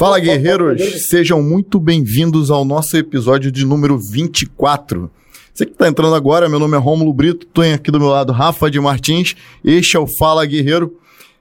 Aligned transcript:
Fala, 0.00 0.18
guerreiros! 0.18 0.80
Sejam 1.10 1.42
muito 1.42 1.78
bem-vindos 1.78 2.50
ao 2.50 2.64
nosso 2.64 2.96
episódio 2.96 3.52
de 3.52 3.66
número 3.66 3.98
24. 3.98 5.10
Você 5.52 5.66
que 5.66 5.72
está 5.72 5.86
entrando 5.86 6.14
agora, 6.14 6.48
meu 6.48 6.58
nome 6.58 6.74
é 6.74 6.80
Rômulo 6.80 7.12
Brito, 7.12 7.46
estou 7.46 7.62
aqui 7.62 7.90
do 7.90 8.00
meu 8.00 8.08
lado 8.08 8.32
Rafa 8.32 8.70
de 8.70 8.80
Martins, 8.80 9.36
este 9.62 9.98
é 9.98 10.00
o 10.00 10.06
Fala 10.18 10.46
Guerreiro. 10.46 10.96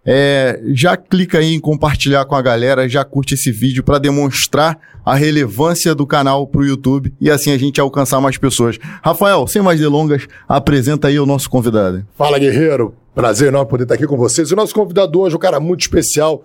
É, 0.05 0.59
já 0.73 0.97
clica 0.97 1.37
aí 1.37 1.53
em 1.53 1.59
compartilhar 1.59 2.25
com 2.25 2.35
a 2.35 2.41
galera, 2.41 2.89
já 2.89 3.05
curte 3.05 3.35
esse 3.35 3.49
vídeo 3.49 3.81
para 3.81 3.97
demonstrar 3.97 4.77
a 5.05 5.15
relevância 5.15 5.95
do 5.95 6.05
canal 6.05 6.45
para 6.45 6.59
o 6.59 6.65
YouTube 6.65 7.13
e 7.21 7.31
assim 7.31 7.53
a 7.53 7.57
gente 7.57 7.79
alcançar 7.79 8.19
mais 8.19 8.37
pessoas. 8.37 8.77
Rafael, 9.01 9.47
sem 9.47 9.61
mais 9.61 9.79
delongas, 9.79 10.27
apresenta 10.49 11.07
aí 11.07 11.17
o 11.17 11.25
nosso 11.25 11.49
convidado. 11.49 12.05
Fala, 12.13 12.37
guerreiro! 12.37 12.93
Prazer 13.15 13.47
enorme 13.47 13.69
poder 13.69 13.83
estar 13.83 13.95
aqui 13.95 14.05
com 14.05 14.17
vocês. 14.17 14.51
O 14.51 14.55
nosso 14.57 14.75
convidado 14.75 15.17
hoje 15.17 15.33
é 15.33 15.37
um 15.37 15.39
cara 15.39 15.61
muito 15.61 15.79
especial. 15.79 16.43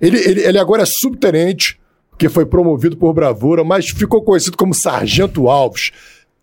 Ele, 0.00 0.18
ele, 0.18 0.40
ele 0.42 0.58
agora 0.58 0.82
é 0.82 0.86
subtenente, 0.86 1.78
que 2.16 2.28
foi 2.28 2.44
promovido 2.44 2.96
por 2.96 3.12
bravura, 3.12 3.62
mas 3.62 3.88
ficou 3.88 4.22
conhecido 4.22 4.56
como 4.56 4.74
Sargento 4.74 5.48
Alves. 5.48 5.92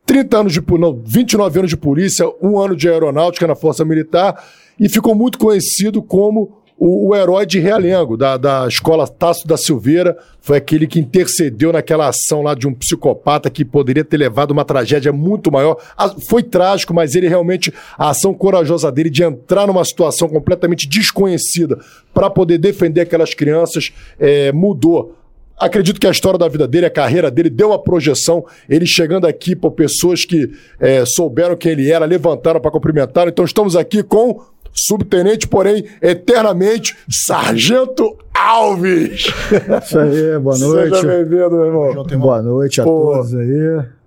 30 0.05 0.37
anos 0.37 0.53
de 0.53 0.63
não, 0.79 1.01
29 1.03 1.59
anos 1.59 1.69
de 1.69 1.77
polícia, 1.77 2.25
um 2.41 2.59
ano 2.59 2.75
de 2.75 2.87
aeronáutica 2.87 3.47
na 3.47 3.55
Força 3.55 3.83
Militar 3.83 4.43
e 4.79 4.87
ficou 4.87 5.15
muito 5.15 5.37
conhecido 5.37 6.01
como 6.01 6.61
o, 6.77 7.09
o, 7.09 7.15
herói 7.15 7.45
de 7.45 7.59
Realengo, 7.59 8.17
da, 8.17 8.35
da 8.35 8.67
escola 8.67 9.07
Tasso 9.07 9.47
da 9.47 9.55
Silveira, 9.55 10.17
foi 10.41 10.57
aquele 10.57 10.85
que 10.85 10.99
intercedeu 10.99 11.71
naquela 11.71 12.09
ação 12.09 12.41
lá 12.41 12.53
de 12.53 12.67
um 12.67 12.73
psicopata 12.73 13.49
que 13.49 13.63
poderia 13.63 14.03
ter 14.03 14.17
levado 14.17 14.51
uma 14.51 14.65
tragédia 14.65 15.13
muito 15.13 15.51
maior. 15.51 15.77
A, 15.97 16.09
foi 16.29 16.43
trágico, 16.43 16.93
mas 16.93 17.15
ele 17.15 17.29
realmente, 17.29 17.73
a 17.97 18.09
ação 18.09 18.33
corajosa 18.33 18.91
dele 18.91 19.09
de 19.09 19.23
entrar 19.23 19.67
numa 19.67 19.85
situação 19.85 20.27
completamente 20.27 20.87
desconhecida 20.87 21.79
para 22.13 22.29
poder 22.29 22.57
defender 22.57 23.01
aquelas 23.01 23.33
crianças 23.33 23.93
é, 24.19 24.51
mudou 24.51 25.15
acredito 25.57 25.99
que 25.99 26.07
a 26.07 26.11
história 26.11 26.37
da 26.37 26.47
vida 26.47 26.67
dele, 26.67 26.85
a 26.85 26.89
carreira 26.89 27.31
dele, 27.31 27.49
deu 27.49 27.69
uma 27.69 27.81
projeção. 27.81 28.45
Ele 28.69 28.85
chegando 28.85 29.25
aqui 29.25 29.55
por 29.55 29.71
pessoas 29.71 30.25
que 30.25 30.51
é, 30.79 31.05
souberam 31.05 31.55
quem 31.55 31.71
ele 31.71 31.89
era, 31.89 32.05
levantaram 32.05 32.59
para 32.59 32.71
cumprimentar. 32.71 33.27
Então 33.27 33.45
estamos 33.45 33.75
aqui 33.75 34.03
com 34.03 34.41
subtenente, 34.75 35.47
porém, 35.47 35.85
eternamente, 36.01 36.95
Sargento 37.09 38.17
Alves. 38.33 39.27
Isso 39.83 39.97
aí, 39.99 40.37
boa 40.39 40.57
noite. 40.57 40.95
Seja 40.95 41.07
bem-vindo, 41.07 41.51
meu 41.51 41.65
irmão. 41.65 42.03
Boa 42.19 42.41
noite 42.41 42.81
a 42.81 42.83
Pô. 42.83 43.13
todos 43.13 43.33
aí. 43.33 43.47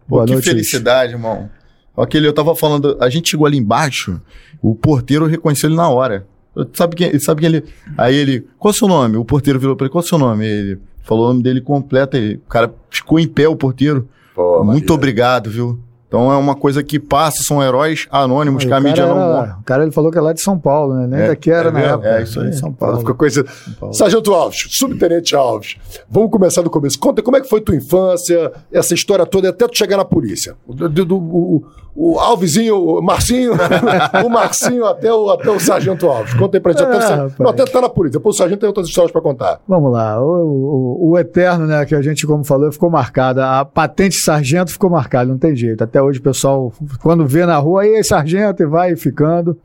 Boa 0.06 0.22
Pô, 0.22 0.24
que 0.26 0.32
noite. 0.32 0.44
felicidade, 0.48 1.12
irmão. 1.14 1.48
Aquele, 1.96 2.28
eu 2.28 2.32
tava 2.32 2.54
falando, 2.54 2.96
a 3.00 3.08
gente 3.08 3.30
chegou 3.30 3.46
ali 3.46 3.56
embaixo, 3.56 4.20
o 4.62 4.74
porteiro 4.74 5.26
reconheceu 5.26 5.68
ele 5.68 5.76
na 5.76 5.88
hora. 5.88 6.26
Sabe 6.72 6.94
quem, 6.94 7.18
sabe 7.18 7.40
quem 7.40 7.48
ele. 7.48 7.64
Aí 7.96 8.14
ele, 8.14 8.46
qual 8.58 8.70
é 8.70 8.74
o 8.74 8.78
seu 8.78 8.88
nome? 8.88 9.16
O 9.16 9.24
porteiro 9.24 9.58
virou 9.58 9.74
pra 9.76 9.86
ele, 9.86 9.92
qual 9.92 10.02
é 10.02 10.04
o 10.04 10.08
seu 10.08 10.18
nome? 10.18 10.46
Ele 10.46 10.78
falou 11.02 11.24
o 11.24 11.28
nome 11.28 11.42
dele 11.42 11.60
completo. 11.60 12.16
Ele, 12.16 12.34
o 12.36 12.48
cara 12.48 12.72
ficou 12.90 13.18
em 13.18 13.26
pé, 13.26 13.48
o 13.48 13.56
porteiro. 13.56 14.08
Pô, 14.34 14.62
Muito 14.64 14.84
Maria. 14.84 14.94
obrigado, 14.94 15.50
viu? 15.50 15.78
Então 16.08 16.32
é 16.32 16.36
uma 16.36 16.56
coisa 16.56 16.82
que 16.82 16.98
passa, 16.98 17.42
são 17.42 17.62
heróis 17.62 18.08
anônimos 18.10 18.64
que 18.64 18.72
a 18.72 18.80
mídia 18.80 19.06
não 19.06 19.20
era, 19.20 19.58
O 19.60 19.62
cara 19.62 19.82
ele 19.82 19.92
falou 19.92 20.10
que 20.10 20.16
é 20.16 20.20
lá 20.22 20.32
de 20.32 20.40
São 20.40 20.58
Paulo, 20.58 20.94
né? 20.94 21.06
Nem 21.06 21.20
é, 21.20 21.28
daqui 21.28 21.50
era 21.50 21.68
é 21.68 21.72
na 21.72 21.80
época. 21.80 22.08
É 22.08 22.22
isso 22.22 22.40
aí. 22.40 22.52
São 22.54 22.72
Paulo. 22.72 22.98
Ficou 23.00 23.14
coisa. 23.14 23.44
Sargento 23.92 24.32
Alves, 24.32 24.66
subtenente 24.70 25.36
Alves. 25.36 25.76
Vamos 26.08 26.30
começar 26.30 26.62
do 26.62 26.70
começo. 26.70 26.98
Conta 26.98 27.22
como 27.22 27.36
é 27.36 27.42
que 27.42 27.48
foi 27.48 27.60
tua 27.60 27.76
infância, 27.76 28.50
essa 28.72 28.94
história 28.94 29.26
toda, 29.26 29.50
até 29.50 29.68
tu 29.68 29.76
chegar 29.76 29.98
na 29.98 30.04
polícia. 30.04 30.56
Do, 30.66 30.88
do, 30.88 31.04
do 31.04 31.16
o, 31.18 31.64
o 31.94 32.18
Alvezinho, 32.20 32.80
o 32.80 33.02
Marcinho, 33.02 33.52
o 34.24 34.28
Marcinho 34.30 34.86
até 34.86 35.12
o, 35.12 35.30
até 35.30 35.50
o 35.50 35.58
Sargento 35.58 36.06
Alves. 36.06 36.32
Conta 36.34 36.56
aí 36.56 36.60
pra 36.60 36.72
gente. 36.72 36.84
É, 36.84 36.86
até, 36.86 37.42
não, 37.42 37.50
até 37.50 37.64
tá 37.64 37.80
na 37.80 37.88
polícia. 37.88 38.20
Depois 38.20 38.36
o 38.36 38.38
Sargento 38.38 38.60
tem 38.60 38.68
outras 38.68 38.86
histórias 38.86 39.10
pra 39.10 39.20
contar. 39.20 39.60
Vamos 39.66 39.92
lá. 39.92 40.22
O, 40.22 40.28
o, 40.28 41.10
o, 41.10 41.18
Eterno, 41.18 41.66
né, 41.66 41.84
que 41.84 41.96
a 41.96 42.00
gente, 42.00 42.24
como 42.24 42.44
falou, 42.44 42.70
ficou 42.70 42.88
marcado. 42.88 43.42
A 43.42 43.64
patente 43.64 44.14
Sargento 44.14 44.70
ficou 44.70 44.88
marcada, 44.88 45.28
não 45.28 45.38
tem 45.38 45.56
jeito. 45.56 45.82
Até 45.82 45.97
hoje 46.02 46.18
o 46.18 46.22
pessoal 46.22 46.72
quando 47.00 47.26
vê 47.26 47.44
na 47.46 47.56
rua, 47.56 47.82
aí, 47.82 48.02
sargento, 48.04 48.62
e 48.62 48.66
vai 48.66 48.96
ficando. 48.96 49.58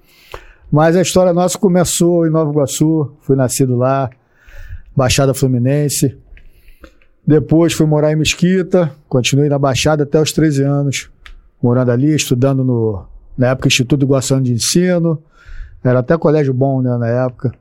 Mas 0.71 0.95
a 0.95 1.01
história 1.01 1.31
nossa 1.33 1.57
começou 1.57 2.25
em 2.25 2.31
Nova 2.31 2.49
Iguaçu, 2.49 3.11
fui 3.21 3.35
nascido 3.35 3.75
lá, 3.75 4.09
Baixada 4.95 5.33
Fluminense. 5.33 6.17
Depois 7.25 7.73
fui 7.73 7.85
morar 7.85 8.11
em 8.11 8.15
Mesquita, 8.15 8.91
continuei 9.07 9.49
na 9.49 9.59
Baixada 9.59 10.03
até 10.03 10.19
os 10.19 10.31
13 10.31 10.63
anos, 10.63 11.11
morando 11.61 11.91
ali, 11.91 12.15
estudando 12.15 12.63
no, 12.63 13.05
na 13.37 13.49
época, 13.49 13.67
Instituto 13.67 14.03
Iguaçano 14.03 14.41
de 14.41 14.53
Ensino. 14.53 15.21
Era 15.83 15.99
até 15.99 16.17
colégio 16.17 16.53
bom, 16.53 16.81
né, 16.81 16.97
na 16.97 17.07
época. 17.07 17.51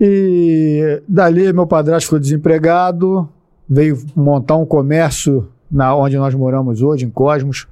E 0.00 1.00
dali 1.06 1.52
meu 1.52 1.66
padrasto 1.66 2.06
ficou 2.06 2.18
desempregado, 2.18 3.28
veio 3.68 3.96
montar 4.16 4.56
um 4.56 4.66
comércio 4.66 5.51
na 5.72 5.96
onde 5.96 6.18
nós 6.18 6.34
moramos 6.34 6.82
hoje, 6.82 7.06
em 7.06 7.10
Cosmos. 7.10 7.66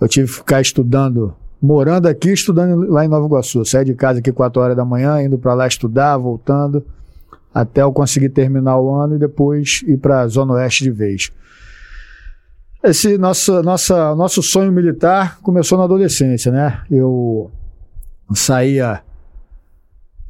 Eu 0.00 0.08
tive 0.08 0.26
que 0.26 0.34
ficar 0.34 0.60
estudando, 0.60 1.34
morando 1.60 2.08
aqui, 2.08 2.32
estudando 2.32 2.90
lá 2.90 3.04
em 3.04 3.08
Nova 3.08 3.26
Iguaçu. 3.26 3.64
Saí 3.64 3.84
de 3.84 3.94
casa 3.94 4.20
aqui 4.20 4.32
4 4.32 4.60
horas 4.60 4.76
da 4.76 4.84
manhã, 4.84 5.22
indo 5.22 5.38
para 5.38 5.52
lá 5.52 5.66
estudar, 5.66 6.16
voltando, 6.16 6.84
até 7.54 7.82
eu 7.82 7.92
conseguir 7.92 8.30
terminar 8.30 8.78
o 8.78 8.92
ano 8.94 9.16
e 9.16 9.18
depois 9.18 9.82
ir 9.86 9.98
para 9.98 10.22
a 10.22 10.26
Zona 10.26 10.54
Oeste 10.54 10.82
de 10.82 10.90
vez. 10.90 11.30
Esse 12.82 13.16
nosso, 13.16 13.62
nossa, 13.62 14.14
nosso 14.16 14.42
sonho 14.42 14.72
militar 14.72 15.38
começou 15.40 15.78
na 15.78 15.84
adolescência, 15.84 16.50
né? 16.50 16.82
Eu 16.90 17.50
saía 18.34 19.02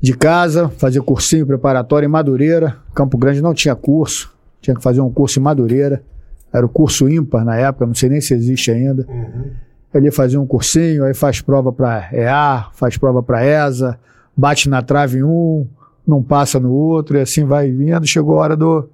de 0.02 0.12
casa, 0.14 0.68
fazia 0.68 1.00
cursinho 1.00 1.46
preparatório 1.46 2.06
em 2.06 2.10
Madureira. 2.10 2.76
Campo 2.92 3.16
Grande 3.16 3.40
não 3.40 3.54
tinha 3.54 3.74
curso, 3.74 4.34
tinha 4.60 4.76
que 4.76 4.82
fazer 4.82 5.00
um 5.00 5.10
curso 5.10 5.38
em 5.38 5.42
Madureira. 5.42 6.02
Era 6.52 6.66
o 6.66 6.68
curso 6.68 7.08
ímpar 7.08 7.44
na 7.44 7.56
época, 7.56 7.86
não 7.86 7.94
sei 7.94 8.10
nem 8.10 8.20
se 8.20 8.34
existe 8.34 8.70
ainda. 8.70 9.06
Uhum. 9.08 9.50
Ele 9.94 10.10
fazia 10.10 10.40
um 10.40 10.46
cursinho, 10.46 11.04
aí 11.04 11.14
faz 11.14 11.40
prova 11.40 11.72
para 11.72 12.08
EA, 12.12 12.66
faz 12.74 12.96
prova 12.96 13.22
para 13.22 13.44
ESA, 13.44 13.98
bate 14.36 14.68
na 14.68 14.82
trave 14.82 15.18
em 15.18 15.22
um, 15.22 15.66
não 16.06 16.22
passa 16.22 16.60
no 16.60 16.70
outro, 16.72 17.16
e 17.16 17.20
assim 17.20 17.44
vai 17.44 17.70
vindo. 17.70 18.06
Chegou 18.06 18.38
a 18.38 18.42
hora 18.42 18.56
do. 18.56 18.88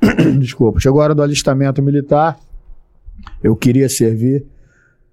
Desculpa, 0.38 0.78
chegou 0.78 1.00
a 1.00 1.04
hora 1.04 1.14
do 1.14 1.22
alistamento 1.22 1.82
militar. 1.82 2.38
Eu 3.42 3.56
queria 3.56 3.88
servir. 3.88 4.44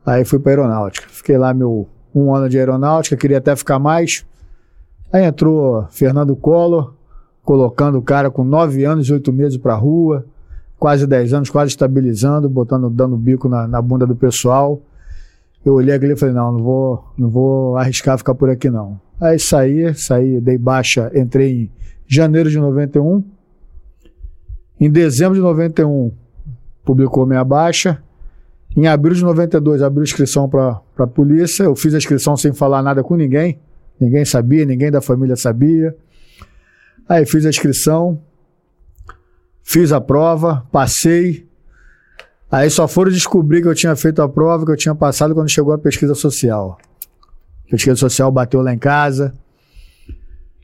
Aí 0.06 0.23
fui 0.25 0.39
para 0.39 0.51
aeronáutica. 0.51 1.07
Fiquei 1.09 1.38
lá 1.38 1.53
meu 1.53 1.88
um 2.13 2.33
ano 2.33 2.50
de 2.50 2.57
aeronáutica, 2.57 3.16
queria 3.16 3.38
até 3.38 3.56
ficar 3.56 3.77
mais. 3.77 4.25
Aí 5.11 5.23
entrou 5.23 5.88
Fernando 5.91 6.35
Collor, 6.35 6.94
colocando 7.44 7.97
o 7.97 8.01
cara 8.01 8.31
com 8.31 8.44
nove 8.44 8.83
anos 8.83 9.07
e 9.07 9.13
oito 9.13 9.31
meses 9.31 9.57
para 9.57 9.75
rua 9.75 10.25
quase 10.79 11.06
10 11.06 11.34
anos, 11.34 11.50
quase 11.50 11.72
estabilizando, 11.72 12.50
botando, 12.50 12.90
dando 12.90 13.17
bico 13.17 13.50
na, 13.50 13.67
na 13.67 13.81
bunda 13.81 14.07
do 14.07 14.16
pessoal. 14.16 14.81
Eu 15.63 15.73
olhei 15.73 15.94
aquele 15.94 16.13
e 16.13 16.16
falei, 16.16 16.34
não, 16.34 16.53
não 16.53 16.63
vou, 16.63 17.03
não 17.17 17.29
vou 17.29 17.78
arriscar 17.78 18.17
ficar 18.17 18.34
por 18.34 18.50
aqui 18.50 18.69
não. 18.69 19.00
Aí 19.19 19.38
saí, 19.38 19.94
saí, 19.94 20.39
dei 20.39 20.57
baixa, 20.57 21.12
entrei 21.13 21.51
em 21.51 21.72
janeiro 22.07 22.50
de 22.50 22.57
91. 22.57 23.23
Em 24.79 24.89
dezembro 24.89 25.35
de 25.35 25.41
91, 25.41 26.12
publicou 26.85 27.25
minha 27.25 27.44
baixa. 27.44 28.01
Em 28.75 28.88
abril 28.88 29.13
de 29.13 29.23
92, 29.23 29.81
abriu 29.81 30.03
inscrição 30.03 30.47
para 30.47 30.79
a 30.97 31.07
polícia. 31.07 31.63
Eu 31.63 31.75
fiz 31.75 31.94
a 31.94 31.97
inscrição 31.97 32.38
sem 32.38 32.53
falar 32.53 32.81
nada 32.81 33.03
com 33.03 33.18
ninguém. 33.18 33.59
Ninguém 34.00 34.23
sabia, 34.23 34.63
ninguém 34.63 34.89
da 34.89 35.01
família 35.01 35.35
sabia. 35.35 35.94
Aí 37.09 37.25
fiz 37.25 37.45
a 37.45 37.50
inscrição, 37.50 38.22
Fiz 39.72 39.91
a 39.91 40.02
prova, 40.02 40.66
passei. 40.72 41.46
Aí 42.52 42.72
só 42.72 42.88
foram 42.88 43.12
descobrir 43.12 43.62
que 43.62 43.68
eu 43.68 43.75
tinha 43.75 43.96
feito 43.96 44.19
a 44.19 44.28
prova, 44.28 44.66
que 44.66 44.72
eu 44.72 44.75
tinha 44.75 44.96
passado 44.96 45.35
quando 45.35 45.47
chegou 45.47 45.72
a 45.72 45.78
pesquisa 45.78 46.16
social. 46.16 46.80
A 47.68 47.69
pesquisa 47.69 47.96
social 47.96 48.31
bateu 48.31 48.63
lá 48.63 48.74
em 48.74 48.80
casa, 48.80 49.31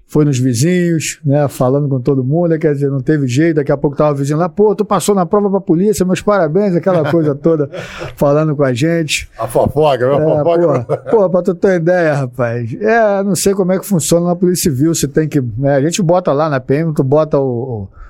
foi 0.08 0.26
nos 0.26 0.40
vizinhos, 0.40 1.20
né, 1.24 1.48
falando 1.48 1.88
com 1.88 2.02
todo 2.02 2.24
mundo, 2.24 2.58
quer 2.58 2.74
dizer, 2.74 2.90
não 2.90 3.00
teve 3.00 3.28
jeito, 3.28 3.58
daqui 3.58 3.72
a 3.72 3.78
pouco 3.78 3.96
tava 3.96 4.14
o 4.14 4.16
vizinho 4.16 4.40
lá, 4.40 4.50
pô, 4.50 4.74
tu 4.74 4.84
passou 4.84 5.14
na 5.14 5.24
prova 5.24 5.52
pra 5.52 5.62
polícia, 5.62 6.04
meus 6.04 6.22
parabéns, 6.22 6.76
aquela 6.76 7.06
coisa 7.12 7.36
toda, 7.36 7.70
falando 8.16 8.56
com 8.56 8.64
a 8.64 8.74
gente. 8.74 9.30
A 9.38 9.48
fofoca, 9.48 10.04
a 10.04 10.16
é, 10.16 10.44
fofoca. 10.44 10.84
Pô, 11.12 11.12
pô, 11.12 11.30
pra 11.30 11.44
tu 11.44 11.54
ter 11.54 11.76
ideia, 11.76 12.16
rapaz, 12.16 12.74
é, 12.82 13.22
não 13.22 13.36
sei 13.36 13.54
como 13.54 13.72
é 13.72 13.78
que 13.78 13.86
funciona 13.86 14.26
na 14.26 14.36
Polícia 14.36 14.72
Civil, 14.72 14.96
se 14.96 15.08
tem 15.08 15.28
que, 15.28 15.40
né, 15.40 15.76
a 15.76 15.82
gente 15.82 16.02
bota 16.02 16.34
lá 16.34 16.50
na 16.50 16.60
PM, 16.60 16.92
tu 16.92 17.04
bota 17.04 17.38
o, 17.38 17.84
o 17.84 18.05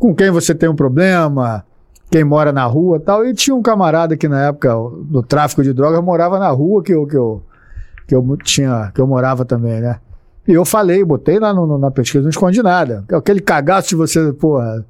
com 0.00 0.14
quem 0.14 0.30
você 0.30 0.54
tem 0.54 0.68
um 0.68 0.74
problema, 0.74 1.62
quem 2.10 2.24
mora 2.24 2.50
na 2.52 2.64
rua 2.64 2.98
tal. 2.98 3.24
E 3.24 3.34
tinha 3.34 3.54
um 3.54 3.62
camarada 3.62 4.16
que 4.16 4.26
na 4.26 4.46
época 4.46 4.74
do 5.04 5.22
tráfico 5.22 5.62
de 5.62 5.74
drogas 5.74 6.02
morava 6.02 6.38
na 6.38 6.48
rua 6.48 6.82
que 6.82 6.92
eu, 6.92 7.06
que 7.06 7.16
eu, 7.16 7.42
que 8.08 8.14
eu 8.14 8.36
tinha, 8.42 8.90
que 8.94 9.00
eu 9.00 9.06
morava 9.06 9.44
também, 9.44 9.80
né? 9.80 10.00
E 10.48 10.54
eu 10.54 10.64
falei, 10.64 11.04
botei 11.04 11.38
lá 11.38 11.52
no, 11.52 11.78
na 11.78 11.90
pesquisa, 11.90 12.22
não 12.22 12.30
escondi 12.30 12.62
nada. 12.62 13.04
Aquele 13.12 13.40
cagaço 13.40 13.90
de 13.90 13.94
você, 13.94 14.32
porra, 14.32 14.84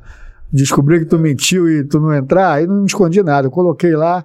descobrir 0.50 1.00
que 1.00 1.06
tu 1.06 1.18
mentiu 1.18 1.68
e 1.68 1.84
tu 1.84 1.98
não 1.98 2.14
entrar, 2.14 2.52
aí 2.52 2.66
não 2.66 2.86
escondi 2.86 3.20
nada. 3.22 3.48
Eu 3.48 3.50
coloquei 3.50 3.94
lá. 3.96 4.24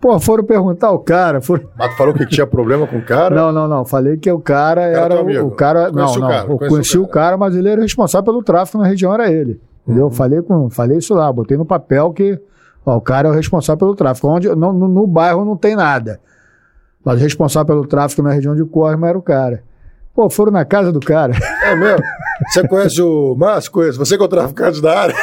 Pô, 0.00 0.18
foram 0.18 0.42
perguntar 0.42 0.90
o 0.90 0.98
cara. 0.98 1.40
Foram... 1.40 1.62
Mas 1.78 1.92
tu 1.92 1.96
falou 1.96 2.12
que 2.12 2.26
tinha 2.26 2.46
problema 2.46 2.84
com 2.84 2.98
o 2.98 3.02
cara? 3.02 3.34
Não, 3.34 3.52
não, 3.52 3.68
não. 3.68 3.84
Falei 3.84 4.16
que 4.16 4.30
o 4.30 4.40
cara, 4.40 4.90
o 4.90 4.92
cara 4.92 5.14
era 5.14 5.44
o, 5.44 5.46
o, 5.46 5.50
cara. 5.52 5.92
Não, 5.92 6.14
não. 6.14 6.16
O 6.16 6.28
cara, 6.28 6.46
eu 6.50 6.58
conheci 6.58 6.98
o 6.98 7.06
cara, 7.06 7.36
mas 7.38 7.54
ele 7.54 7.68
era 7.68 7.80
responsável 7.80 8.24
pelo 8.24 8.42
tráfico 8.42 8.76
na 8.78 8.86
região, 8.86 9.14
era 9.14 9.30
ele. 9.30 9.60
Entendeu? 9.86 10.10
Falei, 10.10 10.42
com, 10.42 10.68
falei 10.68 10.98
isso 10.98 11.14
lá, 11.14 11.32
botei 11.32 11.56
no 11.56 11.64
papel 11.64 12.12
que 12.12 12.40
ó, 12.84 12.96
o 12.96 13.00
cara 13.00 13.28
é 13.28 13.30
o 13.30 13.34
responsável 13.34 13.78
pelo 13.78 13.94
tráfico. 13.94 14.28
Onde, 14.28 14.48
não, 14.54 14.72
no, 14.72 14.88
no 14.88 15.06
bairro 15.06 15.44
não 15.44 15.56
tem 15.56 15.76
nada. 15.76 16.20
Mas 17.04 17.20
o 17.20 17.22
responsável 17.22 17.66
pelo 17.66 17.86
tráfico 17.86 18.20
na 18.20 18.32
região 18.32 18.56
de 18.56 18.64
Corma 18.64 19.08
era 19.08 19.16
o 19.16 19.22
cara. 19.22 19.62
Pô, 20.12 20.28
foram 20.30 20.50
na 20.50 20.64
casa 20.64 20.90
do 20.90 20.98
cara. 20.98 21.34
É 21.62 21.76
mesmo? 21.76 22.02
Você 22.48 22.66
conhece 22.66 23.02
o 23.02 23.34
Márcio? 23.36 23.70
Conheço. 23.70 23.98
Você 23.98 24.16
que 24.16 24.22
é 24.22 24.26
o 24.26 24.28
traficante 24.28 24.80
da 24.80 24.98
área? 24.98 25.14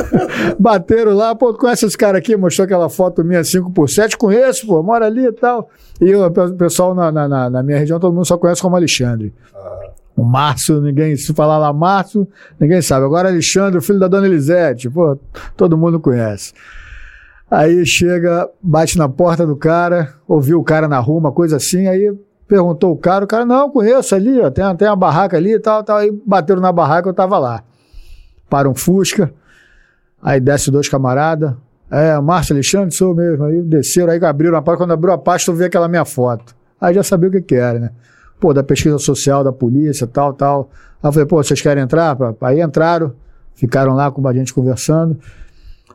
Bateram 0.60 1.14
lá, 1.14 1.34
pô, 1.34 1.54
conhece 1.54 1.86
esse 1.86 1.96
cara 1.96 2.18
aqui? 2.18 2.36
Mostrou 2.36 2.66
aquela 2.66 2.88
foto 2.88 3.24
minha 3.24 3.40
5x7. 3.40 4.16
Conheço, 4.16 4.66
pô, 4.66 4.82
mora 4.82 5.06
ali 5.06 5.26
e 5.26 5.32
tal. 5.32 5.70
E 6.00 6.14
o 6.14 6.30
pessoal 6.56 6.94
na, 6.94 7.10
na, 7.10 7.50
na, 7.50 7.62
minha 7.62 7.78
região, 7.78 7.98
todo 7.98 8.14
mundo 8.14 8.26
só 8.26 8.36
conhece 8.36 8.60
como 8.60 8.76
Alexandre. 8.76 9.34
Ah. 9.54 9.83
O 10.16 10.22
Márcio, 10.22 10.80
ninguém, 10.80 11.16
se 11.16 11.34
falar 11.34 11.58
lá 11.58 11.72
Márcio, 11.72 12.26
ninguém 12.58 12.80
sabe. 12.80 13.04
Agora 13.04 13.28
Alexandre, 13.28 13.80
filho 13.80 13.98
da 13.98 14.06
dona 14.06 14.26
Elisete, 14.26 14.88
pô, 14.88 15.18
todo 15.56 15.76
mundo 15.76 15.98
conhece. 15.98 16.52
Aí 17.50 17.84
chega, 17.84 18.48
bate 18.62 18.96
na 18.96 19.08
porta 19.08 19.46
do 19.46 19.56
cara, 19.56 20.14
ouviu 20.26 20.60
o 20.60 20.64
cara 20.64 20.88
na 20.88 20.98
rua, 20.98 21.18
uma 21.18 21.32
coisa 21.32 21.56
assim, 21.56 21.88
aí 21.88 22.16
perguntou 22.46 22.92
o 22.92 22.96
cara, 22.96 23.24
o 23.24 23.28
cara, 23.28 23.44
não, 23.44 23.70
conheço 23.70 24.14
ali, 24.14 24.40
ó, 24.40 24.50
tem, 24.50 24.64
tem 24.76 24.88
uma 24.88 24.96
barraca 24.96 25.36
ali 25.36 25.54
e 25.54 25.58
tal, 25.58 25.82
tal. 25.82 25.98
Aí 25.98 26.10
bateram 26.24 26.60
na 26.60 26.72
barraca, 26.72 27.08
eu 27.08 27.14
tava 27.14 27.38
lá. 27.38 27.62
Para 28.48 28.68
um 28.68 28.74
Fusca, 28.74 29.32
aí 30.22 30.38
desce 30.40 30.70
dois 30.70 30.88
camaradas, 30.88 31.54
é, 31.90 32.18
Márcio 32.20 32.54
Alexandre, 32.54 32.94
sou 32.94 33.14
mesmo. 33.14 33.44
Aí 33.44 33.62
desceram, 33.62 34.12
aí 34.12 34.24
abriram 34.24 34.56
a 34.56 34.62
porta, 34.62 34.78
quando 34.78 34.92
abriu 34.92 35.12
a 35.12 35.18
pasta, 35.18 35.50
eu 35.50 35.54
vi 35.54 35.64
aquela 35.64 35.88
minha 35.88 36.04
foto. 36.04 36.54
Aí 36.80 36.94
já 36.94 37.02
sabia 37.02 37.28
o 37.28 37.32
que 37.32 37.40
que 37.40 37.54
era, 37.54 37.78
né? 37.78 37.90
Pô, 38.44 38.52
da 38.52 38.62
pesquisa 38.62 38.98
social 38.98 39.42
da 39.42 39.50
polícia, 39.50 40.06
tal, 40.06 40.34
tal. 40.34 40.68
Aí 41.02 41.08
eu 41.08 41.12
falei, 41.14 41.26
pô, 41.26 41.42
vocês 41.42 41.62
querem 41.62 41.82
entrar? 41.82 42.14
Aí 42.42 42.60
entraram, 42.60 43.14
ficaram 43.54 43.94
lá 43.94 44.10
com 44.10 44.28
a 44.28 44.34
gente 44.34 44.52
conversando 44.52 45.18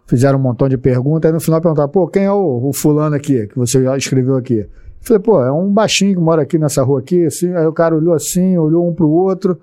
fizeram 0.08 0.40
um 0.40 0.42
montão 0.42 0.68
de 0.68 0.76
perguntas, 0.76 1.30
aí 1.30 1.34
no 1.34 1.40
final 1.40 1.62
perguntaram, 1.62 1.88
pô, 1.90 2.08
quem 2.08 2.24
é 2.24 2.32
o, 2.32 2.70
o, 2.70 2.74
fulano 2.74 3.16
aqui, 3.16 3.46
que 3.46 3.56
você 3.56 3.84
já 3.84 3.96
escreveu 3.96 4.36
aqui? 4.36 4.62
Eu 4.62 4.68
falei, 5.02 5.22
pô, 5.22 5.44
é 5.44 5.52
um 5.52 5.72
baixinho 5.72 6.16
que 6.16 6.20
mora 6.20 6.42
aqui 6.42 6.58
nessa 6.58 6.82
rua 6.82 7.00
aqui, 7.00 7.28
assim, 7.28 7.54
aí 7.54 7.68
o 7.68 7.72
cara 7.72 7.96
olhou 7.96 8.16
assim, 8.16 8.58
olhou 8.58 8.90
um 8.90 8.92
pro 8.92 9.08
outro, 9.08 9.62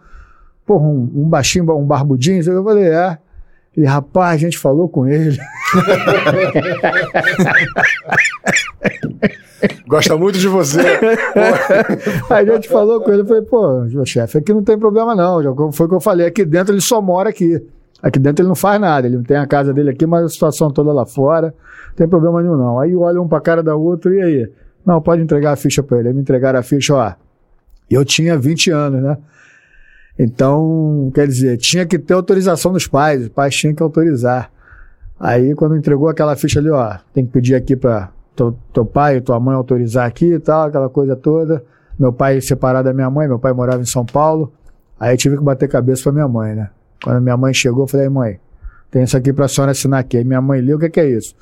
pô, 0.64 0.78
um, 0.78 1.10
um 1.16 1.28
baixinho, 1.28 1.68
um 1.76 1.84
barbudinho, 1.84 2.40
eu 2.48 2.62
falei, 2.62 2.84
é. 2.84 3.18
Ele, 3.76 3.86
rapaz, 3.86 4.34
a 4.34 4.38
gente 4.38 4.58
falou 4.58 4.88
com 4.88 5.06
ele. 5.06 5.36
Gosta 9.86 10.16
muito 10.16 10.38
de 10.38 10.48
você. 10.48 10.80
a 12.30 12.44
gente 12.44 12.68
falou 12.68 13.00
com 13.00 13.12
ele, 13.12 13.22
eu 13.22 13.26
falei, 13.26 13.42
pô, 13.42 13.86
chefe, 14.04 14.38
aqui 14.38 14.52
não 14.52 14.62
tem 14.62 14.78
problema 14.78 15.14
não, 15.14 15.42
já 15.42 15.52
foi 15.72 15.86
o 15.86 15.88
que 15.88 15.94
eu 15.94 16.00
falei, 16.00 16.26
aqui 16.26 16.44
dentro 16.44 16.74
ele 16.74 16.80
só 16.80 17.00
mora 17.00 17.30
aqui. 17.30 17.60
Aqui 18.02 18.18
dentro 18.18 18.42
ele 18.42 18.48
não 18.48 18.54
faz 18.54 18.80
nada, 18.80 19.06
ele 19.06 19.22
tem 19.22 19.36
a 19.36 19.46
casa 19.46 19.72
dele 19.72 19.90
aqui, 19.90 20.06
mas 20.06 20.24
a 20.24 20.28
situação 20.28 20.70
toda 20.70 20.92
lá 20.92 21.06
fora, 21.06 21.54
não 21.88 21.94
tem 21.96 22.08
problema 22.08 22.42
nenhum 22.42 22.56
não. 22.56 22.78
Aí 22.78 22.94
olha 22.94 23.20
um 23.20 23.28
pra 23.28 23.40
cara 23.40 23.62
da 23.62 23.74
outra, 23.74 24.14
e 24.14 24.20
aí? 24.20 24.52
Não, 24.84 25.00
pode 25.00 25.22
entregar 25.22 25.52
a 25.52 25.56
ficha 25.56 25.82
para 25.82 25.98
ele. 25.98 26.08
Aí 26.08 26.14
me 26.14 26.20
entregaram 26.20 26.60
a 26.60 26.62
ficha, 26.62 26.94
ó. 26.94 27.12
Eu 27.90 28.04
tinha 28.04 28.38
20 28.38 28.70
anos, 28.70 29.02
né? 29.02 29.16
Então, 30.18 31.10
quer 31.14 31.26
dizer, 31.26 31.58
tinha 31.58 31.84
que 31.84 31.98
ter 31.98 32.14
autorização 32.14 32.72
dos 32.72 32.86
pais, 32.86 33.22
os 33.22 33.28
pais 33.28 33.54
tinham 33.54 33.74
que 33.74 33.82
autorizar. 33.82 34.50
Aí, 35.18 35.54
quando 35.54 35.76
entregou 35.76 36.08
aquela 36.08 36.36
ficha 36.36 36.58
ali, 36.58 36.70
ó, 36.70 36.96
tem 37.12 37.26
que 37.26 37.32
pedir 37.32 37.54
aqui 37.54 37.76
para 37.76 38.10
teu, 38.34 38.56
teu 38.72 38.84
pai 38.84 39.20
tua 39.20 39.40
mãe 39.40 39.54
autorizar 39.54 40.06
aqui 40.06 40.34
e 40.34 40.38
tal, 40.38 40.68
aquela 40.68 40.88
coisa 40.88 41.16
toda. 41.16 41.62
Meu 41.98 42.12
pai 42.12 42.40
separado 42.40 42.84
da 42.88 42.94
minha 42.94 43.10
mãe, 43.10 43.26
meu 43.26 43.38
pai 43.38 43.52
morava 43.52 43.80
em 43.80 43.86
São 43.86 44.04
Paulo. 44.04 44.52
Aí 45.00 45.16
tive 45.16 45.36
que 45.36 45.42
bater 45.42 45.68
cabeça 45.68 46.04
pra 46.04 46.12
minha 46.12 46.28
mãe, 46.28 46.54
né? 46.54 46.70
Quando 47.02 47.20
minha 47.20 47.36
mãe 47.36 47.52
chegou, 47.52 47.84
eu 47.84 47.88
falei, 47.88 48.08
mãe, 48.08 48.38
tem 48.90 49.02
isso 49.02 49.16
aqui 49.16 49.32
pra 49.32 49.48
senhora 49.48 49.72
assinar 49.72 50.00
aqui. 50.00 50.18
Aí 50.18 50.24
minha 50.24 50.40
mãe 50.40 50.60
leu, 50.60 50.76
o 50.76 50.80
que, 50.80 50.88
que 50.90 51.00
é 51.00 51.08
isso? 51.08 51.34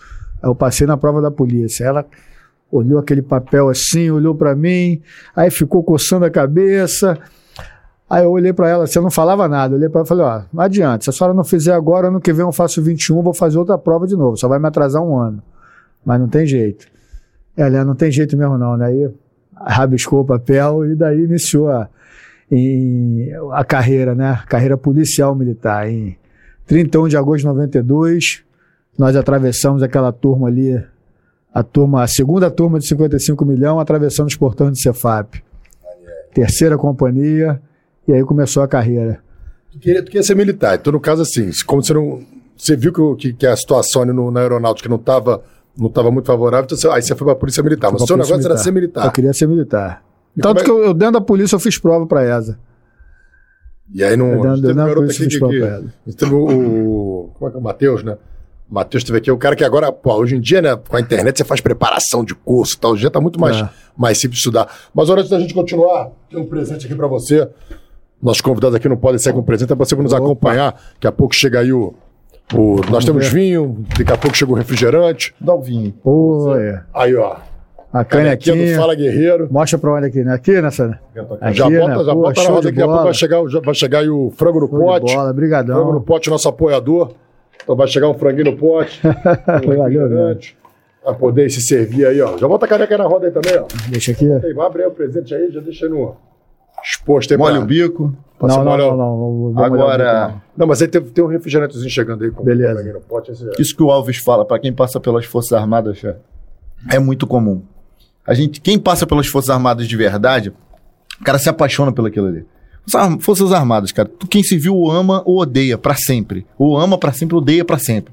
Aí 0.43 0.49
eu 0.49 0.55
passei 0.55 0.87
na 0.87 0.97
prova 0.97 1.21
da 1.21 1.31
polícia. 1.31 1.85
Ela 1.85 2.07
olhou 2.71 2.99
aquele 2.99 3.23
papel 3.23 3.69
assim, 3.69 4.11
olhou 4.11 4.35
para 4.35 4.55
mim, 4.55 5.01
aí 5.35 5.51
ficou 5.51 5.83
coçando 5.83 6.25
a 6.25 6.31
cabeça. 6.31 7.19
Aí 8.09 8.23
eu 8.25 8.31
olhei 8.31 8.53
para 8.53 8.69
ela, 8.69 8.85
assim, 8.85 9.01
não 9.01 9.11
falava 9.11 9.49
nada. 9.49 9.75
Eu 9.75 9.79
olhei 9.79 9.89
para 9.89 10.01
ela 10.01 10.07
e 10.07 10.09
falei: 10.09 10.25
Ó, 10.25 10.43
não 10.53 10.63
adianta, 10.63 11.05
se 11.05 11.11
a 11.11 11.13
senhora 11.13 11.35
não 11.35 11.45
fizer 11.45 11.73
agora, 11.73 12.09
ano 12.09 12.21
que 12.21 12.33
vem 12.33 12.45
eu 12.45 12.53
faço 12.53 12.83
21, 12.83 13.23
vou 13.23 13.35
fazer 13.35 13.59
outra 13.59 13.79
prova 13.79 14.07
de 14.07 14.17
novo, 14.17 14.37
só 14.37 14.47
vai 14.49 14.59
me 14.59 14.69
atrasar 14.69 15.03
um 15.03 15.17
ano. 15.17 15.43
Mas 16.05 16.21
não 16.21 16.29
tem 16.29 16.47
jeito. 16.47 16.87
Ela, 17.57 17.85
não 17.85 17.95
tem 17.95 18.11
jeito 18.11 18.37
mesmo 18.37 18.59
não, 18.59 18.77
né? 18.77 18.87
Aí 18.87 19.11
rabiscou 19.57 20.21
o 20.21 20.25
papel 20.25 20.85
e 20.85 20.95
daí 20.95 21.21
iniciou 21.21 21.71
a, 21.71 21.89
em, 22.51 23.31
a 23.53 23.65
carreira, 23.65 24.15
né? 24.15 24.43
Carreira 24.49 24.77
policial 24.77 25.35
militar. 25.35 25.89
Em 25.89 26.17
31 26.67 27.09
de 27.09 27.17
agosto 27.17 27.41
de 27.41 27.47
92, 27.47 28.43
nós 28.99 29.17
atravessamos 29.17 29.83
aquela 29.83 30.13
turma 30.13 30.49
ali, 30.49 30.83
a 31.53 31.63
turma, 31.63 32.03
a 32.03 32.07
segunda 32.07 32.51
turma 32.51 32.79
de 32.79 32.87
55 32.87 33.45
milhões, 33.45 33.81
atravessando 33.81 34.29
os 34.29 34.37
portões 34.37 34.73
de 34.73 34.83
Cefap. 34.83 35.43
Terceira 36.33 36.77
companhia, 36.77 37.61
e 38.07 38.13
aí 38.13 38.23
começou 38.25 38.63
a 38.63 38.69
carreira. 38.69 39.21
Tu 39.73 39.79
queria, 39.79 40.03
tu 40.03 40.07
queria 40.07 40.23
ser 40.23 40.35
militar, 40.35 40.77
então 40.77 40.93
no 40.93 41.01
caso 41.01 41.23
assim, 41.23 41.51
como 41.67 41.83
você 41.83 41.93
não. 41.93 42.23
Você 42.57 42.77
viu 42.77 42.93
que, 42.93 43.17
que, 43.17 43.33
que 43.33 43.47
a 43.47 43.57
situação 43.57 44.05
no, 44.05 44.31
na 44.31 44.41
aeronáutica 44.41 44.89
não 44.89 44.97
estava 44.97 45.43
não 45.77 45.91
tava 45.91 46.11
muito 46.11 46.27
favorável, 46.27 46.65
então 46.65 46.79
você, 46.79 46.89
aí 46.89 47.03
você 47.03 47.15
foi 47.15 47.25
para 47.25 47.33
a 47.33 47.37
Polícia 47.37 47.63
Militar. 47.63 47.91
Mas 47.93 48.03
o 48.03 48.07
seu 48.07 48.17
negócio 48.17 48.37
militar. 48.37 48.51
era 48.53 48.63
ser 48.63 48.71
militar. 48.71 49.05
Eu 49.07 49.13
queria 49.13 49.33
ser 49.33 49.49
militar. 49.49 50.05
Tanto 50.41 50.61
é... 50.61 50.65
que 50.65 50.71
eu, 50.71 50.85
eu, 50.85 50.95
dentro 50.95 51.15
da 51.15 51.21
polícia, 51.21 51.57
eu 51.57 51.61
fiz 51.61 51.79
prova 51.79 52.07
para 52.07 52.23
essa. 52.23 52.59
E 53.93 54.03
aí 54.03 54.17
não. 54.17 54.41
Teve 54.61 54.73
um 54.73 54.77
garoto 54.77 55.11
aqui 55.11 55.27
que. 55.27 55.39
que 55.39 56.17
teve 56.17 56.35
o, 56.35 57.31
Como 57.35 57.49
é 57.49 57.51
que 57.51 57.57
é 57.57 57.61
o 57.61 57.63
Matheus, 57.63 58.03
né? 58.03 58.17
O 58.71 58.75
Matheus 58.75 59.03
esteve 59.03 59.19
aqui, 59.19 59.31
o 59.31 59.37
cara 59.37 59.55
que 59.55 59.63
agora, 59.63 59.93
pô, 59.93 60.15
hoje 60.15 60.37
em 60.37 60.41
dia, 60.41 60.63
né, 60.63 60.75
com 60.75 60.97
a 60.97 61.01
internet 61.01 61.37
você 61.37 61.45
faz 61.45 61.61
preparação 61.61 62.25
de 62.25 62.35
curso 62.35 62.77
e 62.77 62.81
tal, 62.81 62.93
hoje 62.93 63.03
já 63.03 63.11
tá 63.11 63.21
muito 63.21 63.39
mais, 63.39 63.59
é. 63.59 63.69
mais 63.95 64.19
simples 64.19 64.37
de 64.37 64.39
estudar. 64.39 64.75
Mas 64.95 65.11
antes 65.11 65.29
da 65.29 65.39
gente 65.39 65.53
continuar, 65.53 66.11
tem 66.31 66.41
um 66.41 66.47
presente 66.47 66.87
aqui 66.87 66.95
para 66.95 67.07
você. 67.07 67.47
Nossos 68.25 68.41
convidados 68.41 68.75
aqui 68.75 68.89
não 68.89 68.97
podem 68.97 69.19
sair 69.19 69.35
com 69.35 69.43
presente, 69.43 69.71
é 69.71 69.77
pra 69.77 69.85
você 69.85 69.95
nos 69.95 70.15
Opa. 70.15 70.25
acompanhar. 70.25 70.73
Daqui 70.95 71.07
a 71.07 71.13
pouco 71.13 71.35
chega 71.35 71.61
aí 71.61 71.71
o. 71.71 71.93
o 72.55 72.81
nós 72.91 73.05
temos 73.05 73.29
vinho, 73.29 73.85
daqui 73.99 74.11
a 74.11 74.17
pouco 74.17 74.35
chega 74.35 74.51
o 74.51 74.55
refrigerante. 74.55 75.35
Dá 75.39 75.55
o 75.55 75.61
vinho. 75.61 75.93
Pô, 76.03 76.57
é. 76.57 76.83
Aí, 76.95 77.15
ó. 77.15 77.37
A 77.93 78.03
canequinha. 78.03 78.73
do 78.73 78.81
Fala 78.81 78.95
Guerreiro. 78.95 79.47
Mostra 79.51 79.79
pra 79.79 79.93
onde 79.93 80.07
aqui, 80.07 80.25
né? 80.25 80.33
Aqui 80.33 80.59
nessa. 80.63 80.87
Aqui, 80.87 81.15
já 81.15 81.23
bota, 81.23 81.45
né? 81.45 81.53
já 81.53 81.65
Pô, 82.15 82.23
bota 82.23 82.43
na 82.43 82.49
roda, 82.49 82.63
daqui 82.63 82.83
a 82.83 82.87
pouco 82.87 83.05
vai 83.05 83.15
chegar, 83.15 83.43
vai 83.43 83.75
chegar 83.75 83.99
aí 83.99 84.09
o 84.09 84.33
frango 84.35 84.61
no 84.61 84.69
show 84.69 84.79
pote. 84.79 85.15
bola, 85.15 85.33
brigadão. 85.35 85.77
Frango 85.77 85.93
no 85.93 86.01
pote, 86.01 86.31
nosso 86.31 86.49
apoiador. 86.49 87.13
Então 87.63 87.77
vai 87.77 87.87
chegar 87.87 88.09
um 88.09 88.15
franguinho 88.15 88.53
no 88.53 88.57
pote. 88.57 89.01
um 89.07 89.77
Valeu, 89.77 90.39
Vai 91.05 91.15
poder 91.15 91.51
se 91.51 91.61
servir 91.61 92.07
aí, 92.07 92.23
ó. 92.23 92.39
Já 92.39 92.49
bota 92.49 92.65
a 92.65 92.69
caneca 92.69 92.97
na 92.97 93.05
roda 93.05 93.27
aí 93.27 93.33
também, 93.33 93.59
ó. 93.59 93.67
Deixa 93.91 94.13
aqui. 94.13 94.27
Vai 94.55 94.67
abrir 94.67 94.87
o 94.87 94.91
presente 94.91 95.35
aí, 95.35 95.53
já 95.53 95.61
deixa 95.61 95.85
aí 95.85 95.93
no 95.93 96.17
exposto 96.83 97.33
aí. 97.33 97.39
Molha 97.39 97.61
o 97.61 97.65
bico. 97.65 98.15
Não, 98.41 98.65
não, 98.65 98.77
não, 98.77 99.53
não, 99.53 99.65
Agora. 99.65 100.43
Não, 100.57 100.67
mas 100.67 100.83
aí 100.83 100.89
tem, 100.89 101.01
tem 101.01 101.25
um 101.25 101.29
refrigerantezinho 101.29 101.89
chegando 101.89 102.25
aí 102.25 102.31
com 102.31 102.45
Beleza. 102.45 102.83
no 102.93 103.01
pote. 103.01 103.33
Isso 103.59 103.75
que 103.75 103.83
o 103.83 103.91
Alves 103.91 104.19
fala, 104.19 104.45
pra 104.45 104.59
quem 104.59 104.73
passa 104.73 105.01
pelas 105.01 105.25
Forças 105.25 105.53
Armadas, 105.53 106.03
é 106.91 106.99
muito 106.99 107.27
comum. 107.27 107.63
A 108.27 108.35
gente, 108.35 108.61
quem 108.61 108.79
passa 108.79 109.07
pelas 109.07 109.27
Forças 109.27 109.51
Armadas 109.51 109.87
de 109.87 109.97
verdade, 109.97 110.53
o 111.21 111.25
cara 111.25 111.39
se 111.39 111.49
apaixona 111.49 111.93
pelo 111.93 112.09
aquilo 112.09 112.27
ali. 112.27 112.45
Forças 113.21 113.53
Armadas, 113.53 113.93
cara, 113.93 114.11
quem 114.29 114.43
se 114.43 114.59
viu 114.59 114.91
ama 114.91 115.23
ou 115.25 115.41
odeia 115.41 115.79
para 115.79 115.95
sempre. 115.95 116.47
Ou 116.59 116.77
ama 116.77 116.99
para 116.99 117.13
sempre, 117.13 117.37
odeia 117.37 117.65
para 117.65 117.79
sempre. 117.79 118.13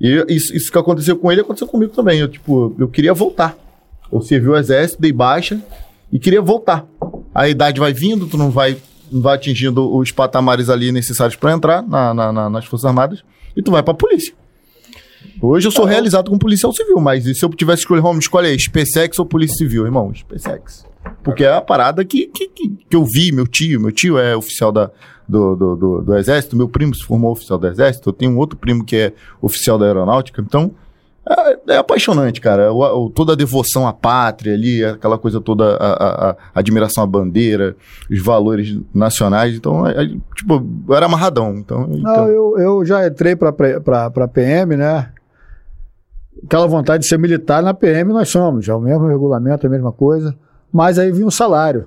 E 0.00 0.24
isso, 0.28 0.54
isso 0.54 0.70
que 0.70 0.78
aconteceu 0.78 1.16
com 1.16 1.30
ele 1.30 1.40
aconteceu 1.40 1.66
comigo 1.66 1.92
também. 1.92 2.20
Eu, 2.20 2.28
tipo, 2.28 2.74
eu 2.78 2.88
queria 2.88 3.12
voltar. 3.12 3.56
Eu 4.10 4.20
servi 4.20 4.48
o 4.48 4.56
exército, 4.56 5.00
dei 5.00 5.12
baixa 5.12 5.60
e 6.12 6.18
queria 6.18 6.40
voltar. 6.40 6.86
A 7.36 7.50
idade 7.50 7.78
vai 7.78 7.92
vindo, 7.92 8.26
tu 8.26 8.38
não 8.38 8.50
vai, 8.50 8.78
não 9.12 9.20
vai 9.20 9.34
atingindo 9.34 9.94
os 9.94 10.10
patamares 10.10 10.70
ali 10.70 10.90
necessários 10.90 11.36
para 11.36 11.52
entrar 11.52 11.86
na, 11.86 12.14
na, 12.14 12.32
na, 12.32 12.48
nas 12.48 12.64
Forças 12.64 12.86
Armadas 12.86 13.22
e 13.54 13.60
tu 13.62 13.70
vai 13.70 13.82
pra 13.82 13.92
polícia. 13.92 14.32
Hoje 15.42 15.68
eu 15.68 15.70
sou 15.70 15.84
realizado 15.84 16.28
como 16.28 16.40
policial 16.40 16.72
civil, 16.72 16.98
mas 16.98 17.24
se 17.24 17.44
eu 17.44 17.50
tivesse 17.50 17.82
escolher, 17.82 18.00
vamos 18.00 18.24
escolher 18.24 18.58
SpaceX 18.58 19.18
ou 19.18 19.26
Polícia 19.26 19.54
Civil, 19.58 19.84
irmão? 19.84 20.10
SpaceX. 20.14 20.86
Porque 21.22 21.44
é 21.44 21.52
a 21.52 21.60
parada 21.60 22.02
que, 22.06 22.26
que, 22.28 22.48
que, 22.48 22.70
que 22.70 22.96
eu 22.96 23.04
vi, 23.04 23.30
meu 23.30 23.46
tio, 23.46 23.82
meu 23.82 23.92
tio 23.92 24.16
é 24.16 24.34
oficial 24.34 24.72
da, 24.72 24.90
do, 25.28 25.54
do, 25.54 25.76
do, 25.76 26.02
do, 26.02 26.16
Exército, 26.16 26.56
meu 26.56 26.70
primo 26.70 26.94
se 26.94 27.04
formou 27.04 27.32
oficial 27.32 27.58
do 27.58 27.66
Exército, 27.66 28.08
eu 28.08 28.14
tenho 28.14 28.32
um 28.32 28.38
outro 28.38 28.56
primo 28.56 28.82
que 28.82 28.96
é 28.96 29.12
oficial 29.42 29.76
da 29.76 29.84
Aeronáutica, 29.84 30.40
então 30.40 30.74
é, 31.28 31.74
é 31.74 31.76
apaixonante, 31.76 32.40
cara. 32.40 32.72
O, 32.72 33.06
o, 33.06 33.10
toda 33.10 33.32
a 33.32 33.36
devoção 33.36 33.86
à 33.86 33.92
pátria 33.92 34.54
ali, 34.54 34.84
aquela 34.84 35.18
coisa 35.18 35.40
toda, 35.40 35.76
a, 35.76 35.92
a, 35.92 36.30
a 36.30 36.36
admiração 36.54 37.02
à 37.02 37.06
bandeira, 37.06 37.76
os 38.10 38.22
valores 38.22 38.78
nacionais, 38.94 39.54
então, 39.54 39.86
é, 39.86 40.04
é, 40.04 40.06
tipo, 40.34 40.64
eu 40.88 40.94
era 40.94 41.06
amarradão. 41.06 41.56
Então, 41.56 41.86
Não, 41.86 41.98
então... 41.98 42.28
Eu, 42.28 42.58
eu 42.58 42.84
já 42.84 43.06
entrei 43.06 43.34
pra, 43.34 43.52
pra, 43.52 44.10
pra 44.10 44.28
PM, 44.28 44.76
né? 44.76 45.10
aquela 46.44 46.66
vontade 46.66 47.02
de 47.02 47.08
ser 47.08 47.18
militar 47.18 47.62
na 47.62 47.74
PM 47.74 48.12
nós 48.12 48.28
somos, 48.28 48.68
é 48.68 48.74
o 48.74 48.80
mesmo 48.80 49.06
regulamento, 49.06 49.66
a 49.66 49.70
mesma 49.70 49.92
coisa, 49.92 50.34
mas 50.72 50.98
aí 50.98 51.10
vinha 51.10 51.26
o 51.26 51.30
salário. 51.30 51.86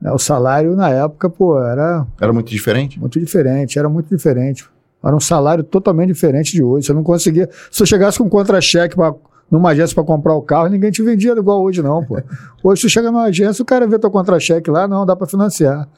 Né? 0.00 0.10
O 0.12 0.18
salário 0.18 0.74
na 0.74 0.88
época, 0.88 1.28
pô, 1.28 1.62
era. 1.62 2.06
Era 2.20 2.32
muito 2.32 2.50
diferente? 2.50 2.98
Muito 2.98 3.18
diferente, 3.20 3.78
era 3.78 3.88
muito 3.88 4.08
diferente. 4.08 4.68
Era 5.02 5.14
um 5.16 5.20
salário 5.20 5.64
totalmente 5.64 6.08
diferente 6.08 6.52
de 6.52 6.62
hoje. 6.62 6.86
Você 6.86 6.92
não 6.92 7.02
conseguia. 7.02 7.48
Se 7.70 7.82
eu 7.82 7.86
chegasse 7.86 8.18
com 8.18 8.24
um 8.24 8.28
contra-cheque 8.28 8.94
pra- 8.94 9.14
numa 9.50 9.70
agência 9.70 9.94
para 9.94 10.04
comprar 10.04 10.34
o 10.34 10.42
carro, 10.42 10.68
ninguém 10.68 10.90
te 10.90 11.02
vendia 11.02 11.32
igual 11.32 11.62
hoje, 11.62 11.82
não, 11.82 12.04
pô. 12.04 12.20
Hoje 12.62 12.82
tu 12.82 12.88
chega 12.88 13.10
numa 13.10 13.24
agência, 13.24 13.62
o 13.62 13.64
cara 13.64 13.86
vê 13.86 13.98
teu 13.98 14.10
contra-cheque 14.10 14.70
lá, 14.70 14.86
não, 14.86 15.04
dá 15.04 15.16
para 15.16 15.26
financiar. 15.26 15.88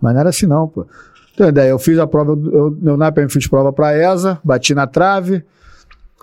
Mas 0.00 0.14
não 0.14 0.20
era 0.20 0.30
assim, 0.30 0.46
não, 0.46 0.66
pô. 0.68 0.86
Tem 1.36 1.48
ideia? 1.48 1.68
Eu 1.70 1.78
fiz 1.78 1.98
a 1.98 2.06
prova, 2.06 2.32
eu, 2.32 2.78
eu 2.82 2.96
na 2.96 3.12
PM 3.12 3.30
fiz 3.30 3.46
prova 3.46 3.70
para 3.72 3.94
ESA, 3.94 4.38
bati 4.42 4.74
na 4.74 4.86
trave, 4.86 5.44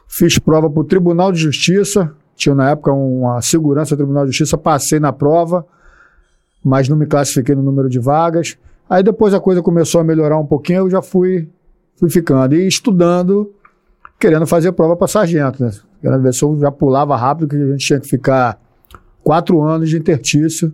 fiz 0.08 0.40
prova 0.40 0.68
para 0.70 0.80
o 0.80 0.84
Tribunal 0.84 1.32
de 1.32 1.38
Justiça, 1.40 2.12
tinha 2.36 2.56
na 2.56 2.72
época 2.72 2.92
uma 2.92 3.40
segurança 3.42 3.96
do 3.96 4.00
Tribunal 4.00 4.26
de 4.26 4.32
Justiça, 4.32 4.58
passei 4.58 5.00
na 5.00 5.14
prova, 5.14 5.66
mas 6.64 6.90
não 6.90 6.98
me 6.98 7.06
classifiquei 7.06 7.54
no 7.54 7.62
número 7.62 7.88
de 7.90 8.00
vagas. 8.00 8.58
Aí 8.90 9.04
depois 9.04 9.34
a 9.36 9.40
coisa 9.40 9.62
começou 9.62 10.02
a 10.02 10.04
melhorar 10.04 10.40
um 10.40 10.46
pouquinho, 10.46 10.80
eu 10.80 10.90
já 10.90 11.02
fui, 11.02 11.48
fui 11.98 12.10
ficando 12.10 12.56
e 12.56 12.68
estudando, 12.68 13.52
querendo 14.20 14.46
fazer 14.48 14.72
prova 14.72 14.96
para 14.96 15.08
sargento, 15.08 15.64
né? 15.64 15.72
Querendo 16.02 16.22
ver 16.22 16.34
se 16.34 16.44
eu 16.44 16.58
já 16.60 16.72
pulava 16.72 17.16
rápido, 17.16 17.48
que 17.48 17.56
a 17.56 17.72
gente 17.72 17.86
tinha 17.86 18.00
que 18.00 18.08
ficar 18.08 18.60
quatro 19.24 19.62
anos 19.62 19.90
de 19.90 19.98
intertício 19.98 20.74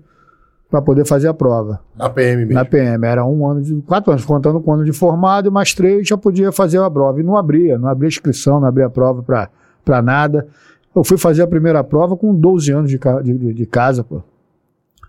para 0.70 0.82
poder 0.82 1.06
fazer 1.06 1.28
a 1.28 1.34
prova. 1.34 1.80
Na 1.96 2.10
PM 2.10 2.38
mesmo. 2.46 2.54
Na 2.54 2.66
PM, 2.66 3.06
era 3.06 3.26
um 3.26 3.48
ano 3.48 3.62
de. 3.62 3.76
Quatro 3.82 4.12
anos, 4.12 4.26
contando 4.26 4.60
com 4.62 4.72
um 4.72 4.74
ano 4.76 4.86
de 4.86 4.94
formado, 4.94 5.48
e 5.48 5.52
mais 5.52 5.74
três 5.74 6.08
já 6.08 6.18
podia 6.18 6.52
fazer 6.52 6.80
a 6.80 6.90
prova. 6.90 7.20
E 7.20 7.24
não 7.24 7.36
abria, 7.38 7.78
não 7.78 7.88
abria 7.88 8.08
inscrição, 8.08 8.60
não 8.60 8.68
abria 8.68 8.90
prova 8.90 9.24
para 9.84 10.02
nada. 10.02 10.48
Eu 10.96 11.04
fui 11.04 11.18
fazer 11.18 11.44
a 11.44 11.48
primeira 11.48 11.84
prova 11.84 12.16
com 12.18 12.34
12 12.34 12.72
anos 12.72 12.90
de, 12.92 13.00
de- 13.24 13.54
de 13.54 13.66
casa, 13.66 14.04
pô. 14.04 14.22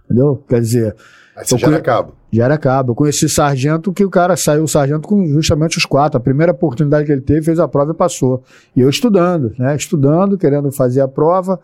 Entendeu? 0.04 0.42
Quer 0.48 0.60
dizer, 0.60 0.96
Aí 1.36 1.44
você 1.46 1.56
já 1.56 1.68
era 1.68 1.80
cabo. 1.80 2.14
já 2.32 2.44
era 2.44 2.58
cabo. 2.58 2.92
Eu 2.92 2.94
conheci 2.94 3.28
sargento 3.28 3.92
que 3.92 4.04
o 4.04 4.10
cara 4.10 4.36
saiu 4.36 4.66
sargento 4.66 5.06
com 5.08 5.26
justamente 5.26 5.78
os 5.78 5.84
quatro. 5.84 6.18
A 6.18 6.20
primeira 6.20 6.52
oportunidade 6.52 7.06
que 7.06 7.12
ele 7.12 7.20
teve, 7.20 7.42
fez 7.42 7.58
a 7.58 7.68
prova 7.68 7.92
e 7.92 7.94
passou. 7.94 8.42
E 8.74 8.80
eu 8.80 8.88
estudando, 8.88 9.52
né? 9.58 9.74
Estudando, 9.76 10.36
querendo 10.36 10.70
fazer 10.72 11.00
a 11.00 11.08
prova. 11.08 11.60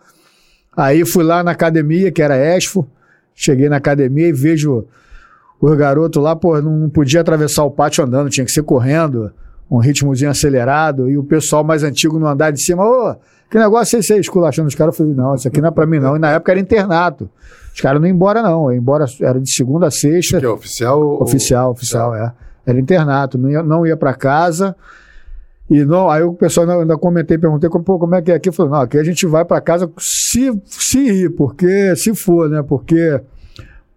Aí 0.75 1.05
fui 1.05 1.23
lá 1.23 1.43
na 1.43 1.51
academia, 1.51 2.11
que 2.11 2.21
era 2.21 2.35
Expo. 2.35 2.87
Cheguei 3.33 3.69
na 3.69 3.77
academia 3.77 4.27
e 4.27 4.33
vejo 4.33 4.85
os 5.59 5.77
garotos 5.77 6.21
lá, 6.21 6.35
pô, 6.35 6.59
não 6.61 6.77
não 6.77 6.89
podia 6.89 7.21
atravessar 7.21 7.63
o 7.63 7.71
pátio 7.71 8.03
andando, 8.03 8.29
tinha 8.29 8.45
que 8.45 8.51
ser 8.51 8.63
correndo, 8.63 9.31
um 9.69 9.77
ritmozinho 9.79 10.29
acelerado. 10.29 11.09
E 11.09 11.17
o 11.17 11.23
pessoal 11.23 11.63
mais 11.63 11.83
antigo 11.83 12.19
no 12.19 12.27
andar 12.27 12.51
de 12.51 12.61
cima, 12.61 12.83
ô, 12.83 13.15
que 13.49 13.57
negócio 13.57 13.95
é 13.95 13.99
esse 13.99 14.13
aí? 14.13 14.19
Esculachando 14.19 14.67
os 14.67 14.75
caras. 14.75 14.93
Eu 14.93 14.97
falei, 14.97 15.13
não, 15.13 15.35
isso 15.35 15.47
aqui 15.47 15.61
não 15.61 15.69
é 15.69 15.71
pra 15.71 15.85
mim 15.85 15.99
não. 15.99 16.15
E 16.15 16.19
na 16.19 16.31
época 16.31 16.51
era 16.51 16.59
internato. 16.59 17.29
Os 17.77 17.81
caras 17.81 18.01
não 18.01 18.07
iam 18.07 18.15
embora 18.15 18.41
não, 18.41 18.71
ia 18.71 18.77
embora, 18.79 19.05
era 19.21 19.39
de 19.39 19.53
segunda 19.53 19.85
a 19.85 19.91
sexta. 19.91 20.39
Que 20.39 20.45
é 20.47 20.49
oficial? 20.49 20.99
ou- 20.99 21.21
Oficial, 21.21 21.69
oficial, 21.69 22.15
é. 22.15 22.33
Era 22.65 22.79
internato, 22.79 23.37
não 23.37 23.51
ia, 23.51 23.61
não 23.61 23.85
ia 23.85 23.95
para 23.95 24.15
casa. 24.15 24.75
E 25.69 25.85
não, 25.85 26.09
aí 26.09 26.23
o 26.23 26.33
pessoal 26.33 26.67
ainda, 26.67 26.97
comentei, 26.97 27.37
perguntei 27.37 27.69
como, 27.69 27.83
pô, 27.83 27.99
como 27.99 28.15
é 28.15 28.21
que 28.23 28.31
é 28.31 28.35
aqui. 28.35 28.51
Falou, 28.51 28.71
não, 28.71 28.79
aqui 28.81 28.97
a 28.97 29.03
gente 29.03 29.27
vai 29.27 29.45
para 29.45 29.61
casa 29.61 29.87
se, 29.99 30.59
se 30.65 30.97
ir, 30.97 31.29
porque 31.35 31.95
se 31.95 32.15
for, 32.15 32.49
né? 32.49 32.63
Porque 32.67 33.21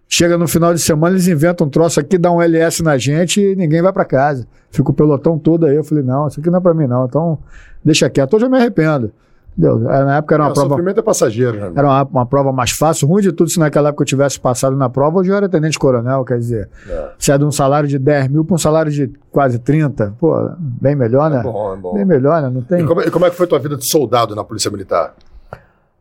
chega 0.06 0.36
no 0.36 0.46
final 0.46 0.74
de 0.74 0.80
semana, 0.80 1.14
eles 1.14 1.26
inventam 1.26 1.66
um 1.66 1.70
troço 1.70 1.98
aqui, 2.00 2.18
dá 2.18 2.30
um 2.30 2.42
LS 2.42 2.82
na 2.82 2.98
gente 2.98 3.40
e 3.40 3.56
ninguém 3.56 3.80
vai 3.80 3.94
para 3.94 4.04
casa. 4.04 4.46
Fica 4.70 4.90
o 4.90 4.94
pelotão 4.94 5.38
todo 5.38 5.64
aí. 5.64 5.74
Eu 5.74 5.84
falei, 5.84 6.04
não, 6.04 6.28
isso 6.28 6.38
aqui 6.38 6.50
não 6.50 6.58
é 6.58 6.60
para 6.60 6.74
mim, 6.74 6.86
não. 6.86 7.06
Então, 7.06 7.38
deixa 7.82 8.10
quieto. 8.10 8.34
Hoje 8.34 8.44
eu 8.44 8.50
me 8.50 8.58
arrependo. 8.58 9.10
Entendeu? 9.58 9.78
Na 9.80 10.16
época 10.18 10.34
era 10.36 10.44
uma 10.44 10.50
o 10.50 10.54
prova. 10.54 10.68
sofrimento 10.70 11.00
é 11.00 11.02
passageiro, 11.02 11.58
né? 11.60 11.72
Era 11.76 11.86
uma, 11.86 12.02
uma 12.04 12.26
prova 12.26 12.52
mais 12.52 12.70
fácil. 12.70 13.06
Ruim 13.08 13.22
de 13.22 13.32
tudo, 13.32 13.50
se 13.50 13.58
naquela 13.58 13.88
época 13.90 14.02
eu 14.02 14.06
tivesse 14.06 14.38
passado 14.40 14.74
na 14.76 14.88
prova, 14.88 15.18
hoje 15.18 15.30
eu 15.30 15.36
era 15.36 15.48
tenente-coronel, 15.48 16.24
quer 16.24 16.38
dizer, 16.38 16.70
É. 16.88 17.10
se 17.18 17.30
é 17.32 17.36
de 17.36 17.44
um 17.44 17.50
salário 17.50 17.88
de 17.88 17.98
10 17.98 18.28
mil 18.28 18.44
para 18.44 18.54
um 18.54 18.58
salário 18.58 18.90
de 18.90 19.10
quase 19.30 19.58
30, 19.58 20.14
pô, 20.18 20.34
bem 20.58 20.94
melhor, 20.96 21.28
né? 21.30 21.40
É 21.40 21.42
bom, 21.42 21.74
é 21.74 21.76
bom. 21.76 21.94
Bem 21.94 22.04
melhor, 22.04 22.40
né? 22.40 22.48
Não 22.48 22.62
tem. 22.62 22.80
E 22.82 22.86
como, 22.86 23.00
e 23.02 23.10
como 23.10 23.26
é 23.26 23.30
que 23.30 23.36
foi 23.36 23.46
tua 23.46 23.58
vida 23.58 23.76
de 23.76 23.86
soldado 23.90 24.34
na 24.34 24.44
Polícia 24.44 24.70
Militar? 24.70 25.14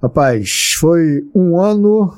Rapaz, 0.02 0.50
foi 0.80 1.26
um 1.36 1.60
ano 1.60 2.14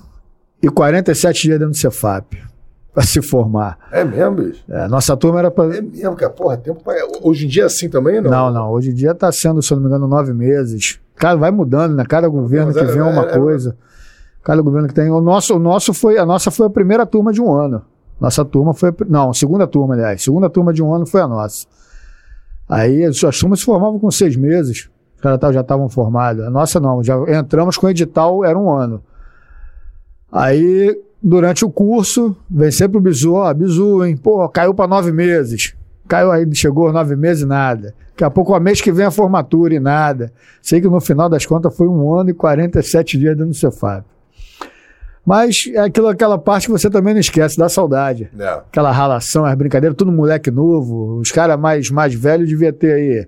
e 0.62 0.70
47 0.70 1.42
dias 1.44 1.58
dentro 1.60 1.72
do 1.74 1.78
Cefap 1.78 2.38
para 2.94 3.04
se 3.04 3.22
formar. 3.22 3.80
É 3.92 4.04
mesmo, 4.04 4.36
bicho? 4.36 4.64
É, 4.70 4.88
nossa 4.88 5.18
turma 5.18 5.40
era 5.40 5.50
para. 5.50 5.78
É 5.78 5.82
mesmo, 5.82 6.16
cara. 6.16 6.32
Porra, 6.32 6.58
tempo 6.58 6.84
pra... 6.84 6.94
Hoje 7.24 7.46
em 7.46 7.50
dia 7.50 7.64
é 7.64 7.66
assim 7.66 7.90
também, 7.90 8.22
não? 8.22 8.30
Não, 8.30 8.52
não. 8.52 8.70
Hoje 8.72 8.92
em 8.92 8.94
dia 8.94 9.12
está 9.12 9.32
sendo, 9.32 9.62
se 9.64 9.74
eu 9.74 9.78
não 9.78 9.84
me 9.84 9.88
engano, 9.90 10.08
nove 10.08 10.34
meses. 10.34 11.00
Cara, 11.22 11.38
vai 11.38 11.52
mudando, 11.52 11.94
né? 11.96 12.04
Cada 12.04 12.28
governo 12.28 12.74
que 12.74 12.80
é- 12.80 12.84
vem 12.84 12.98
é 12.98 13.04
uma 13.04 13.26
é- 13.28 13.36
é- 13.36 13.38
coisa. 13.38 13.78
Cada 14.44 14.60
governo 14.60 14.88
que 14.88 14.94
tem. 14.96 15.08
O 15.12 15.22
nosso, 15.22 15.56
o 15.56 15.60
nosso 15.60 15.94
foi, 15.94 16.18
a 16.18 16.26
nossa 16.26 16.50
foi 16.50 16.66
a 16.66 16.70
primeira 16.70 17.06
turma 17.06 17.32
de 17.32 17.40
um 17.40 17.54
ano. 17.54 17.84
Nossa 18.20 18.44
turma 18.44 18.74
foi. 18.74 18.92
Não, 19.08 19.32
segunda 19.32 19.68
turma, 19.68 19.94
aliás. 19.94 20.24
Segunda 20.24 20.50
turma 20.50 20.74
de 20.74 20.82
um 20.82 20.92
ano 20.92 21.06
foi 21.06 21.22
a 21.22 21.28
nossa. 21.28 21.68
Aí 22.68 23.06
as 23.06 23.24
as 23.24 23.38
turmas 23.38 23.60
se 23.60 23.66
formavam 23.66 24.00
com 24.00 24.10
seis 24.10 24.36
meses. 24.36 24.90
Os 25.16 25.22
caras 25.22 25.54
já 25.54 25.62
estavam 25.62 25.88
formados. 25.90 26.44
A 26.44 26.50
nossa 26.50 26.80
não. 26.80 27.04
Já 27.04 27.16
entramos 27.38 27.78
com 27.78 27.86
o 27.86 27.90
edital, 27.92 28.44
era 28.44 28.58
um 28.58 28.72
ano. 28.72 29.04
Aí, 30.32 31.00
durante 31.22 31.64
o 31.64 31.70
curso, 31.70 32.36
vem 32.50 32.72
sempre 32.72 32.98
o 32.98 33.02
bizu, 33.02 33.34
ó, 33.34 33.54
bizu, 33.54 34.04
hein? 34.04 34.18
Pô, 34.18 34.50
caiu 34.50 34.74
para 34.74 34.88
nove 34.88 35.12
meses. 35.12 35.76
Caiu 36.12 36.30
aí, 36.30 36.46
chegou 36.54 36.88
aos 36.88 36.94
nove 36.94 37.16
meses 37.16 37.44
e 37.44 37.46
nada. 37.46 37.94
Daqui 38.10 38.24
a 38.26 38.30
pouco, 38.30 38.54
o 38.54 38.60
mês 38.60 38.82
que 38.82 38.92
vem 38.92 39.06
a 39.06 39.12
formatura 39.12 39.74
e 39.74 39.80
nada. 39.80 40.30
Sei 40.62 40.82
que 40.82 40.88
no 40.90 41.00
final 41.00 41.30
das 41.30 41.46
contas 41.46 41.74
foi 41.74 41.88
um 41.88 42.14
ano 42.14 42.32
e 42.32 42.34
47 42.34 43.18
dias 43.18 43.34
dentro 43.38 43.52
do 43.52 43.56
Cefap. 43.56 44.04
Mas 45.26 45.70
é 45.74 45.80
aquilo, 45.80 46.08
aquela 46.10 46.38
parte 46.38 46.66
que 46.66 46.72
você 46.72 46.90
também 46.90 47.14
não 47.14 47.22
esquece, 47.22 47.58
dá 47.58 47.70
saudade. 47.70 48.30
É. 48.38 48.46
Aquela 48.50 48.92
ralação, 48.92 49.46
as 49.46 49.56
brincadeiras, 49.56 49.96
tudo 49.96 50.12
moleque 50.12 50.52
novo. 50.52 51.18
Os 51.20 51.32
caras 51.32 51.58
mais, 51.58 51.90
mais 51.90 52.14
velhos 52.14 52.50
devia 52.50 52.74
ter 52.74 52.92
aí. 52.94 53.28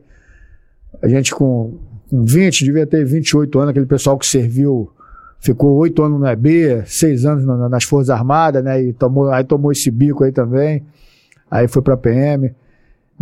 A 1.02 1.08
gente 1.08 1.34
com, 1.34 1.78
com 2.10 2.26
20, 2.26 2.66
devia 2.66 2.86
ter 2.86 3.06
28 3.06 3.60
anos, 3.60 3.70
aquele 3.70 3.86
pessoal 3.86 4.18
que 4.18 4.26
serviu, 4.26 4.92
ficou 5.40 5.74
8 5.78 6.04
anos 6.04 6.20
no 6.20 6.28
EB, 6.28 6.84
6 6.86 7.26
anos 7.26 7.46
na- 7.46 7.70
nas 7.70 7.86
Forças 7.86 8.10
Armadas, 8.10 8.62
né? 8.64 8.82
E 8.82 8.92
tomou, 8.92 9.32
aí 9.32 9.44
tomou 9.46 9.72
esse 9.72 9.90
bico 9.90 10.26
aí 10.26 10.34
também. 10.34 10.84
Aí 11.50 11.68
foi 11.68 11.82
pra 11.82 11.96
PM. 11.96 12.54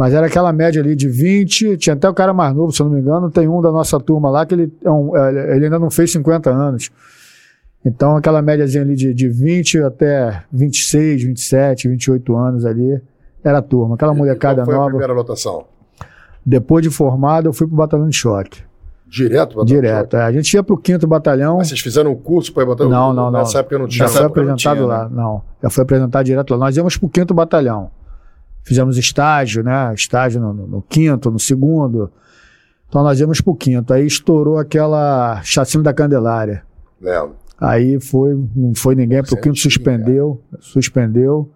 Mas 0.02 0.16
era 0.16 0.26
aquela 0.26 0.52
média 0.52 0.82
ali 0.82 0.96
de 0.96 1.08
20, 1.08 1.78
tinha 1.78 1.94
até 1.94 2.10
o 2.10 2.14
cara 2.16 2.34
mais 2.34 2.56
novo, 2.56 2.72
se 2.72 2.82
eu 2.82 2.88
não 2.88 2.94
me 2.96 3.00
engano, 3.00 3.30
tem 3.30 3.48
um 3.48 3.62
da 3.62 3.72
nossa 3.72 4.00
turma 4.00 4.32
lá 4.32 4.48
que 4.48 4.56
ele, 4.56 4.74
é 4.84 5.20
é, 5.20 5.56
ele 5.56 5.66
ainda 5.66 5.78
não 5.78 5.92
fez 5.92 6.12
50 6.12 6.50
anos. 6.50 6.90
Então, 7.86 8.18
aquela 8.18 8.42
médiazinha 8.42 8.82
ali 8.84 8.96
de, 8.96 9.14
de 9.14 9.30
20 9.30 9.78
até 9.84 10.44
26, 10.52 11.24
27, 11.26 11.88
28 11.88 12.36
anos 12.36 12.66
ali, 12.66 13.00
era 13.44 13.60
a 13.60 13.62
turma. 13.62 13.94
Aquela 13.94 14.16
E 14.16 14.18
molecada 14.18 14.64
qual 14.64 14.66
foi 14.66 14.74
a 14.74 14.78
nova. 14.80 14.90
primeira 14.90 15.14
lotação? 15.14 15.66
Depois 16.44 16.82
de 16.82 16.90
formado, 16.90 17.50
eu 17.50 17.54
fui 17.54 17.68
pro 17.68 17.76
batalhão 17.76 18.10
de 18.10 18.18
choque. 18.18 18.64
Direto? 19.08 19.54
pra 19.54 19.64
Direto. 19.66 20.18
é. 20.18 20.24
A 20.24 20.32
gente 20.32 20.52
ia 20.52 20.64
pro 20.64 20.78
quinto 20.80 21.06
batalhão. 21.06 21.58
Mas 21.58 21.68
vocês 21.68 21.80
fizeram 21.80 22.10
um 22.10 22.16
curso 22.16 22.52
para 22.52 22.66
botar 22.66 22.86
Não, 22.86 23.14
não, 23.14 23.30
não. 23.30 23.40
Nessa 23.42 23.60
época 23.60 23.78
não 23.78 23.88
tinha. 23.88 24.08
Já 24.08 24.12
foi 24.12 24.26
época 24.26 24.42
não 24.42 24.54
apresentado 24.54 24.78
tinha, 24.78 24.88
lá. 24.88 25.08
Não, 25.10 25.44
já 25.62 25.70
foi 25.70 25.84
apresentado 25.84 26.26
direto 26.26 26.52
lá. 26.56 26.58
Nós 26.58 26.76
íamos 26.76 26.98
pro 26.98 27.08
quinto 27.08 27.36
batalhão. 27.36 27.92
Fizemos 28.64 28.98
estágio, 28.98 29.64
né? 29.64 29.94
Estágio 29.94 30.40
no, 30.42 30.54
no- 30.54 30.82
quinto, 30.84 31.32
no 31.32 31.40
segundo. 31.40 32.12
Então 32.88 33.04
nós 33.04 33.20
íamos 33.20 33.42
pro 33.42 33.56
quinto. 33.56 33.94
Aí 33.94 34.06
estourou 34.06 34.58
aquela 34.58 35.42
chacina 35.44 35.84
da 35.84 35.94
Candelária. 35.94 36.64
Lembro. 37.02 37.36
Aí 37.60 38.00
foi, 38.00 38.34
não 38.56 38.74
foi 38.76 38.96
ninguém 38.96 39.22
pro 39.24 39.34
é 39.36 39.38
quinto, 39.38 39.50
antigo, 39.50 39.72
suspendeu. 39.74 40.42
Suspendeu. 40.60 41.50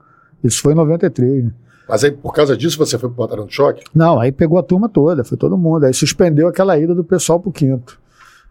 Isso 0.43 0.61
foi 0.61 0.73
em 0.73 0.75
93, 0.75 1.45
né? 1.45 1.51
Mas 1.87 2.03
aí, 2.03 2.11
por 2.11 2.33
causa 2.33 2.57
disso, 2.57 2.77
você 2.77 2.97
foi 2.97 3.09
pro 3.09 3.17
batalhão 3.23 3.45
de 3.45 3.53
choque? 3.53 3.83
Não, 3.93 4.19
aí 4.19 4.31
pegou 4.31 4.57
a 4.57 4.63
turma 4.63 4.89
toda, 4.89 5.23
foi 5.23 5.37
todo 5.37 5.57
mundo. 5.57 5.85
Aí 5.85 5.93
suspendeu 5.93 6.47
aquela 6.47 6.77
ida 6.79 6.95
do 6.95 7.03
pessoal 7.03 7.39
pro 7.39 7.51
quinto. 7.51 7.99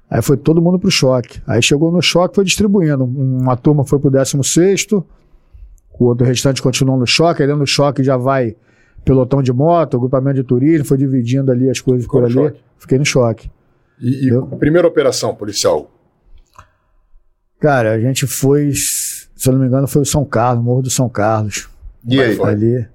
Aí 0.08 0.22
foi 0.22 0.36
todo 0.36 0.62
mundo 0.62 0.78
pro 0.78 0.90
choque. 0.90 1.40
Aí 1.46 1.60
chegou 1.62 1.90
no 1.90 2.00
choque, 2.02 2.34
foi 2.36 2.44
distribuindo. 2.44 3.04
Uma 3.04 3.56
turma 3.56 3.84
foi 3.84 3.98
pro 3.98 4.10
décimo 4.10 4.44
sexto, 4.44 5.04
o 5.98 6.04
outro 6.06 6.26
restante 6.26 6.60
continuou 6.60 6.98
no 6.98 7.06
choque. 7.06 7.42
Aí 7.42 7.48
dentro 7.48 7.62
do 7.64 7.68
choque 7.68 8.02
já 8.02 8.16
vai 8.16 8.56
pelotão 9.04 9.42
de 9.42 9.52
moto, 9.52 9.96
agrupamento 9.96 10.36
de 10.36 10.44
turismo, 10.44 10.86
foi 10.86 10.96
dividindo 10.96 11.52
ali 11.52 11.68
as 11.68 11.80
coisas 11.80 12.04
Ficou 12.04 12.20
por 12.20 12.26
ali. 12.26 12.34
choque. 12.34 12.60
Fiquei 12.78 12.98
no 12.98 13.04
choque. 13.04 13.50
E, 14.00 14.28
e 14.28 14.56
primeira 14.56 14.88
operação 14.88 15.34
policial? 15.34 15.90
Cara, 17.60 17.92
a 17.92 18.00
gente 18.00 18.26
foi, 18.26 18.72
se 18.72 19.48
eu 19.48 19.52
não 19.52 19.60
me 19.60 19.66
engano, 19.66 19.86
foi 19.86 20.02
o 20.02 20.06
São 20.06 20.24
Carlos, 20.24 20.64
Morro 20.64 20.82
do 20.82 20.90
São 20.90 21.08
Carlos. 21.08 21.68
E 22.06 22.20
aí? 22.20 22.36
Foi. 22.36 22.50
ali. 22.50 22.86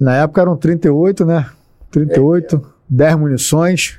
Na 0.00 0.16
época 0.16 0.40
eram 0.40 0.56
38, 0.56 1.24
né? 1.24 1.46
38, 1.90 2.60
10 2.88 3.16
munições, 3.16 3.98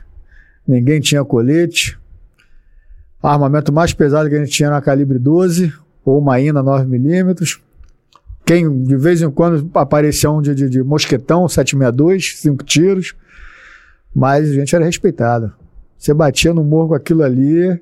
ninguém 0.68 1.00
tinha 1.00 1.24
colete. 1.24 1.98
O 3.22 3.28
armamento 3.28 3.72
mais 3.72 3.94
pesado 3.94 4.30
que 4.30 4.36
a 4.36 4.40
gente 4.40 4.52
tinha 4.52 4.68
era 4.68 4.76
uma 4.76 4.82
calibre 4.82 5.18
12 5.18 5.74
ou 6.04 6.20
uma 6.20 6.40
INA 6.40 6.64
9mm. 6.64 7.60
Quem 8.48 8.82
de 8.82 8.96
vez 8.96 9.22
em 9.22 9.30
quando 9.30 9.70
aparecia 9.78 10.32
um 10.32 10.42
de, 10.42 10.56
de, 10.56 10.70
de 10.70 10.82
mosquetão 10.82 11.50
762, 11.50 12.38
cinco 12.38 12.64
tiros. 12.64 13.14
Mas 14.16 14.50
a 14.50 14.54
gente 14.54 14.74
era 14.74 14.86
respeitado. 14.86 15.54
Você 15.98 16.14
batia 16.14 16.54
no 16.54 16.64
morro 16.64 16.90
com 16.90 16.94
aquilo 16.96 17.24
ali, 17.24 17.78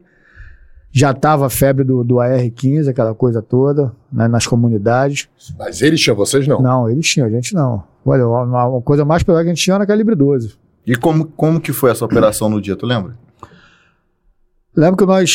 Já 0.91 1.11
estava 1.11 1.45
a 1.45 1.49
febre 1.49 1.83
do, 1.83 2.03
do 2.03 2.19
AR-15, 2.19 2.89
aquela 2.89 3.13
coisa 3.13 3.43
toda, 3.43 3.93
né, 4.11 4.27
nas 4.27 4.47
comunidades. 4.47 5.29
Mas 5.57 5.83
eles 5.83 6.01
tinham, 6.01 6.15
vocês 6.15 6.47
não? 6.47 6.59
Não, 6.59 6.89
eles 6.89 7.07
tinham, 7.07 7.27
a 7.27 7.31
gente 7.31 7.53
não. 7.53 7.83
Olha, 8.03 8.27
uma, 8.27 8.65
uma 8.65 8.81
coisa 8.81 9.05
mais 9.05 9.21
pesada 9.21 9.43
que 9.43 9.51
a 9.51 9.53
gente 9.53 9.63
tinha 9.63 9.75
era 9.75 9.85
calibre 9.85 10.15
12. 10.15 10.57
E 10.87 10.95
como, 10.95 11.25
como 11.25 11.61
que 11.61 11.71
foi 11.71 11.91
essa 11.91 12.03
operação 12.03 12.49
no 12.49 12.59
dia, 12.59 12.75
tu 12.75 12.87
lembra? 12.87 13.15
Lembro 14.75 14.97
que 14.97 15.05
nós 15.05 15.31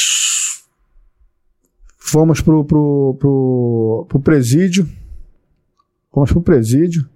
fomos 1.99 2.41
pro, 2.41 2.65
pro, 2.65 3.17
pro, 3.19 4.07
pro 4.09 4.21
presídio. 4.21 4.89
Fomos 6.13 6.33
pro 6.33 6.43
presídio. 6.43 7.09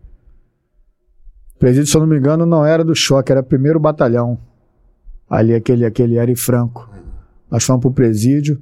O 1.57 1.59
presídio, 1.59 1.87
se 1.87 1.97
eu 1.97 2.01
não 2.01 2.09
me 2.09 2.17
engano, 2.17 2.47
não 2.47 2.65
era 2.65 2.85
do 2.85 2.95
choque, 2.95 3.33
era 3.33 3.43
primeiro 3.43 3.81
batalhão. 3.81 4.39
Ali, 5.29 5.55
aquele, 5.55 5.85
aquele 5.85 6.17
era 6.17 6.31
em 6.31 6.37
Franco. 6.37 6.89
Nós 7.51 7.65
fomos 7.65 7.83
pro 7.83 7.91
presídio. 7.91 8.61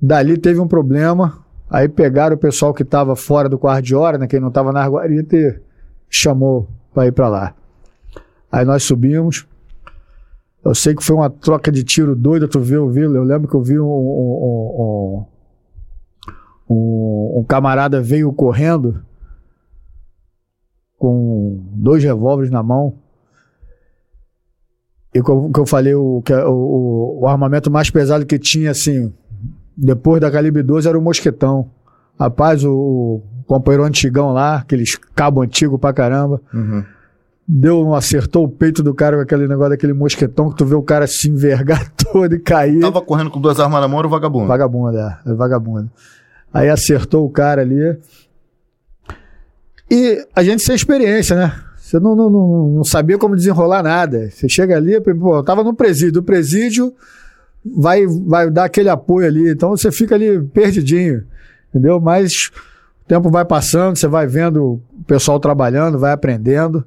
Dali 0.00 0.36
teve 0.36 0.60
um 0.60 0.68
problema. 0.68 1.38
Aí 1.70 1.88
pegaram 1.88 2.36
o 2.36 2.38
pessoal 2.38 2.74
que 2.74 2.82
estava 2.82 3.16
fora 3.16 3.48
do 3.48 3.58
quarto 3.58 3.84
de 3.84 3.94
hora, 3.94 4.18
né? 4.18 4.26
Quem 4.26 4.40
não 4.40 4.48
estava 4.48 4.72
na 4.72 4.82
Arguarita 4.82 5.36
e 5.36 5.60
chamou 6.10 6.68
para 6.92 7.06
ir 7.06 7.12
para 7.12 7.28
lá. 7.28 7.54
Aí 8.50 8.64
nós 8.64 8.82
subimos. 8.82 9.46
Eu 10.64 10.74
sei 10.74 10.94
que 10.94 11.04
foi 11.04 11.16
uma 11.16 11.30
troca 11.30 11.70
de 11.70 11.84
tiro 11.84 12.14
doida, 12.14 12.48
tu 12.48 12.60
viu, 12.60 12.90
viu? 12.90 13.14
Eu 13.14 13.22
lembro 13.22 13.48
que 13.48 13.54
eu 13.54 13.62
vi 13.62 13.78
um, 13.78 13.86
um, 13.86 15.26
um, 16.68 17.38
um 17.38 17.44
camarada 17.44 18.00
veio 18.02 18.32
correndo 18.32 19.02
com 20.98 21.60
dois 21.72 22.02
revólveres 22.02 22.50
na 22.50 22.62
mão. 22.62 22.94
E 25.14 25.18
eu, 25.18 25.50
que 25.50 25.60
eu 25.60 25.66
falei, 25.66 25.94
o, 25.94 26.20
que, 26.24 26.34
o, 26.34 27.20
o, 27.22 27.26
armamento 27.26 27.70
mais 27.70 27.90
pesado 27.90 28.26
que 28.26 28.38
tinha, 28.38 28.70
assim, 28.70 29.12
depois 29.76 30.20
da 30.20 30.30
calibre 30.30 30.62
12 30.62 30.88
era 30.88 30.98
o 30.98 31.02
mosquetão. 31.02 31.70
Rapaz, 32.18 32.64
o, 32.64 32.72
o 32.72 33.22
companheiro 33.46 33.84
antigão 33.84 34.32
lá, 34.32 34.56
aqueles 34.56 34.96
cabo 34.96 35.40
antigo 35.42 35.78
pra 35.78 35.92
caramba, 35.92 36.40
Uhum. 36.52 36.84
deu, 37.46 37.94
acertou 37.94 38.44
o 38.44 38.48
peito 38.48 38.82
do 38.82 38.92
cara 38.92 39.16
com 39.16 39.22
aquele 39.22 39.48
negócio 39.48 39.70
daquele 39.70 39.92
mosquetão 39.94 40.50
que 40.50 40.56
tu 40.56 40.66
vê 40.66 40.74
o 40.74 40.82
cara 40.82 41.06
se 41.06 41.30
envergar 41.30 41.90
todo 42.12 42.34
e 42.34 42.38
cair. 42.38 42.80
Tava 42.80 43.00
correndo 43.00 43.30
com 43.30 43.40
duas 43.40 43.58
armas 43.58 43.80
na 43.80 43.88
mão, 43.88 44.00
era 44.00 44.08
o 44.08 44.10
vagabundo. 44.10 44.46
Vagabundo, 44.46 44.98
é, 44.98 45.18
é 45.26 45.32
vagabundo. 45.32 45.90
Aí 46.52 46.68
acertou 46.68 47.24
o 47.24 47.30
cara 47.30 47.62
ali. 47.62 47.96
E 49.90 50.26
a 50.34 50.42
gente 50.42 50.62
sem 50.62 50.74
experiência, 50.74 51.34
né? 51.36 51.52
Você 51.76 51.98
não, 51.98 52.14
não, 52.14 52.28
não, 52.28 52.68
não 52.68 52.84
sabia 52.84 53.16
como 53.16 53.34
desenrolar 53.34 53.82
nada. 53.82 54.30
Você 54.30 54.48
chega 54.48 54.76
ali, 54.76 55.00
pô, 55.00 55.36
eu 55.36 55.42
tava 55.42 55.64
no 55.64 55.72
presídio. 55.74 56.20
O 56.20 56.24
presídio 56.24 56.92
vai, 57.64 58.06
vai 58.06 58.50
dar 58.50 58.64
aquele 58.64 58.90
apoio 58.90 59.26
ali. 59.26 59.50
Então 59.50 59.70
você 59.70 59.90
fica 59.90 60.14
ali 60.14 60.42
perdidinho, 60.48 61.24
entendeu? 61.70 61.98
Mas 61.98 62.50
o 63.04 63.08
tempo 63.08 63.30
vai 63.30 63.44
passando, 63.44 63.96
você 63.96 64.06
vai 64.06 64.26
vendo 64.26 64.64
o 64.64 65.04
pessoal 65.06 65.40
trabalhando, 65.40 65.98
vai 65.98 66.12
aprendendo. 66.12 66.84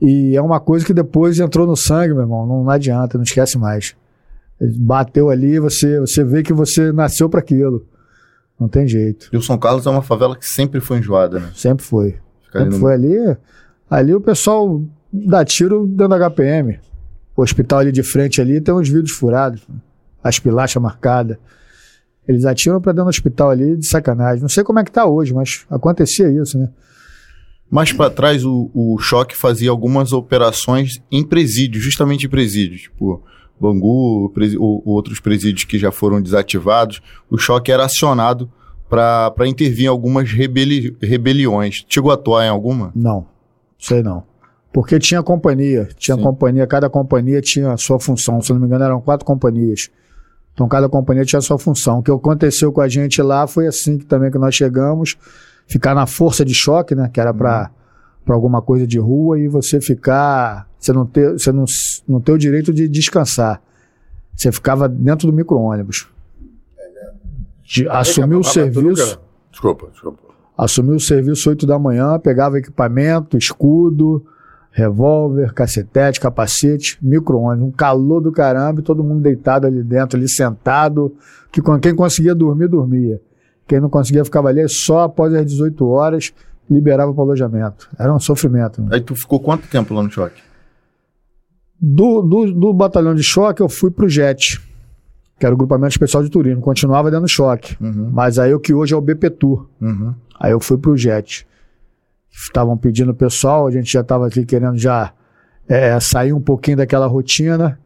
E 0.00 0.34
é 0.34 0.40
uma 0.40 0.60
coisa 0.60 0.84
que 0.84 0.94
depois 0.94 1.38
entrou 1.38 1.66
no 1.66 1.76
sangue, 1.76 2.14
meu 2.14 2.22
irmão. 2.22 2.46
Não, 2.46 2.64
não 2.64 2.70
adianta, 2.70 3.18
não 3.18 3.24
esquece 3.24 3.58
mais. 3.58 3.94
Bateu 4.60 5.28
ali, 5.28 5.58
você, 5.58 6.00
você 6.00 6.24
vê 6.24 6.42
que 6.42 6.54
você 6.54 6.90
nasceu 6.90 7.28
para 7.28 7.40
aquilo. 7.40 7.84
Não 8.58 8.68
tem 8.68 8.86
jeito. 8.88 9.28
E 9.32 9.36
o 9.36 9.42
São 9.42 9.58
Carlos 9.58 9.86
é 9.86 9.90
uma 9.90 10.02
favela 10.02 10.36
que 10.36 10.46
sempre 10.46 10.80
foi 10.80 10.98
enjoada, 10.98 11.38
né? 11.38 11.50
Sempre 11.54 11.84
foi. 11.84 12.16
Fica 12.44 12.58
ali 12.60 12.64
Sempre 12.64 12.70
no- 12.74 12.78
foi 12.80 12.92
ali. 12.94 13.36
Ali 13.90 14.14
o 14.14 14.20
pessoal 14.20 14.82
dá 15.12 15.44
tiro 15.44 15.86
dentro 15.86 16.08
da 16.08 16.16
HPM. 16.30 16.78
O 17.36 17.42
hospital 17.42 17.80
ali 17.80 17.92
de 17.92 18.02
frente 18.02 18.40
ali 18.40 18.60
tem 18.60 18.74
uns 18.74 18.88
vidros 18.88 19.12
furados, 19.12 19.60
as 20.24 20.38
pilachas 20.38 20.82
marcadas. 20.82 21.36
Eles 22.26 22.44
atiram 22.46 22.80
pra 22.80 22.92
dentro 22.92 23.04
do 23.04 23.10
hospital 23.10 23.50
ali 23.50 23.76
de 23.76 23.86
sacanagem. 23.86 24.40
Não 24.42 24.48
sei 24.48 24.64
como 24.64 24.78
é 24.78 24.84
que 24.84 24.90
tá 24.90 25.04
hoje, 25.06 25.32
mas 25.34 25.64
acontecia 25.70 26.28
isso, 26.30 26.58
né? 26.58 26.68
Mais 27.70 27.92
pra 27.92 28.08
trás, 28.08 28.44
o, 28.44 28.70
o 28.74 28.96
Choque 28.98 29.36
fazia 29.36 29.70
algumas 29.70 30.12
operações 30.12 31.00
em 31.10 31.22
presídio, 31.24 31.80
justamente 31.80 32.26
em 32.26 32.28
presídio. 32.28 32.78
Tipo, 32.78 33.22
Bangu, 33.60 34.32
outros 34.84 35.20
presídios 35.20 35.64
que 35.64 35.78
já 35.78 35.90
foram 35.90 36.20
desativados. 36.20 37.00
O 37.30 37.38
Choque 37.38 37.72
era 37.72 37.84
acionado 37.84 38.50
pra 38.88 39.32
intervir 39.46 39.84
em 39.86 39.88
algumas 39.88 40.30
rebeli- 40.30 40.96
rebeliões. 41.02 41.84
Chegou 41.88 42.10
a 42.10 42.14
atuar 42.14 42.44
em 42.44 42.48
alguma? 42.48 42.92
Não, 42.94 43.26
sei 43.78 44.02
não. 44.02 44.22
Porque 44.72 44.98
tinha 44.98 45.22
companhia, 45.22 45.88
tinha 45.96 46.16
Sim. 46.16 46.22
companhia, 46.22 46.66
cada 46.66 46.90
companhia 46.90 47.40
tinha 47.40 47.72
a 47.72 47.76
sua 47.78 47.98
função. 47.98 48.40
Se 48.42 48.52
não 48.52 48.60
me 48.60 48.66
engano, 48.66 48.84
eram 48.84 49.00
quatro 49.00 49.24
companhias. 49.24 49.88
Então 50.52 50.68
cada 50.68 50.88
companhia 50.88 51.24
tinha 51.24 51.38
a 51.38 51.42
sua 51.42 51.58
função. 51.58 51.98
O 51.98 52.02
que 52.02 52.10
aconteceu 52.10 52.70
com 52.72 52.80
a 52.80 52.88
gente 52.88 53.20
lá 53.22 53.46
foi 53.46 53.66
assim 53.66 53.96
que 53.98 54.04
também 54.04 54.30
que 54.30 54.38
nós 54.38 54.54
chegamos, 54.54 55.16
ficar 55.66 55.94
na 55.94 56.06
força 56.06 56.44
de 56.44 56.54
choque, 56.54 56.94
né? 56.94 57.08
Que 57.12 57.20
era 57.20 57.32
para 57.32 57.70
para 58.24 58.34
alguma 58.34 58.60
coisa 58.60 58.84
de 58.88 58.98
rua 58.98 59.38
e 59.38 59.46
você 59.46 59.80
ficar, 59.80 60.68
você 60.78 60.92
não 60.92 61.06
ter, 61.06 61.32
você 61.32 61.50
não, 61.52 61.64
não 62.08 62.20
ter 62.20 62.32
o 62.32 62.38
direito 62.38 62.72
de 62.72 62.88
descansar. 62.88 63.60
Você 64.34 64.52
ficava 64.52 64.88
dentro 64.88 65.26
do 65.26 65.32
micro-ônibus. 65.32 66.08
De- 67.64 67.88
Assumiu 67.88 68.40
o 68.40 68.44
serviço 68.44 69.18
Desculpa, 69.50 69.88
desculpa. 69.90 70.18
assumiu 70.56 70.96
o 70.96 71.00
serviço 71.00 71.48
8 71.48 71.66
da 71.66 71.78
manhã, 71.78 72.18
pegava 72.18 72.58
equipamento, 72.58 73.36
escudo, 73.36 74.24
revólver, 74.70 75.52
cacetete, 75.54 76.20
capacete, 76.20 76.98
micro-ônibus, 77.02 77.68
um 77.68 77.72
calor 77.72 78.20
do 78.20 78.30
caramba, 78.30 78.82
todo 78.82 79.02
mundo 79.02 79.22
deitado 79.22 79.66
ali 79.66 79.82
dentro, 79.82 80.16
ali 80.18 80.28
sentado, 80.28 81.16
que 81.50 81.60
quem 81.80 81.94
conseguia 81.94 82.34
dormir, 82.34 82.68
dormia. 82.68 83.20
Quem 83.66 83.80
não 83.80 83.88
conseguia 83.88 84.24
ficava 84.24 84.48
ali 84.48 84.68
só 84.68 85.00
após 85.04 85.32
as 85.34 85.44
18 85.46 85.84
horas, 85.88 86.32
liberava 86.70 87.12
para 87.12 87.20
o 87.20 87.24
alojamento. 87.24 87.88
Era 87.98 88.14
um 88.14 88.20
sofrimento. 88.20 88.80
né? 88.82 88.88
Aí 88.92 89.00
tu 89.00 89.16
ficou 89.16 89.40
quanto 89.40 89.66
tempo 89.66 89.92
lá 89.94 90.02
no 90.02 90.10
Choque? 90.10 90.40
Do, 91.80 92.22
do, 92.22 92.52
do 92.52 92.72
batalhão 92.72 93.14
de 93.14 93.22
choque, 93.22 93.60
eu 93.60 93.68
fui 93.68 93.90
pro 93.90 94.08
JET, 94.08 94.60
que 95.38 95.44
era 95.44 95.54
o 95.54 95.58
grupamento 95.58 95.90
especial 95.92 96.22
de 96.22 96.30
turismo, 96.30 96.62
continuava 96.62 97.10
dando 97.10 97.28
choque. 97.28 97.76
Uhum, 97.82 98.10
Mas 98.12 98.38
aí 98.38 98.54
o 98.54 98.60
que 98.60 98.72
hoje 98.72 98.94
é 98.94 98.96
o 98.96 99.00
BPTUR. 99.00 99.68
uhum. 99.80 100.14
Aí 100.40 100.52
eu 100.52 100.60
fui 100.60 100.76
pro 100.78 100.96
JET. 100.96 101.46
Estavam 102.30 102.76
pedindo 102.76 103.10
o 103.12 103.14
pessoal, 103.14 103.66
a 103.66 103.70
gente 103.70 103.90
já 103.92 104.00
estava 104.00 104.26
aqui 104.26 104.44
querendo 104.44 104.76
já 104.76 105.12
é, 105.68 105.98
sair 106.00 106.32
um 106.32 106.40
pouquinho 106.40 106.76
daquela 106.78 107.06
rotina. 107.06 107.78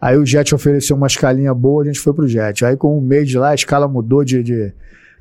Aí 0.00 0.16
o 0.16 0.26
JET 0.26 0.52
ofereceu 0.54 0.96
uma 0.96 1.06
escalinha 1.06 1.54
boa, 1.54 1.82
a 1.82 1.86
gente 1.86 2.00
foi 2.00 2.12
pro 2.12 2.26
JET. 2.26 2.64
Aí 2.64 2.76
com 2.76 2.98
um 2.98 3.00
mês 3.00 3.28
de 3.28 3.38
lá, 3.38 3.50
a 3.50 3.54
escala 3.54 3.86
mudou 3.88 4.24
de. 4.24 4.42
de- 4.42 4.72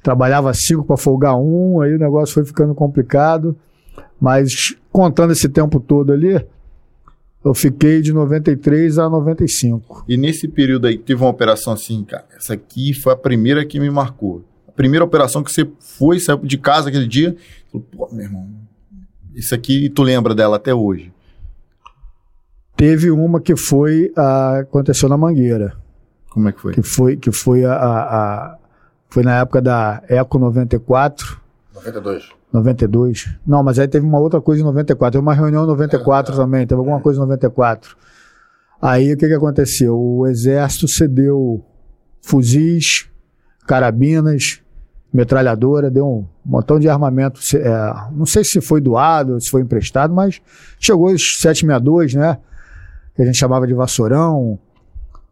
trabalhava 0.02 0.52
cinco 0.56 0.84
para 0.84 0.98
folgar 0.98 1.38
um, 1.38 1.80
aí 1.80 1.94
o 1.94 2.00
negócio 2.00 2.34
foi 2.34 2.44
ficando 2.44 2.74
complicado. 2.74 3.56
Mas 4.20 4.76
contando 4.92 5.32
esse 5.34 5.48
tempo 5.48 5.80
todo 5.80 6.12
ali, 6.12 6.44
eu 7.44 7.54
fiquei 7.54 8.02
de 8.02 8.14
93 8.14 8.98
a 9.00 9.10
95. 9.10 10.06
E 10.08 10.16
nesse 10.18 10.48
período 10.48 10.88
aí, 10.88 10.98
teve 10.98 11.22
uma 11.22 11.30
operação 11.30 11.74
assim, 11.74 12.04
cara, 12.04 12.26
essa 12.36 12.54
aqui 12.54 12.94
foi 12.94 13.14
a 13.14 13.16
primeira 13.16 13.66
que 13.66 13.80
me 13.80 13.90
marcou. 13.90 14.44
A 14.68 14.72
primeira 14.72 15.04
operação 15.04 15.44
que 15.44 15.52
você 15.52 15.68
foi, 15.80 16.20
saiu 16.20 16.38
de 16.38 16.58
casa 16.58 16.90
aquele 16.90 17.08
dia, 17.08 17.36
falou, 17.72 17.86
pô, 17.92 18.10
meu 18.12 18.26
irmão, 18.26 18.48
isso 19.36 19.54
aqui, 19.56 19.90
tu 19.90 20.04
lembra 20.04 20.34
dela 20.36 20.56
até 20.58 20.74
hoje. 20.74 21.12
Teve 22.76 23.12
uma 23.12 23.40
que 23.40 23.56
foi. 23.56 24.12
a- 24.16 24.60
aconteceu 24.60 25.08
na 25.10 25.18
Mangueira. 25.18 25.76
Como 26.30 26.48
é 26.48 26.52
que 26.52 26.60
foi? 26.62 26.74
que 26.74 26.82
foi 26.82 27.18
que 27.18 27.32
foi 27.32 27.66
a, 27.66 27.74
a- 27.74 28.16
a- 28.16 28.58
foi 29.10 29.24
na 29.24 29.40
época 29.40 29.62
da 29.62 30.02
Eco 30.08 30.40
94, 30.40 31.38
92. 31.76 32.30
92. 32.52 33.30
Não, 33.46 33.64
mas 33.64 33.80
aí 33.80 33.88
teve 33.88 34.06
uma 34.06 34.20
outra 34.20 34.42
coisa 34.42 34.62
em 34.62 34.66
94, 34.66 35.12
teve 35.14 35.22
uma 35.22 35.34
reunião 35.34 35.64
em 35.64 35.68
94 35.68 36.36
também, 36.36 36.68
teve 36.68 36.80
alguma 36.80 37.00
coisa 37.00 37.20
em 37.20 37.22
94. 37.22 37.96
Aí 38.82 39.14
o 39.14 39.18
que 39.18 39.28
que 39.28 39.34
aconteceu? 39.34 39.98
O 39.98 40.28
exército 40.28 40.88
cedeu 40.88 41.64
fuzis, 42.22 43.08
carabinas, 43.68 44.62
metralhadora, 45.14 45.92
deu 45.92 46.06
um 46.06 46.26
montão 46.46 46.80
de 46.80 46.90
armamento, 46.90 47.40
é, 47.56 48.12
não 48.12 48.26
sei 48.26 48.44
se 48.44 48.62
foi 48.62 48.82
doado, 48.82 49.40
se 49.40 49.50
foi 49.50 49.62
emprestado, 49.62 50.14
mas 50.14 50.42
chegou 50.80 51.12
os 51.12 51.40
762, 51.42 52.16
né? 52.16 52.38
Que 53.16 53.22
a 53.22 53.26
gente 53.26 53.38
chamava 53.38 53.68
de 53.68 53.74
vassourão, 53.74 54.58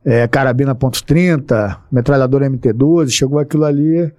é, 0.04 0.28
carabina 0.28 0.76
ponto 0.76 1.04
.30, 1.04 1.78
metralhadora 1.92 2.50
MT-12, 2.50 3.10
chegou 3.10 3.40
aquilo 3.40 3.66
ali 3.66 4.12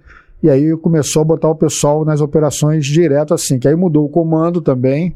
e 0.43 0.49
aí 0.49 0.75
começou 0.77 1.21
a 1.21 1.25
botar 1.25 1.49
o 1.49 1.55
pessoal 1.55 2.03
nas 2.03 2.21
operações 2.21 2.85
direto 2.85 3.33
assim, 3.33 3.59
que 3.59 3.67
aí 3.67 3.75
mudou 3.75 4.05
o 4.05 4.09
comando 4.09 4.61
também, 4.61 5.15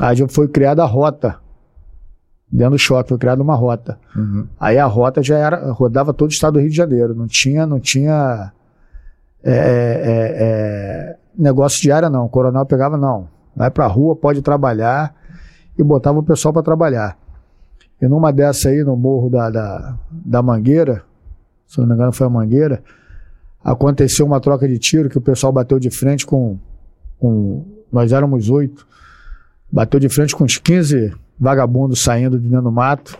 aí 0.00 0.16
já 0.16 0.26
foi 0.28 0.48
criada 0.48 0.82
a 0.82 0.86
rota, 0.86 1.38
dentro 2.50 2.72
do 2.72 2.78
choque, 2.78 3.10
foi 3.10 3.18
criada 3.18 3.42
uma 3.42 3.54
rota. 3.54 3.98
Uhum. 4.14 4.46
Aí 4.58 4.78
a 4.78 4.86
rota 4.86 5.22
já 5.22 5.38
era, 5.38 5.70
rodava 5.72 6.12
todo 6.12 6.30
o 6.30 6.32
estado 6.32 6.54
do 6.54 6.60
Rio 6.60 6.70
de 6.70 6.76
Janeiro, 6.76 7.14
não 7.14 7.26
tinha, 7.26 7.66
não 7.66 7.80
tinha 7.80 8.52
é, 9.42 9.52
é, 9.52 10.36
é, 10.40 11.16
negócio 11.38 11.80
de 11.80 11.90
área 11.90 12.10
não, 12.10 12.26
o 12.26 12.28
coronel 12.28 12.66
pegava 12.66 12.96
não, 12.96 13.28
vai 13.56 13.70
pra 13.70 13.86
rua, 13.86 14.14
pode 14.14 14.42
trabalhar 14.42 15.14
e 15.78 15.82
botava 15.82 16.18
o 16.18 16.22
pessoal 16.22 16.52
para 16.52 16.62
trabalhar. 16.62 17.16
E 18.00 18.08
numa 18.08 18.32
dessa 18.32 18.68
aí, 18.68 18.82
no 18.82 18.96
morro 18.96 19.30
da, 19.30 19.48
da, 19.48 19.94
da 20.10 20.42
Mangueira, 20.42 21.04
se 21.66 21.78
não 21.78 21.86
me 21.86 21.94
engano 21.94 22.12
foi 22.12 22.26
a 22.26 22.30
Mangueira, 22.30 22.82
aconteceu 23.64 24.26
uma 24.26 24.40
troca 24.40 24.66
de 24.66 24.78
tiro 24.78 25.08
que 25.08 25.18
o 25.18 25.20
pessoal 25.20 25.52
bateu 25.52 25.78
de 25.78 25.90
frente 25.90 26.26
com. 26.26 26.58
com 27.18 27.64
nós 27.92 28.12
éramos 28.12 28.50
oito. 28.50 28.86
Bateu 29.70 30.00
de 30.00 30.08
frente 30.08 30.34
com 30.34 30.44
uns 30.44 30.58
15 30.58 31.12
vagabundos 31.38 32.02
saindo 32.02 32.38
de 32.38 32.48
dentro 32.48 32.64
do 32.64 32.72
mato. 32.72 33.18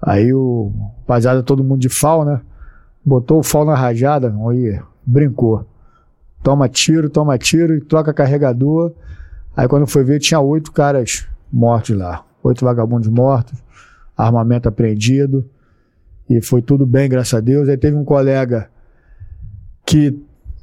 Aí 0.00 0.32
o 0.32 0.72
rapaziada, 1.00 1.42
todo 1.42 1.62
mundo 1.62 1.80
de 1.80 1.88
fal, 1.88 2.24
né? 2.24 2.40
Botou 3.04 3.40
o 3.40 3.42
fal 3.42 3.64
na 3.64 3.74
rajada, 3.74 4.34
aí 4.48 4.80
brincou. 5.04 5.66
Toma 6.42 6.68
tiro, 6.68 7.08
toma 7.08 7.38
tiro 7.38 7.74
e 7.76 7.80
troca 7.80 8.12
carregador. 8.12 8.92
Aí 9.56 9.68
quando 9.68 9.86
foi 9.86 10.02
ver, 10.02 10.18
tinha 10.18 10.40
oito 10.40 10.72
caras 10.72 11.26
mortos 11.52 11.96
lá. 11.96 12.24
Oito 12.42 12.64
vagabundos 12.64 13.08
mortos, 13.08 13.62
armamento 14.16 14.68
apreendido. 14.68 15.48
E 16.28 16.40
foi 16.40 16.62
tudo 16.62 16.86
bem, 16.86 17.08
graças 17.08 17.34
a 17.34 17.40
Deus. 17.40 17.68
Aí 17.68 17.76
teve 17.76 17.96
um 17.96 18.04
colega 18.04 18.68
que 19.84 20.18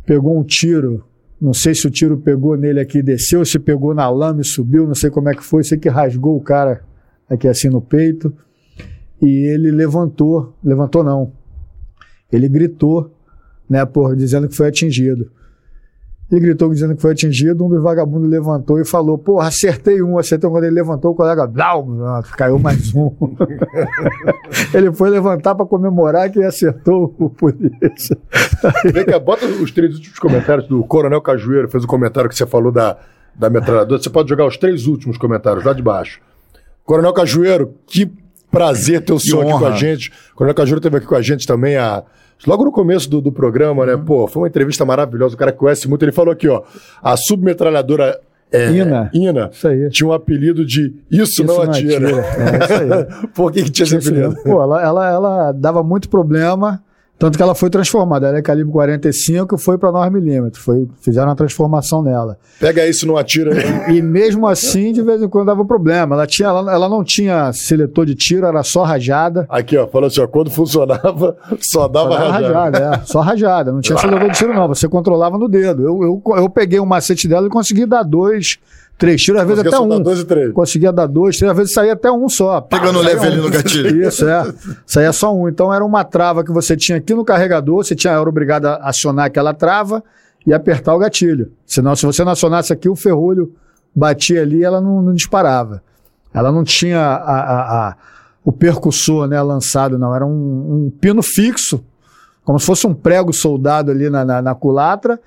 pegou 0.05 0.39
um 0.39 0.43
tiro. 0.43 1.05
Não 1.39 1.53
sei 1.53 1.73
se 1.73 1.88
o 1.88 1.91
tiro 1.91 2.17
pegou 2.17 2.58
nele 2.58 2.79
aqui 2.79 2.99
e 2.99 3.03
desceu, 3.03 3.45
se 3.45 3.58
pegou 3.58 3.93
na 3.93 4.10
lama 4.10 4.41
e 4.41 4.45
subiu, 4.45 4.86
não 4.86 4.95
sei 4.95 5.10
como 5.10 5.29
é 5.29 5.36
que 5.36 5.43
foi. 5.43 5.63
Sei 5.63 5.77
que 5.77 5.89
rasgou 5.89 6.36
o 6.36 6.41
cara 6.41 6.84
aqui 7.29 7.47
assim 7.47 7.69
no 7.69 7.82
peito. 7.82 8.34
E 9.21 9.27
ele 9.51 9.71
levantou, 9.71 10.53
levantou 10.63 11.03
não. 11.03 11.32
Ele 12.32 12.47
gritou, 12.47 13.13
né, 13.69 13.86
por 13.86 14.15
dizendo 14.15 14.47
que 14.47 14.55
foi 14.55 14.67
atingido. 14.67 15.32
Ele 16.31 16.41
gritou 16.41 16.69
dizendo 16.69 16.95
que 16.95 17.01
foi 17.01 17.13
atingido, 17.13 17.65
um 17.65 17.69
dos 17.69 17.81
vagabundos 17.81 18.29
levantou 18.29 18.79
e 18.79 18.85
falou, 18.85 19.17
porra, 19.17 19.47
acertei 19.47 20.01
um, 20.01 20.17
acertei 20.17 20.47
um. 20.47 20.53
Quando 20.53 20.65
ele 20.65 20.75
levantou, 20.75 21.11
o 21.11 21.15
colega, 21.15 21.47
blau, 21.47 21.87
caiu 22.37 22.59
mais 22.59 22.93
um. 22.93 23.11
ele 24.71 24.93
foi 24.93 25.09
levantar 25.09 25.55
para 25.55 25.65
comemorar 25.65 26.29
que 26.29 26.43
acertou 26.43 27.15
o 27.17 27.31
polícia. 27.31 28.15
Vem 28.93 29.05
cá, 29.05 29.17
bota 29.17 29.45
os 29.47 29.71
três 29.71 29.95
últimos 29.95 30.19
comentários 30.19 30.67
do 30.67 30.83
Coronel 30.83 31.21
Cajueiro, 31.21 31.67
fez 31.67 31.83
o 31.83 31.87
um 31.87 31.89
comentário 31.89 32.29
que 32.29 32.35
você 32.35 32.45
falou 32.45 32.71
da, 32.71 32.97
da 33.35 33.49
metralhadora. 33.49 33.99
Você 33.99 34.09
pode 34.09 34.29
jogar 34.29 34.45
os 34.45 34.55
três 34.55 34.85
últimos 34.85 35.17
comentários 35.17 35.65
lá 35.65 35.73
de 35.73 35.81
baixo. 35.81 36.21
Coronel 36.85 37.13
Cajueiro, 37.13 37.73
que 37.87 38.11
prazer 38.51 39.03
ter 39.03 39.13
o 39.13 39.19
senhor 39.19 39.41
aqui 39.41 39.59
com 39.59 39.65
a 39.65 39.71
gente. 39.71 40.11
Coronel 40.35 40.55
Cajueiro 40.55 40.79
esteve 40.79 40.97
aqui 40.97 41.07
com 41.07 41.15
a 41.15 41.21
gente 41.23 41.47
também 41.47 41.75
a 41.75 42.03
Logo 42.47 42.63
no 42.63 42.71
começo 42.71 43.10
do, 43.10 43.21
do 43.21 43.32
programa, 43.32 43.86
né? 43.86 43.95
Uhum. 43.95 44.06
Pô, 44.06 44.28
foi 44.28 44.43
uma 44.43 44.47
entrevista 44.47 44.86
maravilhosa. 44.86 45.36
O 45.36 45.38
cara 45.38 45.52
conhece 45.52 45.88
muito. 45.88 46.04
Ele 46.04 46.12
falou 46.12 46.32
aqui, 46.32 46.47
ó. 46.47 46.63
A 47.04 47.17
submetralhadora 47.17 48.19
é, 48.52 48.71
Ina. 48.71 49.12
Ina 49.13 49.52
tinha 49.91 50.10
um 50.10 50.12
apelido 50.12 50.65
de 50.65 50.93
Isso, 51.12 51.32
isso 51.32 51.43
não, 51.43 51.58
não 51.58 51.63
atira. 51.63 52.08
atira. 52.08 52.21
É, 52.21 52.63
isso 52.63 52.73
aí. 52.73 53.28
Por 53.36 53.52
que, 53.52 53.63
que 53.63 53.69
tinha 53.69 53.86
esse 53.86 53.95
apelido? 53.97 54.36
Pô, 54.43 54.62
ela, 54.62 54.82
ela, 54.82 55.10
ela 55.10 55.52
dava 55.52 55.84
muito 55.84 56.10
problema. 56.10 56.84
Tanto 57.19 57.38
que 57.38 57.43
ela 57.43 57.53
foi 57.53 57.69
transformada. 57.69 58.29
Ela 58.29 58.38
é 58.38 58.41
calibre 58.41 58.71
45 58.71 59.55
e 59.55 59.60
foi 59.60 59.77
para 59.77 59.91
9mm. 59.91 60.55
Foi, 60.55 60.88
fizeram 61.01 61.27
uma 61.27 61.36
transformação 61.36 62.01
nela. 62.01 62.38
Pega 62.62 62.88
isso, 62.88 63.05
não 63.05 63.17
atira. 63.17 63.51
E, 63.91 63.97
e 63.97 64.01
mesmo 64.01 64.47
assim, 64.47 64.93
de 64.93 65.01
vez 65.01 65.21
em 65.21 65.27
quando 65.27 65.47
dava 65.47 65.65
problema. 65.65 66.15
Ela, 66.15 66.25
tinha, 66.25 66.47
ela, 66.47 66.73
ela, 66.73 66.88
não 66.88 67.03
tinha 67.03 67.51
seletor 67.51 68.05
de 68.05 68.15
tiro, 68.15 68.45
era 68.45 68.63
só 68.63 68.84
rajada. 68.84 69.45
Aqui, 69.49 69.75
ó, 69.75 69.86
falou 69.86 70.08
assim: 70.08 70.21
ó, 70.21 70.27
quando 70.27 70.49
funcionava, 70.49 71.36
só 71.60 71.89
dava, 71.89 72.12
só 72.12 72.15
dava 72.15 72.17
rajada. 72.17 72.53
rajada 72.53 72.95
é, 72.95 73.05
só 73.05 73.19
rajada. 73.19 73.71
Não 73.73 73.82
tinha 73.82 73.97
seletor 73.97 74.32
de 74.32 74.38
tiro, 74.38 74.53
não. 74.53 74.69
Você 74.69 74.88
controlava 74.88 75.38
no 75.38 75.49
dedo. 75.49 75.84
Eu, 75.84 76.01
eu, 76.01 76.38
eu 76.38 76.49
peguei 76.49 76.79
o 76.79 76.84
um 76.84 76.86
macete 76.86 77.27
dela 77.27 77.47
e 77.47 77.49
consegui 77.49 77.86
dar 77.86 78.03
dois 78.03 78.58
três 78.99 79.21
tiros, 79.21 79.41
às 79.41 79.47
vezes 79.47 79.65
até 79.65 79.79
um. 79.79 80.01
Dois 80.01 80.19
e 80.19 80.25
três. 80.25 80.53
Conseguia 80.53 80.91
dar 80.91 81.07
dois, 81.07 81.38
três, 81.38 81.49
às 81.49 81.57
vezes 81.57 81.73
saía 81.73 81.93
até 81.93 82.12
um 82.12 82.27
só. 82.27 82.62
Pegando 82.62 82.99
leve 82.99 83.25
ali 83.25 83.38
no 83.38 83.49
gatilho. 83.49 84.05
Isso, 84.05 84.27
é. 84.27 84.53
Saía 84.85 85.12
só 85.13 85.33
um. 85.33 85.47
Então 85.47 85.73
era 85.73 85.83
uma 85.83 86.03
trava 86.03 86.43
que 86.43 86.51
você 86.51 86.75
tinha 86.75 86.97
aqui 86.97 87.15
no 87.15 87.23
carregador, 87.23 87.77
você 87.77 87.95
tinha, 87.95 88.13
era 88.13 88.29
obrigado 88.29 88.65
a 88.65 88.89
acionar 88.89 89.25
aquela 89.25 89.53
trava 89.53 90.03
e 90.45 90.53
apertar 90.53 90.93
o 90.93 90.99
gatilho. 90.99 91.51
Senão, 91.65 91.95
se 91.95 92.05
você 92.05 92.23
não 92.23 92.33
acionasse 92.33 92.73
aqui, 92.73 92.89
o 92.89 92.95
ferrolho 92.95 93.53
batia 93.95 94.41
ali 94.41 94.57
e 94.57 94.63
ela 94.63 94.81
não, 94.81 95.01
não 95.01 95.13
disparava. 95.13 95.81
Ela 96.33 96.51
não 96.51 96.63
tinha 96.63 96.99
a, 96.99 97.39
a, 97.39 97.89
a, 97.89 97.95
o 98.43 98.51
percussor 98.51 99.27
né, 99.27 99.41
lançado, 99.41 99.97
não. 99.97 100.13
Era 100.13 100.25
um, 100.25 100.29
um, 100.85 100.93
pino 100.99 101.23
fixo, 101.23 101.83
como 102.43 102.59
se 102.59 102.65
fosse 102.65 102.85
um 102.85 102.93
prego 102.93 103.31
soldado 103.31 103.91
ali 103.91 104.09
na, 104.09 104.25
na, 104.25 104.41
na 104.41 104.53
culatra 104.53 105.19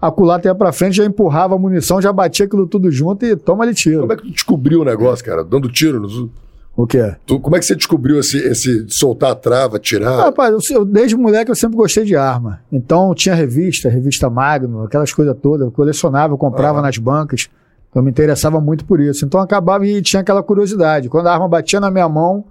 a 0.00 0.10
culata 0.10 0.48
ia 0.48 0.54
pra 0.54 0.72
frente, 0.72 0.96
já 0.96 1.04
empurrava 1.04 1.54
a 1.54 1.58
munição, 1.58 2.00
já 2.00 2.12
batia 2.12 2.46
aquilo 2.46 2.66
tudo 2.66 2.90
junto 2.90 3.24
e 3.26 3.36
toma 3.36 3.64
ali 3.64 3.74
tiro. 3.74 4.00
Como 4.00 4.12
é 4.12 4.16
que 4.16 4.22
tu 4.22 4.30
descobriu 4.30 4.80
o 4.80 4.84
negócio, 4.84 5.24
cara? 5.24 5.44
Dando 5.44 5.68
tiro 5.68 6.00
nos... 6.00 6.28
O 6.76 6.86
quê? 6.86 7.14
Tu, 7.26 7.38
como 7.40 7.56
é 7.56 7.58
que 7.58 7.66
você 7.66 7.76
descobriu 7.76 8.18
esse, 8.18 8.38
esse 8.38 8.86
soltar 8.88 9.32
a 9.32 9.34
trava, 9.34 9.78
tirar? 9.78 10.12
Ah, 10.12 10.24
rapaz, 10.26 10.70
eu, 10.70 10.78
eu, 10.78 10.84
desde 10.84 11.14
moleque 11.16 11.50
eu 11.50 11.54
sempre 11.54 11.76
gostei 11.76 12.04
de 12.04 12.16
arma. 12.16 12.60
Então 12.72 13.14
tinha 13.14 13.34
revista, 13.34 13.90
revista 13.90 14.30
Magno, 14.30 14.84
aquelas 14.84 15.12
coisas 15.12 15.36
todas. 15.42 15.66
Eu 15.66 15.72
colecionava, 15.72 16.32
eu 16.32 16.38
comprava 16.38 16.78
ah. 16.78 16.82
nas 16.82 16.96
bancas. 16.96 17.50
Eu 17.94 18.02
me 18.02 18.10
interessava 18.10 18.60
muito 18.60 18.86
por 18.86 19.00
isso. 19.00 19.26
Então 19.26 19.40
acabava 19.40 19.86
e 19.86 20.00
tinha 20.00 20.20
aquela 20.20 20.42
curiosidade. 20.42 21.10
Quando 21.10 21.26
a 21.26 21.34
arma 21.34 21.48
batia 21.48 21.80
na 21.80 21.90
minha 21.90 22.08
mão, 22.08 22.44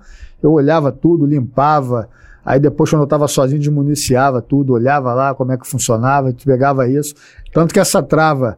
eu 0.43 0.51
olhava 0.51 0.91
tudo, 0.91 1.25
limpava. 1.25 2.09
Aí 2.49 2.59
depois, 2.59 2.89
quando 2.89 3.01
eu 3.01 3.03
estava 3.03 3.27
sozinho, 3.27 3.59
desmuniciava 3.59 4.41
tudo, 4.41 4.73
olhava 4.73 5.13
lá 5.13 5.35
como 5.35 5.51
é 5.51 5.57
que 5.57 5.69
funcionava, 5.69 6.33
pegava 6.43 6.87
isso. 6.87 7.13
Tanto 7.53 7.71
que 7.71 7.79
essa 7.79 8.01
trava, 8.01 8.57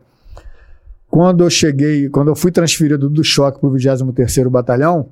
quando 1.09 1.43
eu 1.43 1.49
cheguei, 1.49 2.07
quando 2.07 2.29
eu 2.29 2.35
fui 2.37 2.53
transferido 2.53 3.09
do 3.09 3.21
choque 3.21 3.59
para 3.59 3.67
o 3.67 3.73
23º 3.73 4.47
Batalhão, 4.47 5.09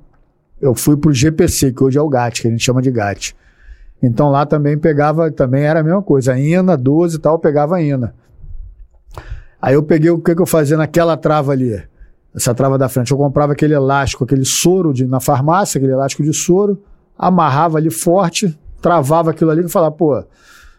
eu 0.58 0.74
fui 0.74 0.96
para 0.96 1.10
o 1.10 1.12
GPC, 1.12 1.74
que 1.74 1.84
hoje 1.84 1.98
é 1.98 2.00
o 2.00 2.08
GAT, 2.08 2.40
que 2.40 2.48
a 2.48 2.50
gente 2.50 2.64
chama 2.64 2.80
de 2.80 2.90
GAT. 2.90 3.36
Então 4.02 4.30
lá 4.30 4.46
também 4.46 4.78
pegava, 4.78 5.30
também 5.30 5.64
era 5.64 5.80
a 5.80 5.82
mesma 5.82 6.02
coisa, 6.02 6.32
a 6.32 6.40
INA, 6.40 6.74
12 6.74 7.16
e 7.16 7.18
tal, 7.18 7.38
pegava 7.38 7.76
a 7.76 7.82
INA. 7.82 8.14
Aí 9.60 9.74
eu 9.74 9.82
peguei 9.82 10.08
o 10.08 10.18
que, 10.18 10.34
que 10.34 10.40
eu 10.40 10.46
fazia 10.46 10.78
naquela 10.78 11.18
trava 11.18 11.52
ali, 11.52 11.82
essa 12.34 12.54
trava 12.54 12.78
da 12.78 12.88
frente. 12.88 13.10
Eu 13.10 13.18
comprava 13.18 13.52
aquele 13.52 13.74
elástico, 13.74 14.24
aquele 14.24 14.46
soro 14.46 14.94
de, 14.94 15.04
na 15.04 15.20
farmácia, 15.20 15.78
aquele 15.78 15.92
elástico 15.92 16.22
de 16.22 16.32
soro, 16.32 16.82
amarrava 17.18 17.76
ali 17.76 17.90
forte, 17.90 18.58
travava 18.80 19.30
aquilo 19.30 19.50
ali 19.50 19.64
e 19.64 19.68
falava, 19.68 19.92
pô, 19.94 20.22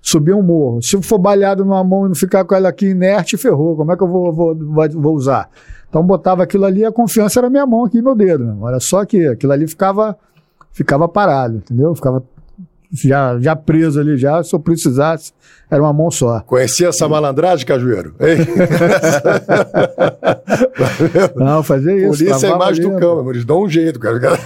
subir 0.01 0.33
um 0.33 0.41
morro. 0.41 0.81
Se 0.81 1.01
for 1.01 1.17
baleado 1.17 1.63
numa 1.63 1.83
mão 1.83 2.05
e 2.05 2.09
não 2.09 2.15
ficar 2.15 2.43
com 2.43 2.55
ela 2.55 2.69
aqui 2.69 2.87
inerte, 2.87 3.37
ferrou. 3.37 3.75
Como 3.75 3.91
é 3.91 3.95
que 3.97 4.03
eu 4.03 4.07
vou, 4.07 4.33
vou, 4.33 4.55
vou 4.55 5.15
usar? 5.15 5.49
Então 5.87 6.03
botava 6.03 6.43
aquilo 6.43 6.65
ali, 6.65 6.85
a 6.85 6.91
confiança 6.91 7.39
era 7.39 7.49
minha 7.49 7.65
mão 7.65 7.85
aqui 7.85 8.01
meu 8.01 8.15
dedo. 8.15 8.45
Meu. 8.45 8.61
Olha 8.61 8.79
só 8.79 9.05
que 9.05 9.27
aquilo 9.27 9.51
ali 9.51 9.67
ficava, 9.67 10.17
ficava 10.71 11.07
parado, 11.07 11.57
entendeu? 11.57 11.93
Ficava 11.93 12.23
já, 12.93 13.39
já 13.39 13.55
preso 13.55 13.99
ali, 13.99 14.17
já, 14.17 14.43
se 14.43 14.53
eu 14.53 14.59
precisasse, 14.59 15.31
era 15.69 15.81
uma 15.81 15.93
mão 15.93 16.11
só. 16.11 16.41
Conhecia 16.41 16.89
essa 16.89 17.07
malandragem, 17.07 17.65
Cajueiro? 17.65 18.13
Não, 21.35 21.63
fazer 21.63 21.97
isso. 21.97 22.25
Polícia 22.25 22.47
é 22.47 22.51
a 22.51 22.55
imagem 22.55 22.89
do 22.89 22.97
cão, 22.97 23.29
eles 23.29 23.45
dão 23.45 23.63
um 23.63 23.69
jeito, 23.69 23.97
cara. 23.99 24.19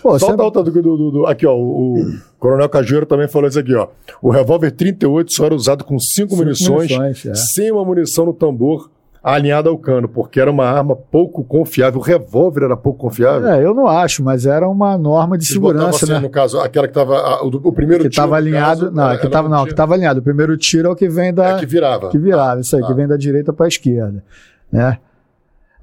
Pô, 0.00 0.18
Só 0.18 0.28
sempre... 0.28 0.44
outra 0.44 0.62
do, 0.62 0.70
do, 0.70 1.10
do, 1.10 1.26
Aqui, 1.26 1.44
ó, 1.46 1.54
o, 1.56 2.00
o 2.00 2.12
Coronel 2.38 2.68
Cajueiro 2.68 3.06
também 3.06 3.26
falou 3.26 3.48
isso 3.48 3.58
aqui, 3.58 3.74
ó. 3.74 3.88
O 4.22 4.30
revólver 4.30 4.70
38 4.70 5.32
só 5.32 5.46
era 5.46 5.54
usado 5.54 5.82
com 5.84 5.98
cinco, 5.98 6.30
cinco 6.30 6.36
munições, 6.36 6.90
munições 6.90 7.26
é. 7.26 7.34
sem 7.34 7.72
uma 7.72 7.84
munição 7.84 8.26
no 8.26 8.32
tambor 8.32 8.88
alinhada 9.22 9.68
ao 9.68 9.76
cano, 9.76 10.08
porque 10.08 10.40
era 10.40 10.50
uma 10.50 10.64
arma 10.64 10.96
pouco 10.96 11.44
confiável. 11.44 12.00
O 12.00 12.02
revólver 12.02 12.64
era 12.64 12.76
pouco 12.76 12.98
confiável. 13.00 13.48
É, 13.48 13.64
eu 13.64 13.74
não 13.74 13.86
acho, 13.86 14.22
mas 14.22 14.46
era 14.46 14.68
uma 14.68 14.96
norma 14.96 15.36
de 15.36 15.46
segurança, 15.46 16.04
assim, 16.04 16.12
né? 16.14 16.18
No 16.20 16.30
caso, 16.30 16.58
aquela 16.58 16.86
que 16.86 16.98
estava 16.98 17.42
o, 17.42 17.48
o, 17.48 17.72
primeiro 17.72 18.04
que 18.04 18.10
tiro. 18.10 18.22
Estava 18.22 18.36
alinhado, 18.36 18.86
caso, 18.86 18.94
não, 18.94 19.18
que 19.18 19.26
estava 19.26 19.48
não, 19.48 19.64
que 19.64 19.70
estava 19.70 19.94
alinhado. 19.94 20.20
O 20.20 20.22
primeiro 20.22 20.56
tiro 20.56 20.88
é 20.88 20.90
o 20.90 20.96
que 20.96 21.08
vem 21.08 21.34
da 21.34 21.56
é 21.56 21.58
que 21.58 21.66
virava. 21.66 22.08
Que 22.08 22.18
virava, 22.18 22.60
isso 22.60 22.74
aí, 22.76 22.82
ah. 22.82 22.86
que 22.86 22.94
vem 22.94 23.06
da 23.06 23.16
direita 23.16 23.52
para 23.52 23.66
a 23.66 23.68
esquerda, 23.68 24.24
né? 24.72 24.98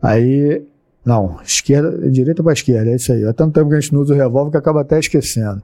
Aí 0.02 0.63
não, 1.06 1.38
esquerda, 1.43 2.10
direita 2.10 2.43
para 2.43 2.54
esquerda, 2.54 2.89
é 2.89 2.95
isso 2.95 3.13
aí. 3.13 3.23
Há 3.26 3.34
tanto 3.34 3.54
tempo 3.54 3.69
que 3.69 3.76
a 3.76 3.80
gente 3.80 3.93
não 3.93 4.02
usa 4.02 4.13
o 4.13 4.17
revólver 4.17 4.52
que 4.52 4.58
acaba 4.58 4.82
até 4.82 5.00
esquecendo. 5.00 5.62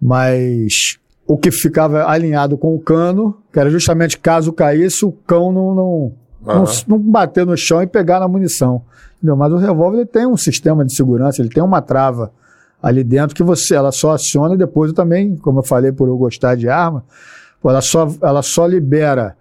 Mas 0.00 0.98
o 1.26 1.36
que 1.36 1.50
ficava 1.50 2.06
alinhado 2.06 2.56
com 2.56 2.74
o 2.74 2.78
cano, 2.78 3.36
que 3.52 3.58
era 3.58 3.68
justamente 3.68 4.18
caso 4.18 4.52
caísse, 4.52 5.04
o 5.04 5.10
cão 5.10 5.52
não, 5.52 5.74
não 5.74 6.12
Uhum. 6.44 6.54
Não, 6.54 6.64
não, 6.86 6.98
bater 6.98 7.44
no 7.44 7.56
chão 7.56 7.82
e 7.82 7.86
pegar 7.86 8.20
na 8.20 8.28
munição. 8.28 8.82
Entendeu? 9.16 9.36
Mas 9.36 9.52
o 9.52 9.56
revólver 9.56 10.06
tem 10.06 10.26
um 10.26 10.36
sistema 10.36 10.84
de 10.84 10.94
segurança, 10.94 11.42
ele 11.42 11.48
tem 11.48 11.62
uma 11.62 11.82
trava 11.82 12.30
ali 12.82 13.02
dentro 13.02 13.34
que 13.34 13.42
você, 13.42 13.74
ela 13.74 13.90
só 13.90 14.12
aciona 14.12 14.56
depois 14.56 14.90
eu 14.90 14.94
também, 14.94 15.36
como 15.36 15.58
eu 15.58 15.64
falei 15.64 15.90
por 15.90 16.08
eu 16.08 16.16
gostar 16.16 16.54
de 16.54 16.68
arma, 16.68 17.04
ela 17.64 17.80
só, 17.80 18.08
ela 18.22 18.42
só 18.42 18.66
libera 18.66 19.36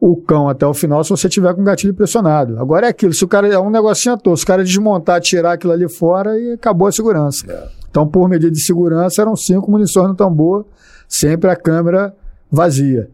o 0.00 0.16
cão 0.16 0.48
até 0.48 0.66
o 0.66 0.74
final 0.74 1.04
se 1.04 1.10
você 1.10 1.28
tiver 1.28 1.54
com 1.54 1.60
o 1.60 1.64
gatilho 1.64 1.94
pressionado. 1.94 2.58
Agora 2.58 2.86
é 2.86 2.90
aquilo, 2.90 3.12
se 3.12 3.24
o 3.24 3.28
cara 3.28 3.46
é 3.46 3.58
um 3.58 3.70
negocinho 3.70 4.14
à 4.14 4.18
toa, 4.18 4.36
se 4.36 4.42
o 4.42 4.46
cara 4.46 4.64
desmontar, 4.64 5.20
tirar 5.20 5.52
aquilo 5.52 5.72
ali 5.72 5.88
fora 5.88 6.38
e 6.40 6.52
acabou 6.52 6.88
a 6.88 6.92
segurança. 6.92 7.44
É. 7.48 7.68
Então, 7.88 8.08
por 8.08 8.26
medida 8.28 8.50
de 8.50 8.60
segurança, 8.60 9.20
eram 9.20 9.36
cinco 9.36 9.70
munições 9.70 10.08
no 10.08 10.14
tambor, 10.14 10.64
sempre 11.06 11.50
a 11.50 11.56
câmera 11.56 12.14
vazia. 12.50 13.10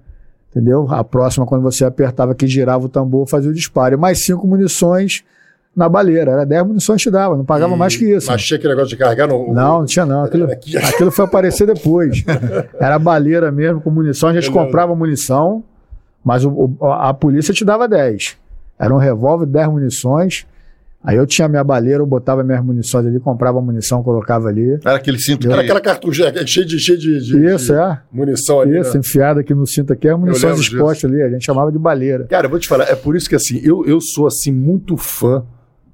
Entendeu? 0.50 0.86
A 0.90 1.04
próxima, 1.04 1.44
quando 1.46 1.62
você 1.62 1.84
apertava 1.84 2.34
que 2.34 2.46
girava 2.46 2.86
o 2.86 2.88
tambor, 2.88 3.28
fazia 3.28 3.50
o 3.50 3.54
disparo. 3.54 3.94
E 3.94 3.98
mais 3.98 4.24
cinco 4.24 4.46
munições 4.46 5.22
na 5.76 5.88
baleira. 5.88 6.32
Era 6.32 6.44
10 6.46 6.66
munições 6.66 7.04
que 7.04 7.10
dava, 7.10 7.36
não 7.36 7.44
pagava 7.44 7.76
mais 7.76 7.94
que 7.94 8.04
isso. 8.16 8.28
Mas 8.30 8.42
tinha 8.42 8.56
aquele 8.58 8.72
negócio 8.74 8.90
de 8.90 8.96
carregar 8.96 9.28
no. 9.28 9.52
Não, 9.52 9.80
não 9.80 9.84
tinha 9.86 10.06
não. 10.06 10.24
Aquilo, 10.24 10.44
Aqui. 10.50 10.76
aquilo 10.76 11.10
foi 11.10 11.24
aparecer 11.26 11.66
depois. 11.66 12.24
Era 12.80 12.98
baleira 12.98 13.52
mesmo, 13.52 13.80
com 13.80 13.90
munição. 13.90 14.30
A 14.30 14.32
gente 14.32 14.50
comprava 14.50 14.94
munição, 14.96 15.62
mas 16.24 16.44
o- 16.44 16.74
o- 16.80 16.86
a 16.86 17.12
polícia 17.14 17.52
te 17.54 17.64
dava 17.64 17.86
10. 17.86 18.36
Era 18.78 18.92
um 18.94 18.98
revólver, 18.98 19.46
10 19.46 19.68
munições. 19.68 20.46
Aí 21.08 21.16
eu 21.16 21.26
tinha 21.26 21.48
minha 21.48 21.64
baleira, 21.64 22.02
eu 22.02 22.06
botava 22.06 22.44
minhas 22.44 22.62
munições 22.62 23.06
ali, 23.06 23.18
comprava 23.18 23.62
munição, 23.62 24.02
colocava 24.02 24.48
ali. 24.48 24.72
Era 24.84 24.96
aquele 24.96 25.18
cinto 25.18 25.46
Era 25.46 25.56
que... 25.56 25.60
aquela 25.64 25.80
cartucheira 25.80 26.46
cheia 26.46 26.66
de, 26.66 26.78
cheia 26.78 26.98
de, 26.98 27.18
de- 27.18 27.46
Isso, 27.54 27.72
de 27.72 27.78
é. 27.78 27.98
munição 28.12 28.60
ali. 28.60 28.78
Isso, 28.78 28.92
né? 28.92 29.00
enfiada 29.00 29.40
aqui 29.40 29.54
no 29.54 29.66
cinto 29.66 29.90
aqui, 29.90 30.06
as 30.06 30.20
munições 30.20 30.58
lembro 30.58 30.60
expostas 30.60 31.10
ali, 31.10 31.22
a 31.22 31.30
gente 31.30 31.46
chamava 31.46 31.72
de 31.72 31.78
baleira. 31.78 32.26
Cara, 32.26 32.44
eu 32.44 32.50
vou 32.50 32.58
te 32.58 32.68
falar, 32.68 32.84
é 32.90 32.94
por 32.94 33.16
isso 33.16 33.26
que 33.26 33.34
assim, 33.34 33.58
eu, 33.64 33.86
eu 33.86 34.02
sou 34.02 34.26
assim 34.26 34.52
muito 34.52 34.98
fã 34.98 35.42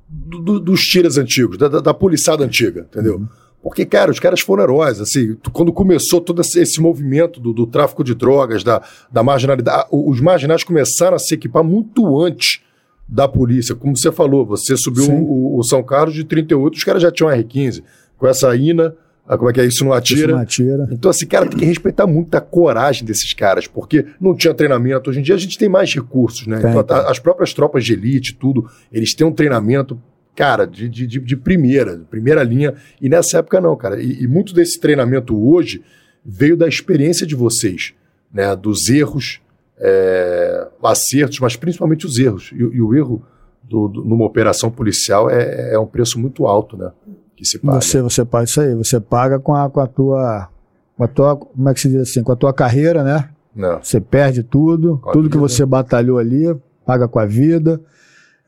do- 0.08 0.40
do- 0.40 0.58
dos 0.60 0.80
tiras 0.80 1.16
antigos, 1.16 1.58
da, 1.58 1.68
da, 1.68 1.78
da 1.80 1.94
policiada 1.94 2.42
antiga, 2.42 2.80
entendeu? 2.90 3.22
Porque, 3.62 3.84
cara, 3.86 4.10
os 4.10 4.18
caras 4.18 4.40
foram 4.40 4.64
heróis, 4.64 5.00
assim, 5.00 5.36
quando 5.52 5.72
começou 5.72 6.20
todo 6.20 6.42
esse, 6.42 6.80
movimento 6.80 7.38
do, 7.38 7.52
do 7.52 7.66
tráfico 7.68 8.02
de 8.02 8.16
drogas, 8.16 8.64
da, 8.64 8.82
da 9.12 9.22
marginalidade, 9.22 9.86
os 9.92 10.20
marginais 10.20 10.64
começaram 10.64 11.14
a 11.14 11.20
se 11.20 11.34
equipar 11.34 11.62
muito 11.62 12.20
antes 12.20 12.60
da 13.08 13.28
polícia. 13.28 13.74
Como 13.74 13.96
você 13.96 14.10
falou, 14.10 14.44
você 14.46 14.76
subiu 14.76 15.10
o, 15.12 15.58
o 15.58 15.62
São 15.64 15.82
Carlos 15.82 16.14
de 16.14 16.24
38, 16.24 16.74
os 16.76 16.84
caras 16.84 17.02
já 17.02 17.10
tinham 17.10 17.30
R15, 17.30 17.82
com 18.16 18.26
essa 18.26 18.54
INA, 18.56 18.94
ah, 19.26 19.38
como 19.38 19.48
é 19.50 19.52
que 19.54 19.60
é 19.60 19.64
isso, 19.66 19.84
não 19.84 19.90
Isso 19.92 19.98
atira. 19.98 20.32
não 20.34 20.38
atira. 20.40 20.88
Então, 20.90 21.10
assim, 21.10 21.26
cara, 21.26 21.46
tem 21.46 21.58
que 21.58 21.64
respeitar 21.64 22.06
muito 22.06 22.34
a 22.34 22.40
coragem 22.40 23.04
desses 23.06 23.32
caras, 23.32 23.66
porque 23.66 24.04
não 24.20 24.34
tinha 24.34 24.52
treinamento. 24.52 25.08
Hoje 25.08 25.20
em 25.20 25.22
dia 25.22 25.34
a 25.34 25.38
gente 25.38 25.56
tem 25.58 25.68
mais 25.68 25.94
recursos, 25.94 26.46
né? 26.46 26.58
Tem, 26.60 26.70
Então, 26.70 26.82
tem. 26.82 26.96
a- 26.96 27.10
as 27.10 27.18
próprias 27.18 27.54
tropas 27.54 27.84
de 27.84 27.94
elite, 27.94 28.34
tudo, 28.34 28.68
eles 28.92 29.14
têm 29.14 29.26
um 29.26 29.32
treinamento, 29.32 29.98
cara, 30.36 30.66
de, 30.66 30.88
de, 30.90 31.06
de- 31.06 31.36
primeira, 31.36 31.96
de 31.96 32.04
primeira 32.04 32.42
linha. 32.42 32.74
E 33.00 33.08
nessa 33.08 33.38
época 33.38 33.60
não, 33.62 33.74
cara. 33.76 34.02
E, 34.02 34.24
e 34.24 34.26
muito 34.26 34.52
desse 34.52 34.78
treinamento 34.78 35.34
hoje 35.34 35.80
veio 36.24 36.56
da 36.56 36.68
experiência 36.68 37.26
de 37.26 37.34
vocês, 37.34 37.94
né? 38.32 38.54
Dos 38.54 38.88
erros, 38.90 39.40
é, 39.78 40.68
acertos, 40.82 41.40
mas 41.40 41.56
principalmente 41.56 42.06
os 42.06 42.18
erros. 42.18 42.50
E, 42.52 42.56
e 42.58 42.80
o 42.82 42.94
erro 42.94 43.22
do- 43.62 43.88
do- 43.88 44.04
numa 44.04 44.24
operação 44.24 44.70
policial 44.70 45.28
é, 45.30 45.74
é 45.74 45.78
um 45.78 45.86
preço 45.86 46.18
muito 46.18 46.46
alto, 46.46 46.76
né? 46.76 46.90
Que 47.36 47.44
se 47.44 47.58
paga. 47.58 47.80
Você, 47.80 48.00
você 48.02 48.24
paga 48.24 48.44
isso 48.44 48.60
aí, 48.60 48.74
você 48.74 49.00
paga 49.00 49.38
com 49.38 49.54
a, 49.54 49.68
com 49.68 49.80
a 49.80 49.86
tua. 49.86 50.48
Com 50.96 51.02
a 51.04 51.08
tua, 51.08 51.36
como 51.36 51.68
é 51.68 51.74
que 51.74 51.80
se 51.80 51.88
diz 51.88 52.02
assim? 52.02 52.22
Com 52.22 52.30
a 52.32 52.36
tua 52.36 52.52
carreira, 52.52 53.02
né? 53.02 53.28
Não. 53.54 53.82
Você 53.82 54.00
perde 54.00 54.42
tudo, 54.44 54.98
Com 54.98 55.10
tudo 55.12 55.28
que 55.30 55.36
você 55.36 55.64
batalhou 55.66 56.18
ali, 56.18 56.54
paga 56.86 57.08
com 57.08 57.18
a 57.18 57.26
vida, 57.26 57.80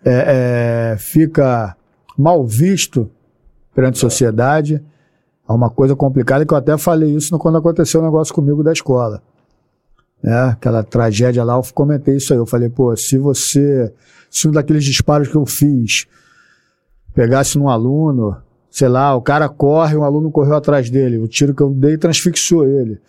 é, 0.04 0.92
é, 0.92 0.96
fica 0.98 1.76
mal 2.16 2.44
visto 2.46 3.10
perante 3.74 3.96
a 3.96 4.00
sociedade. 4.00 4.80
É 5.48 5.52
uma 5.52 5.70
coisa 5.70 5.96
complicada 5.96 6.44
que 6.46 6.52
eu 6.54 6.58
até 6.58 6.76
falei 6.78 7.10
isso 7.14 7.36
quando 7.38 7.58
aconteceu 7.58 8.00
o 8.00 8.04
negócio 8.04 8.32
comigo 8.34 8.62
da 8.62 8.72
escola. 8.72 9.20
Né? 10.22 10.50
Aquela 10.50 10.83
tragédia 10.83 11.44
lá, 11.44 11.55
eu 11.55 11.62
comentei 11.74 12.16
isso 12.16 12.33
aí. 12.33 12.38
Eu 12.38 12.46
falei, 12.46 12.68
pô, 12.68 12.96
se 12.96 13.18
você. 13.18 13.92
Se 14.31 14.48
um 14.48 14.50
daqueles 14.50 14.85
disparos 14.85 15.29
que 15.29 15.37
eu 15.37 15.46
fiz 15.46 16.07
pegasse 17.14 17.57
num 17.57 17.68
aluno, 17.70 18.37
sei 18.70 18.88
lá, 18.88 19.14
o 19.16 19.22
cara 19.22 19.48
corre, 19.48 19.96
um 19.96 20.05
aluno 20.05 20.31
correu 20.31 20.55
atrás 20.55 20.90
dele, 20.90 21.18
o 21.18 21.26
tiro 21.26 21.55
que 21.55 21.62
eu 21.62 21.70
dei 21.70 21.96
transfixou 21.96 22.66
ele. 22.68 23.00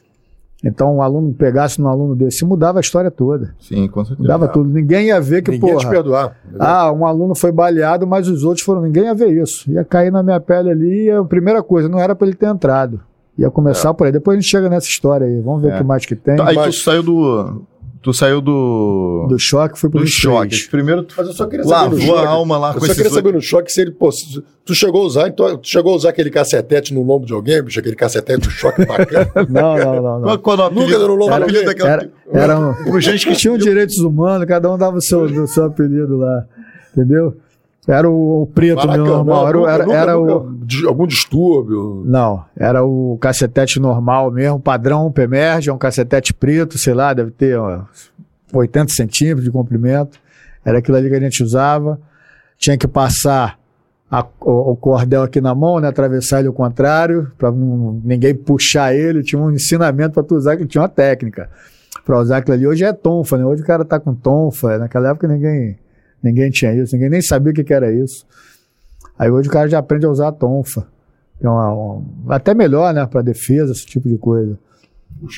Então, 0.64 0.96
um 0.96 1.02
aluno 1.02 1.34
pegasse 1.34 1.80
num 1.80 1.88
aluno 1.88 2.16
desse, 2.16 2.44
mudava 2.44 2.80
a 2.80 2.82
história 2.82 3.12
toda. 3.12 3.54
Sim, 3.60 3.88
com 3.88 4.04
certeza. 4.04 4.22
Mudava 4.22 4.48
tudo. 4.48 4.70
Ninguém 4.70 5.08
ia 5.08 5.22
ver 5.22 5.44
que, 5.44 5.52
Ninguém 5.52 5.70
ia 5.70 5.76
te 5.76 5.84
porra, 5.84 5.94
perdoar. 5.94 6.38
ah, 6.58 6.92
um 6.92 7.06
aluno 7.06 7.36
foi 7.36 7.52
baleado, 7.52 8.08
mas 8.08 8.28
os 8.28 8.44
outros 8.44 8.66
foram. 8.66 8.82
Ninguém 8.82 9.04
ia 9.04 9.14
ver 9.14 9.30
isso. 9.30 9.70
Ia 9.70 9.84
cair 9.86 10.12
na 10.12 10.24
minha 10.24 10.40
pele 10.40 10.72
ali. 10.72 11.06
E 11.06 11.12
a 11.12 11.24
primeira 11.24 11.62
coisa, 11.62 11.88
não 11.88 12.00
era 12.00 12.16
pra 12.16 12.26
ele 12.26 12.36
ter 12.36 12.48
entrado. 12.48 13.02
Ia 13.38 13.50
começar 13.52 13.94
por 13.94 14.08
aí. 14.08 14.12
Depois 14.12 14.38
a 14.38 14.42
gente 14.42 14.50
chega 14.50 14.68
nessa 14.70 14.88
história 14.88 15.28
aí. 15.28 15.40
Vamos 15.42 15.62
ver 15.62 15.70
É. 15.72 15.76
o 15.76 15.78
que 15.78 15.84
mais 15.84 16.06
que 16.06 16.16
tem. 16.16 16.40
Aí 16.42 16.56
tu 16.56 16.60
Mas- 16.60 16.82
saiu 16.84 17.04
do... 17.04 17.62
Tu 18.00 18.14
saiu 18.14 18.40
do... 18.40 19.26
Do 19.28 19.38
choque 19.38 19.78
foi 19.78 19.90
pro 19.90 20.00
do 20.00 20.06
23. 20.06 20.22
choque. 20.56 20.70
Primeiro 20.72 21.04
tu 21.04 21.14
Mas 21.18 21.28
eu 21.28 21.34
só 21.34 21.46
queria 21.46 21.66
saber 21.66 21.76
no 21.90 21.98
lavou 21.98 22.16
choque. 22.16 22.26
a 22.26 22.30
alma 22.30 22.58
lá 22.58 22.70
Eu 22.70 22.74
com 22.76 22.80
só 22.82 22.86
esses 22.86 22.96
queria 22.98 23.12
saber 23.12 23.34
no 23.34 23.42
choque 23.42 23.72
se 23.72 23.82
ele, 23.82 23.92
pô, 23.92 24.12
se 24.12 24.42
tu 24.64 24.74
chegou 24.74 25.02
a 25.02 25.06
usar, 25.06 25.28
então, 25.28 25.58
tu 25.58 25.68
chegou 25.68 25.92
a 25.92 25.96
usar 25.98 26.10
aquele 26.10 26.30
cacetete 26.30 26.94
no 26.94 27.04
lombo 27.04 27.26
de 27.26 27.34
alguém, 27.34 27.62
bicho, 27.62 27.80
aquele 27.80 27.96
cacetete 27.98 28.40
do 28.48 28.50
choque 28.50 28.86
bacana. 28.86 29.30
Não, 29.50 29.78
não, 29.78 29.96
não. 29.96 30.20
não. 30.20 30.22
Qual, 30.22 30.40
qual 30.40 30.58
é 30.58 30.60
o 30.62 30.64
apelido? 30.66 30.86
Nunca 30.86 31.00
deu 31.00 31.08
no 31.10 31.16
lombo 31.16 31.34
Era- 31.34 31.64
daquela- 31.66 31.90
Era, 31.90 32.10
era 32.32 32.60
um, 32.60 33.02
gente 33.02 33.28
que 33.28 33.36
tinham 33.36 33.58
direitos 33.58 33.98
humanos, 33.98 34.48
cada 34.48 34.72
um 34.74 34.78
dava 34.78 34.98
o 34.98 35.02
seu, 35.02 35.24
o 35.24 35.48
seu 35.48 35.66
apelido 35.66 36.16
lá. 36.18 36.46
Entendeu? 36.96 37.36
Era 37.88 38.10
o, 38.10 38.42
o 38.42 38.48
preto 38.48 38.76
Maracanã, 38.78 39.04
meu 39.04 39.16
normal. 39.16 39.48
Era, 39.48 39.58
nunca- 39.58 39.72
era, 39.72 39.86
nunca- 39.86 39.98
era 39.98 40.16
nunca- 40.16 40.84
o. 40.84 40.88
algum 40.90 41.08
distúrbio. 41.08 42.04
Não, 42.06 42.44
era 42.56 42.84
o 42.84 43.18
cacetete 43.22 43.80
normal 43.80 44.30
mesmo, 44.30 44.60
padrão 44.60 45.10
Pemerge, 45.12 45.70
é 45.70 45.74
um 45.74 45.78
cacetete 45.78 46.34
preto, 46.34 46.78
sei 46.78 46.94
lá, 46.94 47.14
deve 47.14 47.32
ter 47.32 47.58
ó, 47.58 47.84
80 48.54 48.92
centímetros 48.94 49.44
de 49.46 49.52
comprimento. 49.52 50.20
Era 50.66 50.80
aquilo 50.80 50.98
ali 50.98 51.10
que 51.10 51.16
a 51.16 51.20
gente 51.20 51.42
usava. 51.42 51.98
Tinha 52.58 52.78
que 52.78 52.88
passar 52.88 53.58
a- 54.12 54.26
o, 54.42 54.72
o 54.72 54.76
cordel 54.76 55.24
aqui 55.24 55.40
na 55.40 55.56
mão, 55.56 55.80
né, 55.80 55.88
atravessar 55.88 56.40
ele 56.40 56.50
ao 56.50 56.54
contrário, 56.54 57.32
para 57.38 57.52
ninguém 57.52 58.36
puxar 58.36 58.94
ele. 58.94 59.24
Tinha 59.24 59.42
um 59.42 59.52
ensinamento 59.52 60.14
para 60.16 60.24
tu 60.24 60.36
usar, 60.36 60.58
que 60.58 60.66
tinha 60.66 60.82
uma 60.82 60.90
técnica 60.90 61.50
para 62.06 62.20
usar 62.20 62.38
aquilo 62.38 62.54
ali. 62.56 62.68
Hoje 62.68 62.84
é 62.84 62.92
tonfa, 62.92 63.38
né? 63.38 63.46
Hoje 63.46 63.62
o 63.62 63.66
cara 63.66 63.86
tá 63.86 63.98
com 63.98 64.14
tonfa. 64.14 64.78
Naquela 64.78 65.10
época 65.12 65.28
ninguém, 65.28 65.78
ninguém 66.24 66.50
tinha 66.50 66.74
isso, 66.74 66.94
ninguém 66.96 67.10
nem 67.10 67.22
sabia 67.22 67.52
o 67.52 67.56
que, 67.56 67.64
que 67.64 67.74
era 67.74 67.92
isso. 67.92 68.26
Aí 69.18 69.30
hoje 69.30 69.50
o 69.50 69.52
cara 69.52 69.68
já 69.68 69.80
aprende 69.80 70.06
a 70.06 70.10
usar 70.10 70.28
a 70.30 70.32
tonfa. 70.32 70.86
É 71.42 71.48
uma- 71.48 71.74
um- 71.74 72.04
até 72.30 72.54
melhor, 72.54 72.94
né, 72.94 73.06
para 73.06 73.22
defesa, 73.22 73.72
esse 73.72 73.86
tipo 73.86 74.08
de 74.10 74.18
coisa. 74.18 74.58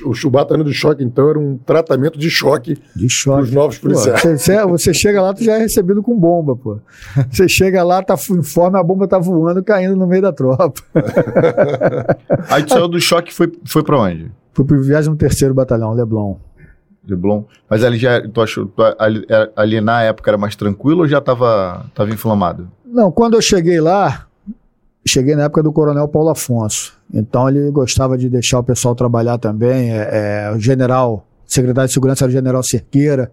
O, 0.06 0.10
o 0.10 0.14
chubatano 0.14 0.62
do 0.64 0.74
choque, 0.74 1.04
então, 1.04 1.30
era 1.30 1.40
um 1.40 1.58
tratamento 1.58 2.20
de 2.20 2.30
choque 2.30 2.78
De 2.94 3.08
choque. 3.10 3.44
dos 3.44 3.52
novos 3.54 3.78
Pô, 3.78 3.84
policiais. 3.88 4.22
você, 4.22 4.38
você- 4.38 4.66
você 4.66 4.94
chega 4.94 5.22
lá, 5.22 5.34
tu 5.34 5.42
já 5.44 5.54
é 5.56 5.60
recebido 5.60 6.04
com 6.04 6.18
bomba, 6.20 6.56
pô. 6.56 6.80
Você 7.32 7.48
chega 7.48 7.82
lá, 7.84 8.02
tá 8.04 8.16
informe, 8.32 8.78
a 8.78 8.84
bomba 8.84 9.08
tá 9.08 9.18
voando, 9.20 9.64
caindo 9.64 9.96
no 9.96 10.06
meio 10.08 10.22
da 10.22 10.34
tropa. 10.34 10.74
Aí 12.50 12.64
tu 12.64 12.74
saiu 12.74 12.88
do 12.88 13.00
choque 13.00 13.32
e 13.32 13.34
foi, 13.34 13.52
foi 13.66 13.84
pra 13.84 14.00
onde? 14.02 14.32
Fui 14.54 14.66
pro 14.66 14.82
23º 14.82 15.54
Batalhão, 15.54 15.94
Leblon. 15.94 16.36
Leblon. 17.08 17.44
Mas 17.70 17.84
ali 17.84 17.98
já, 17.98 18.22
tu 18.28 18.42
achou, 18.42 18.66
tu, 18.66 18.82
ali, 18.98 19.26
era- 19.30 19.52
ali 19.56 19.82
na 19.82 20.04
época 20.04 20.30
era 20.30 20.38
mais 20.38 20.56
tranquilo 20.56 21.02
ou 21.02 21.08
já 21.08 21.20
tava, 21.22 21.86
tava 21.96 22.10
inflamado? 22.12 22.70
Não, 22.86 23.12
quando 23.12 23.36
eu 23.36 23.42
cheguei 23.42 23.80
lá, 23.80 24.26
cheguei 25.08 25.36
na 25.36 25.44
época 25.44 25.64
do 25.64 25.72
Coronel 25.72 26.08
Paulo 26.08 26.30
Afonso. 26.30 26.94
Então 27.14 27.48
ele 27.50 27.72
gostava 27.72 28.18
de 28.18 28.30
deixar 28.30 28.60
o 28.60 28.64
pessoal 28.64 28.94
trabalhar 28.96 29.38
também. 29.38 29.92
É, 29.92 30.10
é, 30.48 30.52
o 30.56 30.60
general, 30.60 31.26
secretário 31.46 31.88
de 31.88 31.94
segurança 31.94 32.24
era 32.26 32.30
o 32.30 32.34
general 32.34 32.62
Cerqueira. 32.64 33.32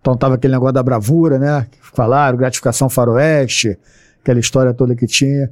Então 0.00 0.16
tava 0.16 0.36
aquele 0.36 0.52
negócio 0.54 0.74
da 0.74 0.82
bravura, 0.82 1.38
né? 1.38 1.66
Falaram, 1.80 2.36
gratificação 2.38 2.88
faroeste, 2.88 3.76
aquela 4.22 4.38
história 4.38 4.72
toda 4.72 4.94
que 4.94 5.06
tinha. 5.06 5.50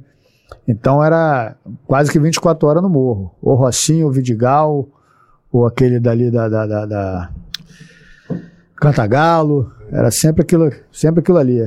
Então 0.67 1.03
era 1.03 1.55
quase 1.85 2.09
que 2.11 2.19
24 2.19 2.67
horas 2.67 2.81
no 2.83 2.89
morro. 2.89 3.35
Ou 3.41 3.55
Rocinho, 3.55 4.05
ou 4.05 4.11
Vidigal, 4.13 4.87
ou 5.55 5.65
aquele 5.65 6.01
dali 6.01 6.29
da, 6.29 6.49
da, 6.49 6.65
da, 6.65 6.85
da 6.85 7.29
Cantagalo. 8.75 9.71
Era 9.89 10.11
sempre 10.11 10.41
aquilo, 10.41 10.69
sempre 10.91 11.21
aquilo 11.21 11.37
ali. 11.37 11.61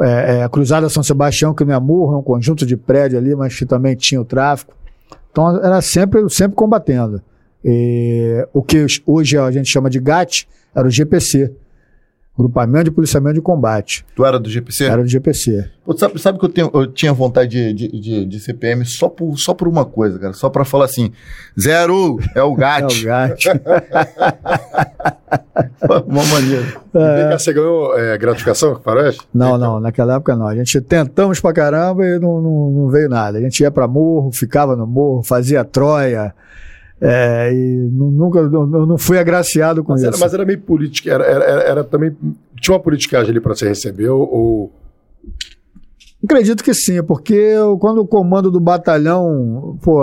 É, 0.00 0.38
é, 0.38 0.42
a 0.42 0.48
Cruzada 0.48 0.88
São 0.88 1.02
Sebastião, 1.02 1.54
que 1.54 1.64
não 1.64 1.74
é 1.74 1.78
morro, 1.78 2.14
é 2.14 2.18
um 2.18 2.22
conjunto 2.22 2.66
de 2.66 2.76
prédio 2.76 3.18
ali, 3.18 3.36
mas 3.36 3.56
que 3.56 3.64
também 3.64 3.94
tinha 3.94 4.20
o 4.20 4.24
tráfico. 4.24 4.74
Então 5.30 5.64
era 5.64 5.80
sempre, 5.80 6.28
sempre 6.28 6.56
combatendo. 6.56 7.22
E, 7.64 8.44
o 8.52 8.62
que 8.62 8.84
hoje 9.06 9.38
a 9.38 9.50
gente 9.52 9.70
chama 9.70 9.88
de 9.88 10.00
GAT 10.00 10.48
era 10.74 10.88
o 10.88 10.90
GPC 10.90 11.52
Grupamento 12.40 12.84
de 12.84 12.90
Policiamento 12.90 13.34
de 13.34 13.42
Combate. 13.42 14.04
Tu 14.16 14.24
era 14.24 14.38
do 14.38 14.48
GPC? 14.48 14.84
Era 14.84 15.02
do 15.02 15.08
GPC. 15.08 15.70
Pô, 15.84 15.96
sabe, 15.96 16.18
sabe 16.18 16.38
que 16.38 16.44
eu, 16.44 16.48
tenho, 16.48 16.70
eu 16.72 16.86
tinha 16.86 17.12
vontade 17.12 17.50
de, 17.50 17.88
de, 17.88 18.00
de, 18.00 18.24
de 18.24 18.40
CPM 18.40 18.84
só 18.86 19.08
por, 19.08 19.36
só 19.36 19.52
por 19.52 19.68
uma 19.68 19.84
coisa, 19.84 20.18
cara. 20.18 20.32
Só 20.32 20.48
pra 20.48 20.64
falar 20.64 20.86
assim, 20.86 21.12
zero 21.60 22.18
é 22.34 22.42
o 22.42 22.54
É 22.54 22.56
gato. 22.56 22.94
o 22.94 23.04
GAT. 23.04 23.44
uma 26.06 26.24
maneira. 26.24 26.64
Cá, 26.92 27.38
você 27.38 27.52
ganhou 27.52 27.98
é, 27.98 28.16
gratificação 28.18 28.74
com 28.74 28.82
faroeste? 28.82 29.22
Não, 29.32 29.58
não, 29.58 29.80
naquela 29.80 30.16
época 30.16 30.36
não. 30.36 30.46
A 30.46 30.54
gente 30.54 30.80
tentamos 30.80 31.40
pra 31.40 31.52
caramba 31.52 32.04
e 32.06 32.18
não, 32.18 32.40
não, 32.40 32.70
não 32.70 32.88
veio 32.88 33.08
nada. 33.08 33.38
A 33.38 33.40
gente 33.40 33.60
ia 33.60 33.70
pra 33.70 33.86
morro, 33.86 34.30
ficava 34.32 34.76
no 34.76 34.86
morro, 34.86 35.22
fazia 35.22 35.64
troia. 35.64 36.34
É, 37.00 37.52
e 37.52 37.76
nu- 37.90 38.10
nunca, 38.10 38.38
eu 38.40 38.66
não 38.86 38.98
fui 38.98 39.18
agraciado 39.18 39.82
com 39.82 39.92
Mas 39.92 40.02
isso. 40.02 40.10
era, 40.10 40.18
mas 40.18 40.34
era 40.34 40.44
meio 40.44 40.60
política, 40.60 41.10
era, 41.12 41.24
era, 41.24 41.44
era- 41.62 41.84
também. 41.84 42.14
Tinha 42.60 42.74
uma 42.74 42.82
politicagem 42.82 43.30
ali 43.30 43.40
para 43.40 43.54
você 43.54 43.68
receber, 43.68 44.08
ou- 44.10 44.72
Acredito 46.22 46.62
que 46.62 46.74
sim, 46.74 47.02
porque 47.02 47.32
eu- 47.32 47.78
quando 47.78 48.02
o 48.02 48.06
comando 48.06 48.50
do 48.50 48.60
batalhão 48.60 49.78
pô, 49.82 50.02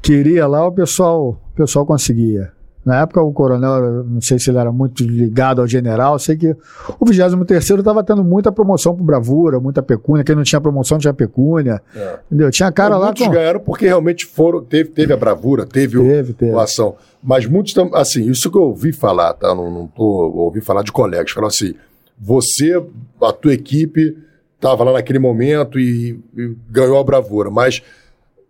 queria 0.00 0.46
lá, 0.46 0.64
o 0.66 0.70
pessoal, 0.72 1.40
o 1.52 1.56
pessoal 1.56 1.84
conseguia. 1.84 2.52
Na 2.86 3.00
época 3.00 3.20
o 3.20 3.32
coronel, 3.32 4.04
não 4.04 4.20
sei 4.20 4.38
se 4.38 4.48
ele 4.48 4.58
era 4.58 4.70
muito 4.70 5.02
ligado 5.02 5.60
ao 5.60 5.66
general, 5.66 6.16
sei 6.20 6.36
que 6.36 6.54
o 7.00 7.04
23 7.04 7.68
estava 7.68 8.04
tendo 8.04 8.22
muita 8.22 8.52
promoção 8.52 8.94
por 8.94 9.02
bravura, 9.02 9.58
muita 9.58 9.82
pecúnia. 9.82 10.22
Quem 10.22 10.36
não 10.36 10.44
tinha 10.44 10.60
promoção 10.60 10.96
tinha 10.96 11.12
pecúnia. 11.12 11.82
É. 11.92 12.20
Entendeu? 12.26 12.48
Tinha 12.52 12.70
cara 12.70 12.90
Então, 12.90 13.00
lá 13.00 13.06
muitos 13.06 13.26
com. 13.26 13.32
ganharam 13.32 13.58
porque 13.58 13.86
realmente 13.86 14.24
foram, 14.24 14.62
teve, 14.62 14.90
teve 14.90 15.12
a 15.12 15.16
bravura, 15.16 15.66
teve, 15.66 15.98
Teve, 15.98 16.30
o, 16.30 16.34
teve. 16.34 16.54
a 16.54 16.62
ação. 16.62 16.94
Mas 17.20 17.44
muitos, 17.44 17.74
assim, 17.92 18.30
isso 18.30 18.48
que 18.48 18.56
eu 18.56 18.62
ouvi 18.62 18.92
falar, 18.92 19.32
tá? 19.32 19.52
Não, 19.52 19.68
não 19.68 19.86
tô, 19.88 20.04
ouvi 20.04 20.60
falar 20.60 20.84
de 20.84 20.92
colegas, 20.92 21.32
falaram 21.32 21.48
assim, 21.48 21.74
você, 22.16 22.80
a 23.20 23.32
tua 23.32 23.52
equipe, 23.52 24.16
estava 24.54 24.84
lá 24.84 24.92
naquele 24.92 25.18
momento 25.18 25.80
e, 25.80 26.20
e 26.36 26.56
ganhou 26.70 27.00
a 27.00 27.04
bravura, 27.04 27.50
mas 27.50 27.82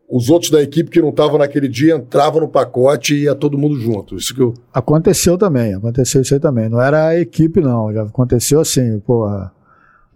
os 0.08 0.30
outros 0.30 0.50
da 0.50 0.62
equipe 0.62 0.90
que 0.90 1.00
não 1.00 1.08
estavam 1.10 1.38
naquele 1.38 1.68
dia 1.68 1.96
entravam 1.96 2.40
no 2.40 2.48
pacote 2.48 3.14
e 3.14 3.24
ia 3.24 3.34
todo 3.34 3.58
mundo 3.58 3.78
junto. 3.78 4.16
Isso 4.16 4.34
que 4.34 4.40
eu... 4.40 4.54
Aconteceu 4.72 5.36
também, 5.36 5.74
aconteceu 5.74 6.22
isso 6.22 6.34
aí 6.34 6.40
também. 6.40 6.68
Não 6.68 6.80
era 6.80 7.08
a 7.08 7.20
equipe, 7.20 7.60
não. 7.60 7.92
Já 7.92 8.02
aconteceu 8.02 8.60
assim, 8.60 9.00
porra. 9.00 9.52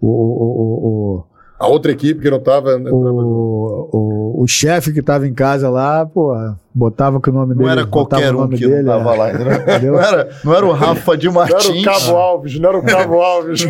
O, 0.00 0.06
o, 0.06 1.18
o, 1.18 1.24
A 1.58 1.66
outra 1.66 1.90
equipe 1.90 2.22
que 2.22 2.30
não 2.30 2.38
estava... 2.38 2.76
o, 2.76 4.42
o, 4.42 4.46
chefe 4.46 4.92
que 4.92 5.00
estava 5.00 5.26
em 5.26 5.34
casa 5.34 5.68
lá, 5.68 6.06
porra, 6.06 6.58
botava 6.72 7.20
que 7.20 7.28
o 7.28 7.32
nome 7.32 7.54
dele. 7.54 7.64
Não 7.64 7.70
era 7.70 7.84
qualquer 7.84 8.34
um 8.34 8.48
que 8.48 8.62
não 8.62 8.70
dele, 8.70 8.84
tava 8.88 9.14
é. 9.14 9.18
lá. 9.18 9.32
Não 9.36 9.52
Entendeu? 9.52 10.00
era, 10.00 10.30
não 10.44 10.54
era 10.54 10.66
o 10.66 10.72
Rafa 10.72 11.18
de 11.18 11.26
Não 11.26 11.42
era 11.42 11.52
Martins. 11.52 11.82
o 11.82 11.84
Cabo 11.84 12.16
Alves, 12.16 12.60
não 12.60 12.68
era 12.68 12.78
o 12.78 12.82
Cabo 12.82 13.20
Alves. 13.20 13.66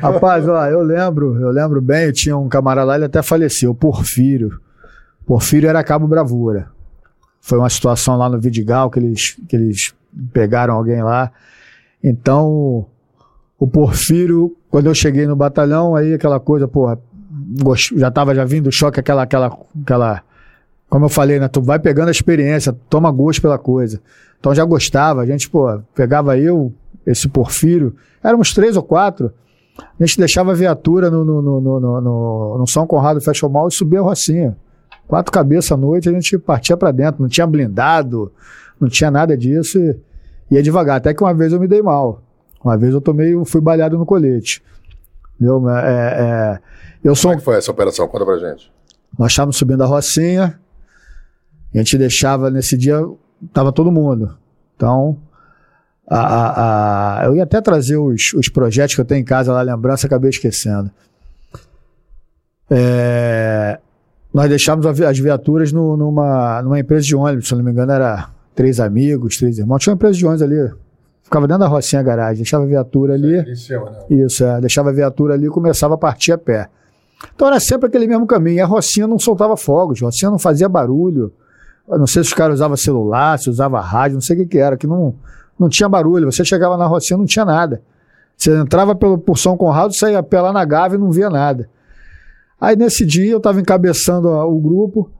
Rapaz, 0.00 0.48
ó, 0.48 0.66
eu 0.66 0.80
lembro, 0.80 1.38
eu 1.40 1.50
lembro 1.50 1.82
bem, 1.82 2.04
eu 2.04 2.12
tinha 2.12 2.36
um 2.36 2.48
camarada 2.48 2.86
lá, 2.86 2.94
ele 2.94 3.04
até 3.04 3.20
faleceu, 3.20 3.72
o 3.72 3.74
Porfírio. 3.74 4.64
Porfírio 5.26 5.68
era 5.68 5.82
Cabo 5.84 6.06
Bravura. 6.06 6.68
Foi 7.40 7.58
uma 7.58 7.68
situação 7.70 8.16
lá 8.16 8.28
no 8.28 8.40
Vidigal 8.40 8.90
que 8.90 8.98
eles, 8.98 9.36
que 9.48 9.56
eles 9.56 9.94
pegaram 10.32 10.74
alguém 10.74 11.02
lá. 11.02 11.30
Então, 12.02 12.86
o 13.58 13.66
Porfírio, 13.66 14.56
quando 14.70 14.86
eu 14.86 14.94
cheguei 14.94 15.26
no 15.26 15.36
batalhão, 15.36 15.94
aí 15.94 16.14
aquela 16.14 16.38
coisa, 16.40 16.68
porra, 16.68 16.98
já 17.96 18.10
tava 18.10 18.34
já 18.34 18.44
vindo 18.44 18.68
o 18.68 18.72
choque, 18.72 19.00
aquela, 19.00 19.22
aquela, 19.22 19.56
aquela, 19.82 20.22
como 20.88 21.04
eu 21.04 21.08
falei, 21.08 21.38
né, 21.38 21.48
tu 21.48 21.60
vai 21.62 21.78
pegando 21.78 22.08
a 22.08 22.12
experiência, 22.12 22.72
toma 22.88 23.10
gosto 23.10 23.42
pela 23.42 23.58
coisa. 23.58 24.00
Então 24.38 24.54
já 24.54 24.64
gostava, 24.64 25.22
a 25.22 25.26
gente, 25.26 25.48
pô, 25.48 25.80
pegava 25.94 26.38
eu, 26.38 26.72
esse 27.06 27.28
Porfírio, 27.28 27.94
éramos 28.22 28.52
três 28.52 28.76
ou 28.76 28.82
quatro, 28.82 29.32
a 29.78 30.04
gente 30.04 30.18
deixava 30.18 30.52
a 30.52 30.54
viatura 30.54 31.10
no, 31.10 31.24
no, 31.24 31.42
no, 31.42 31.60
no, 31.60 31.80
no- 31.80 32.00
no- 32.00 32.58
no 32.58 32.66
São 32.66 32.86
Conrado 32.86 33.20
Fashion 33.20 33.48
Mall 33.48 33.68
e 33.68 33.72
subia 33.74 34.00
a 34.00 34.02
Rocinha. 34.02 34.56
Quatro 35.08 35.30
cabeças 35.32 35.70
à 35.72 35.76
noite, 35.76 36.08
a 36.08 36.12
gente 36.12 36.36
partia 36.38 36.76
pra 36.76 36.90
dentro, 36.90 37.22
não 37.22 37.28
tinha 37.28 37.46
blindado, 37.46 38.32
não 38.80 38.88
tinha 38.88 39.10
nada 39.10 39.36
disso 39.36 39.78
e 39.78 39.96
ia 40.50 40.62
devagar. 40.62 40.96
Até 40.96 41.14
que 41.14 41.22
uma 41.22 41.32
vez 41.34 41.52
eu 41.52 41.60
me 41.60 41.68
dei 41.68 41.80
mal. 41.82 42.22
Uma 42.62 42.76
vez 42.76 42.92
eu 42.92 43.00
tomei, 43.00 43.32
fui 43.44 43.60
baleado 43.60 43.96
no 43.96 44.04
colete. 44.04 44.62
Entendeu? 45.36 45.68
É, 45.70 45.80
é, 45.84 46.58
eu 47.04 47.14
sou 47.14 47.30
Como 47.30 47.34
é 47.34 47.38
que 47.38 47.44
foi 47.44 47.56
essa 47.56 47.70
operação? 47.70 48.08
Conta 48.08 48.24
pra 48.24 48.38
gente. 48.38 48.72
nós 49.18 49.30
estávamos 49.32 49.56
subindo 49.56 49.82
a 49.82 49.86
Rocinha, 49.86 50.58
a 51.74 51.78
gente 51.78 51.96
deixava 51.98 52.50
nesse 52.50 52.76
dia, 52.76 52.98
tava 53.52 53.70
todo 53.70 53.92
mundo. 53.92 54.36
Então, 54.74 55.16
a, 56.08 56.18
a- 56.20 57.20
a- 57.20 57.24
eu 57.26 57.36
ia 57.36 57.44
até 57.44 57.60
trazer 57.60 57.96
os, 57.96 58.32
os 58.34 58.48
projetos 58.48 58.94
que 58.94 59.00
eu 59.00 59.04
tenho 59.04 59.20
em 59.20 59.24
casa 59.24 59.52
lá, 59.52 59.62
lembrança, 59.62 60.06
acabei 60.06 60.30
esquecendo. 60.30 60.90
É, 62.70 63.78
nós 64.36 64.48
deixávamos 64.50 64.86
as 65.00 65.18
viaturas 65.18 65.72
no- 65.72 65.96
numa, 65.96 66.60
numa 66.62 66.78
empresa 66.78 67.04
de 67.06 67.16
ônibus, 67.16 67.48
se 67.48 67.54
não 67.54 67.62
me 67.64 67.70
engano, 67.70 67.90
era 67.90 68.28
três 68.54 68.78
amigos, 68.80 69.36
três 69.38 69.58
irmãos. 69.58 69.78
Tinha 69.78 69.92
uma 69.92 69.96
empresa 69.96 70.14
de 70.18 70.26
ônibus 70.26 70.42
ali, 70.42 70.70
ficava 71.22 71.46
dentro 71.46 71.60
da 71.60 71.66
Rocinha 71.68 72.00
a 72.00 72.02
garagem, 72.02 72.36
deixava 72.42 72.64
a 72.64 72.66
viatura 72.66 73.14
ali. 73.14 73.36
Né? 73.38 73.44
Isso, 74.10 74.44
é. 74.44 74.60
Deixava 74.60 74.90
a 74.90 74.92
viatura 74.92 75.34
ali 75.34 75.46
e 75.46 75.48
começava 75.48 75.94
a 75.94 75.98
partir 75.98 76.32
a 76.32 76.38
pé. 76.38 76.68
Então 77.34 77.48
era 77.48 77.58
sempre 77.58 77.86
aquele 77.88 78.06
mesmo 78.06 78.26
caminho. 78.26 78.56
E 78.56 78.60
a 78.60 78.66
Rocinha 78.66 79.06
não 79.06 79.18
soltava 79.18 79.56
fogos, 79.56 80.02
a 80.02 80.06
Rocinha 80.06 80.30
não 80.30 80.38
fazia 80.38 80.68
barulho. 80.68 81.32
Eu 81.88 81.98
não 81.98 82.06
sei 82.06 82.22
se 82.22 82.28
os 82.28 82.34
caras 82.34 82.56
usavam 82.56 82.76
celular, 82.76 83.38
se 83.38 83.48
usava 83.48 83.80
rádio, 83.80 84.16
não 84.16 84.20
sei 84.20 84.36
o 84.36 84.40
que, 84.40 84.46
que 84.46 84.58
era, 84.58 84.76
que 84.76 84.86
não, 84.86 85.14
não 85.58 85.68
tinha 85.68 85.88
barulho. 85.88 86.30
Você 86.30 86.44
chegava 86.44 86.76
na 86.76 86.84
Rocinha 86.84 87.16
não 87.16 87.24
tinha 87.24 87.44
nada. 87.44 87.80
Você 88.36 88.54
entrava 88.54 88.94
pelo, 88.94 89.16
por 89.16 89.38
São 89.38 89.56
Conrado, 89.56 89.96
saía 89.96 90.22
pé 90.22 90.42
lá 90.42 90.52
na 90.52 90.62
Gávea 90.64 90.96
e 90.98 91.00
não 91.00 91.10
via 91.10 91.30
nada. 91.30 91.70
Aí 92.60 92.74
nesse 92.76 93.04
dia 93.04 93.30
eu 93.32 93.36
estava 93.38 93.60
encabeçando 93.60 94.28
o 94.28 94.58
grupo, 94.58 95.10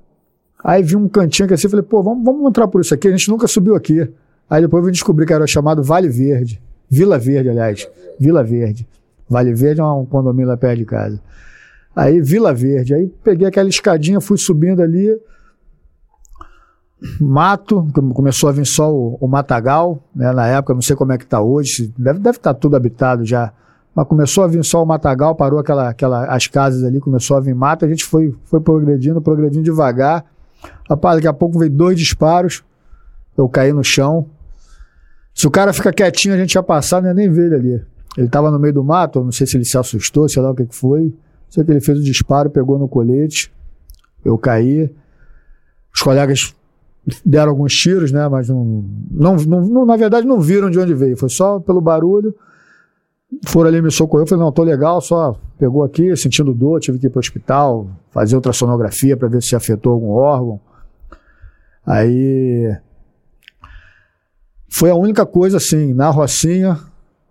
aí 0.64 0.82
vi 0.82 0.96
um 0.96 1.08
cantinho 1.08 1.46
que 1.48 1.54
assim, 1.54 1.68
falei, 1.68 1.84
pô, 1.84 2.02
vamos, 2.02 2.24
vamos 2.24 2.48
entrar 2.48 2.66
por 2.68 2.80
isso 2.80 2.94
aqui, 2.94 3.08
a 3.08 3.10
gente 3.10 3.28
nunca 3.28 3.46
subiu 3.46 3.74
aqui. 3.74 4.08
Aí 4.48 4.62
depois 4.62 4.80
eu 4.82 4.86
vim 4.86 4.92
descobrir 4.92 5.26
que 5.26 5.32
era 5.32 5.46
chamado 5.46 5.82
Vale 5.82 6.08
Verde. 6.08 6.62
Vila 6.88 7.18
Verde, 7.18 7.48
aliás. 7.50 7.88
Vila 8.18 8.44
Verde. 8.44 8.86
Vale 9.28 9.52
Verde 9.52 9.80
é 9.80 9.84
um 9.84 10.06
condomínio 10.06 10.48
lá 10.48 10.56
perto 10.56 10.78
de 10.78 10.84
casa. 10.84 11.20
Aí, 11.94 12.20
Vila 12.20 12.54
Verde. 12.54 12.94
Aí 12.94 13.08
peguei 13.24 13.46
aquela 13.48 13.68
escadinha, 13.68 14.20
fui 14.20 14.38
subindo 14.38 14.80
ali. 14.80 15.18
Mato, 17.20 17.86
come- 17.92 18.14
começou 18.14 18.48
a 18.48 18.52
vir 18.52 18.66
só 18.66 18.92
o, 18.94 19.16
o 19.20 19.26
matagal, 19.28 20.02
né? 20.14 20.32
Na 20.32 20.46
época, 20.46 20.74
não 20.74 20.80
sei 20.80 20.96
como 20.96 21.12
é 21.12 21.18
que 21.18 21.24
está 21.24 21.40
hoje, 21.40 21.92
deve 21.98 22.18
deve 22.20 22.38
estar 22.38 22.54
tudo 22.54 22.76
habitado 22.76 23.24
já. 23.24 23.52
Mas 23.96 24.06
começou 24.06 24.44
a 24.44 24.46
vir 24.46 24.62
só 24.62 24.82
o 24.82 24.86
matagal, 24.86 25.34
parou 25.34 25.58
aquela, 25.58 25.88
aquela, 25.88 26.26
as 26.26 26.46
casas 26.46 26.84
ali, 26.84 27.00
começou 27.00 27.34
a 27.34 27.40
vir 27.40 27.54
mato, 27.54 27.86
a 27.86 27.88
gente 27.88 28.04
foi, 28.04 28.34
foi 28.44 28.60
progredindo, 28.60 29.22
progredindo 29.22 29.64
devagar. 29.64 30.22
Rapaz, 30.88 31.16
daqui 31.16 31.26
a 31.26 31.32
pouco 31.32 31.58
veio 31.58 31.70
dois 31.70 31.98
disparos, 31.98 32.62
eu 33.38 33.48
caí 33.48 33.72
no 33.72 33.82
chão. 33.82 34.26
Se 35.34 35.46
o 35.46 35.50
cara 35.50 35.72
fica 35.72 35.90
quietinho, 35.94 36.34
a 36.34 36.36
gente 36.36 36.52
ia 36.54 36.62
passar, 36.62 37.00
não 37.00 37.08
ia 37.08 37.14
nem 37.14 37.30
ver 37.30 37.46
ele 37.46 37.54
ali. 37.54 37.82
Ele 38.18 38.26
estava 38.26 38.50
no 38.50 38.58
meio 38.58 38.74
do 38.74 38.84
mato, 38.84 39.24
não 39.24 39.32
sei 39.32 39.46
se 39.46 39.56
ele 39.56 39.64
se 39.64 39.78
assustou, 39.78 40.28
sei 40.28 40.42
lá 40.42 40.50
o 40.50 40.54
que, 40.54 40.66
que 40.66 40.74
foi. 40.74 41.14
Sei 41.48 41.64
que 41.64 41.70
ele 41.70 41.80
fez 41.80 41.98
o 41.98 42.02
disparo, 42.02 42.50
pegou 42.50 42.78
no 42.78 42.88
colete, 42.88 43.50
eu 44.22 44.36
caí. 44.36 44.90
Os 45.94 46.02
colegas 46.02 46.54
deram 47.24 47.50
alguns 47.52 47.74
tiros, 47.74 48.12
né? 48.12 48.28
Mas 48.28 48.48
não, 48.50 48.84
não, 49.10 49.36
não- 49.36 49.86
na 49.86 49.96
verdade 49.96 50.26
não 50.26 50.38
viram 50.40 50.68
de 50.70 50.78
onde 50.78 50.92
veio, 50.92 51.16
foi 51.16 51.30
só 51.30 51.58
pelo 51.60 51.80
barulho. 51.80 52.34
Foram 53.46 53.68
ali 53.68 53.82
me 53.82 53.90
socorrer, 53.90 54.22
eu 54.24 54.28
falei, 54.28 54.44
não, 54.44 54.52
tô 54.52 54.62
legal, 54.62 55.00
só 55.00 55.36
pegou 55.58 55.82
aqui, 55.82 56.16
sentindo 56.16 56.54
dor, 56.54 56.78
tive 56.80 56.98
que 56.98 57.06
ir 57.06 57.10
para 57.10 57.18
o 57.18 57.20
hospital, 57.20 57.88
fazer 58.10 58.36
ultrassonografia 58.36 59.16
para 59.16 59.26
ver 59.28 59.42
se 59.42 59.56
afetou 59.56 59.92
algum 59.92 60.10
órgão. 60.10 60.60
Aí 61.84 62.74
foi 64.68 64.90
a 64.90 64.94
única 64.94 65.24
coisa 65.26 65.56
assim, 65.56 65.92
na 65.94 66.08
Rocinha, 66.10 66.78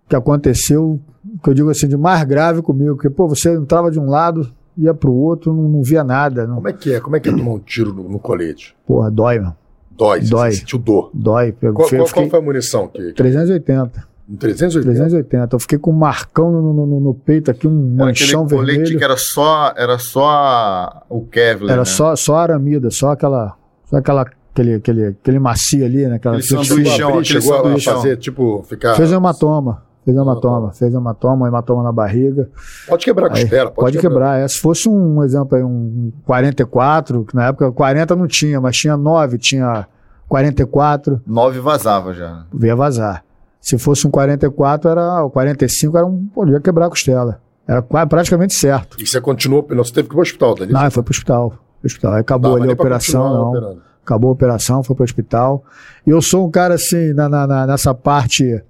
que 0.08 0.16
aconteceu, 0.16 1.00
que 1.42 1.50
eu 1.50 1.54
digo 1.54 1.70
assim, 1.70 1.88
de 1.88 1.96
mais 1.96 2.22
grave 2.24 2.62
comigo, 2.62 2.94
porque, 2.94 3.10
pô, 3.10 3.26
você 3.28 3.54
entrava 3.54 3.90
de 3.90 3.98
um 3.98 4.06
lado, 4.08 4.50
ia 4.76 4.92
pro 4.94 5.12
outro, 5.12 5.52
não, 5.54 5.68
não 5.68 5.82
via 5.82 6.04
nada, 6.04 6.46
não, 6.46 6.56
Como 6.56 6.68
é 6.68 6.72
que 6.72 6.92
é? 6.94 7.00
Como 7.00 7.16
é 7.16 7.20
que 7.20 7.28
é 7.28 7.32
tomar 7.32 7.52
um 7.52 7.58
tiro 7.58 7.92
no, 7.94 8.08
no 8.08 8.18
colete? 8.18 8.76
porra, 8.86 9.10
dói, 9.10 9.38
meu, 9.38 9.52
Dói, 9.90 10.20
você 10.20 10.28
Dói. 10.30 10.52
sentiu 10.52 10.78
dor. 10.78 11.10
dói. 11.14 11.52
Qual, 11.52 11.72
qual- 11.72 11.88
qual 12.12 12.28
foi 12.28 12.38
a 12.38 12.42
munição? 12.42 12.86
Que, 12.88 12.98
que, 13.08 13.12
380, 13.14 14.06
380? 14.38 14.84
380, 14.96 15.54
eu 15.54 15.60
fiquei 15.60 15.78
com 15.78 15.90
um 15.92 15.94
marcão 15.94 16.50
no, 16.50 16.72
no- 16.72 16.86
no- 16.86 17.00
no 17.00 17.14
peito 17.14 17.50
aqui, 17.50 17.68
um 17.68 17.94
Era 17.96 18.06
manchão 18.06 18.42
aquele 18.44 18.58
colete 18.58 18.78
vermelho, 18.78 18.98
que 18.98 19.04
era 19.04 19.16
só, 19.16 19.72
era 19.76 19.98
só 19.98 21.02
o 21.08 21.20
Kevlar. 21.26 21.70
era 21.70 21.80
né? 21.82 21.84
só, 21.84 22.16
só 22.16 22.36
aramida, 22.36 22.90
só 22.90 23.12
aquela, 23.12 23.54
só 23.84 23.98
aquela, 23.98 24.26
aquele, 24.52 24.74
aquele, 24.74 25.06
aquele 25.06 25.38
macio 25.38 25.84
ali, 25.84 26.06
né, 26.08 26.16
aquela 26.16 26.38
Aquele 26.38 26.56
a 26.58 26.60
abrir, 26.60 26.88
aquele 26.88 27.24
chegou 27.24 27.54
a 27.54 27.62
sanduíchão. 27.62 27.94
fazer, 27.94 28.16
tipo, 28.16 28.64
ficar... 28.68 28.94
Fez 28.96 29.12
um 29.12 29.16
hematoma, 29.16 29.82
fez 30.04 30.16
um 30.16 30.22
hematoma, 30.22 30.72
fez 30.72 30.92
um 30.94 30.98
hematoma, 30.98 31.44
um 31.44 31.48
hematoma 31.48 31.82
na 31.84 31.92
barriga. 31.92 32.48
Pode 32.88 33.04
quebrar 33.04 33.26
a 33.26 33.30
costela, 33.30 33.70
pode, 33.70 33.92
Pode 33.92 33.98
quebrar. 33.98 34.40
É, 34.40 34.48
se 34.48 34.58
fosse 34.58 34.88
um 34.88 35.22
exemplo 35.22 35.56
aí, 35.56 35.62
um 35.62 36.10
44, 36.24 37.24
que 37.24 37.34
na 37.36 37.46
época 37.46 37.70
40 37.70 38.16
não 38.16 38.26
tinha, 38.26 38.60
mas 38.60 38.76
tinha 38.76 38.96
9, 38.96 39.38
tinha 39.38 39.86
44, 40.28 41.20
Nove 41.26 41.60
vazava 41.60 42.12
já. 42.12 42.44
ia 42.60 42.74
vazar. 42.74 43.24
Se 43.66 43.76
fosse 43.78 44.06
um 44.06 44.10
44, 44.12 44.88
era, 44.88 45.24
o 45.24 45.30
45 45.30 45.96
era 45.98 46.06
um, 46.06 46.24
podia 46.26 46.60
quebrar 46.60 46.86
a 46.86 46.88
costela. 46.88 47.40
Era 47.66 47.82
praticamente 47.82 48.54
certo. 48.54 48.96
E 49.02 49.04
você 49.04 49.20
continuou, 49.20 49.66
não, 49.70 49.82
você 49.82 49.92
teve 49.92 50.06
que 50.08 50.14
ir 50.14 50.14
pro 50.14 50.22
hospital, 50.22 50.54
Danilo? 50.54 50.78
Não, 50.80 50.88
foi 50.88 51.02
pro 51.02 51.10
hospital. 51.10 51.50
Pro 51.50 51.58
hospital. 51.86 52.12
Aí 52.12 52.20
acabou 52.20 52.52
Dava 52.52 52.62
ali 52.62 52.70
a 52.70 52.74
operação, 52.74 53.24
não. 53.34 53.48
operando. 53.50 53.82
Acabou 54.04 54.30
a 54.30 54.32
operação, 54.34 54.84
foi 54.84 54.94
pro 54.94 55.04
hospital. 55.04 55.64
E 56.06 56.10
eu 56.10 56.22
sou 56.22 56.46
um 56.46 56.50
cara 56.52 56.74
assim, 56.74 57.12
na, 57.12 57.28
na- 57.28 57.44
na- 57.44 57.66
nessa 57.66 57.92
parte 57.92 58.62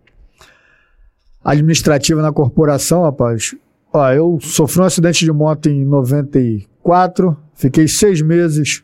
administrativa 1.44 2.22
na 2.22 2.32
corporação, 2.32 3.02
rapaz. 3.02 3.54
Ó, 3.92 4.10
eu 4.12 4.38
sofri 4.40 4.80
um 4.80 4.84
acidente 4.84 5.26
de 5.26 5.32
moto 5.32 5.68
em 5.68 5.84
94, 5.84 7.36
fiquei 7.54 7.86
seis 7.86 8.22
meses 8.22 8.82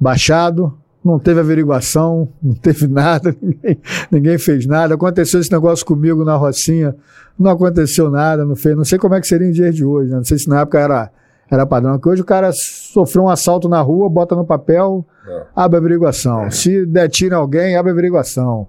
baixado, 0.00 0.78
não 1.08 1.18
teve 1.18 1.40
averiguação, 1.40 2.28
não 2.42 2.54
teve 2.54 2.86
nada, 2.88 3.34
ninguém, 3.42 3.78
ninguém 4.10 4.38
fez 4.38 4.66
nada. 4.66 4.94
Aconteceu 4.94 5.40
esse 5.40 5.50
negócio 5.50 5.84
comigo 5.84 6.24
na 6.24 6.36
Rocinha, 6.36 6.94
não 7.38 7.50
aconteceu 7.50 8.10
nada, 8.10 8.44
não 8.44 8.54
fez. 8.54 8.76
Não 8.76 8.84
sei 8.84 8.98
como 8.98 9.14
é 9.14 9.20
que 9.20 9.26
seria 9.26 9.48
em 9.48 9.52
dias 9.52 9.74
de 9.74 9.84
hoje, 9.84 10.10
né? 10.10 10.16
não 10.16 10.24
sei 10.24 10.38
se 10.38 10.48
na 10.48 10.60
época 10.60 10.78
era, 10.78 11.10
era 11.50 11.66
padrão, 11.66 11.92
porque 11.94 12.08
hoje 12.10 12.22
o 12.22 12.24
cara 12.24 12.50
sofreu 12.52 13.24
um 13.24 13.28
assalto 13.28 13.68
na 13.68 13.80
rua, 13.80 14.08
bota 14.08 14.36
no 14.36 14.44
papel, 14.44 15.04
É. 15.28 15.42
abre 15.54 15.76
a 15.76 15.80
averiguação. 15.80 16.50
Se 16.50 16.84
der 16.86 17.08
tiro 17.08 17.34
em 17.34 17.38
alguém, 17.38 17.76
abre 17.76 17.90
a 17.90 17.92
averiguação. 17.92 18.66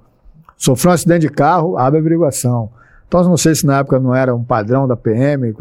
Sofreu 0.57 0.91
um 0.91 0.93
acidente 0.93 1.21
de 1.21 1.29
carro, 1.29 1.77
abre 1.77 1.99
a 1.99 2.01
averiguação. 2.01 2.69
Então, 3.07 3.23
não 3.23 3.37
sei 3.37 3.55
se 3.55 3.65
na 3.65 3.79
época 3.79 3.99
não 3.99 4.13
era 4.13 4.35
um 4.35 4.43
padrão 4.43 4.87
da 4.87 4.95
PM. 4.95 5.47
Eu, 5.47 5.55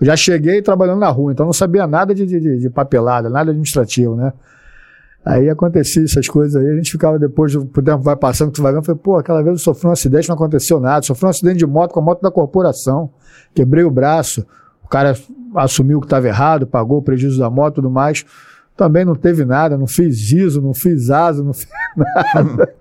eu 0.00 0.06
já 0.06 0.14
cheguei 0.14 0.62
trabalhando 0.62 1.00
na 1.00 1.08
rua, 1.08 1.32
então 1.32 1.44
não 1.44 1.52
sabia 1.52 1.86
nada 1.88 2.14
de, 2.14 2.24
de, 2.24 2.58
de 2.58 2.70
papelada, 2.70 3.28
nada 3.28 3.50
administrativo, 3.50 4.14
né? 4.14 4.32
Aí 5.24 5.48
acontecia 5.48 6.04
essas 6.04 6.28
coisas 6.28 6.54
aí, 6.54 6.68
a 6.68 6.76
gente 6.76 6.90
ficava 6.90 7.18
depois, 7.18 7.54
o 7.54 7.64
tempo 7.64 8.02
vai 8.02 8.14
passando, 8.14 8.52
tu 8.52 8.60
vai 8.60 8.72
vendo, 8.72 8.84
falei, 8.84 9.00
pô, 9.02 9.16
aquela 9.16 9.42
vez 9.42 9.54
eu 9.54 9.58
sofri 9.58 9.88
um 9.88 9.90
acidente, 9.90 10.28
não 10.28 10.34
aconteceu 10.34 10.78
nada, 10.78 11.06
sofri 11.06 11.24
um 11.24 11.30
acidente 11.30 11.56
de 11.56 11.66
moto 11.66 11.92
com 11.92 12.00
a 12.00 12.02
moto 12.02 12.20
da 12.20 12.30
corporação, 12.30 13.10
quebrei 13.54 13.84
o 13.84 13.90
braço, 13.90 14.46
o 14.82 14.88
cara 14.88 15.16
assumiu 15.54 15.98
que 15.98 16.06
estava 16.06 16.28
errado, 16.28 16.66
pagou 16.66 16.98
o 16.98 17.02
prejuízo 17.02 17.38
da 17.38 17.48
moto 17.48 17.74
e 17.74 17.76
tudo 17.76 17.90
mais, 17.90 18.26
também 18.76 19.04
não 19.04 19.14
teve 19.14 19.44
nada, 19.44 19.78
não 19.78 19.86
fiz 19.86 20.32
ISO, 20.32 20.60
não 20.60 20.74
fiz 20.74 21.10
asa, 21.10 21.42
não 21.42 21.52
fiz 21.52 21.68
nada. 21.96 22.74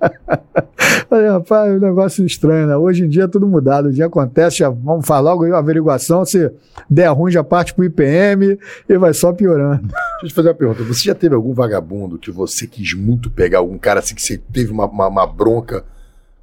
Falei, 1.08 1.30
rapaz, 1.30 1.72
é 1.72 1.76
um 1.76 1.80
negócio 1.80 2.26
estranho, 2.26 2.68
né? 2.68 2.76
Hoje 2.76 3.06
em 3.06 3.10
dia 3.10 3.24
é 3.24 3.28
tudo 3.28 3.48
mudado. 3.48 3.90
O 3.90 3.92
dia 3.92 4.08
acontece, 4.08 4.58
já 4.58 4.70
vamos 4.70 5.06
falar 5.06 5.32
logo 5.32 5.54
a 5.54 5.60
averiguação, 5.60 6.26
se 6.26 6.52
der 6.90 7.10
ruim 7.10 7.32
já 7.32 7.44
parte 7.44 7.74
pro 7.74 7.86
IPM 7.86 8.58
e 8.90 8.98
vai 8.98 9.14
só 9.14 9.32
piorando. 9.32 9.84
Deixa 9.84 10.24
eu 10.24 10.30
te 10.30 10.34
fazer 10.34 10.50
uma 10.50 10.56
pergunta. 10.56 10.84
Você 10.84 11.04
já 11.04 11.16
teve 11.16 11.36
algum 11.36 11.54
vagabundo 11.54 12.18
que 12.18 12.32
você 12.32 12.66
quis 12.66 12.94
muito 12.96 13.30
pegar, 13.30 13.60
algum 13.60 13.78
cara 13.78 14.00
assim 14.00 14.16
que 14.16 14.22
você 14.22 14.38
teve 14.38 14.72
uma, 14.72 14.86
uma, 14.86 15.08
uma 15.08 15.28
bronca 15.28 15.86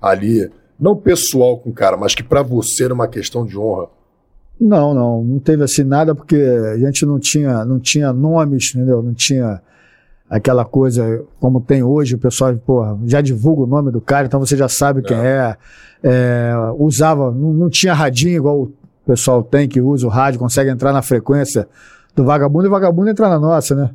ali, 0.01 0.48
não 0.78 0.94
pessoal 0.94 1.59
com 1.59 1.70
o 1.70 1.74
cara, 1.74 1.96
mas 1.96 2.14
que 2.14 2.22
para 2.22 2.42
você 2.42 2.84
era 2.84 2.94
uma 2.94 3.09
questão 3.09 3.44
de 3.44 3.59
honra? 3.59 3.88
Não, 4.61 4.92
não, 4.92 5.24
não 5.24 5.38
teve 5.38 5.64
assim 5.64 5.84
nada 5.84 6.14
porque 6.14 6.36
a 6.36 6.76
gente 6.76 7.06
não 7.06 7.18
tinha, 7.18 7.64
não 7.64 7.80
tinha 7.80 8.12
nomes, 8.12 8.74
entendeu? 8.74 9.02
Não 9.02 9.14
tinha 9.14 9.62
aquela 10.28 10.64
coisa 10.64 11.24
como 11.40 11.61
tem 11.61 11.82
hoje, 11.82 12.14
o 12.14 12.18
pessoal 12.18 12.54
porra, 12.58 12.96
já 13.06 13.20
divulga 13.20 13.62
o 13.62 13.66
nome 13.66 13.90
do 13.90 14.00
cara, 14.00 14.26
então 14.26 14.38
você 14.38 14.56
já 14.56 14.68
sabe 14.68 15.02
quem 15.02 15.16
é. 15.16 15.56
é 16.02 16.52
usava, 16.78 17.32
não, 17.32 17.52
não, 17.52 17.70
tinha 17.70 17.94
radinho 17.94 18.36
igual 18.36 18.62
o 18.62 18.72
pessoal 19.04 19.42
tem 19.42 19.66
que 19.66 19.80
usa 19.80 20.06
o 20.06 20.11
rádio, 20.11 20.38
consegue 20.38 20.70
entrar 20.70 20.92
na 20.92 21.02
frequência 21.02 21.66
do 22.14 22.22
vagabundo 22.22 22.66
e 22.66 22.68
o 22.68 22.70
vagabundo 22.70 23.11
entrar 23.11 23.28
na 23.28 23.40
nossa, 23.40 23.74
né? 23.74 23.90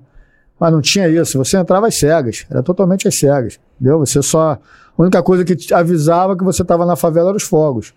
Mas 0.59 0.71
não 0.71 0.81
tinha 0.81 1.07
isso, 1.07 1.37
você 1.37 1.57
entrava 1.57 1.87
às 1.87 1.99
cegas, 1.99 2.45
era 2.49 2.63
totalmente 2.63 3.07
às 3.07 3.17
cegas, 3.17 3.59
entendeu? 3.75 3.99
Você 3.99 4.21
só. 4.21 4.57
A 4.97 5.01
única 5.01 5.21
coisa 5.21 5.43
que 5.43 5.73
avisava 5.73 6.37
que 6.37 6.43
você 6.43 6.61
estava 6.61 6.85
na 6.85 6.95
favela 6.95 7.29
era 7.29 7.37
os 7.37 7.43
fogos. 7.43 7.93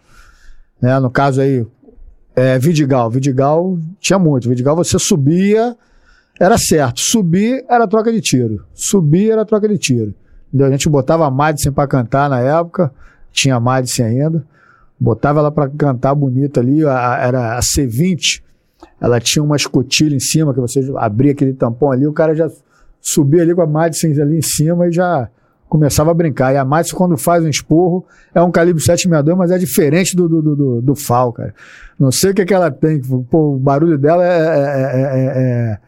Né? 0.80 0.98
No 0.98 1.10
caso 1.10 1.40
aí, 1.40 1.64
é, 2.39 2.57
Vidigal. 2.57 3.11
Vidigal 3.11 3.76
tinha 3.99 4.16
muito. 4.16 4.49
Vidigal 4.49 4.76
você 4.76 4.97
subia, 4.97 5.76
era 6.39 6.57
certo. 6.57 7.01
Subir 7.01 7.64
era 7.68 7.89
troca 7.89 8.12
de 8.12 8.20
tiro. 8.20 8.64
Subir 8.72 9.32
era 9.32 9.45
troca 9.45 9.68
de 9.68 9.76
tiro. 9.76 10.14
A 10.61 10.70
gente 10.70 10.89
botava 10.89 11.26
a 11.26 11.30
Madison 11.30 11.72
pra 11.72 11.89
cantar 11.89 12.30
na 12.30 12.39
época. 12.39 12.93
Tinha 13.32 13.57
a 13.57 13.61
Madison 13.61 14.05
ainda. 14.05 14.47
Botava 15.01 15.41
ela 15.41 15.51
pra 15.51 15.68
cantar 15.68 16.14
bonita 16.14 16.61
ali. 16.61 16.86
A, 16.86 17.18
era 17.20 17.59
a 17.59 17.61
C20. 17.61 18.41
Ela 19.01 19.18
tinha 19.18 19.43
uma 19.43 19.57
escotilha 19.57 20.14
em 20.14 20.20
cima, 20.20 20.55
que 20.55 20.61
você 20.61 20.80
abria 20.97 21.32
aquele 21.32 21.53
tampão 21.53 21.91
ali. 21.91 22.07
O 22.07 22.12
cara 22.12 22.36
já 22.36 22.49
subia 23.01 23.43
ali 23.43 23.53
com 23.53 23.62
a 23.62 23.66
Madison 23.66 24.09
ali 24.09 24.39
em 24.39 24.43
cima 24.43 24.86
e 24.86 24.93
já 24.93 25.28
começava 25.68 26.10
a 26.10 26.14
brincar. 26.14 26.52
E 26.52 26.56
a 26.56 26.64
Márcio, 26.64 26.96
quando 26.96 27.16
faz 27.16 27.44
um 27.44 27.48
esporro, 27.48 28.06
é 28.34 28.40
um 28.42 28.50
calibre 28.50 28.82
762, 28.82 29.36
mas 29.36 29.50
é 29.50 29.58
diferente 29.58 30.16
do, 30.16 30.28
do, 30.28 30.42
do, 30.42 30.82
do 30.82 30.94
FAL, 30.94 31.32
cara. 31.32 31.54
Não 31.98 32.10
sei 32.10 32.30
o 32.30 32.34
que, 32.34 32.42
é 32.42 32.44
que 32.44 32.54
ela 32.54 32.70
tem. 32.70 33.00
Pô, 33.00 33.54
o 33.54 33.58
barulho 33.58 33.98
dela 33.98 34.24
é, 34.24 34.30
é, 34.30 35.28
é, 35.36 35.78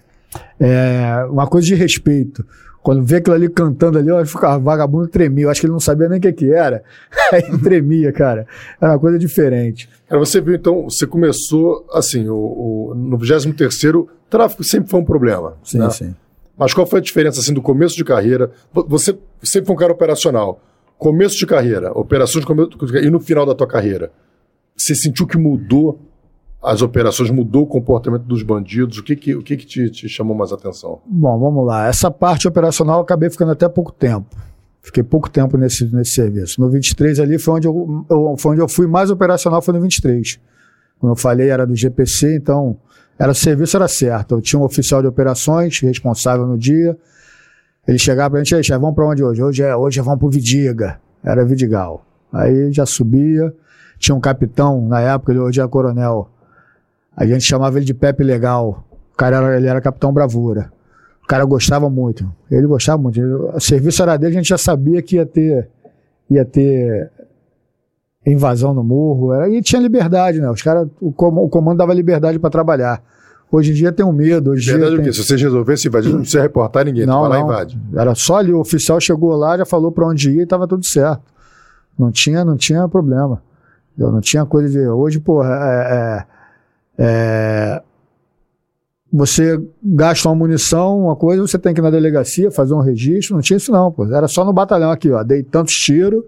é, 0.60 1.24
uma 1.30 1.46
coisa 1.46 1.66
de 1.66 1.74
respeito. 1.74 2.44
Quando 2.82 3.04
vê 3.04 3.16
aquilo 3.16 3.36
ali 3.36 3.48
cantando 3.48 3.98
ali, 3.98 4.08
eu 4.08 4.16
acho 4.16 4.38
que 4.38 4.44
o 4.44 4.60
vagabundo 4.60 5.06
tremia. 5.06 5.44
Eu 5.44 5.50
acho 5.50 5.60
que 5.60 5.66
ele 5.66 5.72
não 5.72 5.80
sabia 5.80 6.08
nem 6.08 6.18
o 6.18 6.20
que, 6.20 6.32
que 6.32 6.50
era. 6.50 6.82
Aí 7.30 7.42
tremia, 7.58 8.10
cara. 8.10 8.46
Era 8.80 8.92
uma 8.92 8.98
coisa 8.98 9.18
diferente. 9.18 9.88
Cara, 10.08 10.18
você 10.18 10.40
viu, 10.40 10.54
então, 10.54 10.84
você 10.84 11.06
começou, 11.06 11.86
assim, 11.92 12.28
o, 12.28 12.34
o, 12.34 12.94
no 12.94 13.18
23º, 13.18 14.06
tráfico 14.30 14.64
sempre 14.64 14.88
foi 14.88 15.00
um 15.00 15.04
problema. 15.04 15.56
Sim, 15.62 15.78
né? 15.78 15.90
sim. 15.90 16.14
Mas 16.61 16.74
qual 16.74 16.86
foi 16.86 16.98
a 16.98 17.02
diferença 17.02 17.40
assim 17.40 17.54
do 17.54 17.62
começo 17.62 17.96
de 17.96 18.04
carreira? 18.04 18.50
Você 18.86 19.18
sempre 19.42 19.68
foi 19.68 19.74
um 19.74 19.78
cara 19.78 19.92
operacional. 19.94 20.61
Começo 20.98 21.38
de 21.38 21.46
carreira, 21.46 21.90
operações 21.98 22.44
de 22.44 22.46
começo, 22.46 22.70
e 23.02 23.08
no 23.08 23.18
final 23.18 23.46
da 23.46 23.54
tua 23.54 23.66
carreira, 23.66 24.12
você 24.76 24.94
sentiu 24.94 25.26
que 25.26 25.38
mudou 25.38 25.98
as 26.62 26.82
operações, 26.82 27.30
mudou 27.30 27.62
o 27.62 27.66
comportamento 27.66 28.24
dos 28.24 28.42
bandidos? 28.42 28.98
O 28.98 29.02
que 29.02 29.16
que, 29.16 29.34
o 29.34 29.42
que, 29.42 29.56
que 29.56 29.64
te, 29.64 29.88
te 29.88 30.06
chamou 30.06 30.36
mais 30.36 30.52
atenção? 30.52 31.00
Bom, 31.06 31.38
vamos 31.38 31.66
lá. 31.66 31.88
Essa 31.88 32.11
parte 32.11 32.46
operacional 32.46 32.96
eu 32.96 33.02
acabei 33.04 33.30
ficando 33.30 33.52
até 33.52 33.66
pouco 33.66 33.90
tempo. 33.90 34.36
Fiquei 34.82 35.02
pouco 35.02 35.30
tempo 35.30 35.56
nesse, 35.56 35.86
nesse 35.86 36.11
serviço. 36.11 36.61
No 36.61 36.68
23 36.68 37.20
ali 37.20 37.38
foi 37.38 37.54
onde 37.54 37.68
eu, 37.68 38.04
eu, 38.11 38.34
foi 38.36 38.52
onde 38.52 38.61
eu 38.61 38.68
fui 38.68 38.86
mais 38.86 39.11
operacional, 39.11 39.62
foi 39.62 39.72
no 39.72 39.80
23. 39.80 40.38
Como 40.98 41.12
eu 41.12 41.16
falei, 41.16 41.48
era 41.48 41.66
do 41.66 41.74
GPC, 41.74 42.36
então 42.36 42.76
era, 43.20 43.32
o 43.32 43.34
serviço 43.34 43.76
era 43.76 43.86
certo. 43.86 44.36
Eu 44.36 44.40
tinha 44.40 44.58
um 44.58 44.64
oficial 44.64 45.02
de 45.02 45.06
operações 45.06 45.78
responsável 45.80 46.46
no 46.46 46.56
dia. 46.56 46.96
Ele 47.86 47.98
chegava 47.98 48.30
pra 48.30 48.42
gente, 48.42 48.72
aí, 48.72 48.78
vamos 48.78 48.94
pra 48.94 49.06
onde 49.06 49.22
hoje? 49.22 49.42
Hoje 49.42 49.62
é, 49.62 49.76
hoje 49.76 50.00
é 50.00 50.02
vamos 50.02 50.18
pro 50.18 50.30
Vidiga. 50.30 50.98
Era 51.22 51.44
Vidigal. 51.44 52.02
Aí 52.32 52.72
já 52.72 52.86
subia. 52.86 53.52
Tinha 53.98 54.14
um 54.14 54.20
capitão, 54.20 54.88
na 54.88 55.02
época, 55.02 55.32
ele 55.32 55.38
hoje 55.38 55.60
é 55.60 55.68
coronel. 55.68 56.30
A 57.14 57.26
gente 57.26 57.44
chamava 57.44 57.76
ele 57.76 57.84
de 57.84 57.92
Pepe 57.92 58.24
Legal. 58.24 58.86
O 59.12 59.16
cara 59.18 59.36
era, 59.36 59.56
ele 59.58 59.66
era 59.66 59.82
capitão 59.82 60.10
bravura. 60.14 60.72
O 61.22 61.26
cara 61.26 61.44
gostava 61.44 61.90
muito. 61.90 62.26
Ele 62.50 62.66
gostava 62.66 63.02
muito. 63.02 63.20
o 63.20 63.60
serviço 63.60 64.02
era 64.02 64.16
dele, 64.16 64.32
a 64.32 64.38
gente 64.38 64.48
já 64.48 64.56
sabia 64.56 65.02
que 65.02 65.16
ia 65.16 65.26
ter, 65.26 65.68
ia 66.30 66.44
ter 66.46 67.10
invasão 68.26 68.74
no 68.74 68.82
morro. 68.82 69.32
Era, 69.32 69.48
e 69.48 69.62
tinha 69.62 69.80
liberdade, 69.80 70.40
né? 70.40 70.50
Os 70.50 70.62
caras, 70.62 70.88
o, 71.00 71.08
o 71.08 71.48
comando 71.48 71.78
dava 71.78 71.94
liberdade 71.94 72.38
para 72.38 72.50
trabalhar. 72.50 73.02
Hoje 73.52 73.72
em 73.72 73.74
dia 73.74 73.90
tem 73.90 74.06
um 74.06 74.12
medo. 74.12 74.50
Hoje 74.50 74.70
Verdade 74.70 74.92
tem... 74.92 75.00
o 75.00 75.04
quê? 75.04 75.12
Se 75.12 75.24
vocês 75.24 75.40
resolvessem 75.40 75.88
invadir, 75.88 76.12
não 76.12 76.20
precisa 76.20 76.42
reportar 76.42 76.84
ninguém, 76.84 77.04
não, 77.04 77.24
tu 77.24 77.28
vai 77.28 77.40
não. 77.40 77.46
lá 77.46 77.52
invade. 77.52 77.80
Era 77.94 78.14
só 78.14 78.36
ali, 78.36 78.52
o 78.52 78.60
oficial 78.60 79.00
chegou 79.00 79.34
lá, 79.34 79.58
já 79.58 79.66
falou 79.66 79.90
para 79.90 80.06
onde 80.06 80.30
ia 80.30 80.42
e 80.42 80.46
tava 80.46 80.68
tudo 80.68 80.86
certo. 80.86 81.22
Não 81.98 82.12
tinha, 82.12 82.44
não 82.44 82.56
tinha 82.56 82.88
problema. 82.88 83.42
Eu 83.98 84.12
não 84.12 84.20
tinha 84.20 84.46
coisa 84.46 84.68
de. 84.68 84.78
Hoje, 84.86 85.18
porra, 85.18 85.48
é, 85.48 85.92
é, 85.92 86.26
é, 86.98 87.82
você 89.12 89.60
gasta 89.82 90.28
uma 90.28 90.34
munição, 90.36 91.00
uma 91.00 91.16
coisa, 91.16 91.42
você 91.42 91.58
tem 91.58 91.74
que 91.74 91.80
ir 91.80 91.82
na 91.82 91.90
delegacia 91.90 92.50
fazer 92.50 92.72
um 92.72 92.80
registro. 92.80 93.34
Não 93.34 93.42
tinha 93.42 93.56
isso, 93.56 93.72
não, 93.72 93.90
pô. 93.90 94.06
Era 94.06 94.28
só 94.28 94.44
no 94.44 94.52
batalhão 94.52 94.92
aqui, 94.92 95.10
ó. 95.10 95.24
Dei 95.24 95.42
tantos 95.42 95.74
tiros 95.74 96.22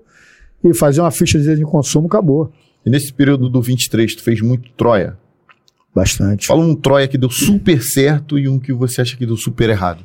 e 0.62 0.74
fazer 0.74 1.00
uma 1.00 1.10
ficha 1.10 1.38
de 1.38 1.64
consumo, 1.64 2.06
acabou. 2.06 2.52
E 2.84 2.90
nesse 2.90 3.12
período 3.12 3.48
do 3.48 3.60
23, 3.60 4.14
tu 4.14 4.22
fez 4.22 4.40
muito 4.40 4.70
Troia? 4.72 5.16
Bastante. 5.94 6.46
Fala 6.46 6.62
um 6.62 6.74
Troia 6.74 7.06
que 7.06 7.18
deu 7.18 7.30
super 7.30 7.82
certo 7.82 8.38
e 8.38 8.48
um 8.48 8.58
que 8.58 8.72
você 8.72 9.02
acha 9.02 9.16
que 9.16 9.26
deu 9.26 9.36
super 9.36 9.68
errado. 9.68 10.04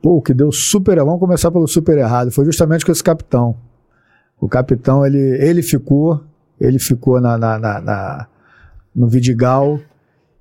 Pô, 0.00 0.18
o 0.18 0.22
que 0.22 0.32
deu 0.32 0.52
super. 0.52 0.96
Vamos 0.98 1.18
começar 1.18 1.50
pelo 1.50 1.66
super 1.66 1.98
errado. 1.98 2.30
Foi 2.30 2.44
justamente 2.44 2.84
com 2.84 2.92
esse 2.92 3.02
capitão. 3.02 3.56
O 4.40 4.48
capitão, 4.48 5.04
ele, 5.04 5.18
ele 5.18 5.62
ficou, 5.62 6.22
ele 6.60 6.78
ficou 6.78 7.20
na, 7.20 7.36
na, 7.36 7.58
na, 7.58 7.80
na 7.80 8.26
no 8.94 9.08
Vidigal 9.08 9.80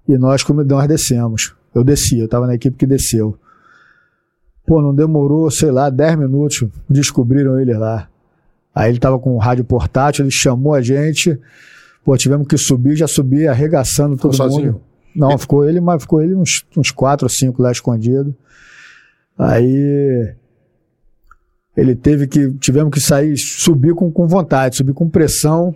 e 0.07 0.17
nós, 0.17 0.43
como 0.43 0.63
nós 0.63 0.87
descemos. 0.87 1.55
Eu 1.73 1.83
desci, 1.83 2.19
eu 2.19 2.25
estava 2.25 2.47
na 2.47 2.55
equipe 2.55 2.77
que 2.77 2.85
desceu. 2.85 3.37
Pô, 4.65 4.81
não 4.81 4.95
demorou, 4.95 5.49
sei 5.51 5.71
lá, 5.71 5.89
10 5.89 6.17
minutos, 6.17 6.63
descobriram 6.89 7.59
ele 7.59 7.73
lá. 7.73 8.09
Aí 8.75 8.89
ele 8.89 8.97
estava 8.97 9.17
com 9.17 9.33
um 9.33 9.37
rádio 9.37 9.63
portátil, 9.63 10.25
ele 10.25 10.31
chamou 10.31 10.73
a 10.73 10.81
gente. 10.81 11.39
Pô, 12.03 12.15
tivemos 12.17 12.45
que 12.45 12.57
subir, 12.57 12.97
já 12.97 13.07
subi 13.07 13.47
arregaçando 13.47 14.17
todo 14.17 14.33
ficou 14.33 14.47
mundo. 14.47 14.55
Sozinho? 14.55 14.81
Não, 15.15 15.37
ficou 15.37 15.67
ele, 15.67 15.79
mas 15.79 16.01
ficou 16.01 16.21
ele 16.21 16.35
uns, 16.35 16.65
uns 16.75 16.91
quatro 16.91 17.25
ou 17.25 17.29
cinco 17.29 17.61
lá 17.61 17.71
escondido. 17.71 18.35
Aí 19.37 20.35
ele 21.75 21.95
teve 21.95 22.27
que, 22.27 22.51
tivemos 22.59 22.91
que 22.91 22.99
sair, 22.99 23.37
subir 23.37 23.95
com, 23.95 24.11
com 24.11 24.27
vontade, 24.27 24.75
subir 24.75 24.93
com 24.93 25.09
pressão 25.09 25.73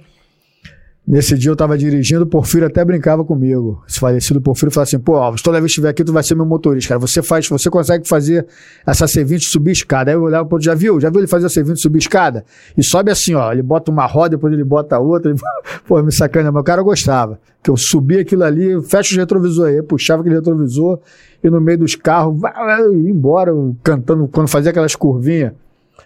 Nesse 1.09 1.35
dia 1.35 1.49
eu 1.49 1.53
estava 1.53 1.75
dirigindo, 1.75 2.21
o 2.21 2.27
Porfírio 2.27 2.67
até 2.67 2.85
brincava 2.85 3.25
comigo. 3.25 3.83
Esse 3.89 3.99
falecido 3.99 4.39
Porfírio 4.39 4.71
falou 4.71 4.83
assim: 4.83 4.99
pô, 4.99 5.15
Alves, 5.15 5.41
toda 5.41 5.59
vez 5.59 5.71
que 5.71 5.71
estiver 5.71 5.89
aqui, 5.89 6.03
tu 6.03 6.13
vai 6.13 6.21
ser 6.21 6.35
meu 6.35 6.45
motorista, 6.45 6.89
cara. 6.89 6.99
Você 6.99 7.23
faz, 7.23 7.49
você 7.49 7.67
consegue 7.67 8.07
fazer 8.07 8.45
essa 8.85 9.07
C20 9.07 9.39
subir 9.39 9.71
escada. 9.71 10.11
Aí 10.11 10.15
eu 10.15 10.21
olhava 10.21 10.47
pro 10.47 10.61
já 10.61 10.75
viu? 10.75 11.01
Já 11.01 11.09
viu 11.09 11.21
ele 11.21 11.27
fazer 11.27 11.47
a 11.47 11.49
C20 11.49 11.77
subir 11.77 11.97
escada? 11.97 12.45
E 12.77 12.83
sobe 12.83 13.09
assim, 13.09 13.33
ó. 13.33 13.51
Ele 13.51 13.63
bota 13.63 13.89
uma 13.89 14.05
roda, 14.05 14.37
depois 14.37 14.53
ele 14.53 14.63
bota 14.63 14.99
outra. 14.99 15.31
Ele, 15.31 15.39
pô, 15.87 15.99
me 16.03 16.13
sacana, 16.13 16.51
o 16.51 16.63
cara 16.63 16.83
gostava. 16.83 17.39
Que 17.63 17.71
eu 17.71 17.75
subia 17.75 18.21
aquilo 18.21 18.43
ali, 18.43 18.79
fecha 18.83 19.15
o 19.15 19.17
retrovisor 19.17 19.69
aí, 19.69 19.81
puxava 19.81 20.21
aquele 20.21 20.35
retrovisor 20.35 20.99
e 21.43 21.49
no 21.49 21.59
meio 21.59 21.79
dos 21.79 21.95
carros, 21.95 22.39
ia 22.39 23.09
embora, 23.09 23.51
cantando, 23.81 24.27
quando 24.27 24.47
fazia 24.47 24.69
aquelas 24.69 24.95
curvinhas, 24.95 25.53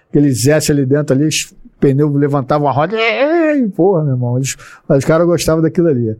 aqueles 0.09 0.47
S 0.47 0.71
ali 0.71 0.85
dentro 0.85 1.13
ali, 1.13 1.27
pneu 1.83 2.09
levantava 2.15 2.63
uma 2.63 2.71
roda, 2.71 2.95
e, 2.97 3.67
porra, 3.67 4.03
meu 4.03 4.13
irmão, 4.13 4.35
os 4.35 5.05
caras 5.05 5.27
gostavam 5.27 5.61
daquilo 5.61 5.89
ali. 5.89 6.15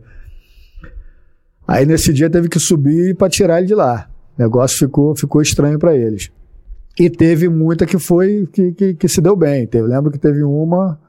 Aí 1.66 1.86
nesse 1.86 2.12
dia 2.12 2.28
teve 2.28 2.50
que 2.50 2.60
subir 2.60 3.16
para 3.16 3.30
tirar 3.30 3.58
ele 3.58 3.66
de 3.68 3.74
lá. 3.74 4.10
O 4.38 4.42
negócio 4.42 4.78
ficou, 4.78 5.16
ficou 5.16 5.40
estranho 5.40 5.78
para 5.78 5.96
eles. 5.96 6.30
E 7.00 7.08
teve 7.08 7.48
muita 7.48 7.86
que 7.86 7.98
foi 7.98 8.46
que, 8.52 8.72
que, 8.72 8.94
que, 8.94 9.08
se 9.08 9.22
deu 9.22 9.34
bem. 9.34 9.66
Teve, 9.66 9.88
lembro 9.88 10.10
que 10.10 10.18
teve 10.18 10.42
uma 10.42 11.00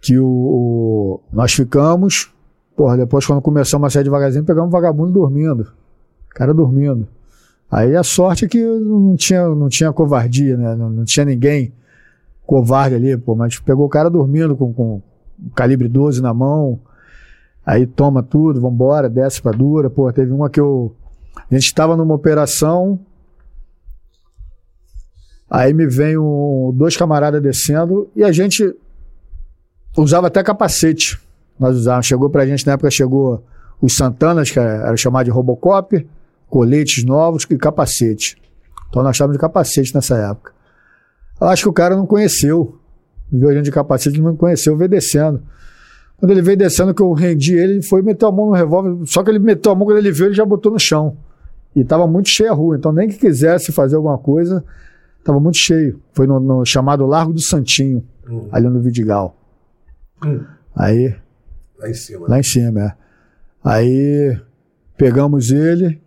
que 0.00 0.18
o, 0.18 0.26
o- 0.26 1.20
nós 1.32 1.52
ficamos, 1.52 2.32
porra, 2.74 2.96
depois 2.96 3.26
quando 3.26 3.42
começamos 3.42 3.86
a 3.86 3.90
sair 3.90 4.04
devagarzinho, 4.04 4.44
pegamos 4.44 4.68
um 4.68 4.72
vagabundo 4.72 5.12
dormindo. 5.12 5.70
Cara 6.30 6.54
dormindo. 6.54 7.06
Aí 7.70 7.94
a 7.94 8.02
sorte 8.02 8.46
é 8.46 8.48
que 8.48 8.62
não 8.64 9.14
tinha, 9.16 9.46
não 9.48 9.68
tinha 9.68 9.92
covardia, 9.92 10.56
né? 10.56 10.74
Não, 10.74 10.88
não 10.88 11.04
tinha 11.04 11.24
ninguém 11.26 11.72
covarde 12.46 12.94
ali, 12.96 13.16
pô, 13.16 13.34
mas 13.34 13.58
pegou 13.58 13.86
o 13.86 13.88
cara 13.88 14.08
dormindo 14.10 14.56
com, 14.56 14.72
com 14.72 15.02
calibre 15.54 15.88
12 15.88 16.20
na 16.22 16.32
mão. 16.34 16.78
Aí 17.64 17.86
toma 17.86 18.22
tudo, 18.22 18.60
vambora, 18.60 19.08
desce 19.08 19.40
pra 19.40 19.52
dura. 19.52 19.88
Pô, 19.88 20.12
teve 20.12 20.30
uma 20.32 20.50
que 20.50 20.60
eu. 20.60 20.94
A 21.50 21.54
gente 21.54 21.64
estava 21.66 21.96
numa 21.96 22.14
operação. 22.14 23.00
Aí 25.50 25.72
me 25.72 25.86
vem 25.86 26.16
um- 26.18 26.72
dois 26.74 26.96
camaradas 26.96 27.40
descendo 27.42 28.08
e 28.16 28.24
a 28.24 28.32
gente 28.32 28.74
usava 29.96 30.26
até 30.26 30.42
capacete. 30.42 31.20
Nós 31.58 31.76
usávamos. 31.76 32.06
Chegou 32.06 32.28
pra 32.28 32.46
gente, 32.46 32.66
na 32.66 32.72
época 32.72 32.90
chegou 32.90 33.44
os 33.80 33.94
Santanas, 33.96 34.50
que 34.50 34.58
era 34.58 34.96
chamado 34.96 35.24
de 35.26 35.30
Robocop, 35.30 36.06
coletes 36.48 37.04
novos 37.04 37.46
e 37.48 37.56
capacete. 37.56 38.36
Então 38.88 39.02
nós 39.02 39.14
estávamos 39.16 39.36
de 39.36 39.40
capacete 39.40 39.94
nessa 39.94 40.16
época. 40.16 40.52
Eu 41.44 41.50
acho 41.50 41.62
que 41.64 41.68
o 41.68 41.72
cara 41.74 41.94
não 41.94 42.06
conheceu. 42.06 42.78
Viu 43.30 43.48
a 43.50 43.54
gente 43.54 43.66
de 43.66 43.70
capacete, 43.70 44.18
não 44.18 44.34
conheceu, 44.34 44.74
veio 44.78 44.88
descendo. 44.88 45.42
Quando 46.16 46.30
ele 46.30 46.40
veio 46.40 46.56
descendo, 46.56 46.94
que 46.94 47.02
eu 47.02 47.12
rendi 47.12 47.54
ele, 47.54 47.74
ele 47.74 47.82
foi 47.82 48.00
e 48.00 48.02
meteu 48.02 48.28
a 48.28 48.32
mão 48.32 48.46
no 48.46 48.52
revólver. 48.52 49.06
Só 49.06 49.22
que 49.22 49.30
ele 49.30 49.38
meteu 49.38 49.72
a 49.72 49.74
mão, 49.74 49.84
quando 49.86 49.98
ele 49.98 50.10
viu, 50.10 50.24
ele 50.26 50.34
já 50.34 50.44
botou 50.44 50.72
no 50.72 50.78
chão. 50.78 51.18
E 51.76 51.80
estava 51.80 52.06
muito 52.06 52.30
cheia 52.30 52.50
a 52.50 52.54
rua. 52.54 52.76
Então, 52.76 52.92
nem 52.92 53.08
que 53.08 53.18
quisesse 53.18 53.72
fazer 53.72 53.96
alguma 53.96 54.16
coisa, 54.16 54.64
estava 55.18 55.38
muito 55.38 55.58
cheio. 55.58 56.00
Foi 56.14 56.26
no, 56.26 56.40
no 56.40 56.64
chamado 56.64 57.04
Largo 57.04 57.34
do 57.34 57.42
Santinho, 57.42 58.02
Hum. 58.26 58.48
ali 58.50 58.66
no 58.66 58.80
Vidigal. 58.80 59.36
Hum. 60.24 60.40
Aí, 60.74 61.14
Lá 61.78 61.90
em 61.90 61.94
cima. 61.94 62.26
lá 62.26 62.38
em 62.38 62.42
cima, 62.42 62.80
é. 62.80 62.92
Aí, 63.62 64.40
pegamos 64.96 65.50
ele. 65.50 66.00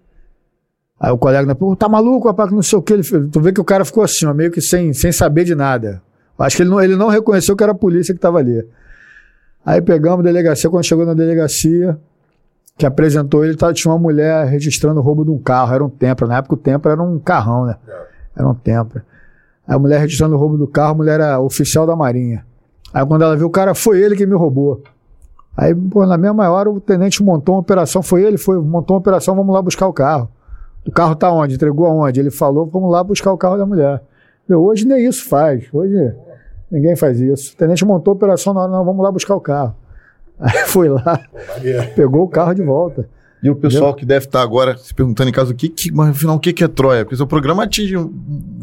Aí 0.99 1.11
o 1.11 1.17
colega, 1.17 1.53
pô, 1.53 1.75
tá 1.75 1.87
maluco, 1.87 2.27
rapaz, 2.27 2.49
que 2.49 2.55
não 2.55 2.63
sei 2.63 2.79
o 2.79 2.81
que. 2.81 2.93
Ele, 2.93 3.03
tu 3.03 3.39
vê 3.39 3.51
que 3.51 3.61
o 3.61 3.63
cara 3.63 3.85
ficou 3.85 4.03
assim, 4.03 4.25
ó, 4.25 4.33
meio 4.33 4.51
que 4.51 4.61
sem, 4.61 4.93
sem 4.93 5.11
saber 5.11 5.43
de 5.43 5.53
nada. 5.53 6.01
Acho 6.39 6.57
que 6.57 6.63
ele 6.63 6.69
não, 6.69 6.81
ele 6.81 6.95
não 6.95 7.07
reconheceu 7.07 7.55
que 7.55 7.63
era 7.63 7.71
a 7.71 7.75
polícia 7.75 8.13
que 8.13 8.17
estava 8.17 8.39
ali. 8.39 8.67
Aí 9.65 9.81
pegamos 9.81 10.19
a 10.19 10.23
delegacia, 10.23 10.69
quando 10.69 10.83
chegou 10.83 11.05
na 11.05 11.13
delegacia, 11.13 11.97
que 12.77 12.85
apresentou 12.85 13.43
ele, 13.43 13.55
tava, 13.55 13.73
tinha 13.73 13.91
uma 13.91 13.99
mulher 13.99 14.45
registrando 14.47 14.99
o 14.99 15.03
roubo 15.03 15.25
de 15.25 15.31
um 15.31 15.37
carro, 15.37 15.73
era 15.73 15.83
um 15.83 15.89
Tempra. 15.89 16.27
Na 16.27 16.37
época 16.37 16.53
o 16.53 16.57
Tempra 16.57 16.91
era 16.93 17.01
um 17.01 17.19
carrão, 17.19 17.65
né? 17.65 17.75
Era 18.35 18.47
um 18.47 18.53
Tempra. 18.53 19.03
Aí 19.67 19.75
a 19.75 19.79
mulher 19.79 19.99
registrando 19.99 20.35
o 20.35 20.39
roubo 20.39 20.57
do 20.57 20.67
carro, 20.67 20.91
a 20.91 20.95
mulher 20.95 21.19
era 21.19 21.39
oficial 21.39 21.85
da 21.85 21.95
Marinha. 21.95 22.45
Aí 22.93 23.05
quando 23.05 23.23
ela 23.23 23.35
viu 23.35 23.47
o 23.47 23.49
cara, 23.49 23.75
foi 23.75 23.99
ele 23.99 24.15
que 24.15 24.25
me 24.25 24.35
roubou. 24.35 24.81
Aí, 25.55 25.73
pô, 25.73 26.05
na 26.05 26.17
mesma 26.17 26.47
hora 26.49 26.69
o 26.69 26.79
tenente 26.79 27.23
montou 27.23 27.55
uma 27.55 27.61
operação, 27.61 28.03
foi 28.03 28.23
ele, 28.23 28.37
foi, 28.37 28.61
montou 28.61 28.95
uma 28.95 28.99
operação, 28.99 29.35
vamos 29.35 29.53
lá 29.53 29.61
buscar 29.61 29.87
o 29.87 29.93
carro. 29.93 30.29
O 30.85 30.91
carro 30.91 31.15
tá 31.15 31.31
onde? 31.31 31.55
Entregou 31.55 31.85
aonde? 31.85 32.19
Ele 32.19 32.31
falou, 32.31 32.65
vamos 32.65 32.91
lá 32.91 33.03
buscar 33.03 33.31
o 33.31 33.37
carro 33.37 33.57
da 33.57 33.65
mulher. 33.65 34.01
Hoje 34.49 34.87
nem 34.87 35.05
isso 35.05 35.27
faz. 35.27 35.67
Hoje 35.73 36.15
ninguém 36.71 36.95
faz 36.95 37.19
isso. 37.19 37.53
O 37.53 37.57
tenente 37.57 37.83
montou 37.85 38.11
a 38.11 38.15
operação 38.15 38.53
na 38.53 38.61
hora, 38.61 38.71
não, 38.71 38.85
vamos 38.85 39.03
lá 39.03 39.11
buscar 39.11 39.35
o 39.35 39.41
carro. 39.41 39.75
Aí 40.39 40.65
foi 40.67 40.87
lá, 40.87 41.19
pegou 41.95 42.23
o 42.23 42.29
carro 42.29 42.53
de 42.53 42.61
volta. 42.61 43.09
E 43.47 43.49
o 43.49 43.55
pessoal 43.55 43.93
que 43.93 44.05
deve 44.05 44.25
estar 44.25 44.41
agora 44.41 44.77
se 44.77 44.93
perguntando 44.93 45.29
em 45.29 45.33
casa 45.33 45.51
o 45.51 45.55
que, 45.55 45.69
que 45.69 45.89
mas 45.91 46.09
afinal 46.09 46.35
o 46.35 46.39
que, 46.39 46.51
que 46.51 46.63
é 46.63 46.67
Troia? 46.67 47.05
Porque 47.05 47.15
seu 47.15 47.25
programa 47.25 47.63
atinge 47.63 47.95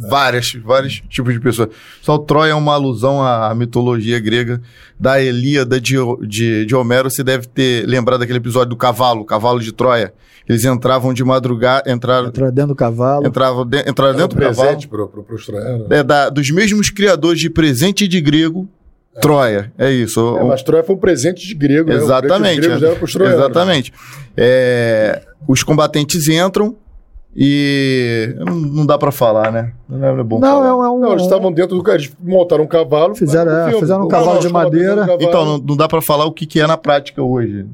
várias, 0.09 0.53
vários 0.63 1.03
tipos 1.09 1.33
de 1.33 1.41
pessoas. 1.41 1.71
Só 2.03 2.19
Troia 2.19 2.51
é 2.51 2.55
uma 2.55 2.75
alusão 2.75 3.23
à 3.23 3.55
mitologia 3.55 4.21
grega 4.21 4.61
da 5.01 5.21
Elíada 5.23 5.81
de, 5.81 5.97
de, 6.29 6.67
de 6.67 6.77
Homero. 6.77 7.11
Você 7.11 7.25
deve 7.25 7.47
ter 7.47 7.87
lembrado 7.87 8.21
daquele 8.21 8.39
episódio 8.39 8.71
do 8.71 8.77
cavalo, 8.77 9.23
o 9.23 9.25
cavalo 9.25 9.59
de 9.59 9.73
Troia. 9.73 10.13
Eles 10.47 10.65
entravam 10.65 11.15
de 11.15 11.25
madrugada, 11.25 11.91
entraram, 11.91 12.29
Entrou 12.29 12.53
dentro 12.53 12.69
do 12.69 12.77
cavalo. 12.77 13.27
entravam, 13.27 13.65
de, 13.65 13.79
entraram 13.89 14.15
dentro 14.15 14.37
do 14.37 14.43
cavalo. 14.43 14.57
presente 14.57 14.87
pro, 14.87 15.09
pros 15.09 15.47
troianos. 15.47 15.91
É 15.91 16.03
da, 16.03 16.29
dos 16.29 16.51
mesmos 16.51 16.91
criadores 16.91 17.41
de 17.41 17.49
presente 17.49 18.07
de 18.07 18.21
grego, 18.21 18.69
Troia. 19.21 19.73
É 19.79 19.91
isso. 19.91 20.37
É, 20.39 20.45
mas 20.45 20.63
Troia 20.63 20.83
foi 20.83 20.95
um 20.95 20.99
presente 20.99 21.47
de 21.47 21.55
grego, 21.55 21.89
né? 21.89 21.97
O 21.97 21.99
Exatamente. 21.99 22.61
Troianos. 22.61 23.15
Exatamente. 23.15 23.93
É, 24.37 25.23
os 25.47 25.63
combatentes 25.63 26.29
entram 26.29 26.77
e 27.37 28.33
não, 28.39 28.87
dá 28.87 28.97
pra 28.97 29.11
falar, 29.11 29.51
né? 29.51 29.73
Não 29.89 30.07
é 30.07 30.23
bom 30.23 30.39
Não, 30.39 30.49
falar. 30.49 30.69
é 30.69 30.73
um. 30.73 30.85
é 30.85 31.01
Não, 31.01 31.13
eles 31.13 31.25
estavam 31.25 31.53
dentro 31.53 31.77
do 31.81 31.91
eles 31.91 32.13
montaram 32.23 32.63
um 32.65 32.69
cavalo. 32.69 33.15
Fizeram, 33.15 33.51
é, 33.51 33.65
filme, 33.67 33.81
fizeram 33.81 34.05
um 34.05 34.09
cavalo 34.09 34.39
de 34.39 34.49
madeira. 34.49 35.05
Então, 35.05 35.19
cavalo. 35.19 35.47
não, 35.47 35.59
não 35.59 35.77
dá 35.77 35.89
pra 35.89 36.01
falar 36.01 36.27
o 36.27 36.33
que, 36.33 36.47
que 36.47 36.61
é 36.61 36.67
na 36.67 36.77
prática 36.77 37.23
hoje. 37.23 37.67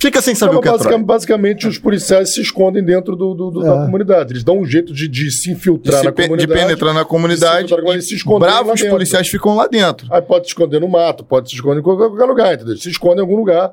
Fica 0.00 0.22
sem 0.22 0.34
saber 0.34 0.52
Não, 0.52 0.58
o 0.60 0.62
que 0.62 0.68
é 0.68 0.70
basicamente, 0.72 0.96
Troia. 1.04 1.06
basicamente, 1.06 1.68
os 1.68 1.78
policiais 1.78 2.32
se 2.32 2.40
escondem 2.40 2.82
dentro 2.82 3.14
do, 3.14 3.34
do- 3.34 3.50
do- 3.50 3.60
da 3.62 3.74
É. 3.74 3.84
comunidade. 3.84 4.32
Eles 4.32 4.42
dão 4.42 4.58
um 4.58 4.64
jeito 4.64 4.94
de, 4.94 5.06
de 5.06 5.30
se 5.30 5.50
De, 5.50 5.52
infiltrar 5.52 5.98
se 6.00 6.04
na 6.06 6.12
pe- 6.12 6.22
de 6.22 6.28
comunidade. 6.28 6.60
penetrar 6.60 6.94
na 6.94 7.00
de 7.00 7.04
se 7.04 7.10
comunidade. 7.10 7.74
eles 7.92 8.08
se 8.08 8.14
e 8.14 8.16
lá 8.16 8.46
bravos 8.46 8.80
policiais 8.82 9.28
ficam 9.28 9.54
lá 9.56 9.66
dentro. 9.66 10.06
Aí 10.10 10.22
pode 10.22 10.46
se 10.46 10.52
esconder 10.52 10.80
no 10.80 10.88
mato, 10.88 11.22
pode 11.22 11.50
se 11.50 11.54
esconder 11.54 11.80
em 11.80 11.82
qualquer, 11.82 12.08
qualquer 12.08 12.24
lugar, 12.24 12.54
entendeu? 12.54 12.76
Se 12.78 12.88
esconde 12.88 13.18
em 13.18 13.20
algum 13.20 13.36
lugar 13.36 13.72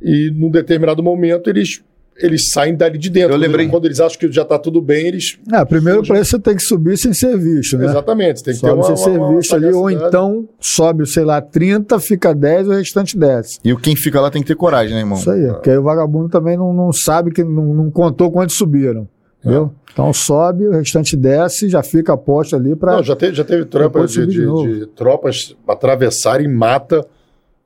e 0.00 0.30
num 0.32 0.50
determinado 0.50 1.02
momento 1.02 1.50
eles, 1.50 1.82
eles 2.16 2.50
saem 2.50 2.74
dali 2.76 2.96
de 2.98 3.10
dentro. 3.10 3.32
Eu 3.34 3.38
lembrei- 3.38 3.68
Quando 3.68 3.86
eles 3.86 3.98
acham 4.00 4.18
que 4.18 4.30
já 4.30 4.44
tá 4.44 4.58
tudo 4.58 4.80
bem, 4.80 5.08
eles. 5.08 5.38
É, 5.52 5.64
primeiro 5.64 6.02
para 6.02 6.20
isso 6.20 6.30
você 6.32 6.38
tem 6.38 6.54
que 6.56 6.62
subir 6.62 6.96
sem 6.96 7.12
ser 7.12 7.36
visto, 7.38 7.76
né? 7.76 7.86
Exatamente, 7.86 8.42
tem 8.42 8.54
que 8.54 8.60
ter 8.60 8.66
Sobe 8.68 8.80
uma, 8.80 8.84
sem 8.84 8.96
ser 8.96 9.10
uma- 9.18 9.28
uma 9.28 9.36
visto 9.36 9.54
ali, 9.54 9.72
ou 9.72 9.90
então 9.90 10.48
sobe, 10.60 11.06
sei 11.06 11.24
lá, 11.24 11.40
30, 11.40 11.98
fica 11.98 12.34
10, 12.34 12.68
o 12.68 12.72
restante 12.72 13.18
desce. 13.18 13.58
E 13.64 13.72
o 13.72 13.76
quem 13.76 13.96
fica 13.96 14.20
lá 14.20 14.30
tem 14.30 14.42
que 14.42 14.48
ter 14.48 14.54
coragem, 14.56 14.94
né, 14.94 15.00
irmão? 15.00 15.18
Isso 15.18 15.30
aí, 15.30 15.46
porque 15.48 15.70
aí 15.70 15.78
o 15.78 15.82
vagabundo 15.82 16.28
também 16.28 16.56
não, 16.56 16.72
não 16.72 16.92
sabe 16.92 17.30
que 17.32 17.42
não, 17.42 17.74
não 17.74 17.90
contou 17.90 18.30
quantos 18.30 18.56
subiram. 18.56 19.08
Entendeu? 19.40 19.72
Então 19.92 20.10
sobe, 20.12 20.66
o 20.66 20.70
restante 20.72 21.14
desce, 21.16 21.68
já 21.68 21.82
fica 21.82 22.14
a 22.14 22.16
posta 22.16 22.56
ali 22.56 22.74
para. 22.74 22.96
Não, 22.96 23.02
já 23.02 23.14
teve, 23.14 23.34
já 23.34 23.44
teve 23.44 23.64
tropas 23.66 24.12
de, 24.12 24.26
de 24.26 24.32
de- 24.46 24.78
de 24.80 24.86
tropas 24.86 25.54
atravessarem 25.68 26.48
mata, 26.48 27.06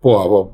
pô, 0.01 0.51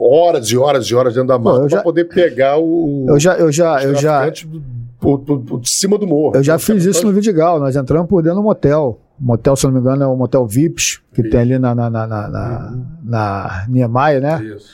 horas 0.00 0.46
e 0.48 0.56
horas 0.56 0.86
e 0.86 0.94
horas 0.94 1.14
dentro 1.14 1.28
da 1.28 1.38
mata 1.38 1.66
pra 1.68 1.82
poder 1.82 2.04
pegar 2.06 2.58
o. 2.58 3.06
Eu 3.08 3.18
já, 3.20 3.36
eu 3.36 3.52
já, 3.52 3.82
eu 3.84 3.94
já, 3.94 4.28
do- 4.30 4.62
por- 4.98 5.18
por 5.20 5.60
de 5.60 5.68
cima 5.70 5.98
do 5.98 6.06
morro. 6.06 6.34
eu 6.36 6.42
já 6.42 6.58
fiz 6.58 6.84
isso 6.84 7.06
no 7.06 7.12
Vidigal. 7.12 7.58
Nós 7.60 7.76
entramos 7.76 8.08
por 8.08 8.22
dentro 8.22 8.38
do 8.38 8.42
motel. 8.42 8.98
O 9.20 9.24
motel, 9.24 9.54
se 9.56 9.66
não 9.66 9.72
me 9.74 9.80
engano, 9.80 10.02
é 10.02 10.06
o 10.06 10.16
motel 10.16 10.46
Vips, 10.46 11.00
que 11.12 11.22
tem 11.22 11.40
ali 11.40 11.58
na, 11.58 11.74
na, 11.74 11.90
na, 11.90 12.74
na, 13.04 13.66
Niemeyer, 13.68 14.22
né? 14.22 14.42
Isso. 14.42 14.70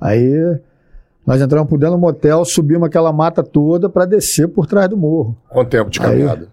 Aí 0.00 0.58
nós 1.26 1.40
entramos 1.40 1.68
por 1.68 1.78
dentro 1.78 1.96
do 1.96 2.00
motel, 2.00 2.44
subimos 2.44 2.86
aquela 2.86 3.12
mata 3.12 3.42
toda 3.42 3.88
para 3.88 4.04
descer 4.04 4.46
por 4.48 4.66
trás 4.66 4.88
do 4.88 4.96
morro. 4.96 5.36
Quanto 5.48 5.68
tempo 5.70 5.90
de 5.90 5.98
caminhada? 6.00 6.48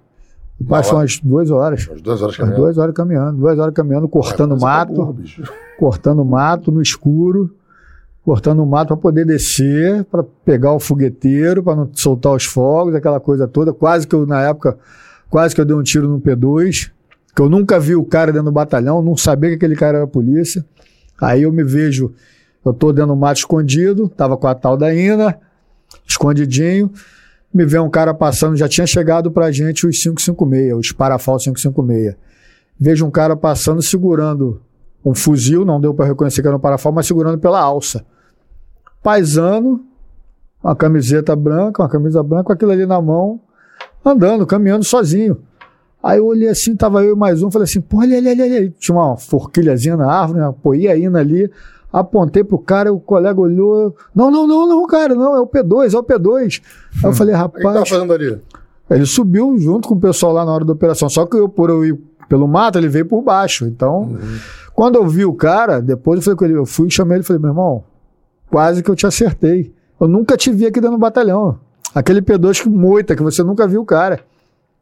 Passam 0.67 0.97
umas 0.97 1.19
duas 1.19 1.51
horas. 1.51 1.87
Umas 1.87 2.01
duas 2.01 2.21
horas 2.21 2.35
caminhando. 2.35 2.57
duas 2.61 2.77
horas 2.79 2.95
caminhando, 2.95 3.37
duas 3.37 3.59
horas 3.59 3.73
caminhando, 3.75 4.07
cortando 4.07 4.59
mato, 4.59 5.15
cortando 5.77 6.25
mato 6.25 6.71
no 6.71 6.81
escuro, 6.81 7.53
cortando 8.27 8.65
mato 8.65 8.89
para 8.89 8.97
poder 8.97 9.25
descer, 9.25 10.03
para 10.03 10.21
pegar 10.21 10.73
o 10.73 10.81
fogueteiro, 10.81 11.63
para 11.63 11.77
não 11.77 11.89
soltar 11.93 12.33
os 12.33 12.43
fogos, 12.43 12.93
aquela 12.93 13.21
coisa 13.21 13.47
toda. 13.47 13.71
Quase 13.71 14.05
que 14.05 14.13
eu, 14.13 14.25
na 14.25 14.41
época, 14.41 14.77
quase 15.29 15.55
que 15.55 15.61
eu 15.61 15.65
dei 15.65 15.73
um 15.73 15.81
tiro 15.81 16.09
no 16.09 16.19
P2, 16.19 16.91
que 17.33 17.41
eu 17.41 17.49
nunca 17.49 17.79
vi 17.79 17.95
o 17.95 18.03
cara 18.03 18.33
dentro 18.33 18.47
do 18.47 18.51
batalhão, 18.51 19.01
não 19.01 19.15
sabia 19.15 19.51
que 19.51 19.55
aquele 19.55 19.77
cara 19.77 19.99
era 19.99 20.07
polícia. 20.07 20.65
Aí 21.21 21.43
eu 21.43 21.53
me 21.53 21.63
vejo, 21.63 22.11
eu 22.65 22.73
tô 22.73 22.91
dentro 22.91 23.11
do 23.11 23.15
mato 23.15 23.37
escondido, 23.37 24.09
tava 24.09 24.35
com 24.35 24.47
a 24.47 24.53
tal 24.53 24.75
da 24.75 24.93
Ina, 24.93 25.39
escondidinho. 26.05 26.91
Me 27.53 27.65
vê 27.65 27.79
um 27.79 27.89
cara 27.89 28.13
passando, 28.13 28.57
já 28.57 28.67
tinha 28.67 28.85
chegado 28.85 29.31
pra 29.31 29.53
gente 29.53 29.87
os 29.87 30.03
556, 30.03 30.75
os 30.77 30.91
Parafal 30.91 31.37
556. 31.37 32.13
Vejo 32.77 33.05
um 33.05 33.09
cara 33.09 33.37
passando 33.37 33.81
segurando 33.81 34.59
um 35.05 35.15
fuzil, 35.15 35.63
não 35.63 35.79
deu 35.79 35.93
para 35.93 36.07
reconhecer 36.07 36.41
que 36.41 36.47
era 36.49 36.57
um 36.57 36.59
parafal, 36.59 36.91
mas 36.91 37.07
segurando 37.07 37.39
pela 37.39 37.61
alça. 37.61 38.05
Paisano, 39.07 39.85
uma 40.61 40.75
camiseta 40.75 41.33
branca, 41.33 41.81
uma 41.81 41.87
camisa 41.87 42.21
branca, 42.21 42.51
aquilo 42.51 42.71
ali 42.71 42.85
na 42.85 43.01
mão, 43.01 43.39
andando, 44.03 44.45
caminhando 44.45 44.83
sozinho. 44.83 45.37
Aí 46.03 46.17
eu 46.17 46.25
olhei 46.25 46.49
assim, 46.49 46.75
tava 46.75 47.05
eu 47.05 47.13
e 47.13 47.17
mais 47.17 47.41
um, 47.41 47.49
falei 47.49 47.63
assim, 47.63 47.79
pô, 47.79 47.99
olha, 47.99 48.17
olha, 48.17 48.31
olha, 48.31 48.43
olha. 48.43 48.73
Tinha 48.77 48.97
uma 48.97 49.15
forquilhazinha 49.15 49.95
na 49.95 50.11
árvore, 50.11 50.41
né? 50.41 50.53
pô, 50.61 50.75
ia 50.75 50.97
indo 50.97 51.17
ali, 51.17 51.49
apontei 51.89 52.43
pro 52.43 52.59
cara, 52.59 52.91
o 52.91 52.99
colega 52.99 53.39
olhou, 53.39 53.95
não, 54.13 54.29
não, 54.29 54.45
não, 54.45 54.67
não, 54.67 54.85
cara, 54.87 55.15
não, 55.15 55.37
é 55.37 55.39
o 55.39 55.47
P2, 55.47 55.93
é 55.93 55.97
o 55.97 56.03
P2. 56.03 56.61
Aí 57.01 57.09
eu 57.09 57.13
falei, 57.13 57.33
O 57.33 57.37
que 57.49 57.63
rapaz, 57.63 57.87
fazendo 57.87 58.11
ali? 58.11 58.37
ele 58.91 59.05
subiu 59.05 59.57
junto 59.57 59.87
com 59.87 59.95
o 59.95 59.99
pessoal 60.01 60.33
lá 60.33 60.43
na 60.43 60.51
hora 60.51 60.65
da 60.65 60.73
operação. 60.73 61.07
Só 61.07 61.25
que 61.25 61.37
eu, 61.37 61.47
por 61.47 61.69
eu 61.69 61.85
ir 61.85 61.97
pelo 62.27 62.45
mato, 62.45 62.77
ele 62.77 62.89
veio 62.89 63.05
por 63.05 63.21
baixo. 63.21 63.67
Então, 63.67 64.17
quando 64.75 64.95
eu 64.95 65.07
vi 65.07 65.23
o 65.23 65.33
cara, 65.33 65.79
depois 65.81 66.17
eu 66.17 66.23
falei 66.23 66.37
com 66.37 66.43
ele, 66.43 66.53
eu 66.55 66.65
fui 66.65 66.89
e 66.89 66.91
chamei 66.91 67.15
ele 67.15 67.23
e 67.23 67.25
falei, 67.25 67.41
meu 67.41 67.51
irmão, 67.51 67.85
quase 68.49 68.81
que 68.83 68.89
eu 68.91 68.95
te 68.95 69.05
acertei. 69.05 69.73
Eu 69.99 70.07
nunca 70.07 70.35
te 70.37 70.51
vi 70.51 70.65
aqui 70.65 70.79
dentro 70.79 70.97
do 70.97 70.99
batalhão. 70.99 71.59
Aquele 71.93 72.21
P2 72.21 72.61
que 72.63 72.69
moita, 72.69 73.15
que 73.15 73.23
você 73.23 73.41
nunca 73.43 73.67
viu 73.67 73.81
o 73.81 73.85
cara. 73.85 74.19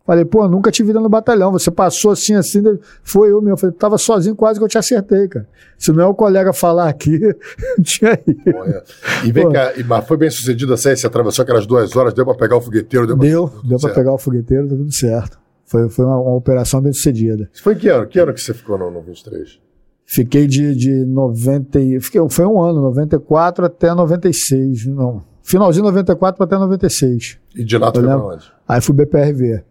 Falei, 0.06 0.24
pô, 0.24 0.48
nunca 0.48 0.70
te 0.70 0.84
vi 0.84 0.94
no 0.94 1.10
batalhão. 1.10 1.52
Você 1.52 1.72
passou 1.72 2.12
assim, 2.12 2.36
assim, 2.36 2.62
foi 3.02 3.32
eu 3.32 3.42
mesmo. 3.42 3.58
Falei, 3.58 3.76
tava 3.76 3.98
sozinho, 3.98 4.36
quase 4.36 4.60
que 4.60 4.64
eu 4.64 4.68
te 4.70 4.78
acertei, 4.78 5.28
cara. 5.28 5.48
Se 5.80 5.92
não 5.92 6.04
é 6.04 6.06
o 6.06 6.14
colega 6.14 6.54
falar 6.54 6.90
aqui, 6.90 7.20
tinha 7.82 8.12
ido. 8.28 8.56
Olha. 8.56 8.84
E 9.24 9.32
vem 9.32 9.46
Pô. 9.46 9.52
cá, 9.52 9.74
e- 9.76 9.84
mas 9.84 10.06
foi 10.08 10.16
bem 10.18 10.30
sucedido 10.30 10.74
essa 10.76 10.90
aí? 10.90 10.98
Você 10.98 11.08
atravessou 11.08 11.42
aquelas 11.42 11.66
duas 11.66 11.96
horas, 11.96 12.14
deu 12.14 12.24
pra 12.24 12.36
pegar 12.36 12.58
o 12.58 12.62
fogueteiro? 12.62 13.08
Deu, 13.08 13.18
pra- 13.18 13.26
Deu, 13.28 13.48
deu 13.64 13.70
pra 13.70 13.80
certo. 13.80 13.96
pegar 13.96 14.14
o 14.14 14.18
fogueteiro, 14.20 14.68
deu 14.68 14.78
tudo 14.78 14.94
certo. 14.94 15.40
Foi, 15.66 15.90
foi 15.90 16.06
uma, 16.06 16.20
uma 16.20 16.36
operação 16.36 16.80
bem 16.82 16.94
sucedida. 16.94 17.50
Foi 17.64 17.74
que 17.76 17.88
ano? 17.90 18.06
Que 18.06 18.20
ano 18.20 18.32
que 18.32 18.42
você 18.42 18.54
ficou 18.54 18.78
no, 18.78 18.92
no 18.92 19.02
23? 19.02 19.60
Fiquei 20.06 20.46
de, 20.48 20.76
de 20.76 21.06
90. 21.06 21.80
e- 21.80 22.00
Fiquei, 22.00 22.22
foi 22.30 22.46
um 22.46 22.62
ano, 22.62 22.82
94 22.82 23.66
até 23.66 23.94
96. 23.94 24.86
Não. 24.86 25.24
Finalzinho 25.42 25.84
de 25.84 25.90
94 25.92 26.44
até 26.44 26.58
96. 26.58 27.38
E 27.56 27.64
de 27.64 27.78
lá 27.78 27.92
tu 27.92 28.00
foi 28.00 28.08
pra 28.10 28.18
onde? 28.18 28.46
Aí 28.68 28.82
fui 28.82 28.96
BPRV. 28.96 29.64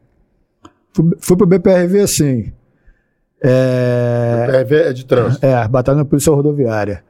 Fui, 0.92 1.10
fui 1.18 1.36
pro 1.36 1.46
BPRV 1.46 2.00
assim. 2.00 2.52
É, 3.42 4.46
PRV 4.48 4.74
é 4.76 4.92
de 4.92 5.04
trânsito. 5.04 5.44
é, 5.44 5.68
Batalha 5.68 5.98
da 5.98 6.04
Polícia 6.04 6.32
Rodoviária. 6.32 7.02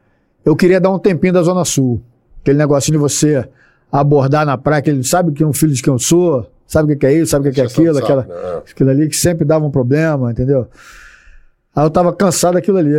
Eu 0.45 0.57
queria 0.57 0.81
dar 0.81 0.91
um 0.91 0.99
tempinho 0.99 1.33
da 1.33 1.43
Zona 1.43 1.64
Sul. 1.64 2.03
Aquele 2.43 2.59
negocinho 2.59 2.99
de 2.99 3.03
você 3.03 3.49
abordar 3.91 4.45
na 4.45 4.59
praia, 4.59 4.83
que 4.83 4.91
ele 4.91 5.05
sabe 5.05 5.33
que 5.33 5.43
é 5.43 5.47
um 5.47 5.53
filho 5.53 5.72
de 5.72 5.81
quem 5.83 5.93
eu 5.93 5.99
sou, 5.99 6.51
sabe 6.66 6.93
o 6.95 6.99
que 6.99 7.07
é 7.07 7.12
isso, 7.12 7.31
sabe 7.31 7.49
o 7.49 7.53
que 7.53 7.61
é 7.61 7.64
aquilo, 7.64 7.97
aquela, 7.99 8.22
né? 8.22 8.62
aquilo 8.70 8.91
ali 8.91 9.09
que 9.09 9.16
sempre 9.16 9.45
dava 9.45 9.64
um 9.64 9.70
problema, 9.70 10.31
entendeu? 10.33 10.66
Aí 11.75 11.85
eu 11.85 11.91
tava 11.91 12.12
cansado 12.12 12.55
daquilo 12.55 12.79
ali. 12.79 12.97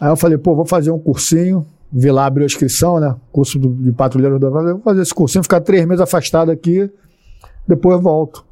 Aí 0.00 0.08
eu 0.08 0.16
falei, 0.16 0.36
pô, 0.38 0.54
vou 0.54 0.66
fazer 0.66 0.90
um 0.90 0.98
cursinho. 0.98 1.66
Vi 1.92 2.10
lá, 2.10 2.26
abriu 2.26 2.44
a 2.44 2.46
inscrição, 2.46 2.98
né? 2.98 3.14
Curso 3.30 3.58
do- 3.58 3.72
de 3.74 3.92
patrulheiro 3.92 4.34
rodoviário. 4.34 4.72
Vou 4.74 4.82
fazer 4.82 5.02
esse 5.02 5.14
cursinho, 5.14 5.42
ficar 5.44 5.60
três 5.60 5.86
meses 5.86 6.00
afastado 6.00 6.50
aqui, 6.50 6.90
depois 7.68 8.00
volto. 8.02 8.44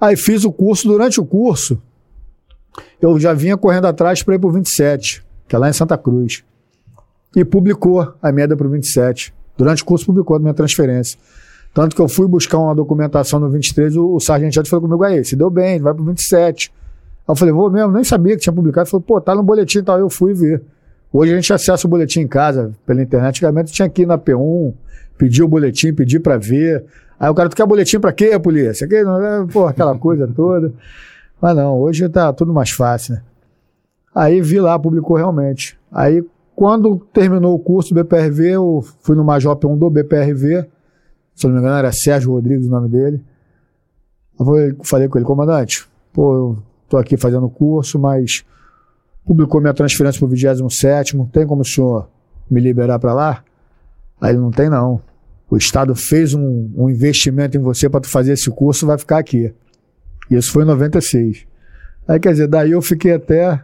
Aí 0.00 0.16
fiz 0.16 0.44
o 0.44 0.50
curso. 0.52 0.88
Durante 0.88 1.20
o 1.20 1.24
curso, 1.24 1.80
eu 3.00 3.18
já 3.20 3.32
vinha 3.34 3.56
correndo 3.56 3.86
atrás 3.86 4.22
para 4.22 4.34
ir 4.34 4.38
pro 4.38 4.50
27, 4.50 5.22
que 5.46 5.54
é 5.54 5.58
lá 5.58 5.68
em 5.68 5.72
Santa 5.72 5.96
Cruz. 5.98 6.42
E 7.34 7.44
publicou 7.44 8.14
a 8.22 8.32
média 8.32 8.56
pro 8.56 8.68
27. 8.70 9.34
Durante 9.58 9.82
o 9.82 9.86
curso 9.86 10.06
publicou 10.06 10.36
a 10.36 10.38
minha 10.38 10.54
transferência. 10.54 11.18
Tanto 11.74 11.94
que 11.94 12.00
eu 12.00 12.08
fui 12.08 12.26
buscar 12.26 12.58
uma 12.58 12.74
documentação 12.74 13.38
no 13.38 13.50
23, 13.50 13.96
o, 13.96 14.14
o 14.14 14.20
sargento 14.20 14.54
já 14.54 14.64
falou 14.64 14.82
comigo, 14.88 15.04
aí, 15.04 15.22
se 15.22 15.36
deu 15.36 15.50
bem, 15.50 15.78
vai 15.78 15.92
pro 15.92 16.04
27. 16.04 16.72
Eu 17.28 17.34
falei, 17.34 17.52
vou 17.52 17.70
mesmo, 17.70 17.90
nem 17.92 18.04
sabia 18.04 18.34
que 18.36 18.42
tinha 18.42 18.52
publicado. 18.52 18.88
Falou, 18.88 19.02
pô, 19.02 19.20
tá 19.20 19.34
no 19.34 19.42
boletim 19.42 19.78
e 19.78 19.82
tal. 19.82 19.98
Eu 19.98 20.08
fui 20.08 20.32
ver. 20.32 20.62
Hoje 21.12 21.32
a 21.32 21.36
gente 21.36 21.52
acessa 21.52 21.86
o 21.86 21.90
boletim 21.90 22.20
em 22.20 22.28
casa, 22.28 22.72
pela 22.84 23.02
internet. 23.02 23.28
Antigamente 23.30 23.72
tinha 23.72 23.88
que 23.88 24.02
ir 24.02 24.06
na 24.06 24.16
P1, 24.18 24.72
pedir 25.18 25.42
o 25.42 25.48
boletim, 25.48 25.92
pedir 25.92 26.20
pra 26.20 26.36
ver. 26.36 26.84
Aí 27.18 27.28
o 27.30 27.34
cara, 27.34 27.48
tu 27.48 27.56
quer 27.56 27.66
boletim 27.66 27.98
pra 27.98 28.12
quê, 28.12 28.38
polícia? 28.38 28.86
Que, 28.86 29.02
pô, 29.52 29.66
aquela 29.66 29.96
coisa 29.98 30.26
toda. 30.34 30.72
Mas 31.40 31.56
não, 31.56 31.78
hoje 31.78 32.08
tá 32.08 32.32
tudo 32.32 32.52
mais 32.52 32.70
fácil, 32.70 33.14
né? 33.14 33.22
Aí 34.14 34.40
vi 34.40 34.60
lá, 34.60 34.78
publicou 34.78 35.16
realmente. 35.16 35.78
Aí, 35.92 36.24
quando 36.54 36.96
terminou 37.12 37.54
o 37.54 37.58
curso 37.58 37.92
do 37.94 38.02
BPRV, 38.02 38.50
eu 38.52 38.84
fui 39.00 39.14
no 39.16 39.22
Major 39.24 39.54
P1 39.56 39.76
do 39.78 39.90
BPRV. 39.90 40.64
Se 41.34 41.46
não 41.46 41.54
me 41.54 41.60
engano, 41.60 41.76
era 41.76 41.92
Sérgio 41.92 42.32
Rodrigues 42.32 42.66
o 42.66 42.70
nome 42.70 42.88
dele. 42.88 43.22
Eu 44.38 44.46
falei- 44.46 44.76
falei 44.84 45.08
com 45.08 45.18
ele, 45.18 45.26
comandante, 45.26 45.86
pô, 46.12 46.34
eu 46.34 46.58
tô 46.88 46.96
aqui 46.96 47.16
fazendo 47.16 47.46
o 47.46 47.50
curso, 47.50 47.98
mas 47.98 48.44
publicou 49.24 49.60
minha 49.60 49.74
transferência 49.74 50.18
pro 50.18 50.28
27 50.28 51.16
tem 51.32 51.46
como 51.46 51.62
o 51.62 51.64
senhor 51.64 52.08
me 52.50 52.60
liberar 52.60 52.98
para 52.98 53.12
lá? 53.12 53.44
Aí 54.20 54.32
ele 54.32 54.38
não 54.38 54.50
tem 54.50 54.70
não. 54.70 55.00
O 55.50 55.56
Estado 55.56 55.94
fez 55.94 56.34
um, 56.34 56.70
um 56.76 56.88
investimento 56.88 57.56
em 57.56 57.60
você 57.60 57.88
para 57.88 58.00
tu 58.00 58.08
fazer 58.08 58.32
esse 58.32 58.50
curso, 58.50 58.86
vai 58.86 58.98
ficar 58.98 59.18
aqui. 59.18 59.52
Isso 60.30 60.52
foi 60.52 60.64
em 60.64 60.66
96. 60.66 61.46
Aí 62.08 62.18
quer 62.18 62.32
dizer, 62.32 62.48
daí 62.48 62.72
eu 62.72 62.82
fiquei 62.82 63.14
até 63.14 63.62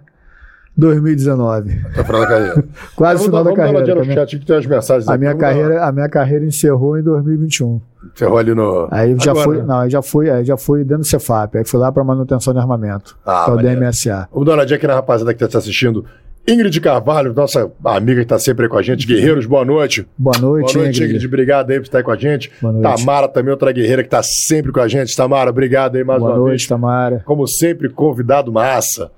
2019. 0.77 1.81
Até 1.91 2.01
o 2.01 2.05
final 2.05 2.21
da 2.23 2.27
carreira. 2.29 2.65
Quase 2.97 3.23
o 3.23 3.25
final 3.27 3.45
da 3.45 3.51
vamos 3.51 3.57
dar 3.59 3.65
uma 3.65 3.73
carreira. 3.83 3.95
no 3.95 4.01
A 4.01 4.05
minha, 4.05 4.15
chat 4.17 4.39
que 4.39 4.47
tem 4.47 4.57
umas 4.57 4.67
mensagens 4.67 5.09
a 5.09 5.19
minha 5.19 5.35
carreira, 5.35 5.85
a 5.85 5.93
minha 5.93 6.09
carreira 6.09 6.45
encerrou 6.45 6.99
em 6.99 7.03
2021. 7.03 7.81
Ferrou 8.15 8.39
ali 8.39 8.55
no. 8.55 8.89
Aí 8.91 9.15
já 9.23 9.31
Agora, 9.31 9.45
foi, 9.45 9.57
né? 9.59 9.65
não, 9.67 9.79
aí 9.81 9.91
já 9.91 10.03
foi, 10.03 10.31
aí 10.31 10.45
já 10.45 10.57
foi 10.57 10.81
dentro 10.81 10.99
do 10.99 11.07
Cefap, 11.07 11.57
aí 11.57 11.65
fui 11.65 11.79
lá 11.79 11.93
para 11.93 12.03
manutenção 12.03 12.53
de 12.53 12.59
armamento, 12.59 13.17
Ah, 13.25 13.43
que 13.45 13.51
é 13.51 13.53
o 13.53 13.57
maneiro. 13.57 13.81
DMSA. 13.81 14.29
Vamos 14.33 14.47
dar 14.47 14.53
uma 14.53 14.57
olhadinha 14.59 14.77
aqui 14.77 14.87
na 14.87 14.95
rapaziada 14.95 15.33
que 15.35 15.45
está 15.45 15.59
assistindo. 15.59 16.05
Ingrid 16.49 16.81
Carvalho, 16.81 17.33
nossa 17.33 17.71
amiga 17.85 18.17
que 18.17 18.23
está 18.25 18.37
sempre 18.37 18.65
aí 18.65 18.69
com 18.69 18.77
a 18.77 18.83
gente. 18.83 19.07
Guerreiros, 19.07 19.47
boa 19.47 19.65
noite. 19.65 20.05
Boa 20.19 20.37
noite, 20.41 20.73
Boa 20.75 20.85
noite, 20.85 20.99
Ingrid. 20.99 21.05
Ingrid. 21.15 21.27
Obrigado 21.29 21.71
aí 21.71 21.77
por 21.79 21.85
estar 21.85 21.99
aí 21.99 22.05
com 22.05 22.11
a 22.11 22.17
gente. 22.17 22.51
Boa 22.61 22.73
noite. 22.73 22.97
Tamara 22.99 23.29
também, 23.29 23.53
outra 23.53 23.71
guerreira 23.71 24.03
que 24.03 24.09
está 24.09 24.21
sempre 24.25 24.73
com 24.73 24.81
a 24.81 24.89
gente. 24.89 25.15
Tamara, 25.15 25.51
obrigado 25.51 25.95
aí 25.95 26.03
mais 26.03 26.19
Boa 26.19 26.33
uma 26.33 26.39
noite, 26.39 26.51
vez. 26.63 26.67
Tamara. 26.67 27.23
Como 27.25 27.47
sempre, 27.47 27.89
convidado 27.89 28.51
massa. 28.53 29.13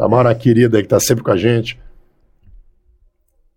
Tamara, 0.00 0.30
uma 0.30 0.34
querida 0.34 0.78
aí 0.78 0.82
que 0.82 0.86
está 0.86 0.98
sempre 0.98 1.22
com 1.22 1.30
a 1.30 1.36
gente. 1.36 1.78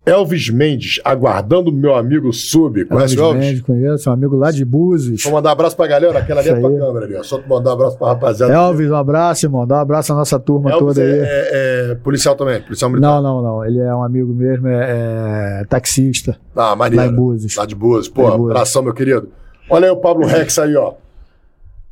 Elvis 0.05 0.49
Mendes, 0.49 0.99
aguardando 1.05 1.69
o 1.69 1.73
meu 1.73 1.95
amigo 1.95 2.33
Sub. 2.33 2.83
Conhece 2.83 3.17
Elvis 3.17 3.17
o 3.17 3.23
Elvis? 3.23 3.39
Mendes, 3.47 3.61
conheço, 3.61 4.09
um 4.09 4.13
amigo 4.13 4.35
lá 4.35 4.51
de 4.51 4.65
Búzios. 4.65 5.23
Vou 5.23 5.31
mandar 5.31 5.51
um 5.51 5.51
abraço 5.53 5.77
pra 5.77 5.87
galera, 5.87 6.19
aquela 6.19 6.41
ali 6.41 6.49
é 6.49 6.53
aí. 6.53 6.61
câmera 6.61 7.05
ali, 7.05 7.15
ó. 7.15 7.23
Só 7.23 7.41
mandar 7.47 7.69
um 7.69 7.73
abraço 7.73 7.97
pra 7.97 8.07
rapaziada. 8.09 8.53
Elvis, 8.53 8.91
um 8.91 8.95
abraço, 8.95 9.45
irmão. 9.45 9.65
Dá 9.65 9.77
um 9.77 9.79
abraço 9.79 10.11
à 10.11 10.15
nossa 10.17 10.37
turma 10.37 10.71
Elvis 10.71 10.87
toda 10.87 11.01
é, 11.01 11.05
aí. 11.05 11.19
é- 11.21 11.91
é 11.91 11.95
policial 11.95 12.35
também, 12.35 12.61
policial 12.61 12.91
militar. 12.91 13.21
Não, 13.21 13.21
não, 13.21 13.41
não. 13.41 13.65
Ele 13.65 13.79
é 13.79 13.95
um 13.95 14.03
amigo 14.03 14.33
mesmo, 14.33 14.67
é, 14.67 15.61
é 15.61 15.65
taxista. 15.69 16.37
Ah, 16.53 16.75
maneiro. 16.75 17.05
Lá 17.05 17.09
em 17.09 17.15
Búzios. 17.15 17.55
Lá 17.55 17.65
de 17.65 17.73
Búzios. 17.75 18.09
Pô, 18.09 18.23
Búzios. 18.23 18.51
abração, 18.51 18.83
meu 18.83 18.93
querido. 18.93 19.29
Olha 19.69 19.85
aí 19.85 19.91
o 19.91 19.95
Pablo 19.97 20.27
Rex 20.27 20.59
aí, 20.59 20.75
ó. 20.75 20.95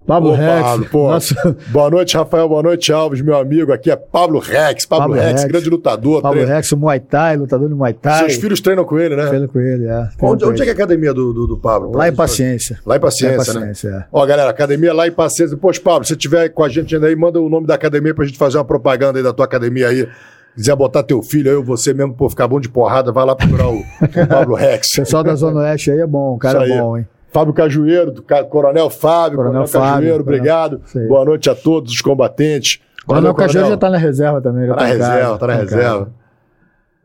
Pablo 0.06 0.32
Ô, 0.32 0.34
Rex. 0.34 0.62
Pablo, 0.62 0.86
pô. 0.91 1.10
Nossa, 1.12 1.56
Boa 1.68 1.89
noite, 1.89 2.18
Rafael. 2.18 2.49
Boa 2.49 2.64
noite, 2.64 2.91
Alves, 2.91 3.22
meu 3.22 3.38
amigo. 3.38 3.72
Aqui 3.72 3.91
é 3.91 3.95
Pablo 3.95 4.39
Rex. 4.39 4.86
Pablo, 4.86 5.10
Pablo 5.10 5.22
Rex, 5.22 5.41
Rex. 5.41 5.52
grande 5.52 5.70
lutador. 5.70 6.22
Pablo 6.22 6.38
treina- 6.39 6.56
Rex, 6.56 6.72
o 6.72 6.78
Muay 6.78 6.99
Thai, 6.99 7.38
lutador 7.38 7.70
de 7.70 7.76
Muay 7.76 7.93
Thai. 7.93 8.20
Seus 8.30 8.36
filhos 8.41 8.60
treinam 8.60 8.84
com 8.84 8.97
ele, 8.99 9.16
né? 9.16 9.28
Treino 9.28 9.47
com 9.47 9.60
ele, 9.60 9.86
é. 9.86 9.88
Treino 9.89 10.10
Onde, 10.22 10.45
onde 10.45 10.62
é 10.62 10.66
que 10.66 10.70
é 10.70 10.74
a 10.74 10.76
academia 10.76 11.14
do, 11.14 11.32
do, 11.32 11.47
do 11.47 11.58
Pablo? 11.58 11.95
Lá 11.95 12.08
em 12.10 12.14
Paciência. 12.16 12.80
Lá 12.86 12.97
em 12.97 12.99
Paciência, 12.99 13.38
Lá 13.38 13.43
em 13.43 13.62
né? 13.62 13.68
Paciência, 13.68 13.88
é. 13.89 14.04
Ó, 14.12 14.26
galera, 14.26 14.49
academia 14.49 14.93
lá 14.93 15.08
em 15.08 15.12
Paciência. 15.12 15.56
Poxa, 15.56 15.80
Pablo, 15.82 16.06
se 16.06 16.16
tiver 16.16 16.49
com 16.49 16.64
a 16.64 16.70
gente 16.70 16.95
ainda 16.95 17.08
aí, 17.08 17.16
manda 17.16 17.39
o 17.39 17.47
nome 17.47 17.68
da 17.68 17.76
academia 17.76 18.14
pra 18.14 18.26
gente 18.26 18.38
fazer 18.38 18.58
uma 18.58 18.66
propaganda 18.66 19.20
aí 19.20 19.24
da 19.24 19.32
tua 19.32 19.45
academia 19.45 19.88
aí. 19.88 20.08
Quiser 20.56 20.76
botar 20.76 21.04
teu 21.04 21.22
filho 21.22 21.49
aí, 21.49 21.56
ou 21.56 21.64
você 21.64 21.93
mesmo, 21.93 22.14
pô, 22.14 22.30
ficar 22.30 22.45
bom 22.47 22.60
de 22.60 22.68
porrada, 22.68 23.10
vai 23.12 23.24
lá 23.26 23.34
procurar 23.36 23.70
o, 23.70 23.78
o 23.80 24.28
Pablo 24.28 24.56
Rex. 24.56 24.88
O 24.97 25.02
pessoal 25.04 25.24
da 25.24 25.34
Zona 25.36 25.62
Oeste 25.62 25.91
aí 25.91 25.99
é 25.99 26.08
bom, 26.08 26.34
o 26.34 26.38
cara 26.38 26.68
é 26.68 26.78
bom, 26.78 26.97
hein? 26.97 27.08
Fábio 27.32 27.54
Cajueiro, 27.54 28.12
do 28.12 28.22
Ca- 28.24 28.44
Coronel 28.44 28.90
Fábio, 28.90 29.38
Coronel, 29.38 29.64
Coronel 29.66 29.68
Cajueiro, 29.94 30.24
Coronel- 30.24 30.40
obrigado. 30.40 30.82
Boa 31.08 31.26
noite 31.26 31.50
a 31.50 31.56
todos 31.56 31.92
os 31.94 32.02
combatentes. 32.02 32.82
Coronel 33.06 33.34
Valeu, 33.34 33.48
Cajueiro 33.48 33.70
já 33.70 33.78
tá 33.78 33.90
na 33.90 33.98
reserva 33.98 34.42
também. 34.42 34.68
Já 34.68 34.76
Tá 34.76 34.82
na 34.82 34.88
reserva, 34.88 35.38
tá 35.38 35.48
na 35.48 35.54
em 35.54 35.58
reserva. 35.58 36.10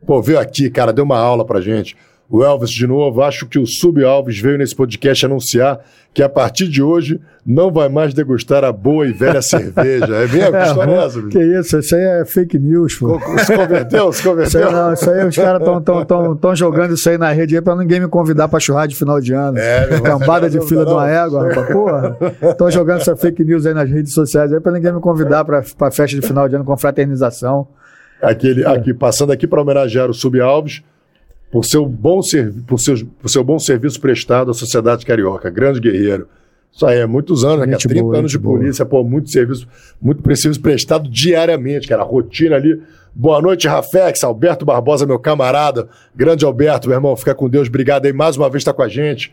Pô, 0.07 0.21
veio 0.23 0.39
aqui, 0.39 0.69
cara, 0.71 0.93
deu 0.93 1.05
uma 1.05 1.19
aula 1.19 1.45
pra 1.45 1.61
gente. 1.61 1.97
O 2.29 2.43
Elvis, 2.43 2.71
de 2.71 2.87
novo, 2.89 3.23
acho 3.23 3.47
que 3.47 3.57
o 3.57 3.65
Sub 3.67 4.03
Alves 4.05 4.37
veio 4.41 4.59
nesse 4.59 4.75
podcast 4.75 5.25
anunciar 5.25 5.79
que 6.13 6.23
a 6.25 6.29
partir 6.29 6.67
de 6.67 6.83
hoje 6.83 7.21
não 7.47 7.71
vai 7.71 7.89
mais 7.89 8.13
degustar 8.13 8.65
a 8.65 8.73
boa 8.73 9.07
e 9.07 9.13
velha 9.13 9.41
cerveja. 9.43 10.07
É 10.17 10.27
mesmo? 10.27 10.51
Que 10.53 10.63
história 10.65 10.93
é? 10.93 11.31
Que 11.31 11.39
isso, 11.61 11.79
isso 11.79 11.95
aí 11.95 12.03
é 12.03 12.25
fake 12.25 12.59
news, 12.59 12.97
pô. 12.97 13.21
Se 13.45 13.55
converteu? 13.57 14.13
Se 14.13 14.19
Isso 14.27 14.29
aí, 14.29 14.35
converteu? 14.65 14.73
não, 14.73 14.93
isso 14.93 15.09
aí 15.09 15.25
os 15.29 15.37
caras 15.37 15.61
estão 15.61 15.81
tão, 15.81 16.05
tão, 16.05 16.37
tão 16.37 16.57
jogando 16.57 16.95
isso 16.95 17.09
aí 17.09 17.17
na 17.17 17.31
rede 17.31 17.61
pra 17.63 17.77
ninguém 17.77 18.01
me 18.01 18.09
convidar 18.09 18.49
pra 18.49 18.59
churrasco 18.59 18.89
de 18.89 18.97
final 18.97 19.21
de 19.21 19.33
ano. 19.33 19.57
É, 19.59 19.87
meu. 19.89 20.03
Cambada 20.03 20.51
de 20.51 20.61
fila 20.67 20.85
de 20.85 20.93
uma 20.93 21.09
égua, 21.09 21.49
rapaz. 21.49 21.69
Porra. 21.73 22.17
Estão 22.51 22.71
jogando 22.73 23.03
essa 23.03 23.15
fake 23.15 23.45
news 23.45 23.67
aí 23.67 23.75
nas 23.75 23.89
redes 23.89 24.13
sociais 24.13 24.53
aí 24.53 24.59
pra 24.59 24.73
ninguém 24.73 24.93
me 24.93 25.01
convidar 25.01 25.45
pra, 25.45 25.63
pra 25.79 25.93
festa 25.93 26.19
de 26.21 26.27
final 26.27 26.49
de 26.49 26.57
ano 26.57 26.65
com 26.65 26.77
fraternização. 26.77 27.69
Aquele, 28.21 28.65
É. 28.65 28.69
aqui, 28.69 28.93
passando 28.93 29.31
aqui 29.31 29.47
para 29.47 29.61
homenagear 29.63 30.11
o 30.11 30.15
Sub 30.15 30.41
Alves 30.41 30.83
por 31.51 31.65
seu, 31.65 31.87
bom 31.87 32.21
servi 32.23 32.61
por, 32.63 32.79
seus, 32.79 33.03
por 33.03 33.29
seu 33.29 33.45
bom 33.45 33.59
serviço 33.59 34.01
prestado 34.01 34.51
à 34.51 34.55
sociedade 34.55 35.07
carioca. 35.07 35.49
Grande 35.51 35.81
guerreiro. 35.81 36.29
Isso 36.73 36.85
aí, 36.85 36.99
é 36.99 37.07
muitos 37.07 37.43
anos, 37.45 37.61
né, 37.61 37.65
cara? 37.67 37.79
Gente 37.79 37.89
30 37.89 38.03
boa, 38.03 38.19
anos 38.19 38.31
de 38.31 38.39
boa. 38.39 38.59
polícia, 38.59 38.85
pô, 38.85 39.03
muito 39.03 39.31
serviço, 39.31 39.67
muito 40.01 40.23
serviço 40.37 40.61
prestado 40.61 41.09
diariamente, 41.09 41.89
cara. 41.89 42.03
Rotina 42.03 42.57
ali. 42.57 42.83
Boa 43.15 43.41
noite, 43.41 43.67
Rafex, 43.67 44.23
Alberto 44.23 44.67
Barbosa, 44.67 45.07
meu 45.07 45.19
camarada. 45.19 45.89
Grande 46.15 46.45
Alberto, 46.45 46.89
meu 46.89 46.97
irmão, 46.99 47.17
fica 47.17 47.35
com 47.35 47.49
Deus. 47.49 47.69
Obrigado 47.69 48.05
aí 48.05 48.13
mais 48.13 48.37
uma 48.37 48.51
vez 48.51 48.61
estar 48.61 48.75
com 48.75 48.83
a 48.83 48.89
gente. 48.89 49.33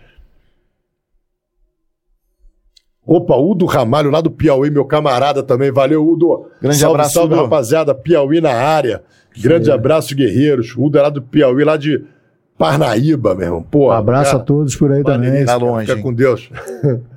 Opa, 3.06 3.36
Udo 3.36 3.66
Ramalho, 3.66 4.10
lá 4.10 4.22
do 4.22 4.32
Piauí, 4.32 4.72
meu 4.72 4.86
camarada 4.86 5.44
também. 5.44 5.70
Valeu, 5.70 6.08
Udo. 6.08 6.46
Grande 6.62 6.78
salve, 6.78 6.96
abraço, 6.96 7.14
salve, 7.16 7.34
Udo. 7.34 7.44
rapaziada. 7.44 7.94
Piauí 7.94 8.40
na 8.40 8.54
área. 8.54 9.04
Grande 9.42 9.72
abraço, 9.72 10.16
guerreiros. 10.16 10.74
Udo 10.78 10.98
é 10.98 11.02
lá 11.02 11.10
do 11.10 11.22
Piauí, 11.22 11.64
lá 11.64 11.78
de 11.78 12.04
Parnaíba, 12.58 13.34
meu 13.34 13.46
irmão. 13.46 13.64
Pô, 13.64 13.88
Um 13.88 13.92
abraço 13.92 14.32
cara, 14.32 14.44
a 14.44 14.46
todos 14.46 14.76
por 14.76 14.92
aí 14.92 15.04
também. 15.04 15.46
Tá 15.46 15.56
longe, 15.56 15.86
Fica 15.88 15.98
hein? 15.98 16.04
com 16.04 16.14
Deus. 16.14 16.50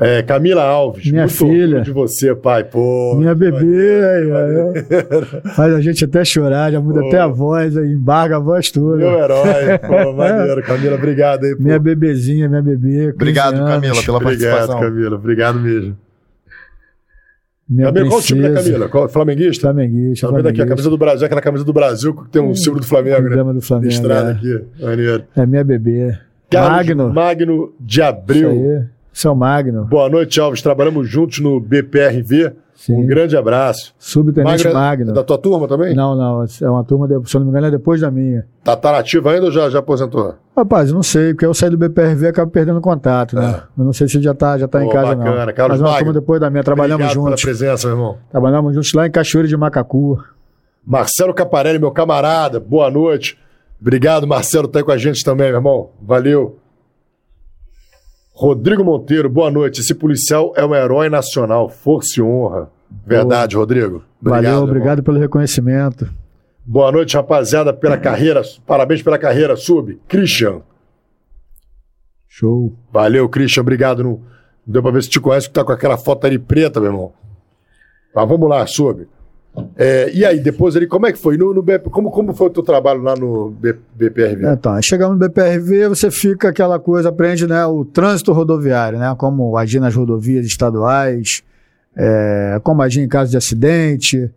É, 0.00 0.22
Camila 0.22 0.62
Alves. 0.62 1.10
Minha 1.10 1.24
muito 1.24 1.34
filha. 1.36 1.80
de 1.80 1.90
você, 1.90 2.32
pai. 2.32 2.62
Pô, 2.62 3.16
Minha 3.18 3.34
bebê 3.34 4.00
aí, 4.04 4.30
ó. 4.30 5.50
faz 5.56 5.74
a 5.74 5.80
gente 5.80 6.04
até 6.04 6.24
chorar, 6.24 6.70
já 6.70 6.80
muda 6.80 7.00
Pô. 7.00 7.08
até 7.08 7.18
a 7.18 7.26
voz, 7.26 7.76
aí, 7.76 7.94
embarga 7.94 8.36
a 8.36 8.38
voz 8.38 8.70
toda. 8.70 8.96
meu 8.98 9.18
herói. 9.18 9.76
Pô, 9.78 10.12
maneiro. 10.14 10.62
Camila, 10.62 10.94
obrigado 10.94 11.42
aí. 11.42 11.56
Pô. 11.56 11.64
Minha 11.64 11.80
bebezinha, 11.80 12.48
minha 12.48 12.62
bebê. 12.62 13.06
15 13.06 13.08
Obrigado, 13.16 13.54
anos. 13.56 13.70
Camila, 13.70 14.02
pela 14.04 14.16
Obrigado, 14.18 14.50
participação. 14.52 14.80
Camila. 14.80 15.16
Obrigado 15.16 15.58
mesmo. 15.58 15.96
Minha 17.68 17.92
Camila, 17.92 18.08
qual 18.08 18.20
o 18.20 18.22
time 18.22 18.40
da 18.40 18.48
princesa. 18.48 18.70
Camila? 18.70 18.88
Qual, 18.88 19.08
flamenguista? 19.08 19.60
Flamenguista. 19.62 20.26
Tá 20.26 20.36
vendo 20.36 20.48
aqui 20.48 20.62
a 20.62 20.66
camisa 20.66 20.88
do 20.88 20.96
Brasil, 20.96 21.26
aquela 21.26 21.40
camisa 21.40 21.64
do 21.64 21.72
Brasil 21.72 22.14
que 22.14 22.30
tem 22.30 22.40
um 22.40 22.54
símbolo 22.54 22.80
do 22.80 22.86
Flamengo, 22.86 23.28
né? 23.28 23.52
Do 23.52 23.60
Flamengo, 23.60 23.88
Listrada 23.88 24.30
é. 24.30 24.32
aqui, 24.32 24.64
maneiro. 24.80 25.24
É 25.36 25.44
minha 25.44 25.62
bebê. 25.62 26.18
Carlos 26.48 26.88
Magno. 26.88 27.12
Magno 27.12 27.74
de 27.78 28.00
Isso 28.00 28.08
Abreu. 28.08 28.50
aí. 28.50 28.84
São 29.12 29.34
Magno. 29.34 29.84
Boa 29.84 30.08
noite, 30.08 30.40
Alves. 30.40 30.62
Trabalhamos 30.62 31.08
juntos 31.08 31.40
no 31.40 31.60
BPRV. 31.60 32.52
Sim. 32.78 32.94
Um 32.94 33.06
grande 33.06 33.36
abraço. 33.36 33.92
Subtenente 33.98 34.68
Magno 34.72 35.10
é 35.10 35.12
da 35.12 35.24
tua 35.24 35.36
turma 35.36 35.66
também? 35.66 35.96
Não, 35.96 36.14
não. 36.14 36.44
É 36.62 36.70
uma 36.70 36.84
turma, 36.84 37.08
de, 37.08 37.28
se 37.28 37.36
eu 37.36 37.40
não 37.40 37.46
me 37.46 37.50
engano, 37.50 37.66
é 37.66 37.70
depois 37.72 38.00
da 38.00 38.08
minha. 38.08 38.46
Tá, 38.62 38.76
tá 38.76 38.92
nativa 38.92 39.32
ainda 39.32 39.46
ou 39.46 39.50
já, 39.50 39.68
já 39.68 39.80
aposentou? 39.80 40.36
Rapaz, 40.56 40.92
não 40.92 41.02
sei, 41.02 41.34
porque 41.34 41.44
eu 41.44 41.52
saí 41.52 41.70
do 41.70 41.76
BPRV 41.76 42.26
e 42.26 42.28
acabo 42.28 42.52
perdendo 42.52 42.80
contato, 42.80 43.34
né? 43.34 43.62
É. 43.64 43.80
Eu 43.80 43.84
não 43.84 43.92
sei 43.92 44.06
se 44.06 44.16
ele 44.18 44.22
já 44.22 44.32
tá, 44.32 44.56
já 44.56 44.68
tá 44.68 44.80
em 44.80 44.86
Pô, 44.86 44.92
casa, 44.92 45.16
bacana. 45.16 45.46
não. 45.46 45.52
Carlos 45.52 45.80
Mas 45.80 45.80
é 45.80 45.82
uma 45.82 45.90
Magno. 45.90 45.98
turma 46.06 46.20
depois 46.20 46.40
da 46.40 46.50
minha, 46.50 46.62
trabalhamos 46.62 47.04
Obrigado 47.04 47.14
juntos. 47.26 47.42
pela 47.42 47.52
presença, 47.52 47.88
meu 47.88 47.96
irmão. 47.96 48.18
Trabalhamos 48.30 48.74
juntos 48.74 48.92
lá 48.92 49.06
em 49.08 49.10
Cachoeira 49.10 49.48
de 49.48 49.56
Macacu. 49.56 50.22
Marcelo 50.86 51.34
Caparelli, 51.34 51.80
meu 51.80 51.90
camarada, 51.90 52.60
boa 52.60 52.88
noite. 52.88 53.36
Obrigado, 53.80 54.24
Marcelo, 54.24 54.68
tá 54.68 54.78
aí 54.78 54.84
com 54.84 54.92
a 54.92 54.96
gente 54.96 55.24
também, 55.24 55.48
meu 55.48 55.56
irmão. 55.56 55.90
Valeu. 56.00 56.58
Rodrigo 58.38 58.84
Monteiro, 58.84 59.28
boa 59.28 59.50
noite. 59.50 59.80
Esse 59.80 59.92
policial 59.92 60.52
é 60.54 60.64
um 60.64 60.72
herói 60.72 61.08
nacional, 61.08 61.68
força 61.68 62.20
e 62.20 62.22
honra. 62.22 62.70
Verdade, 63.04 63.56
Rodrigo. 63.56 64.04
Valeu, 64.22 64.40
meu 64.42 64.50
irmão. 64.50 64.62
obrigado 64.62 65.02
pelo 65.02 65.18
reconhecimento. 65.18 66.08
Boa 66.64 66.92
noite, 66.92 67.16
rapaziada, 67.16 67.72
pela 67.72 67.98
carreira. 67.98 68.42
Parabéns 68.64 69.02
pela 69.02 69.18
carreira, 69.18 69.56
sub. 69.56 70.00
Christian. 70.06 70.60
Show. 72.28 72.72
Valeu, 72.92 73.28
Christian, 73.28 73.62
obrigado. 73.62 74.04
Não, 74.04 74.10
não 74.12 74.22
deu 74.64 74.82
pra 74.84 74.92
ver 74.92 75.02
se 75.02 75.10
te 75.10 75.18
conhece, 75.18 75.48
que 75.48 75.54
tá 75.54 75.64
com 75.64 75.72
aquela 75.72 75.98
foto 75.98 76.24
ali 76.24 76.38
preta, 76.38 76.78
meu 76.78 76.92
irmão. 76.92 77.12
Mas 78.14 78.28
vamos 78.28 78.48
lá, 78.48 78.64
sub. 78.68 79.08
É, 79.76 80.10
e 80.12 80.24
aí, 80.24 80.38
depois 80.40 80.74
ali, 80.76 80.86
como 80.86 81.06
é 81.06 81.12
que 81.12 81.18
foi? 81.18 81.36
No, 81.36 81.52
no 81.54 81.62
BP 81.62 81.90
como, 81.90 82.10
como 82.10 82.32
foi 82.34 82.46
o 82.48 82.50
teu 82.50 82.62
trabalho 82.62 83.02
lá 83.02 83.14
no 83.16 83.50
B- 83.50 83.76
BPRV? 83.94 84.46
Então, 84.52 84.78
chegamos 84.82 85.18
no 85.18 85.28
BPRV, 85.28 85.88
você 85.88 86.10
fica 86.10 86.48
aquela 86.48 86.78
coisa, 86.78 87.08
aprende 87.08 87.46
né, 87.46 87.64
o 87.66 87.84
trânsito 87.84 88.32
rodoviário, 88.32 88.98
né? 88.98 89.14
Como 89.18 89.56
agir 89.56 89.80
nas 89.80 89.94
rodovias 89.94 90.46
estaduais, 90.46 91.42
é, 91.96 92.60
como 92.62 92.82
agir 92.82 93.00
em 93.02 93.08
caso 93.08 93.30
de 93.30 93.36
acidente, 93.36 94.30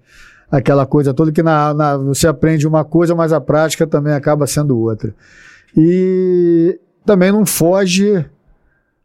aquela 0.52 0.86
coisa 0.86 1.14
toda 1.14 1.32
que 1.32 1.42
na, 1.44 1.74
na- 1.74 1.98
você 1.98 2.28
aprende 2.28 2.68
uma 2.68 2.84
coisa, 2.84 3.14
mas 3.16 3.32
a 3.34 3.40
prática 3.42 3.86
também 3.88 4.14
acaba 4.14 4.46
sendo 4.48 4.78
outra. 4.78 5.14
E 5.78 6.80
também 7.06 7.32
não 7.32 7.46
foge 7.46 8.26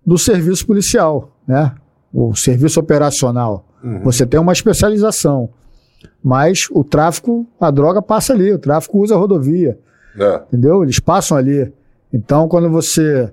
do 0.05 0.19
serviço 0.19 0.67
policial, 0.67 1.37
né? 1.47 1.73
O 2.13 2.35
serviço 2.35 2.81
operacional. 2.81 3.67
Você 4.03 4.27
tem 4.27 4.41
uma 4.41 4.53
especialização. 4.53 5.49
Mas 6.23 6.69
o 6.73 6.83
tráfico, 6.85 7.47
a 7.61 7.71
droga 7.71 8.03
passa 8.03 8.33
ali, 8.33 8.53
o 8.53 8.59
tráfico 8.59 8.99
usa 8.99 9.15
a 9.15 9.19
rodovia 9.19 9.79
É. 10.19 10.43
entendeu? 10.49 10.83
Eles 10.83 10.99
passam 10.99 11.37
ali. 11.37 11.73
Então, 12.13 12.49
quando 12.49 12.69
você 12.71 13.33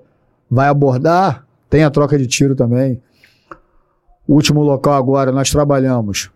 vai 0.50 0.68
abordar, 0.68 1.46
tem 1.70 1.84
a 1.84 1.90
troca 1.90 2.18
de 2.18 2.28
tiro 2.28 2.56
também. 2.56 3.02
O 4.28 4.34
último 4.36 4.62
local 4.62 4.94
agora, 4.94 5.32
nós 5.32 5.50
trabalhamos. 5.50 6.30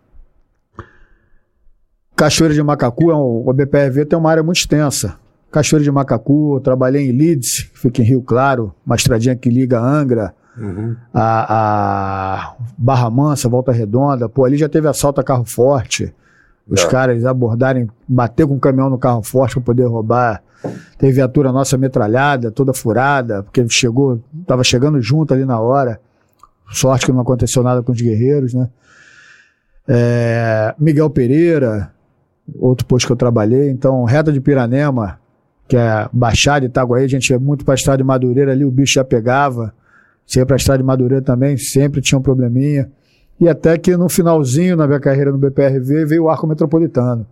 Cachoeira 2.16 2.52
de 2.54 2.62
Macacu, 2.62 3.10
é 3.10 3.14
um- 3.16 3.48
o 3.48 3.52
BPRV 3.52 4.04
tem 4.04 4.18
uma 4.18 4.30
área 4.30 4.42
muito 4.42 4.58
extensa. 4.58 5.16
Cachoeira 5.50 5.84
de 5.84 5.90
Macacu, 5.90 6.56
eu 6.56 6.60
trabalhei 6.60 7.08
em 7.08 7.12
Leeds, 7.16 7.62
que 7.72 7.78
fica 7.78 8.02
em 8.02 8.04
Rio 8.04 8.20
Claro, 8.22 8.74
uma 8.84 8.96
estradinha 8.96 9.36
que 9.36 9.48
liga 9.48 9.80
Angra, 9.80 10.34
Uhum. 10.58 10.96
a, 11.14 11.54
a 12.44 12.54
Barra 12.76 13.08
Mansa, 13.10 13.48
Volta 13.48 13.72
Redonda. 13.72 14.28
Pô, 14.28 14.44
ali 14.44 14.56
já 14.56 14.68
teve 14.68 14.88
assalto 14.88 15.20
a 15.20 15.24
carro 15.24 15.44
forte. 15.44 16.12
Os 16.68 16.82
É. 16.82 16.88
caras 16.88 17.24
abordarem, 17.24 17.88
bater 18.06 18.46
com 18.46 18.54
o 18.56 18.60
caminhão 18.60 18.90
no 18.90 18.98
carro 18.98 19.22
forte 19.22 19.54
para 19.54 19.62
poder 19.62 19.84
roubar. 19.86 20.42
Teve 20.98 21.12
viatura 21.14 21.52
nossa 21.52 21.78
metralhada, 21.78 22.50
toda 22.50 22.72
furada, 22.74 23.42
porque 23.42 23.64
chegou, 23.68 24.20
tava 24.46 24.64
chegando 24.64 25.00
junto 25.00 25.32
ali 25.32 25.44
na 25.44 25.58
hora. 25.60 26.00
Sorte 26.70 27.06
que 27.06 27.12
não 27.12 27.20
aconteceu 27.20 27.62
nada 27.62 27.82
com 27.82 27.92
os 27.92 28.00
guerreiros, 28.00 28.52
né? 28.52 28.68
É, 29.86 30.74
Miguel 30.78 31.08
Pereira, 31.08 31.90
outro 32.58 32.84
posto 32.86 33.06
que 33.06 33.12
eu 33.12 33.16
trabalhei. 33.16 33.70
Então, 33.70 34.04
reta 34.04 34.32
de 34.32 34.40
Piranema, 34.40 35.18
que 35.66 35.76
é 35.76 36.08
Baixada 36.12 36.64
e 36.66 36.68
Itaguaí, 36.68 37.04
a 37.04 37.08
gente 37.08 37.30
ia 37.30 37.38
muito 37.38 37.64
para 37.64 37.74
a 37.74 37.76
estrada 37.76 37.98
de 37.98 38.04
Madureira 38.04 38.52
ali, 38.52 38.64
o 38.64 38.70
bicho 38.70 38.94
já 38.94 39.04
pegava. 39.04 39.72
Você 40.28 40.40
ia 40.40 40.46
para 40.46 40.56
a 40.56 40.58
estrada 40.58 40.78
de 40.78 40.84
Madureira 40.84 41.24
também, 41.24 41.56
sempre 41.56 42.02
tinha 42.02 42.18
um 42.18 42.22
probleminha. 42.22 42.90
E 43.40 43.48
até 43.48 43.78
que 43.78 43.96
no 43.96 44.10
finalzinho 44.10 44.76
na 44.76 44.86
minha 44.86 45.00
carreira 45.00 45.32
no 45.32 45.38
BPRV 45.38 46.04
veio 46.04 46.24
o 46.24 46.28
arco 46.28 46.46
metropolitano, 46.46 47.26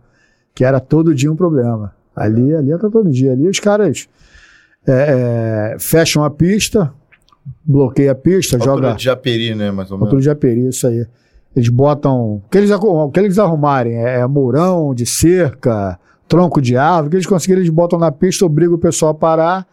que 0.54 0.64
era 0.64 0.80
todo 0.80 1.14
dia 1.14 1.30
um 1.30 1.36
problema. 1.36 1.94
Ali, 2.14 2.54
ali 2.54 2.72
era 2.72 2.78
todo 2.88 3.10
dia. 3.10 3.32
Ali 3.32 3.46
os 3.46 3.60
caras 3.60 4.08
é, 4.86 5.74
é, 5.74 5.76
fecham 5.78 6.24
a 6.24 6.30
pista, 6.30 6.90
bloqueiam 7.62 8.12
a 8.12 8.14
pista, 8.14 8.56
Altura 8.56 8.74
joga 8.74 8.94
de 8.94 9.04
Japeri, 9.04 9.54
né? 9.54 9.70
Mais 9.70 9.90
ou 9.90 9.98
menos. 9.98 10.06
altura 10.06 10.22
de 10.22 10.30
aperi, 10.30 10.66
isso 10.66 10.86
aí. 10.86 11.06
Eles 11.54 11.68
botam. 11.68 12.36
O 12.36 12.42
que 12.50 12.56
eles, 12.56 12.70
o 12.70 13.10
que 13.10 13.20
eles 13.20 13.38
arrumarem 13.38 13.96
é, 13.96 14.20
é 14.20 14.26
mourão 14.26 14.94
de 14.94 15.04
cerca, 15.04 15.98
tronco 16.26 16.62
de 16.62 16.78
árvore, 16.78 17.08
o 17.08 17.10
que 17.10 17.16
eles 17.16 17.26
conseguirem, 17.26 17.62
eles 17.62 17.72
botam 17.72 17.98
na 17.98 18.10
pista, 18.10 18.46
obrigam 18.46 18.76
o 18.76 18.78
pessoal 18.78 19.10
a 19.10 19.14
parar. 19.14 19.66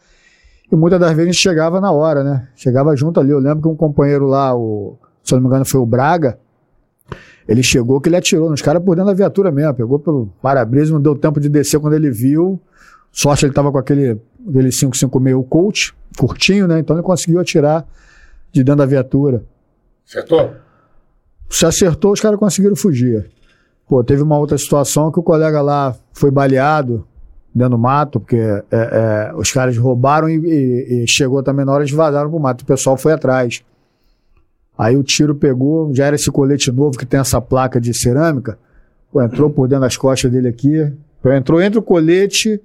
E 0.72 0.76
muitas 0.76 0.99
das 0.99 1.09
vezes 1.09 1.22
a 1.22 1.32
gente 1.32 1.41
chegava 1.41 1.80
na 1.80 1.91
hora, 1.91 2.24
né? 2.24 2.47
Chegava 2.55 2.95
junto 2.95 3.20
ali. 3.20 3.32
Eu 3.32 3.39
lembro 3.39 3.61
que 3.61 3.68
um 3.68 3.76
companheiro 3.76 4.26
lá, 4.26 4.55
o, 4.55 4.97
se 5.24 5.34
eu 5.34 5.38
não 5.38 5.43
me 5.43 5.47
engano, 5.47 5.66
foi 5.66 5.80
o 5.80 5.86
Braga. 5.86 6.38
Ele 7.47 7.61
chegou 7.61 7.99
que 7.99 8.09
ele 8.09 8.16
atirou 8.16 8.49
nos 8.49 8.61
caras 8.61 8.82
por 8.84 8.95
dentro 8.95 9.11
da 9.11 9.16
viatura 9.16 9.51
mesmo. 9.51 9.74
Pegou 9.74 9.99
pelo 9.99 10.30
para-brisa, 10.41 10.93
não 10.93 11.01
deu 11.01 11.16
tempo 11.16 11.39
de 11.39 11.49
descer 11.49 11.80
quando 11.80 11.93
ele 11.93 12.09
viu. 12.09 12.59
Sorte 13.11 13.45
ele 13.45 13.53
tava 13.53 13.72
com 13.72 13.78
aquele, 13.78 14.20
aquele 14.47 14.70
556 14.70 15.45
Colt, 15.49 15.91
curtinho, 16.18 16.68
né? 16.68 16.80
Então 16.80 16.95
ele 16.95 17.03
conseguiu 17.03 17.39
atirar 17.39 17.86
de 18.51 18.64
dentro 18.64 18.80
da 18.80 18.86
viatura. 18.86 19.43
Acertou? 20.07 20.53
Se 21.49 21.66
acertou, 21.66 22.14
os 22.14 22.22
caras 22.22 22.39
conseguiram 22.39 22.76
fugir. 22.76 23.30
Pô, 23.88 24.03
teve 24.03 24.24
uma 24.24 24.39
outra 24.39 24.57
situação 24.57 25.11
que 25.11 25.20
o 25.20 25.24
colega 25.24 25.61
lá 25.61 25.95
foi 26.14 26.32
baleado 26.32 27.05
dentro 27.53 27.71
do 27.71 27.77
mato, 27.77 28.19
porque 28.19 28.35
é, 28.37 28.63
é, 28.71 29.31
os 29.35 29.51
caras 29.51 29.77
roubaram 29.77 30.27
e, 30.29 30.35
e- 30.37 31.03
e 31.03 31.07
chegou 31.07 31.43
também 31.43 31.65
na 31.65 31.71
hora 31.71 31.85
de 31.85 31.93
vazaram 31.95 32.29
pro 32.29 32.39
mato. 32.39 32.61
O 32.61 32.65
pessoal 32.65 32.97
foi 32.97 33.13
atrás. 33.13 33.63
Aí 34.77 34.97
o 34.97 35.03
tiro 35.03 35.35
pegou, 35.35 35.93
já 35.93 36.05
era 36.07 36.15
esse 36.15 36.31
colete 36.31 36.71
novo 36.71 36.97
que 36.97 37.05
tem 37.05 37.19
essa 37.19 37.39
placa 37.39 37.79
de 37.79 37.93
cerâmica. 37.93 38.57
Pô, 39.11 39.21
entrou 39.21 39.49
por 39.49 39.67
dentro 39.67 39.83
das 39.83 39.95
costas 39.95 40.31
dele 40.31 40.47
aqui. 40.47 40.91
Entrou 41.25 41.61
entre 41.61 41.77
o 41.77 41.83
colete 41.83 42.59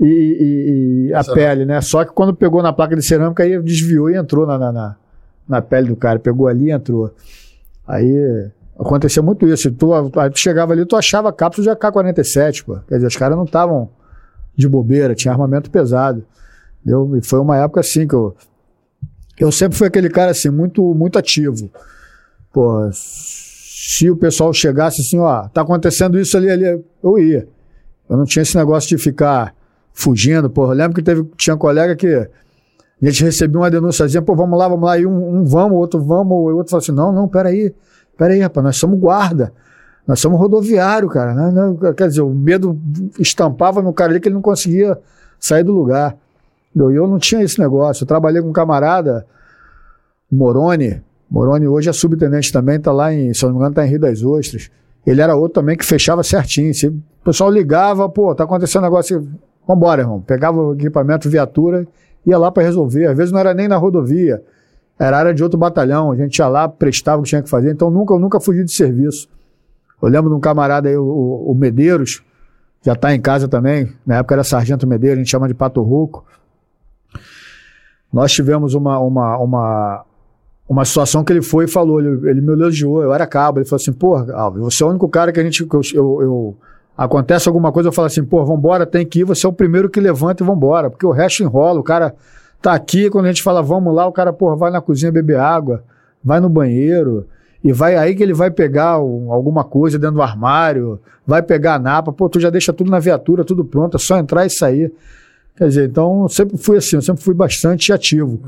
e, 0.00 0.04
e- 0.06 1.06
e 1.08 1.14
a 1.14 1.22
Cerâmica. 1.24 1.48
pele, 1.48 1.64
né? 1.66 1.80
Só 1.80 2.04
que 2.04 2.12
quando 2.12 2.32
pegou 2.32 2.62
na 2.62 2.72
placa 2.72 2.94
de 2.94 3.04
cerâmica, 3.04 3.42
aí 3.42 3.60
desviou 3.60 4.08
e 4.08 4.14
entrou 4.16 4.46
na, 4.46 4.56
na, 4.56 4.70
na, 4.72 4.96
na 5.48 5.60
pele 5.60 5.88
do 5.88 5.96
cara. 5.96 6.18
Pegou 6.20 6.46
ali 6.46 6.66
e 6.66 6.70
entrou. 6.70 7.12
Aí 7.86 8.50
acontecia 8.78 9.22
muito 9.22 9.46
isso. 9.46 9.70
Tu, 9.70 9.92
aí 9.94 10.30
tu 10.30 10.38
chegava 10.38 10.72
ali, 10.72 10.84
tu 10.84 10.96
achava 10.96 11.32
cápsula 11.32 11.64
de 11.64 11.70
AK-47, 11.70 12.64
pô. 12.64 12.78
Quer 12.88 12.96
dizer, 12.96 13.06
os 13.06 13.16
caras 13.16 13.36
não 13.36 13.44
estavam 13.44 13.88
de 14.54 14.68
bobeira, 14.68 15.14
tinha 15.14 15.32
armamento 15.32 15.70
pesado. 15.70 16.24
Eu, 16.86 17.18
foi 17.22 17.40
uma 17.40 17.56
época 17.56 17.80
assim 17.80 18.06
que 18.06 18.14
eu. 18.14 18.34
Eu 19.38 19.52
sempre 19.52 19.76
fui 19.76 19.86
aquele 19.86 20.08
cara 20.08 20.30
assim, 20.30 20.48
muito, 20.48 20.82
muito 20.94 21.18
ativo. 21.18 21.70
Pô, 22.52 22.88
se 22.92 24.10
o 24.10 24.16
pessoal 24.16 24.52
chegasse 24.52 25.02
assim, 25.02 25.18
ó, 25.18 25.46
tá 25.48 25.60
acontecendo 25.60 26.18
isso 26.18 26.36
ali, 26.36 26.50
ali, 26.50 26.82
eu 27.02 27.18
ia. 27.18 27.46
Eu 28.08 28.16
não 28.16 28.24
tinha 28.24 28.42
esse 28.42 28.56
negócio 28.56 28.88
de 28.88 28.96
ficar 28.96 29.54
fugindo, 29.92 30.48
pô. 30.48 30.66
Eu 30.66 30.72
lembro 30.72 30.94
que 30.94 31.02
teve, 31.02 31.22
tinha 31.36 31.54
um 31.54 31.58
colega 31.58 31.94
que 31.94 32.06
a 32.06 32.28
gente 33.02 33.24
recebia 33.24 33.58
uma 33.58 33.70
denúnciazinha, 33.70 34.22
pô, 34.22 34.34
vamos 34.34 34.58
lá, 34.58 34.68
vamos 34.68 34.84
lá, 34.86 34.98
e 34.98 35.04
um, 35.04 35.38
um 35.38 35.44
vamos, 35.44 35.72
o 35.72 35.80
outro 35.80 36.02
vamos, 36.02 36.30
e 36.30 36.52
o 36.52 36.56
outro 36.56 36.70
falou 36.70 36.82
assim, 36.82 36.92
não, 36.92 37.12
não, 37.12 37.28
peraí, 37.28 37.74
peraí, 38.16 38.40
rapaz, 38.40 38.64
nós 38.64 38.76
somos 38.76 38.98
guarda, 38.98 39.52
nós 40.06 40.20
somos 40.20 40.38
rodoviário, 40.38 41.08
cara, 41.08 41.34
né? 41.34 41.76
Quer 41.96 42.08
dizer, 42.08 42.22
o 42.22 42.30
medo 42.30 42.78
estampava 43.18 43.82
no 43.82 43.92
cara 43.92 44.12
ali 44.12 44.20
que 44.20 44.28
ele 44.28 44.34
não 44.34 44.42
conseguia 44.42 44.98
sair 45.38 45.64
do 45.64 45.72
lugar. 45.72 46.16
E 46.74 46.78
eu 46.78 47.06
não 47.06 47.18
tinha 47.18 47.42
esse 47.42 47.58
negócio, 47.58 48.04
eu 48.04 48.06
trabalhei 48.06 48.42
com 48.42 48.48
um 48.48 48.52
camarada, 48.52 49.26
Moroni, 50.30 51.02
Moroni 51.30 51.66
hoje 51.66 51.88
é 51.88 51.92
subtenente 51.92 52.52
também, 52.52 52.78
tá 52.78 52.92
lá 52.92 53.12
em, 53.12 53.34
se 53.34 53.42
não 53.44 53.50
me 53.50 53.56
engano, 53.58 53.74
tá 53.74 53.84
em 53.84 53.90
Rio 53.90 54.00
das 54.00 54.22
Ostras. 54.22 54.70
Ele 55.06 55.20
era 55.20 55.34
outro 55.36 55.60
também 55.60 55.76
que 55.76 55.84
fechava 55.84 56.22
certinho. 56.22 56.72
Se 56.74 56.88
o 56.88 57.02
pessoal 57.24 57.50
ligava, 57.50 58.08
pô, 58.08 58.34
tá 58.34 58.44
acontecendo 58.44 58.82
um 58.82 58.86
negócio. 58.86 59.28
Vambora, 59.66 60.02
irmão. 60.02 60.20
Pegava 60.20 60.60
o 60.60 60.74
equipamento, 60.74 61.28
viatura, 61.28 61.86
ia 62.24 62.38
lá 62.38 62.50
para 62.50 62.62
resolver. 62.62 63.06
Às 63.06 63.16
vezes 63.16 63.32
não 63.32 63.40
era 63.40 63.52
nem 63.52 63.68
na 63.68 63.76
rodovia, 63.76 64.42
era 64.98 65.18
área 65.18 65.34
de 65.34 65.42
outro 65.42 65.58
batalhão. 65.58 66.10
A 66.12 66.16
gente 66.16 66.38
ia 66.38 66.48
lá, 66.48 66.68
prestava 66.68 67.20
o 67.20 67.22
que 67.22 67.28
tinha 67.30 67.42
que 67.42 67.50
fazer. 67.50 67.72
Então 67.72 67.90
nunca, 67.90 68.14
eu 68.14 68.18
nunca 68.18 68.40
fugi 68.40 68.64
de 68.64 68.72
serviço. 68.72 69.28
Eu 70.02 70.08
lembro 70.08 70.30
de 70.30 70.36
um 70.36 70.40
camarada 70.40 70.88
aí, 70.88 70.96
o, 70.96 71.04
o- 71.04 71.54
Medeiros, 71.54 72.22
já 72.82 72.94
tá 72.94 73.14
em 73.14 73.20
casa 73.20 73.48
também. 73.48 73.92
Na 74.06 74.16
época 74.16 74.34
era 74.34 74.44
Sargento 74.44 74.86
Medeiros, 74.86 75.16
a 75.18 75.22
gente 75.22 75.30
chama 75.30 75.48
de 75.48 75.54
Pato 75.54 75.82
Rouco. 75.82 76.24
Nós 78.12 78.32
tivemos 78.32 78.74
uma, 78.74 78.98
uma, 78.98 79.38
uma, 79.38 80.04
uma 80.68 80.84
situação 80.84 81.24
que 81.24 81.32
ele 81.32 81.42
foi 81.42 81.64
e 81.64 81.68
falou, 81.68 82.00
ele, 82.00 82.30
ele 82.30 82.40
me 82.40 82.52
elogiou, 82.52 83.02
eu 83.02 83.12
era 83.12 83.26
cabo, 83.26 83.58
ele 83.58 83.66
falou 83.66 83.80
assim, 83.82 83.92
porra, 83.92 84.32
Alves, 84.32 84.60
você 84.62 84.82
é 84.82 84.86
o 84.86 84.90
único 84.90 85.08
cara 85.08 85.32
que 85.32 85.40
a 85.40 85.42
gente, 85.42 85.64
que 85.66 85.74
eu, 85.76 85.80
eu, 85.94 86.22
eu- 86.22 86.56
acontece 86.96 87.46
alguma 87.48 87.70
coisa, 87.72 87.88
eu 87.88 87.92
falo 87.92 88.06
assim, 88.06 88.24
pô, 88.24 88.42
vambora, 88.44 88.86
tem 88.86 89.04
que 89.04 89.20
ir, 89.20 89.24
você 89.24 89.44
é 89.44 89.48
o 89.48 89.52
primeiro 89.52 89.90
que 89.90 90.00
levanta 90.00 90.42
e 90.42 90.46
vambora, 90.46 90.88
porque 90.88 91.04
o 91.04 91.10
resto 91.10 91.42
enrola, 91.42 91.78
o 91.80 91.82
cara 91.84 92.14
tá 92.62 92.72
aqui, 92.72 93.08
quando 93.10 93.26
a 93.26 93.28
gente 93.28 93.42
fala 93.42 93.62
vamos 93.62 93.94
lá, 93.94 94.06
o 94.06 94.12
cara, 94.12 94.32
porra, 94.32 94.56
vai 94.56 94.70
na 94.70 94.80
cozinha 94.80 95.12
beber 95.12 95.38
água, 95.38 95.82
vai 96.24 96.40
no 96.40 96.48
banheiro, 96.48 97.26
e 97.62 97.72
vai 97.72 97.96
aí 97.96 98.14
que 98.14 98.22
ele 98.22 98.34
vai 98.34 98.50
pegar 98.50 99.00
um- 99.00 99.32
alguma 99.32 99.64
coisa 99.64 99.98
dentro 99.98 100.16
do 100.16 100.22
armário, 100.22 100.98
vai 101.26 101.42
pegar 101.42 101.74
a 101.74 101.78
napa, 101.78 102.12
pô, 102.12 102.28
tu 102.28 102.38
já 102.40 102.50
deixa 102.50 102.72
tudo 102.72 102.90
na 102.90 102.98
viatura, 102.98 103.44
tudo 103.44 103.64
pronto, 103.64 103.96
é 103.96 104.00
só 104.00 104.18
entrar 104.18 104.44
e 104.46 104.50
sair. 104.50 104.92
Quer 105.56 105.68
dizer, 105.68 105.88
então 105.88 106.22
eu 106.22 106.28
sempre 106.28 106.56
fui 106.58 106.76
assim, 106.76 106.96
eu 106.96 107.02
sempre 107.02 107.22
fui 107.22 107.34
bastante 107.34 107.92
ativo, 107.92 108.38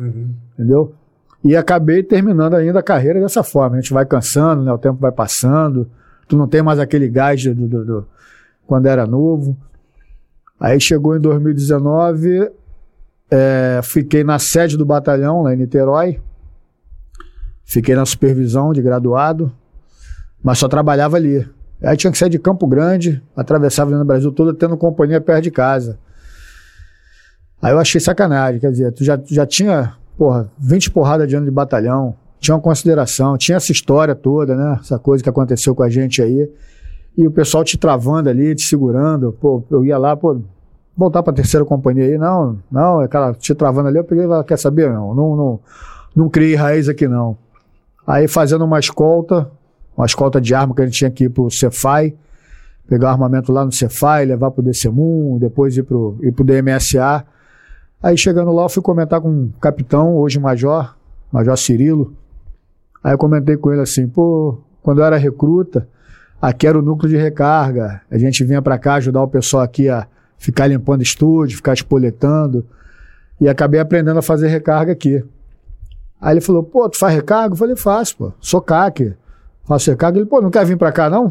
entendeu? 0.55 0.93
E 1.43 1.57
acabei 1.57 2.03
terminando 2.03 2.55
ainda 2.55 2.81
a 2.81 2.83
carreira 2.83 3.21
dessa 3.21 3.43
forma. 3.43 3.77
A 3.77 3.81
gente 3.81 3.93
vai 3.95 4.05
cansando, 4.05 4.63
né? 4.65 4.73
o 4.73 4.79
tempo 4.79 4.99
vai 5.01 5.11
passando, 5.13 5.89
tu 6.29 6.37
não 6.37 6.47
tem 6.49 6.63
mais 6.63 6.79
aquele 6.79 7.09
gás 7.09 7.43
do, 7.45 7.55
do- 7.55 7.85
do- 7.85 8.07
quando 8.67 8.87
era 8.87 9.07
novo. 9.07 9.57
Aí 10.61 10.81
chegou 10.81 11.17
em 11.17 11.21
2019, 11.21 12.51
é, 13.31 13.81
fiquei 13.83 14.25
na 14.25 14.39
sede 14.39 14.77
do 14.77 14.85
batalhão, 14.85 15.43
lá 15.43 15.53
em 15.53 15.57
Niterói. 15.57 16.21
Fiquei 17.65 17.95
na 17.95 18.07
supervisão 18.07 18.73
de 18.73 18.81
graduado, 18.81 19.53
mas 20.43 20.59
só 20.59 20.69
trabalhava 20.69 21.17
ali. 21.17 21.47
Aí 21.83 21.97
tinha 21.97 22.11
que 22.11 22.19
sair 22.19 22.31
de 22.31 22.39
Campo 22.39 22.67
Grande, 22.67 23.23
atravessava 23.37 23.91
no 23.91 24.05
Brasil 24.05 24.33
todo, 24.33 24.55
tendo 24.55 24.77
companhia 24.77 25.21
perto 25.21 25.45
de 25.45 25.51
casa. 25.51 25.99
Aí 27.61 27.73
eu 27.73 27.79
achei 27.79 28.01
sacanagem, 28.01 28.61
quer 28.61 28.71
dizer, 28.71 28.93
tu 28.93 29.05
já, 29.05 29.21
já 29.27 29.45
tinha, 29.45 29.95
porra, 30.17 30.51
20 30.59 30.91
porradas 30.91 31.29
de 31.29 31.37
ano 31.37 31.45
de 31.45 31.51
batalhão, 31.51 32.17
tinha 32.41 32.55
uma 32.55 32.61
consideração, 32.61 33.37
tinha 33.37 33.57
essa 33.57 33.73
história 33.73 34.15
toda, 34.15 34.57
né? 34.57 34.79
Essa 34.81 34.99
coisa 34.99 35.23
que 35.23 35.29
aconteceu 35.29 35.75
com 35.75 35.83
a 35.83 35.91
gente 35.91 36.23
aí. 36.23 36.49
E 37.17 37.27
o 37.27 37.31
pessoal 37.31 37.65
te 37.65 37.77
travando 37.77 38.29
ali, 38.29 38.55
te 38.55 38.63
segurando. 38.63 39.33
Pô, 39.33 39.65
eu 39.71 39.85
ia 39.85 39.99
lá, 39.99 40.17
pô, 40.17 40.41
voltar 40.99 41.23
pra 41.23 41.33
terceira 41.33 41.65
companhia 41.65 42.05
aí. 42.05 42.19
Não, 42.19 42.59
não, 42.69 42.99
aquela 42.99 43.33
te 43.33 43.55
travando 43.55 43.87
ali, 43.87 43.99
eu 43.99 44.05
peguei 44.05 44.25
e 44.25 44.45
quer 44.45 44.59
saber? 44.59 44.91
Não, 44.91 45.15
não, 45.15 45.37
não, 45.37 45.61
não 46.15 46.29
criei 46.29 46.57
raiz 46.57 46.89
aqui 46.89 47.07
não. 47.07 47.39
Aí 48.05 48.27
fazendo 48.27 48.65
uma 48.65 48.81
escolta, 48.81 49.49
uma 49.97 50.05
escolta 50.05 50.41
de 50.41 50.53
arma 50.53 50.75
que 50.75 50.83
a 50.83 50.87
gente 50.87 50.99
tinha 50.99 51.11
que 51.11 51.25
ir 51.25 51.29
pro 51.29 51.49
Cefai, 51.51 52.15
pegar 52.89 53.09
o 53.09 53.11
armamento 53.13 53.53
lá 53.53 53.65
no 53.65 53.71
Cefai, 53.71 54.25
levar 54.25 54.51
pro 54.51 54.63
DCMUM, 54.63 55.39
depois 55.39 55.77
ir 55.77 55.85
pro, 55.85 56.19
ir 56.21 56.33
pro 56.33 56.45
DMSA. 56.45 57.25
Aí 58.03 58.17
chegando 58.19 58.51
lá, 58.51 58.65
eu 58.65 58.69
fui 58.69 58.83
comentar 58.83 59.21
com 59.21 59.29
um 59.29 59.53
capitão, 59.61 60.17
hoje 60.17 60.41
major, 60.41 60.97
Major 61.31 61.57
Cirilo. 61.57 62.13
Aí 63.05 63.13
eu 63.13 63.19
comentei 63.19 63.57
com 63.57 63.71
ele 63.71 63.83
assim, 63.83 64.09
pô, 64.09 64.59
quando 64.83 65.01
eu 65.01 65.05
era 65.05 65.17
recruta, 65.17 65.87
aqui 66.41 66.67
era 66.67 66.79
o 66.79 66.83
núcleo 66.83 67.11
de 67.11 67.17
recarga. 67.17 68.01
A 68.11 68.19
gente 68.19 68.43
vinha 68.43 68.63
para 68.63 68.79
cá 68.79 68.95
ajudar 68.95 69.23
o 69.23 69.29
pessoal 69.29 69.63
aqui 69.63 69.89
a 69.89 70.07
ficar 70.39 70.67
limpando 70.67 71.03
estúdio, 71.03 71.57
ficar 71.57 71.75
espoletando. 71.75 72.67
E 73.41 73.49
acabei 73.49 73.81
aprendendo 73.81 74.19
a 74.19 74.23
fazer 74.23 74.49
recarga 74.49 74.93
aqui. 74.93 75.23
Aí 76.21 76.35
ele 76.35 76.41
falou, 76.41 76.63
pô, 76.63 76.89
tu 76.89 76.99
faz 76.99 77.15
recarga? 77.15 77.53
Eu 77.53 77.59
falei, 77.59 77.77
faço, 77.77 78.17
pô. 78.17 78.33
Sou 78.41 78.61
CAC. 78.61 79.15
Faço 79.65 79.91
recarga. 79.91 80.19
Ele, 80.19 80.27
pô, 80.27 80.41
não 80.41 80.51
quer 80.51 80.65
vir 80.65 80.77
para 80.77 80.91
cá, 80.91 81.09
não? 81.09 81.27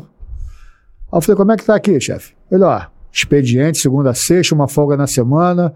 Aí 1.12 1.18
eu 1.18 1.22
falei, 1.22 1.36
como 1.36 1.52
é 1.52 1.58
que 1.58 1.66
tá 1.66 1.76
aqui, 1.76 2.00
chefe? 2.00 2.34
Ele, 2.52 2.64
ó, 2.64 2.82
expediente, 3.12 3.80
segunda 3.80 4.12
a 4.12 4.14
sexta, 4.14 4.54
uma 4.54 4.68
folga 4.68 4.96
na 4.96 5.08
semana, 5.08 5.74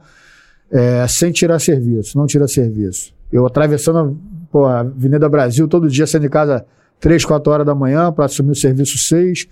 é, 0.69 1.05
sem 1.07 1.31
tirar 1.31 1.59
serviço, 1.59 2.17
não 2.17 2.27
tira 2.27 2.47
serviço. 2.47 3.13
Eu 3.31 3.45
atravessando 3.45 4.17
pô, 4.51 4.65
a 4.65 4.81
Avenida 4.81 5.27
Brasil 5.27 5.67
todo 5.67 5.89
dia, 5.89 6.05
saindo 6.05 6.23
de 6.23 6.29
casa 6.29 6.65
3, 6.99 7.25
4 7.25 7.51
horas 7.51 7.65
da 7.65 7.73
manhã 7.73 8.11
para 8.11 8.25
assumir 8.25 8.51
o 8.51 8.55
serviço 8.55 8.97
6. 8.97 9.47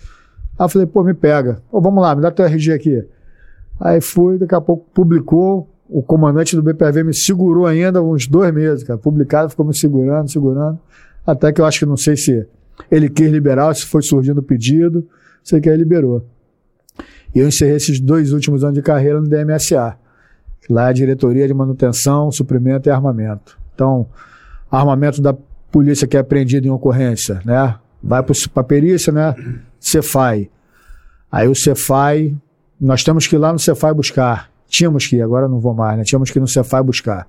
Aí 0.57 0.65
eu 0.65 0.69
falei, 0.69 0.85
pô, 0.85 1.03
me 1.03 1.13
pega. 1.13 1.61
Pô, 1.71 1.81
vamos 1.81 2.01
lá, 2.01 2.15
me 2.15 2.21
dá 2.21 2.29
teu 2.29 2.45
RG 2.45 2.73
aqui. 2.73 3.03
Aí 3.79 4.01
fui, 4.01 4.37
daqui 4.37 4.53
a 4.53 4.61
pouco 4.61 4.85
publicou, 4.93 5.69
o 5.87 6.03
comandante 6.03 6.55
do 6.55 6.61
BPV 6.61 7.03
me 7.03 7.13
segurou 7.13 7.65
ainda 7.65 8.01
uns 8.01 8.27
dois 8.27 8.53
meses, 8.53 8.83
cara. 8.83 8.99
Publicado, 8.99 9.49
ficou 9.49 9.65
me 9.65 9.75
segurando, 9.75 10.29
segurando. 10.29 10.79
Até 11.25 11.51
que 11.51 11.61
eu 11.61 11.65
acho 11.65 11.79
que 11.79 11.85
não 11.85 11.97
sei 11.97 12.15
se 12.15 12.45
ele 12.91 13.09
quis 13.09 13.31
liberar, 13.31 13.73
se 13.75 13.85
foi 13.85 14.01
surgindo 14.01 14.39
o 14.39 14.43
pedido, 14.43 15.07
sei 15.43 15.59
que 15.59 15.69
aí 15.69 15.77
liberou. 15.77 16.25
E 17.33 17.39
eu 17.39 17.47
encerrei 17.47 17.75
esses 17.75 17.99
dois 17.99 18.33
últimos 18.33 18.63
anos 18.63 18.75
de 18.75 18.81
carreira 18.81 19.19
no 19.19 19.27
DMSA. 19.27 19.97
Lá 20.69 20.87
é 20.87 20.89
a 20.89 20.93
diretoria 20.93 21.47
de 21.47 21.53
manutenção, 21.53 22.31
suprimento 22.31 22.87
e 22.87 22.91
armamento. 22.91 23.57
Então, 23.73 24.07
armamento 24.69 25.21
da 25.21 25.35
polícia 25.71 26.07
que 26.07 26.17
é 26.17 26.19
apreendido 26.19 26.67
em 26.67 26.69
ocorrência, 26.69 27.41
né? 27.45 27.75
Vai 28.01 28.21
para 28.21 28.35
a 28.55 28.63
perícia, 28.63 29.11
né? 29.11 29.35
Cefai. 29.79 30.49
Aí 31.31 31.47
o 31.47 31.55
Cefai, 31.55 32.35
nós 32.79 33.03
temos 33.03 33.27
que 33.27 33.35
ir 33.35 33.39
lá 33.39 33.51
no 33.51 33.59
Cefai 33.59 33.93
buscar. 33.93 34.49
Tínhamos 34.67 35.05
que 35.07 35.17
ir, 35.17 35.21
agora 35.21 35.47
não 35.47 35.59
vou 35.59 35.73
mais, 35.73 35.97
né? 35.97 36.03
Tínhamos 36.03 36.31
que 36.31 36.39
ir 36.39 36.41
no 36.41 36.47
Cefai 36.47 36.81
buscar. 36.81 37.27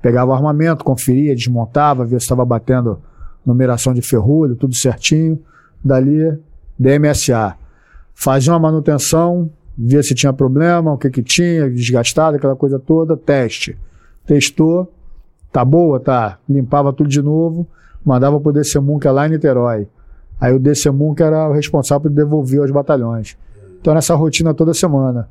Pegava 0.00 0.30
o 0.30 0.34
armamento, 0.34 0.84
conferia, 0.84 1.34
desmontava, 1.34 2.04
via 2.04 2.18
se 2.18 2.24
estava 2.24 2.44
batendo 2.44 3.00
numeração 3.44 3.92
de 3.92 4.00
ferrolho, 4.00 4.54
tudo 4.54 4.74
certinho. 4.74 5.38
Dali, 5.84 6.38
DMSA. 6.78 7.56
Fazia 8.14 8.52
uma 8.52 8.58
manutenção, 8.58 9.50
via 9.76 10.02
se 10.02 10.14
tinha 10.14 10.32
problema, 10.32 10.92
o 10.92 10.98
que 10.98 11.10
que 11.10 11.22
tinha, 11.22 11.70
desgastado, 11.70 12.36
aquela 12.36 12.56
coisa 12.56 12.78
toda, 12.78 13.16
teste. 13.16 13.76
Testou, 14.26 14.92
tá 15.52 15.64
boa, 15.64 16.00
tá. 16.00 16.38
Limpava 16.48 16.92
tudo 16.92 17.08
de 17.08 17.22
novo, 17.22 17.66
mandava 18.04 18.40
pro 18.40 18.52
é 18.52 19.10
lá 19.10 19.26
em 19.26 19.30
Niterói. 19.30 19.86
Aí 20.40 20.52
o 20.52 20.58
DCMUM 20.58 21.14
que 21.14 21.22
era 21.22 21.48
o 21.48 21.52
responsável 21.52 22.02
por 22.02 22.10
devolver 22.10 22.60
aos 22.60 22.70
batalhões. 22.70 23.36
Então 23.80 23.94
nessa 23.94 24.14
rotina 24.14 24.52
toda 24.54 24.74
semana. 24.74 25.28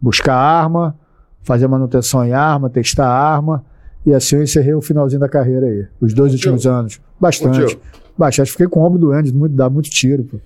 Buscar 0.00 0.34
arma, 0.34 0.96
fazer 1.42 1.66
manutenção 1.68 2.24
em 2.24 2.32
arma, 2.32 2.70
testar 2.70 3.06
a 3.06 3.12
arma. 3.34 3.64
E 4.06 4.14
assim 4.14 4.36
eu 4.36 4.42
encerrei 4.42 4.72
o 4.74 4.80
finalzinho 4.80 5.20
da 5.20 5.28
carreira 5.28 5.66
aí. 5.66 5.86
Os 6.00 6.14
dois 6.14 6.32
Contigo. 6.32 6.52
últimos 6.52 6.66
anos. 6.66 7.00
Bastante. 7.20 7.60
Contigo. 7.60 7.80
Bastante. 8.16 8.50
Fiquei 8.52 8.66
com 8.66 8.80
o 8.80 8.84
ombro 8.86 8.98
doente, 8.98 9.32
muito, 9.32 9.54
dá 9.54 9.68
muito 9.68 9.90
tiro. 9.90 10.24
Pô. 10.24 10.38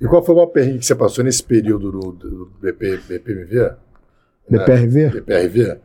E 0.00 0.06
qual 0.06 0.22
foi 0.24 0.34
o 0.34 0.38
maior 0.38 0.48
perrengue 0.48 0.78
que 0.80 0.86
você 0.86 0.94
passou 0.94 1.24
nesse 1.24 1.42
período 1.42 1.90
do, 1.90 2.12
do 2.12 2.50
BP, 2.60 3.00
BPMV? 3.08 3.72
BPRV? 4.50 5.10
BPRV? 5.20 5.78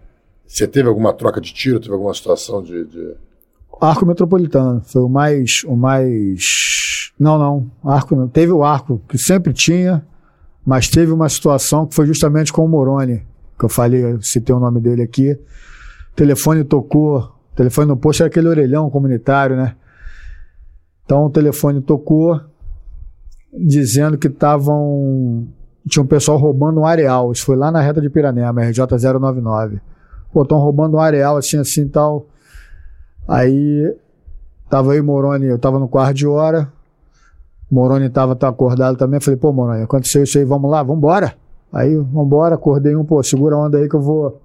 Você 0.45 0.67
teve 0.67 0.87
alguma 0.87 1.13
troca 1.13 1.41
de 1.41 1.53
tiro? 1.53 1.79
Teve 1.79 1.93
alguma 1.93 2.13
situação 2.13 2.61
de. 2.61 2.85
de- 2.85 3.15
Arco 3.81 4.05
Metropolitano 4.05 4.81
foi 4.85 5.01
o 5.01 5.09
mais, 5.09 5.63
o 5.65 5.75
mais. 5.75 6.43
Não, 7.19 7.37
não, 7.37 7.71
arco 7.83 8.15
não. 8.15 8.27
Teve 8.27 8.51
o 8.51 8.63
arco 8.63 9.01
que 9.09 9.17
sempre 9.17 9.51
tinha, 9.51 10.05
mas 10.65 10.87
teve 10.87 11.11
uma 11.11 11.27
situação 11.27 11.85
que 11.85 11.93
foi 11.93 12.05
justamente 12.05 12.51
com 12.51 12.63
o 12.63 12.69
Moroni, 12.69 13.25
que 13.57 13.65
eu 13.65 13.69
falei, 13.69 14.03
eu 14.03 14.21
citei 14.21 14.55
o 14.55 14.59
nome 14.59 14.79
dele 14.79 15.01
aqui. 15.01 15.31
O 15.31 16.15
telefone 16.15 16.63
tocou, 16.63 17.19
o 17.19 17.55
telefone 17.55 17.87
no 17.87 17.97
posto 17.97 18.21
era 18.21 18.27
aquele 18.27 18.47
orelhão 18.47 18.89
comunitário, 18.89 19.55
né? 19.55 19.75
Então 21.05 21.25
o 21.25 21.29
telefone 21.29 21.81
tocou, 21.81 22.39
dizendo 23.53 24.17
que 24.17 24.27
estavam. 24.27 25.47
Tinha 25.87 26.01
um 26.01 26.07
pessoal 26.07 26.37
roubando 26.37 26.79
um 26.79 26.85
areal. 26.85 27.31
Isso 27.31 27.45
foi 27.45 27.57
lá 27.57 27.69
na 27.69 27.81
reta 27.81 27.99
de 27.99 28.09
Piranema, 28.09 28.61
RJ099. 28.61 29.81
Pô, 30.31 30.43
estão 30.43 30.57
roubando 30.57 30.95
um 30.95 30.99
areal 30.99 31.35
assim, 31.35 31.57
assim 31.57 31.87
tal. 31.87 32.25
Aí 33.27 33.95
tava 34.69 34.95
e 34.95 35.01
Moroni, 35.01 35.45
eu 35.45 35.59
tava 35.59 35.77
no 35.77 35.87
quarto 35.87 36.15
de 36.15 36.25
hora. 36.25 36.71
Moroni 37.73 38.09
tava, 38.09 38.35
tá 38.35 38.47
acordado 38.47 38.97
também. 38.97 39.19
Falei, 39.19 39.37
pô, 39.39 39.51
Moroni, 39.51 39.83
aconteceu 39.83 40.23
isso 40.23 40.37
aí, 40.37 40.45
vamos 40.45 40.69
lá, 40.69 40.83
vamos 40.83 40.97
embora. 40.97 41.33
Aí, 41.71 41.95
vamos 41.95 42.25
embora, 42.27 42.55
acordei 42.55 42.95
um, 42.95 43.03
pô, 43.03 43.21
segura 43.23 43.55
a 43.55 43.59
onda 43.59 43.79
aí 43.79 43.89
que 43.89 43.95
eu 43.95 44.01
vou, 44.01 44.39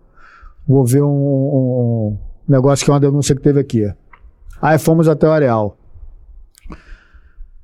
vou 0.66 0.84
ver 0.86 1.02
um, 1.02 1.08
um- 1.08 2.16
negócio 2.48 2.84
que 2.84 2.90
é 2.90 2.94
uma 2.94 3.00
denúncia 3.00 3.34
que 3.36 3.42
teve 3.42 3.60
aqui. 3.60 3.92
Aí 4.62 4.78
fomos 4.78 5.06
até 5.08 5.28
o 5.28 5.32
areal. 5.32 5.76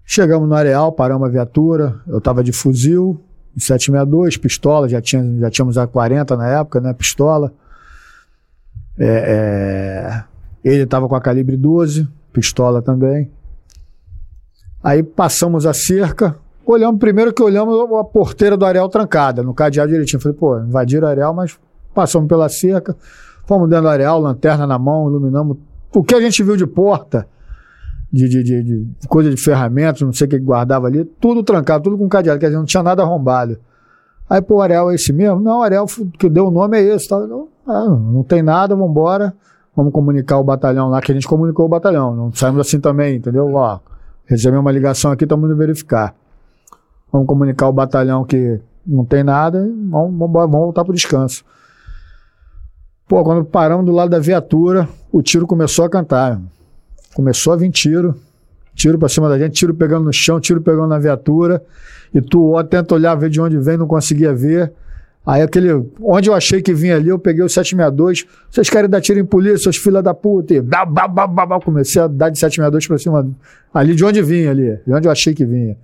Chegamos 0.04 0.46
no 0.48 0.54
areal, 0.54 0.92
paramos 0.92 1.26
a 1.26 1.30
viatura. 1.30 1.98
Eu 2.06 2.20
tava 2.20 2.44
de 2.44 2.52
fuzil, 2.52 3.18
762, 3.56 4.36
pistola, 4.36 4.86
já, 4.88 5.00
tinha, 5.00 5.24
já 5.40 5.50
tínhamos 5.50 5.78
a 5.78 5.86
40 5.86 6.36
na 6.36 6.46
época, 6.46 6.80
né? 6.80 6.92
Pistola. 6.92 7.52
É, 8.98 9.06
é, 9.06 10.24
ele 10.62 10.82
estava 10.82 11.08
com 11.08 11.16
a 11.16 11.20
calibre 11.20 11.56
12, 11.56 12.06
pistola 12.32 12.82
também. 12.82 13.30
Aí 14.84 15.02
passamos 15.02 15.64
a 15.64 15.72
cerca, 15.72 16.36
olhamos, 16.66 17.00
primeiro 17.00 17.32
que 17.32 17.42
olhamos 17.42 17.74
a 17.98 18.04
porteira 18.04 18.54
do 18.54 18.66
areal 18.66 18.86
trancada, 18.90 19.42
no 19.42 19.54
cadeado 19.54 19.90
direitinho. 19.90 20.20
Falei, 20.20 20.36
pô, 20.36 20.58
invadiram 20.58 21.08
o 21.08 21.10
areal, 21.10 21.32
mas 21.32 21.58
passamos 21.94 22.28
pela 22.28 22.50
cerca, 22.50 22.94
fomos 23.46 23.66
dentro 23.70 23.84
do 23.84 23.88
areal, 23.88 24.20
lanterna 24.20 24.66
na 24.66 24.78
mão, 24.78 25.08
iluminamos. 25.08 25.56
O 25.94 26.04
que 26.04 26.14
a 26.14 26.20
gente 26.20 26.42
viu 26.42 26.54
de 26.54 26.66
porta, 26.66 27.26
de, 28.12 28.28
de, 28.28 28.42
de, 28.42 28.84
de 28.84 29.08
coisa 29.08 29.30
de 29.30 29.36
ferramentas, 29.38 30.02
não 30.02 30.12
sei 30.12 30.26
o 30.26 30.30
que 30.30 30.38
guardava 30.38 30.86
ali, 30.86 31.02
tudo 31.18 31.42
trancado, 31.42 31.84
tudo 31.84 31.96
com 31.96 32.06
cadeado, 32.06 32.38
quer 32.38 32.46
dizer, 32.46 32.58
não 32.58 32.66
tinha 32.66 32.82
nada 32.82 33.02
arrombado. 33.02 33.56
Aí, 34.28 34.42
pô, 34.42 34.56
o 34.56 34.60
Ariel 34.60 34.90
é 34.90 34.96
esse 34.96 35.14
mesmo? 35.14 35.40
Não, 35.40 35.60
o 35.60 35.62
Ariel 35.62 35.86
que 36.18 36.28
deu 36.28 36.48
o 36.48 36.50
nome 36.50 36.78
é 36.78 36.82
esse. 36.94 37.08
Tá? 37.08 37.18
Não, 37.26 37.48
ah, 37.66 37.88
não 37.88 38.22
tem 38.22 38.42
nada, 38.42 38.76
vambora. 38.76 39.34
Vamos 39.74 39.92
comunicar 39.92 40.38
o 40.38 40.44
batalhão 40.44 40.88
lá, 40.88 41.00
que 41.00 41.10
a 41.10 41.14
gente 41.14 41.26
comunicou 41.26 41.66
o 41.66 41.68
batalhão. 41.68 42.14
Não 42.14 42.32
saímos 42.32 42.60
assim 42.60 42.78
também, 42.78 43.16
entendeu? 43.16 43.52
Ó, 43.52 43.78
recebemos 44.26 44.64
uma 44.64 44.72
ligação 44.72 45.10
aqui, 45.10 45.24
estamos 45.24 45.48
indo 45.48 45.56
verificar. 45.56 46.14
Vamos 47.12 47.26
comunicar 47.26 47.68
o 47.68 47.72
batalhão 47.72 48.24
que 48.24 48.60
não 48.86 49.04
tem 49.04 49.22
nada, 49.22 49.60
vamos, 49.60 50.18
vamos, 50.18 50.32
vamos 50.32 50.52
voltar 50.52 50.84
pro 50.84 50.94
descanso. 50.94 51.44
Pô, 53.06 53.22
quando 53.22 53.44
paramos 53.44 53.84
do 53.84 53.92
lado 53.92 54.10
da 54.10 54.18
viatura, 54.18 54.88
o 55.12 55.22
tiro 55.22 55.46
começou 55.46 55.84
a 55.84 55.90
cantar. 55.90 56.40
Começou 57.14 57.52
a 57.52 57.56
vir 57.56 57.70
tiro, 57.70 58.14
tiro 58.74 58.98
pra 58.98 59.08
cima 59.08 59.28
da 59.28 59.38
gente, 59.38 59.52
tiro 59.52 59.74
pegando 59.74 60.04
no 60.04 60.12
chão, 60.12 60.40
tiro 60.40 60.60
pegando 60.60 60.88
na 60.88 60.98
viatura. 60.98 61.62
E 62.12 62.20
tu 62.20 62.52
ó, 62.52 62.62
tenta 62.62 62.94
olhar, 62.94 63.14
ver 63.14 63.30
de 63.30 63.40
onde 63.40 63.58
vem, 63.58 63.76
não 63.76 63.86
conseguia 63.86 64.34
ver. 64.34 64.72
Aí 65.26 65.40
aquele. 65.40 65.70
Onde 66.00 66.28
eu 66.28 66.34
achei 66.34 66.60
que 66.60 66.74
vinha 66.74 66.96
ali, 66.96 67.08
eu 67.08 67.18
peguei 67.18 67.42
o 67.42 67.48
762. 67.48 68.26
Vocês 68.50 68.68
querem 68.68 68.90
dar 68.90 69.00
tiro 69.00 69.18
em 69.18 69.24
polícia, 69.24 69.58
seus 69.58 69.76
filha 69.76 70.02
da 70.02 70.12
puta? 70.12 70.54
E 70.54 70.60
bah, 70.60 70.84
bah, 70.84 71.08
bah, 71.08 71.26
bah, 71.26 71.46
bah, 71.46 71.60
comecei 71.60 72.02
a 72.02 72.06
dar 72.06 72.28
de 72.28 72.38
762 72.38 72.86
pra 72.86 72.98
cima. 72.98 73.34
Ali 73.72 73.94
de 73.94 74.04
onde 74.04 74.20
vinha 74.20 74.50
ali, 74.50 74.78
de 74.86 74.92
onde 74.92 75.08
eu 75.08 75.12
achei 75.12 75.34
que 75.34 75.46
vinha. 75.46 75.76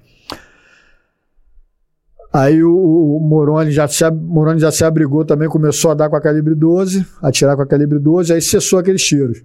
Aí 2.32 2.62
o, 2.62 3.16
o 3.16 3.18
Moroni, 3.18 3.72
já 3.72 3.88
se, 3.88 4.08
Moroni 4.10 4.60
já 4.60 4.70
se 4.70 4.84
abrigou 4.84 5.24
também, 5.24 5.48
começou 5.48 5.90
a 5.90 5.94
dar 5.94 6.08
com 6.08 6.14
a 6.14 6.20
calibre 6.20 6.54
12, 6.54 7.04
atirar 7.20 7.56
com 7.56 7.62
a 7.62 7.66
calibre 7.66 7.98
12, 7.98 8.32
aí 8.32 8.40
cessou 8.40 8.78
aqueles 8.78 9.02
tiros. 9.02 9.42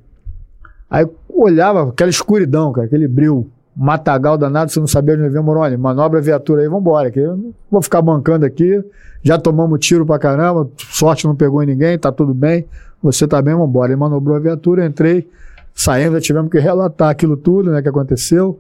Aí 0.90 1.08
olhava 1.28 1.90
aquela 1.90 2.12
escuridão, 2.12 2.72
cara, 2.72 2.86
aquele 2.86 3.08
bril, 3.08 3.50
matagal 3.76 4.38
danado, 4.38 4.72
você 4.72 4.80
não 4.80 4.88
sabia 4.88 5.16
onde 5.16 5.28
vinha 5.28 5.42
Moroni. 5.42 5.76
Manobra 5.76 6.20
a 6.20 6.22
viatura 6.22 6.62
aí, 6.62 6.68
vambora, 6.68 7.12
que 7.12 7.20
eu 7.20 7.54
vou 7.70 7.82
ficar 7.82 8.02
bancando 8.02 8.46
aqui. 8.46 8.84
Já 9.22 9.38
tomamos 9.38 9.80
tiro 9.80 10.06
pra 10.06 10.18
caramba, 10.18 10.70
sorte 10.78 11.26
não 11.26 11.36
pegou 11.36 11.62
em 11.62 11.66
ninguém, 11.66 11.98
tá 11.98 12.12
tudo 12.12 12.34
bem, 12.34 12.66
você 13.02 13.28
tá 13.28 13.42
bem, 13.42 13.56
vambora. 13.56 13.92
Ele 13.92 14.00
manobrou 14.00 14.38
a 14.38 14.40
viatura, 14.40 14.86
entrei, 14.86 15.28
saindo, 15.74 16.20
tivemos 16.22 16.50
que 16.50 16.60
relatar 16.60 17.10
aquilo 17.10 17.36
tudo, 17.36 17.72
né, 17.72 17.82
que 17.82 17.90
aconteceu. 17.90 18.60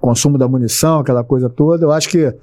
Consumo 0.00 0.36
da 0.36 0.48
munição, 0.48 0.98
aquela 0.98 1.22
coisa 1.22 1.48
toda. 1.48 1.84
Eu 1.84 1.92
acho 1.92 2.08
que 2.08 2.34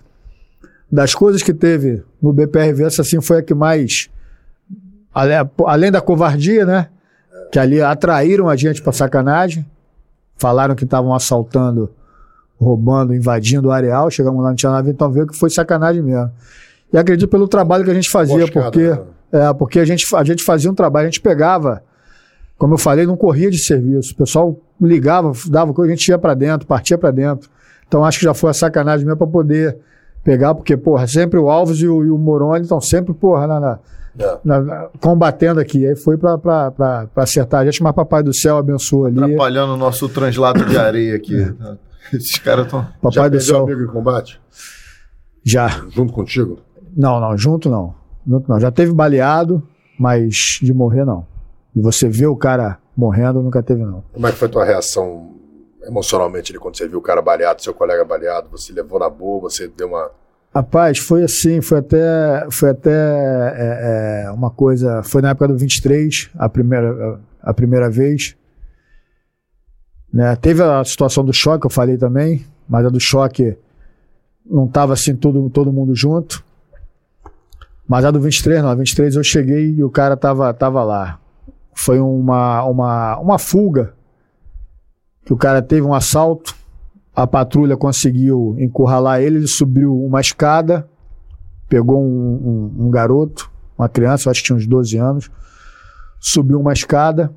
das 0.91 1.13
coisas 1.13 1.43
que 1.43 1.53
teve 1.53 2.01
no 2.22 2.34
BPRV, 2.34 2.84
essa 2.84 3.01
assim 3.01 3.22
foi 3.22 3.39
a 3.39 3.43
que 3.43 3.53
mais, 3.53 4.09
além 5.65 5.91
da 5.91 6.01
covardia, 6.01 6.65
né? 6.65 6.88
Que 7.51 7.59
ali 7.59 7.82
atraíram 7.82 8.47
a 8.47 8.55
gente 8.55 8.82
para 8.82 8.93
sacanagem, 8.93 9.65
falaram 10.39 10.73
que 10.73 10.85
estavam 10.85 11.13
assaltando, 11.13 11.89
roubando, 12.59 13.13
invadindo 13.13 13.67
o 13.67 13.71
areal, 13.71 14.09
chegamos 14.09 14.41
lá, 14.41 14.49
não 14.49 14.55
tinha 14.55 14.71
nada, 14.71 14.89
então 14.89 15.11
veio 15.11 15.27
que 15.27 15.37
foi 15.37 15.49
sacanagem 15.49 16.01
mesmo. 16.01 16.31
E 16.91 16.97
acredito 16.97 17.29
pelo 17.29 17.47
trabalho 17.47 17.83
que 17.83 17.91
a 17.91 17.93
gente 17.93 18.09
fazia, 18.09 18.47
porque, 18.51 18.89
né? 18.89 18.99
é, 19.31 19.53
porque 19.53 19.79
a, 19.79 19.85
gente, 19.85 20.05
a 20.15 20.23
gente 20.23 20.43
fazia 20.43 20.71
um 20.71 20.73
trabalho, 20.73 21.07
a 21.07 21.09
gente 21.09 21.21
pegava, 21.21 21.83
como 22.57 22.73
eu 22.73 22.77
falei, 22.77 23.05
não 23.05 23.15
corria 23.15 23.51
de 23.51 23.59
serviço, 23.59 24.13
o 24.13 24.15
pessoal 24.15 24.59
ligava, 24.81 25.31
dava 25.47 25.73
coisa, 25.73 25.91
a 25.91 25.95
gente 25.95 26.07
ia 26.07 26.17
para 26.17 26.33
dentro, 26.33 26.65
partia 26.65 26.97
para 26.97 27.11
dentro. 27.11 27.49
Então 27.87 28.03
acho 28.03 28.19
que 28.19 28.25
já 28.25 28.33
foi 28.33 28.49
a 28.49 28.53
sacanagem 28.53 29.05
mesmo 29.05 29.17
para 29.17 29.27
poder 29.27 29.77
pegar, 30.23 30.53
porque, 30.55 30.75
porra, 30.75 31.07
sempre 31.07 31.39
o 31.39 31.49
Alves 31.49 31.79
e 31.79 31.87
o, 31.87 32.03
e 32.03 32.09
o 32.09 32.17
Moroni 32.17 32.63
estão 32.63 32.81
sempre, 32.81 33.13
porra, 33.13 33.47
na, 33.47 33.59
na, 33.59 33.79
é. 34.18 34.38
na, 34.43 34.62
na, 34.62 34.89
combatendo 34.99 35.60
aqui. 35.60 35.86
Aí 35.86 35.95
foi 35.95 36.18
pra, 36.18 36.39
acertar 37.16 37.62
a 37.62 37.66
gente, 37.66 37.82
mas 37.84 37.93
Papai 37.93 38.24
do 38.24 38.34
Céu 38.34 38.57
abençoa 38.57 39.07
ali. 39.07 39.24
Atrapalhando 39.24 39.74
o 39.74 39.78
nosso 39.78 40.07
translado 40.10 40.66
de 40.66 40.78
areia 40.78 41.16
aqui. 41.16 41.36
Esses 42.14 42.39
caras 42.39 42.66
estão. 42.66 42.84
Papai 43.01 43.12
Já 43.12 43.30
do 43.30 43.41
Céu. 43.41 43.64
amigo 43.64 43.84
em 43.84 43.88
combate? 43.88 44.41
Já. 45.43 45.68
Junto 45.89 46.14
contigo? 46.14 46.60
Não, 46.95 47.20
não, 47.20 47.38
junto 47.38 47.70
não. 47.70 47.95
Junto 48.28 48.49
não. 48.49 48.60
Já 48.60 48.72
teve 48.72 48.91
baleado, 48.93 49.62
mas 49.97 50.60
de 50.62 50.74
morrer 50.74 51.05
não. 51.05 51.26
E 51.76 51.82
você 51.82 52.10
vê 52.10 52.26
o 52.26 52.36
cara 52.36 52.78
morrendo, 52.95 53.41
nunca 53.41 53.64
teve 53.64 53.84
não. 53.84 54.03
Como 54.12 54.28
é 54.28 54.32
que 54.32 54.38
foi 54.38 54.47
a 54.47 54.51
tua 54.51 54.66
reação 54.66 55.36
emocionalmente 55.84 56.53
quando 56.60 56.78
você 56.78 56.88
viu 56.88 56.99
o 56.99 57.01
cara 57.01 57.22
baleado, 57.22 57.62
seu 57.62 57.74
colega 57.74 58.03
baleado, 58.03 58.49
você 58.49 58.74
levou 58.74 58.99
na 58.99 59.10
boa, 59.10 59.41
você 59.41 59.68
deu 59.68 59.88
uma. 59.88 60.12
Rapaz, 60.53 60.97
foi 60.97 61.23
assim, 61.23 61.61
foi 61.61 61.77
até, 61.77 62.47
foi 62.51 62.71
até 62.71 62.91
é, 62.91 64.23
é, 64.25 64.31
uma 64.31 64.49
coisa. 64.49 65.03
Foi 65.03 65.21
na 65.21 65.29
época 65.29 65.47
do 65.49 65.57
23, 65.57 66.31
a 66.37 66.49
primeira, 66.49 67.19
a 67.41 67.53
primeira 67.53 67.89
vez. 67.89 68.35
Né? 70.11 70.35
Teve 70.35 70.63
a 70.63 70.83
situação 70.83 71.23
do 71.23 71.31
choque, 71.31 71.67
eu 71.67 71.69
falei 71.69 71.97
também, 71.97 72.45
mas 72.67 72.85
a 72.85 72.89
do 72.89 72.99
choque 72.99 73.55
não 74.43 74.65
estava 74.65 74.93
assim 74.93 75.15
todo, 75.15 75.49
todo 75.51 75.71
mundo 75.71 75.93
junto. 75.93 76.43
Mas 77.87 78.03
a 78.03 78.11
do 78.11 78.19
23, 78.19 78.61
não, 78.63 78.69
a 78.69 78.75
23 78.75 79.15
eu 79.15 79.23
cheguei 79.23 79.75
e 79.75 79.83
o 79.83 79.89
cara 79.89 80.17
tava, 80.17 80.51
tava 80.53 80.83
lá. 80.83 81.19
Foi 81.73 81.99
uma, 81.99 82.63
uma, 82.63 83.17
uma 83.19 83.39
fuga 83.39 83.93
que 85.25 85.33
o 85.33 85.37
cara 85.37 85.61
teve 85.61 85.85
um 85.85 85.93
assalto, 85.93 86.55
a 87.22 87.28
patrulha 87.28 87.76
conseguiu 87.76 88.55
encurralar 88.57 89.22
ele, 89.22 89.39
ele 89.39 89.47
subiu 89.47 89.93
uma 89.93 90.22
escada, 90.22 90.88
pegou 91.67 92.01
um, 92.01 92.72
um, 92.78 92.86
um 92.86 92.89
garoto, 92.89 93.51
uma 93.78 93.89
criança, 93.89 94.32
acho 94.32 94.39
que 94.39 94.47
tinha 94.47 94.55
uns 94.55 94.65
12 94.65 94.97
anos, 94.97 95.30
subiu 96.17 96.59
uma 96.59 96.72
escada 96.72 97.34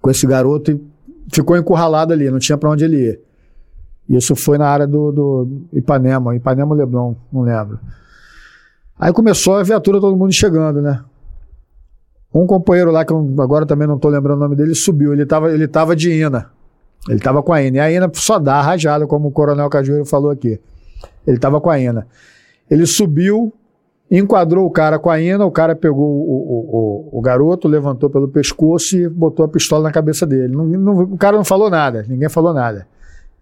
com 0.00 0.10
esse 0.10 0.26
garoto 0.26 0.70
e 0.70 0.80
ficou 1.32 1.56
encurralado 1.56 2.12
ali, 2.12 2.30
não 2.30 2.38
tinha 2.38 2.58
para 2.58 2.70
onde 2.70 2.84
ele 2.84 2.96
ir. 2.96 3.20
Isso 4.06 4.36
foi 4.36 4.58
na 4.58 4.68
área 4.68 4.86
do, 4.86 5.10
do 5.10 5.48
Ipanema, 5.72 6.36
Ipanema 6.36 6.74
Leblon, 6.74 7.16
não 7.32 7.40
lembro. 7.40 7.80
Aí 8.98 9.12
começou 9.14 9.56
a 9.56 9.62
viatura, 9.62 9.98
todo 9.98 10.16
mundo 10.16 10.32
chegando, 10.32 10.82
né? 10.82 11.02
Um 12.34 12.46
companheiro 12.46 12.90
lá, 12.90 13.02
que 13.02 13.12
eu 13.12 13.34
agora 13.40 13.64
também 13.64 13.88
não 13.88 13.96
estou 13.96 14.10
lembrando 14.10 14.36
o 14.36 14.40
nome 14.42 14.56
dele, 14.56 14.74
subiu. 14.74 15.12
Ele 15.12 15.22
estava 15.22 15.50
ele 15.50 15.66
tava 15.66 15.96
de 15.96 16.12
Ina. 16.12 16.55
Ele 17.08 17.18
estava 17.18 17.42
com 17.42 17.52
a 17.52 17.62
Ina. 17.62 17.76
E 17.76 17.80
a 17.80 17.92
Ina 17.92 18.10
só 18.14 18.38
dá 18.38 18.60
rajada, 18.60 19.06
como 19.06 19.28
o 19.28 19.30
Coronel 19.30 19.68
Cajueiro 19.68 20.04
falou 20.04 20.30
aqui. 20.30 20.60
Ele 21.26 21.36
estava 21.36 21.60
com 21.60 21.70
a 21.70 21.78
Ina. 21.78 22.06
Ele 22.70 22.86
subiu, 22.86 23.52
enquadrou 24.10 24.66
o 24.66 24.70
cara 24.70 24.98
com 24.98 25.10
a 25.10 25.20
Ina, 25.20 25.44
o 25.44 25.50
cara 25.50 25.76
pegou 25.76 26.04
o, 26.04 26.30
o, 26.30 27.10
o, 27.12 27.18
o 27.18 27.20
garoto, 27.20 27.68
levantou 27.68 28.10
pelo 28.10 28.28
pescoço 28.28 28.96
e 28.96 29.08
botou 29.08 29.44
a 29.44 29.48
pistola 29.48 29.84
na 29.84 29.92
cabeça 29.92 30.26
dele. 30.26 30.54
Não, 30.54 30.64
não, 30.64 31.00
o 31.02 31.18
cara 31.18 31.36
não 31.36 31.44
falou 31.44 31.70
nada, 31.70 32.04
ninguém 32.08 32.28
falou 32.28 32.52
nada. 32.52 32.86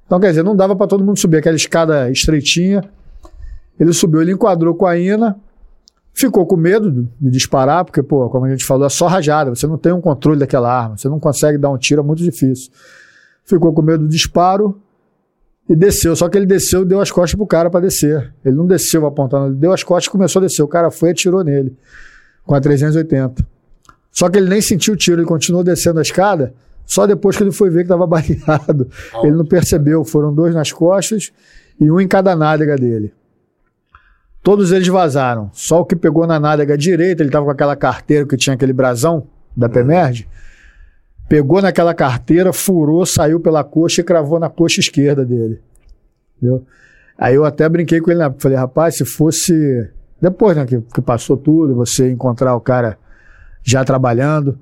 Então, 0.07 0.21
quer 0.21 0.29
dizer, 0.29 0.43
não 0.43 0.55
dava 0.55 0.77
para 0.77 0.87
todo 0.87 1.03
mundo 1.03 1.19
subir 1.19 1.39
aquela 1.39 1.57
escada 1.57 2.11
estreitinha. 2.11 2.85
Ele 3.81 3.93
subiu, 3.93 4.21
ele 4.21 4.33
enquadrou 4.33 4.75
com 4.75 4.87
a 4.87 4.99
Ina, 4.99 5.37
Ficou 6.17 6.47
com 6.47 6.57
medo 6.57 7.09
de 7.21 7.29
disparar, 7.29 7.85
porque, 7.85 8.01
pô, 8.01 8.31
como 8.31 8.45
a 8.45 8.49
gente 8.51 8.65
falou, 8.65 8.87
é 8.87 8.89
só 8.89 9.09
rajada, 9.09 9.53
você 9.53 9.67
não 9.67 9.77
tem 9.77 9.93
um 9.93 10.01
controle 10.01 10.39
daquela 10.39 10.73
arma, 10.73 10.97
você 10.97 11.09
não 11.09 11.19
consegue 11.19 11.59
dar 11.59 11.71
um 11.71 11.77
tiro, 11.77 12.03
é 12.03 12.05
muito 12.05 12.23
difícil. 12.23 12.71
Ficou 13.45 13.73
com 13.73 13.83
medo 13.83 14.05
do 14.05 14.09
disparo 14.09 14.81
e 15.69 15.75
desceu. 15.77 16.15
Só 16.17 16.29
que 16.29 16.37
ele 16.37 16.47
desceu 16.47 16.83
e 16.83 16.85
deu 16.85 17.01
as 17.01 17.11
costas 17.11 17.37
pro 17.37 17.47
cara 17.47 17.71
para 17.71 17.81
descer. 17.81 18.33
Ele 18.45 18.57
não 18.57 18.67
desceu 18.67 19.07
apontando, 19.07 19.49
ele 19.49 19.57
deu 19.57 19.73
as 19.73 19.83
costas 19.83 20.07
e 20.07 20.11
começou 20.11 20.41
a 20.41 20.45
descer. 20.45 20.63
O 20.63 20.69
cara 20.69 20.91
foi 20.91 21.11
e 21.11 21.13
atirou 21.13 21.45
nele, 21.45 21.77
com 22.45 22.55
a 22.55 22.61
380. 22.61 23.47
Só 24.11 24.29
que 24.29 24.39
ele 24.39 24.49
nem 24.49 24.61
sentiu 24.61 24.95
o 24.95 24.97
tiro, 24.97 25.21
ele 25.21 25.27
continuou 25.27 25.65
descendo 25.65 25.99
a 25.99 26.03
escada, 26.03 26.55
só 26.87 27.07
depois 27.07 27.37
que 27.37 27.43
ele 27.43 27.51
foi 27.51 27.69
ver 27.69 27.79
que 27.79 27.93
estava 27.93 28.07
baleado. 28.07 28.89
Ele 29.23 29.33
não 29.33 29.45
percebeu, 29.45 30.05
foram 30.05 30.33
dois 30.33 30.55
nas 30.55 30.71
costas 30.71 31.33
e 31.81 31.91
um 31.91 32.01
em 32.01 32.07
cada 32.07 32.37
nádega 32.37 32.77
dele. 32.77 33.13
Todos 34.43 34.73
eles 34.73 34.87
vazaram. 34.89 35.51
Só 35.53 35.81
o 35.81 35.85
que 35.85 35.97
pegou 35.97 36.27
na 36.27 36.39
nádega 36.39 36.77
direita, 36.77 37.23
ele 37.23 37.31
estava 37.31 37.47
com 37.47 37.51
aquela 37.51 37.75
carteira 37.75 38.27
que 38.27 38.37
tinha 38.37 38.55
aquele 38.55 38.75
brasão 38.75 39.27
da 39.57 39.69
PEMERG, 39.69 40.29
pegou 41.29 41.63
naquela 41.63 41.95
carteira, 41.95 42.53
furou, 42.53 43.05
saiu 43.05 43.41
pela 43.41 43.65
coxa 43.65 44.01
e 44.01 44.05
cravou 44.05 44.39
na 44.39 44.49
coxa 44.49 44.81
esquerda 44.81 45.25
dele. 45.25 45.61
Entendeu? 46.37 46.65
Aí 47.17 47.35
eu 47.35 47.45
até 47.45 47.69
brinquei 47.69 48.01
com 48.01 48.11
ele, 48.11 48.21
né? 48.21 48.35
falei, 48.39 48.59
rapaz, 48.59 48.97
se 48.97 49.05
fosse 49.05 49.89
depois 50.21 50.57
né, 50.57 50.65
que, 50.65 50.81
que 50.81 51.03
passou 51.03 51.37
tudo, 51.37 51.75
você 51.75 52.11
encontrar 52.11 52.57
o 52.57 52.61
cara 52.61 52.99
já 53.63 53.85
trabalhando, 53.85 54.59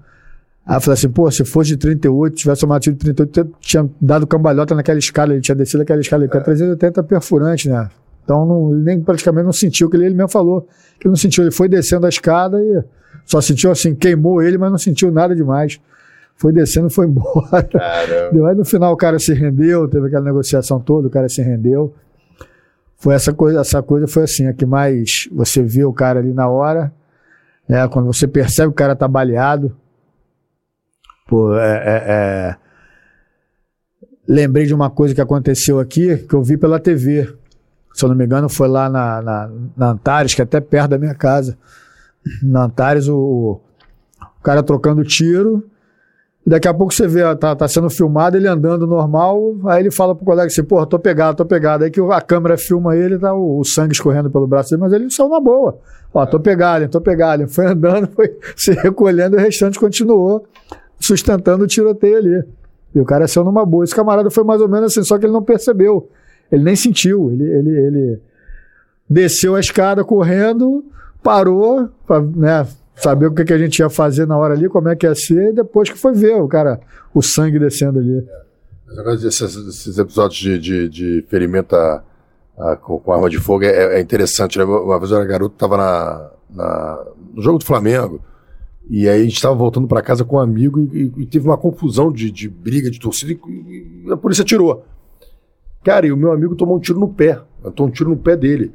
Aí 0.64 0.76
eu 0.76 0.80
falei 0.80 0.94
assim, 0.94 1.08
pô, 1.08 1.28
se 1.30 1.44
fosse 1.44 1.70
de 1.70 1.76
38, 1.76 2.36
tivesse 2.36 2.60
tomado 2.60 2.80
tiro 2.80 2.94
de 2.94 3.12
38, 3.12 3.56
tinha 3.60 3.88
dado 4.00 4.26
cambalhota 4.26 4.74
naquela 4.74 4.98
escala, 4.98 5.32
ele 5.32 5.40
tinha 5.40 5.56
descido 5.56 5.82
aquela 5.82 6.00
escala, 6.00 6.22
porque 6.24 6.38
é. 6.38 6.40
380 6.40 7.02
perfurante, 7.02 7.68
né? 7.68 7.88
Então 8.22 8.46
não, 8.46 8.72
ele 8.72 8.82
nem 8.82 9.00
praticamente 9.00 9.44
não 9.44 9.52
sentiu 9.52 9.90
que 9.90 9.96
ele, 9.96 10.06
ele 10.06 10.14
mesmo 10.14 10.28
falou. 10.28 10.62
Que 11.00 11.08
ele 11.08 11.10
não 11.10 11.16
sentiu, 11.16 11.42
ele 11.42 11.50
foi 11.50 11.68
descendo 11.68 12.06
a 12.06 12.08
escada 12.08 12.62
e 12.62 12.84
só 13.26 13.40
sentiu 13.40 13.72
assim, 13.72 13.92
queimou 13.92 14.40
ele, 14.40 14.56
mas 14.56 14.70
não 14.70 14.78
sentiu 14.78 15.10
nada 15.10 15.34
demais. 15.34 15.80
Foi 16.42 16.52
descendo 16.52 16.88
e 16.88 16.90
foi 16.90 17.06
embora. 17.08 17.62
Caramba. 17.62 18.50
Aí 18.50 18.56
no 18.56 18.64
final 18.64 18.92
o 18.92 18.96
cara 18.96 19.18
se 19.18 19.32
rendeu, 19.32 19.88
teve 19.88 20.08
aquela 20.08 20.24
negociação 20.24 20.80
toda, 20.80 21.06
o 21.06 21.10
cara 21.10 21.28
se 21.28 21.40
rendeu. 21.40 21.94
Foi 22.98 23.14
essa 23.14 23.32
coisa, 23.32 23.60
essa 23.60 23.82
coisa 23.82 24.06
foi 24.08 24.24
assim, 24.24 24.46
a 24.46 24.52
que 24.52 24.66
mais 24.66 25.28
você 25.32 25.62
vê 25.62 25.84
o 25.84 25.92
cara 25.92 26.20
ali 26.20 26.32
na 26.32 26.48
hora, 26.48 26.92
né? 27.68 27.86
Quando 27.88 28.06
você 28.06 28.26
percebe 28.26 28.68
que 28.68 28.72
o 28.72 28.76
cara 28.76 28.96
tá 28.96 29.06
baleado. 29.08 29.74
Pô, 31.28 31.56
é, 31.56 31.76
é, 31.76 32.04
é... 32.06 32.56
Lembrei 34.26 34.66
de 34.66 34.74
uma 34.74 34.90
coisa 34.90 35.14
que 35.14 35.20
aconteceu 35.20 35.80
aqui, 35.80 36.16
que 36.18 36.34
eu 36.34 36.42
vi 36.42 36.56
pela 36.56 36.78
TV 36.78 37.32
se 37.92 38.04
eu 38.04 38.08
não 38.08 38.16
me 38.16 38.24
engano, 38.24 38.48
foi 38.48 38.68
lá 38.68 38.88
na, 38.88 39.20
na, 39.20 39.50
na 39.76 39.90
Antares, 39.90 40.34
que 40.34 40.40
é 40.40 40.44
até 40.44 40.60
perto 40.60 40.90
da 40.90 40.98
minha 40.98 41.14
casa. 41.14 41.58
Na 42.42 42.64
Antares, 42.64 43.08
o, 43.08 43.60
o 44.20 44.42
cara 44.42 44.62
trocando 44.62 45.04
tiro. 45.04 45.68
Daqui 46.44 46.66
a 46.66 46.74
pouco 46.74 46.92
você 46.92 47.06
vê, 47.06 47.20
tá, 47.36 47.54
tá 47.54 47.68
sendo 47.68 47.88
filmado, 47.88 48.36
ele 48.36 48.48
andando 48.48 48.84
normal, 48.84 49.54
aí 49.66 49.80
ele 49.80 49.92
fala 49.92 50.12
pro 50.12 50.24
colega 50.24 50.48
assim, 50.48 50.64
porra, 50.64 50.84
tô 50.86 50.98
pegado, 50.98 51.36
tô 51.36 51.44
pegado. 51.44 51.84
Aí 51.84 51.90
que 51.90 52.00
a 52.00 52.20
câmera 52.20 52.58
filma 52.58 52.96
ele, 52.96 53.16
tá 53.16 53.32
o, 53.32 53.60
o 53.60 53.64
sangue 53.64 53.92
escorrendo 53.92 54.28
pelo 54.28 54.46
braço 54.46 54.70
dele, 54.70 54.82
mas 54.82 54.92
ele 54.92 55.08
saiu 55.08 55.28
na 55.28 55.38
boa. 55.38 55.78
Ó, 56.12 56.26
tô 56.26 56.40
pegado, 56.40 56.88
tô 56.88 57.00
pegado. 57.00 57.46
Foi 57.46 57.66
andando, 57.70 58.08
foi 58.08 58.36
se 58.56 58.72
recolhendo 58.72 59.36
o 59.36 59.38
restante 59.40 59.78
continuou 59.78 60.44
sustentando 60.98 61.64
o 61.64 61.66
tiroteio 61.66 62.16
ali. 62.16 62.44
E 62.94 63.00
o 63.00 63.04
cara 63.04 63.26
saiu 63.28 63.44
numa 63.44 63.64
boa. 63.64 63.84
Esse 63.84 63.94
camarada 63.94 64.30
foi 64.30 64.44
mais 64.44 64.60
ou 64.60 64.68
menos 64.68 64.92
assim, 64.92 65.06
só 65.06 65.18
que 65.18 65.26
ele 65.26 65.32
não 65.32 65.42
percebeu. 65.42 66.08
Ele 66.50 66.64
nem 66.64 66.76
sentiu. 66.76 67.30
Ele, 67.30 67.44
ele, 67.44 67.70
ele 67.70 68.20
desceu 69.08 69.54
a 69.54 69.60
escada 69.60 70.04
correndo, 70.04 70.84
parou, 71.22 71.88
pra, 72.06 72.20
né, 72.20 72.66
saber 72.96 73.26
o 73.26 73.34
que, 73.34 73.44
que 73.44 73.52
a 73.52 73.58
gente 73.58 73.78
ia 73.78 73.90
fazer 73.90 74.26
na 74.26 74.36
hora 74.36 74.54
ali, 74.54 74.68
como 74.68 74.88
é 74.88 74.96
que 74.96 75.06
ia 75.06 75.14
ser, 75.14 75.50
e 75.50 75.52
depois 75.52 75.88
que 75.88 75.98
foi 75.98 76.12
ver 76.12 76.34
o 76.36 76.48
cara, 76.48 76.80
o 77.14 77.22
sangue 77.22 77.58
descendo 77.58 77.98
ali. 77.98 78.26
Esses, 79.26 79.56
esses 79.56 79.98
episódios 79.98 80.38
de, 80.38 80.58
de, 80.58 80.88
de 80.88 81.24
ferimento 81.28 81.74
a, 81.74 82.04
a, 82.58 82.76
com, 82.76 83.00
arma 83.10 83.30
de 83.30 83.38
fogo 83.38 83.64
é, 83.64 83.96
é 83.96 84.00
interessante, 84.00 84.58
né? 84.58 84.64
Uma 84.64 84.98
vez 84.98 85.10
eu 85.10 85.16
era 85.16 85.26
garoto, 85.26 85.54
tava 85.56 85.76
na, 85.76 86.30
na, 86.50 87.04
no 87.34 87.42
jogo 87.42 87.58
do 87.58 87.64
Flamengo, 87.64 88.20
e 88.90 89.08
aí 89.08 89.20
a 89.20 89.24
gente 89.24 89.36
estava 89.36 89.54
voltando 89.54 89.88
para 89.88 90.02
casa 90.02 90.24
com 90.24 90.36
um 90.36 90.40
amigo 90.40 90.78
e, 90.78 91.12
e, 91.16 91.22
e, 91.22 91.26
teve 91.26 91.46
uma 91.46 91.56
confusão 91.56 92.12
de, 92.12 92.30
de 92.30 92.48
briga, 92.48 92.90
de 92.90 93.00
torcida, 93.00 93.32
e, 93.32 94.04
e, 94.06 94.12
a 94.12 94.16
polícia 94.16 94.44
tirou. 94.44 94.84
Cara, 95.82 96.06
e 96.06 96.12
o 96.12 96.16
meu 96.16 96.30
amigo 96.30 96.54
tomou 96.54 96.76
um 96.76 96.80
tiro 96.80 97.00
no 97.00 97.08
pé, 97.08 97.40
tomou 97.74 97.88
um 97.88 97.92
tiro 97.92 98.10
no 98.10 98.16
pé 98.16 98.36
dele. 98.36 98.72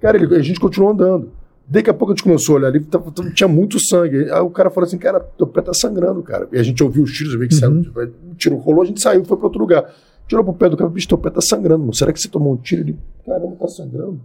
Cara, 0.00 0.16
ele, 0.16 0.36
a 0.36 0.42
gente 0.42 0.60
continuou 0.60 0.92
andando. 0.92 1.32
Daqui 1.70 1.90
a 1.90 1.94
pouco 1.94 2.12
a 2.12 2.16
gente 2.16 2.24
começou 2.24 2.54
a 2.54 2.58
olhar 2.58 2.68
ali, 2.68 2.86
tinha 3.34 3.46
muito 3.46 3.78
sangue. 3.78 4.30
Aí 4.30 4.40
o 4.40 4.48
cara 4.48 4.70
falou 4.70 4.86
assim, 4.86 4.96
cara, 4.96 5.20
teu 5.20 5.46
pé 5.46 5.60
tá 5.60 5.74
sangrando, 5.74 6.22
cara. 6.22 6.48
E 6.50 6.58
a 6.58 6.62
gente 6.62 6.82
ouviu 6.82 7.02
os 7.02 7.12
tiros, 7.12 7.34
eu 7.34 7.38
vi 7.38 7.46
que 7.46 7.54
uhum. 7.54 7.84
saiu, 7.84 8.10
o 8.30 8.34
tiro 8.34 8.56
rolou, 8.56 8.82
a 8.82 8.86
gente 8.86 9.02
saiu, 9.02 9.22
foi 9.24 9.36
para 9.36 9.46
outro 9.46 9.60
lugar. 9.60 9.84
Tirou 10.26 10.42
pro 10.42 10.54
pé 10.54 10.68
do 10.70 10.76
cara, 10.76 10.88
bicho, 10.88 11.08
teu 11.08 11.18
pé 11.18 11.28
tá 11.28 11.42
sangrando, 11.42 11.80
mano. 11.80 11.94
Será 11.94 12.10
que 12.12 12.20
você 12.20 12.28
tomou 12.28 12.54
um 12.54 12.56
tiro? 12.56 12.82
Ele, 12.82 12.96
caramba, 13.26 13.56
tá 13.56 13.68
sangrando. 13.68 14.20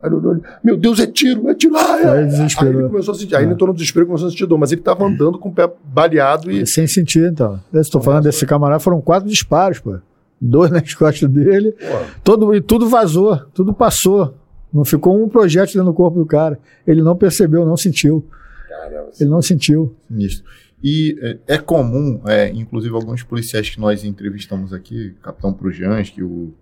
Aí 0.00 0.08
ele 0.08 0.14
olhou, 0.14 0.40
meu 0.62 0.76
Deus, 0.76 1.00
é 1.00 1.06
tiro, 1.06 1.48
é 1.48 1.54
tiro. 1.54 1.76
Ah, 1.76 2.00
é. 2.00 2.08
Aí, 2.10 2.28
aí 2.60 2.68
ele 2.68 2.88
começou 2.88 3.12
a 3.12 3.16
sentir, 3.16 3.34
aí 3.34 3.42
ele 3.42 3.50
é. 3.50 3.54
entrou 3.54 3.68
no 3.68 3.74
desespero 3.74 4.06
começou 4.06 4.28
a 4.28 4.30
sentir 4.30 4.46
dor, 4.46 4.58
mas 4.58 4.70
ele 4.70 4.80
tava 4.80 5.04
andando 5.04 5.38
com 5.38 5.48
o 5.48 5.52
pé 5.52 5.68
baleado 5.84 6.50
e... 6.50 6.64
Sem 6.64 6.86
sentir, 6.86 7.28
então. 7.28 7.60
Eu 7.72 7.80
estou 7.80 8.00
falando 8.00 8.24
desse 8.24 8.46
camarada, 8.46 8.78
foram 8.78 9.00
quatro 9.00 9.28
disparos, 9.28 9.80
pô. 9.80 9.96
Dois 10.40 10.70
nas 10.70 10.94
costas 10.94 11.28
dele, 11.28 11.74
todo, 12.22 12.54
e 12.54 12.60
tudo 12.60 12.88
vazou, 12.88 13.36
tudo 13.52 13.74
passou. 13.74 14.34
Não 14.72 14.84
ficou 14.84 15.22
um 15.22 15.28
projeto 15.28 15.72
dentro 15.72 15.86
do 15.86 15.94
corpo 15.94 16.18
do 16.18 16.26
cara. 16.26 16.58
Ele 16.86 17.02
não 17.02 17.16
percebeu, 17.16 17.64
não 17.64 17.76
sentiu. 17.76 18.26
Caramba, 18.68 19.10
ele 19.18 19.30
não 19.30 19.40
sentiu. 19.40 19.96
Sinistro. 20.08 20.44
E 20.82 21.18
é, 21.20 21.54
é 21.54 21.58
comum, 21.58 22.20
é, 22.26 22.48
inclusive 22.50 22.94
alguns 22.94 23.22
policiais 23.22 23.68
que 23.68 23.80
nós 23.80 24.04
entrevistamos 24.04 24.72
aqui, 24.72 25.16
Capitão 25.22 25.52
Prujansky, 25.52 26.22
o 26.22 26.54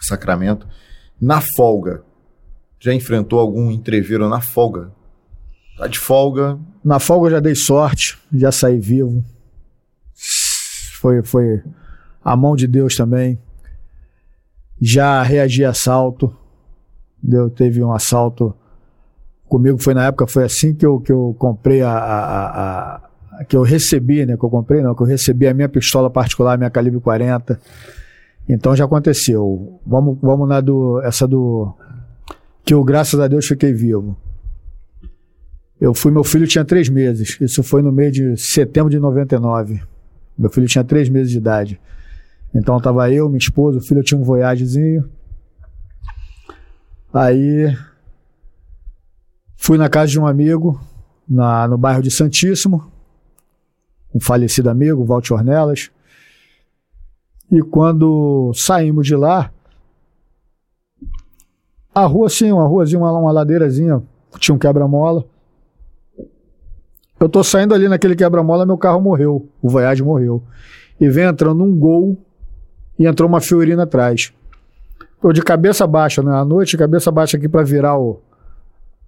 Sacramento, 0.00 0.66
na 1.20 1.40
folga, 1.56 2.02
já 2.78 2.92
enfrentou 2.92 3.38
algum 3.38 3.70
entreveiro 3.70 4.28
na 4.28 4.40
folga? 4.40 4.92
Tá 5.78 5.86
de 5.86 5.98
folga? 5.98 6.58
Na 6.84 6.98
folga 6.98 7.28
eu 7.28 7.30
já 7.30 7.40
dei 7.40 7.54
sorte, 7.54 8.18
já 8.34 8.52
saí 8.52 8.78
vivo. 8.78 9.24
Foi, 11.00 11.22
foi 11.22 11.62
a 12.22 12.36
mão 12.36 12.54
de 12.54 12.66
Deus 12.66 12.94
também. 12.94 13.38
Já 14.80 15.22
reagi 15.22 15.64
a 15.64 15.70
assalto 15.70 16.36
Deu, 17.22 17.48
teve 17.48 17.82
um 17.82 17.92
assalto 17.92 18.54
comigo, 19.48 19.78
foi 19.78 19.94
na 19.94 20.06
época, 20.06 20.26
foi 20.26 20.44
assim 20.44 20.74
que 20.74 20.84
eu, 20.84 20.98
que 20.98 21.12
eu 21.12 21.36
comprei 21.38 21.82
a, 21.82 21.92
a, 21.92 23.00
a, 23.38 23.44
que 23.44 23.56
eu 23.56 23.62
recebi, 23.62 24.24
né? 24.24 24.36
Que 24.36 24.44
eu 24.44 24.50
comprei, 24.50 24.82
não, 24.82 24.94
que 24.94 25.02
eu 25.02 25.06
recebi 25.06 25.46
a 25.46 25.54
minha 25.54 25.68
pistola 25.68 26.08
particular, 26.10 26.56
minha 26.56 26.70
calibre 26.70 27.00
40. 27.00 27.60
Então 28.48 28.74
já 28.74 28.84
aconteceu. 28.84 29.78
Vamos, 29.86 30.18
vamos 30.20 30.48
na 30.48 30.60
do. 30.60 31.00
Essa 31.02 31.26
do. 31.26 31.72
Que 32.64 32.74
eu, 32.74 32.82
graças 32.82 33.18
a 33.20 33.28
Deus, 33.28 33.46
fiquei 33.46 33.72
vivo. 33.72 34.16
Eu 35.80 35.92
fui, 35.92 36.12
meu 36.12 36.22
filho 36.22 36.46
tinha 36.46 36.64
três 36.64 36.88
meses. 36.88 37.36
Isso 37.40 37.62
foi 37.62 37.82
no 37.82 37.90
mês 37.90 38.12
de 38.12 38.36
setembro 38.36 38.88
de 38.88 38.98
99. 38.98 39.82
Meu 40.38 40.48
filho 40.48 40.66
tinha 40.66 40.84
três 40.84 41.08
meses 41.08 41.30
de 41.30 41.38
idade. 41.38 41.80
Então 42.54 42.78
tava 42.80 43.10
eu, 43.10 43.28
minha 43.28 43.38
esposa, 43.38 43.78
o 43.78 43.82
filho 43.82 44.02
tinha 44.02 44.18
um 44.18 44.22
voyagezinho. 44.22 45.08
Aí 47.12 47.76
fui 49.56 49.76
na 49.76 49.88
casa 49.90 50.12
de 50.12 50.18
um 50.18 50.26
amigo 50.26 50.80
na, 51.28 51.68
no 51.68 51.76
bairro 51.76 52.02
de 52.02 52.10
Santíssimo, 52.10 52.90
um 54.14 54.20
falecido 54.20 54.70
amigo, 54.70 55.04
Walter 55.04 55.34
Ornelas. 55.34 55.90
E 57.50 57.60
quando 57.60 58.50
saímos 58.54 59.06
de 59.06 59.14
lá, 59.14 59.52
a 61.94 62.06
rua 62.06 62.28
assim, 62.28 62.50
uma 62.50 62.66
ruazinha, 62.66 62.98
uma, 62.98 63.12
uma 63.12 63.30
ladeirazinha, 63.30 64.02
tinha 64.38 64.54
um 64.54 64.58
quebra-mola. 64.58 65.26
Eu 67.20 67.28
tô 67.28 67.44
saindo 67.44 67.74
ali 67.74 67.88
naquele 67.88 68.16
quebra-mola, 68.16 68.64
meu 68.64 68.78
carro 68.78 69.02
morreu, 69.02 69.46
o 69.60 69.68
Voyage 69.68 70.02
morreu. 70.02 70.42
E 70.98 71.10
vem 71.10 71.26
entrando 71.26 71.62
um 71.62 71.78
gol 71.78 72.16
e 72.98 73.06
entrou 73.06 73.28
uma 73.28 73.40
Fiorina 73.40 73.82
atrás. 73.82 74.32
Eu 75.22 75.32
de 75.32 75.40
cabeça 75.40 75.86
baixa, 75.86 76.22
né? 76.22 76.34
À 76.34 76.44
noite, 76.44 76.76
cabeça 76.76 77.10
baixa 77.10 77.36
aqui 77.36 77.48
para 77.48 77.62
virar 77.62 77.96
o, 77.96 78.20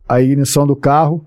a 0.09 0.21
ignição 0.21 0.67
do 0.67 0.77
carro. 0.77 1.27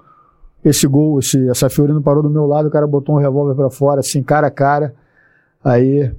Esse 0.63 0.88
gol, 0.88 1.19
esse, 1.19 1.49
essa 1.49 1.69
Fiorino 1.69 2.01
parou 2.01 2.23
do 2.23 2.29
meu 2.29 2.45
lado, 2.45 2.67
o 2.67 2.71
cara 2.71 2.88
botou 2.88 3.15
um 3.15 3.19
revólver 3.19 3.55
para 3.55 3.69
fora, 3.69 3.99
assim, 3.99 4.23
cara 4.23 4.47
a 4.47 4.51
cara. 4.51 4.95
Aí. 5.63 6.11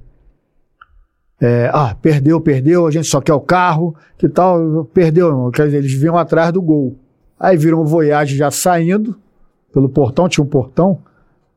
É, 1.41 1.69
ah, 1.73 1.95
perdeu, 1.99 2.39
perdeu, 2.41 2.85
a 2.85 2.91
gente 2.91 3.07
só 3.07 3.21
quer 3.21 3.33
o 3.33 3.39
carro, 3.39 3.95
que 4.17 4.27
tal? 4.27 4.85
Perdeu, 4.93 5.27
irmão. 5.27 5.49
Quer 5.51 5.65
dizer, 5.65 5.77
eles 5.77 5.93
vinham 5.93 6.17
atrás 6.17 6.51
do 6.51 6.61
gol. 6.61 6.97
Aí 7.39 7.55
viram 7.55 7.79
o 7.79 7.85
Voyage 7.85 8.35
já 8.35 8.51
saindo 8.51 9.15
pelo 9.71 9.87
portão, 9.87 10.27
tinha 10.27 10.43
um 10.43 10.47
portão, 10.47 10.99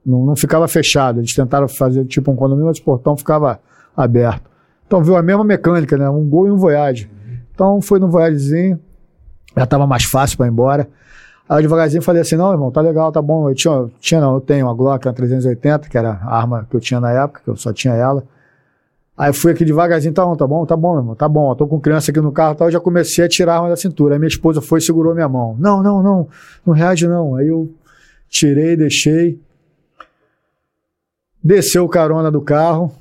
não, 0.07 0.25
não 0.25 0.37
ficava 0.37 0.69
fechado. 0.69 1.19
Eles 1.19 1.35
tentaram 1.35 1.67
fazer 1.67 2.05
tipo 2.05 2.31
um 2.31 2.37
condomínio, 2.37 2.67
mas 2.67 2.79
o 2.79 2.85
portão 2.85 3.17
ficava 3.17 3.61
aberto. 3.97 4.52
Então 4.93 5.03
viu 5.03 5.17
a 5.17 5.23
mesma 5.23 5.43
mecânica, 5.43 5.97
né? 5.97 6.07
Um 6.11 6.29
gol 6.29 6.49
e 6.49 6.51
um 6.51 6.57
Voyage. 6.59 7.11
Então 7.55 7.81
foi 7.81 7.99
no 7.99 8.11
Voyagezinho, 8.11 8.79
já 9.57 9.65
tava 9.65 9.87
mais 9.87 10.05
fácil 10.05 10.37
para 10.37 10.47
ir 10.47 10.51
embora. 10.51 10.87
Aí 11.49 11.63
devagarzinho 11.63 12.03
falei 12.03 12.21
assim: 12.21 12.37
não, 12.37 12.53
irmão, 12.53 12.71
tá 12.71 12.83
legal, 12.83 13.11
tá 13.11 13.23
bom. 13.23 13.49
Eu 13.49 13.55
tinha, 13.55 13.91
tinha 13.99 14.21
não, 14.21 14.35
eu 14.35 14.41
tenho 14.43 14.67
uma 14.67 14.75
Glock, 14.75 15.07
uma 15.07 15.15
380, 15.15 15.89
que 15.89 15.97
era 15.97 16.11
a 16.11 16.37
arma 16.37 16.67
que 16.69 16.77
eu 16.77 16.81
tinha 16.81 17.01
na 17.01 17.11
época, 17.11 17.41
que 17.43 17.49
eu 17.49 17.57
só 17.57 17.73
tinha 17.73 17.95
ela. 17.95 18.23
Aí 19.17 19.33
fui 19.33 19.53
aqui 19.53 19.65
devagarzinho, 19.65 20.13
tá 20.13 20.27
bom, 20.27 20.37
tá 20.37 20.47
bom, 20.47 20.67
tá 20.67 20.77
bom, 20.77 20.99
irmão, 20.99 21.15
tá 21.15 21.27
bom. 21.27 21.51
Eu 21.51 21.57
tô 21.57 21.67
com 21.67 21.81
criança 21.81 22.11
aqui 22.11 22.21
no 22.21 22.31
carro, 22.31 22.55
tal, 22.55 22.69
eu 22.69 22.73
já 22.73 22.81
comecei 22.81 23.25
a 23.25 23.29
tirar 23.31 23.55
a 23.55 23.57
arma 23.57 23.71
da 23.71 23.77
cintura. 23.77 24.15
Aí 24.15 24.19
minha 24.19 24.29
esposa 24.29 24.61
foi 24.61 24.79
e 24.79 24.83
segurou 24.83 25.15
minha 25.15 25.29
mão. 25.29 25.57
Não, 25.59 25.83
não, 25.83 26.03
não, 26.03 26.29
não 26.67 26.75
reage 26.75 27.09
não. 27.09 27.35
Aí 27.37 27.49
eu 27.49 27.73
tirei, 28.29 28.77
deixei. 28.77 29.41
Desceu 31.43 31.83
o 31.83 31.89
carona 31.89 32.31
do 32.31 32.43
carro, 32.43 32.93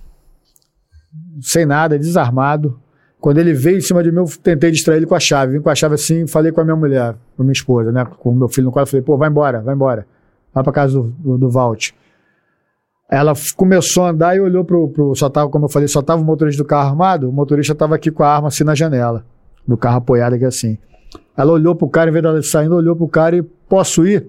sem 1.42 1.66
nada, 1.66 1.98
desarmado. 1.98 2.80
Quando 3.20 3.38
ele 3.38 3.54
veio 3.54 3.78
em 3.78 3.82
cima 3.82 4.02
de 4.02 4.12
mim, 4.12 4.18
eu 4.18 4.26
tentei 4.42 4.72
distrair 4.72 4.98
ele 4.98 5.06
com 5.06 5.16
a 5.16 5.20
chave. 5.20 5.54
Vim 5.54 5.62
com 5.62 5.70
a 5.70 5.76
chave 5.76 5.96
assim, 5.96 6.26
falei 6.26 6.52
com 6.52 6.62
a 6.62 6.64
minha 6.64 6.76
mulher, 6.76 7.16
com 7.36 7.44
a 7.44 7.46
minha 7.46 7.54
esposa, 7.54 7.92
né? 7.92 8.06
Com 8.20 8.32
o 8.32 8.36
meu 8.36 8.48
filho 8.48 8.66
no 8.66 8.72
quarto, 8.72 8.90
falei, 8.90 9.04
pô, 9.04 9.18
vai 9.18 9.30
embora, 9.30 9.62
vai 9.62 9.76
embora. 9.76 10.08
Vai 10.54 10.64
pra 10.64 10.74
casa 10.74 10.94
do, 10.94 11.04
do, 11.20 11.38
do 11.38 11.50
Valt. 11.50 11.92
Ela 13.10 13.34
começou 13.56 14.06
a 14.06 14.10
andar 14.10 14.36
e 14.36 14.40
olhou 14.40 14.64
pro, 14.64 14.90
pro. 14.90 15.16
Só 15.16 15.30
tava, 15.30 15.50
como 15.50 15.66
eu 15.66 15.70
falei, 15.70 15.88
só 15.88 16.02
tava 16.02 16.22
o 16.22 16.26
motorista 16.26 16.64
do 16.64 16.68
carro 16.68 16.90
armado, 16.90 17.30
o 17.30 17.32
motorista 17.32 17.76
tava 17.76 17.96
aqui 17.96 18.10
com 18.10 18.24
a 18.24 18.36
arma 18.36 18.48
assim 18.48 18.64
na 18.64 18.74
janela, 18.74 19.24
do 19.68 19.78
carro 19.78 19.98
apoiado 19.98 20.34
aqui 20.34 20.46
assim. 20.46 20.78
Ela 21.38 21.52
olhou 21.52 21.76
pro 21.76 21.90
cara, 21.90 22.10
em 22.10 22.14
vez 22.14 22.24
dela 22.24 22.42
saindo, 22.42 22.76
olhou 22.76 22.96
pro 22.96 23.08
cara 23.08 23.36
e 23.36 23.42
posso 23.42 24.08
ir? 24.08 24.28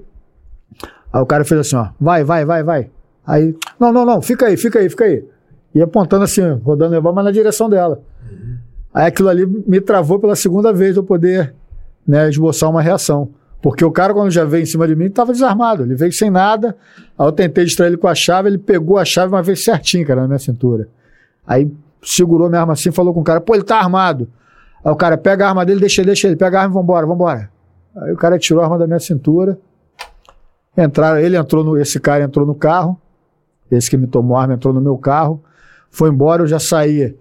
Aí 1.12 1.20
o 1.20 1.26
cara 1.26 1.44
fez 1.44 1.60
assim, 1.60 1.76
ó, 1.76 1.89
vai, 2.01 2.24
vai, 2.24 2.44
vai, 2.44 2.62
vai. 2.62 2.90
Aí, 3.26 3.56
não, 3.78 3.93
não, 3.93 4.05
não, 4.05 4.20
fica 4.20 4.47
aí, 4.47 4.56
fica 4.56 4.80
aí, 4.80 4.89
fica 4.89 5.05
aí 5.05 5.24
e 5.74 5.80
apontando 5.80 6.24
assim, 6.24 6.42
rodando 6.64 6.92
levar, 6.92 7.12
mas 7.12 7.24
na 7.24 7.30
direção 7.30 7.68
dela. 7.68 8.00
Uhum. 8.30 8.56
Aí 8.92 9.06
aquilo 9.06 9.28
ali 9.28 9.46
me 9.46 9.80
travou 9.80 10.18
pela 10.18 10.36
segunda 10.36 10.72
vez 10.72 10.96
eu 10.96 11.02
poder 11.02 11.54
né, 12.06 12.28
esboçar 12.28 12.68
uma 12.68 12.82
reação. 12.82 13.30
Porque 13.62 13.84
o 13.84 13.92
cara, 13.92 14.12
quando 14.12 14.30
já 14.30 14.44
veio 14.44 14.64
em 14.64 14.66
cima 14.66 14.86
de 14.88 14.96
mim, 14.96 15.06
estava 15.06 15.32
desarmado. 15.32 15.84
Ele 15.84 15.94
veio 15.94 16.12
sem 16.12 16.30
nada. 16.30 16.76
Aí 17.16 17.26
eu 17.26 17.32
tentei 17.32 17.64
distrair 17.64 17.90
ele 17.90 17.96
com 17.96 18.08
a 18.08 18.14
chave, 18.14 18.48
ele 18.48 18.58
pegou 18.58 18.98
a 18.98 19.04
chave 19.04 19.32
uma 19.32 19.42
vez 19.42 19.62
certinho, 19.62 20.06
cara, 20.06 20.22
na 20.22 20.26
minha 20.26 20.38
cintura. 20.38 20.88
Aí 21.46 21.70
segurou 22.02 22.48
minha 22.48 22.60
arma 22.60 22.72
assim 22.72 22.88
e 22.88 22.92
falou 22.92 23.14
com 23.14 23.20
o 23.20 23.24
cara, 23.24 23.40
pô, 23.40 23.54
ele 23.54 23.62
tá 23.62 23.78
armado. 23.78 24.28
Aí 24.84 24.90
o 24.90 24.96
cara 24.96 25.16
pega 25.16 25.46
a 25.46 25.48
arma 25.50 25.64
dele, 25.64 25.78
deixa 25.78 26.00
ele, 26.00 26.06
deixa 26.06 26.26
ele, 26.26 26.36
pega 26.36 26.58
a 26.58 26.62
arma 26.62 26.74
e 26.74 26.74
vambora, 26.74 27.06
vambora. 27.06 27.50
Aí 27.96 28.12
o 28.12 28.16
cara 28.16 28.36
tirou 28.36 28.62
a 28.62 28.66
arma 28.66 28.78
da 28.78 28.86
minha 28.86 28.98
cintura. 28.98 29.56
Entraram, 30.76 31.20
ele 31.20 31.36
entrou 31.36 31.62
no, 31.62 31.78
esse 31.78 32.00
cara 32.00 32.24
entrou 32.24 32.44
no 32.44 32.54
carro. 32.54 33.00
Esse 33.70 33.88
que 33.88 33.96
me 33.96 34.08
tomou 34.08 34.36
a 34.36 34.42
arma 34.42 34.54
entrou 34.54 34.74
no 34.74 34.80
meu 34.80 34.98
carro 34.98 35.42
foi 35.93 36.09
embora, 36.09 36.43
eu 36.43 36.47
já 36.47 36.59
saí 36.59 37.14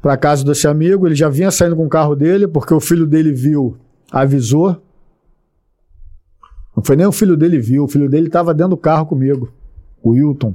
para 0.00 0.16
casa 0.16 0.42
desse 0.42 0.66
amigo, 0.66 1.06
ele 1.06 1.14
já 1.14 1.28
vinha 1.28 1.50
saindo 1.50 1.76
com 1.76 1.84
o 1.84 1.88
carro 1.88 2.16
dele, 2.16 2.48
porque 2.48 2.72
o 2.72 2.80
filho 2.80 3.06
dele 3.06 3.30
viu, 3.30 3.76
avisou. 4.10 4.82
Não 6.74 6.82
foi 6.82 6.96
nem 6.96 7.06
o 7.06 7.12
filho 7.12 7.36
dele 7.36 7.60
viu, 7.60 7.84
o 7.84 7.88
filho 7.88 8.08
dele 8.08 8.28
estava 8.28 8.54
dentro 8.54 8.70
do 8.70 8.76
carro 8.78 9.04
comigo, 9.04 9.52
o 10.02 10.10
Wilton. 10.10 10.54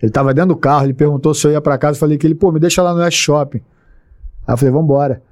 Ele 0.00 0.10
estava 0.10 0.34
dentro 0.34 0.50
do 0.50 0.56
carro, 0.56 0.84
ele 0.84 0.92
perguntou 0.92 1.32
se 1.32 1.46
eu 1.46 1.52
ia 1.52 1.60
para 1.60 1.78
casa, 1.78 1.96
eu 1.96 2.00
falei 2.00 2.18
que 2.18 2.26
ele, 2.26 2.34
pô, 2.34 2.52
me 2.52 2.60
deixa 2.60 2.82
lá 2.82 2.92
no 2.92 3.00
West 3.00 3.16
Shopping. 3.18 3.62
Aí 4.46 4.52
eu 4.52 4.58
falei, 4.58 4.72
vambora. 4.72 5.22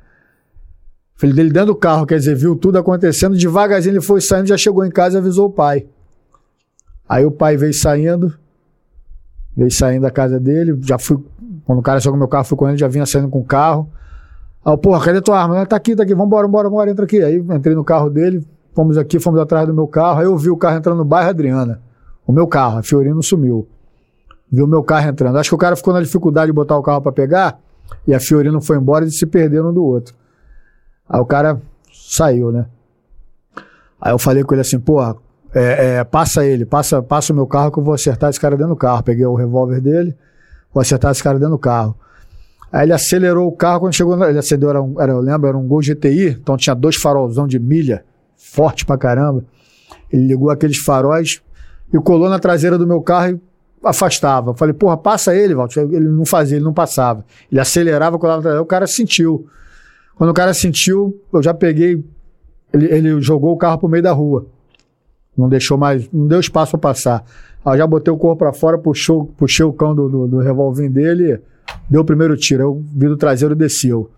O 1.15 1.21
filho 1.21 1.35
dele 1.35 1.51
dentro 1.51 1.75
do 1.75 1.77
carro, 1.77 2.07
quer 2.07 2.19
dizer, 2.19 2.35
viu 2.35 2.57
tudo 2.57 2.79
acontecendo, 2.79 3.37
devagarzinho 3.37 3.93
ele 3.93 4.01
foi 4.01 4.23
saindo, 4.23 4.47
já 4.47 4.57
chegou 4.57 4.83
em 4.87 4.91
casa 4.91 5.19
e 5.19 5.21
avisou 5.21 5.49
o 5.49 5.53
pai. 5.53 5.87
Aí 7.07 7.27
o 7.27 7.31
pai 7.31 7.59
veio 7.59 7.75
saindo, 7.75 8.33
veio 9.57 9.71
saindo 9.71 10.03
da 10.03 10.11
casa 10.11 10.39
dele, 10.39 10.79
já 10.83 10.99
fui, 10.99 11.19
quando 11.65 11.79
o 11.79 11.83
cara 11.83 12.01
chegou 12.01 12.17
no 12.17 12.21
meu 12.21 12.29
carro, 12.29 12.45
fui 12.45 12.57
com 12.57 12.69
ele, 12.69 12.79
já 12.79 12.89
vinha 12.89 13.07
saindo 13.07 13.29
com 13.29 13.41
o 13.41 13.45
carro. 13.45 13.89
Aí, 14.65 14.77
porra, 14.77 15.05
cadê 15.05 15.21
tua 15.21 15.41
arma? 15.41 15.65
Tá 15.67 15.77
aqui, 15.77 15.97
tá 15.97 16.03
aqui, 16.03 16.15
vambora, 16.15 16.47
vambora, 16.47 16.69
vambora, 16.69 16.91
entra 16.91 17.05
aqui. 17.05 17.23
Aí 17.23 17.37
entrei 17.37 17.75
no 17.75 17.85
carro 17.85 18.11
dele, 18.11 18.47
fomos 18.75 18.97
aqui, 18.99 19.19
fomos 19.19 19.41
atrás 19.41 19.67
do 19.67 19.75
meu 19.75 19.87
carro, 19.87 20.21
aí 20.21 20.27
eu 20.27 20.37
vi 20.37 20.51
o 20.51 20.57
carro 20.57 20.77
entrando 20.77 20.99
no 20.99 21.05
bairro 21.05 21.31
Adriana. 21.31 21.81
O 22.27 22.33
meu 22.33 22.47
carro, 22.47 22.79
a 22.79 22.83
Fiorino 22.83 23.23
sumiu. 23.23 23.67
Viu 24.53 24.65
o 24.65 24.69
meu 24.69 24.83
carro 24.83 25.09
entrando. 25.09 25.37
Acho 25.37 25.51
que 25.51 25.55
o 25.55 25.59
cara 25.59 25.77
ficou 25.77 25.95
na 25.95 26.01
dificuldade 26.01 26.47
de 26.47 26.53
botar 26.53 26.77
o 26.77 26.83
carro 26.83 27.01
para 27.01 27.13
pegar, 27.13 27.59
e 28.07 28.15
a 28.15 28.21
Fiorino 28.21 28.61
foi 28.61 28.77
embora 28.77 29.05
e 29.05 29.11
se 29.11 29.27
perderam 29.27 29.71
um 29.71 29.73
do 29.73 29.85
outro. 29.85 30.15
Aí 31.09 31.21
o 31.21 31.27
cara 31.27 31.61
saiu, 31.93 32.53
né? 32.53 32.67
Aí 34.01 34.13
eu 34.13 34.19
falei 34.19 34.43
com 34.43 34.55
ele 34.55 34.61
assim, 34.61 34.79
porra, 34.79 35.17
é, 35.55 35.97
é, 35.97 36.05
passa 36.05 36.45
ele, 36.47 36.65
passa, 36.65 37.03
passa 37.03 37.33
o 37.33 37.37
meu 37.37 37.47
carro 37.47 37.73
que 37.73 37.79
eu 37.79 37.83
vou 37.83 37.95
acertar 37.95 38.31
esse 38.31 38.41
cara 38.41 38.57
dentro 38.57 38.75
do 38.75 38.77
carro. 38.77 39.03
Peguei 39.03 39.27
o 39.27 39.35
revólver 39.35 39.81
dele, 39.81 40.17
vou 40.73 40.81
acertar 40.81 41.11
esse 41.11 41.23
cara 41.23 41.39
dentro 41.39 41.55
do 41.55 41.59
carro. 41.59 41.97
Aí 42.73 42.85
ele 42.85 42.93
acelerou 42.93 43.49
o 43.49 43.53
carro 43.53 43.81
quando 43.81 43.95
chegou. 43.95 44.23
Ele 44.25 44.39
acendeu, 44.39 44.71
era, 44.71 44.81
um, 44.81 45.01
era, 45.01 45.13
eu 45.13 45.21
lembro, 45.21 45.49
era 45.49 45.59
um 45.59 45.67
Gol 45.67 45.81
GTI, 45.81 46.39
então 46.41 46.57
tinha 46.57 46.75
dois 46.75 46.97
farolzão 46.97 47.47
de 47.47 47.59
milha, 47.59 48.05
forte 48.37 48.87
pra 48.87 48.97
caramba. 48.97 49.45
Ele 50.13 50.27
ligou 50.27 50.51
aqueles 50.51 50.79
faróis 50.79 51.43
e 51.93 51.99
colou 51.99 52.29
na 52.29 52.39
traseira 52.39 52.79
do 52.79 52.87
meu 52.87 53.01
carro 53.01 53.35
e 53.35 53.41
afastava. 53.83 54.51
Eu 54.51 54.55
falei, 54.55 54.73
porra, 54.73 54.97
passa 54.97 55.35
ele, 55.35 55.55
Walter. 55.55 55.81
Ele 55.81 56.09
não 56.09 56.25
fazia, 56.25 56.59
ele 56.59 56.65
não 56.65 56.73
passava. 56.73 57.25
Ele 57.51 57.61
acelerava, 57.61 58.19
colava 58.19 58.39
na 58.39 58.43
traseira. 58.43 58.63
O 58.63 58.67
cara 58.67 58.87
sentiu. 58.87 59.47
Quando 60.15 60.31
o 60.31 60.35
cara 60.35 60.55
sentiu, 60.55 61.21
eu 61.33 61.43
já 61.43 61.53
peguei. 61.53 62.05
Ele, 62.73 62.87
ele 62.87 63.21
jogou 63.21 63.53
o 63.53 63.57
carro 63.57 63.79
pro 63.79 63.89
meio 63.89 64.03
da 64.03 64.13
rua. 64.13 64.47
Não 65.37 65.49
deixou 65.49 65.79
mais, 65.79 66.09
não 66.13 66.27
deu 66.27 66.41
espaço 66.41 66.73
para 66.73 66.91
passar. 66.91 67.25
Aí 67.65 67.79
já 67.79 67.87
botei 67.87 68.13
o 68.13 68.17
corpo 68.17 68.39
para 68.39 68.53
fora, 68.53 68.79
puxou, 68.79 69.27
puxei 69.37 69.65
o 69.65 69.73
cão 69.73 69.95
do, 69.95 70.09
do, 70.09 70.27
do 70.27 70.89
dele, 70.89 71.41
deu 71.89 72.01
o 72.01 72.05
primeiro 72.05 72.37
tiro. 72.37 72.63
Aí 72.63 72.67
o 72.67 72.83
vidro 72.95 73.17
traseiro 73.17 73.55
desceu. 73.55 74.11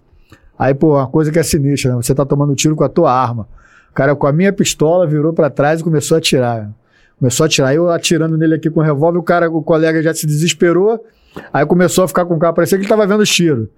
Aí, 0.58 0.74
pô, 0.74 0.94
uma 0.94 1.06
coisa 1.08 1.32
que 1.32 1.38
é 1.38 1.42
sinistra, 1.42 1.90
né? 1.90 1.96
Você 1.96 2.14
tá 2.14 2.24
tomando 2.24 2.54
tiro 2.54 2.76
com 2.76 2.84
a 2.84 2.88
tua 2.88 3.12
arma. 3.12 3.48
O 3.90 3.94
cara 3.94 4.14
com 4.14 4.26
a 4.26 4.32
minha 4.32 4.52
pistola 4.52 5.06
virou 5.06 5.32
para 5.32 5.50
trás 5.50 5.80
e 5.80 5.84
começou 5.84 6.14
a 6.14 6.18
atirar. 6.18 6.70
Começou 7.18 7.44
a 7.44 7.46
atirar. 7.46 7.74
Eu 7.74 7.90
atirando 7.90 8.38
nele 8.38 8.54
aqui 8.54 8.70
com 8.70 8.80
o 8.80 8.82
revólver, 8.82 9.18
o 9.18 9.22
cara, 9.22 9.50
o 9.50 9.62
colega 9.62 10.02
já 10.02 10.14
se 10.14 10.26
desesperou. 10.26 11.04
Aí 11.52 11.66
começou 11.66 12.04
a 12.04 12.08
ficar 12.08 12.24
com 12.24 12.34
o 12.34 12.38
carro, 12.38 12.54
parecia 12.54 12.78
que 12.78 12.84
ele 12.84 12.88
tava 12.88 13.06
vendo 13.06 13.20
os 13.20 13.30
tiros. 13.30 13.68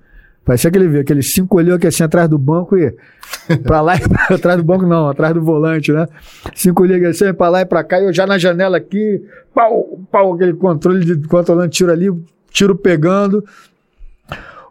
Parecia 0.44 0.70
que 0.70 0.76
ele 0.76 0.88
viu, 0.88 1.00
aquele 1.00 1.22
cinco 1.22 1.56
olhou 1.56 1.76
aqui 1.76 1.86
assim 1.86 2.02
atrás 2.02 2.28
do 2.28 2.36
banco 2.36 2.76
e 2.76 2.94
pra 3.64 3.80
lá 3.80 3.96
e 3.96 4.00
pra 4.00 4.36
atrás 4.36 4.58
do 4.58 4.64
banco 4.64 4.84
não, 4.84 5.08
atrás 5.08 5.32
do 5.32 5.42
volante, 5.42 5.90
né? 5.90 6.06
Cinco 6.54 6.82
olhou 6.82 7.08
assim 7.08 7.32
pra 7.32 7.48
lá 7.48 7.62
e 7.62 7.64
pra 7.64 7.82
cá, 7.82 7.98
e 7.98 8.04
eu 8.04 8.12
já 8.12 8.26
na 8.26 8.36
janela 8.36 8.76
aqui, 8.76 9.24
pau, 9.54 9.98
pau, 10.12 10.34
aquele 10.34 10.52
controle 10.52 11.04
de 11.04 11.26
controlando 11.26 11.70
tiro 11.70 11.90
ali, 11.90 12.10
tiro 12.50 12.76
pegando. 12.76 13.42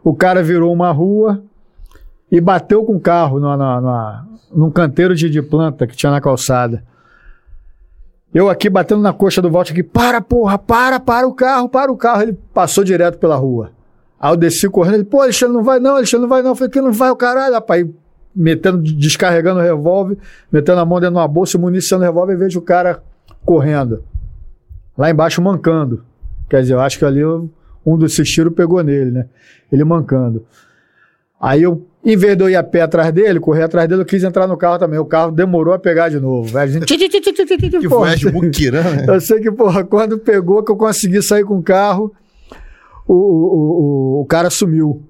O 0.04 0.14
cara 0.14 0.42
virou 0.42 0.72
uma 0.72 0.92
rua 0.92 1.42
e 2.30 2.40
bateu 2.40 2.84
com 2.84 2.94
o 2.96 3.00
carro 3.00 3.40
numa, 3.40 3.56
numa, 3.56 4.28
num 4.54 4.70
canteiro 4.70 5.14
de, 5.14 5.28
de 5.28 5.42
planta 5.42 5.86
que 5.86 5.96
tinha 5.96 6.12
na 6.12 6.20
calçada. 6.20 6.84
Eu 8.32 8.48
aqui 8.48 8.68
batendo 8.68 9.00
na 9.00 9.12
coxa 9.12 9.40
do 9.40 9.50
Walter 9.50 9.72
aqui, 9.72 9.82
para 9.82 10.20
porra, 10.20 10.58
para, 10.58 10.98
para 10.98 11.26
o 11.26 11.32
carro, 11.32 11.68
para 11.68 11.90
o 11.90 11.96
carro. 11.96 12.22
Ele 12.22 12.32
passou 12.52 12.82
direto 12.84 13.18
pela 13.18 13.36
rua. 13.36 13.70
Aí 14.24 14.32
eu 14.32 14.38
desci 14.38 14.70
correndo, 14.70 14.94
ele, 14.94 15.04
pô, 15.04 15.20
Alexandre, 15.20 15.54
não 15.54 15.62
vai 15.62 15.78
não, 15.78 15.96
Alexandre, 15.96 16.22
não 16.22 16.28
vai 16.30 16.40
não. 16.40 16.52
Eu 16.52 16.54
falei, 16.54 16.70
que 16.70 16.80
não 16.80 16.90
vai 16.90 17.10
o 17.10 17.16
caralho, 17.16 17.52
rapaz. 17.52 17.86
Metendo, 18.34 18.78
descarregando 18.78 19.60
o 19.60 19.62
revólver, 19.62 20.16
metendo 20.50 20.80
a 20.80 20.84
mão 20.86 20.98
dentro 20.98 21.14
de 21.14 21.20
uma 21.20 21.28
bolsa, 21.28 21.58
municiando 21.58 22.04
o 22.04 22.06
revólver, 22.06 22.32
e 22.32 22.36
vejo 22.36 22.58
o 22.58 22.62
cara 22.62 23.02
correndo. 23.44 24.02
Lá 24.96 25.10
embaixo 25.10 25.42
mancando. 25.42 26.02
Quer 26.48 26.62
dizer, 26.62 26.72
eu 26.72 26.80
acho 26.80 26.98
que 26.98 27.04
ali 27.04 27.22
um 27.22 27.98
desses 27.98 28.26
tiros 28.26 28.54
pegou 28.54 28.82
nele, 28.82 29.10
né? 29.10 29.26
Ele 29.70 29.84
mancando. 29.84 30.46
Aí 31.38 31.62
eu, 31.62 31.86
em 32.02 32.16
vez 32.16 32.34
de 32.34 32.44
eu 32.44 32.48
ir 32.48 32.56
a 32.56 32.62
pé 32.62 32.80
atrás 32.80 33.12
dele, 33.12 33.38
correr 33.38 33.64
atrás 33.64 33.86
dele, 33.86 34.00
eu 34.00 34.06
quis 34.06 34.24
entrar 34.24 34.46
no 34.46 34.56
carro 34.56 34.78
também. 34.78 34.98
O 34.98 35.04
carro 35.04 35.32
demorou 35.32 35.74
a 35.74 35.78
pegar 35.78 36.08
de 36.08 36.18
novo. 36.18 36.48
Gente... 36.66 36.86
que 37.78 37.88
foi 37.90 38.08
as 38.08 38.22
né? 38.22 39.04
Eu 39.06 39.20
sei 39.20 39.38
que, 39.40 39.52
porra, 39.52 39.84
quando 39.84 40.18
pegou 40.18 40.62
que 40.62 40.72
eu 40.72 40.76
consegui 40.76 41.20
sair 41.20 41.44
com 41.44 41.58
o 41.58 41.62
carro, 41.62 42.10
o, 43.06 43.14
o, 43.14 44.20
o, 44.20 44.26
cara 44.26 44.50
sumiu. 44.50 45.02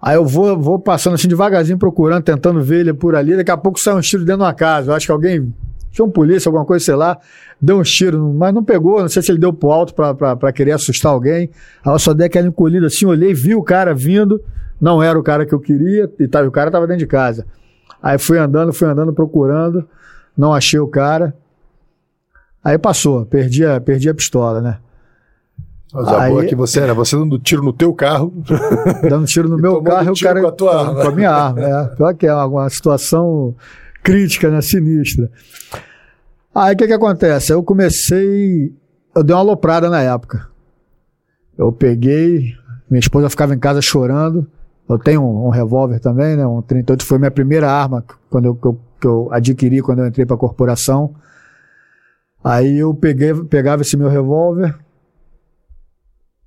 Aí 0.00 0.16
eu 0.16 0.24
vou, 0.24 0.58
vou 0.58 0.78
passando 0.78 1.14
assim 1.14 1.28
devagarzinho, 1.28 1.78
procurando, 1.78 2.22
tentando 2.22 2.62
ver 2.62 2.80
ele 2.80 2.94
por 2.94 3.14
ali. 3.14 3.36
Daqui 3.36 3.50
a 3.50 3.56
pouco 3.56 3.78
sai 3.78 3.94
um 3.94 4.00
tiro 4.00 4.24
dentro 4.24 4.38
de 4.38 4.44
uma 4.44 4.54
casa. 4.54 4.90
Eu 4.90 4.94
acho 4.94 5.06
que 5.06 5.12
alguém, 5.12 5.52
tinha 5.90 6.04
um 6.04 6.10
polícia, 6.10 6.48
alguma 6.48 6.64
coisa, 6.64 6.84
sei 6.84 6.94
lá, 6.94 7.18
deu 7.60 7.78
um 7.78 7.82
tiro, 7.82 8.32
mas 8.32 8.54
não 8.54 8.62
pegou. 8.62 9.00
Não 9.00 9.08
sei 9.08 9.22
se 9.22 9.32
ele 9.32 9.38
deu 9.38 9.52
pro 9.52 9.70
alto 9.70 9.94
pra 9.94 10.52
querer 10.52 10.72
assustar 10.72 11.12
alguém. 11.12 11.50
Aí 11.84 11.92
eu 11.92 11.98
só 11.98 12.14
dei 12.14 12.26
aquela 12.26 12.46
encolhida 12.46 12.86
assim, 12.86 13.06
olhei, 13.06 13.34
vi 13.34 13.54
o 13.54 13.62
cara 13.62 13.94
vindo. 13.94 14.42
Não 14.80 15.02
era 15.02 15.18
o 15.18 15.22
cara 15.22 15.44
que 15.44 15.52
eu 15.52 15.58
queria, 15.58 16.08
e 16.20 16.28
tava, 16.28 16.46
o 16.46 16.52
cara 16.52 16.70
tava 16.70 16.86
dentro 16.86 17.00
de 17.00 17.06
casa. 17.06 17.44
Aí 18.00 18.16
fui 18.16 18.38
andando, 18.38 18.72
fui 18.72 18.86
andando, 18.86 19.12
procurando. 19.12 19.84
Não 20.36 20.54
achei 20.54 20.78
o 20.78 20.86
cara. 20.86 21.34
Aí 22.62 22.78
passou, 22.78 23.26
perdi 23.26 23.64
a, 23.64 23.80
perdi 23.80 24.08
a 24.08 24.14
pistola, 24.14 24.60
né? 24.60 24.78
A 25.94 26.22
aí, 26.22 26.30
boa 26.30 26.44
que 26.44 26.54
você 26.54 26.80
era, 26.80 26.92
você 26.92 27.16
dando 27.16 27.38
tiro 27.38 27.62
no 27.62 27.72
teu 27.72 27.94
carro. 27.94 28.32
Dando 29.08 29.24
tiro 29.26 29.48
no 29.48 29.56
meu 29.56 29.82
carro 29.82 30.08
e 30.08 30.10
o 30.10 30.14
cara. 30.14 30.40
Com 30.40 30.48
a 30.48 30.52
tua 30.52 30.80
arma. 30.80 31.02
Com 31.02 31.08
a 31.08 31.12
minha 31.12 31.30
arma, 31.30 31.60
é. 31.62 31.86
Pior 31.96 32.14
que 32.14 32.26
é 32.26 32.34
uma 32.34 32.68
situação 32.68 33.54
crítica, 34.02 34.50
né? 34.50 34.60
Sinistra. 34.60 35.30
Aí 36.54 36.74
o 36.74 36.76
que 36.76 36.86
que 36.86 36.92
acontece? 36.92 37.52
Eu 37.52 37.62
comecei. 37.62 38.72
Eu 39.14 39.24
dei 39.24 39.34
uma 39.34 39.40
aloprada 39.40 39.88
na 39.88 40.02
época. 40.02 40.48
Eu 41.56 41.72
peguei. 41.72 42.54
Minha 42.90 43.00
esposa 43.00 43.30
ficava 43.30 43.54
em 43.54 43.58
casa 43.58 43.80
chorando. 43.80 44.46
Eu 44.88 44.98
tenho 44.98 45.22
um, 45.22 45.46
um 45.46 45.50
revólver 45.50 46.00
também, 46.00 46.36
né? 46.36 46.46
Um 46.46 46.60
38 46.60 47.04
foi 47.04 47.18
minha 47.18 47.30
primeira 47.30 47.70
arma 47.70 48.04
quando 48.30 48.46
eu, 48.46 48.54
que, 48.54 48.66
eu, 48.66 48.80
que 49.00 49.06
eu 49.06 49.28
adquiri 49.30 49.80
quando 49.80 50.00
eu 50.00 50.06
entrei 50.06 50.26
para 50.26 50.36
a 50.36 50.38
corporação. 50.38 51.14
Aí 52.42 52.78
eu 52.78 52.94
peguei, 52.94 53.34
pegava 53.44 53.82
esse 53.82 53.96
meu 53.96 54.08
revólver, 54.08 54.74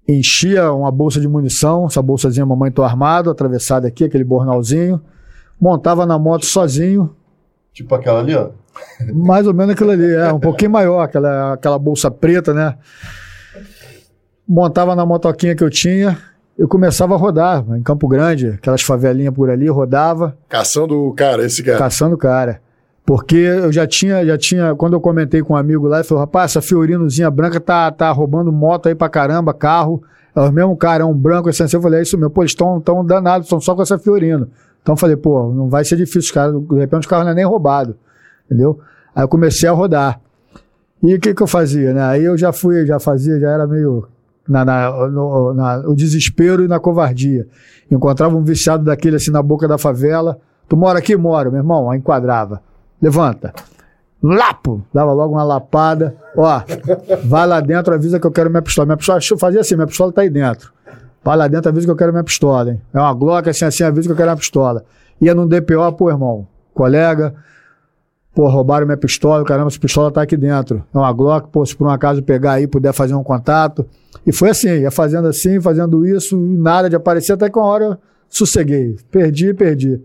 enchia 0.07 0.71
uma 0.71 0.91
bolsa 0.91 1.19
de 1.19 1.27
munição, 1.27 1.85
essa 1.85 2.01
bolsazinha 2.01 2.45
mamãe 2.45 2.71
tô 2.71 2.83
armado, 2.83 3.29
atravessada 3.29 3.87
aqui, 3.87 4.03
aquele 4.03 4.23
bornalzinho, 4.23 5.01
montava 5.59 6.05
na 6.05 6.17
moto 6.17 6.45
sozinho. 6.45 7.15
Tipo 7.73 7.95
aquela 7.95 8.19
ali, 8.19 8.35
ó? 8.35 8.49
Mais 9.13 9.47
ou 9.47 9.53
menos 9.53 9.73
aquilo 9.73 9.91
ali, 9.91 10.13
é, 10.13 10.31
um 10.31 10.39
pouquinho 10.39 10.71
maior, 10.71 11.01
aquela, 11.01 11.53
aquela 11.53 11.77
bolsa 11.77 12.09
preta, 12.09 12.53
né? 12.53 12.75
Montava 14.47 14.95
na 14.95 15.05
motoquinha 15.05 15.55
que 15.55 15.63
eu 15.63 15.69
tinha, 15.69 16.17
eu 16.57 16.67
começava 16.67 17.15
a 17.15 17.17
rodar 17.17 17.63
em 17.77 17.81
Campo 17.81 18.07
Grande, 18.07 18.49
aquelas 18.49 18.81
favelinhas 18.81 19.33
por 19.33 19.49
ali, 19.49 19.67
rodava. 19.69 20.37
Caçando 20.49 21.07
o 21.07 21.13
cara, 21.13 21.45
esse 21.45 21.63
cara. 21.63 21.77
Caçando 21.77 22.15
o 22.15 22.17
cara. 22.17 22.61
Porque 23.05 23.35
eu 23.35 23.71
já 23.71 23.87
tinha, 23.87 24.25
já 24.25 24.37
tinha, 24.37 24.75
quando 24.75 24.93
eu 24.93 25.01
comentei 25.01 25.41
com 25.41 25.53
um 25.53 25.57
amigo 25.57 25.87
lá, 25.87 25.97
ele 25.97 26.07
falou: 26.07 26.23
rapaz, 26.23 26.51
essa 26.51 26.61
Fiorinozinha 26.61 27.29
branca 27.31 27.59
tá, 27.59 27.91
tá 27.91 28.11
roubando 28.11 28.51
moto 28.51 28.87
aí 28.87 28.95
pra 28.95 29.09
caramba, 29.09 29.53
carro. 29.53 30.03
É 30.35 30.39
o 30.39 30.51
mesmo 30.51 30.77
cara, 30.77 31.03
é 31.03 31.05
um 31.05 31.13
branco, 31.13 31.49
assim. 31.49 31.63
Eu 31.63 31.81
falei: 31.81 31.99
é 31.99 32.03
isso 32.03 32.17
mesmo, 32.17 32.29
pô, 32.29 32.41
eles 32.41 32.51
estão 32.51 32.79
tão 32.79 33.03
danados, 33.03 33.47
estão 33.47 33.59
só 33.59 33.75
com 33.75 33.81
essa 33.81 33.97
Fiorino. 33.97 34.47
Então 34.81 34.93
eu 34.93 34.97
falei: 34.97 35.15
pô, 35.15 35.51
não 35.51 35.67
vai 35.67 35.83
ser 35.83 35.97
difícil, 35.97 36.33
cara. 36.33 36.51
De 36.53 36.75
repente 36.75 37.07
o 37.07 37.09
carro 37.09 37.23
não 37.23 37.31
é 37.31 37.35
nem 37.35 37.45
roubado, 37.45 37.97
entendeu? 38.45 38.79
Aí 39.15 39.23
eu 39.23 39.27
comecei 39.27 39.67
a 39.67 39.71
rodar. 39.71 40.19
E 41.03 41.15
o 41.15 41.19
que 41.19 41.33
que 41.33 41.41
eu 41.41 41.47
fazia, 41.47 41.93
né? 41.93 42.03
Aí 42.03 42.23
eu 42.23 42.37
já 42.37 42.53
fui, 42.53 42.85
já 42.85 42.99
fazia, 42.99 43.39
já 43.39 43.49
era 43.49 43.65
meio 43.65 44.07
na, 44.47 44.63
na, 44.63 45.07
no, 45.09 45.53
na, 45.53 45.79
o 45.79 45.95
desespero 45.95 46.63
e 46.63 46.67
na 46.67 46.79
covardia. 46.79 47.47
Encontrava 47.89 48.37
um 48.37 48.43
viciado 48.43 48.85
daquele 48.85 49.15
assim 49.15 49.31
na 49.31 49.41
boca 49.41 49.67
da 49.67 49.79
favela. 49.79 50.39
Tu 50.69 50.77
mora 50.77 50.99
aqui? 50.99 51.17
Moro, 51.17 51.51
meu 51.51 51.59
irmão. 51.59 51.89
Aí 51.89 51.97
enquadrava 51.97 52.61
levanta. 53.01 53.53
Lapo! 54.21 54.83
Dava 54.93 55.11
logo 55.13 55.33
uma 55.33 55.43
lapada. 55.43 56.15
Ó, 56.37 56.61
vai 57.23 57.47
lá 57.47 57.59
dentro, 57.59 57.93
avisa 57.93 58.19
que 58.19 58.27
eu 58.27 58.31
quero 58.31 58.49
minha 58.49 58.61
pistola. 58.61 58.85
Minha 58.85 58.97
pistola, 58.97 59.19
deixa 59.19 59.33
eu 59.33 59.37
fazer 59.37 59.59
assim, 59.59 59.75
minha 59.75 59.87
pistola 59.87 60.11
tá 60.11 60.21
aí 60.21 60.29
dentro. 60.29 60.71
Vai 61.23 61.35
lá 61.35 61.47
dentro, 61.47 61.69
avisa 61.69 61.85
que 61.85 61.91
eu 61.91 61.95
quero 61.95 62.11
minha 62.11 62.23
pistola, 62.23 62.71
hein? 62.71 62.81
É 62.93 62.99
uma 62.99 63.13
Glock, 63.13 63.49
assim, 63.49 63.65
assim, 63.65 63.83
avisa 63.83 64.07
que 64.07 64.11
eu 64.11 64.15
quero 64.15 64.29
minha 64.29 64.37
pistola. 64.37 64.83
Ia 65.19 65.33
num 65.33 65.47
DPO, 65.47 65.93
pô, 65.97 66.09
irmão, 66.09 66.47
colega, 66.73 67.33
pô, 68.33 68.47
roubaram 68.47 68.85
minha 68.85 68.97
pistola, 68.97 69.43
caramba, 69.43 69.67
essa 69.67 69.79
pistola 69.79 70.11
tá 70.11 70.21
aqui 70.21 70.37
dentro. 70.37 70.83
É 70.93 70.97
uma 70.97 71.11
Glock, 71.11 71.49
pô, 71.49 71.65
se 71.65 71.75
por 71.75 71.87
um 71.87 71.91
acaso 71.91 72.23
pegar 72.23 72.53
aí, 72.53 72.67
puder 72.67 72.93
fazer 72.93 73.13
um 73.13 73.23
contato. 73.23 73.85
E 74.25 74.31
foi 74.31 74.49
assim, 74.49 74.69
ia 74.69 74.91
fazendo 74.91 75.27
assim, 75.27 75.59
fazendo 75.59 76.05
isso, 76.05 76.37
nada 76.37 76.89
de 76.89 76.95
aparecer, 76.95 77.33
até 77.33 77.49
que 77.49 77.57
uma 77.57 77.67
hora 77.67 77.85
eu 77.85 77.97
sosseguei. 78.29 78.97
Perdi, 79.11 79.53
perdi. 79.53 80.01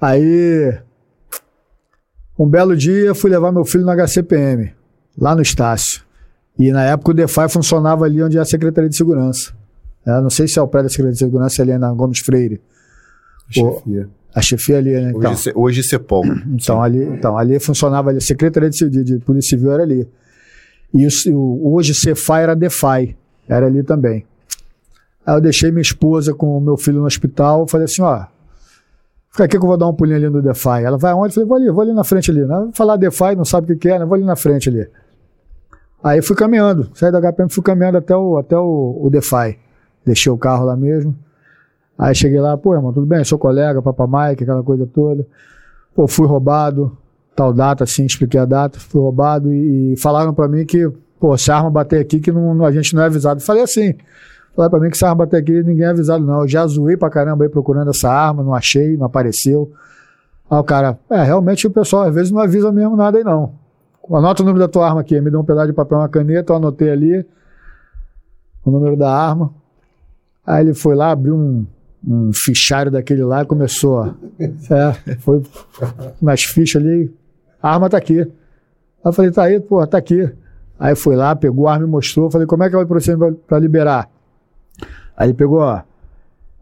Aí 0.00 0.78
Um 2.38 2.48
belo 2.48 2.76
dia, 2.76 3.14
fui 3.14 3.30
levar 3.30 3.52
meu 3.52 3.64
filho 3.64 3.84
no 3.84 3.90
HCPM, 3.92 4.72
lá 5.16 5.34
no 5.34 5.42
Estácio. 5.42 6.02
E 6.58 6.70
na 6.72 6.82
época 6.84 7.10
o 7.10 7.14
DeFi 7.14 7.48
funcionava 7.48 8.04
ali 8.04 8.22
onde 8.22 8.38
é 8.38 8.40
a 8.40 8.44
Secretaria 8.44 8.88
de 8.90 8.96
Segurança. 8.96 9.52
É, 10.06 10.20
não 10.20 10.30
sei 10.30 10.46
se 10.46 10.58
é 10.58 10.62
o 10.62 10.68
prédio 10.68 10.88
da 10.88 10.90
Secretaria 10.90 11.12
de 11.14 11.18
Segurança 11.18 11.62
ali 11.62 11.70
é 11.72 11.78
na 11.78 11.92
Gomes 11.92 12.18
Freire. 12.20 12.60
Chefia. 13.50 14.08
A 14.34 14.40
chefia 14.40 14.78
ali, 14.78 14.90
né? 14.92 15.12
Então, 15.14 15.30
Hoje, 15.32 15.52
hoje 15.54 15.82
Cepol. 15.84 16.24
então, 16.48 16.82
ali, 16.82 17.04
então, 17.04 17.38
ali 17.38 17.58
funcionava 17.60 18.10
ali, 18.10 18.18
a 18.18 18.20
Secretaria 18.20 18.68
de, 18.70 18.90
de, 18.90 19.04
de 19.04 19.18
Polícia 19.20 19.56
Civil 19.56 19.72
era 19.72 19.82
ali. 19.82 20.08
E 20.92 21.06
o, 21.06 21.36
o- 21.38 21.74
hoje 21.74 21.94
Cefai 21.94 22.42
era 22.42 22.54
DeFi, 22.56 23.16
era 23.48 23.66
ali 23.66 23.82
também. 23.82 24.24
Aí 25.26 25.36
eu 25.36 25.40
deixei 25.40 25.70
minha 25.70 25.82
esposa 25.82 26.34
com 26.34 26.58
o 26.58 26.60
meu 26.60 26.76
filho 26.76 26.98
no 26.98 27.06
hospital, 27.06 27.66
falei 27.66 27.84
assim, 27.86 28.02
ó, 28.02 28.26
fica 29.34 29.44
aqui 29.44 29.58
que 29.58 29.64
eu 29.64 29.68
vou 29.68 29.76
dar 29.76 29.88
um 29.88 29.92
pulinho 29.92 30.16
ali 30.16 30.30
no 30.30 30.40
DeFi. 30.40 30.84
Ela 30.84 30.96
vai 30.96 31.10
aonde? 31.10 31.30
Eu 31.30 31.34
falei, 31.34 31.48
vou 31.48 31.56
ali, 31.56 31.70
vou 31.70 31.82
ali 31.82 31.92
na 31.92 32.04
frente 32.04 32.30
ali. 32.30 32.44
Né? 32.44 32.70
Falar 32.72 32.96
DeFi, 32.96 33.34
não 33.36 33.44
sabe 33.44 33.72
o 33.72 33.76
que 33.76 33.88
é, 33.88 33.98
né? 33.98 34.04
Vou 34.04 34.14
ali 34.14 34.24
na 34.24 34.36
frente 34.36 34.68
ali. 34.68 34.88
Aí 36.02 36.22
fui 36.22 36.36
caminhando, 36.36 36.88
saí 36.94 37.10
da 37.10 37.18
HPM, 37.20 37.48
fui 37.50 37.62
caminhando 37.62 37.98
até 37.98 38.14
o, 38.14 38.36
até 38.38 38.56
o, 38.56 39.00
o 39.02 39.10
DeFi. 39.10 39.58
Deixei 40.06 40.30
o 40.30 40.38
carro 40.38 40.64
lá 40.66 40.76
mesmo. 40.76 41.16
Aí 41.98 42.14
cheguei 42.14 42.40
lá, 42.40 42.56
pô, 42.56 42.74
irmão, 42.74 42.92
tudo 42.92 43.06
bem? 43.06 43.24
Sou 43.24 43.38
colega, 43.38 43.80
Papa 43.82 44.06
Mike, 44.06 44.44
aquela 44.44 44.62
coisa 44.62 44.86
toda. 44.86 45.26
Pô, 45.94 46.06
fui 46.06 46.26
roubado, 46.26 46.96
tal 47.34 47.52
data, 47.52 47.84
assim, 47.84 48.04
expliquei 48.04 48.38
a 48.38 48.44
data, 48.44 48.78
fui 48.78 49.00
roubado 49.00 49.52
e, 49.52 49.94
e 49.94 49.96
falaram 49.96 50.34
pra 50.34 50.46
mim 50.48 50.64
que, 50.66 50.90
pô, 51.18 51.36
se 51.38 51.50
a 51.50 51.56
arma 51.56 51.70
bater 51.70 52.00
aqui, 52.00 52.20
que 52.20 52.30
não, 52.30 52.54
não- 52.54 52.64
a 52.66 52.72
gente 52.72 52.94
não 52.94 53.02
é 53.02 53.06
avisado. 53.06 53.40
Falei 53.40 53.62
assim, 53.62 53.94
falaram 54.54 54.70
pra 54.70 54.80
mim 54.80 54.90
que 54.90 54.96
se 54.96 55.04
a 55.04 55.08
arma 55.08 55.24
bater 55.24 55.40
aqui, 55.40 55.62
ninguém 55.62 55.84
é 55.84 55.88
avisado, 55.88 56.24
não. 56.24 56.42
Eu 56.42 56.48
já 56.48 56.66
zoei 56.66 56.96
pra 56.96 57.10
caramba 57.10 57.44
aí 57.44 57.50
procurando 57.50 57.90
essa 57.90 58.10
arma, 58.10 58.42
não 58.42 58.54
achei, 58.54 58.96
não 58.96 59.06
apareceu. 59.06 59.72
Aí 60.50 60.58
o 60.58 60.64
cara, 60.64 60.98
é, 61.10 61.22
realmente 61.22 61.66
o 61.66 61.70
pessoal 61.70 62.04
às 62.04 62.14
vezes 62.14 62.30
não 62.30 62.40
avisa 62.40 62.70
mesmo 62.70 62.96
nada 62.96 63.18
aí, 63.18 63.24
não. 63.24 63.52
Anota 64.12 64.42
o 64.42 64.46
número 64.46 64.64
da 64.64 64.68
tua 64.68 64.86
arma 64.86 65.00
aqui, 65.00 65.20
me 65.20 65.30
deu 65.30 65.40
um 65.40 65.44
pedaço 65.44 65.68
de 65.68 65.72
papel, 65.72 65.98
uma 65.98 66.08
caneta, 66.08 66.52
eu 66.52 66.56
anotei 66.56 66.90
ali 66.90 67.26
o 68.64 68.70
número 68.70 68.96
da 68.96 69.10
arma. 69.10 69.52
Aí 70.46 70.64
ele 70.64 70.74
foi 70.74 70.94
lá, 70.94 71.10
abriu 71.10 71.34
um, 71.34 71.66
um 72.06 72.30
fichário 72.32 72.90
daquele 72.90 73.24
lá 73.24 73.42
e 73.42 73.46
começou. 73.46 74.14
É, 74.70 75.16
foi 75.18 75.42
nas 76.20 76.42
fichas 76.42 76.82
ali. 76.82 77.12
A 77.62 77.72
arma 77.72 77.88
tá 77.88 77.96
aqui. 77.96 78.20
Aí 78.20 78.28
eu 79.04 79.12
falei, 79.12 79.30
tá 79.30 79.42
aí, 79.44 79.60
pô, 79.60 79.86
tá 79.86 79.98
aqui. 79.98 80.30
Aí 80.78 80.94
foi 80.94 81.16
lá, 81.16 81.34
pegou 81.34 81.66
a 81.66 81.72
arma 81.72 81.86
e 81.86 81.88
mostrou. 81.88 82.30
Falei, 82.30 82.46
como 82.46 82.62
é 82.62 82.68
que 82.68 82.76
vai 82.76 82.84
proceder 82.84 83.34
para 83.46 83.58
liberar? 83.58 84.10
Aí 85.16 85.26
ele 85.28 85.34
pegou, 85.34 85.60
ó. 85.60 85.80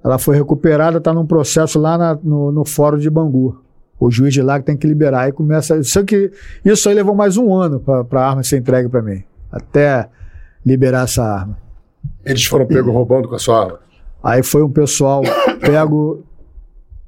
Ela 0.04 0.18
foi 0.18 0.36
recuperada, 0.36 1.00
tá 1.00 1.12
num 1.14 1.26
processo 1.26 1.78
lá 1.78 1.96
na- 1.96 2.18
no, 2.22 2.50
no 2.50 2.64
fórum 2.64 2.98
de 2.98 3.08
Bangu. 3.08 3.60
O 4.00 4.10
juiz 4.10 4.34
de 4.34 4.42
lá 4.42 4.58
que 4.58 4.66
tem 4.66 4.76
que 4.76 4.86
liberar. 4.86 5.20
Aí 5.22 5.32
começa. 5.32 5.76
Isso, 5.78 6.04
que, 6.04 6.32
isso 6.64 6.88
aí 6.88 6.94
levou 6.94 7.14
mais 7.14 7.36
um 7.36 7.54
ano 7.54 7.78
para 7.80 8.20
a 8.20 8.28
arma 8.30 8.42
ser 8.42 8.58
entregue 8.58 8.88
para 8.88 9.00
mim. 9.00 9.22
Até 9.50 10.08
liberar 10.66 11.04
essa 11.04 11.22
arma. 11.22 11.56
Eles 12.24 12.44
foram 12.44 12.66
pegos 12.66 12.92
roubando 12.92 13.28
com 13.28 13.36
a 13.36 13.38
sua 13.38 13.60
arma. 13.64 13.78
Aí 14.22 14.42
foi 14.42 14.62
um 14.62 14.70
pessoal 14.70 15.22
pego. 15.60 16.24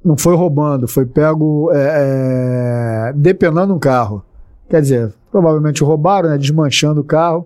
Não 0.03 0.15
foi 0.17 0.35
roubando, 0.35 0.87
foi 0.87 1.05
pego 1.05 1.69
é, 1.73 3.09
é, 3.09 3.13
depenando 3.13 3.73
um 3.73 3.79
carro. 3.79 4.23
Quer 4.69 4.81
dizer, 4.81 5.13
provavelmente 5.31 5.83
roubaram, 5.83 6.29
né, 6.29 6.37
desmanchando 6.37 7.01
o 7.01 7.03
carro. 7.03 7.45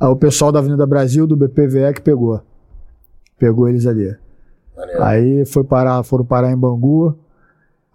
Aí 0.00 0.08
o 0.08 0.16
pessoal 0.16 0.50
da 0.50 0.58
Avenida 0.58 0.86
Brasil, 0.86 1.26
do 1.26 1.36
BPVE, 1.36 1.92
que 1.94 2.00
pegou. 2.00 2.40
Pegou 3.40 3.68
eles 3.68 3.86
ali. 3.86 4.14
Maneiro. 4.76 5.02
Aí 5.02 5.44
foi 5.46 5.64
parar, 5.64 6.02
foram 6.04 6.24
parar 6.24 6.52
em 6.52 6.56
Bangu. 6.56 7.18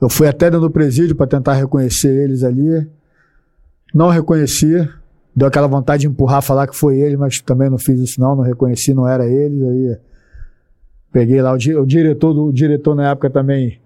Eu 0.01 0.09
fui 0.09 0.27
até 0.27 0.47
dentro 0.51 0.67
do 0.67 0.69
presídio 0.71 1.15
para 1.15 1.25
tentar 1.27 1.53
reconhecer 1.53 2.09
eles 2.09 2.43
ali. 2.43 2.85
Não 3.93 4.09
reconheci. 4.09 4.85
Deu 5.35 5.47
aquela 5.47 5.67
vontade 5.67 6.01
de 6.01 6.07
empurrar, 6.07 6.41
falar 6.41 6.67
que 6.67 6.75
foi 6.75 6.97
ele, 6.99 7.15
mas 7.15 7.39
também 7.39 7.69
não 7.69 7.77
fiz 7.77 7.99
isso 7.99 8.19
não, 8.19 8.35
não 8.35 8.43
reconheci, 8.43 8.93
não 8.93 9.07
era 9.07 9.25
eles. 9.25 9.61
Aí 9.61 9.97
peguei 11.11 11.41
lá 11.41 11.53
o, 11.53 11.57
di- 11.57 11.75
o 11.75 11.85
diretor, 11.85 12.33
do, 12.33 12.45
o 12.47 12.53
diretor 12.53 12.95
na 12.95 13.11
época 13.11 13.29
também 13.29 13.79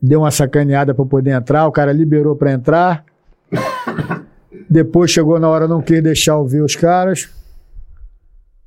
deu 0.00 0.20
uma 0.20 0.30
sacaneada 0.30 0.92
para 0.94 1.04
poder 1.06 1.30
entrar, 1.30 1.66
o 1.66 1.72
cara 1.72 1.92
liberou 1.92 2.36
para 2.36 2.52
entrar. 2.52 3.04
Depois 4.68 5.10
chegou 5.10 5.38
na 5.38 5.48
hora, 5.48 5.66
não 5.68 5.80
quis 5.82 6.02
deixar 6.02 6.32
eu 6.32 6.46
ver 6.46 6.62
os 6.62 6.74
caras, 6.76 7.28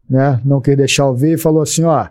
né? 0.09 0.39
Não 0.45 0.61
quis 0.61 0.75
deixar 0.77 1.03
eu 1.03 1.15
ver 1.15 1.33
e 1.33 1.37
falou 1.37 1.61
assim, 1.61 1.83
ó, 1.83 2.07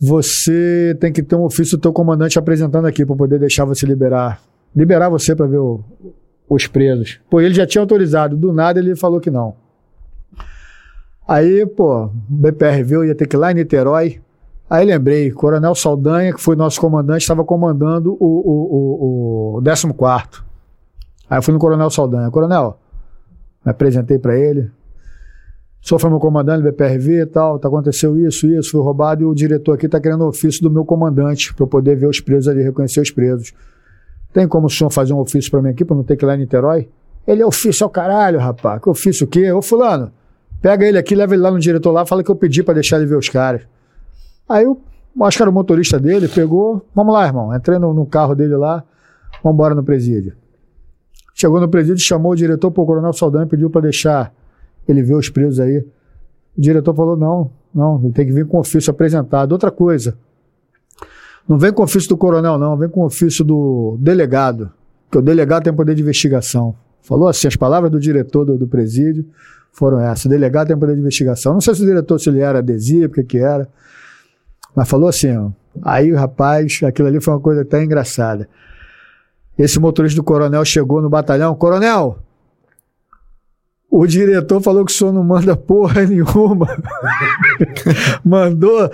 você 0.00 0.96
tem 1.00 1.12
que 1.12 1.22
ter 1.22 1.34
um 1.36 1.42
ofício 1.44 1.76
do 1.76 1.80
teu 1.80 1.92
comandante 1.92 2.38
apresentando 2.38 2.86
aqui 2.86 3.04
para 3.04 3.16
poder 3.16 3.38
deixar 3.38 3.64
você 3.64 3.84
liberar. 3.86 4.40
Liberar 4.74 5.08
você 5.08 5.34
para 5.34 5.46
ver 5.46 5.58
o- 5.58 5.82
os 6.48 6.66
presos. 6.66 7.20
Pô, 7.28 7.40
ele 7.40 7.54
já 7.54 7.66
tinha 7.66 7.82
autorizado, 7.82 8.36
do 8.36 8.52
nada 8.52 8.78
ele 8.78 8.94
falou 8.94 9.20
que 9.20 9.30
não. 9.30 9.56
Aí, 11.26 11.66
pô, 11.66 12.10
BPR 12.28 12.82
viu, 12.82 13.04
ia 13.04 13.14
ter 13.14 13.26
que 13.26 13.36
ir 13.36 13.38
lá 13.38 13.50
em 13.50 13.54
Niterói. 13.56 14.20
Aí 14.70 14.84
lembrei, 14.86 15.30
Coronel 15.30 15.74
Saldanha, 15.74 16.32
que 16.32 16.40
foi 16.40 16.54
nosso 16.54 16.80
comandante, 16.80 17.22
estava 17.22 17.44
comandando 17.44 18.12
o, 18.20 18.26
o, 18.26 19.56
o, 19.56 19.58
o 19.58 19.62
14. 19.62 20.42
Aí 21.28 21.38
eu 21.38 21.42
fui 21.42 21.52
no 21.52 21.58
Coronel 21.60 21.90
Saldanha. 21.90 22.30
Coronel, 22.30 22.78
me 23.64 23.70
apresentei 23.70 24.18
para 24.18 24.38
ele. 24.38 24.70
Senhor 25.80 25.98
foi 25.98 26.10
meu 26.10 26.18
comandante 26.18 26.62
do 26.62 26.70
BPRV 26.70 27.22
e 27.22 27.26
tal, 27.26 27.58
tá, 27.58 27.68
aconteceu 27.68 28.16
isso, 28.18 28.46
isso, 28.46 28.72
fui 28.72 28.80
roubado 28.80 29.22
e 29.22 29.24
o 29.24 29.34
diretor 29.34 29.74
aqui 29.74 29.88
tá 29.88 30.00
querendo 30.00 30.26
ofício 30.26 30.60
do 30.62 30.70
meu 30.70 30.84
comandante 30.84 31.54
para 31.54 31.64
eu 31.64 31.68
poder 31.68 31.96
ver 31.96 32.08
os 32.08 32.20
presos 32.20 32.48
ali, 32.48 32.62
reconhecer 32.62 33.00
os 33.00 33.10
presos. 33.10 33.54
Tem 34.32 34.46
como 34.46 34.66
o 34.66 34.70
senhor 34.70 34.90
fazer 34.90 35.12
um 35.12 35.18
ofício 35.18 35.50
para 35.50 35.62
mim 35.62 35.70
aqui, 35.70 35.84
para 35.84 35.96
não 35.96 36.02
ter 36.02 36.16
que 36.16 36.24
ir 36.24 36.26
lá 36.26 36.34
em 36.34 36.38
Niterói? 36.38 36.88
Ele 37.26 37.42
é 37.42 37.46
ofício 37.46 37.84
ao 37.84 37.90
caralho, 37.90 38.38
rapaz. 38.38 38.82
Que 38.82 38.88
ofício 38.88 39.26
o 39.26 39.28
quê? 39.28 39.50
Ô, 39.52 39.62
fulano, 39.62 40.12
pega 40.60 40.86
ele 40.86 40.98
aqui, 40.98 41.14
leva 41.14 41.34
ele 41.34 41.42
lá 41.42 41.50
no 41.50 41.58
diretor 41.58 41.92
lá, 41.92 42.04
fala 42.04 42.22
que 42.22 42.30
eu 42.30 42.36
pedi 42.36 42.62
para 42.62 42.74
deixar 42.74 42.96
ele 42.96 43.06
ver 43.06 43.16
os 43.16 43.28
caras. 43.28 43.62
Aí 44.48 44.64
eu 44.64 44.80
acho 45.22 45.36
que 45.36 45.42
era 45.42 45.50
o 45.50 45.54
motorista 45.54 45.98
dele, 45.98 46.28
pegou, 46.28 46.84
vamos 46.94 47.14
lá, 47.14 47.26
irmão. 47.26 47.54
Entrei 47.54 47.78
no, 47.78 47.94
no 47.94 48.04
carro 48.04 48.34
dele 48.34 48.56
lá, 48.56 48.84
vamos 49.42 49.54
embora 49.54 49.74
no 49.74 49.84
presídio. 49.84 50.34
Chegou 51.34 51.60
no 51.60 51.68
presídio, 51.68 52.02
chamou 52.02 52.32
o 52.32 52.36
diretor, 52.36 52.70
pô, 52.70 52.82
o 52.82 52.86
coronel 52.86 53.12
Saldanha 53.12 53.46
pediu 53.46 53.70
para 53.70 53.82
deixar 53.82 54.32
ele 54.88 55.02
ver 55.02 55.14
os 55.14 55.28
presos 55.28 55.60
aí. 55.60 55.78
O 56.56 56.60
diretor 56.60 56.94
falou: 56.94 57.16
não, 57.16 57.50
não, 57.74 58.00
ele 58.02 58.12
tem 58.12 58.26
que 58.26 58.32
vir 58.32 58.46
com 58.46 58.58
ofício 58.58 58.90
apresentado. 58.90 59.52
Outra 59.52 59.70
coisa, 59.70 60.16
não 61.48 61.58
vem 61.58 61.72
com 61.72 61.82
ofício 61.82 62.08
do 62.08 62.16
coronel, 62.16 62.58
não, 62.58 62.76
vem 62.76 62.88
com 62.88 63.04
ofício 63.04 63.44
do 63.44 63.96
delegado, 64.00 64.70
que 65.10 65.18
o 65.18 65.22
delegado 65.22 65.64
tem 65.64 65.72
poder 65.72 65.94
de 65.94 66.02
investigação. 66.02 66.74
Falou 67.02 67.28
assim, 67.28 67.46
as 67.46 67.56
palavras 67.56 67.90
do 67.90 67.98
diretor 67.98 68.44
do, 68.44 68.58
do 68.58 68.66
presídio 68.66 69.24
foram 69.72 70.00
essas: 70.00 70.26
o 70.26 70.28
delegado 70.28 70.68
tem 70.68 70.78
poder 70.78 70.94
de 70.94 71.00
investigação. 71.00 71.54
Não 71.54 71.60
sei 71.60 71.74
se 71.74 71.82
o 71.82 71.86
diretor, 71.86 72.18
se 72.18 72.28
ele 72.28 72.40
era 72.40 72.58
adesivo, 72.58 73.06
o 73.06 73.10
que, 73.10 73.22
que 73.22 73.38
era, 73.38 73.68
mas 74.74 74.88
falou 74.88 75.08
assim: 75.08 75.36
ó, 75.36 75.50
aí, 75.82 76.12
rapaz, 76.12 76.80
aquilo 76.82 77.08
ali 77.08 77.20
foi 77.20 77.34
uma 77.34 77.40
coisa 77.40 77.62
até 77.62 77.82
engraçada. 77.82 78.48
Esse 79.58 79.80
motorista 79.80 80.16
do 80.16 80.22
coronel 80.22 80.64
chegou 80.64 81.02
no 81.02 81.08
batalhão: 81.08 81.54
Coronel, 81.54 82.18
o 83.90 84.06
diretor 84.06 84.60
falou 84.60 84.84
que 84.84 84.92
o 84.92 84.94
senhor 84.94 85.12
não 85.12 85.24
manda 85.24 85.56
porra 85.56 86.04
nenhuma. 86.04 86.66
Mandou 88.24 88.90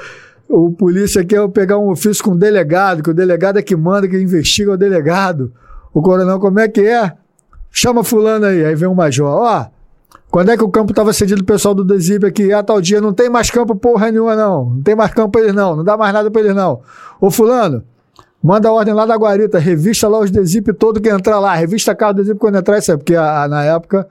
o 0.48 0.70
polícia 0.72 1.24
quer 1.24 1.46
pegar 1.48 1.78
um 1.78 1.90
ofício 1.90 2.22
com 2.22 2.32
o 2.32 2.38
delegado, 2.38 3.02
que 3.02 3.10
o 3.10 3.14
delegado 3.14 3.58
é 3.58 3.62
que 3.62 3.74
manda, 3.74 4.06
que 4.06 4.16
investiga 4.16 4.72
o 4.72 4.76
delegado. 4.76 5.52
O 5.92 6.02
coronel, 6.02 6.38
como 6.38 6.60
é 6.60 6.68
que 6.68 6.82
é? 6.82 7.12
Chama 7.70 8.04
fulano 8.04 8.46
aí. 8.46 8.64
Aí 8.64 8.74
vem 8.74 8.88
o 8.88 8.94
major. 8.94 9.26
Ó, 9.26 9.66
quando 10.30 10.50
é 10.50 10.56
que 10.56 10.62
o 10.62 10.68
campo 10.68 10.92
estava 10.92 11.12
cedido 11.12 11.40
do 11.42 11.44
pessoal 11.46 11.74
do 11.74 11.84
Desip 11.84 12.24
aqui? 12.26 12.52
Ah, 12.52 12.62
tal 12.62 12.80
dia, 12.80 13.00
não 13.00 13.12
tem 13.12 13.28
mais 13.28 13.50
campo 13.50 13.74
porra 13.74 14.10
nenhuma, 14.12 14.36
não. 14.36 14.70
Não 14.70 14.82
tem 14.82 14.94
mais 14.94 15.12
campo 15.12 15.30
pra 15.32 15.40
eles, 15.40 15.54
não. 15.54 15.76
Não 15.76 15.84
dá 15.84 15.96
mais 15.96 16.12
nada 16.12 16.30
pra 16.30 16.40
eles, 16.40 16.54
não. 16.54 16.80
Ô, 17.20 17.30
fulano, 17.30 17.82
manda 18.42 18.68
a 18.68 18.72
ordem 18.72 18.92
lá 18.94 19.06
da 19.06 19.16
guarita, 19.16 19.58
revista 19.58 20.06
lá 20.08 20.20
os 20.20 20.30
Desip 20.30 20.72
todo 20.74 21.00
que 21.00 21.08
entrar 21.08 21.40
lá. 21.40 21.54
Revista 21.54 21.94
carro 21.94 22.14
Desip 22.14 22.38
quando 22.38 22.58
entrar, 22.58 22.78
isso 22.78 22.92
é 22.92 22.96
porque 22.96 23.16
a- 23.16 23.44
a- 23.44 23.48
na 23.48 23.64
época 23.64 24.06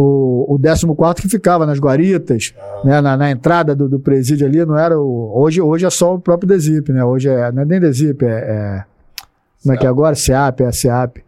o, 0.00 0.54
o 0.54 0.58
14 0.96 1.22
que 1.22 1.28
ficava 1.28 1.66
nas 1.66 1.78
guaritas, 1.78 2.54
né, 2.84 3.00
na, 3.00 3.16
na 3.16 3.30
entrada 3.30 3.74
do, 3.74 3.88
do 3.88 3.98
presídio 3.98 4.46
ali, 4.46 4.64
não 4.64 4.78
era 4.78 4.98
o. 4.98 5.32
Hoje, 5.34 5.60
hoje 5.60 5.84
é 5.86 5.90
só 5.90 6.14
o 6.14 6.20
próprio 6.20 6.48
Desip, 6.48 6.92
né? 6.92 7.04
Hoje 7.04 7.28
é, 7.28 7.50
não 7.50 7.62
é 7.62 7.64
nem 7.64 7.80
Desip, 7.80 8.24
é. 8.24 8.28
é 8.28 8.84
como 9.62 9.74
é 9.74 9.76
que 9.76 9.84
é 9.84 9.88
agora? 9.88 10.14
SEAP, 10.14 10.60
é 10.62 10.70
SEAP. 10.70 11.18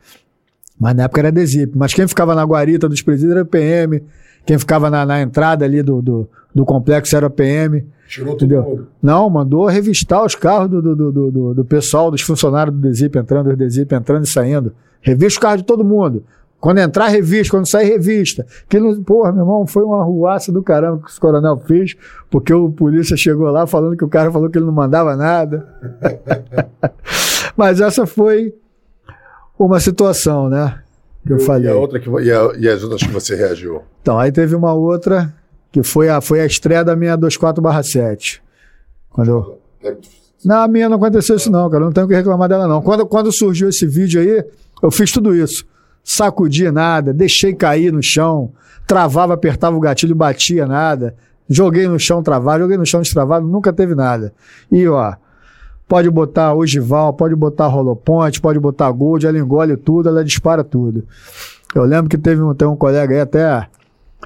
Mas 0.78 0.94
na 0.94 1.02
época 1.04 1.20
era 1.20 1.32
Desip. 1.32 1.76
Mas 1.76 1.92
quem 1.92 2.06
ficava 2.06 2.34
na 2.34 2.44
guarita 2.44 2.88
dos 2.88 3.02
presídios 3.02 3.32
era 3.36 3.44
PM. 3.44 4.02
Quem 4.46 4.56
ficava 4.56 4.88
na, 4.88 5.04
na 5.04 5.20
entrada 5.20 5.64
ali 5.64 5.82
do, 5.82 6.00
do, 6.00 6.28
do 6.54 6.64
complexo 6.64 7.16
era 7.16 7.28
PM. 7.28 7.84
Tirou 8.08 8.36
todo 8.36 8.48
mundo. 8.62 8.86
Não, 9.02 9.28
mandou 9.28 9.66
revistar 9.66 10.24
os 10.24 10.34
carros 10.36 10.70
do, 10.70 10.80
do, 10.80 10.96
do, 10.96 11.12
do- 11.12 11.30
do, 11.30 11.54
do 11.54 11.64
pessoal, 11.64 12.10
dos 12.10 12.22
funcionários 12.22 12.74
do 12.74 12.80
Desip 12.80 13.18
entrando, 13.18 13.48
dos 13.48 13.58
Desip 13.58 13.92
entrando 13.94 14.24
e 14.24 14.28
saindo. 14.28 14.72
Revista 15.02 15.38
os 15.38 15.38
carros 15.38 15.58
de 15.62 15.66
todo 15.66 15.84
mundo. 15.84 16.24
Quando 16.60 16.78
entrar, 16.78 17.08
revista. 17.08 17.56
Quando 17.56 17.68
sair, 17.68 17.86
revista. 17.88 18.46
Que 18.68 18.78
não, 18.78 19.02
porra, 19.02 19.32
meu 19.32 19.42
irmão, 19.42 19.66
foi 19.66 19.82
uma 19.82 20.04
ruaça 20.04 20.52
do 20.52 20.62
caramba 20.62 21.02
que 21.02 21.10
esse 21.10 21.18
coronel 21.18 21.56
fez, 21.66 21.96
porque 22.30 22.52
o 22.52 22.70
polícia 22.70 23.16
chegou 23.16 23.48
lá 23.50 23.66
falando 23.66 23.96
que 23.96 24.04
o 24.04 24.08
cara 24.08 24.30
falou 24.30 24.50
que 24.50 24.58
ele 24.58 24.66
não 24.66 24.72
mandava 24.72 25.16
nada. 25.16 25.66
Mas 27.56 27.80
essa 27.80 28.06
foi 28.06 28.54
uma 29.58 29.80
situação, 29.80 30.48
né? 30.48 30.80
Que 31.26 31.32
eu 31.32 31.36
E 31.38 31.40
falei. 31.40 31.70
a 31.70 31.74
outra 31.76 31.98
que, 32.00 32.08
e, 32.08 32.32
a- 32.32 32.52
e 32.58 32.68
as 32.68 32.82
outras 32.82 33.02
que 33.02 33.10
você 33.12 33.34
reagiu? 33.36 33.82
Então, 34.02 34.18
aí 34.18 34.32
teve 34.32 34.54
uma 34.54 34.72
outra 34.72 35.32
que 35.72 35.82
foi 35.82 36.08
a, 36.08 36.20
foi 36.20 36.40
a 36.40 36.46
estreia 36.46 36.84
da 36.84 36.96
minha 36.96 37.16
24/7. 37.16 38.40
Quando 39.10 39.28
eu, 39.30 39.58
Na 40.44 40.66
minha 40.66 40.88
não 40.88 40.96
aconteceu 40.96 41.36
isso 41.36 41.50
não, 41.50 41.68
cara. 41.68 41.82
Eu 41.82 41.86
não 41.86 41.92
tenho 41.92 42.06
o 42.06 42.08
que 42.08 42.14
reclamar 42.14 42.48
dela 42.48 42.66
não. 42.66 42.80
Quando, 42.80 43.04
quando 43.06 43.30
surgiu 43.32 43.68
esse 43.68 43.86
vídeo 43.86 44.20
aí, 44.20 44.42
eu 44.82 44.90
fiz 44.90 45.10
tudo 45.12 45.34
isso. 45.34 45.66
Sacudi 46.02 46.70
nada, 46.70 47.12
deixei 47.12 47.54
cair 47.54 47.92
no 47.92 48.02
chão, 48.02 48.52
travava, 48.86 49.34
apertava 49.34 49.76
o 49.76 49.80
gatilho, 49.80 50.14
batia 50.14 50.66
nada. 50.66 51.14
Joguei 51.48 51.88
no 51.88 51.98
chão 51.98 52.22
travado, 52.22 52.62
joguei 52.62 52.76
no 52.76 52.86
chão 52.86 53.00
destravado, 53.00 53.46
nunca 53.46 53.72
teve 53.72 53.94
nada. 53.94 54.32
E 54.70 54.86
ó, 54.86 55.14
pode 55.88 56.08
botar 56.08 56.54
ogival, 56.54 57.12
pode 57.12 57.34
botar 57.34 57.66
roloponte, 57.66 58.40
pode 58.40 58.60
botar 58.60 58.90
gold, 58.92 59.26
ela 59.26 59.38
engole 59.38 59.76
tudo, 59.76 60.08
ela 60.08 60.24
dispara 60.24 60.62
tudo. 60.62 61.04
Eu 61.74 61.84
lembro 61.84 62.08
que 62.08 62.16
teve 62.16 62.40
um, 62.40 62.54
tem 62.54 62.68
um 62.68 62.76
colega 62.76 63.14
aí 63.14 63.20
até, 63.20 63.66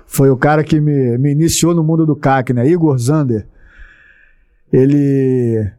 foi 0.07 0.31
o 0.31 0.37
cara 0.37 0.63
que 0.63 0.81
me, 0.81 1.17
me 1.17 1.33
iniciou 1.33 1.75
no 1.75 1.83
mundo 1.83 2.05
do 2.05 2.15
CAC, 2.15 2.53
né? 2.53 2.69
Igor 2.69 2.99
Zander. 2.99 3.47
Ele 4.73 5.71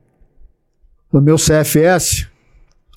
no 1.12 1.22
meu 1.22 1.36
CFS, 1.38 2.28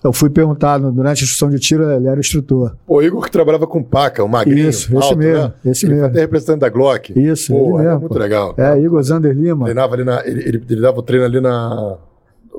eu 0.02 0.12
fui 0.12 0.30
perguntar 0.30 0.78
no- 0.78 0.92
durante 0.92 1.20
a 1.20 1.24
instrução 1.24 1.50
de 1.50 1.58
tiro, 1.58 1.90
ele 1.90 2.06
era 2.06 2.20
instrutor. 2.20 2.76
O 2.86 3.02
Igor 3.02 3.22
que 3.24 3.30
trabalhava 3.30 3.66
com 3.66 3.82
paca, 3.82 4.22
o 4.22 4.28
magrinho. 4.28 4.68
Isso, 4.68 4.86
esse 4.96 5.04
alto, 5.04 5.18
mesmo, 5.18 5.44
né? 5.44 5.52
esse 5.64 5.86
ele 5.86 5.94
mesmo. 5.94 6.06
Até 6.08 6.20
representante 6.20 6.60
da 6.60 6.68
Glock. 6.68 7.12
Isso, 7.18 7.52
Pô, 7.52 7.78
mesmo, 7.78 8.00
muito 8.00 8.12
pô. 8.12 8.18
legal. 8.18 8.54
É, 8.56 8.78
Igor 8.78 9.02
Zander 9.02 9.32
Lima. 9.34 9.64
Treinava 9.64 9.94
ali 9.94 10.04
na. 10.04 10.24
Ele, 10.26 10.40
ele, 10.48 10.64
ele 10.70 10.80
dava 10.80 10.98
o 10.98 11.02
treino 11.02 11.24
ali 11.26 11.40
na. 11.40 11.96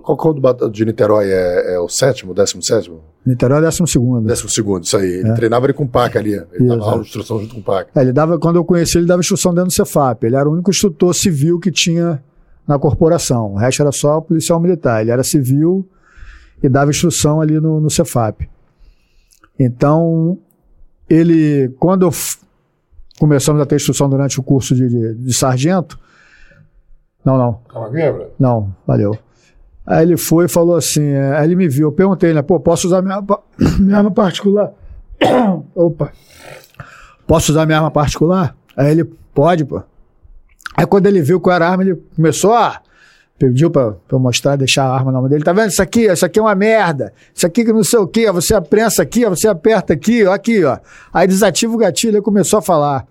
Qual, 0.02 0.18
qual 0.18 0.34
do 0.34 0.70
de 0.70 0.86
Niterói? 0.86 1.28
É, 1.30 1.76
é 1.76 1.80
o 1.80 1.90
sétimo, 1.90 2.34
décimo 2.34 2.64
sétimo? 2.64 3.02
Niterói, 3.26 3.62
décimo 3.62 3.86
segundo. 3.88 4.26
Décimo 4.26 4.50
segundo, 4.50 4.84
isso 4.86 4.96
aí. 4.98 5.10
Ele 5.20 5.34
treinava 5.34 5.66
ali 5.66 5.74
com 5.74 5.86
paca 5.86 6.18
ali. 6.20 6.34
Ele 6.34 6.68
dava 6.68 6.74
É. 6.74 6.78
Isso, 6.78 6.84
aula 6.84 6.96
é. 6.96 7.02
de 7.02 7.08
instrução 7.08 7.40
junto 7.40 7.56
com 7.56 7.62
paca. 7.62 7.90
É, 7.96 8.02
ele 8.02 8.14
dava, 8.14 8.40
quando 8.40 8.56
eu 8.56 8.64
conheci, 8.66 8.98
ele 8.98 9.06
dava 9.08 9.20
instrução 9.20 9.54
dentro 9.54 9.68
do 9.70 9.74
Cefap. 9.74 10.26
Ele 10.26 10.36
era 10.36 10.48
o 10.48 10.54
único 10.54 10.70
instrutor 10.70 11.14
civil 11.14 11.60
que 11.60 11.70
tinha 11.70 12.24
na 12.68 12.80
corporação. 12.80 13.54
O 13.54 13.56
resto 13.58 13.82
era 13.82 13.92
só 13.92 14.22
policial 14.22 14.60
militar. 14.60 15.02
Ele 15.02 15.12
era 15.12 15.22
civil 15.24 15.86
e 16.62 16.70
dava 16.70 16.92
instrução 16.92 17.42
ali 17.42 17.60
no, 17.60 17.80
no 17.80 17.90
Cefap. 17.90 18.50
Então, 19.60 20.38
ele, 21.10 21.70
quando 21.80 22.04
eu 22.04 22.12
começamos 23.20 23.62
a 23.62 23.66
ter 23.66 23.76
instrução 23.76 24.10
durante 24.10 24.40
o 24.40 24.44
curso 24.44 24.74
de, 24.74 24.88
de, 24.88 25.16
de 25.16 25.34
sargento, 25.34 26.00
não, 27.24 27.38
não, 27.38 27.60
Calma, 27.68 27.92
quebra? 27.92 28.30
não, 28.40 28.74
valeu. 28.88 29.18
Aí 29.86 30.04
ele 30.04 30.18
foi 30.18 30.46
e 30.46 30.48
falou 30.48 30.76
assim, 30.76 31.04
é, 31.04 31.38
aí 31.38 31.46
ele 31.46 31.56
me 31.56 31.68
viu, 31.68 31.88
eu 31.88 31.92
perguntei, 31.92 32.34
né, 32.34 32.42
pô, 32.42 32.60
posso 32.60 32.88
usar 32.88 33.02
minha, 33.02 33.22
minha 33.80 33.98
arma 33.98 34.12
particular? 34.12 34.72
Opa. 35.76 36.12
Posso 37.28 37.52
usar 37.52 37.66
minha 37.66 37.78
arma 37.78 37.92
particular? 37.92 38.56
Aí 38.78 38.92
ele, 38.92 39.04
pode, 39.34 39.66
pô. 39.66 39.82
Aí 40.78 40.86
quando 40.86 41.08
ele 41.08 41.22
viu 41.22 41.42
qual 41.42 41.56
era 41.56 41.68
a 41.68 41.72
arma, 41.72 41.84
ele 41.84 41.96
começou 42.16 42.54
a... 42.54 42.82
Pediu 43.40 43.72
pra, 43.72 43.92
pra 43.92 44.18
eu 44.18 44.20
mostrar, 44.20 44.58
deixar 44.58 44.84
a 44.84 44.94
arma 44.94 45.14
na 45.14 45.22
mão 45.22 45.30
dele. 45.30 45.46
Tá 45.46 45.54
vendo 45.54 45.70
isso 45.70 45.82
aqui? 45.82 46.12
Isso 46.12 46.26
aqui 46.26 46.38
é 46.38 46.42
uma 46.42 46.54
merda. 46.54 47.14
Isso 47.34 47.48
aqui 47.48 47.64
que 47.64 47.72
não 47.72 47.86
sei 47.86 47.98
o 47.98 48.06
quê. 48.06 48.28
ó, 48.28 48.34
Você 48.34 48.54
aprensa 48.54 49.02
aqui, 49.02 49.26
ó, 49.26 49.30
você 49.30 49.48
aperta 49.48 49.94
aqui, 49.94 50.26
ó, 50.26 50.34
aqui, 50.34 50.66
ó. 50.66 50.78
Aí 51.14 51.26
desativa 51.26 51.74
o 51.74 51.78
gatilho 51.78 52.18
e 52.18 52.22
começou 52.22 52.60
a 52.60 52.62
falar. 52.62 53.08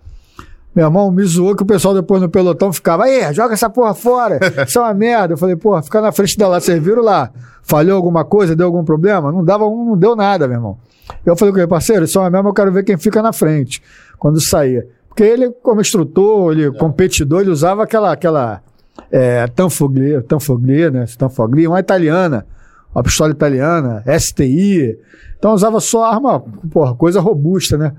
Meu 0.77 0.85
irmão 0.85 1.11
me 1.11 1.25
zoou 1.25 1.57
que 1.57 1.63
o 1.63 1.67
pessoal 1.67 1.95
depois 1.95 2.21
no 2.21 2.29
pelotão 2.29 2.73
ficava, 2.73 3.05
aí, 3.05 3.33
joga 3.33 3.55
essa 3.55 3.69
porra 3.71 3.95
fora, 3.95 4.39
isso 4.69 4.79
é 4.79 4.83
uma 4.83 4.95
merda. 4.95 5.33
Eu 5.33 5.39
falei, 5.39 5.57
porra, 5.57 5.83
fica 5.83 6.01
na 6.01 6.13
frente 6.13 6.37
dela, 6.37 6.61
vocês 6.61 6.81
viram 6.81 7.03
lá? 7.03 7.31
Falhou 7.63 7.97
alguma 7.97 8.25
coisa, 8.25 8.55
deu 8.55 8.67
algum 8.67 8.85
problema? 8.85 9.33
Não 9.33 9.43
dava 9.43 9.67
um, 9.67 9.87
não 9.87 9.97
deu 9.97 10.15
nada, 10.15 10.47
meu 10.47 10.57
irmão. 10.59 10.79
Eu 11.25 11.35
falei 11.37 11.53
com 11.53 11.59
ele, 11.59 11.67
parceiro, 11.67 12.05
isso 12.05 12.19
é 12.19 12.21
uma 12.21 12.31
merda, 12.31 12.49
eu 12.49 12.53
quero 12.53 12.71
ver 12.71 12.85
quem 12.85 12.99
fica 12.99 13.23
na 13.23 13.33
frente, 13.33 13.83
quando 14.19 14.41
saía. 14.41 14.87
Porque 15.09 15.23
ele, 15.23 15.51
como 15.63 15.81
instrutor, 15.81 16.53
ele, 16.53 16.71
competidor, 16.73 17.41
ele 17.41 17.51
usava 17.51 17.83
aquela, 17.83 18.13
aquela 18.13 18.63
é, 19.11 19.47
Tanfoglia, 19.49 20.23
Tanfoglia, 20.23 20.91
né? 20.91 21.05
Tanfoglia, 21.17 21.69
uma 21.69 21.81
italiana, 21.81 22.47
uma 22.95 23.03
pistola 23.03 23.31
italiana, 23.31 24.03
STI. 24.19 24.99
Então 25.39 25.53
usava 25.53 25.81
só 25.81 26.05
arma, 26.05 26.41
porra, 26.71 26.95
coisa 26.95 27.21
robusta, 27.21 27.77
né? 27.77 27.93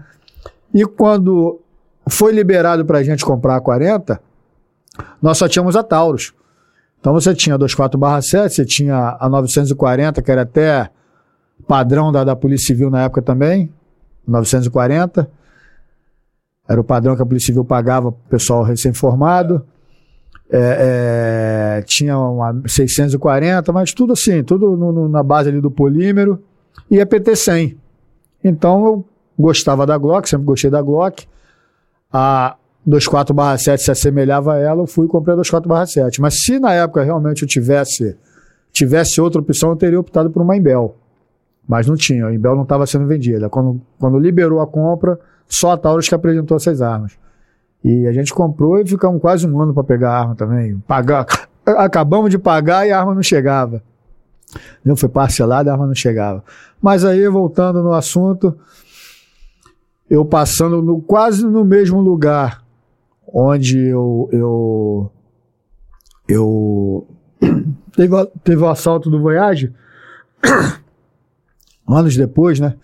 E 0.73 0.85
quando 0.85 1.61
foi 2.07 2.31
liberado 2.31 2.85
para 2.85 2.99
a 2.99 3.03
gente 3.03 3.23
comprar 3.25 3.55
a 3.55 3.61
40, 3.61 4.19
nós 5.21 5.37
só 5.37 5.47
tínhamos 5.47 5.75
a 5.75 5.83
Taurus. 5.83 6.33
Então 6.99 7.13
você 7.13 7.33
tinha 7.33 7.55
a 7.55 7.59
24/7, 7.59 8.49
você 8.49 8.65
tinha 8.65 9.17
a 9.19 9.29
940, 9.29 10.21
que 10.21 10.31
era 10.31 10.41
até 10.41 10.89
padrão 11.67 12.11
da, 12.11 12.23
da 12.23 12.35
Polícia 12.35 12.67
Civil 12.67 12.89
na 12.89 13.03
época 13.03 13.21
também, 13.21 13.71
940. 14.27 15.29
Era 16.67 16.79
o 16.79 16.83
padrão 16.83 17.15
que 17.15 17.21
a 17.21 17.25
Polícia 17.25 17.47
Civil 17.47 17.65
pagava 17.65 18.11
para 18.11 18.19
o 18.19 18.29
pessoal 18.29 18.63
recém-formado. 18.63 19.65
É, 20.51 21.77
é, 21.77 21.81
tinha 21.83 22.17
uma 22.17 22.59
640, 22.65 23.71
mas 23.71 23.93
tudo 23.93 24.13
assim, 24.13 24.43
tudo 24.43 24.75
no- 24.75 24.91
no- 24.91 25.07
na 25.09 25.21
base 25.21 25.49
ali 25.49 25.61
do 25.61 25.69
polímero. 25.69 26.41
E 26.89 26.99
a 26.99 27.05
PT-100. 27.05 27.77
Então 28.43 28.85
eu 28.85 29.05
gostava 29.37 29.85
da 29.85 29.97
Glock, 29.97 30.27
sempre 30.27 30.45
gostei 30.45 30.71
da 30.71 30.81
Glock. 30.81 31.27
A 32.11 32.55
24/7 32.87 33.83
se 33.83 33.91
assemelhava 33.91 34.53
a 34.53 34.57
ela, 34.57 34.81
eu 34.81 34.87
fui 34.87 35.05
e 35.05 35.09
comprei 35.09 35.35
a 35.35 35.37
24/7. 35.37 36.19
Mas 36.19 36.41
se 36.43 36.59
na 36.59 36.73
época 36.73 37.03
realmente 37.03 37.43
eu 37.43 37.47
tivesse 37.47 38.17
tivesse 38.71 39.19
outra 39.21 39.41
opção, 39.41 39.69
eu 39.69 39.75
teria 39.75 39.99
optado 39.99 40.29
por 40.31 40.41
uma 40.41 40.55
Imbel. 40.57 40.95
Mas 41.67 41.85
não 41.85 41.95
tinha, 41.95 42.25
a 42.25 42.33
Imbel 42.33 42.55
não 42.55 42.63
estava 42.63 42.87
sendo 42.87 43.05
vendida. 43.05 43.49
Quando, 43.49 43.79
quando 43.99 44.17
liberou 44.17 44.59
a 44.61 44.65
compra, 44.67 45.19
só 45.47 45.71
a 45.73 45.77
Taurus 45.77 46.07
que 46.09 46.15
apresentou 46.15 46.57
essas 46.57 46.81
armas. 46.81 47.13
E 47.83 48.07
a 48.07 48.11
gente 48.11 48.33
comprou 48.33 48.79
e 48.79 48.85
ficamos 48.85 49.21
quase 49.21 49.47
um 49.47 49.59
ano 49.59 49.73
para 49.73 49.83
pegar 49.83 50.11
a 50.11 50.19
arma 50.19 50.35
também. 50.35 50.77
Pagar, 50.79 51.25
acabamos 51.65 52.29
de 52.29 52.37
pagar 52.37 52.87
e 52.87 52.91
a 52.91 52.99
arma 52.99 53.15
não 53.15 53.23
chegava. 53.23 53.81
Não 54.83 54.95
foi 54.95 55.07
parcelada, 55.07 55.69
a 55.69 55.73
arma 55.73 55.87
não 55.87 55.95
chegava. 55.95 56.43
Mas 56.81 57.05
aí, 57.05 57.27
voltando 57.29 57.81
no 57.83 57.93
assunto, 57.93 58.57
eu 60.09 60.25
passando 60.25 60.81
no- 60.81 61.01
quase 61.01 61.45
no 61.45 61.63
mesmo 61.63 62.01
lugar 62.01 62.63
onde 63.31 63.77
eu. 63.79 64.27
eu, 64.31 65.11
eu 66.27 67.07
teve, 67.95 68.25
teve 68.43 68.61
o 68.63 68.67
assalto 68.69 69.09
do 69.09 69.21
Voyage, 69.21 69.73
anos 71.87 72.15
depois, 72.17 72.59
né? 72.59 72.75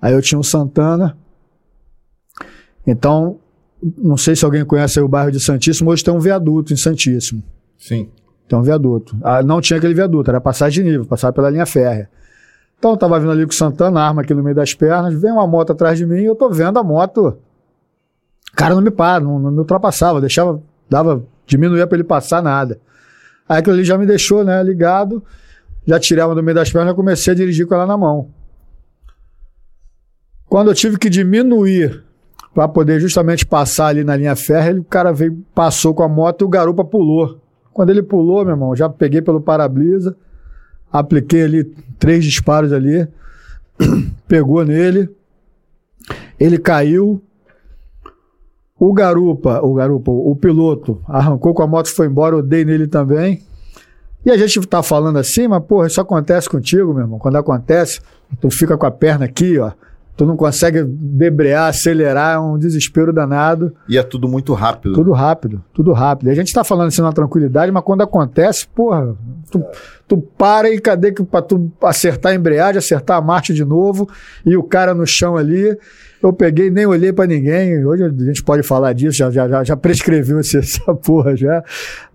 Aí 0.00 0.14
eu 0.14 0.22
tinha 0.22 0.38
o 0.38 0.44
Santana. 0.44 1.16
Então, 2.86 3.38
não 3.82 4.16
sei 4.16 4.34
se 4.34 4.44
alguém 4.44 4.64
conhece 4.64 5.00
o 5.00 5.08
bairro 5.08 5.30
de 5.30 5.40
Santíssimo, 5.40 5.90
hoje 5.90 6.02
tem 6.02 6.12
um 6.12 6.18
viaduto 6.18 6.72
em 6.72 6.76
Santíssimo. 6.76 7.42
Sim. 7.78 8.08
Tem 8.48 8.58
um 8.58 8.62
viaduto. 8.62 9.16
Ah, 9.22 9.42
não 9.42 9.60
tinha 9.60 9.78
aquele 9.78 9.94
viaduto, 9.94 10.30
era 10.30 10.40
passagem 10.40 10.84
de 10.84 10.90
nível, 10.90 11.06
passava 11.06 11.32
pela 11.32 11.50
linha 11.50 11.66
férrea. 11.66 12.08
Então 12.78 12.92
eu 12.92 12.96
tava 12.96 13.18
vindo 13.18 13.32
ali 13.32 13.44
com 13.44 13.52
o 13.52 13.54
Santana, 13.54 14.00
arma 14.00 14.22
aqui 14.22 14.34
no 14.34 14.42
meio 14.42 14.54
das 14.54 14.74
pernas, 14.74 15.14
vem 15.14 15.32
uma 15.32 15.46
moto 15.46 15.72
atrás 15.72 15.98
de 15.98 16.06
mim 16.06 16.20
e 16.20 16.24
eu 16.26 16.34
tô 16.34 16.50
vendo 16.50 16.78
a 16.78 16.82
moto. 16.82 17.38
O 18.52 18.56
cara 18.56 18.74
não 18.74 18.82
me 18.82 18.90
para, 18.90 19.20
não, 19.20 19.38
não 19.38 19.50
me 19.50 19.58
ultrapassava, 19.58 20.20
deixava, 20.20 20.62
dava, 20.88 21.24
diminuía 21.46 21.86
pra 21.86 21.96
ele 21.96 22.04
passar 22.04 22.42
nada. 22.42 22.78
Aí 23.48 23.58
aquilo 23.58 23.74
ali 23.74 23.84
já 23.84 23.98
me 23.98 24.06
deixou, 24.06 24.44
né, 24.44 24.62
ligado, 24.62 25.22
já 25.86 25.98
tirei 25.98 26.20
a 26.22 26.24
arma 26.24 26.34
do 26.34 26.42
meio 26.42 26.54
das 26.54 26.70
pernas 26.70 26.92
e 26.92 26.96
comecei 26.96 27.32
a 27.32 27.36
dirigir 27.36 27.66
com 27.66 27.74
ela 27.74 27.86
na 27.86 27.96
mão. 27.96 28.30
Quando 30.46 30.70
eu 30.70 30.74
tive 30.74 30.98
que 30.98 31.10
diminuir 31.10 32.05
para 32.56 32.66
poder 32.68 32.98
justamente 32.98 33.44
passar 33.44 33.88
ali 33.88 34.02
na 34.02 34.16
linha 34.16 34.34
férrea, 34.34 34.80
o 34.80 34.84
cara 34.84 35.12
veio, 35.12 35.44
passou 35.54 35.92
com 35.92 36.02
a 36.02 36.08
moto 36.08 36.40
e 36.40 36.44
o 36.46 36.48
garupa 36.48 36.82
pulou. 36.82 37.38
Quando 37.70 37.90
ele 37.90 38.02
pulou, 38.02 38.46
meu 38.46 38.54
irmão, 38.54 38.74
já 38.74 38.88
peguei 38.88 39.20
pelo 39.20 39.42
para-brisa, 39.42 40.16
apliquei 40.90 41.42
ali 41.42 41.64
três 41.98 42.24
disparos 42.24 42.72
ali, 42.72 43.06
pegou 44.26 44.64
nele, 44.64 45.06
ele 46.40 46.56
caiu. 46.56 47.22
O 48.80 48.90
garupa, 48.94 49.60
o 49.62 49.74
garupa, 49.74 50.10
o 50.10 50.34
piloto 50.34 51.02
arrancou 51.06 51.52
com 51.52 51.62
a 51.62 51.66
moto 51.66 51.94
foi 51.94 52.06
embora, 52.06 52.36
eu 52.36 52.42
dei 52.42 52.64
nele 52.64 52.86
também. 52.86 53.42
E 54.24 54.30
a 54.30 54.36
gente 54.38 54.66
tá 54.66 54.82
falando 54.82 55.18
assim, 55.18 55.46
mas 55.46 55.62
porra, 55.62 55.88
isso 55.88 56.00
acontece 56.00 56.48
contigo, 56.48 56.94
meu 56.94 57.02
irmão. 57.02 57.18
Quando 57.18 57.36
acontece, 57.36 58.00
tu 58.40 58.50
fica 58.50 58.78
com 58.78 58.86
a 58.86 58.90
perna 58.90 59.26
aqui, 59.26 59.58
ó. 59.58 59.72
Tu 60.16 60.24
não 60.24 60.36
consegue 60.36 60.82
debrear, 60.82 61.68
acelerar, 61.68 62.36
é 62.36 62.38
um 62.38 62.56
desespero 62.58 63.12
danado. 63.12 63.72
E 63.86 63.98
é 63.98 64.02
tudo 64.02 64.26
muito 64.26 64.54
rápido. 64.54 64.94
Tudo 64.94 65.12
rápido, 65.12 65.62
tudo 65.74 65.92
rápido. 65.92 66.28
E 66.28 66.30
a 66.30 66.34
gente 66.34 66.52
tá 66.54 66.64
falando 66.64 66.88
assim 66.88 67.02
na 67.02 67.12
tranquilidade, 67.12 67.70
mas 67.70 67.82
quando 67.84 68.00
acontece, 68.00 68.66
porra, 68.74 69.14
tu, 69.50 69.62
tu 70.08 70.16
para 70.16 70.70
e 70.70 70.80
cadê 70.80 71.12
que 71.12 71.22
pra 71.22 71.42
tu 71.42 71.70
acertar 71.82 72.32
a 72.32 72.34
embreagem, 72.34 72.78
acertar 72.78 73.18
a 73.18 73.20
marcha 73.20 73.52
de 73.52 73.62
novo, 73.64 74.08
e 74.44 74.56
o 74.56 74.62
cara 74.62 74.94
no 74.94 75.06
chão 75.06 75.36
ali. 75.36 75.76
Eu 76.22 76.32
peguei, 76.32 76.70
nem 76.70 76.86
olhei 76.86 77.12
pra 77.12 77.26
ninguém. 77.26 77.84
Hoje 77.84 78.02
a 78.04 78.08
gente 78.08 78.42
pode 78.42 78.62
falar 78.62 78.94
disso, 78.94 79.18
já, 79.18 79.30
já, 79.30 79.46
já, 79.46 79.62
já 79.64 79.76
prescreveu 79.76 80.40
esse- 80.40 80.56
essa 80.58 80.94
porra 80.94 81.36
já. 81.36 81.62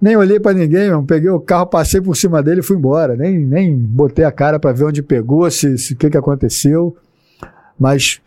Nem 0.02 0.18
olhei 0.18 0.40
pra 0.40 0.54
ninguém, 0.54 0.90
meu. 0.90 1.04
Peguei 1.04 1.30
o 1.30 1.40
carro, 1.40 1.68
passei 1.68 2.02
por 2.02 2.16
cima 2.18 2.42
dele 2.42 2.62
e 2.62 2.64
fui 2.64 2.76
embora. 2.76 3.16
Nem, 3.16 3.38
nem 3.46 3.78
botei 3.78 4.26
a 4.26 4.32
cara 4.32 4.60
pra 4.60 4.72
ver 4.74 4.86
onde 4.86 5.04
pegou, 5.04 5.50
se 5.52 5.76
o 5.94 5.96
que, 5.96 6.10
que 6.10 6.18
aconteceu. 6.18 6.98
Mas 7.82 8.22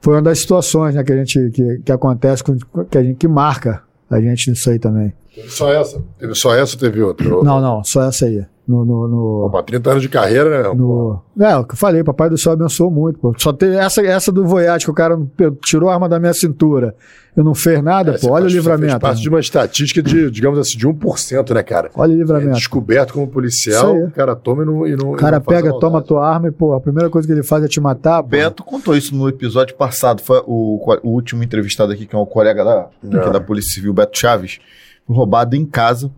foi 0.00 0.14
uma 0.14 0.22
das 0.22 0.40
situações 0.40 0.94
né, 0.94 1.04
que 1.04 1.12
a 1.12 1.16
gente 1.16 1.50
que, 1.50 1.78
que 1.84 1.92
acontece, 1.92 2.42
com- 2.42 2.56
que 2.90 2.98
a 2.98 3.02
gente 3.02 3.16
que 3.16 3.28
marca 3.28 3.82
a 4.10 4.20
gente 4.20 4.50
nisso 4.50 4.68
aí 4.70 4.78
também. 4.78 5.12
Teve 5.34 5.48
só 5.50 5.72
essa? 5.72 6.02
Teve 6.18 6.34
só 6.34 6.54
essa 6.54 6.74
ou 6.74 6.80
teve 6.80 7.00
outra? 7.00 7.28
Não, 7.28 7.60
não, 7.60 7.84
só 7.84 8.02
essa 8.08 8.26
aí. 8.26 8.44
No, 8.68 8.84
no, 8.84 9.08
no- 9.08 9.46
Opa, 9.46 9.62
30 9.62 9.90
anos 9.92 10.02
de 10.02 10.10
carreira, 10.10 10.62
né? 10.62 10.68
pô? 10.68 10.74
No... 10.74 11.22
É, 11.42 11.56
o 11.56 11.64
que 11.64 11.72
eu 11.72 11.78
falei, 11.78 12.04
Papai 12.04 12.28
do 12.28 12.36
Céu 12.36 12.52
abençoou 12.52 12.90
muito. 12.90 13.18
Pô. 13.18 13.32
Só 13.38 13.50
tem 13.50 13.74
essa, 13.78 14.02
essa 14.02 14.30
do 14.30 14.44
Voyage, 14.46 14.84
que 14.84 14.90
o 14.90 14.94
cara 14.94 15.18
tirou 15.64 15.88
a 15.88 15.94
arma 15.94 16.06
da 16.06 16.20
minha 16.20 16.34
cintura 16.34 16.94
e 17.34 17.42
não 17.42 17.54
fez 17.54 17.82
nada, 17.82 18.12
É, 18.12 18.18
pô. 18.18 18.26
Olha 18.32 18.40
o 18.40 18.40
faz- 18.42 18.52
você 18.52 18.58
livramento. 18.58 18.90
Fez 18.90 19.00
parte 19.00 19.22
de 19.22 19.28
uma 19.30 19.40
estatística 19.40 20.02
de, 20.02 20.30
digamos 20.30 20.58
assim, 20.58 20.76
de 20.76 20.86
1%, 20.86 21.54
né, 21.54 21.62
cara? 21.62 21.90
Olha 21.94 22.10
o 22.12 22.14
É 22.14 22.18
livramento. 22.18 22.56
descoberto 22.56 23.14
como 23.14 23.26
policial, 23.26 23.96
o 23.96 24.10
cara 24.10 24.36
toma 24.36 24.64
e 24.64 24.66
não. 24.66 24.86
E 24.86 24.94
não 24.96 25.12
o 25.12 25.16
cara 25.16 25.38
não 25.38 25.44
faz 25.44 25.56
pega, 25.62 25.70
a 25.70 25.72
toma 25.78 25.92
maldade. 25.92 26.08
tua 26.08 26.28
arma 26.28 26.48
e, 26.48 26.50
pô, 26.50 26.74
a 26.74 26.80
primeira 26.80 27.08
coisa 27.08 27.26
que 27.26 27.32
ele 27.32 27.42
faz 27.42 27.64
é 27.64 27.68
te 27.68 27.80
matar. 27.80 28.22
Pô. 28.22 28.28
Beto 28.28 28.62
contou 28.62 28.94
isso 28.94 29.14
no 29.16 29.26
episódio 29.30 29.74
passado. 29.76 30.20
Foi 30.20 30.42
o, 30.46 30.78
o 31.02 31.08
último 31.08 31.42
entrevistado 31.42 31.90
aqui, 31.90 32.04
que 32.04 32.14
é 32.14 32.18
um 32.18 32.26
colega 32.26 32.62
da, 32.62 32.88
que 33.00 33.16
é 33.16 33.30
da 33.30 33.40
Polícia 33.40 33.72
Civil, 33.72 33.94
Beto 33.94 34.18
Chaves, 34.18 34.60
foi 35.06 35.16
roubado 35.16 35.56
em 35.56 35.64
casa. 35.64 36.10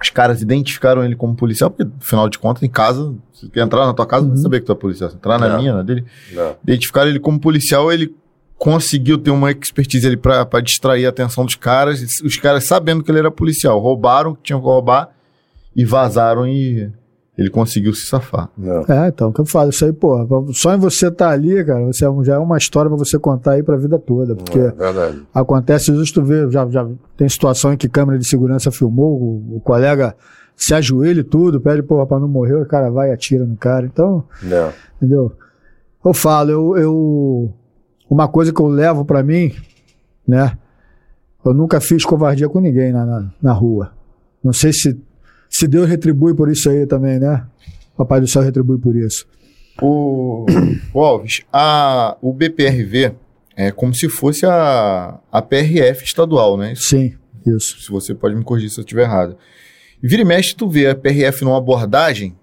Os 0.00 0.10
caras 0.10 0.40
identificaram 0.42 1.04
ele 1.04 1.16
como 1.16 1.34
policial, 1.34 1.70
porque, 1.70 1.90
afinal 2.00 2.28
de 2.28 2.38
contas, 2.38 2.62
em 2.62 2.68
casa, 2.68 3.14
se 3.32 3.50
entrar 3.58 3.84
na 3.86 3.92
tua 3.94 4.06
casa, 4.06 4.24
Uhum. 4.24 4.30
não 4.30 4.36
saber 4.36 4.60
que 4.60 4.66
tu 4.66 4.72
é 4.72 4.74
policial. 4.74 5.10
Se 5.10 5.16
entrar 5.16 5.38
na 5.40 5.48
Não. 5.48 5.58
minha, 5.58 5.74
na 5.74 5.82
dele, 5.82 6.04
Não. 6.32 6.54
identificaram 6.62 7.08
ele 7.10 7.18
como 7.18 7.40
policial, 7.40 7.92
ele 7.92 8.14
conseguiu 8.56 9.18
ter 9.18 9.30
uma 9.30 9.50
expertise 9.50 10.06
ali 10.06 10.16
pra 10.16 10.44
distrair 10.62 11.06
a 11.06 11.08
atenção 11.10 11.44
dos 11.44 11.54
caras. 11.54 12.00
Os 12.24 12.36
caras 12.36 12.66
sabendo 12.66 13.02
que 13.02 13.10
ele 13.10 13.18
era 13.18 13.30
policial, 13.30 13.78
roubaram 13.80 14.30
o 14.32 14.34
que 14.36 14.42
tinham 14.44 14.60
que 14.60 14.66
roubar 14.66 15.10
e 15.76 15.84
vazaram 15.84 16.46
e 16.46 16.90
ele 17.38 17.48
conseguiu 17.50 17.94
se 17.94 18.04
safar. 18.04 18.50
Não. 18.58 18.84
É, 18.88 19.08
então, 19.08 19.28
o 19.28 19.32
que 19.32 19.40
eu 19.40 19.46
falo, 19.46 19.70
isso 19.70 19.84
aí, 19.84 19.92
pô, 19.92 20.26
só 20.52 20.74
em 20.74 20.78
você 20.78 21.06
estar 21.06 21.30
ali, 21.30 21.64
cara, 21.64 21.86
você 21.86 22.04
é 22.04 22.08
já 22.24 22.34
é 22.34 22.38
uma 22.38 22.58
história 22.58 22.90
pra 22.90 22.98
você 22.98 23.16
contar 23.16 23.52
aí 23.52 23.62
pra 23.62 23.76
vida 23.76 23.96
toda, 23.96 24.34
porque 24.34 24.58
É 24.58 24.70
verdade. 24.72 25.22
acontece 25.32 25.92
isso, 25.92 26.12
tu 26.12 26.24
vê, 26.24 26.50
já, 26.50 26.68
já 26.68 26.86
tem 27.16 27.28
situação 27.28 27.72
em 27.72 27.76
que 27.76 27.88
câmera 27.88 28.18
de 28.18 28.26
segurança 28.28 28.72
filmou, 28.72 29.16
o, 29.20 29.56
o 29.56 29.60
colega 29.60 30.16
se 30.56 30.74
ajoelha 30.74 31.20
e 31.20 31.24
tudo, 31.24 31.60
pede, 31.60 31.80
porra, 31.84 32.04
pra 32.06 32.18
não 32.18 32.26
morrer, 32.26 32.54
o 32.56 32.66
cara 32.66 32.90
vai 32.90 33.10
e 33.10 33.12
atira 33.12 33.44
no 33.44 33.56
cara, 33.56 33.86
então, 33.86 34.24
Não. 34.42 34.72
entendeu? 34.96 35.32
Eu 36.04 36.12
falo, 36.12 36.50
eu, 36.50 36.76
eu 36.76 37.54
uma 38.10 38.26
coisa 38.26 38.52
que 38.52 38.60
eu 38.60 38.66
levo 38.66 39.04
pra 39.04 39.22
mim, 39.22 39.52
né, 40.26 40.58
eu 41.44 41.54
nunca 41.54 41.80
fiz 41.80 42.04
covardia 42.04 42.48
com 42.48 42.58
ninguém 42.58 42.92
na, 42.92 43.06
na, 43.06 43.30
na 43.40 43.52
rua, 43.52 43.92
não 44.42 44.52
sei 44.52 44.72
se, 44.72 45.00
se 45.48 45.66
Deus 45.68 45.88
retribui 45.88 46.34
por 46.34 46.50
isso 46.50 46.68
aí 46.70 46.86
também, 46.86 47.18
né, 47.18 47.46
Papai 47.96 48.20
do 48.20 48.28
Céu 48.28 48.42
retribui 48.42 48.78
por 48.78 48.94
isso. 48.96 49.26
O, 49.82 50.46
o 50.94 51.00
Alves, 51.04 51.42
a, 51.52 52.16
o 52.20 52.32
BPRV 52.32 53.12
é 53.56 53.70
como 53.72 53.92
se 53.94 54.08
fosse 54.08 54.46
a, 54.46 55.18
a 55.32 55.42
PRF 55.42 56.04
estadual, 56.04 56.56
né? 56.56 56.72
Isso- 56.72 56.88
Sim, 56.90 57.14
isso. 57.46 57.80
Se 57.80 57.90
você 57.90 58.14
pode 58.14 58.34
me 58.36 58.44
corrigir 58.44 58.70
se 58.70 58.78
eu 58.78 58.82
estiver 58.82 59.02
errado. 59.02 59.36
Vira 60.00 60.22
e 60.22 60.24
mexe, 60.24 60.54
tu 60.54 60.68
vê 60.68 60.86
a 60.88 60.94
PRF 60.94 61.44
numa 61.44 61.58
abordagem, 61.58 62.36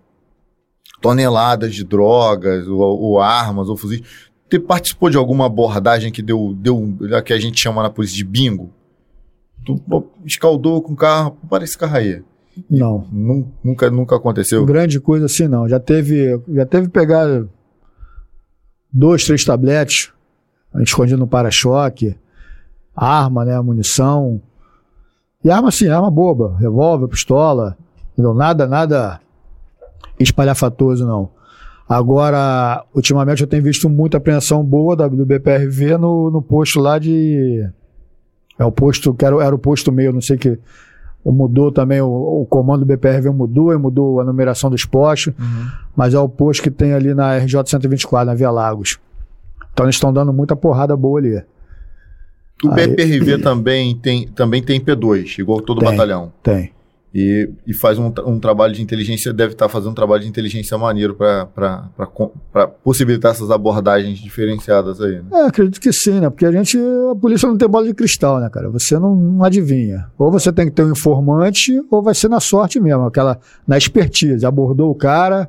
toneladas 1.01 1.73
de 1.73 1.83
drogas, 1.83 2.67
ou, 2.67 2.79
ou 2.79 3.21
armas, 3.21 3.69
ou 3.69 3.77
fuzis. 3.77 4.01
Você 4.49 4.59
participou 4.59 5.09
de 5.09 5.17
alguma 5.17 5.45
abordagem 5.45 6.11
que 6.11 6.21
deu, 6.21 6.53
deu 6.53 6.97
que 7.23 7.33
a 7.33 7.39
gente 7.39 7.59
chama 7.61 7.81
na 7.81 7.89
polícia 7.89 8.15
de 8.15 8.23
bingo? 8.23 8.73
Tu 9.65 9.81
escaldou 10.25 10.81
com 10.81 10.93
o 10.93 10.95
carro, 10.95 11.37
parece 11.49 11.71
esse 11.71 11.77
carro 11.77 11.95
aí. 11.97 12.21
Não. 12.69 13.07
Nun- 13.11 13.47
Nunca, 13.63 13.89
nunca 13.89 14.15
aconteceu. 14.15 14.65
Grande 14.65 14.99
coisa 14.99 15.25
assim 15.25 15.47
não. 15.47 15.67
Já 15.67 15.79
teve, 15.79 16.39
já 16.49 16.65
teve 16.65 16.87
pegar 16.89 17.43
dois, 18.91 19.25
três 19.25 19.43
tabletes, 19.43 20.11
escondido 20.79 21.17
no 21.19 21.27
para-choque, 21.27 22.15
arma, 22.95 23.43
né, 23.45 23.59
munição. 23.59 24.41
E 25.43 25.49
arma 25.51 25.69
assim, 25.69 25.87
arma 25.89 26.09
boba, 26.09 26.55
revólver, 26.57 27.07
pistola, 27.07 27.77
entendeu? 28.13 28.33
nada, 28.33 28.65
nada 28.67 29.19
espalhafatoso 30.19 31.05
não. 31.05 31.29
Agora, 31.87 32.83
ultimamente 32.95 33.41
eu 33.41 33.47
tenho 33.47 33.61
visto 33.61 33.87
muita 33.87 34.17
apreensão 34.17 34.63
boa 34.63 34.95
da, 34.95 35.07
do 35.07 35.23
BPRV 35.25 35.97
no, 35.97 36.31
no 36.31 36.41
posto 36.41 36.79
lá 36.79 36.97
de. 36.97 37.63
É 38.57 38.65
o 38.65 38.71
posto, 38.71 39.13
que 39.13 39.23
era, 39.23 39.35
era 39.43 39.53
o 39.53 39.59
posto 39.59 39.91
meio, 39.91 40.11
não 40.11 40.21
sei 40.21 40.35
que. 40.37 40.57
Mudou 41.25 41.71
também, 41.71 41.99
o, 42.01 42.07
o 42.41 42.45
comando 42.45 42.81
do 42.81 42.85
BPRV 42.85 43.31
mudou, 43.31 43.73
e 43.73 43.77
mudou 43.77 44.21
a 44.21 44.23
numeração 44.23 44.69
dos 44.69 44.85
postos, 44.85 45.33
mas 45.95 46.13
é 46.13 46.19
o 46.19 46.29
posto 46.29 46.61
que 46.61 46.69
tem 46.69 46.93
ali 46.93 47.15
na 47.15 47.37
RJ 47.37 47.63
124, 47.65 48.27
na 48.27 48.35
Via 48.35 48.51
Lagos. 48.51 48.99
Então 49.73 49.85
eles 49.87 49.95
estão 49.95 50.13
dando 50.13 50.31
muita 50.31 50.55
porrada 50.55 50.95
boa 50.95 51.19
ali. 51.19 51.41
O 52.63 52.71
Aí- 52.71 52.87
BPRV 52.87 53.39
também 53.39 53.95
tem, 53.95 54.27
também 54.27 54.61
tem 54.61 54.79
P2, 54.79 55.39
igual 55.39 55.61
todo 55.61 55.79
Tem. 55.79 55.89
batalhão. 55.89 56.31
Tem. 56.43 56.71
E, 57.17 57.49
e 57.65 57.73
faz 57.73 57.97
um, 57.97 58.11
um 58.25 58.41
trabalho 58.41 58.73
de 58.73 58.81
inteligência, 58.81 59.31
deve 59.31 59.53
estar 59.53 59.69
fazendo 59.69 59.91
um 59.91 59.95
trabalho 59.95 60.23
de 60.23 60.27
inteligência 60.27 60.77
maneiro 60.77 61.15
para 61.15 61.87
possibilitar 62.83 63.31
essas 63.31 63.49
abordagens 63.49 64.19
diferenciadas 64.19 64.99
aí. 64.99 65.21
Né? 65.21 65.23
É, 65.31 65.45
acredito 65.45 65.79
que 65.79 65.93
sim, 65.93 66.19
né? 66.19 66.29
Porque 66.29 66.45
a 66.45 66.51
gente, 66.51 66.77
a 66.77 67.15
polícia 67.15 67.47
não 67.47 67.55
tem 67.55 67.69
bola 67.69 67.87
de 67.87 67.93
cristal, 67.93 68.41
né, 68.41 68.49
cara? 68.49 68.69
Você 68.69 68.99
não, 68.99 69.15
não 69.15 69.45
adivinha. 69.45 70.07
Ou 70.17 70.29
você 70.29 70.51
tem 70.51 70.65
que 70.65 70.73
ter 70.73 70.83
um 70.83 70.91
informante, 70.91 71.81
ou 71.89 72.03
vai 72.03 72.13
ser 72.13 72.27
na 72.27 72.41
sorte 72.41 72.81
mesmo, 72.81 73.05
aquela, 73.05 73.39
na 73.65 73.77
expertise. 73.77 74.45
Abordou 74.45 74.91
o 74.91 74.95
cara, 74.95 75.47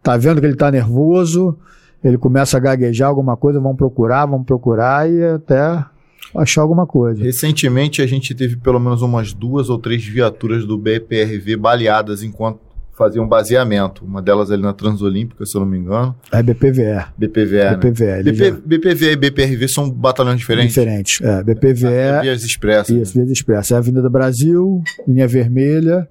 tá 0.00 0.16
vendo 0.16 0.40
que 0.40 0.46
ele 0.46 0.54
tá 0.54 0.70
nervoso, 0.70 1.58
ele 2.04 2.18
começa 2.18 2.56
a 2.56 2.60
gaguejar 2.60 3.08
alguma 3.08 3.36
coisa, 3.36 3.58
vão 3.58 3.74
procurar, 3.74 4.26
vão 4.26 4.44
procurar 4.44 5.10
e 5.10 5.24
até 5.24 5.84
achar 6.36 6.62
alguma 6.62 6.86
coisa. 6.86 7.22
Recentemente 7.22 8.02
a 8.02 8.06
gente 8.06 8.34
teve 8.34 8.56
pelo 8.56 8.78
menos 8.80 9.02
umas 9.02 9.32
duas 9.32 9.68
ou 9.70 9.78
três 9.78 10.04
viaturas 10.04 10.64
do 10.64 10.76
BPRV 10.78 11.56
baleadas 11.56 12.22
enquanto 12.22 12.60
faziam 12.96 13.26
baseamento. 13.26 14.04
Uma 14.04 14.20
delas 14.20 14.50
ali 14.50 14.62
na 14.62 14.74
Transolímpica, 14.74 15.46
se 15.46 15.56
eu 15.56 15.62
não 15.62 15.68
me 15.68 15.78
engano. 15.78 16.14
É 16.30 16.42
BPVE. 16.42 17.06
BPVE, 17.16 17.56
né? 17.56 17.76
BPVE. 17.76 18.34
já- 18.34 18.50
BPVE 18.64 19.10
e 19.12 19.16
BPRV 19.16 19.68
são 19.68 19.90
batalhões 19.90 20.38
diferentes. 20.38 20.74
Diferentes. 20.74 21.20
É, 21.22 21.42
BPVE. 21.42 22.20
Vias 22.22 22.42
expressas. 22.44 22.94
Isso, 22.94 23.14
Vias 23.14 23.30
Expressa. 23.30 23.72
É 23.72 23.76
a 23.76 23.78
Avenida 23.78 24.08
Brasil, 24.10 24.82
linha 25.08 25.26
vermelha, 25.26 26.06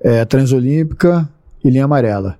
é, 0.00 0.24
Transolímpica 0.24 1.28
e 1.64 1.70
linha 1.70 1.84
amarela. 1.84 2.36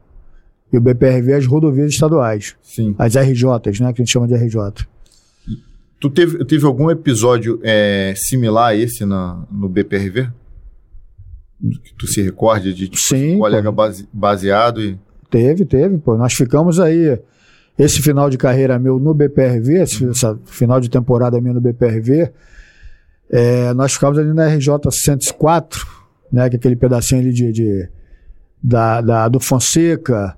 E 0.73 0.77
o 0.77 0.81
BPRV 0.81 1.31
é 1.33 1.37
as 1.37 1.47
rodovias 1.47 1.93
estaduais, 1.93 2.57
Sim. 2.61 2.97
as 2.99 3.15
RJs, 3.15 3.79
né, 3.81 3.93
que 3.93 4.03
a 4.03 4.05
gente 4.05 4.11
chama 4.13 4.27
de 4.27 4.35
RJ. 4.35 4.59
Tu 5.99 6.11
teve, 6.11 6.45
teve 6.45 6.67
algum 6.67 6.91
episódio 6.91 7.59
é, 7.63 8.13
similar 8.17 8.69
a 8.69 8.77
esse 8.77 9.05
na, 9.05 9.43
no 9.51 9.69
BPRV? 9.69 10.29
Que 11.61 11.95
tu 11.99 12.07
se 12.07 12.21
recorde 12.23 12.75
de 12.75 12.89
tipo, 12.89 12.99
Sim, 13.03 13.39
colega 13.39 13.73
base- 13.73 14.07
baseado 14.13 14.83
e. 14.83 14.99
Teve, 15.31 15.65
teve, 15.65 15.97
pô. 15.99 16.17
Nós 16.17 16.35
ficamos 16.35 16.79
aí, 16.79 17.19
esse 17.79 18.03
final 18.03 18.29
de 18.29 18.37
carreira 18.37 18.79
meu 18.79 18.99
no 18.99 19.15
BPRV, 19.15 19.83
esse, 19.83 20.07
essa 20.09 20.39
final 20.45 20.79
de 20.81 20.91
temporada 20.91 21.41
minha 21.41 21.55
no 21.55 21.61
BPRV, 21.61 22.31
é, 23.31 23.73
nós 23.75 23.95
ficamos 23.95 24.19
ali 24.19 24.33
na 24.35 24.47
RJ 24.49 24.69
104, 24.91 25.87
né, 26.31 26.49
que 26.51 26.57
é 26.57 26.59
aquele 26.59 26.77
pedacinho 26.77 27.23
ali 27.23 27.33
de, 27.33 27.51
de- 27.53 27.89
da, 28.63 29.01
da- 29.01 29.29
do 29.29 29.41
Fonseca, 29.41 30.37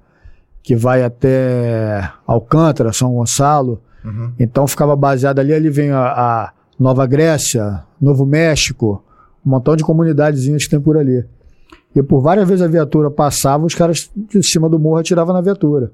que 0.62 0.76
vai 0.76 1.02
até 1.02 2.08
Alcântara, 2.26 2.92
São 2.92 3.12
Gonçalo. 3.12 3.82
Uhum. 4.04 4.32
Então 4.38 4.66
ficava 4.66 4.94
baseado 4.94 5.38
ali, 5.38 5.52
ali 5.52 5.70
vem 5.70 5.90
a, 5.90 6.00
a 6.00 6.52
Nova 6.78 7.06
Grécia, 7.06 7.82
Novo 8.00 8.24
México, 8.24 9.02
um 9.44 9.50
montão 9.50 9.76
de 9.76 9.84
comunidadezinhas 9.84 10.64
que 10.64 10.70
tem 10.70 10.80
por 10.80 10.96
ali. 10.96 11.24
E 11.94 12.02
por 12.02 12.20
várias 12.20 12.48
vezes 12.48 12.62
a 12.62 12.68
viatura 12.68 13.10
passava, 13.10 13.66
os 13.66 13.74
caras 13.74 14.10
de 14.14 14.42
cima 14.42 14.68
do 14.68 14.78
morro 14.78 14.98
atiravam 14.98 15.34
na 15.34 15.40
viatura. 15.40 15.90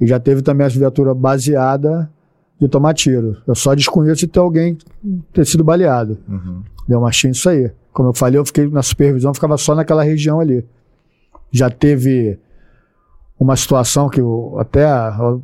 E 0.00 0.06
já 0.06 0.18
teve 0.18 0.42
também 0.42 0.66
as 0.66 0.74
viaturas 0.74 1.16
baseada 1.16 2.10
de 2.60 2.68
tomar 2.68 2.94
tiro. 2.94 3.36
Eu 3.46 3.54
só 3.54 3.74
desconheço 3.74 4.20
de 4.20 4.26
ter 4.26 4.40
alguém 4.40 4.76
ter 5.32 5.46
sido 5.46 5.62
baleado. 5.62 6.18
Uhum. 6.28 6.62
Deu 6.88 6.98
uma 6.98 7.10
tinha 7.10 7.30
isso 7.30 7.48
aí. 7.48 7.70
Como 7.92 8.08
eu 8.08 8.12
falei, 8.12 8.38
eu 8.38 8.44
fiquei 8.44 8.68
na 8.68 8.82
supervisão, 8.82 9.34
ficava 9.34 9.56
só 9.56 9.74
naquela 9.74 10.02
região 10.02 10.40
ali. 10.40 10.64
Já 11.50 11.70
teve 11.70 12.38
uma 13.38 13.56
situação 13.56 14.08
que 14.08 14.20
eu 14.20 14.56
até 14.58 14.86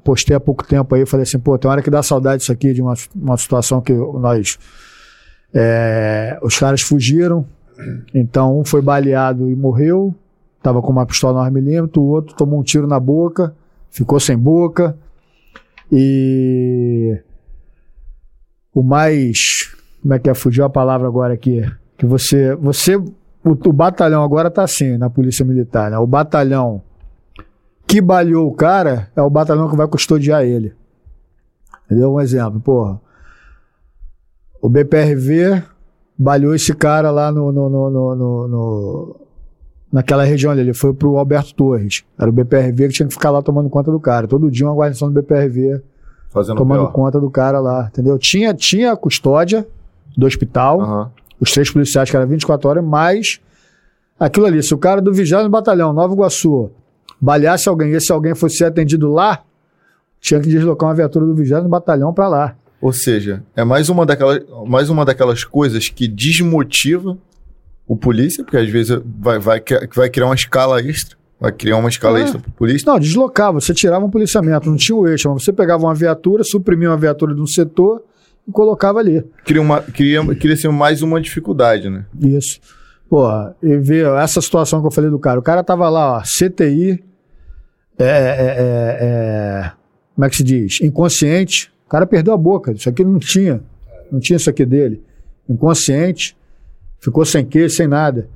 postei 0.03 0.37
há 0.37 0.41
pouco 0.41 0.67
tempo 0.67 0.95
aí, 0.95 1.07
falei 1.07 1.23
assim, 1.23 1.39
pô, 1.39 1.57
tem 1.57 1.71
hora 1.71 1.83
que 1.83 1.91
dá 1.91 2.03
saudade 2.03 2.39
disso 2.39 2.53
aqui, 2.53 2.73
de 2.73 2.83
uma, 2.83 2.95
uma 3.15 3.37
situação 3.37 3.81
que 3.81 3.93
nós. 3.93 4.59
é, 5.53 6.39
os 6.43 6.59
caras 6.59 6.81
fugiram, 6.83 7.47
então 8.13 8.59
um 8.59 8.65
foi 8.65 8.83
baleado 8.83 9.49
e 9.49 9.55
morreu, 9.55 10.15
tava 10.61 10.83
com 10.83 10.91
uma 10.91 11.07
pistola 11.07 11.49
9mm, 11.49 11.97
o 11.97 12.03
outro 12.03 12.35
tomou 12.35 12.59
um 12.59 12.63
tiro 12.63 12.87
na 12.87 12.99
boca, 12.99 13.55
ficou 13.91 14.19
sem 14.19 14.37
boca. 14.37 14.97
E 15.93 17.21
o 18.75 18.83
mais. 18.83 19.39
Como 20.03 20.15
é 20.15 20.19
que 20.19 20.29
é? 20.29 20.35
Fugiu 20.35 20.65
a 20.65 20.71
palavra 20.71 21.07
agora 21.07 21.35
aqui. 21.35 21.63
Que 21.97 22.05
você. 22.05 22.55
você 22.57 22.97
o, 22.97 23.13
o 23.45 23.73
batalhão 23.73 24.25
agora 24.25 24.51
tá 24.51 24.65
assim, 24.65 24.97
na 24.97 25.09
Polícia 25.09 25.45
Militar, 25.45 25.91
né? 25.91 25.99
O 25.99 26.07
batalhão 26.07 26.83
que 27.95 28.01
baleou 28.01 28.49
o 28.49 28.53
cara 28.53 29.09
é 29.15 29.23
o 29.23 29.31
batalhão 29.31 29.71
que 29.71 29.77
vai 29.77 29.87
custodiar 29.87 30.43
ele. 30.43 30.75
Entendeu? 31.87 32.13
Um 32.13 32.21
exemplo, 32.21 32.59
porra. 32.61 33.01
O 34.61 34.69
BPRV 34.69 35.63
balhou 36.19 36.55
esse 36.57 36.75
cara 36.75 37.13
lá 37.13 37.31
no, 37.31 37.53
no, 37.53 37.69
no, 37.69 37.91
no, 37.91 38.15
no- 38.17 38.49
no- 38.49 39.17
naquela 39.93 40.25
região 40.25 40.51
ali. 40.51 40.63
Ele 40.63 40.75
foi 40.75 40.93
pro 40.93 41.19
Alberto 41.19 41.55
Torres. 41.55 42.03
Era 42.19 42.29
o 42.29 42.33
BPRV 42.33 42.89
que 42.89 42.95
tinha 42.95 43.07
que 43.07 43.15
ficar 43.15 43.31
lá 43.31 43.41
tomando 43.43 43.69
conta 43.71 43.93
do 43.93 44.01
cara. 44.01 44.27
Todo 44.27 44.51
dia 44.51 44.67
uma 44.67 44.75
guarnição 44.75 45.09
do 45.13 45.15
BPRV 45.23 45.81
Fazendo 46.31 46.57
tomando 46.57 46.81
pior. 46.81 46.93
conta 46.93 47.21
do 47.21 47.31
cara 47.31 47.61
lá, 47.61 47.87
entendeu? 47.93 48.19
Tinha, 48.19 48.53
tinha 48.53 48.91
a 48.93 48.97
custódia 48.97 49.65
do 50.17 50.27
hospital, 50.27 50.81
Aham. 50.81 51.11
os 51.39 51.53
três 51.53 51.71
policiais 51.71 52.11
que 52.11 52.17
eram 52.17 52.27
24 52.27 52.69
horas, 52.69 52.85
mas 52.85 53.41
aquilo 54.19 54.47
ali, 54.47 54.61
se 54.65 54.75
o 54.75 54.79
cara 54.79 55.01
do 55.01 55.13
20 55.13 55.49
Batalhão, 55.49 55.93
Nova 55.93 56.13
Iguaçu, 56.13 56.71
balhasse 57.25 57.69
alguém 57.69 57.91
e 57.91 57.95
esse 57.95 58.13
alguém 58.13 58.35
fosse 58.35 58.59
ser 58.59 58.67
atendido 58.67 59.11
lá, 59.11 59.43
tinha 60.21 60.41
que 60.41 60.49
deslocar 60.49 60.89
uma 60.89 60.95
viatura 60.95 61.25
do 61.27 61.35
20 61.35 61.69
Batalhão 61.69 62.13
para 62.13 62.29
lá. 62.29 62.57
Ou 62.81 62.93
seja, 62.93 63.43
é 63.57 63.65
mais 63.65 63.89
uma, 63.89 64.05
daquelas, 64.05 64.43
mais 64.67 64.91
uma 64.91 65.05
daquelas 65.05 65.43
coisas 65.43 65.89
que 65.89 66.07
desmotiva 66.07 67.17
o 67.87 67.97
polícia, 67.97 68.45
porque 68.45 68.57
às 68.59 68.69
vezes 68.69 68.99
vai, 69.19 69.39
vai, 69.39 69.63
vai 69.95 70.11
criar 70.11 70.27
uma 70.27 70.35
escala 70.35 70.81
extra. 70.81 71.17
Vai 71.41 71.51
criar 71.53 71.77
uma 71.79 71.89
escala 71.89 72.19
É. 72.19 72.23
extra 72.23 72.39
pro 72.39 72.51
polícia. 72.53 72.91
Não, 72.91 72.99
deslocava, 72.99 73.61
você 73.61 73.75
tirava 73.75 74.05
um 74.05 74.11
policiamento, 74.11 74.69
não 74.71 74.77
tinha 74.77 74.97
o 74.97 75.07
eixo, 75.09 75.29
mas 75.31 75.43
você 75.43 75.53
pegava 75.53 75.83
uma 75.85 75.95
viatura, 75.95 76.45
suprimia 76.45 76.91
uma 76.91 76.97
viatura 76.97 77.35
de 77.35 77.41
um 77.41 77.47
setor 77.47 78.03
e 78.47 78.53
colocava 78.53 78.99
ali. 79.01 79.23
Cria, 79.45 79.61
uma, 79.61 79.81
cria, 79.81 80.23
cria 80.37 80.55
assim, 80.55 80.69
mais 80.69 81.03
uma 81.03 81.21
dificuldade, 81.21 81.89
né? 81.91 82.05
Isso. 82.21 82.61
Porra, 83.09 83.55
e 83.63 83.77
ver 83.77 84.07
essa 84.19 84.41
situação 84.41 84.81
que 84.81 84.87
eu 84.87 84.91
falei 84.91 85.11
do 85.11 85.19
cara. 85.19 85.39
O 85.39 85.43
cara 85.43 85.63
tava 85.63 85.89
lá, 85.89 86.19
ó, 86.19 86.23
CTI, 86.23 87.03
é, 87.99 88.05
é, 88.05 88.09
é, 88.09 88.99
é, 89.01 89.73
como 90.15 90.25
é 90.25 90.31
que 90.31 90.37
se 90.37 90.43
diz? 90.45 90.81
Inconsciente. 90.81 91.73
O 91.87 91.89
cara 91.89 92.07
perdeu 92.07 92.33
a 92.35 92.37
boca. 92.37 92.73
Isso 92.73 92.89
aqui 92.89 93.05
não 93.05 93.19
tinha. 93.19 93.63
Não 94.11 94.19
tinha 94.21 94.37
isso 94.37 94.51
aqui 94.51 94.65
dele. 94.65 95.03
Inconsciente. 95.49 96.37
Ficou 97.01 97.25
sem 97.25 97.45
queijo, 97.45 97.75
sem 97.75 97.87
nada. 97.87 98.29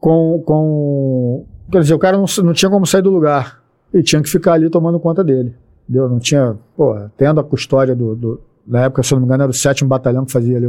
Com, 0.00 0.42
com. 0.44 1.46
Quer 1.70 1.80
dizer, 1.82 1.94
o 1.94 1.98
cara 1.98 2.16
não, 2.16 2.24
não 2.44 2.52
tinha 2.52 2.70
como 2.70 2.86
sair 2.86 3.02
do 3.02 3.10
lugar. 3.10 3.62
E 3.92 4.02
tinha 4.02 4.22
que 4.22 4.28
ficar 4.28 4.52
ali 4.54 4.68
tomando 4.70 5.00
conta 5.00 5.24
dele. 5.24 5.54
Entendeu? 5.84 6.08
Não 6.08 6.18
tinha. 6.18 6.56
Pô, 6.76 6.94
tendo 7.16 7.40
a 7.40 7.44
custódia 7.44 7.94
do, 7.94 8.14
do- 8.14 8.40
Na 8.66 8.84
época, 8.84 9.02
se 9.02 9.12
eu 9.12 9.16
não 9.16 9.22
me 9.22 9.26
engano, 9.26 9.44
era 9.44 9.50
o 9.50 9.54
sétimo 9.54 9.88
batalhão 9.88 10.24
que 10.24 10.32
fazia 10.32 10.56
ali. 10.56 10.68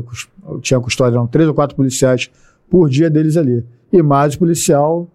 Tinha 0.62 0.80
custódia, 0.80 1.16
eram 1.18 1.28
três 1.28 1.48
ou 1.48 1.54
quatro 1.54 1.76
policiais 1.76 2.30
por 2.70 2.90
dia 2.90 3.10
deles 3.10 3.36
ali. 3.38 3.66
E 3.92 4.02
mais 4.02 4.36
o 4.36 4.40
policial 4.40 5.08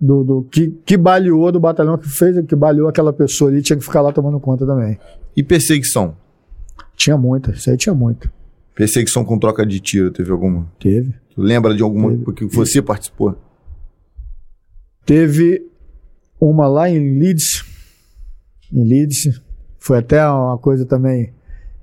do, 0.00 0.22
do 0.22 0.42
que, 0.42 0.68
que 0.84 0.96
baleou 0.96 1.50
do 1.50 1.58
batalhão 1.58 1.96
que 1.96 2.08
fez, 2.08 2.44
que 2.46 2.54
baleou 2.54 2.88
aquela 2.88 3.12
pessoa 3.12 3.50
ali, 3.50 3.62
tinha 3.62 3.78
que 3.78 3.84
ficar 3.84 4.02
lá 4.02 4.12
tomando 4.12 4.38
conta 4.38 4.66
também. 4.66 4.98
E 5.36 5.42
perseguição? 5.42 6.16
Tinha 6.94 7.16
muita, 7.16 7.52
isso 7.52 7.70
aí 7.70 7.76
tinha 7.76 7.94
muito. 7.94 8.30
Perseguição 8.74 9.24
com 9.24 9.38
troca 9.38 9.64
de 9.64 9.80
tiro, 9.80 10.10
teve 10.10 10.30
alguma? 10.30 10.66
Teve. 10.78 11.14
Tu 11.34 11.40
lembra 11.40 11.74
de 11.74 11.82
alguma 11.82 12.10
Teve. 12.10 12.24
porque 12.24 12.44
você 12.46 12.82
participou? 12.82 13.36
Teve 15.04 15.66
uma 16.40 16.66
lá 16.66 16.88
em 16.90 17.18
Leeds. 17.18 17.64
Em 18.72 18.84
Leeds. 18.84 19.40
Foi 19.78 19.98
até 19.98 20.26
uma 20.28 20.58
coisa 20.58 20.84
também 20.84 21.32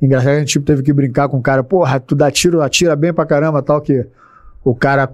engraçada. 0.01 0.35
A 0.35 0.39
gente 0.39 0.49
tipo, 0.49 0.65
teve 0.65 0.83
que 0.83 0.93
brincar 0.93 1.29
com 1.29 1.37
o 1.37 1.41
cara. 1.41 1.63
Porra, 1.63 1.99
tu 1.99 2.15
dá 2.15 2.29
tiro, 2.29 2.61
atira 2.61 2.95
bem 2.95 3.13
pra 3.13 3.25
caramba, 3.25 3.61
tal 3.61 3.81
que 3.81 4.05
o 4.63 4.75
cara 4.75 5.11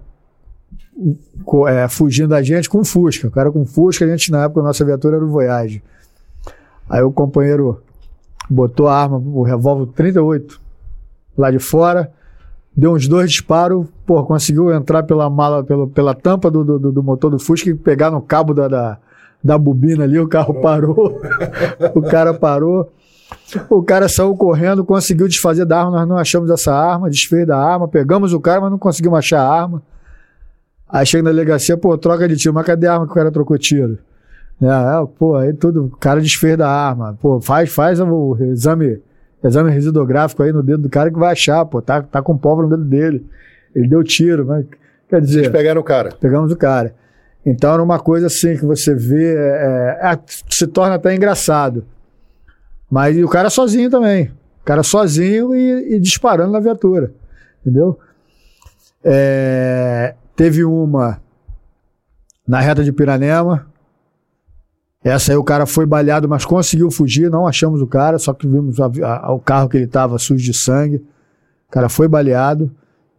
é, 1.68 1.88
fugindo 1.88 2.30
da 2.30 2.42
gente 2.42 2.70
com 2.70 2.84
Fusca. 2.84 3.28
O 3.28 3.32
cara 3.32 3.52
com 3.52 3.66
Fusca, 3.66 4.06
a 4.06 4.08
gente 4.08 4.32
na 4.32 4.44
época, 4.44 4.62
a 4.62 4.64
nossa 4.64 4.84
viatura 4.84 5.16
era 5.18 5.26
o 5.26 5.30
Voyage. 5.30 5.82
Aí 6.90 7.02
o 7.02 7.12
companheiro 7.12 7.82
botou 8.50 8.88
a 8.88 8.96
arma, 8.96 9.18
o 9.18 9.44
revólver 9.44 9.92
38, 9.94 10.60
lá 11.38 11.52
de 11.52 11.60
fora, 11.60 12.12
deu 12.76 12.94
uns 12.94 13.08
dois 13.08 13.30
disparos, 13.30 13.86
pô, 14.06 14.24
conseguiu 14.24 14.74
entrar 14.74 15.04
pela 15.04 15.30
mala, 15.30 15.64
pelo, 15.64 15.88
pela 15.88 16.16
tampa 16.16 16.50
do, 16.50 16.64
do, 16.64 16.92
do 16.92 17.04
motor 17.04 17.30
do 17.30 17.40
Fusca 17.40 17.70
e 17.70 17.76
pegar 17.76 18.10
no 18.10 18.22
cabo 18.22 18.54
da, 18.54 18.68
da, 18.68 18.98
da 19.44 19.58
bobina 19.58 20.04
ali, 20.04 20.20
o 20.20 20.28
carro 20.28 20.62
parou, 20.62 21.22
o 21.94 22.02
cara 22.02 22.34
parou. 22.34 22.92
O 23.70 23.84
cara 23.84 24.10
saiu 24.10 24.36
correndo, 24.36 24.84
conseguiu 24.84 25.28
desfazer 25.28 25.64
da 25.64 25.80
arma, 25.80 25.92
nós 25.92 26.08
não 26.08 26.18
achamos 26.18 26.50
essa 26.50 26.74
arma, 26.74 27.10
desfez 27.10 27.46
da 27.46 27.58
arma, 27.58 27.88
pegamos 27.88 28.34
o 28.34 28.40
cara, 28.40 28.62
mas 28.62 28.72
não 28.72 28.80
conseguimos 28.80 29.20
achar 29.20 29.42
a 29.42 29.48
arma. 29.48 29.84
Aí 30.90 31.06
chega 31.06 31.24
na 31.24 31.30
delegacia, 31.30 31.78
pô, 31.78 31.96
troca 31.98 32.28
de 32.28 32.36
tiro, 32.36 32.54
mas 32.54 32.66
cadê 32.66 32.88
a 32.88 32.94
arma 32.94 33.06
que 33.06 33.12
o 33.12 33.16
cara 33.16 33.32
trocou 33.32 33.58
tiro? 33.58 34.00
É, 34.62 34.66
é, 34.66 35.08
pô, 35.18 35.36
aí 35.36 35.54
tudo, 35.54 35.86
o 35.86 35.90
cara 35.98 36.20
desfez 36.20 36.58
da 36.58 36.68
arma. 36.68 37.18
Pô, 37.22 37.40
faz, 37.40 37.72
faz 37.72 38.00
o 38.00 38.36
exame, 38.42 39.00
exame 39.44 39.72
residográfico 39.72 40.42
aí 40.42 40.52
no 40.52 40.64
dedo 40.64 40.84
do 40.84 40.90
cara 40.90 41.12
que 41.12 41.20
vai 41.20 41.32
achar, 41.32 41.64
pô, 41.66 41.82
tá, 41.82 42.02
tá 42.02 42.22
com 42.22 42.38
pólvora 42.38 42.68
no 42.68 42.76
dedo 42.76 42.90
dele. 42.90 43.26
Ele 43.76 43.88
deu 43.88 44.04
tiro, 44.04 44.46
mas 44.46 44.66
quer 45.08 45.20
Vocês 45.20 45.28
dizer, 45.28 45.52
pegaram 45.52 45.80
o 45.80 45.84
cara. 45.84 46.10
pegamos 46.20 46.52
o 46.52 46.58
cara. 46.58 46.96
Então 47.46 47.74
era 47.74 47.82
uma 47.82 48.00
coisa 48.00 48.28
assim 48.28 48.58
que 48.58 48.66
você 48.66 48.94
vê, 48.94 49.36
é, 49.36 50.00
é, 50.02 50.20
se 50.50 50.68
torna 50.68 50.96
até 50.96 51.16
engraçado. 51.16 51.86
Mas 52.90 53.16
e 53.16 53.24
o 53.24 53.30
cara 53.30 53.50
sozinho 53.50 53.90
também. 53.90 54.32
O 54.62 54.66
cara 54.66 54.84
sozinho 54.84 55.56
e, 55.56 55.96
e 55.96 56.00
disparando 56.00 56.52
na 56.52 56.60
viatura. 56.60 57.12
Entendeu? 57.62 57.98
É, 59.04 60.16
teve 60.40 60.64
uma 60.64 61.20
na 62.48 62.62
reta 62.62 62.82
de 62.82 62.94
Piranema. 62.94 63.68
Essa 65.04 65.34
aí 65.34 65.38
o 65.38 65.44
cara 65.44 65.66
foi 65.66 65.86
baleado, 65.86 66.30
mas 66.30 66.46
conseguiu 66.46 66.90
fugir. 66.90 67.30
Não 67.30 67.46
achamos 67.46 67.82
o 67.82 67.88
cara, 67.88 68.18
só 68.18 68.34
que 68.34 68.48
vimos 68.48 68.80
a- 68.80 68.90
a- 69.06 69.34
o 69.34 69.40
carro 69.42 69.68
que 69.68 69.76
ele 69.76 69.84
estava 69.84 70.18
sujo 70.18 70.42
de 70.42 70.54
sangue. 70.54 70.96
O 71.68 71.72
cara 71.72 71.90
foi 71.90 72.08
baleado 72.08 72.72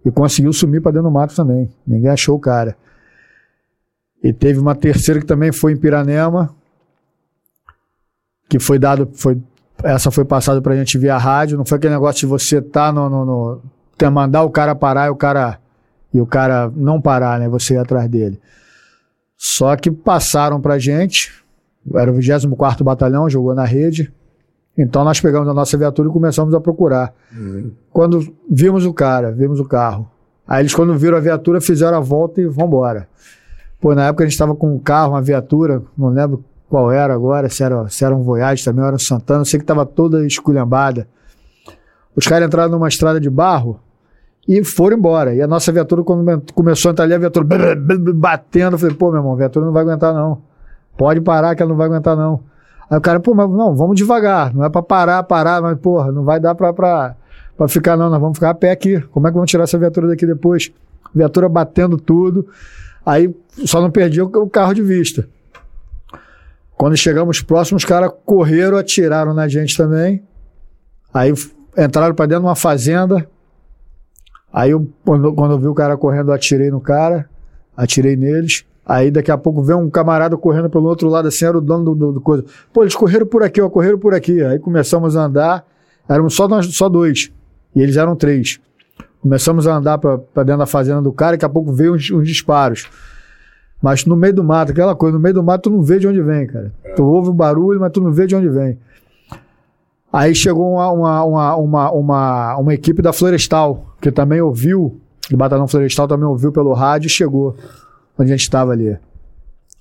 e 0.03 0.11
conseguiu 0.11 0.51
sumir 0.51 0.81
para 0.81 0.93
dentro 0.93 1.09
do 1.09 1.13
mato 1.13 1.37
também. 1.37 1.69
Ninguém 1.87 2.09
achou 2.11 2.37
o 2.37 2.41
cara. 2.41 2.75
E 4.25 4.33
teve 4.33 4.59
uma 4.59 4.75
terceira 4.75 5.21
que 5.21 5.27
também 5.27 5.53
foi 5.53 5.73
em 5.73 5.77
Piranema, 5.77 6.55
que 8.49 8.59
foi 8.59 8.79
dado, 8.79 9.11
foi, 9.13 9.39
essa 9.85 10.11
foi 10.11 10.25
passada 10.25 10.63
pra 10.63 10.75
gente 10.75 10.97
via 10.97 11.19
rádio. 11.19 11.59
Não 11.59 11.67
foi 11.67 11.77
aquele 11.77 11.93
negócio 11.93 12.21
de 12.21 12.27
você 12.27 12.63
tá 12.63 12.91
no, 12.91 13.11
no, 13.11 13.25
no 13.27 13.63
ter- 13.99 14.09
mandar 14.11 14.43
o 14.43 14.51
cara 14.51 14.75
parar 14.75 15.09
e 15.09 15.11
o 15.11 15.17
cara 15.17 15.59
e 16.13 16.21
o 16.21 16.27
cara 16.27 16.71
não 16.75 17.01
parar, 17.01 17.39
né? 17.39 17.49
Você 17.49 17.75
ir 17.75 17.79
atrás 17.79 18.09
dele. 18.09 18.41
Só 19.37 19.77
que 19.77 19.91
passaram 19.91 20.61
pra 20.61 20.79
gente. 20.79 21.33
Era 21.95 22.13
o 22.13 22.15
24º 22.15 22.83
Batalhão, 22.83 23.29
jogou 23.31 23.55
na 23.55 23.65
rede. 23.65 24.13
Então 24.77 25.05
nós 25.05 25.21
pegamos 25.21 25.49
a 25.49 25.55
nossa 25.55 25.77
viatura 25.77 26.09
e 26.09 26.13
começamos 26.13 26.55
a 26.55 26.61
procurar. 26.61 27.15
Quando 27.93 28.35
vimos 28.51 28.85
o 28.85 28.93
cara, 28.93 29.33
vimos 29.33 29.61
o 29.61 29.65
carro. 29.65 30.11
Aí 30.47 30.63
eles, 30.63 30.75
quando 30.75 30.97
viram 30.97 31.17
a 31.17 31.21
viatura, 31.21 31.61
fizeram 31.61 31.97
a 31.97 32.01
volta 32.01 32.41
e 32.41 32.47
vão 32.47 32.67
embora. 32.67 33.09
Pô, 33.81 33.95
na 33.95 34.09
época 34.09 34.25
a 34.25 34.27
gente 34.27 34.35
estava 34.35 34.55
com 34.55 34.75
um 34.75 34.79
carro, 34.79 35.13
uma 35.13 35.23
viatura, 35.23 35.83
não 35.97 36.09
lembro 36.09 36.45
qual 36.69 36.93
era 36.93 37.15
agora, 37.15 37.49
se 37.49 37.63
era, 37.63 37.89
se 37.89 38.05
era 38.05 38.15
um 38.15 38.23
Voyage 38.23 38.65
também, 38.65 38.83
ou 38.83 38.87
era 38.89 38.97
um 38.97 38.99
Santana, 38.99 39.41
eu 39.41 39.45
sei 39.45 39.59
que 39.59 39.65
estava 39.65 39.87
toda 39.87 40.27
esculhambada. 40.27 41.09
Os 42.15 42.27
caras 42.27 42.47
entraram 42.47 42.71
numa 42.71 42.89
estrada 42.89 43.21
de 43.21 43.31
barro 43.31 43.81
e 44.51 44.65
foram 44.65 44.97
embora. 44.97 45.33
E 45.33 45.41
a 45.41 45.47
nossa 45.47 45.71
viatura, 45.71 46.03
quando 46.03 46.43
começou 46.53 46.89
a 46.89 46.93
entrar 46.93 47.05
ali, 47.05 47.15
a 47.15 47.19
viatura 47.19 47.47
batendo, 48.13 48.75
eu 48.75 48.79
falei, 48.81 48.97
pô, 48.97 49.09
meu 49.13 49.21
irmão, 49.21 49.35
a 49.35 49.37
viatura 49.37 49.65
não 49.65 49.73
vai 49.73 49.83
aguentar 49.83 50.13
não. 50.13 50.43
Pode 50.99 51.21
parar 51.21 51.55
que 51.55 51.63
ela 51.63 51.69
não 51.69 51.77
vai 51.77 51.87
aguentar 51.87 52.17
não. 52.17 52.41
Aí 52.91 52.99
o 52.99 53.01
cara, 53.01 53.21
pô, 53.21 53.33
mas 53.33 53.49
não, 53.49 53.77
vamos 53.77 53.97
devagar, 53.97 54.53
não 54.53 54.65
é 54.65 54.69
pra 54.69 54.83
parar, 54.83 55.23
parar, 55.23 55.63
mas 55.63 55.79
porra, 55.79 56.11
não 56.11 56.25
vai 56.25 56.41
dar 56.41 56.57
pra, 56.57 56.73
pra, 56.73 57.15
pra 57.57 57.69
ficar 57.69 57.97
não, 57.97 58.11
nós 58.11 58.21
vamos 58.21 58.39
ficar 58.39 58.51
a 58.51 58.55
pé 58.55 58.73
aqui. 58.73 59.01
Como 59.13 59.25
é 59.29 59.31
que 59.31 59.35
vamos 59.35 59.49
tirar 59.49 59.63
essa 59.63 59.79
viatura 59.79 60.09
daqui 60.09 60.27
depois? 60.27 60.73
Viatura 61.15 61.49
batendo 61.49 61.97
tudo. 61.97 62.49
Aí 63.07 63.33
só 63.65 63.81
não 63.81 63.89
perdi 63.89 64.21
o, 64.21 64.27
o 64.27 64.51
carro 64.51 64.75
de 64.75 64.83
vista. 64.83 65.29
Quando 66.77 66.97
chegamos 66.97 67.41
próximos, 67.41 67.85
os 67.85 67.89
caras 67.89 68.11
correram, 68.27 68.77
atiraram 68.77 69.33
na 69.33 69.47
gente 69.47 69.77
também. 69.77 70.25
Aí 71.15 71.33
entraram 71.79 72.17
pra 72.17 72.27
dentro 72.27 72.43
de 72.43 72.49
uma 72.49 72.57
fazenda. 72.57 73.25
Aí 74.53 74.71
eu, 74.71 74.89
quando, 75.05 75.33
quando 75.33 75.53
eu 75.53 75.59
vi 75.59 75.69
o 75.69 75.75
cara 75.75 75.97
correndo, 75.97 76.31
eu 76.31 76.35
atirei 76.35 76.71
no 76.71 76.81
cara, 76.81 77.29
atirei 77.77 78.17
neles. 78.17 78.65
Aí 78.85 79.11
daqui 79.11 79.31
a 79.31 79.39
pouco 79.39 79.63
vem 79.63 79.77
um 79.77 79.89
camarada 79.89 80.37
correndo 80.37 80.69
pelo 80.69 80.87
outro 80.87 81.09
lado, 81.09 81.29
assim, 81.29 81.45
era 81.45 81.57
o 81.57 81.61
dono 81.61 81.85
do, 81.85 81.95
do, 81.95 82.13
do 82.15 82.21
coisa. 82.21 82.45
Pô, 82.73 82.83
eles 82.83 82.95
correram 82.95 83.27
por 83.27 83.43
aqui, 83.43 83.61
ó, 83.61 83.69
correram 83.69 83.99
por 83.99 84.15
aqui. 84.15 84.43
Aí 84.43 84.59
começamos 84.59 85.17
a 85.17 85.25
andar, 85.25 85.65
éramos 86.09 86.35
só, 86.35 86.49
nós, 86.49 86.67
só 86.75 86.89
dois. 86.89 87.31
E 87.75 87.81
eles 87.81 87.97
eram 87.97 88.17
três. 88.17 88.61
Começamos 89.23 89.67
a 89.67 89.77
andar 89.77 89.99
pra 89.99 90.17
dentro 90.43 90.59
da 90.59 90.67
fazenda 90.67 91.01
do 91.01 91.13
cara, 91.13 91.33
daqui 91.33 91.45
a 91.45 91.49
pouco 91.49 91.73
veio 91.73 91.95
uns, 91.95 92.11
uns 92.11 92.27
disparos. 92.27 92.89
Mas 93.81 94.05
no 94.05 94.17
meio 94.17 94.35
do 94.35 94.43
mato, 94.43 94.73
aquela 94.73 94.95
coisa, 94.95 95.17
no 95.17 95.23
meio 95.23 95.35
do 95.35 95.43
mato 95.43 95.63
tu 95.65 95.71
não 95.71 95.83
vê 95.83 95.99
de 95.99 96.09
onde 96.09 96.21
vem, 96.21 96.47
cara. 96.47 96.73
Tu 96.97 97.05
ouve 97.05 97.31
o 97.31 97.33
barulho, 97.33 97.81
mas 97.81 97.93
tu 97.93 98.01
não 98.01 98.13
vê 98.13 98.27
de 98.27 98.35
onde 98.35 98.49
vem. 98.49 98.79
Aí 100.13 100.35
chegou 100.35 100.73
uma, 100.73 100.91
uma, 100.91 101.25
uma, 101.25 101.57
uma, 101.57 101.91
uma, 101.93 102.57
uma 102.57 102.75
equipe 102.75 103.01
da 103.01 103.13
Florestal, 103.13 103.90
que 104.01 104.11
também 104.11 104.41
ouviu, 104.41 105.01
do 105.31 105.37
Batalhão 105.37 105.69
Florestal 105.69 106.09
também 106.09 106.27
ouviu 106.27 106.53
pelo 106.53 106.73
rádio 106.73 107.07
e 107.07 107.11
chegou 107.11 107.57
onde 108.19 108.33
a 108.33 108.37
gente 108.37 108.45
estava 108.45 108.73
ali. 108.73 108.99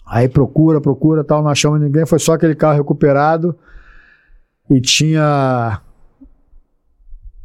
Aí 0.06 0.28
procura, 0.28 0.82
procura, 0.82 1.24
tal, 1.24 1.44
não 1.44 1.50
achamos 1.50 1.80
ninguém, 1.80 2.06
foi 2.06 2.20
só 2.20 2.34
aquele 2.34 2.56
carro 2.56 2.78
recuperado. 2.78 3.56
e 4.70 4.82
tinha 4.82 5.82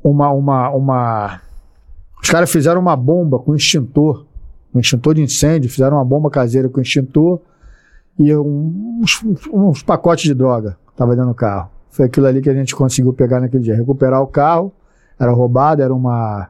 uma, 0.02 0.30
uma, 0.30 0.70
uma. 0.70 1.40
Os 2.22 2.30
caras 2.30 2.51
fizeram 2.51 2.80
uma 2.80 2.96
bomba 2.96 3.38
com 3.38 3.55
extintor, 3.55 4.26
um 4.74 4.80
extintor 4.80 5.14
de 5.14 5.22
incêndio, 5.22 5.70
fizeram 5.70 5.96
uma 5.96 6.05
bomba 6.05 6.30
caseira 6.30 6.68
com 6.68 6.80
extintor 6.80 7.40
e 8.18 8.34
uns, 8.34 9.22
uns 9.52 9.82
pacotes 9.82 10.24
de 10.24 10.34
droga 10.34 10.78
estava 10.90 11.14
dentro 11.14 11.30
do 11.30 11.34
carro. 11.34 11.70
Foi 11.90 12.06
aquilo 12.06 12.26
ali 12.26 12.40
que 12.40 12.51
a 12.51 12.55
gente 12.55 12.74
conseguiu 12.74 13.12
pegar 13.12 13.40
naquele 13.40 13.62
dia. 13.62 13.76
Recuperar 13.76 14.20
o 14.22 14.26
carro, 14.26 14.72
era 15.18 15.32
roubado, 15.32 15.82
era 15.82 15.94
uma. 15.94 16.48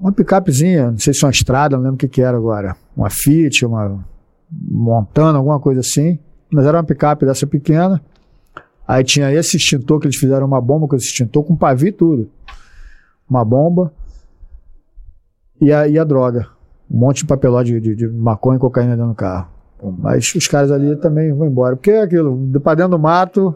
Uma 0.00 0.12
picapezinha, 0.12 0.90
não 0.90 0.98
sei 0.98 1.12
se 1.12 1.24
uma 1.24 1.30
estrada, 1.30 1.76
não 1.76 1.82
lembro 1.82 1.96
o 1.96 1.98
que, 1.98 2.08
que 2.08 2.22
era 2.22 2.36
agora. 2.36 2.74
Uma 2.96 3.10
Fiat, 3.10 3.66
uma 3.66 4.02
Montana, 4.50 5.38
alguma 5.38 5.60
coisa 5.60 5.80
assim. 5.80 6.18
Mas 6.50 6.64
era 6.64 6.78
uma 6.78 6.84
picape 6.84 7.26
dessa 7.26 7.46
pequena. 7.46 8.00
Aí 8.88 9.04
tinha 9.04 9.30
esse 9.32 9.56
extintor 9.56 10.00
que 10.00 10.06
eles 10.06 10.16
fizeram 10.16 10.46
uma 10.46 10.60
bomba 10.60 10.88
com 10.88 10.96
esse 10.96 11.06
extintor, 11.06 11.44
com 11.44 11.54
pavio 11.54 11.88
e 11.88 11.92
tudo. 11.92 12.30
Uma 13.28 13.44
bomba. 13.44 13.92
E 15.60 15.72
a, 15.72 15.86
e 15.86 15.98
a 15.98 16.02
droga. 16.02 16.48
Um 16.90 16.98
monte 16.98 17.18
de 17.18 17.26
papelóide 17.26 17.78
de, 17.78 17.94
de, 17.94 17.94
de 17.94 18.08
maconha 18.08 18.56
e 18.56 18.60
cocaína 18.60 18.96
dentro 18.96 19.10
do 19.10 19.14
carro. 19.14 19.48
Mas 19.98 20.34
os 20.34 20.48
caras 20.48 20.72
ali 20.72 20.96
também 20.96 21.32
vão 21.32 21.46
embora. 21.46 21.76
Porque 21.76 21.90
é 21.90 22.02
aquilo, 22.02 22.36
pra 22.60 22.74
dentro 22.74 22.92
do 22.92 22.98
mato, 22.98 23.54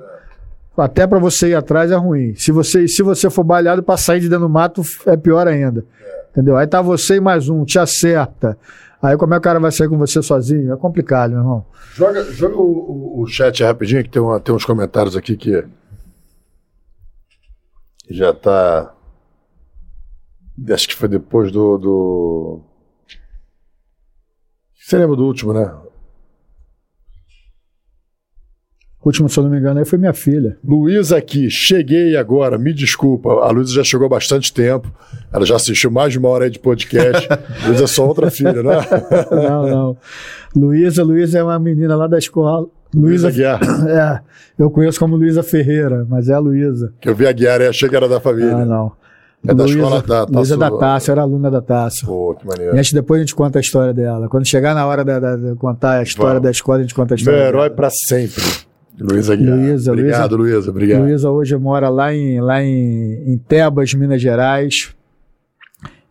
até 0.76 1.06
para 1.06 1.18
você 1.18 1.50
ir 1.50 1.54
atrás 1.54 1.90
é 1.90 1.96
ruim. 1.96 2.34
Se 2.34 2.50
você, 2.50 2.88
se 2.88 3.02
você 3.02 3.30
for 3.30 3.44
balhado 3.44 3.82
para 3.82 3.96
sair 3.96 4.20
de 4.20 4.28
dentro 4.28 4.46
do 4.46 4.50
mato, 4.50 4.82
é 5.06 5.16
pior 5.16 5.46
ainda. 5.46 5.84
Entendeu? 6.30 6.56
Aí 6.56 6.66
tá 6.66 6.82
você 6.82 7.16
e 7.16 7.20
mais 7.20 7.48
um, 7.48 7.64
te 7.64 7.78
acerta. 7.78 8.58
Aí 9.00 9.16
como 9.16 9.34
é 9.34 9.36
que 9.36 9.40
o 9.40 9.42
cara 9.42 9.60
vai 9.60 9.70
sair 9.70 9.88
com 9.88 9.98
você 9.98 10.22
sozinho? 10.22 10.72
É 10.72 10.76
complicado, 10.76 11.30
meu 11.30 11.40
irmão. 11.40 11.66
Joga, 11.94 12.24
joga 12.24 12.56
o, 12.56 13.18
o, 13.18 13.22
o 13.22 13.26
chat 13.26 13.62
rapidinho, 13.62 14.02
que 14.02 14.08
tem, 14.08 14.20
uma, 14.20 14.40
tem 14.40 14.54
uns 14.54 14.64
comentários 14.64 15.16
aqui 15.16 15.36
que 15.36 15.64
já 18.08 18.32
tá. 18.32 18.94
Acho 20.70 20.88
que 20.88 20.94
foi 20.94 21.08
depois 21.08 21.52
do. 21.52 21.78
do... 21.78 22.60
Você 24.74 24.98
lembra 24.98 25.16
do 25.16 25.24
último, 25.24 25.52
né? 25.52 25.72
O 29.04 29.08
último, 29.08 29.28
se 29.28 29.38
eu 29.38 29.44
não 29.44 29.50
me 29.50 29.58
engano, 29.58 29.78
aí 29.78 29.84
foi 29.84 29.98
minha 29.98 30.14
filha. 30.14 30.56
Luísa 30.66 31.18
aqui, 31.18 31.50
cheguei 31.50 32.16
agora, 32.16 32.56
me 32.56 32.72
desculpa. 32.72 33.28
A 33.28 33.50
Luísa 33.50 33.74
já 33.74 33.84
chegou 33.84 34.06
há 34.06 34.08
bastante 34.08 34.50
tempo. 34.50 34.90
Ela 35.30 35.44
já 35.44 35.56
assistiu 35.56 35.90
mais 35.90 36.10
de 36.10 36.18
uma 36.18 36.30
hora 36.30 36.44
aí 36.44 36.50
de 36.50 36.58
podcast. 36.58 37.28
Luísa 37.68 37.84
é 37.84 37.86
só 37.86 38.06
outra 38.08 38.30
filha, 38.30 38.62
né? 38.62 38.78
não, 39.30 39.68
não. 39.68 39.96
Luísa, 40.56 41.04
Luísa 41.04 41.38
é 41.38 41.42
uma 41.42 41.58
menina 41.58 41.94
lá 41.94 42.06
da 42.06 42.16
escola. 42.16 42.66
Luísa 42.94 43.30
Guiar. 43.30 43.60
É, 43.86 44.20
eu 44.58 44.70
conheço 44.70 44.98
como 44.98 45.16
Luísa 45.16 45.42
Ferreira, 45.42 46.06
mas 46.08 46.30
é 46.30 46.32
a 46.32 46.38
Luísa. 46.38 46.94
Que 46.98 47.10
eu 47.10 47.14
vi 47.14 47.26
a 47.26 47.32
Guiar 47.32 47.60
e 47.60 47.66
achei 47.66 47.86
que 47.86 47.94
era 47.94 48.08
da 48.08 48.20
família. 48.20 48.56
Ah, 48.56 48.64
não. 48.64 48.92
É 49.46 49.52
da 49.52 49.64
Luísa, 49.64 49.78
escola 49.78 50.00
da 50.00 50.02
Taça. 50.24 50.32
Luísa 50.32 50.56
da 50.56 50.70
Taça, 50.70 51.12
era 51.12 51.20
aluna 51.20 51.50
da 51.50 51.60
Taça. 51.60 52.06
Pô, 52.06 52.34
que 52.34 52.46
maneiro. 52.46 52.74
E 52.74 52.78
a 52.78 52.82
gente, 52.82 52.94
depois 52.94 53.20
a 53.20 53.22
gente 53.22 53.34
conta 53.34 53.58
a 53.58 53.60
história 53.60 53.92
dela. 53.92 54.30
Quando 54.30 54.46
chegar 54.46 54.74
na 54.74 54.86
hora 54.86 55.04
de 55.04 55.54
contar 55.56 55.98
a 55.98 56.02
história 56.02 56.34
Vamos. 56.34 56.44
da 56.44 56.50
escola, 56.50 56.78
a 56.78 56.82
gente 56.82 56.94
conta 56.94 57.12
a 57.12 57.16
história 57.16 57.38
Meu 57.38 57.48
herói 57.48 57.68
para 57.68 57.90
sempre. 57.90 58.42
Luísa 58.98 59.34
Guiar. 59.36 59.56
Luísa, 59.58 59.92
obrigado, 59.92 60.36
Luísa. 60.36 60.70
Obrigado. 60.70 61.02
Luísa 61.02 61.30
hoje 61.30 61.56
mora 61.56 61.88
lá 61.88 62.14
em, 62.14 62.40
lá 62.40 62.62
em, 62.62 63.32
em 63.32 63.38
Tebas, 63.38 63.92
Minas 63.94 64.20
Gerais. 64.22 64.94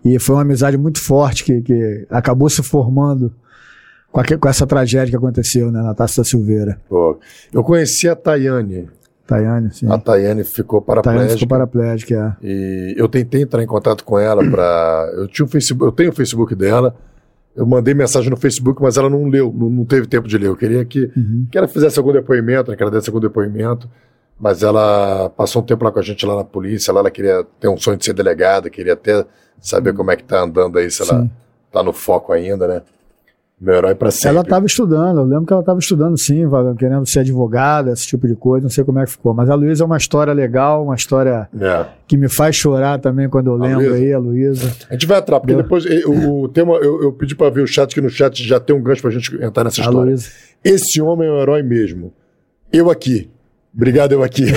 E 0.03 0.19
foi 0.19 0.35
uma 0.35 0.41
amizade 0.41 0.77
muito 0.77 0.99
forte 1.01 1.43
que, 1.45 1.61
que 1.61 2.05
acabou 2.09 2.49
se 2.49 2.61
formando 2.61 3.31
com, 4.11 4.19
aque- 4.19 4.37
com 4.37 4.49
essa 4.49 4.67
tragédia 4.67 5.09
que 5.11 5.15
aconteceu 5.15 5.71
né, 5.71 5.81
na 5.81 5.93
Taça 5.93 6.21
da 6.21 6.25
Silveira. 6.25 6.77
Pô, 6.89 7.17
Eu 7.53 7.63
conheci 7.63 8.09
a 8.09 8.15
Tayane. 8.15 8.89
Tayane, 9.25 9.73
sim. 9.73 9.89
A 9.89 9.97
Tayane 9.97 10.43
ficou 10.43 10.81
Tayane 10.81 11.01
paraplégica. 11.03 11.33
ficou 11.39 11.47
paraplégica, 11.47 12.37
é. 12.43 12.45
E 12.45 12.95
eu 12.97 13.07
tentei 13.07 13.41
entrar 13.43 13.63
em 13.63 13.67
contato 13.67 14.03
com 14.03 14.19
ela 14.19 14.43
para. 14.51 15.09
Eu 15.15 15.27
tinha 15.29 15.45
um 15.45 15.47
Facebook, 15.47 15.85
eu 15.85 15.91
tenho 15.93 16.09
o 16.09 16.13
Facebook 16.13 16.53
dela. 16.53 16.93
Eu 17.55 17.65
mandei 17.65 17.93
mensagem 17.93 18.29
no 18.29 18.37
Facebook, 18.37 18.81
mas 18.81 18.97
ela 18.97 19.09
não 19.09 19.25
leu, 19.27 19.53
não, 19.55 19.69
não 19.69 19.85
teve 19.85 20.07
tempo 20.07 20.27
de 20.27 20.37
ler. 20.37 20.47
Eu 20.47 20.55
queria 20.55 20.83
que, 20.83 21.11
Uhum. 21.15 21.47
que 21.51 21.57
ela 21.57 21.67
fizesse 21.67 21.99
algum 21.99 22.11
depoimento, 22.11 22.71
né, 22.71 22.77
que 22.77 22.81
ela 22.81 22.91
desse 22.91 23.09
algum 23.09 23.19
depoimento. 23.19 23.87
Mas 24.39 24.63
ela 24.63 25.29
passou 25.37 25.61
um 25.61 25.65
tempo 25.65 25.83
lá 25.85 25.91
com 25.91 25.99
a 25.99 26.01
gente 26.01 26.25
lá 26.25 26.35
na 26.35 26.43
polícia. 26.43 26.91
Lá 26.91 27.01
ela 27.01 27.11
queria 27.11 27.45
ter 27.59 27.67
um 27.67 27.77
sonho 27.77 27.97
de 27.97 28.05
ser 28.05 28.13
delegada, 28.13 28.69
queria 28.69 28.93
até 28.93 29.23
saber 29.61 29.93
como 29.93 30.09
é 30.11 30.15
que 30.15 30.23
tá 30.23 30.41
andando 30.41 30.79
aí, 30.79 30.89
se 30.89 31.03
ela 31.03 31.21
Sim. 31.21 31.31
tá 31.71 31.83
no 31.83 31.93
foco 31.93 32.33
ainda, 32.33 32.67
né? 32.67 32.81
Meu 33.63 33.75
herói 33.75 33.95
para 33.95 34.11
sempre. 34.11 34.27
Ela 34.29 34.41
estava 34.41 34.65
estudando, 34.65 35.19
eu 35.21 35.23
lembro 35.23 35.45
que 35.45 35.53
ela 35.53 35.61
estava 35.61 35.79
estudando 35.79 36.17
sim, 36.17 36.43
querendo 36.77 37.05
ser 37.07 37.19
advogada, 37.21 37.91
esse 37.91 38.05
tipo 38.05 38.27
de 38.27 38.35
coisa, 38.35 38.63
não 38.63 38.69
sei 38.69 38.83
como 38.83 38.99
é 38.99 39.05
que 39.05 39.11
ficou. 39.11 39.33
Mas 39.33 39.49
a 39.49 39.55
Luísa 39.55 39.83
é 39.83 39.85
uma 39.85 39.95
história 39.95 40.33
legal, 40.33 40.83
uma 40.83 40.95
história 40.95 41.47
É. 41.57 41.85
que 42.05 42.17
me 42.17 42.27
faz 42.27 42.57
chorar 42.57 42.99
também 42.99 43.29
quando 43.29 43.47
eu 43.47 43.55
lembro 43.55 43.77
Luísa? 43.87 43.95
aí, 43.95 44.13
a 44.13 44.19
Luísa. 44.19 44.73
A 44.89 44.93
gente 44.93 45.07
vai 45.07 45.17
atrás, 45.19 45.39
porque 45.41 45.53
Deu. 45.53 45.63
depois 45.63 45.85
o, 46.05 46.41
o 46.41 46.47
tema, 46.49 46.73
eu, 46.75 47.03
eu 47.03 47.13
pedi 47.13 47.35
para 47.35 47.49
ver 47.49 47.61
o 47.61 47.67
chat, 47.67 47.93
que 47.95 48.01
no 48.01 48.09
chat 48.09 48.45
já 48.45 48.59
tem 48.59 48.75
um 48.75 48.81
gancho 48.83 49.01
pra 49.01 49.11
gente 49.11 49.33
entrar 49.41 49.63
nessa 49.63 49.79
A 49.79 49.85
história. 49.85 50.01
Luísa. 50.09 50.29
Esse 50.61 51.01
homem 51.01 51.29
é 51.29 51.31
um 51.31 51.39
herói 51.41 51.63
mesmo. 51.63 52.11
Eu 52.71 52.91
aqui. 52.91 53.29
Obrigado, 53.73 54.11
eu 54.11 54.21
aqui. 54.23 54.43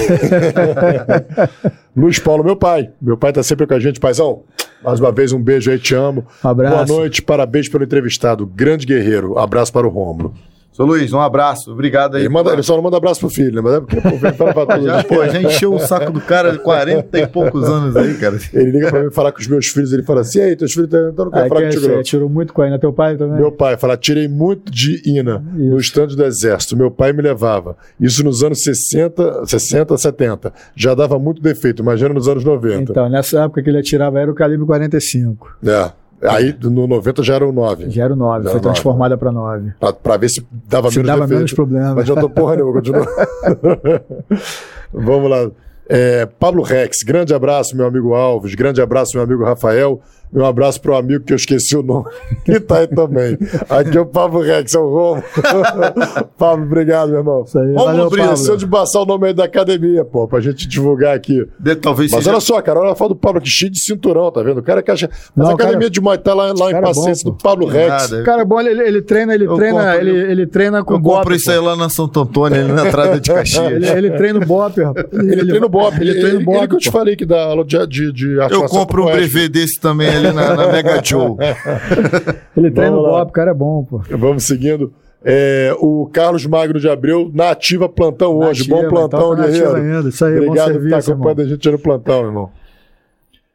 Luiz 1.96 2.18
Paulo, 2.18 2.44
meu 2.44 2.56
pai. 2.56 2.90
Meu 3.00 3.16
pai 3.16 3.32
tá 3.32 3.42
sempre 3.42 3.66
com 3.66 3.74
a 3.74 3.78
gente, 3.80 4.00
paizão. 4.00 4.42
Mais 4.86 5.00
uma 5.00 5.10
vez, 5.10 5.32
um 5.32 5.42
beijo 5.42 5.68
aí, 5.68 5.80
te 5.80 5.96
amo. 5.96 6.24
Um 6.44 6.48
abraço. 6.48 6.86
Boa 6.86 6.98
noite, 7.00 7.20
parabéns 7.20 7.68
pelo 7.68 7.82
entrevistado. 7.82 8.46
Grande 8.46 8.86
guerreiro. 8.86 9.36
Abraço 9.36 9.72
para 9.72 9.84
o 9.84 9.90
Rômulo. 9.90 10.32
Seu 10.76 10.84
Luiz, 10.84 11.10
um 11.10 11.20
abraço. 11.20 11.72
Obrigado 11.72 12.16
aí. 12.16 12.22
Ele, 12.22 12.28
manda, 12.28 12.52
ele 12.52 12.62
só 12.62 12.76
não 12.76 12.82
manda 12.82 12.98
abraço 12.98 13.20
pro 13.20 13.30
filho, 13.30 13.54
né? 13.54 13.62
Mas 13.62 13.74
é 13.76 13.80
porque 13.80 13.96
pô, 13.98 14.52
pra 14.52 14.66
todo 14.76 14.84
Já, 14.84 15.02
pô, 15.04 15.26
já 15.26 15.40
encheu 15.40 15.72
o 15.72 15.78
saco 15.78 16.12
do 16.12 16.20
cara 16.20 16.52
de 16.52 16.58
40 16.58 17.18
e 17.18 17.26
poucos 17.26 17.64
anos 17.64 17.96
aí, 17.96 18.12
cara. 18.18 18.36
Ele 18.52 18.72
liga 18.72 18.90
pra 18.90 19.02
mim 19.02 19.10
falar 19.10 19.32
com 19.32 19.40
os 19.40 19.48
meus 19.48 19.68
filhos, 19.68 19.90
ele 19.94 20.02
fala 20.02 20.20
assim: 20.20 20.38
e 20.38 20.42
aí, 20.42 20.54
teus 20.54 20.74
filhos 20.74 20.88
estão 20.92 21.08
então 21.08 21.24
não 21.24 21.32
quero 21.32 21.46
Ah, 21.46 21.48
falar 21.48 21.60
que 21.62 21.76
contigo, 21.76 21.94
você 21.94 22.02
tirou 22.02 22.28
muito 22.28 22.52
com 22.52 22.60
a 22.60 22.66
Ana, 22.66 22.78
teu 22.78 22.92
pai 22.92 23.16
também? 23.16 23.38
Meu 23.38 23.50
pai 23.50 23.78
fala, 23.78 23.96
tirei 23.96 24.28
muito 24.28 24.70
de 24.70 25.00
Ina 25.06 25.42
no 25.54 25.78
estande 25.78 26.14
do 26.14 26.22
exército. 26.22 26.76
Meu 26.76 26.90
pai 26.90 27.10
me 27.14 27.22
levava. 27.22 27.74
Isso 27.98 28.22
nos 28.22 28.44
anos 28.44 28.62
60, 28.62 29.46
60, 29.46 29.96
70. 29.96 30.52
Já 30.74 30.94
dava 30.94 31.18
muito 31.18 31.40
defeito, 31.40 31.80
imagina 31.80 32.12
nos 32.12 32.28
anos 32.28 32.44
90. 32.44 32.92
Então, 32.92 33.08
nessa 33.08 33.44
época 33.44 33.62
que 33.62 33.70
ele 33.70 33.78
atirava 33.78 34.20
era 34.20 34.30
o 34.30 34.34
calibre 34.34 34.66
45. 34.66 35.56
É. 35.66 35.90
Aí 36.28 36.56
no 36.62 36.86
90 36.86 37.22
já 37.22 37.34
era 37.34 37.46
o 37.46 37.52
9. 37.52 37.90
Já 37.90 38.04
era 38.04 38.12
o 38.12 38.16
9, 38.16 38.44
Já 38.44 38.50
foi 38.50 38.60
transformada 38.60 39.16
para 39.16 39.30
9. 39.32 39.72
Pra, 39.78 39.92
pra 39.92 40.16
ver 40.16 40.28
se 40.28 40.46
dava 40.68 40.90
Se 40.90 40.96
menos 40.96 41.06
dava 41.08 41.20
defeito. 41.22 41.38
menos 41.38 41.52
problema. 41.52 41.94
Mas 41.94 42.06
já 42.06 42.14
tô 42.14 42.28
porra 42.28 42.56
nenhuma, 42.56 42.72
continua. 42.74 43.06
Vamos 44.92 45.30
lá. 45.30 45.50
É, 45.88 46.26
Pablo 46.26 46.62
Rex, 46.62 46.98
grande 47.04 47.32
abraço, 47.32 47.76
meu 47.76 47.86
amigo 47.86 48.14
Alves. 48.14 48.54
Grande 48.54 48.80
abraço, 48.80 49.12
meu 49.14 49.22
amigo 49.22 49.44
Rafael. 49.44 50.00
Um 50.34 50.44
abraço 50.44 50.80
pro 50.80 50.94
amigo 50.96 51.24
que 51.24 51.32
eu 51.32 51.36
esqueci 51.36 51.76
o 51.76 51.82
nome, 51.82 52.06
que 52.44 52.60
tá 52.60 52.78
aí 52.78 52.86
também. 52.88 53.38
Aqui 53.70 53.96
é 53.96 54.00
o 54.00 54.06
Pablo 54.06 54.40
Rex, 54.42 54.74
é 54.74 54.78
o 54.78 54.88
Romo. 54.88 55.22
Pablo, 56.38 56.64
obrigado, 56.66 57.08
meu 57.10 57.18
irmão. 57.18 57.44
Isso 57.46 57.58
aí, 57.58 57.74
Romulo 57.74 58.08
esqueceu 58.18 58.56
de 58.56 58.66
passar 58.66 59.00
o 59.00 59.06
nome 59.06 59.28
aí 59.28 59.34
da 59.34 59.44
academia, 59.44 60.04
pô, 60.04 60.26
pra 60.28 60.40
gente 60.40 60.66
divulgar 60.68 61.14
aqui. 61.16 61.46
De- 61.58 61.76
talvez 61.76 62.10
Mas 62.10 62.20
seja... 62.20 62.30
olha 62.32 62.40
só, 62.40 62.60
cara, 62.60 62.80
olha 62.80 62.92
a 62.92 62.94
foto 62.96 63.10
do 63.10 63.16
Pablo 63.16 63.38
aqui, 63.38 63.48
cheio 63.48 63.70
de 63.70 63.80
cinturão, 63.80 64.30
tá 64.30 64.42
vendo? 64.42 64.58
O 64.58 64.62
cara 64.62 64.82
que 64.82 64.90
acha. 64.90 65.08
Mas 65.34 65.44
Não, 65.46 65.50
a 65.52 65.54
academia 65.54 65.78
cara- 65.80 65.90
de 65.90 66.00
Muay 66.00 66.18
Thai 66.18 66.34
lá, 66.34 66.44
lá 66.46 66.52
em 66.52 66.56
cara 66.58 66.76
é 66.76 66.80
bom, 66.80 66.86
Paciência, 66.86 67.24
do 67.30 67.36
Pablo 67.36 67.66
Rex. 67.66 67.88
Nada. 68.10 68.22
Cara, 68.24 68.44
bom, 68.44 68.60
ele, 68.60 68.82
ele 68.82 69.02
treina, 69.02 69.34
ele 69.34 69.46
Eu 69.46 69.54
treina, 69.56 69.78
compro- 69.92 70.00
ele, 70.08 70.32
ele 70.32 70.46
treina 70.46 70.84
com 70.84 70.94
Eu 70.94 70.98
bop. 70.98 71.16
compro 71.18 71.34
isso 71.34 71.50
aí 71.50 71.58
lá 71.58 71.76
na 71.76 71.88
Santo 71.88 72.20
Antônio, 72.20 72.60
ali 72.60 72.72
na 72.72 72.86
entrada 72.88 73.20
de 73.20 73.30
Caxias. 73.32 73.72
Ele, 73.72 73.88
ele 73.88 74.10
treina 74.12 74.38
o 74.38 74.46
bop, 74.46 74.82
rapaz. 74.82 75.06
Ele, 75.12 75.46
treina 75.46 75.66
o 75.66 75.68
Bop, 75.68 75.96
Ele, 76.00 76.14
treina 76.20 76.38
o 76.40 76.44
Bop. 76.44 76.58
Ele 76.58 76.68
que 76.68 76.74
eu 76.74 76.78
te 76.78 76.90
falei 76.90 77.16
que 77.16 77.24
dá 77.26 77.44
aula 77.44 77.64
de, 77.64 77.86
de, 77.86 78.12
de 78.12 78.36
Eu 78.50 78.64
compro 78.64 79.02
um 79.04 79.06
brevet 79.12 79.48
desse 79.48 79.80
também 79.80 80.15
ali 80.16 80.32
na, 80.32 80.54
na 80.54 80.72
Mega 80.72 81.00
Joe. 81.02 81.36
Ele 82.56 82.70
treina 82.70 82.96
o. 82.96 83.02
Bop, 83.02 83.30
o 83.30 83.32
cara 83.32 83.50
é 83.50 83.54
bom, 83.54 83.84
pô. 83.84 84.02
Vamos 84.10 84.44
seguindo. 84.44 84.92
É, 85.24 85.74
o 85.80 86.08
Carlos 86.12 86.46
Magno 86.46 86.78
de 86.78 86.88
Abreu, 86.88 87.30
na 87.34 87.50
ativa 87.50 87.88
plantão 87.88 88.36
hoje. 88.36 88.68
Nativa, 88.68 88.76
Bom 88.76 88.88
plantão, 88.88 89.18
então 89.18 89.36
tá 89.36 89.42
nativa 89.42 89.72
guerreiro. 89.72 89.96
ainda. 89.96 90.08
Isso 90.08 90.24
aí, 90.24 90.32
bom 90.32 90.46
Obrigado 90.46 90.66
por 90.66 90.72
serviço, 90.72 90.98
estar 90.98 91.12
acompanhando 91.12 91.38
irmão. 91.40 91.52
a 91.52 91.56
gente 91.56 91.70
no 91.70 91.78
plantão, 91.78 92.24
irmão. 92.24 92.50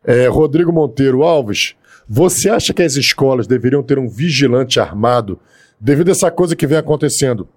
É, 0.03 0.27
Rodrigo 0.27 0.71
Monteiro 0.73 1.23
Alves, 1.23 1.75
você 2.09 2.49
acha 2.49 2.73
que 2.73 2.81
as 2.81 2.95
escolas 2.95 3.47
deveriam 3.47 3.81
ter 3.83 3.97
um 3.99 4.09
vigilante 4.09 4.79
armado 4.79 5.39
devido 5.79 6.09
a 6.09 6.11
essa 6.11 6.29
coisa 6.29 6.55
que 6.55 6.67
vem 6.67 6.77
acontecendo? 6.77 7.47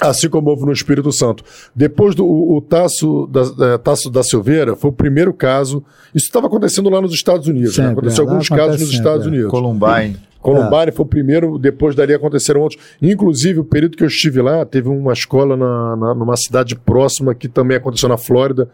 Assim 0.00 0.28
como 0.28 0.48
houve 0.50 0.64
no 0.64 0.72
Espírito 0.72 1.12
Santo. 1.12 1.44
Depois 1.76 2.14
do 2.14 2.26
o, 2.26 2.60
Tasso, 2.60 3.26
da, 3.26 3.74
é, 3.74 3.78
Tasso 3.78 4.10
da 4.10 4.22
Silveira, 4.22 4.74
foi 4.74 4.90
o 4.90 4.92
primeiro 4.92 5.32
caso. 5.34 5.84
Isso 6.14 6.26
estava 6.26 6.46
acontecendo 6.46 6.88
lá 6.88 7.00
nos 7.00 7.12
Estados 7.12 7.46
Unidos. 7.46 7.76
né? 7.76 7.88
Sempre, 7.88 8.00
Aconteceu 8.00 8.24
é, 8.24 8.28
alguns 8.28 8.48
casos 8.48 8.80
nos 8.80 8.80
sempre, 8.80 8.96
Estados 8.96 9.26
é. 9.26 9.28
Unidos. 9.28 9.50
Columbine. 9.50 10.16
Columbine 10.40 10.90
foi 10.92 11.04
o 11.04 11.08
primeiro, 11.08 11.56
depois 11.58 11.94
dali 11.94 12.12
aconteceram 12.12 12.62
outros. 12.62 12.80
Inclusive, 13.00 13.60
o 13.60 13.64
período 13.64 13.96
que 13.96 14.02
eu 14.02 14.08
estive 14.08 14.42
lá, 14.42 14.64
teve 14.64 14.88
uma 14.88 15.12
escola 15.12 15.56
na, 15.56 15.94
na- 15.96 16.14
numa 16.14 16.36
cidade 16.36 16.74
próxima 16.74 17.32
que 17.34 17.46
também 17.46 17.76
aconteceu 17.76 18.08
na 18.08 18.16
Flórida, 18.18 18.68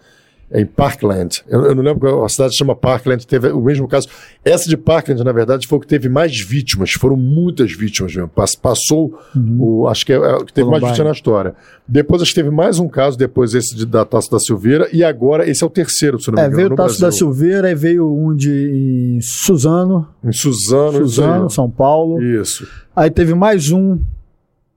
em 0.52 0.64
Parkland. 0.64 1.42
Eu, 1.46 1.62
eu 1.66 1.74
não 1.74 1.82
lembro, 1.82 2.24
a 2.24 2.28
cidade 2.28 2.52
se 2.52 2.58
chama 2.58 2.74
Parkland, 2.74 3.26
teve 3.26 3.48
o 3.48 3.60
mesmo 3.60 3.86
caso. 3.86 4.08
Essa 4.44 4.68
de 4.68 4.76
Parkland, 4.78 5.22
na 5.22 5.30
verdade, 5.32 5.66
foi 5.66 5.76
o 5.76 5.80
que 5.80 5.86
teve 5.86 6.08
mais 6.08 6.40
vítimas, 6.40 6.92
foram 6.92 7.16
muitas 7.16 7.70
vítimas 7.72 8.14
mesmo. 8.14 8.28
Pass- 8.28 8.54
Passou, 8.56 9.18
o, 9.58 9.86
acho 9.88 10.06
que 10.06 10.12
é, 10.12 10.16
é 10.16 10.36
o 10.36 10.44
que 10.44 10.52
teve 10.52 10.66
mais 10.70 10.80
Columbine. 10.80 10.90
vítimas 10.90 11.06
na 11.06 11.12
história. 11.12 11.54
Depois 11.86 12.22
acho 12.22 12.30
que 12.32 12.40
teve 12.40 12.50
mais 12.50 12.78
um 12.78 12.88
caso, 12.88 13.18
depois 13.18 13.54
esse 13.54 13.74
de, 13.76 13.84
da 13.84 14.04
Taça 14.04 14.30
da 14.30 14.38
Silveira, 14.38 14.88
e 14.92 15.04
agora 15.04 15.48
esse 15.48 15.62
é 15.62 15.66
o 15.66 15.70
terceiro, 15.70 16.18
se 16.18 16.30
eu 16.30 16.34
não 16.34 16.42
me 16.42 16.46
É, 16.46 16.48
engano, 16.48 16.62
veio 16.62 16.72
o 16.72 16.76
Tasso 16.76 17.00
da. 17.00 17.12
Silveira 17.12 17.70
e 17.70 17.74
veio 17.74 18.10
um 18.10 18.34
de 18.34 19.16
em 19.16 19.20
Suzano, 19.20 20.08
Em 20.24 20.32
Suzano, 20.32 20.98
Suzano. 20.98 21.50
São 21.50 21.70
Paulo. 21.70 22.22
Isso. 22.22 22.66
Aí 22.96 23.10
teve 23.10 23.34
mais 23.34 23.70
um 23.70 23.98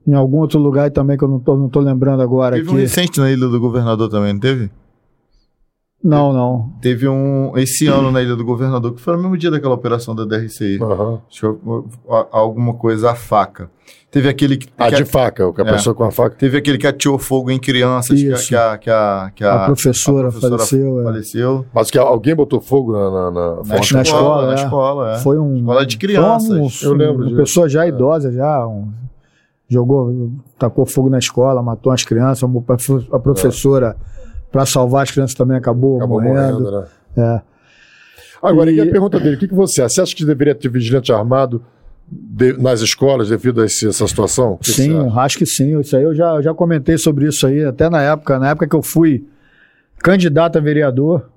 em 0.06 0.14
algum 0.14 0.38
outro 0.38 0.58
lugar 0.58 0.90
também 0.90 1.16
que 1.16 1.22
eu 1.24 1.28
não 1.28 1.38
tô, 1.38 1.56
não 1.56 1.68
tô 1.68 1.78
lembrando 1.80 2.20
agora 2.22 2.56
Teve 2.56 2.66
aqui. 2.68 2.76
um 2.76 2.80
recente 2.80 3.20
na 3.20 3.30
Ilha 3.30 3.46
do 3.46 3.60
Governador 3.60 4.08
também, 4.08 4.32
não 4.32 4.40
teve? 4.40 4.68
Não, 6.02 6.32
não. 6.32 6.72
Teve 6.80 7.06
um 7.08 7.52
esse 7.56 7.86
ano 7.86 8.10
na 8.10 8.20
Ilha 8.20 8.34
do 8.34 8.44
Governador, 8.44 8.92
que 8.94 9.00
foi 9.00 9.14
no 9.16 9.22
mesmo 9.22 9.38
dia 9.38 9.50
daquela 9.52 9.74
operação 9.74 10.14
da 10.14 10.24
DRCI. 10.24 10.78
A- 12.10 12.26
alguma 12.32 12.74
coisa 12.74 13.10
a 13.12 13.14
faca. 13.14 13.70
Teve 14.10 14.28
aquele 14.28 14.56
que, 14.58 14.68
Ah, 14.76 14.90
que 14.90 14.96
de 14.96 15.04
faca, 15.06 15.46
o 15.46 15.54
que 15.54 15.62
a 15.62 15.64
É. 15.64 15.72
pessoa 15.72 15.94
com 15.94 16.04
a 16.04 16.10
faca. 16.10 16.36
teve 16.36 16.58
aquele 16.58 16.76
que 16.76 16.86
atirou 16.86 17.18
fogo 17.18 17.50
em 17.50 17.58
crianças, 17.58 18.20
que, 18.20 18.30
a- 18.30 18.34
Isso. 18.34 18.48
que 18.48 18.54
a, 18.56 18.76
que 18.78 18.90
a, 18.90 19.32
que 19.34 19.42
a, 19.44 19.62
A 19.62 19.66
professora 19.66 20.30
faleceu, 20.30 21.00
é. 21.00 21.04
faleceu. 21.04 21.66
Mas 21.72 21.90
que 21.90 21.96
alguém 21.96 22.34
botou 22.34 22.60
fogo 22.60 22.92
na, 22.92 23.10
na, 23.10 23.30
na 23.30 23.62
Na 23.64 23.76
escola, 23.80 24.02
escola, 24.02 24.46
na 24.46 24.52
é. 24.52 24.54
escola, 24.56 25.12
é. 25.14 25.18
Foi 25.20 25.38
um. 25.38 25.56
Escola 25.60 25.86
de 25.86 25.96
crianças. 25.96 26.48
foi 26.80 26.88
um- 26.88 26.92
Eu 26.92 26.96
lembro 26.98 27.16
Uma 27.22 27.24
disso. 27.26 27.36
pessoa 27.36 27.68
já 27.68 27.86
idosa, 27.86 28.30
já. 28.32 28.66
um- 28.66 28.92
jogou, 29.68 30.30
tacou 30.58 30.84
fogo 30.84 31.08
na 31.08 31.18
escola, 31.18 31.62
matou 31.62 31.90
as 31.92 32.04
crianças. 32.04 32.42
A 33.10 33.18
professora, 33.18 33.96
para 34.52 34.64
salvar 34.66 35.02
as 35.04 35.10
crianças, 35.10 35.34
também 35.34 35.56
acabou, 35.56 35.96
Acabou 35.96 36.20
morrendo. 36.22 36.60
morrendo, 36.60 36.80
né? 36.80 36.86
É. 37.16 37.40
Agora, 38.46 38.70
e... 38.70 38.80
A 38.80 38.86
pergunta 38.86 39.18
dele, 39.18 39.36
o 39.36 39.38
que, 39.38 39.48
que 39.48 39.54
você 39.54 39.82
acha? 39.82 39.94
Você 39.94 40.00
acha 40.02 40.14
que 40.16 40.24
deveria 40.24 40.54
ter 40.54 40.68
vigilante 40.68 41.10
armado 41.12 41.64
de- 42.10 42.52
nas 42.60 42.80
escolas 42.80 43.28
devido 43.30 43.62
a 43.62 43.66
esse- 43.66 43.88
essa 43.88 44.06
situação? 44.06 44.56
Que 44.58 44.64
que 44.66 44.82
Sim, 44.82 45.06
acha? 45.06 45.20
acho 45.20 45.38
que 45.38 45.46
sim. 45.46 45.80
Isso 45.80 45.96
aí 45.96 46.02
eu 46.02 46.14
já, 46.14 46.34
eu 46.34 46.42
já 46.42 46.52
comentei 46.54 46.98
sobre 46.98 47.26
isso 47.26 47.46
aí, 47.46 47.64
até 47.64 47.88
na 47.88 48.02
época, 48.02 48.38
na 48.38 48.50
época 48.50 48.68
que 48.68 48.76
eu 48.76 48.82
fui 48.82 49.26
candidato 50.02 50.58
a 50.58 50.60
vereador, 50.60 51.28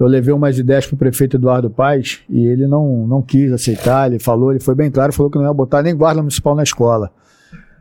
eu 0.00 0.06
levei 0.06 0.32
umas 0.32 0.58
ideias 0.58 0.86
para 0.86 0.94
o 0.94 0.98
prefeito 0.98 1.36
Eduardo 1.36 1.68
Paes 1.68 2.20
e 2.30 2.46
ele 2.46 2.66
não, 2.66 3.06
não 3.06 3.20
quis 3.20 3.52
aceitar, 3.52 4.08
ele 4.08 4.18
falou, 4.18 4.50
ele 4.52 4.60
foi 4.60 4.74
bem 4.74 4.90
claro, 4.90 5.12
falou 5.12 5.30
que 5.30 5.36
não 5.38 5.44
ia 5.44 5.52
botar 5.52 5.82
nem 5.82 5.94
guarda 5.94 6.20
municipal 6.22 6.54
na 6.54 6.62
escola. 6.62 7.10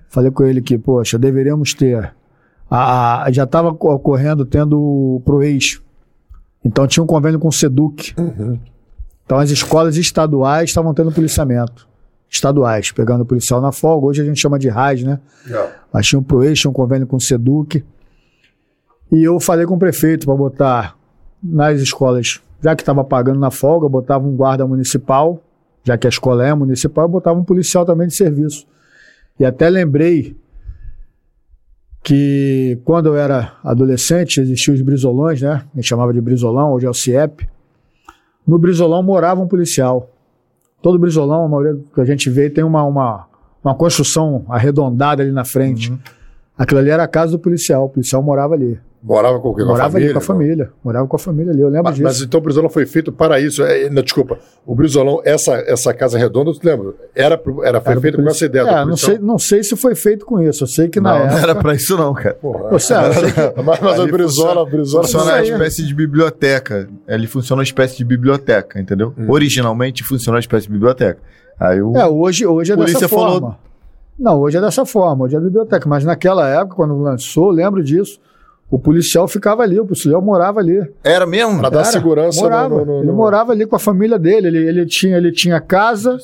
Falei 0.10 0.32
com 0.32 0.44
ele 0.44 0.62
que, 0.62 0.78
poxa, 0.78 1.18
deveríamos 1.18 1.74
ter. 1.74 2.12
A, 2.70 3.24
a- 3.24 3.32
já 3.32 3.44
estava 3.44 3.70
ocorrendo 3.70 4.46
tendo 4.46 4.80
o 4.80 5.22
ProEx. 5.26 5.82
Então 6.64 6.86
tinha 6.88 7.04
um 7.04 7.08
convênio 7.08 7.40
com 7.40 7.48
o 7.48 7.52
SEDUC. 7.52 8.14
Então 9.26 9.38
as 9.38 9.50
escolas 9.50 9.98
estaduais 9.98 10.70
estavam 10.70 10.94
tendo 10.94 11.12
policiamento. 11.12 11.88
Estaduais, 12.30 12.92
pegando 12.92 13.22
o 13.22 13.26
policial 13.26 13.62
na 13.62 13.72
folga. 13.72 14.08
Hoje 14.08 14.22
a 14.22 14.26
gente 14.26 14.40
chama 14.40 14.60
de 14.60 14.68
RAIS, 14.68 15.04
né? 15.04 15.20
Mas 15.94 16.08
tinha 16.08 16.20
um 16.20 16.24
ProEx, 16.24 16.60
tinha 16.60 16.70
um 16.70 16.74
convênio 16.74 17.08
com 17.08 17.16
o 17.16 17.22
SEDUC. 17.22 17.84
E 19.12 19.24
eu 19.24 19.40
falei 19.40 19.66
com 19.66 19.76
o 19.76 19.80
prefeito 19.80 20.26
para 20.26 20.36
botar 20.36 20.98
nas 21.42 21.80
escolas, 21.80 22.42
já 22.62 22.76
que 22.76 22.82
estava 22.82 23.04
pagando 23.04 23.40
na 23.40 23.50
folga, 23.50 23.88
botava 23.88 24.28
um 24.28 24.36
guarda 24.36 24.68
municipal, 24.68 25.42
já 25.84 25.98
que 25.98 26.06
a 26.06 26.10
escola 26.10 26.46
é 26.46 26.54
municipal, 26.54 27.06
eu 27.06 27.10
botava 27.10 27.40
um 27.40 27.44
policial 27.46 27.86
também 27.86 28.08
de 28.08 28.16
serviço. 28.16 28.66
E 29.40 29.46
até 29.46 29.70
lembrei 29.70 30.36
que 32.08 32.80
quando 32.86 33.08
eu 33.08 33.18
era 33.18 33.58
adolescente, 33.62 34.40
existiam 34.40 34.74
os 34.74 34.82
brisolões, 34.82 35.42
né? 35.42 35.66
A 35.74 35.76
gente 35.76 35.90
chamava 35.90 36.14
de 36.14 36.22
brisolão, 36.22 36.72
hoje 36.72 36.86
é 36.86 36.90
o 36.90 36.94
CIEP. 36.94 37.46
No 38.48 38.58
brisolão 38.58 39.04
morava 39.04 39.42
um 39.42 39.48
policial. 39.48 40.10
Todo 40.82 40.98
brisolão, 40.98 41.44
a 41.44 41.50
maioria 41.50 41.84
que 41.94 42.00
a 42.00 42.06
gente 42.06 42.30
vê, 42.30 42.50
tem 42.50 42.64
uma, 42.64 42.82
uma, 42.86 43.28
uma 43.62 43.76
construção 43.76 44.46
arredondada 44.48 45.22
ali 45.22 45.34
na 45.34 45.44
frente. 45.44 45.94
Aquilo 46.58 46.80
ali 46.80 46.90
era 46.90 47.04
a 47.04 47.10
casa 47.10 47.34
do 47.34 47.40
policial, 47.40 47.84
o 47.84 47.90
policial 47.90 48.24
morava 48.24 48.54
ali. 48.54 48.80
Morava 49.04 49.40
com 49.40 49.50
o 49.50 49.56
quê? 49.56 49.62
Com 49.62 49.68
morava 49.70 49.88
a 49.88 49.92
família? 49.92 50.08
ali 50.08 50.14
com 50.14 50.18
a 50.18 50.22
família. 50.22 50.70
Morava 50.84 51.08
com 51.08 51.16
a 51.16 51.20
família 51.20 51.52
ali, 51.54 51.62
eu 51.62 51.68
lembro 51.70 51.84
Mas, 51.86 51.94
disso. 51.96 52.04
mas 52.04 52.22
então 52.22 52.40
o 52.40 52.44
Brizolão 52.44 52.70
foi 52.70 52.86
feito 52.86 53.12
para 53.12 53.40
isso. 53.40 53.64
É, 53.64 53.90
não, 53.90 54.02
desculpa, 54.02 54.40
o 54.66 54.74
Brizolão, 54.76 55.22
essa, 55.24 55.54
essa 55.68 55.94
casa 55.94 56.18
redonda, 56.18 56.52
tu 56.52 56.60
lembra? 56.64 56.94
Era, 57.16 57.40
era, 57.64 57.80
foi 57.80 57.92
Era 57.94 58.02
feito 58.02 58.22
com 58.22 58.28
essa 58.28 58.46
ideia. 58.46 58.66
do 58.66 58.70
É, 58.72 58.86
não 58.86 58.98
sei, 58.98 59.18
não 59.20 59.38
sei 59.40 59.64
se 59.64 59.76
foi 59.76 59.94
feito 59.96 60.26
com 60.26 60.42
isso. 60.42 60.64
Eu 60.64 60.68
sei 60.68 60.90
que 60.90 61.00
na 61.00 61.12
Não, 61.12 61.20
não 61.20 61.26
época. 61.28 61.42
era 61.44 61.56
pra 61.56 61.76
isso 61.76 61.96
não, 61.96 62.14
cara. 62.14 62.34
Porra, 62.36 62.70
que- 62.70 62.74
mas, 63.64 63.80
mas 63.80 64.00
o 64.00 64.08
Brizola, 64.08 64.62
o 64.64 64.66
Brizola 64.66 65.04
Funciona 65.04 65.32
uma 65.34 65.42
espécie 65.44 65.86
de 65.86 65.94
biblioteca. 65.94 66.90
Ele 67.08 67.28
funciona 67.28 67.60
uma 67.60 67.64
espécie 67.64 67.98
de 67.98 68.04
biblioteca, 68.04 68.80
entendeu? 68.80 69.14
Hum. 69.18 69.30
Originalmente 69.30 70.04
funciona 70.04 70.36
uma 70.38 70.42
espécie 70.42 70.66
de 70.68 70.74
biblioteca. 70.74 71.20
Aí 71.60 71.82
o. 71.82 71.96
É, 71.96 72.06
hoje, 72.08 72.46
hoje 72.46 72.72
é 72.74 72.76
Polícia 72.76 73.00
dessa 73.02 73.16
falou- 73.16 73.40
forma. 73.40 73.60
Não, 74.20 74.40
hoje 74.42 74.58
é 74.58 74.62
dessa 74.62 74.84
forma, 74.86 75.26
hoje 75.26 75.36
é 75.36 75.40
biblioteca. 75.40 75.88
Mas 75.88 76.04
naquela 76.04 76.48
época, 76.50 76.76
quando 76.76 76.98
lançou, 77.00 77.50
eu 77.50 77.52
lembro 77.52 77.84
disso. 77.84 78.20
O 78.70 78.78
policial 78.78 79.28
ficava 79.30 79.64
ali, 79.64 79.80
o 79.80 79.86
policial 79.86 80.22
morava 80.22 80.60
ali. 80.60 80.82
Era 81.04 81.26
mesmo? 81.26 81.60
Pra 81.60 81.70
dar 81.70 81.80
Era, 81.80 81.86
segurança 81.92 82.42
morava. 82.42 82.70
no- 82.70 82.86
no- 82.86 82.98
no- 82.98 83.04
Ele 83.04 83.12
morava 83.14 83.52
ali 83.54 83.66
com 83.66 83.76
a 83.76 83.80
família 83.80 84.20
dele. 84.20 84.48
Ele, 84.48 84.58
ele, 84.68 84.86
tinha, 84.86 85.16
ele 85.18 85.32
tinha 85.32 85.60
casa, 85.62 86.18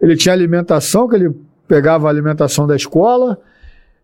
ele 0.00 0.16
tinha 0.16 0.32
alimentação, 0.32 1.06
que 1.06 1.16
ele 1.16 1.30
pegava 1.68 2.06
a 2.06 2.10
alimentação 2.10 2.66
da 2.66 2.74
escola, 2.74 3.38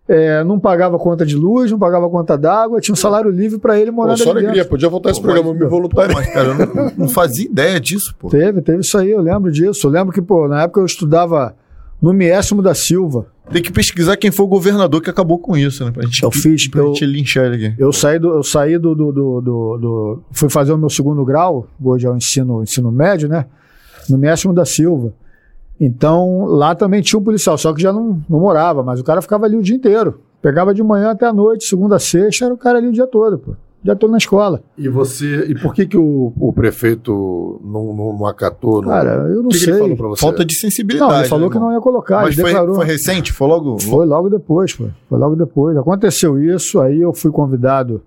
é, 0.06 0.42
não 0.44 0.58
pagava 0.60 0.98
conta 0.98 1.24
de 1.24 1.34
luz, 1.34 1.70
não 1.70 1.78
pagava 1.78 2.08
conta 2.10 2.36
d'água, 2.36 2.80
tinha 2.80 2.92
um 2.92 2.96
salário 2.96 3.30
livre 3.30 3.58
para 3.58 3.78
ele 3.78 3.90
Pô, 3.90 3.96
morando 3.98 4.18
só 4.18 4.24
ali 4.30 4.40
alegria, 4.40 4.52
dentro. 4.54 4.68
podia 4.70 4.88
voltar 4.88 5.10
esse 5.10 5.20
Pô, 5.20 5.26
programa, 5.26 5.50
mas- 5.52 5.60
me 5.62 5.66
voluntário. 5.66 6.14
Mas, 6.14 6.26
cara, 6.32 6.48
eu 6.48 6.54
não, 6.54 6.92
não 6.96 7.08
fazia 7.08 7.46
ideia 7.46 7.80
disso, 7.80 8.14
pô. 8.18 8.28
Teve, 8.28 8.60
teve 8.62 8.80
isso 8.80 8.96
aí, 8.98 9.10
eu 9.10 9.20
lembro 9.22 9.50
disso. 9.50 9.86
Eu 9.86 9.90
lembro 9.90 10.12
que, 10.12 10.20
pô, 10.22 10.46
na 10.46 10.62
época 10.62 10.80
eu 10.80 10.86
estudava 10.86 11.54
no 12.00 12.12
Miésimo 12.12 12.62
da 12.62 12.74
Silva. 12.74 13.26
Tem 13.50 13.62
que 13.62 13.72
pesquisar 13.72 14.16
quem 14.16 14.30
foi 14.30 14.44
o 14.44 14.48
governador 14.48 15.00
que 15.00 15.08
acabou 15.08 15.38
com 15.38 15.56
isso, 15.56 15.84
né? 15.84 15.90
Pra 15.90 16.02
gente, 16.04 16.22
Eu 16.22 16.30
fiz, 16.30 16.68
pra 16.68 16.80
eu- 16.82 16.88
gente 16.88 17.06
linchar 17.06 17.46
ele 17.46 17.66
aqui. 17.66 17.74
Eu 17.82 17.92
saí 17.92 18.18
do. 18.18 18.28
Eu 18.28 18.42
saí 18.42 18.78
do, 18.78 18.94
do, 18.94 19.10
do, 19.12 19.40
do- 19.40 20.22
Fui 20.32 20.50
fazer 20.50 20.72
o 20.72 20.78
meu 20.78 20.90
segundo 20.90 21.24
grau, 21.24 21.66
hoje 21.82 22.06
é 22.06 22.10
o 22.10 22.16
ensino, 22.16 22.62
ensino 22.62 22.92
médio, 22.92 23.28
né? 23.28 23.46
No 24.08 24.18
Miésimo 24.18 24.52
da 24.52 24.64
Silva. 24.64 25.12
Então, 25.80 26.44
lá 26.46 26.74
também 26.74 27.00
tinha 27.00 27.18
um 27.18 27.22
policial, 27.22 27.56
só 27.56 27.72
que 27.72 27.80
já 27.80 27.92
não, 27.92 28.20
não 28.28 28.40
morava, 28.40 28.82
mas 28.82 28.98
o 29.00 29.04
cara 29.04 29.22
ficava 29.22 29.46
ali 29.46 29.56
o 29.56 29.62
dia 29.62 29.76
inteiro. 29.76 30.20
Pegava 30.42 30.74
de 30.74 30.82
manhã 30.82 31.10
até 31.10 31.26
a 31.26 31.32
noite, 31.32 31.64
segunda 31.66 31.96
a 31.96 31.98
sexta, 31.98 32.44
era 32.46 32.54
o 32.54 32.58
cara 32.58 32.78
ali 32.78 32.88
o 32.88 32.92
dia 32.92 33.06
todo, 33.06 33.38
pô. 33.38 33.56
Dia 33.82 33.94
todo 33.94 34.10
na 34.10 34.18
escola. 34.18 34.60
E 34.76 34.88
você. 34.88 35.44
E 35.48 35.54
por 35.54 35.72
que, 35.72 35.86
que 35.86 35.96
o, 35.96 36.32
o 36.36 36.52
prefeito 36.52 37.60
não, 37.64 37.94
não, 37.94 38.18
não 38.18 38.26
acatou? 38.26 38.82
Não, 38.82 38.88
Cara, 38.88 39.28
eu 39.28 39.42
não 39.42 39.50
que, 39.50 39.58
que 39.58 39.64
sei. 39.64 39.72
ele 39.74 39.80
falou 39.80 39.96
pra 39.96 40.08
você? 40.08 40.20
Falta 40.20 40.44
de 40.44 40.54
sensibilidade. 40.58 41.12
Não, 41.12 41.18
ele 41.20 41.28
falou 41.28 41.48
né, 41.48 41.52
que 41.52 41.60
não 41.60 41.72
ia 41.72 41.80
colocar, 41.80 42.22
Mas 42.22 42.34
ele 42.34 42.40
foi, 42.42 42.50
declarou. 42.50 42.74
foi 42.74 42.84
recente? 42.86 43.32
Foi 43.32 43.46
logo? 43.46 43.78
Foi 43.80 44.04
logo 44.04 44.28
depois, 44.28 44.74
pô. 44.74 44.88
Foi 45.08 45.18
logo 45.18 45.36
depois. 45.36 45.76
Aconteceu 45.76 46.42
isso, 46.42 46.80
aí 46.80 47.00
eu 47.00 47.12
fui 47.12 47.30
convidado 47.30 48.02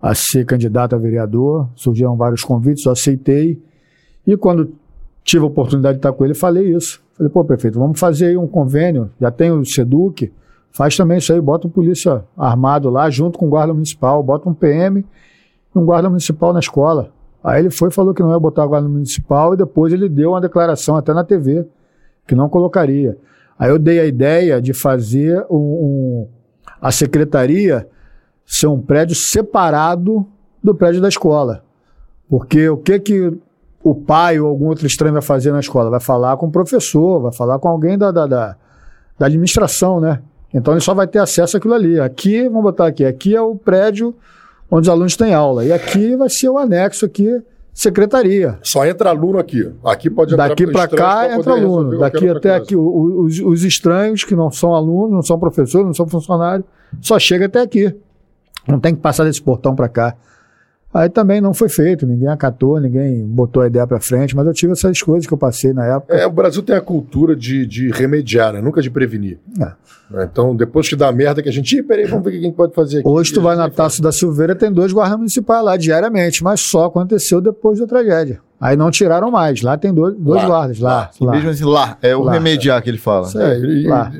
a 0.00 0.14
ser 0.14 0.46
candidato 0.46 0.94
a 0.94 0.98
vereador. 0.98 1.68
Surgiram 1.74 2.16
vários 2.16 2.42
convites, 2.44 2.86
eu 2.86 2.92
aceitei. 2.92 3.60
E 4.24 4.36
quando 4.36 4.72
tive 5.24 5.42
a 5.44 5.48
oportunidade 5.48 5.94
de 5.94 5.98
estar 5.98 6.12
com 6.12 6.24
ele, 6.24 6.34
falei 6.34 6.74
isso. 6.74 7.02
Falei, 7.16 7.30
pô, 7.30 7.44
prefeito, 7.44 7.78
vamos 7.78 7.98
fazer 7.98 8.26
aí 8.26 8.36
um 8.36 8.46
convênio. 8.46 9.10
Já 9.20 9.30
tem 9.32 9.50
o 9.50 9.64
SEDUC, 9.64 10.32
faz 10.72 10.96
também 10.96 11.18
isso 11.18 11.32
aí, 11.32 11.40
bota 11.40 11.66
um 11.66 11.70
polícia 11.70 12.24
armado 12.36 12.90
lá, 12.90 13.08
junto 13.10 13.38
com 13.38 13.46
o 13.46 13.50
guarda 13.50 13.72
municipal, 13.72 14.22
bota 14.22 14.48
um 14.48 14.54
PM 14.54 15.00
e 15.74 15.78
um 15.78 15.84
guarda 15.84 16.08
municipal 16.08 16.52
na 16.52 16.60
escola. 16.60 17.10
Aí 17.44 17.60
ele 17.60 17.70
foi 17.70 17.90
falou 17.90 18.14
que 18.14 18.22
não 18.22 18.30
ia 18.32 18.38
botar 18.38 18.66
guarda 18.66 18.88
municipal 18.88 19.54
e 19.54 19.56
depois 19.56 19.92
ele 19.92 20.08
deu 20.08 20.30
uma 20.30 20.40
declaração 20.40 20.96
até 20.96 21.12
na 21.12 21.24
TV 21.24 21.66
que 22.26 22.34
não 22.34 22.48
colocaria. 22.48 23.16
Aí 23.58 23.68
eu 23.70 23.78
dei 23.78 23.98
a 24.00 24.06
ideia 24.06 24.60
de 24.60 24.72
fazer 24.72 25.44
um, 25.50 25.56
um- 25.56 26.28
a 26.80 26.90
secretaria 26.90 27.86
ser 28.46 28.66
um 28.66 28.80
prédio 28.80 29.14
separado 29.16 30.26
do 30.62 30.74
prédio 30.74 31.00
da 31.00 31.08
escola. 31.08 31.62
Porque 32.28 32.68
o 32.68 32.76
que 32.76 32.98
que 32.98 33.32
o 33.84 33.94
pai 33.94 34.38
ou 34.38 34.48
algum 34.48 34.68
outro 34.68 34.86
estranho 34.86 35.12
vai 35.12 35.22
fazer 35.22 35.52
na 35.52 35.60
escola? 35.60 35.90
Vai 35.90 36.00
falar 36.00 36.36
com 36.36 36.46
o 36.46 36.50
professor, 36.50 37.20
vai 37.20 37.32
falar 37.32 37.58
com 37.58 37.68
alguém 37.68 37.98
da, 37.98 38.10
da, 38.10 38.26
da, 38.26 38.56
da 39.18 39.26
administração, 39.26 40.00
né? 40.00 40.20
Então 40.52 40.74
ele 40.74 40.80
só 40.80 40.94
vai 40.94 41.06
ter 41.06 41.18
acesso 41.18 41.56
àquilo 41.56 41.74
ali. 41.74 41.98
Aqui, 41.98 42.48
vamos 42.48 42.62
botar 42.62 42.86
aqui, 42.86 43.04
aqui 43.04 43.34
é 43.34 43.40
o 43.40 43.54
prédio 43.54 44.14
onde 44.70 44.88
os 44.88 44.88
alunos 44.88 45.16
têm 45.16 45.34
aula. 45.34 45.64
E 45.64 45.72
aqui 45.72 46.16
vai 46.16 46.30
ser 46.30 46.48
o 46.48 46.56
anexo 46.56 47.04
aqui, 47.04 47.42
secretaria. 47.74 48.58
Só 48.62 48.86
entra 48.86 49.10
aluno 49.10 49.38
aqui. 49.38 49.70
Aqui 49.84 50.08
pode 50.08 50.32
entrar 50.32 50.48
Daqui 50.48 50.66
para 50.66 50.88
cá 50.88 51.34
entra 51.34 51.52
aluno. 51.52 51.98
Daqui 51.98 52.28
até 52.28 52.54
aqui, 52.54 52.74
os, 52.74 53.38
os 53.38 53.64
estranhos 53.64 54.24
que 54.24 54.34
não 54.34 54.50
são 54.50 54.74
alunos, 54.74 55.12
não 55.12 55.22
são 55.22 55.38
professores, 55.38 55.86
não 55.86 55.94
são 55.94 56.06
funcionários, 56.08 56.66
só 57.00 57.18
chega 57.18 57.46
até 57.46 57.60
aqui. 57.60 57.94
Não 58.66 58.80
tem 58.80 58.94
que 58.94 59.00
passar 59.00 59.24
desse 59.24 59.42
portão 59.42 59.74
para 59.74 59.88
cá. 59.88 60.16
Aí 60.94 61.08
também 61.08 61.40
não 61.40 61.54
foi 61.54 61.68
feito, 61.70 62.06
ninguém 62.06 62.28
acatou, 62.28 62.78
ninguém 62.78 63.24
botou 63.24 63.62
a 63.62 63.66
ideia 63.66 63.86
para 63.86 63.98
frente, 63.98 64.36
mas 64.36 64.46
eu 64.46 64.52
tive 64.52 64.72
essas 64.72 65.00
coisas 65.00 65.26
que 65.26 65.32
eu 65.32 65.38
passei 65.38 65.72
na 65.72 65.86
época. 65.86 66.14
É, 66.14 66.26
o 66.26 66.30
Brasil 66.30 66.62
tem 66.62 66.76
a 66.76 66.80
cultura 66.82 67.34
de, 67.34 67.64
de 67.66 67.90
remediar, 67.90 68.52
né? 68.52 68.60
nunca 68.60 68.82
de 68.82 68.90
prevenir. 68.90 69.38
É. 69.58 69.72
Né? 70.10 70.28
Então, 70.30 70.54
depois 70.54 70.86
que 70.88 70.94
dá 70.94 71.10
merda, 71.10 71.42
que 71.42 71.48
a 71.48 71.52
gente. 71.52 71.78
Ih, 71.78 71.82
peraí, 71.82 72.04
vamos 72.04 72.24
ver 72.24 72.28
o 72.30 72.32
que 72.34 72.38
a 72.40 72.42
gente 72.42 72.54
pode 72.54 72.74
fazer 72.74 72.98
aqui. 72.98 73.08
Hoje 73.08 73.32
tu 73.32 73.40
vai 73.40 73.56
na 73.56 73.70
Taça 73.70 74.02
da 74.02 74.12
Silveira, 74.12 74.54
tem 74.54 74.70
dois 74.70 74.92
guardas 74.92 75.16
municipais 75.16 75.64
lá 75.64 75.76
diariamente, 75.78 76.44
mas 76.44 76.60
só 76.60 76.84
aconteceu 76.84 77.40
depois 77.40 77.78
da 77.78 77.86
tragédia. 77.86 78.40
Aí 78.60 78.76
não 78.76 78.90
tiraram 78.90 79.30
mais, 79.30 79.62
lá 79.62 79.78
tem 79.78 79.92
dois, 79.94 80.14
dois 80.14 80.42
Lá, 80.42 80.46
guardas, 80.46 80.78
lá. 80.78 81.10
lá. 81.20 81.32
Mesmo 81.32 81.48
assim, 81.50 81.64
lá, 81.64 81.96
é 82.02 82.14
o 82.14 82.22
Lá. 82.24 82.32
remediar 82.32 82.82
que 82.82 82.90
ele 82.90 82.98
fala. 82.98 83.26
Isso 83.26 83.40
É, 83.40 83.58
e- 83.58 83.84
e- 83.84 83.88
Lá. 83.88 84.12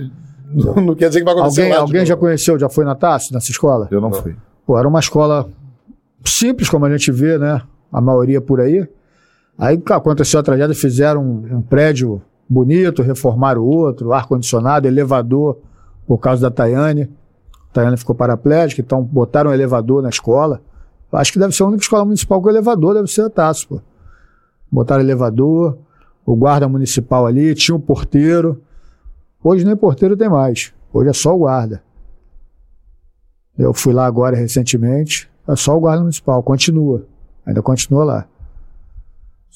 não, 0.52 0.74
não 0.82 0.94
quer 0.94 1.08
dizer 1.08 1.20
que 1.20 1.24
vai 1.26 1.34
acontecer 1.34 1.62
Alguém, 1.64 1.76
alguém 1.76 2.06
já 2.06 2.16
conheceu, 2.16 2.58
já 2.58 2.68
foi 2.70 2.84
na 2.86 2.94
Taça, 2.94 3.26
nessa 3.32 3.50
escola? 3.50 3.86
Eu 3.90 4.00
não 4.00 4.10
fui. 4.12 4.34
Pô, 4.66 4.78
era 4.78 4.88
uma 4.88 4.98
escola 5.00 5.48
simples, 6.24 6.68
como 6.68 6.84
a 6.84 6.90
gente 6.90 7.10
vê, 7.10 7.38
né? 7.38 7.62
A 7.90 8.00
maioria 8.00 8.40
por 8.40 8.60
aí. 8.60 8.88
Aí 9.58 9.80
aconteceu 9.90 10.40
a 10.40 10.42
tragédia, 10.42 10.74
fizeram 10.74 11.22
um, 11.22 11.56
um 11.56 11.62
prédio 11.62 12.22
bonito, 12.48 13.02
reformaram 13.02 13.62
outro, 13.62 14.12
ar-condicionado, 14.12 14.86
elevador, 14.86 15.58
por 16.06 16.18
causa 16.18 16.42
da 16.42 16.50
Tayane. 16.50 17.10
Tayane 17.72 17.96
ficou 17.96 18.14
paraplégica, 18.14 18.82
então 18.82 19.02
botaram 19.02 19.50
um 19.50 19.54
elevador 19.54 20.02
na 20.02 20.08
escola. 20.08 20.60
Acho 21.10 21.32
que 21.32 21.38
deve 21.38 21.54
ser 21.54 21.62
a 21.62 21.66
única 21.66 21.82
escola 21.82 22.04
municipal 22.04 22.40
com 22.40 22.48
elevador, 22.48 22.94
deve 22.94 23.08
ser 23.08 23.22
a 23.22 23.30
Taço, 23.30 23.68
pô. 23.68 23.80
Botaram 24.70 25.02
elevador, 25.02 25.78
o 26.24 26.34
guarda 26.34 26.68
municipal 26.68 27.26
ali, 27.26 27.54
tinha 27.54 27.74
um 27.74 27.80
porteiro. 27.80 28.62
Hoje 29.42 29.64
nem 29.64 29.76
porteiro 29.76 30.16
tem 30.16 30.28
mais. 30.28 30.72
Hoje 30.92 31.10
é 31.10 31.12
só 31.12 31.34
o 31.34 31.38
guarda. 31.38 31.82
Eu 33.58 33.74
fui 33.74 33.92
lá 33.92 34.06
agora 34.06 34.36
recentemente, 34.36 35.30
só 35.56 35.76
o 35.76 35.80
guarda 35.80 36.00
municipal, 36.00 36.42
continua. 36.42 37.04
Ainda 37.46 37.60
continua 37.62 38.04
lá. 38.04 38.26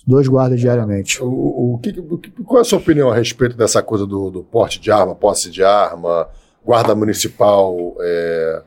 Dois 0.06 0.28
guardas 0.28 0.60
diariamente. 0.60 1.20
O, 1.20 1.74
o 1.74 1.78
que, 1.82 1.92
que- 1.92 2.30
qual 2.44 2.58
é 2.58 2.60
a 2.60 2.64
sua 2.64 2.78
opinião 2.78 3.10
a 3.10 3.14
respeito 3.16 3.56
dessa 3.56 3.82
coisa 3.82 4.06
do, 4.06 4.30
do 4.30 4.42
porte 4.44 4.80
de 4.80 4.90
arma, 4.92 5.16
posse 5.16 5.50
de 5.50 5.64
arma, 5.64 6.28
guarda 6.64 6.94
municipal 6.94 7.76
é, 8.00 8.62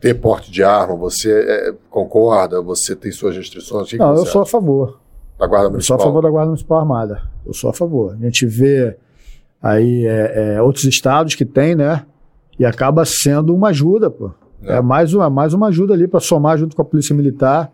ter 0.00 0.14
porte 0.14 0.50
de 0.50 0.64
arma? 0.64 0.96
Você 0.96 1.30
é, 1.32 1.74
concorda? 1.88 2.60
Você 2.60 2.96
tem 2.96 3.12
suas 3.12 3.36
restrições? 3.36 3.88
Que 3.88 3.96
que 3.96 4.02
Não, 4.02 4.10
eu 4.16 4.24
você 4.24 4.32
sou 4.32 4.42
a 4.42 4.46
favor. 4.46 4.98
da 5.38 5.46
guarda 5.46 5.66
Eu 5.66 5.80
sou 5.80 5.96
municipal? 5.96 6.00
a 6.00 6.04
favor 6.04 6.22
da 6.22 6.30
Guarda 6.30 6.46
Municipal 6.48 6.78
Armada. 6.80 7.22
Eu 7.46 7.54
sou 7.54 7.70
a 7.70 7.72
favor. 7.72 8.14
A 8.14 8.24
gente 8.24 8.44
vê 8.44 8.96
aí 9.62 10.06
é, 10.06 10.54
é, 10.56 10.62
outros 10.62 10.84
estados 10.86 11.36
que 11.36 11.44
tem, 11.44 11.76
né? 11.76 12.04
E 12.58 12.64
acaba 12.64 13.04
sendo 13.04 13.54
uma 13.54 13.68
ajuda, 13.68 14.10
pô. 14.10 14.32
É. 14.64 14.80
Mais, 14.80 15.12
uma, 15.14 15.28
mais 15.28 15.54
uma 15.54 15.68
ajuda 15.68 15.94
ali 15.94 16.06
para 16.06 16.20
somar 16.20 16.56
junto 16.58 16.76
com 16.76 16.82
a 16.82 16.84
Polícia 16.84 17.14
Militar, 17.14 17.72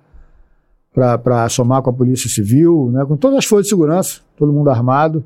para 0.93 1.49
somar 1.49 1.83
com 1.83 1.91
a 1.91 1.93
Polícia 1.93 2.29
Civil, 2.29 2.91
né? 2.93 3.05
com 3.05 3.17
todas 3.17 3.39
as 3.39 3.45
forças 3.45 3.67
de 3.67 3.71
segurança, 3.71 4.21
todo 4.37 4.53
mundo 4.53 4.71
armado. 4.71 5.25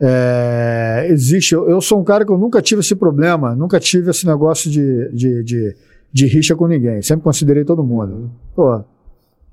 É, 0.00 1.06
existe, 1.10 1.54
eu, 1.54 1.68
eu 1.68 1.80
sou 1.80 2.00
um 2.00 2.04
cara 2.04 2.24
que 2.24 2.32
eu 2.32 2.38
nunca 2.38 2.60
tive 2.60 2.80
esse 2.80 2.94
problema, 2.94 3.54
nunca 3.54 3.78
tive 3.78 4.10
esse 4.10 4.26
negócio 4.26 4.70
de, 4.70 5.08
de, 5.12 5.44
de, 5.44 5.76
de 6.12 6.26
rixa 6.26 6.56
com 6.56 6.66
ninguém. 6.66 7.00
Sempre 7.02 7.24
considerei 7.24 7.64
todo 7.64 7.84
mundo. 7.84 8.30
Pô, 8.54 8.82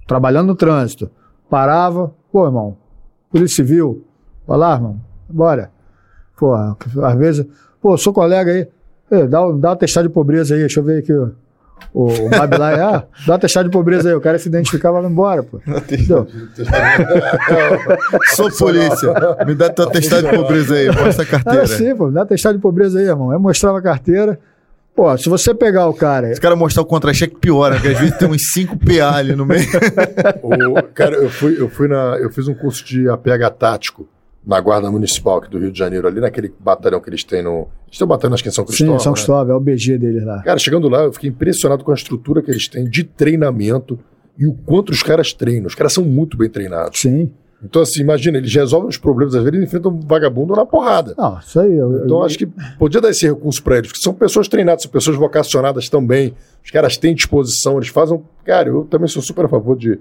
trabalhando 0.08 0.48
no 0.48 0.56
trânsito, 0.56 1.10
parava, 1.50 2.14
pô, 2.32 2.46
irmão, 2.46 2.78
Polícia 3.32 3.58
Civil, 3.58 4.04
vai 4.48 4.58
lá, 4.58 4.74
irmão, 4.74 5.00
bora. 5.30 5.72
Pô, 6.36 6.54
às 6.54 7.18
vezes, 7.18 7.46
pô, 7.82 7.96
sou 7.98 8.12
colega 8.12 8.52
aí, 8.52 8.68
Dá, 9.30 9.46
o- 9.46 9.54
dá 9.58 9.72
o 9.72 9.76
testado 9.76 10.08
de 10.08 10.14
pobreza 10.14 10.54
aí, 10.56 10.60
deixa 10.62 10.80
eu 10.80 10.84
ver 10.84 11.00
aqui 11.00 11.12
o, 11.14 11.32
o, 11.94 12.06
o 12.06 12.30
Mab 12.30 12.56
lá, 12.58 12.96
ah, 12.98 13.04
dá 13.26 13.36
o 13.36 13.40
testado 13.40 13.68
de 13.70 13.74
pobreza 13.74 14.10
aí, 14.10 14.16
o 14.16 14.22
cara 14.22 14.38
se 14.38 14.48
identificava 14.48 15.00
e 15.00 15.02
vai 15.02 15.12
embora, 15.12 15.42
pô. 15.44 15.60
Entendeu? 15.68 16.28
Sou 18.36 18.50
polícia. 18.52 19.14
Me 19.46 19.56
dá 19.56 19.70
teu 19.70 19.86
atestado 19.88 20.28
de 20.30 20.36
pobreza 20.36 20.76
aí, 20.76 20.88
mostra 20.88 21.08
a 21.08 21.12
Era 21.12 21.26
carteira. 21.26 21.62
assim, 21.64 21.96
pô, 21.96 22.10
dá 22.12 22.26
testado 22.26 22.58
de 22.58 22.62
pobreza 22.62 23.00
aí, 23.00 23.06
irmão. 23.06 23.32
Aí 23.32 23.38
mostrava 23.40 23.80
a 23.80 23.82
carteira. 23.82 24.40
Pô, 24.96 25.18
se 25.18 25.30
você 25.30 25.54
pegar 25.54 25.88
o 25.88 25.94
cara, 25.94 26.30
Esse 26.30 26.42
cara 26.42 26.56
mostrar 26.58 26.82
o 26.82 26.86
contra-cheque 26.86 27.36
piora, 27.38 27.76
porque 27.76 27.88
às 27.88 28.00
vezes 28.00 28.18
tem 28.18 28.28
uns 28.28 28.52
5 28.52 28.78
PA 28.78 29.16
ali 29.16 29.34
no 29.36 29.46
meio. 29.46 29.66
O- 30.44 30.84
cara, 30.94 31.16
eu 31.16 31.30
fui, 31.30 31.56
eu 31.60 31.70
fui 31.70 31.88
na. 31.88 32.18
Eu 32.20 32.30
fiz 32.30 32.48
um 32.48 32.54
curso 32.54 32.84
de 32.84 33.08
APH 33.10 33.50
tático 33.58 34.08
na 34.46 34.60
Guarda 34.60 34.90
Municipal 34.90 35.38
aqui 35.38 35.50
do 35.50 35.60
Rio 35.60 35.72
de 35.72 35.78
Janeiro, 35.78 36.08
ali 36.08 36.20
naquele 36.20 36.52
batalhão 36.60 37.00
que 37.00 37.10
eles 37.10 37.24
têm 37.24 37.44
no. 37.44 37.68
Eles 37.88 37.98
têm 37.98 38.06
um 38.06 38.08
batalhão 38.08 38.34
acho 38.34 38.44
que 38.44 38.50
em 38.50 38.52
São 38.52 38.66
Cristóvão. 38.66 38.98
sim, 38.98 39.04
São 39.04 39.12
né? 39.12 39.16
Cristóvão, 39.16 39.54
é 39.54 39.58
o 39.58 39.60
BG 39.60 39.98
deles 39.98 40.24
lá. 40.26 40.42
Cara, 40.44 40.58
chegando 40.58 40.88
lá, 40.90 41.04
eu 41.04 41.14
fiquei 41.14 41.30
impressionado 41.30 41.84
com 41.84 41.92
a 41.92 41.96
estrutura 41.96 42.42
que 42.42 42.50
eles 42.50 42.68
têm 42.68 42.86
de 42.86 43.04
treinamento 43.04 44.00
e 44.38 44.48
o 44.48 44.54
quanto 44.66 44.92
os 44.92 45.04
caras 45.04 45.34
treinam. 45.34 45.68
Os 45.68 45.76
caras 45.76 45.94
são 45.94 46.04
muito 46.04 46.38
bem 46.38 46.50
treinados. 46.50 47.00
Sim. 47.00 47.32
Então, 47.62 47.82
assim, 47.82 48.00
imagina, 48.00 48.38
eles 48.38 48.54
resolvem 48.56 48.88
os 48.88 48.96
problemas, 48.98 49.36
às 49.36 49.44
vezes 49.44 49.54
eles 49.58 49.68
enfrentam 49.68 49.92
um 49.92 50.00
vagabundo 50.00 50.56
na 50.56 50.66
porrada. 50.66 51.14
Não, 51.18 51.38
isso 51.40 51.60
aí. 51.60 51.76
Eu, 51.76 52.06
Então, 52.06 52.20
eu- 52.20 52.24
acho 52.24 52.38
que 52.38 52.48
podia 52.78 53.02
dar 53.02 53.10
esse 53.10 53.28
recurso 53.28 53.62
para 53.62 53.78
eles, 53.80 53.90
porque 53.90 54.02
são 54.02 54.14
pessoas 54.14 54.48
treinadas, 54.48 54.84
são 54.84 54.92
pessoas 54.92 55.18
vocacionadas 55.18 55.90
também. 55.90 56.34
Os 56.64 56.72
caras 56.72 56.96
têm 56.96 57.14
disposição, 57.14 57.76
eles 57.76 57.90
fazem. 57.90 58.22
Cara, 58.46 58.70
eu 58.70 58.86
também 58.86 59.10
sou 59.10 59.22
super 59.22 59.44
a 59.44 59.50
favor 59.50 59.76
de 59.78 60.00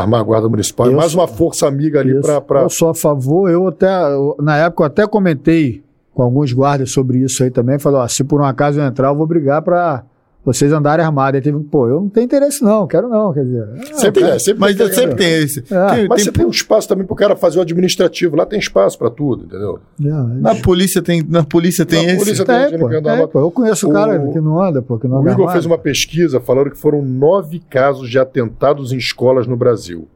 armar 0.00 0.20
a 0.20 0.24
Guarda 0.24 0.48
Municipal. 0.48 0.86
É 0.86 0.90
Eu 0.90 0.96
mais 0.96 1.14
uma 1.14 1.28
força 1.28 1.66
amiga 1.66 2.00
ali 2.00 2.14
para. 2.46 2.62
Eu 2.62 2.70
sou 2.70 2.88
a 2.88 2.94
favor, 2.94 3.50
eu 3.50 3.66
até, 3.68 3.86
eu- 4.12 4.36
na 4.40 4.56
época 4.56 4.82
eu 4.82 4.86
até 4.86 5.06
comentei 5.06 5.82
com 6.14 6.22
alguns 6.22 6.52
guardas 6.52 6.90
sobre 6.92 7.18
isso 7.18 7.42
aí 7.42 7.50
também, 7.50 7.78
falei, 7.78 8.00
ó, 8.00 8.08
se 8.08 8.22
por 8.24 8.40
um 8.40 8.44
acaso 8.44 8.80
eu 8.80 8.84
entrar, 8.84 9.08
eu 9.08 9.16
vou 9.16 9.26
brigar 9.26 9.62
pra 9.62 10.02
vocês 10.44 10.72
andarem 10.72 11.04
armados. 11.04 11.36
Aí 11.36 11.40
teve, 11.42 11.58
pô, 11.64 11.88
eu 11.88 12.00
não 12.00 12.08
tenho 12.08 12.24
interesse 12.24 12.62
não, 12.64 12.86
quero 12.86 13.08
não, 13.08 13.32
quer 13.32 13.44
dizer. 13.44 13.62
ah, 13.62 13.94
Sempre, 13.98 14.22
é, 14.24 14.38
sempre 14.38 14.60
Mas 14.60 14.76
tem, 14.76 14.92
sempre 14.92 15.14
tem 15.16 15.32
esse. 15.34 15.60
É. 15.60 15.62
Tem- 15.94 16.08
Mas 16.08 16.16
tem- 16.16 16.24
você 16.24 16.32
tem 16.32 16.44
um 16.46 16.50
espaço 16.50 16.88
também 16.88 17.06
pro 17.06 17.14
cara 17.14 17.36
fazer 17.36 17.58
o 17.58 17.62
administrativo. 17.62 18.34
Lá 18.36 18.44
tem 18.44 18.58
espaço 18.58 18.98
para 18.98 19.08
tudo, 19.10 19.44
entendeu? 19.44 19.78
não, 19.98 20.28
Na 20.28 20.54
polícia 20.56 21.00
tem, 21.00 21.22
na 21.22 21.44
polícia 21.44 21.86
tem 21.86 22.06
Na 22.06 22.12
esse. 22.14 22.24
polícia 22.24 22.44
tem, 22.44 22.70
tem 22.70 22.78
pô, 22.78 22.88
tem, 22.88 23.28
pô, 23.28 23.40
eu 23.40 23.50
conheço 23.50 23.86
o 23.86 23.90
O- 23.90 23.92
cara 23.92 24.18
que 24.32 24.40
não 24.40 24.60
anda, 24.62 24.82
pô, 24.82 24.98
que 24.98 25.06
não 25.06 25.18
O 25.18 25.20
anda 25.20 25.30
Igor 25.30 25.42
armado. 25.42 25.52
fez 25.52 25.64
uma 25.66 25.78
pesquisa 25.78 26.40
falando 26.40 26.70
que 26.70 26.78
foram 26.78 27.02
nove 27.02 27.60
casos 27.70 28.10
de 28.10 28.18
atentados 28.18 28.92
em 28.92 28.96
escolas 28.96 29.46
no 29.46 29.56
Brasil, 29.56 30.08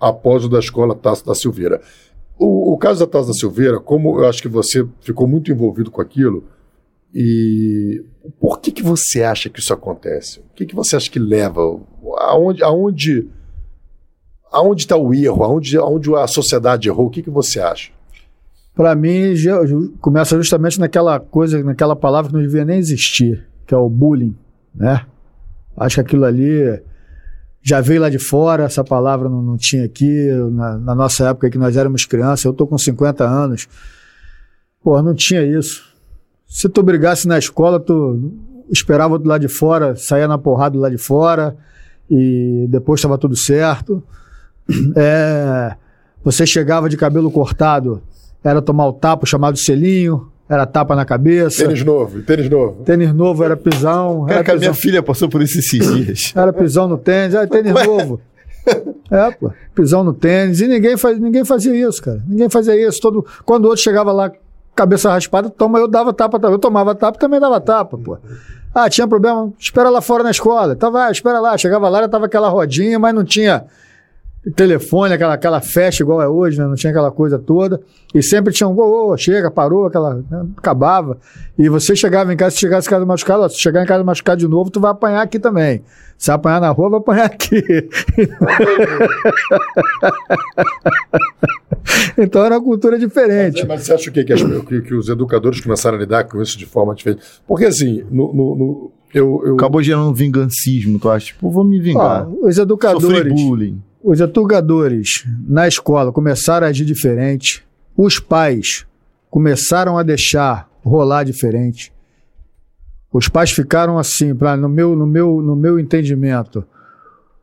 após 0.00 0.44
o 0.44 0.48
da 0.48 0.58
escola 0.58 0.94
Tasso 0.94 1.24
da 1.26 1.34
Silveira. 1.34 1.80
O, 2.38 2.72
o 2.72 2.78
caso 2.78 3.00
da 3.00 3.06
Tasso 3.06 3.28
da 3.28 3.34
Silveira, 3.34 3.78
como 3.80 4.20
eu 4.20 4.26
acho 4.26 4.40
que 4.42 4.48
você 4.48 4.86
ficou 5.00 5.26
muito 5.26 5.50
envolvido 5.50 5.90
com 5.90 6.00
aquilo, 6.02 6.44
e 7.14 8.04
por 8.40 8.60
que, 8.60 8.70
que 8.70 8.82
você 8.82 9.22
acha 9.22 9.48
que 9.48 9.60
isso 9.60 9.72
acontece? 9.72 10.40
O 10.40 10.54
que, 10.54 10.66
que 10.66 10.74
você 10.74 10.96
acha 10.96 11.10
que 11.10 11.18
leva? 11.18 11.60
Aonde 12.18 12.62
aonde 12.62 13.28
aonde 14.52 14.82
está 14.82 14.96
o 14.96 15.12
erro? 15.12 15.44
Aonde, 15.44 15.76
aonde 15.76 16.14
a 16.14 16.26
sociedade 16.26 16.88
errou? 16.88 17.06
O 17.06 17.10
que, 17.10 17.22
que 17.22 17.30
você 17.30 17.60
acha? 17.60 17.90
Pra 18.74 18.94
mim, 18.94 19.34
começa 20.00 20.36
justamente 20.36 20.78
naquela 20.78 21.18
coisa, 21.18 21.62
naquela 21.62 21.96
palavra 21.96 22.30
que 22.30 22.36
não 22.36 22.42
devia 22.42 22.64
nem 22.64 22.78
existir, 22.78 23.46
que 23.66 23.74
é 23.74 23.76
o 23.76 23.88
bullying, 23.88 24.36
né? 24.74 25.06
Acho 25.76 25.96
que 25.96 26.00
aquilo 26.02 26.24
ali 26.24 26.82
já 27.62 27.80
veio 27.80 28.02
lá 28.02 28.10
de 28.10 28.18
fora, 28.18 28.64
essa 28.64 28.84
palavra 28.84 29.30
não, 29.30 29.40
não 29.40 29.56
tinha 29.56 29.84
aqui, 29.84 30.30
na, 30.52 30.78
na 30.78 30.94
nossa 30.94 31.30
época 31.30 31.48
que 31.48 31.58
nós 31.58 31.76
éramos 31.76 32.04
crianças, 32.04 32.44
eu 32.44 32.52
tô 32.52 32.66
com 32.66 32.76
50 32.76 33.24
anos, 33.24 33.66
pô, 34.82 35.00
não 35.02 35.14
tinha 35.14 35.42
isso. 35.42 35.85
Se 36.46 36.68
tu 36.68 36.82
brigasse 36.82 37.26
na 37.26 37.38
escola, 37.38 37.80
tu 37.80 38.32
esperava 38.70 39.18
do 39.18 39.28
lado 39.28 39.40
de 39.40 39.48
fora, 39.48 39.96
saía 39.96 40.28
na 40.28 40.38
porrada 40.38 40.74
do 40.74 40.80
lado 40.80 40.92
de 40.92 40.98
fora, 41.02 41.56
e 42.10 42.66
depois 42.68 43.00
estava 43.00 43.18
tudo 43.18 43.36
certo. 43.36 44.02
É, 44.96 45.76
você 46.24 46.44
chegava 46.44 46.88
de 46.88 46.96
cabelo 46.96 47.30
cortado, 47.30 48.02
era 48.42 48.60
tomar 48.60 48.88
o 48.88 48.92
tapa, 48.92 49.24
chamado 49.24 49.56
selinho, 49.56 50.28
era 50.48 50.66
tapa 50.66 50.96
na 50.96 51.04
cabeça. 51.04 51.64
Tênis 51.64 51.84
novo, 51.84 52.20
tênis 52.22 52.50
novo. 52.50 52.82
Tênis 52.82 53.12
novo 53.14 53.44
era 53.44 53.56
pisão. 53.56 54.24
Cara, 54.24 54.34
Era 54.34 54.44
que 54.44 54.50
a 54.50 54.56
minha 54.56 54.74
filha 54.74 55.02
passou 55.02 55.28
por 55.28 55.40
isso 55.40 55.58
esses 55.58 55.94
dias. 55.94 56.32
era 56.36 56.52
pisão 56.52 56.88
no 56.88 56.98
tênis, 56.98 57.34
era 57.34 57.46
tênis 57.46 57.72
novo. 57.72 58.20
É, 59.08 59.30
pô, 59.30 59.52
pisão 59.74 60.02
no 60.02 60.12
tênis. 60.12 60.60
E 60.60 60.66
ninguém, 60.66 60.96
faz, 60.96 61.18
ninguém 61.18 61.44
fazia 61.44 61.74
isso, 61.88 62.02
cara. 62.02 62.20
Ninguém 62.26 62.48
fazia 62.48 62.74
isso. 62.88 63.00
Todo, 63.00 63.24
quando 63.44 63.66
o 63.66 63.68
outro 63.68 63.82
chegava 63.82 64.10
lá, 64.12 64.32
cabeça 64.76 65.10
raspada, 65.10 65.48
toma, 65.48 65.78
eu 65.78 65.88
dava 65.88 66.12
tapa. 66.12 66.38
Eu 66.46 66.58
tomava 66.58 66.94
tapa 66.94 67.18
também 67.18 67.40
dava 67.40 67.60
tapa, 67.60 67.96
pô. 67.96 68.18
Ah, 68.74 68.90
tinha 68.90 69.08
problema? 69.08 69.50
Espera 69.58 69.88
lá 69.88 70.02
fora 70.02 70.22
na 70.22 70.30
escola. 70.30 70.76
Tava, 70.76 71.06
ah, 71.06 71.10
espera 71.10 71.40
lá. 71.40 71.56
Chegava 71.56 71.88
lá, 71.88 72.02
já 72.02 72.08
tava 72.08 72.26
aquela 72.26 72.48
rodinha, 72.50 72.98
mas 72.98 73.14
não 73.14 73.24
tinha 73.24 73.64
telefone, 74.54 75.14
aquela, 75.14 75.34
aquela 75.34 75.60
festa 75.60 76.02
igual 76.02 76.22
é 76.22 76.28
hoje, 76.28 76.58
né? 76.58 76.66
Não 76.66 76.74
tinha 76.74 76.90
aquela 76.90 77.10
coisa 77.10 77.38
toda. 77.38 77.80
E 78.14 78.22
sempre 78.22 78.52
tinha 78.52 78.68
um, 78.68 78.78
ô, 78.78 79.12
ô, 79.12 79.16
chega, 79.16 79.50
parou, 79.50 79.86
aquela. 79.86 80.14
né? 80.30 80.46
Acabava. 80.56 81.18
E 81.58 81.68
você 81.68 81.96
chegava 81.96 82.32
em 82.32 82.36
casa, 82.36 82.52
se 82.54 82.60
chegasse 82.60 82.86
em 82.86 82.90
casa 82.90 83.04
machucado, 83.04 83.42
ó, 83.42 83.48
se 83.48 83.58
chegar 83.58 83.82
em 83.82 83.86
casa 83.86 84.04
machucado 84.04 84.38
de 84.40 84.48
novo, 84.48 84.70
tu 84.70 84.80
vai 84.80 84.90
apanhar 84.92 85.22
aqui 85.22 85.38
também. 85.38 85.82
Se 86.16 86.30
apanhar 86.30 86.60
na 86.60 86.70
rua, 86.70 86.88
vai 86.90 87.00
apanhar 87.00 87.24
aqui. 87.26 87.62
então 92.18 92.44
era 92.44 92.56
uma 92.56 92.64
cultura 92.64 92.98
diferente. 92.98 93.60
É, 93.60 93.66
mas 93.66 93.82
você 93.82 93.92
acha 93.94 94.10
o 94.10 94.12
quê? 94.12 94.24
Que, 94.24 94.32
as- 94.32 94.42
que- 94.42 94.80
que 94.82 94.94
os 94.94 95.08
educadores 95.08 95.60
começaram 95.60 95.96
a 95.96 96.00
lidar 96.00 96.24
com 96.24 96.40
isso 96.40 96.58
de 96.58 96.66
forma 96.66 96.94
diferente? 96.94 97.22
Porque, 97.46 97.64
assim, 97.66 98.04
no, 98.10 98.32
no- 98.32 98.56
no- 98.56 98.92
Eu, 99.14 99.42
eu, 99.44 99.54
Acabou 99.54 99.82
gerando 99.82 100.10
um 100.10 100.14
vingancismo, 100.14 100.98
tu 100.98 101.08
acha? 101.08 101.26
Tipo, 101.26 101.50
vou 101.50 101.64
me 101.64 101.80
vingar. 101.80 102.26
Ó, 102.28 102.46
os 102.46 102.56
Sofri 102.56 102.62
educadores, 102.62 103.32
bullying. 103.32 103.80
Os 104.06 104.20
educadores 104.20 105.26
na 105.48 105.66
escola 105.66 106.12
começaram 106.12 106.64
a 106.64 106.70
agir 106.70 106.84
diferente. 106.84 107.66
Os 107.96 108.20
pais 108.20 108.86
começaram 109.28 109.98
a 109.98 110.04
deixar 110.04 110.70
rolar 110.84 111.24
diferente. 111.24 111.92
Os 113.12 113.28
pais 113.28 113.50
ficaram 113.50 113.98
assim, 113.98 114.32
pra, 114.32 114.56
no, 114.56 114.68
meu, 114.68 114.94
no, 114.94 115.08
meu, 115.08 115.42
no 115.42 115.56
meu 115.56 115.80
entendimento. 115.80 116.64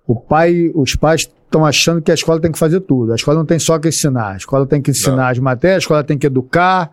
O 0.08 0.16
pai, 0.16 0.72
os 0.74 0.96
pais 0.96 1.30
estão 1.44 1.66
achando 1.66 2.02
que 2.02 2.12
a 2.12 2.14
escola 2.14 2.40
tem 2.40 2.52
que 2.52 2.58
fazer 2.58 2.80
tudo. 2.80 3.12
A 3.12 3.16
escola 3.16 3.40
não 3.40 3.46
tem 3.46 3.60
só 3.60 3.78
que 3.78 3.90
ensinar. 3.90 4.32
A 4.32 4.38
escola 4.38 4.66
tem 4.66 4.82
que 4.82 4.92
ensinar 4.92 5.32
as 5.32 5.40
matérias, 5.40 5.76
a 5.76 5.80
escola 5.80 6.02
tem 6.02 6.18
que 6.18 6.28
educar, 6.28 6.90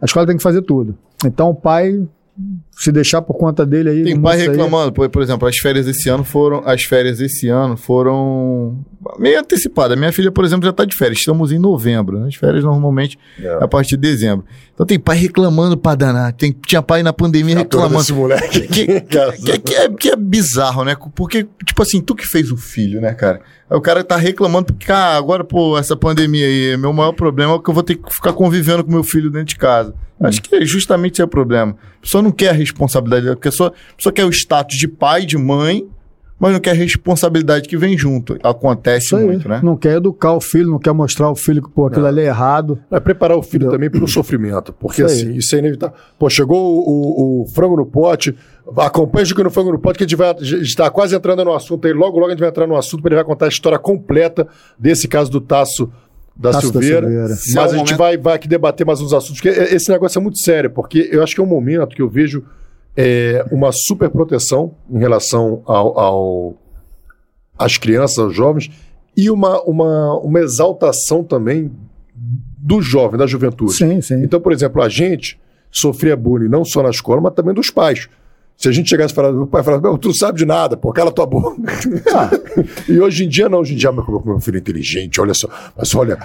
a 0.00 0.04
escola 0.04 0.26
tem 0.26 0.36
que 0.36 0.42
fazer 0.42 0.62
tudo. 0.62 0.98
Então 1.24 1.50
o 1.50 1.54
pai, 1.54 2.04
se 2.72 2.90
deixar 2.90 3.20
por 3.22 3.34
conta 3.34 3.64
dele 3.66 3.90
aí. 3.90 4.02
Tem 4.04 4.20
pai 4.20 4.38
reclamando, 4.48 4.92
por, 4.92 5.08
por 5.10 5.22
exemplo, 5.22 5.46
as 5.46 5.56
férias 5.58 5.86
esse 5.86 6.08
ano 6.08 6.24
foram. 6.24 6.62
As 6.66 6.82
férias 6.82 7.20
esse 7.20 7.48
ano 7.48 7.76
foram 7.76 8.78
meio 9.18 9.38
antecipadas. 9.40 9.98
Minha 9.98 10.12
filha, 10.12 10.32
por 10.32 10.44
exemplo, 10.44 10.64
já 10.64 10.70
está 10.70 10.84
de 10.84 10.96
férias. 10.96 11.18
Estamos 11.18 11.52
em 11.52 11.58
novembro. 11.58 12.18
né? 12.18 12.28
As 12.28 12.34
férias 12.34 12.64
normalmente 12.64 13.18
é 13.38 13.62
a 13.62 13.68
partir 13.68 13.96
de 13.96 14.02
dezembro. 14.08 14.44
Então 14.74 14.86
tem 14.86 14.98
pai 14.98 15.16
reclamando 15.18 15.76
pra 15.76 15.94
danar. 15.94 16.32
Tem, 16.32 16.56
tinha 16.66 16.80
pai 16.82 17.02
na 17.02 17.12
pandemia 17.12 17.56
reclamando. 17.58 18.00
esse 18.00 18.12
moleque. 18.12 18.60
Que, 18.66 18.86
que, 18.86 19.00
que- 19.00 19.58
que 19.58 19.74
é, 19.74 19.88
que 19.90 20.08
é 20.08 20.16
bizarro, 20.16 20.84
né? 20.84 20.96
Porque, 21.14 21.46
tipo 21.66 21.82
assim, 21.82 22.00
tu 22.00 22.14
que 22.14 22.26
fez 22.26 22.50
o 22.50 22.56
filho, 22.56 23.00
né, 23.00 23.12
cara? 23.12 23.40
Aí 23.70 23.76
o 23.76 23.80
cara 23.80 24.02
tá 24.02 24.16
reclamando 24.16 24.72
porque, 24.72 24.90
ah, 24.90 25.16
agora, 25.16 25.44
pô, 25.44 25.78
essa 25.78 25.94
pandemia 25.96 26.46
aí, 26.46 26.76
meu 26.76 26.92
maior 26.92 27.12
problema 27.12 27.54
é 27.54 27.58
que 27.58 27.68
eu 27.68 27.74
vou 27.74 27.82
ter 27.82 27.96
que 27.96 28.12
ficar 28.14 28.32
convivendo 28.32 28.82
com 28.82 28.90
meu 28.90 29.04
filho 29.04 29.30
dentro 29.30 29.46
de 29.48 29.56
casa. 29.56 29.94
Acho 30.22 30.42
que 30.42 30.54
é 30.56 30.64
justamente 30.64 31.14
esse 31.14 31.22
é 31.22 31.24
o 31.24 31.28
problema. 31.28 31.76
A 31.98 32.02
pessoa 32.02 32.22
não 32.22 32.30
quer 32.30 32.50
a 32.50 32.52
responsabilidade, 32.52 33.28
a 33.28 33.36
pessoa, 33.36 33.72
a 33.92 33.96
pessoa 33.96 34.12
quer 34.12 34.24
o 34.24 34.30
status 34.30 34.76
de 34.76 34.88
pai, 34.88 35.24
de 35.26 35.36
mãe, 35.38 35.86
mas 36.38 36.52
não 36.52 36.58
quer 36.60 36.72
a 36.72 36.74
responsabilidade 36.74 37.68
que 37.68 37.76
vem 37.76 37.96
junto. 37.96 38.36
Acontece 38.42 39.06
Isso 39.06 39.16
aí. 39.16 39.24
muito, 39.24 39.48
né? 39.48 39.60
Não 39.62 39.76
quer 39.76 39.96
educar 39.98 40.32
o 40.32 40.40
filho, 40.40 40.68
não 40.70 40.78
quer 40.80 40.92
mostrar 40.92 41.26
ao 41.26 41.36
filho 41.36 41.62
que 41.62 41.70
pô, 41.70 41.86
aquilo 41.86 42.04
ali 42.06 42.20
é 42.22 42.24
errado. 42.26 42.80
Vai 42.90 43.00
preparar 43.00 43.36
o 43.36 43.42
filho 43.42 43.70
também 43.70 43.88
para 43.88 44.02
o 44.02 44.08
sofrimento, 44.08 44.72
porque 44.72 45.02
Isso 45.04 45.14
aí. 45.14 45.20
assim, 45.28 45.34
isso 45.36 45.54
é 45.54 45.58
inevitável. 45.60 45.96
Pô, 46.18 46.28
chegou 46.28 46.58
o, 46.58 46.80
o- 46.80 47.42
o 47.42 47.46
frango 47.46 47.76
no 47.76 47.86
pote, 47.86 48.34
acompanha 48.76 49.24
o 49.38 49.44
no 49.44 49.50
frango 49.50 49.70
no 49.70 49.78
pote, 49.78 49.98
que 49.98 50.04
a 50.04 50.06
gente 50.06 50.16
vai 50.16 50.34
está 50.62 50.90
quase 50.90 51.14
entrando 51.14 51.44
no 51.44 51.54
assunto 51.54 51.86
aí, 51.86 51.92
logo 51.92 52.16
logo 52.18 52.26
a 52.26 52.30
gente 52.30 52.40
vai 52.40 52.48
entrar 52.48 52.66
no 52.66 52.76
assunto, 52.76 53.00
porque 53.02 53.08
ele 53.14 53.22
vai 53.22 53.24
contar 53.24 53.44
a 53.46 53.48
história 53.48 53.78
completa 53.78 54.48
desse 54.76 55.06
caso 55.06 55.30
do 55.30 55.40
Taço 55.40 55.92
da 56.36 56.50
Tasso 56.52 56.72
da 56.72 56.80
Silveira. 56.80 57.06
Silveira. 57.06 57.34
É 57.34 57.54
Mas 57.54 57.54
o 57.54 57.58
a 57.74 57.78
gente 57.78 57.86
momento- 57.92 57.96
vai, 57.98 58.16
vai 58.16 58.34
aqui 58.34 58.48
debater 58.48 58.86
mais 58.86 59.00
uns 59.00 59.12
assuntos, 59.12 59.40
porque 59.40 59.48
esse 59.74 59.90
negócio 59.90 60.18
é 60.18 60.22
muito 60.22 60.38
sério, 60.38 60.70
porque 60.70 61.08
eu 61.12 61.22
acho 61.22 61.34
que 61.34 61.40
é 61.40 61.44
um 61.44 61.46
momento 61.46 61.94
que 61.94 62.02
eu 62.02 62.08
vejo 62.08 62.44
é, 62.96 63.44
uma 63.50 63.70
super 63.72 64.10
proteção 64.10 64.74
em 64.90 64.98
relação 64.98 65.62
ao, 65.66 65.98
ao- 65.98 66.54
às 67.58 67.78
crianças, 67.78 68.18
aos 68.18 68.34
jovens, 68.34 68.70
e 69.16 69.30
uma, 69.30 69.62
uma, 69.62 70.18
uma 70.20 70.40
exaltação 70.40 71.22
também 71.24 71.70
do 72.14 72.80
jovem, 72.82 73.18
da 73.18 73.26
juventude. 73.26 73.72
Sim, 73.72 74.00
sim. 74.00 74.22
Então, 74.22 74.40
por 74.40 74.52
exemplo, 74.52 74.82
a 74.82 74.88
gente 74.88 75.38
sofria 75.70 76.16
bullying 76.16 76.48
não 76.48 76.64
só 76.64 76.82
na 76.82 76.90
escola, 76.90 77.20
mas 77.20 77.34
também 77.34 77.54
dos 77.54 77.70
pais. 77.70 78.08
Se 78.56 78.68
a 78.68 78.72
gente 78.72 78.88
chegasse 78.88 79.12
e 79.12 79.16
falasse, 79.16 79.36
o 79.36 79.46
pai 79.46 79.62
"Meu, 79.80 79.98
tu 79.98 80.08
não 80.08 80.14
sabe 80.14 80.38
de 80.38 80.44
nada, 80.46 80.76
pô, 80.76 80.92
cala 80.92 81.10
tua 81.10 81.26
boca. 81.26 81.56
e 82.88 83.00
hoje 83.00 83.24
em 83.24 83.28
dia, 83.28 83.48
não, 83.48 83.58
hoje 83.58 83.74
em 83.74 83.76
dia, 83.76 83.90
meu, 83.90 84.22
meu 84.24 84.38
filho 84.40 84.56
é 84.56 84.60
inteligente, 84.60 85.20
olha 85.20 85.34
só. 85.34 85.48
Mas 85.76 85.92
olha, 85.94 86.16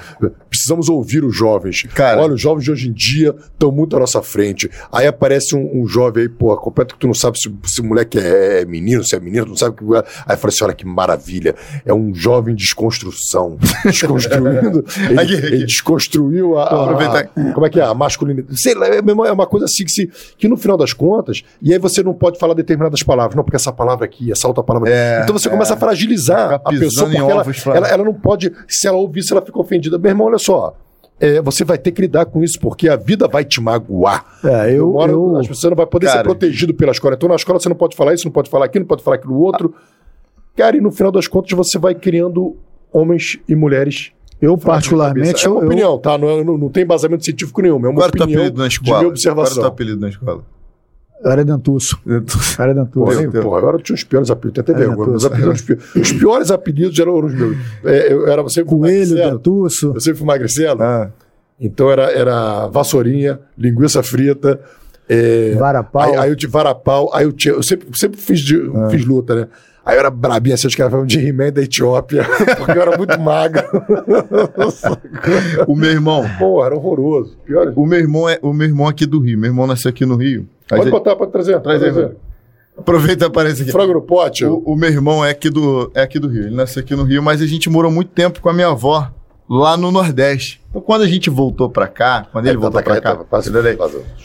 precisamos 0.50 0.88
ouvir 0.90 1.24
os 1.24 1.36
jovens. 1.36 1.84
Cara. 1.96 2.22
olha, 2.22 2.34
os 2.34 2.42
jovens 2.42 2.64
de 2.66 2.72
hoje 2.72 2.90
em 2.90 2.94
dia 2.94 3.34
estão 3.54 3.72
muito 3.72 3.96
à 3.96 4.00
nossa 4.00 4.22
frente. 4.22 4.70
Aí 4.92 5.08
aparece 5.08 5.56
um, 5.56 5.82
um 5.82 5.88
jovem 5.88 6.24
aí, 6.24 6.30
pô, 6.30 6.56
completo 6.58 6.94
que 6.94 7.00
tu 7.00 7.08
não 7.08 7.14
sabe 7.14 7.40
se, 7.40 7.52
se 7.66 7.82
o 7.82 7.84
moleque 7.84 8.20
é 8.20 8.66
menino, 8.66 9.04
se 9.04 9.16
é 9.16 9.20
menino, 9.20 9.46
tu 9.46 9.50
não 9.50 9.58
sabe 9.58 9.76
o 9.84 9.92
que. 9.92 9.98
é. 9.98 10.04
Aí 10.28 10.38
fala 10.38 10.54
assim: 10.54 10.64
olha 10.64 10.74
que 10.74 10.86
maravilha. 10.86 11.56
É 11.86 11.94
um 11.94 12.14
jovem 12.14 12.54
desconstrução. 12.56 13.58
Desconstruindo. 13.84 14.86
ele, 15.10 15.20
Aqui, 15.20 15.36
aqui. 15.36 15.46
ele 15.48 15.66
desconstruiu 15.66 16.58
a, 16.58 16.64
a- 16.66 16.84
Aproveitar. 16.84 17.28
como 17.54 17.66
é 17.66 17.70
que 17.70 17.80
é? 17.80 17.84
A 17.84 17.94
masculinidade. 17.94 18.62
Sei 18.62 18.74
lá, 18.76 18.88
é 18.88 18.98
é 19.00 19.32
uma 19.32 19.48
coisa 19.48 19.66
assim 19.66 19.84
que, 19.84 19.92
se, 19.92 20.10
que 20.38 20.48
no 20.48 20.58
final 20.58 20.78
das 20.78 20.94
contas, 20.94 21.44
e 21.62 21.74
aí 21.74 21.80
você 21.80 22.04
não 22.04 22.14
pode 22.18 22.38
falar 22.38 22.54
determinadas 22.54 23.02
palavras, 23.04 23.36
não, 23.36 23.44
porque 23.44 23.56
essa 23.56 23.72
palavra 23.72 24.04
aqui, 24.04 24.32
essa 24.32 24.48
outra 24.48 24.62
palavra. 24.64 24.90
É, 24.90 25.22
então 25.24 25.38
você 25.38 25.50
começa 25.50 25.74
a 25.76 25.78
fragilizar 25.78 26.56
a 26.56 26.60
pessoa, 26.70 27.10
porque 27.10 27.18
ela, 27.18 27.78
ela, 27.78 27.88
ela 27.88 28.04
não 28.04 28.14
pode, 28.14 28.52
se 28.68 28.86
ela 28.88 28.98
ouvir, 28.98 29.24
se 29.24 29.32
ela 29.32 29.42
fica 29.42 29.58
ofendida. 29.60 29.98
Meu 29.98 30.10
irmão, 30.12 30.28
olha 30.28 30.38
só. 30.38 30.76
é, 31.20 31.42
você 31.42 31.64
vai 31.64 31.78
ter 31.80 31.92
que 31.92 32.02
lidar 32.02 32.26
com 32.26 32.44
isso, 32.44 32.60
porque 32.60 32.88
a 32.90 32.96
vida 32.96 33.28
vai 33.28 33.44
te 33.46 33.60
magoar. 33.62 34.24
É, 34.44 34.72
eu, 34.74 34.94
hora 34.96 35.12
eu- 35.12 35.38
as 35.38 35.48
pessoas 35.48 35.72
não 35.72 35.78
vai 35.78 35.86
poder 35.88 36.08
ser 36.08 36.14
Cara. 36.14 36.24
protegido 36.26 36.74
pela 36.76 36.92
escola. 36.92 37.16
Então, 37.16 37.28
na 37.30 37.36
escola 37.36 37.60
você 37.60 37.70
não 37.70 37.76
pode 37.76 37.96
falar 37.96 38.14
isso, 38.14 38.26
não 38.26 38.32
pode 38.32 38.50
falar 38.50 38.66
aquilo, 38.66 38.84
não 38.84 38.88
pode 38.88 39.02
falar 39.04 39.16
aquilo 39.16 39.36
outro. 39.40 39.74
Cara, 40.56 40.78
e 40.78 40.82
no 40.82 40.92
final 40.92 41.12
das 41.12 41.28
contas 41.28 41.52
você 41.54 41.78
vai 41.80 41.96
criando 41.96 42.56
homens 42.94 43.40
e 43.48 43.56
mulheres 43.56 44.12
eu 44.40 44.56
particularmente, 44.56 45.44
é 45.44 45.50
uma 45.50 45.58
eu, 45.58 45.62
eu- 45.62 45.68
opinião, 45.68 45.98
tá? 45.98 46.16
Não, 46.18 46.30
é- 46.30 46.44
não, 46.44 46.56
não 46.58 46.70
tem 46.70 46.84
embasamento 46.84 47.26
científico 47.26 47.60
nenhum. 47.64 47.78
É 47.84 47.90
uma 47.90 47.94
Qual 47.96 48.12
teu 48.12 48.22
opinião 48.24 48.42
apelido 48.42 48.62
na 48.62 48.68
de 48.68 48.74
escola? 48.76 48.90
minha 48.90 48.94
Qual 48.94 49.00
era 49.00 49.08
o 49.18 49.20
teu 49.20 49.32
observação. 49.32 49.66
apelido 49.66 50.00
na 50.00 50.10
escola? 50.10 50.44
Eu 51.24 51.32
era 51.32 51.44
dentuço. 51.44 52.00
Eu 52.06 52.24
era 52.60 52.86
Pô, 52.86 53.10
dentuço. 53.14 53.42
pô, 53.44 53.56
agora 53.56 53.78
eu 53.78 53.82
tinha 53.82 53.96
os 53.96 54.04
piores 54.04 54.30
apelidos, 54.30 54.64
tem 54.64 54.76
até 54.76 54.84
É, 54.84 54.88
Meus 54.88 55.26
apelidos, 55.26 55.56
os, 55.56 55.62
pi- 55.62 56.00
os 56.00 56.12
piores 56.14 56.52
apelidos 56.52 56.98
eram 57.00 57.26
os 57.26 57.34
meus. 57.34 57.58
É, 57.84 58.14
eu 58.14 58.28
era 58.28 58.48
sempre 58.50 58.70
Coelho, 58.70 59.16
dentuço. 59.16 59.94
Eu 59.96 60.02
sempre 60.02 60.20
fui 60.20 60.28
magricelo. 60.28 60.82
Ah, 60.82 61.10
Então 61.60 61.90
era, 61.90 62.12
era 62.12 62.68
vassourinha, 62.68 63.40
linguiça 63.58 64.04
frita. 64.04 64.60
É, 65.10 65.56
Varapau. 65.56 66.02
Aí, 66.04 66.16
aí 66.18 66.30
eu 66.30 66.36
tive 66.36 66.52
varapau, 66.52 67.10
aí 67.14 67.24
eu, 67.26 67.32
tinha, 67.32 67.54
eu 67.54 67.64
sempre, 67.64 67.88
sempre 67.98 68.20
fiz, 68.20 68.42
de- 68.42 68.70
fiz 68.92 69.06
luta, 69.06 69.34
né? 69.36 69.48
Aí 69.86 69.96
eu 69.96 70.00
era 70.02 70.10
brabinho, 70.10 70.54
assim, 70.54 70.68
os 70.68 70.76
caras 70.76 70.92
falavam 70.92 71.08
de 71.08 71.18
He-Man 71.18 71.50
da 71.54 71.62
Etiópia, 71.64 72.26
porque 72.60 72.78
eu 72.78 72.82
era 72.82 72.98
muito 72.98 73.18
magro. 73.18 73.64
o 75.68 75.76
meu 75.76 75.90
irmão. 75.92 76.26
Pô, 76.38 76.64
era 76.66 76.76
horroroso. 76.76 77.38
Pior. 77.46 77.72
O 77.76 77.86
meu 77.86 78.00
irmão 78.00 78.30
é 78.30 78.38
o 78.42 78.54
meu 78.54 78.68
irmão 78.68 78.88
aqui 78.88 79.06
do 79.06 79.20
Rio. 79.20 79.38
Meu 79.38 79.50
irmão 79.50 79.66
nasceu 79.66 79.90
aqui 79.90 80.06
no 80.06 80.16
Rio. 80.16 80.48
Aí 80.72 80.78
Pode 80.78 80.84
você- 80.84 80.92
botar, 80.92 81.16
pode 81.16 81.32
trazer. 81.32 81.60
Traz 81.62 81.82
aí, 81.84 81.92
trazer. 81.92 82.16
Aproveita 82.78 83.26
e 83.26 83.28
aparece 83.28 83.62
aqui. 83.64 83.72
Frango 83.72 83.94
no 83.94 84.02
pote. 84.02 84.46
O, 84.46 84.58
o 84.60 84.76
meu 84.76 84.90
irmão 84.90 85.26
é 85.26 85.32
aqui, 85.32 85.50
do, 85.50 85.92
é 85.96 86.02
aqui 86.02 86.20
do 86.20 86.28
Rio. 86.28 86.44
Ele 86.48 86.56
nasceu 86.56 86.82
aqui 86.82 86.96
no 86.96 87.04
Rio, 87.04 87.24
mas 87.24 87.42
a 87.42 87.48
gente 87.48 87.70
morou 87.70 87.90
muito 87.92 88.10
tempo 88.10 88.40
com 88.42 88.50
a 88.50 88.54
minha 88.54 88.68
avó 88.68 89.12
lá 89.50 89.76
no 89.76 89.92
Nordeste. 89.92 90.62
Então, 90.70 90.82
quando 90.82 91.02
a 91.02 91.08
gente 91.08 91.30
voltou 91.30 91.70
pra 91.70 91.88
cá, 91.88 92.28
quando 92.32 92.46
ele 92.46 92.56
Aí, 92.58 92.62
voltou 92.62 92.80
tá, 92.82 92.84
pra 92.86 92.96
tá, 92.96 93.02
cá, 93.02 93.16
tá, 93.16 93.24
passa- 93.24 93.50
aí. 93.68 93.78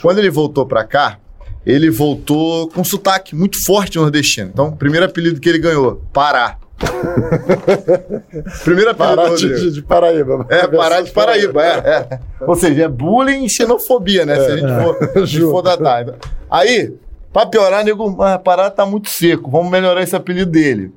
quando 0.03 0.19
ele 0.19 0.31
voltou 0.31 0.67
pra 0.67 0.85
cá, 0.85 1.19
ele 1.65 1.89
voltou 1.91 2.69
com 2.69 2.83
sotaque 2.85 3.35
muito 3.35 3.57
forte 3.65 3.97
nordestino. 3.99 4.51
Então, 4.53 4.69
o 4.69 4.77
primeiro 4.77 5.07
apelido 5.07 5.41
que 5.41 5.49
ele 5.49 5.59
ganhou, 5.59 6.03
Pará. 6.13 6.59
primeiro 8.65 8.91
apelido 8.91 9.17
Pará 9.17 9.35
de, 9.35 9.71
de, 9.71 9.83
Paraíba. 9.83 10.47
É, 10.49 10.67
Pará 10.67 11.01
de 11.01 11.11
Paraíba, 11.11 11.63
é, 11.65 11.79
é. 11.79 12.21
Ou 12.41 12.55
seja, 12.55 12.85
é 12.85 12.89
bullying 12.89 13.45
e 13.45 13.51
xenofobia, 13.51 14.27
né? 14.27 14.35
Se 14.37 14.51
a 14.51 14.57
gente 14.57 14.83
for, 14.83 14.97
se 14.99 15.19
a 15.19 15.25
gente 15.25 15.51
for 15.51 15.63
datar. 15.63 16.07
Aí, 16.51 16.95
pra 17.33 17.47
piorar, 17.47 17.85
nego, 17.85 18.21
ah, 18.23 18.39
Pará 18.39 18.71
tá 18.71 18.85
muito 18.85 19.09
seco, 19.11 19.51
vamos 19.51 19.71
melhorar 19.71 20.03
esse 20.03 20.17
apelido 20.17 20.51
dele. 20.51 20.93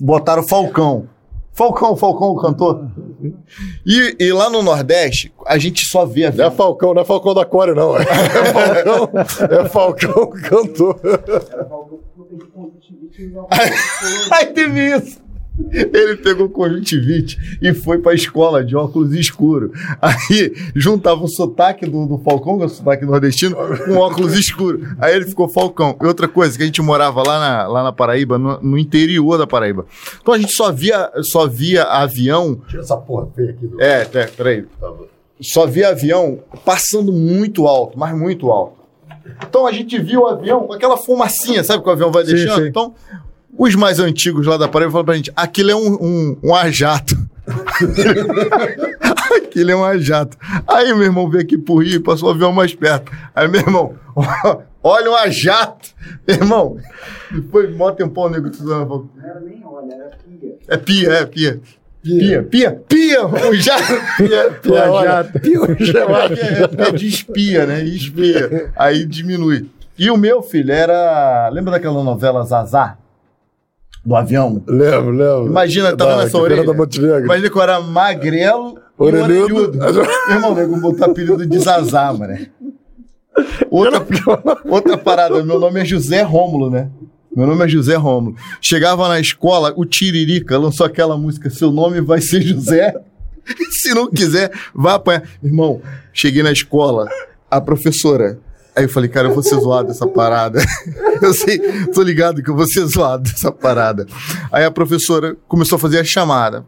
Botaram 0.00 0.46
Falcão. 0.46 1.08
Falcão, 1.52 1.96
Falcão, 1.96 2.28
o 2.28 2.36
cantor. 2.36 2.86
E, 3.86 4.16
e 4.18 4.32
lá 4.32 4.48
no 4.50 4.62
Nordeste, 4.62 5.32
a 5.46 5.58
gente 5.58 5.84
só 5.84 6.04
vê 6.04 6.26
a 6.26 6.32
Não 6.32 6.44
é 6.46 6.50
Falcão, 6.50 6.94
não 6.94 7.02
é 7.02 7.04
Falcão 7.04 7.34
da 7.34 7.44
Core, 7.44 7.74
não. 7.74 7.96
É 8.00 8.04
Falcão, 8.52 9.10
é 9.50 9.68
Falcão 9.68 10.30
cantor. 10.30 11.00
Aí 14.30 14.46
teve 14.52 14.96
isso. 14.96 15.20
Ele 15.72 16.16
pegou 16.16 16.48
conjuntivite 16.48 17.58
e 17.60 17.72
foi 17.74 17.98
pra 17.98 18.14
escola 18.14 18.64
de 18.64 18.76
óculos 18.76 19.12
escuro. 19.14 19.72
Aí 20.00 20.54
juntava 20.74 21.24
o 21.24 21.28
sotaque 21.28 21.86
do, 21.86 22.06
do 22.06 22.18
Falcão, 22.18 22.56
que 22.56 22.62
é 22.64 22.66
o 22.66 22.68
sotaque 22.68 23.04
nordestino, 23.04 23.56
com 23.84 23.96
óculos 23.96 24.34
escuro. 24.34 24.80
Aí 24.98 25.14
ele 25.14 25.26
ficou 25.26 25.48
Falcão. 25.48 25.96
E 26.00 26.06
outra 26.06 26.28
coisa, 26.28 26.56
que 26.56 26.62
a 26.62 26.66
gente 26.66 26.82
morava 26.82 27.22
lá 27.26 27.38
na, 27.38 27.66
lá 27.66 27.82
na 27.82 27.92
Paraíba, 27.92 28.38
no, 28.38 28.60
no 28.60 28.78
interior 28.78 29.38
da 29.38 29.46
Paraíba. 29.46 29.86
Então 30.20 30.34
a 30.34 30.38
gente 30.38 30.52
só 30.54 30.72
via, 30.72 31.10
só 31.22 31.46
via 31.46 31.84
avião. 31.84 32.60
Tira 32.68 32.82
essa 32.82 32.96
porra 32.96 33.28
feia 33.34 33.50
aqui. 33.50 33.66
Do... 33.66 33.80
É, 33.80 34.08
é, 34.12 34.26
peraí. 34.26 34.66
Só 35.40 35.66
via 35.66 35.88
avião 35.90 36.40
passando 36.64 37.12
muito 37.12 37.66
alto, 37.66 37.98
mas 37.98 38.16
muito 38.16 38.50
alto. 38.50 38.80
Então 39.48 39.66
a 39.66 39.72
gente 39.72 39.98
viu 39.98 40.22
o 40.22 40.26
avião 40.26 40.66
com 40.66 40.72
aquela 40.72 40.96
fumacinha, 40.96 41.62
sabe 41.64 41.82
que 41.82 41.88
o 41.88 41.92
avião 41.92 42.10
vai 42.10 42.24
Sim, 42.24 42.34
deixando? 42.34 42.62
sim. 42.62 42.68
Então, 42.68 42.94
os 43.56 43.74
mais 43.74 43.98
antigos 43.98 44.46
lá 44.46 44.56
da 44.56 44.68
Paraíba 44.68 44.92
falaram 44.92 45.06
pra 45.06 45.16
gente: 45.16 45.32
aquilo 45.34 45.70
é 45.70 45.76
um, 45.76 45.94
um, 46.00 46.36
um 46.44 46.54
ar 46.54 46.70
jato. 46.72 47.16
aquilo 49.36 49.70
é 49.70 49.76
um 49.76 49.84
ar 49.84 49.98
jato. 49.98 50.36
Aí 50.66 50.92
meu 50.94 51.04
irmão 51.04 51.28
veio 51.28 51.42
aqui 51.42 51.58
pro 51.58 51.78
Rio 51.78 51.96
e 51.96 52.00
passou 52.00 52.28
o 52.28 52.32
avião 52.32 52.52
mais 52.52 52.74
perto. 52.74 53.12
Aí 53.34 53.48
meu 53.48 53.60
irmão, 53.60 53.94
olha 54.82 55.10
um 55.10 55.14
ar 55.14 55.30
jato. 55.30 55.90
Meu 56.26 56.36
irmão, 56.36 56.76
depois 57.30 57.74
mó 57.74 57.90
tempão 57.90 58.24
o 58.24 58.30
nego 58.30 58.48
estudando. 58.48 59.10
Não 59.16 59.28
era 59.28 59.40
nem 59.40 59.62
olha, 59.64 59.94
era 59.94 60.10
pia. 60.16 60.58
É 60.68 60.76
pia, 60.76 61.12
é 61.12 61.26
pia. 61.26 61.60
Pia, 62.02 62.42
pia, 62.42 62.82
pia, 62.88 63.26
o 63.26 63.52
jato. 63.60 63.92
Pia, 64.16 64.50
pia, 64.62 65.02
jato. 65.02 65.38
pia, 65.38 65.58
É, 65.58 66.88
é 66.88 66.92
de 66.92 67.06
espia, 67.06 67.66
né? 67.66 67.82
Espia. 67.82 68.72
Aí 68.74 69.04
diminui. 69.04 69.68
E 69.98 70.10
o 70.10 70.16
meu 70.16 70.40
filho 70.40 70.72
era. 70.72 71.50
Lembra 71.52 71.72
daquela 71.72 72.02
novela 72.02 72.42
Zazá? 72.42 72.96
Do 74.04 74.16
avião? 74.16 74.62
Lembro, 74.66 75.10
lembro. 75.10 75.46
Imagina, 75.46 75.96
tá 75.96 76.06
vendo 76.06 76.22
essa 76.22 76.38
orelha? 76.38 76.62
Imagina 76.62 77.50
que 77.50 77.56
eu 77.56 77.62
era 77.62 77.80
magrelo 77.80 78.78
Orelhudo. 78.96 79.78
orelhudo. 79.78 79.78
Meu 80.28 80.36
irmão, 80.36 80.54
nego 80.54 80.80
botar 80.80 81.06
apelido 81.06 81.46
de 81.46 81.58
Zazá, 81.58 82.12
mano. 82.12 82.38
Outra, 83.70 84.06
outra 84.64 84.98
parada, 84.98 85.42
meu 85.42 85.58
nome 85.58 85.80
é 85.80 85.84
José 85.84 86.22
Rômulo, 86.22 86.70
né? 86.70 86.90
Meu 87.34 87.46
nome 87.46 87.64
é 87.64 87.68
José 87.68 87.94
Rômulo. 87.94 88.36
Chegava 88.60 89.08
na 89.08 89.20
escola, 89.20 89.72
o 89.76 89.84
Tiririca 89.84 90.58
lançou 90.58 90.84
aquela 90.84 91.16
música, 91.16 91.48
seu 91.48 91.70
nome 91.70 92.00
vai 92.00 92.20
ser 92.20 92.42
José. 92.42 92.94
Se 93.70 93.94
não 93.94 94.10
quiser, 94.10 94.50
vai 94.74 94.94
apanhar. 94.94 95.22
Irmão, 95.42 95.80
cheguei 96.12 96.42
na 96.42 96.52
escola, 96.52 97.08
a 97.50 97.60
professora. 97.60 98.38
Aí 98.80 98.86
eu 98.86 98.88
falei, 98.88 99.10
cara, 99.10 99.28
eu 99.28 99.34
vou 99.34 99.42
ser 99.42 99.60
zoado 99.60 99.88
dessa 99.88 100.06
parada. 100.06 100.58
Eu 101.20 101.34
sei, 101.34 101.58
tô 101.92 102.00
ligado 102.00 102.42
que 102.42 102.48
eu 102.48 102.56
vou 102.56 102.66
ser 102.66 102.86
zoado 102.86 103.24
dessa 103.30 103.52
parada. 103.52 104.06
Aí 104.50 104.64
a 104.64 104.70
professora 104.70 105.36
começou 105.46 105.76
a 105.76 105.78
fazer 105.78 105.98
a 105.98 106.04
chamada. 106.04 106.64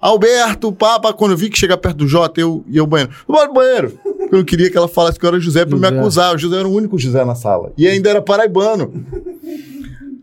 Alberto, 0.00 0.72
papa, 0.72 1.12
quando 1.12 1.32
eu 1.32 1.36
vi 1.36 1.50
que 1.50 1.58
chegar 1.58 1.76
perto 1.76 1.98
do 1.98 2.08
Jota, 2.08 2.40
eu 2.40 2.64
ia 2.66 2.80
ao 2.80 2.86
banheiro. 2.86 3.12
Bora 3.28 3.48
no 3.48 3.52
banheiro. 3.52 3.98
Eu 4.32 4.38
não 4.38 4.44
queria 4.44 4.70
que 4.70 4.78
ela 4.78 4.88
falasse 4.88 5.18
que 5.18 5.26
eu 5.26 5.28
era 5.28 5.38
José 5.38 5.66
pra 5.66 5.76
me 5.76 5.84
José. 5.84 5.98
acusar. 6.00 6.34
O 6.34 6.38
José 6.38 6.56
era 6.56 6.66
o 6.66 6.72
único 6.72 6.98
José 6.98 7.22
na 7.26 7.34
sala. 7.34 7.74
E 7.76 7.86
ainda 7.86 8.08
era 8.08 8.22
paraibano. 8.22 8.90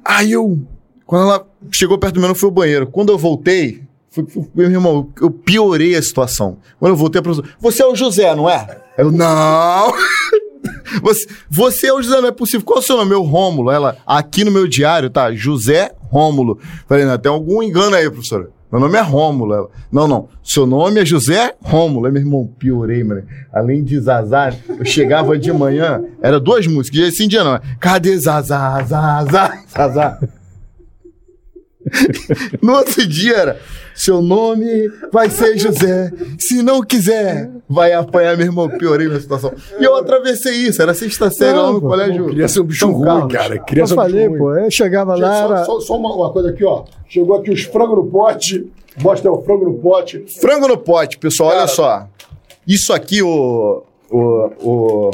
Aí 0.04 0.32
eu, 0.32 0.60
quando 1.06 1.30
ela 1.30 1.48
chegou 1.72 2.00
perto 2.00 2.16
do 2.16 2.20
meu, 2.22 2.30
eu 2.30 2.36
fui 2.36 2.48
ao 2.48 2.52
banheiro. 2.52 2.88
Quando 2.88 3.12
eu 3.12 3.18
voltei, 3.18 3.84
meu 4.56 4.72
irmão, 4.72 5.12
eu 5.22 5.30
piorei 5.30 5.96
a 5.96 6.02
situação. 6.02 6.58
Quando 6.80 6.94
eu 6.94 6.98
voltei, 6.98 7.20
a 7.20 7.22
professora, 7.22 7.54
você 7.60 7.84
é 7.84 7.86
o 7.86 7.96
José, 7.96 8.34
não 8.36 8.50
é? 8.50 8.82
Eu, 8.98 9.12
não. 9.12 9.94
Você, 11.02 11.28
você 11.50 11.88
é 11.88 11.94
o 11.94 12.02
José, 12.02 12.22
não 12.22 12.28
é 12.28 12.32
possível. 12.32 12.66
Qual 12.66 12.80
é 12.80 12.82
o 12.82 12.84
seu 12.84 12.96
nome? 12.96 13.10
Meu 13.10 13.24
Rômulo. 13.24 13.70
Ela, 13.70 13.98
aqui 14.06 14.44
no 14.44 14.52
meu 14.52 14.68
diário, 14.68 15.10
tá? 15.10 15.34
José 15.34 15.92
Rômulo. 16.10 16.60
Falei, 16.88 17.06
não, 17.06 17.18
tem 17.18 17.32
algum 17.32 17.62
engano 17.62 17.96
aí, 17.96 18.10
professora. 18.10 18.50
Meu 18.72 18.80
nome 18.80 18.98
é 18.98 19.02
Rômulo. 19.02 19.54
Ela, 19.54 19.70
não, 19.92 20.08
não. 20.08 20.30
Seu 20.44 20.66
nome 20.66 21.02
é 21.02 21.06
José 21.06 21.54
Rômulo. 21.62 22.06
Aí, 22.06 22.12
meu 22.12 22.22
irmão, 22.22 22.50
piorei, 22.58 23.04
mano. 23.04 23.24
Além 23.54 23.84
de 23.84 24.00
Zazar, 24.00 24.56
eu 24.68 24.86
chegava 24.86 25.38
de 25.38 25.52
manhã, 25.52 26.02
era 26.22 26.40
duas 26.40 26.66
músicas, 26.68 27.00
dia 27.00 27.12
sim, 27.12 27.28
dia 27.28 27.44
não. 27.44 27.60
Cadê 27.80 28.18
Zazá, 28.18 28.82
Zazá, 28.84 29.64
Zazá? 29.70 30.20
No 32.62 32.74
outro 32.74 33.06
dia 33.08 33.36
era, 33.38 33.60
seu 33.94 34.22
nome 34.22 34.90
vai 35.12 35.30
ser 35.30 35.58
José. 35.58 36.12
Se 36.40 36.62
não 36.64 36.82
quiser, 36.82 37.50
vai 37.70 37.94
apanhar, 37.94 38.36
meu 38.36 38.48
irmão. 38.48 38.68
Piorei 38.70 39.08
minha 39.08 39.20
situação. 39.20 39.54
E 39.80 39.84
eu 39.84 39.96
atravessei 39.96 40.54
isso, 40.54 40.82
era 40.82 40.94
sexta 40.94 41.30
série 41.30 41.58
lá 41.58 41.72
no 41.72 41.80
pô, 41.82 41.90
colégio. 41.90 42.28
Queria 42.28 42.48
ser 42.48 42.62
um 42.62 42.64
bicho 42.66 42.80
São 42.80 42.92
ruim, 42.92 43.06
Carlos. 43.06 43.34
cara. 43.34 43.60
Queria 43.60 43.84
Eu 43.84 43.88
falei, 43.88 44.30
pô, 44.30 44.56
eu 44.56 44.72
chegava 44.72 45.16
lá, 45.16 45.42
Só, 45.42 45.54
era... 45.54 45.66
só- 45.66 45.80
só 45.80 45.98
uma, 45.98 46.14
uma 46.16 46.32
coisa 46.32 46.50
aqui, 46.50 46.64
ó. 46.66 46.86
Chegou 47.08 47.36
aqui 47.38 47.52
os 47.52 47.62
frangos 47.64 47.96
no 47.98 48.06
pote. 48.08 48.72
Mostra 48.98 49.32
o 49.32 49.42
frango 49.44 49.66
no 49.66 49.74
pote. 49.76 50.26
Frango 50.40 50.68
no 50.68 50.78
pote, 50.78 51.18
pessoal, 51.18 51.50
olha 51.50 51.58
Cara. 51.60 51.68
só. 51.70 52.08
Isso 52.68 52.94
aqui, 52.94 53.22
o. 53.22 53.84
O. 54.10 54.20
O. 54.64 55.12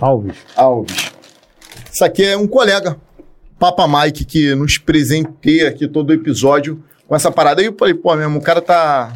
Alves. 0.00 0.36
Alves. 0.56 1.12
Isso 1.92 2.04
aqui 2.04 2.24
é 2.24 2.36
um 2.36 2.46
colega, 2.46 2.96
Papa 3.60 3.86
Mike, 3.86 4.24
que 4.24 4.54
nos 4.54 4.78
presenteia 4.78 5.68
aqui 5.68 5.86
todo 5.86 6.10
o 6.10 6.12
episódio 6.14 6.82
com 7.06 7.14
essa 7.14 7.30
parada. 7.30 7.60
Aí 7.60 7.66
eu 7.66 7.74
falei, 7.78 7.94
pô, 7.94 8.14
mesmo, 8.16 8.38
o 8.38 8.42
cara 8.42 8.60
tá. 8.62 9.12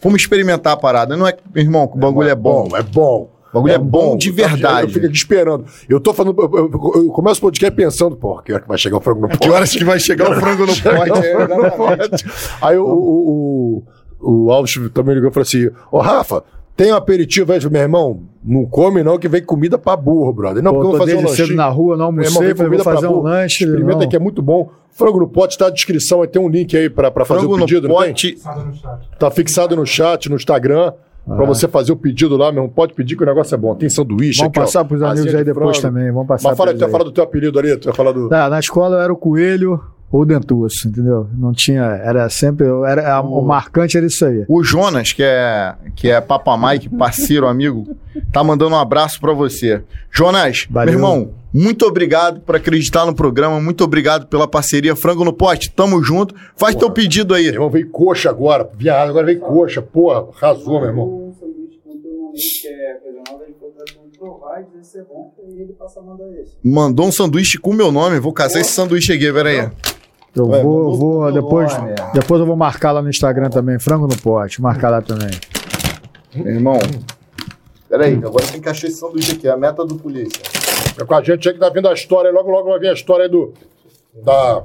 Vamos 0.00 0.20
experimentar 0.22 0.72
a 0.74 0.76
parada. 0.76 1.16
Não 1.16 1.26
é, 1.26 1.36
meu 1.52 1.64
irmão, 1.64 1.88
que 1.88 1.96
o 1.96 1.98
bagulho 2.00 2.28
é 2.28 2.34
bom. 2.34 2.68
É 2.76 2.82
bom. 2.82 3.30
O 3.50 3.54
bagulho 3.54 3.72
é 3.74 3.78
bom 3.78 4.16
de 4.16 4.30
verdade. 4.30 4.86
Eu 4.86 4.88
fico 4.90 5.06
aqui 5.06 5.16
esperando. 5.16 5.64
Eu 5.88 5.98
tô 6.00 6.14
falando. 6.14 6.36
Eu, 6.40 6.50
eu- 6.54 6.92
eu 7.02 7.08
começo 7.10 7.38
o 7.38 7.42
podcast 7.42 7.74
pensando, 7.74 8.14
pô, 8.16 8.40
que 8.42 8.52
hora 8.52 8.62
que 8.62 8.68
vai 8.68 8.78
chegar 8.78 8.98
o 8.98 9.00
frango 9.00 9.22
no 9.22 9.28
pote? 9.28 9.38
Que 9.40 9.50
horas 9.50 9.70
que 9.72 9.84
vai 9.84 9.98
chegar 9.98 10.30
o 10.30 10.34
frango 10.40 10.66
no 10.66 10.76
pote? 10.80 11.26
É. 11.26 12.28
Aí 12.62 12.76
o, 12.78 12.84
o, 12.86 13.82
o, 14.20 14.44
o 14.46 14.52
Alves 14.52 14.74
também 14.94 15.14
ligou 15.16 15.30
e 15.30 15.32
falou 15.32 15.42
assim: 15.46 15.68
Ô 15.90 15.98
Rafa, 15.98 16.44
tem 16.76 16.92
um 16.92 16.96
aperitivo 16.96 17.52
aí, 17.52 17.68
meu 17.68 17.80
irmão? 17.82 18.22
Não 18.48 18.64
come 18.64 19.02
não, 19.02 19.18
que 19.18 19.28
vem 19.28 19.42
comida 19.42 19.76
pra 19.76 19.94
burro, 19.94 20.32
brother. 20.32 20.62
Não, 20.62 20.72
Pô, 20.72 20.78
porque 20.80 20.86
eu 20.86 20.98
vou 20.98 21.00
fazer 21.06 21.16
um 21.18 21.22
desde 21.24 21.36
cedo 21.36 21.54
na 21.54 21.68
rua, 21.68 21.96
não 21.98 22.06
irmão, 22.06 22.24
almocei, 22.24 22.54
comida 22.54 22.82
vou 22.82 22.84
fazer 22.84 23.00
pra 23.00 23.10
um 23.10 23.12
burro. 23.12 23.24
lanche. 23.24 23.64
Experimenta 23.64 24.00
não. 24.00 24.08
que 24.08 24.16
é 24.16 24.18
muito 24.18 24.40
bom. 24.40 24.70
Frango 24.90 25.20
no 25.20 25.28
pote 25.28 25.58
tá 25.58 25.66
na 25.66 25.70
descrição, 25.70 26.22
aí 26.22 26.28
tem 26.28 26.40
um 26.40 26.48
link 26.48 26.74
aí 26.74 26.88
pra, 26.88 27.10
pra 27.10 27.26
fazer 27.26 27.40
Frango 27.40 27.54
o 27.54 27.58
no 27.58 27.66
pedido, 27.66 27.86
não 27.88 27.96
tem? 28.00 28.08
pote. 28.08 28.38
Tá 29.18 29.30
fixado 29.30 29.76
no 29.76 29.84
chat, 29.84 30.30
no 30.30 30.36
Instagram. 30.36 30.92
Pra 31.26 31.44
você 31.44 31.68
fazer 31.68 31.92
o 31.92 31.96
pedido 31.96 32.38
lá, 32.38 32.50
meu 32.50 32.62
irmão. 32.62 32.72
Pode 32.74 32.94
pedir 32.94 33.14
que 33.14 33.22
o 33.22 33.26
negócio 33.26 33.54
é 33.54 33.58
bom. 33.58 33.74
Tem 33.74 33.90
sanduíche 33.90 34.38
Vamos 34.38 34.48
aqui, 34.50 34.60
ó. 34.60 34.62
passar 34.62 34.82
pros 34.86 35.02
amigos 35.02 35.26
aí 35.34 35.44
de 35.44 35.44
depois 35.44 35.76
frango. 35.76 35.94
também, 35.94 36.10
vamos 36.10 36.26
passar 36.26 36.48
Mas 36.48 36.56
fala, 36.56 36.72
tu 36.72 36.80
ia 36.80 36.88
falar 36.88 37.04
do 37.04 37.12
teu 37.12 37.22
apelido 37.22 37.58
ali, 37.58 37.76
tu 37.76 37.86
ia 37.88 37.92
falar 37.92 38.12
do. 38.12 38.30
Tá, 38.30 38.48
na 38.48 38.58
escola 38.58 38.96
eu 38.96 39.00
era 39.02 39.12
o 39.12 39.16
coelho 39.16 39.78
ou 40.10 40.24
dentuço, 40.24 40.88
entendeu? 40.88 41.28
Não 41.36 41.52
tinha, 41.52 41.82
era 41.82 42.28
sempre, 42.30 42.66
era, 42.86 43.14
a- 43.16 43.20
o 43.20 43.42
marcante 43.42 43.96
era 43.96 44.06
isso 44.06 44.24
aí. 44.24 44.44
O 44.48 44.62
Jonas, 44.62 45.12
que 45.12 45.22
é, 45.22 45.74
que 45.94 46.08
é 46.10 46.20
Papa 46.20 46.56
Mike, 46.56 46.88
parceiro, 46.88 47.46
amigo, 47.46 47.96
tá 48.32 48.42
mandando 48.42 48.74
um 48.74 48.78
abraço 48.78 49.20
pra 49.20 49.32
você. 49.32 49.82
Jonas, 50.10 50.66
Valeu. 50.70 50.92
meu 50.92 50.98
irmão, 50.98 51.30
muito 51.52 51.84
obrigado 51.86 52.40
por 52.40 52.56
acreditar 52.56 53.04
no 53.04 53.14
programa, 53.14 53.60
muito 53.60 53.84
obrigado 53.84 54.26
pela 54.26 54.48
parceria 54.48 54.96
Frango 54.96 55.24
no 55.24 55.32
Pote, 55.32 55.70
tamo 55.70 56.02
junto. 56.02 56.34
Faz 56.56 56.74
teu 56.74 56.90
pedido 56.90 57.34
aí. 57.34 57.44
Meu 57.44 57.52
irmão, 57.54 57.70
veio 57.70 57.88
coxa 57.90 58.30
agora. 58.30 58.68
Viado, 58.76 59.10
agora 59.10 59.26
veio 59.26 59.40
coxa. 59.40 59.82
Porra, 59.82 60.26
arrasou, 60.40 60.80
meu 60.80 60.88
irmão. 60.90 61.06
Um 61.28 61.34
sanduíche 61.34 61.78
com 61.84 61.98
teu 62.00 62.12
nome 62.12 62.32
que 62.34 62.68
é 62.68 62.98
e 64.80 64.84
se 64.84 64.98
é 64.98 65.02
bom, 65.02 65.32
que 65.36 65.42
aí 65.42 65.60
ele 65.62 65.72
passa 65.74 66.00
a 66.00 66.02
mandar 66.02 66.24
esse. 66.40 66.56
Mandou 66.64 67.06
um 67.06 67.12
sanduíche 67.12 67.58
com 67.58 67.70
o 67.70 67.74
meu 67.74 67.92
nome, 67.92 68.18
vou 68.18 68.32
caçar 68.32 68.60
esse 68.60 68.70
sanduíche 68.72 69.12
aqui, 69.12 69.32
peraí. 69.32 69.68
Eu 70.38 70.46
Ué, 70.48 70.62
vou, 70.62 70.96
vou 70.96 71.32
depois, 71.32 71.76
nome. 71.76 71.94
depois 72.14 72.40
eu 72.40 72.46
vou 72.46 72.56
marcar 72.56 72.92
lá 72.92 73.02
no 73.02 73.10
Instagram 73.10 73.50
também, 73.50 73.78
frango 73.78 74.06
no 74.06 74.16
pote, 74.16 74.60
marcar 74.62 74.90
lá 74.90 75.02
também. 75.02 75.30
Meu 76.34 76.54
irmão, 76.54 76.78
peraí, 77.88 78.14
agora 78.14 78.46
tem 78.46 78.60
que 78.60 78.68
achar 78.68 78.86
esse 78.86 78.96
sanduíche 78.98 79.32
aqui, 79.32 79.48
a 79.48 79.56
meta 79.56 79.84
do 79.84 79.96
polícia. 79.96 80.42
É 81.00 81.04
com 81.04 81.14
a 81.14 81.22
gente 81.22 81.48
aí 81.48 81.54
que 81.54 81.60
tá 81.60 81.68
vendo 81.68 81.88
a 81.88 81.92
história. 81.92 82.30
Logo, 82.30 82.50
logo 82.50 82.68
vai 82.70 82.78
vir 82.78 82.88
a 82.88 82.92
história 82.92 83.24
aí 83.24 83.30
do. 83.30 83.52
Da, 84.24 84.64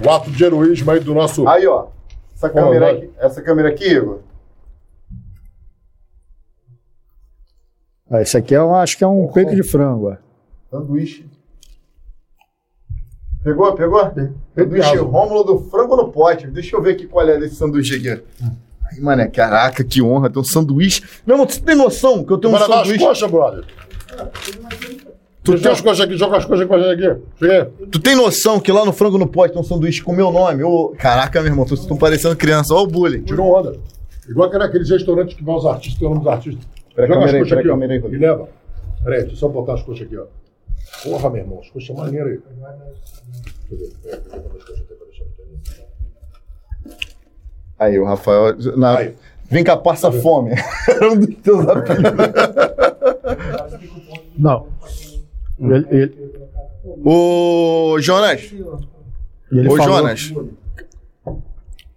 do 0.00 0.10
ato 0.10 0.30
de 0.30 0.42
heroísmo 0.44 0.90
aí 0.90 1.00
do 1.00 1.14
nosso. 1.14 1.46
Aí, 1.46 1.66
ó, 1.66 1.86
essa 2.34 2.48
câmera 2.48 2.90
aqui, 2.90 3.10
essa 3.18 3.42
câmera 3.42 3.68
aqui, 3.68 3.88
Igor, 3.88 4.20
Ah, 8.10 8.20
esse 8.22 8.36
aqui 8.36 8.54
é 8.54 8.62
um, 8.62 8.74
acho 8.74 8.96
que 8.96 9.02
é 9.02 9.06
um 9.06 9.26
peito 9.28 9.54
de 9.56 9.62
frango. 9.62 10.12
ó. 10.12 10.16
sanduíche. 10.70 11.26
Pegou, 13.44 13.72
pegou? 13.74 14.00
Sanduíche. 14.56 14.96
Rômulo 14.96 15.44
do 15.44 15.58
frango 15.70 15.96
no 15.96 16.08
pote. 16.08 16.46
Deixa 16.46 16.74
eu 16.76 16.82
ver 16.82 16.92
aqui 16.92 17.06
qual 17.06 17.28
é 17.28 17.38
desse 17.38 17.56
sanduíche 17.56 17.96
aqui. 17.96 18.22
Aí, 18.90 19.00
mané, 19.00 19.26
caraca, 19.28 19.84
que 19.84 20.02
honra 20.02 20.30
ter 20.30 20.38
um 20.38 20.44
sanduíche. 20.44 21.02
Meu 21.26 21.34
irmão, 21.36 21.48
você 21.48 21.60
tem 21.60 21.74
noção 21.76 22.24
que 22.24 22.32
eu 22.32 22.38
tenho 22.38 22.54
um 22.54 22.56
Bora 22.56 22.68
dar 22.68 22.74
as 22.80 22.86
sanduíche? 22.88 23.04
coxas, 23.04 23.30
brother. 23.30 23.64
Tu 25.42 25.52
Tu 25.52 25.52
tem 25.52 25.60
tem, 25.62 25.72
as 25.72 25.80
coxas 25.82 26.00
aqui, 26.06 26.16
joga 26.16 26.38
as 26.38 26.44
coxas 26.46 26.66
com 26.66 26.74
a 26.74 26.78
gente 26.94 27.04
aqui. 27.06 27.20
Chega 27.38 27.52
aí. 27.80 27.86
tu 27.88 28.00
tem 28.00 28.14
noção 28.16 28.58
que 28.58 28.72
lá 28.72 28.82
no 28.84 28.92
frango 28.94 29.18
no 29.18 29.26
pote 29.26 29.52
tem 29.52 29.60
um 29.60 29.64
sanduíche 29.64 30.02
com 30.02 30.14
meu 30.14 30.32
nome? 30.32 30.62
Ô, 30.62 30.94
caraca, 30.98 31.38
meu 31.42 31.50
irmão, 31.52 31.66
vocês 31.66 31.80
estão 31.80 31.98
parecendo 31.98 32.34
criança. 32.34 32.72
Olha 32.72 32.84
o 32.84 32.86
bullying. 32.86 33.22
Tirou 33.24 33.54
onda. 33.54 33.76
Igual 34.26 34.48
aquele- 34.48 34.64
aqueles 34.64 34.88
restaurantes 34.88 35.34
que 35.36 35.44
vai 35.44 35.54
os 35.54 35.66
artistas, 35.66 35.98
tem 35.98 36.08
o 36.08 36.10
nome 36.12 36.24
dos 36.24 36.32
artistas. 36.32 36.64
Joga 36.96 37.24
as 37.26 37.32
coxas 37.32 37.58
aqui, 37.58 37.68
ó. 37.68 37.74
aí, 37.74 37.82
E 37.94 37.98
Rodrigo. 37.98 38.22
leva. 38.24 38.48
Pera 39.04 39.16
aí, 39.16 39.20
deixa 39.20 39.34
eu 39.34 39.38
só 39.38 39.48
botar 39.48 39.74
as 39.74 39.82
coxas 39.82 40.06
aqui, 40.06 40.16
ó. 40.16 40.24
Porra, 41.02 41.30
meu 41.30 41.40
irmão, 41.42 41.60
as 41.60 41.68
coxas 41.70 41.94
maneiras 41.96 42.32
aí. 42.32 42.40
É. 47.78 47.84
Aí, 47.84 47.98
o 47.98 48.04
Rafael. 48.04 48.56
na- 48.76 48.98
Aí. 48.98 49.14
Vem 49.50 49.62
cá, 49.62 49.76
passa 49.76 50.10
fome. 50.10 50.52
Era 50.88 51.10
um 51.12 51.18
dos 51.18 51.34
teus 51.36 51.68
apelidos. 51.68 52.12
Não. 54.38 54.68
Ele, 55.60 55.86
ele, 55.90 56.34
Ô, 57.04 57.96
Jonas. 58.00 58.50
ele 59.52 59.68
Ô, 59.68 59.76
falou- 59.76 59.98
Jonas. 59.98 60.32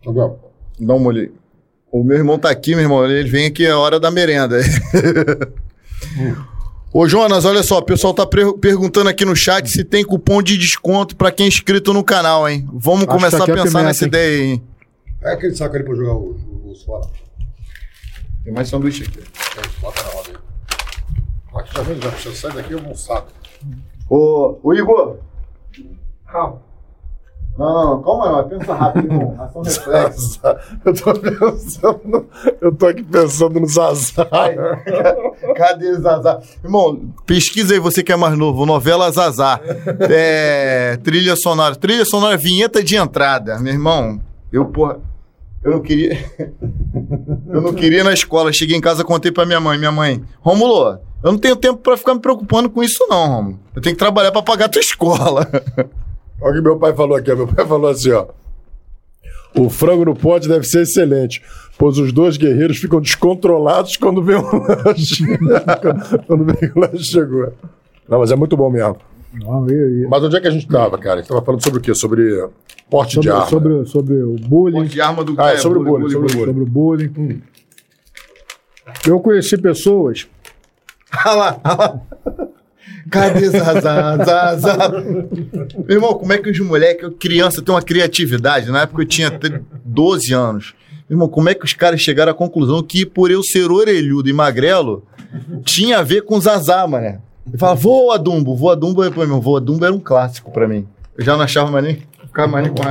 Agora. 0.06 0.36
Dá 0.80 0.94
uma 0.94 1.08
olhada. 1.08 1.32
O 1.92 2.04
meu 2.04 2.18
irmão 2.18 2.38
tá 2.38 2.50
aqui, 2.50 2.72
meu 2.76 2.82
irmão. 2.84 3.06
Ele 3.10 3.28
vem 3.30 3.48
aqui, 3.48 3.66
é 3.66 3.74
hora 3.74 4.00
da 4.00 4.12
merenda. 4.12 4.58
Ô, 7.00 7.08
Jonas, 7.08 7.46
olha 7.46 7.62
só, 7.62 7.78
o 7.78 7.84
pessoal 7.84 8.12
tá 8.12 8.26
perguntando 8.26 9.08
aqui 9.08 9.24
no 9.24 9.36
chat 9.36 9.70
se 9.70 9.84
tem 9.84 10.04
cupom 10.04 10.42
de 10.42 10.58
desconto 10.58 11.16
pra 11.16 11.32
quem 11.32 11.46
é 11.46 11.48
inscrito 11.48 11.94
no 11.94 12.04
canal, 12.04 12.50
hein? 12.50 12.68
Vamos 12.74 13.04
Acho 13.04 13.12
começar 13.16 13.46
que 13.46 13.52
a 13.52 13.54
é 13.54 13.58
pensar 13.58 13.70
pimenta, 13.70 13.84
nessa 13.84 14.04
hein? 14.06 14.08
ideia 14.08 14.42
aí, 14.42 14.48
hein? 14.54 14.64
É 15.22 15.34
aquele 15.34 15.56
saco 15.56 15.76
ali 15.76 15.84
pra 15.86 15.94
jogar 15.94 16.16
os, 16.18 16.42
os 16.66 16.84
fora. 16.84 17.08
Tem 18.44 18.52
mais 18.52 18.68
sanduíche 18.68 19.04
aqui. 19.04 19.20
É, 19.20 19.80
Bota 19.80 20.02
na 20.02 20.10
roda 20.10 20.30
aí. 20.32 21.62
Aqui 21.62 21.76
já 21.76 21.82
vem, 21.84 22.02
já, 22.02 22.10
já 22.10 22.32
sai 22.34 22.52
daqui, 22.54 22.72
eu 22.72 22.80
vou 22.82 22.92
um 22.92 22.96
saco. 22.96 23.32
Ô, 24.10 24.58
ô 24.64 24.74
Igor, 24.74 25.18
Calma. 26.26 26.64
Não, 27.58 27.74
não, 27.74 27.86
não, 27.96 28.04
calma 28.04 28.32
não, 28.32 28.50
pensa 28.50 28.74
rápido, 28.74 29.12
irmão. 29.12 29.36
Ação 29.40 29.62
reflexo. 29.64 30.40
Eu 30.86 30.94
tô 30.94 31.14
pensando. 31.14 32.30
eu 32.62 32.76
tô 32.76 32.86
aqui 32.86 33.04
pensando 33.04 33.60
no 33.60 33.68
Zazá. 33.68 34.28
Ai, 34.32 34.56
Cadê 35.56 35.96
Zazá? 35.96 36.40
Irmão, 36.64 37.14
pesquisa 37.26 37.74
aí, 37.74 37.80
você 37.80 38.04
que 38.04 38.12
é 38.12 38.16
mais 38.16 38.38
novo, 38.38 38.66
novela 38.66 39.12
Zazá. 39.12 39.60
É, 40.02 40.98
trilha 41.04 41.36
sonora. 41.36 41.76
Trilha 41.76 42.06
sonora, 42.06 42.38
vinheta 42.38 42.84
de 42.84 42.96
entrada. 42.96 43.58
Meu 43.60 43.74
irmão, 43.74 44.22
eu, 44.54 44.66
porra, 44.66 45.00
eu 45.64 45.72
não 45.72 45.82
queria. 45.82 46.18
eu 47.50 47.62
não 47.62 47.74
queria 47.74 48.02
ir 48.02 48.04
na 48.04 48.14
escola. 48.14 48.54
Cheguei 48.54 48.78
em 48.78 48.82
casa, 48.82 49.04
contei 49.04 49.32
pra 49.32 49.46
minha 49.46 49.60
mãe. 49.60 49.80
Minha 49.80 49.92
mãe, 49.92 50.24
Rômulo, 50.42 51.00
eu 51.24 51.32
não 51.32 51.40
tenho 51.40 51.56
tempo 51.56 51.80
pra 51.80 51.98
ficar 51.98 52.14
me 52.14 52.20
preocupando 52.20 52.70
com 52.70 52.84
isso, 52.84 53.04
não, 53.10 53.28
Rômulo. 53.28 53.60
Eu 53.76 53.82
tenho 53.82 53.96
que 53.96 54.00
trabalhar 54.00 54.32
pra 54.32 54.44
pagar 54.44 54.66
a 54.66 54.70
tua 54.70 54.80
escola. 54.80 55.50
Olha 56.42 56.52
o 56.52 56.56
que 56.56 56.62
meu 56.62 56.78
pai 56.78 56.94
falou 56.96 57.18
aqui. 57.18 57.32
ó. 57.32 57.36
Meu 57.36 57.48
pai 57.48 57.66
falou 57.66 57.90
assim, 57.90 58.12
ó. 58.12 58.28
O 59.56 59.70
frango 59.70 60.06
no 60.06 60.16
pote 60.16 60.48
deve 60.48 60.66
ser 60.66 60.82
excelente, 60.84 61.42
pois 61.80 61.98
os 61.98 62.12
dois 62.12 62.38
guerreiros 62.38 62.78
ficam 62.78 63.02
descontrolados 63.02 63.98
quando 63.98 64.22
vem 64.22 64.36
o 64.36 64.42
lanche. 64.86 65.24
quando 66.28 66.46
vem 66.46 66.72
o 66.76 66.80
lanche 66.80 67.04
chegou. 67.06 67.52
Não, 68.08 68.20
mas 68.20 68.32
é 68.32 68.36
muito 68.36 68.56
bom 68.56 68.70
mesmo. 68.70 68.98
Não, 69.34 69.68
e- 69.70 70.04
e- 70.04 70.08
Mas 70.08 70.24
onde 70.24 70.38
é 70.38 70.42
que 70.42 70.48
a 70.48 70.52
gente 70.52 70.68
tava, 70.68 70.98
cara? 70.98 71.16
A 71.16 71.18
gente 71.22 71.28
tava 71.30 71.42
falando 71.42 71.64
sobre 71.64 71.80
o 71.80 71.82
quê? 71.82 71.94
Sobre 71.96 72.48
porte 72.90 73.10
de 73.20 73.28
sobre, 73.28 73.32
arma. 73.32 73.46
sobre, 73.48 73.86
sobre 73.88 74.14
o 74.24 74.36
bullying. 74.36 74.86
de 74.86 75.02
arma 75.02 75.24
do 75.24 75.34
Ah, 75.40 75.52
é 75.54 75.58
sobre 75.58 75.80
o 75.80 75.84
bullying, 75.84 76.10
sobre 76.10 76.28
o 76.32 76.36
bullying. 76.36 76.46
sobre 76.46 76.64
o 76.64 76.66
bullying. 76.66 77.42
Eu 79.08 79.20
conheci 79.20 79.58
pessoas. 79.58 80.28
Olha 81.26 81.36
lá, 81.36 81.62
olha 81.64 81.76
lá. 81.78 82.47
Cadê 83.12 83.50
Zazá? 83.50 84.18
Zazá? 84.24 84.90
Meu 84.90 85.98
irmão, 85.98 86.14
como 86.16 86.34
é 86.34 86.38
que 86.38 86.50
os 86.50 86.60
moleques, 86.60 87.10
criança, 87.20 87.62
tem 87.62 87.74
uma 87.74 87.82
criatividade? 87.82 88.70
Na 88.72 88.82
época 88.82 89.02
eu 89.04 89.06
tinha 89.08 89.30
tre- 89.32 89.62
12 89.86 90.34
anos. 90.34 90.74
Meu 91.10 91.16
irmão, 91.16 91.30
como 91.30 91.50
é 91.50 91.54
que 91.54 91.64
os 91.66 91.74
caras 91.74 92.02
chegaram 92.02 92.32
à 92.32 92.36
conclusão 92.36 92.82
que 92.84 93.06
por 93.06 93.32
eu 93.32 93.42
ser 93.44 93.72
orelhudo 93.72 94.30
e 94.30 94.34
magrelo, 94.34 95.04
tinha 95.64 96.00
a 96.00 96.04
ver 96.04 96.22
com 96.24 96.40
Zazá, 96.40 96.86
mané? 96.88 97.20
Ele 97.48 97.58
fala, 97.58 97.76
voa 97.76 98.20
Dumbo, 98.20 98.56
voa 98.56 98.76
Dumbo. 98.76 99.10
Pô, 99.12 99.26
meu, 99.26 99.40
voa 99.40 99.62
Dumbo 99.62 99.86
era 99.86 99.94
um 99.94 100.00
clássico 100.00 100.52
pra 100.52 100.68
mim. 100.68 100.86
Eu 101.18 101.24
já 101.24 101.36
não 101.36 101.44
achava 101.44 101.72
mais 101.72 101.84
nem, 101.86 102.04
ficava 102.26 102.48
mais 102.52 102.66
nem 102.66 102.76
com 102.76 102.82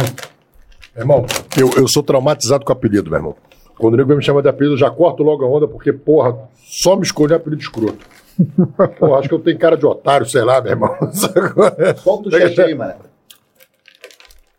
Irmão, 0.99 1.27
eu, 1.59 1.71
eu 1.77 1.87
sou 1.89 2.03
traumatizado 2.03 2.65
com 2.65 2.73
apelido, 2.73 3.11
meu 3.11 3.19
irmão. 3.19 3.37
Quando 3.79 3.95
o 3.95 3.97
nego 3.97 4.15
me 4.17 4.23
chama 4.23 4.43
de 4.43 4.49
apelido, 4.49 4.75
eu 4.75 4.79
já 4.79 4.91
corto 4.91 5.23
logo 5.23 5.45
a 5.45 5.49
onda, 5.49 5.69
porque, 5.69 5.93
porra, 5.93 6.37
só 6.55 6.97
me 6.97 7.03
escolher 7.03 7.35
apelido 7.35 7.61
escroto. 7.63 8.07
Porra, 8.99 9.19
acho 9.19 9.29
que 9.29 9.35
eu 9.35 9.39
tenho 9.39 9.59
cara 9.59 9.77
de 9.79 9.87
otário, 9.87 10.27
sei 10.27 10.43
lá, 10.43 10.61
meu 10.61 10.73
irmão. 10.73 10.95
Solta 12.03 12.29
o 12.29 12.31
chat 12.31 12.61
aí, 12.61 12.75
mané. 12.75 12.97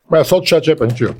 Mas 0.09 0.27
solta 0.27 0.45
o 0.45 0.49
chat 0.49 0.69
aí 0.69 0.75
pra 0.75 0.87
gente. 0.87 1.05
ó. 1.05 1.13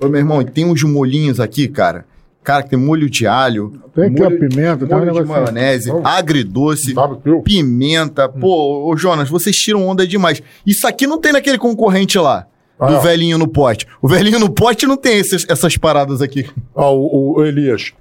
Ô, 0.00 0.08
meu 0.08 0.18
irmão, 0.20 0.40
e 0.40 0.44
tem 0.44 0.64
uns 0.64 0.82
molhinhos 0.82 1.38
aqui, 1.38 1.68
cara. 1.68 2.06
Cara, 2.42 2.62
que 2.62 2.70
tem 2.70 2.78
molho 2.78 3.10
de 3.10 3.26
alho. 3.26 3.80
Tem 3.94 4.04
aqui 4.06 4.20
molho, 4.22 4.36
a 4.36 4.40
pimenta, 4.40 4.86
tem 4.86 4.96
um 4.96 5.04
molho 5.04 5.22
de 5.22 5.28
maionese, 5.28 5.90
Vamos. 5.90 6.06
agridoce, 6.06 6.94
viu? 7.22 7.42
pimenta. 7.42 8.28
Pô, 8.28 8.90
ô 8.90 8.96
Jonas, 8.96 9.28
vocês 9.28 9.54
tiram 9.56 9.86
onda 9.86 10.06
demais. 10.06 10.42
Isso 10.66 10.86
aqui 10.86 11.06
não 11.06 11.20
tem 11.20 11.32
naquele 11.32 11.58
concorrente 11.58 12.18
lá. 12.18 12.46
Do 12.78 12.84
Ah. 12.84 12.98
velhinho 13.00 13.36
no 13.38 13.48
pote. 13.48 13.86
O 14.00 14.06
velhinho 14.08 14.38
no 14.38 14.48
pote 14.50 14.86
não 14.86 14.96
tem 14.96 15.18
esses- 15.18 15.44
essas 15.48 15.76
paradas 15.76 16.22
aqui. 16.22 16.48
Ó, 16.74 16.94
o, 16.94 17.34
o 17.38 17.44
Elias, 17.44 17.92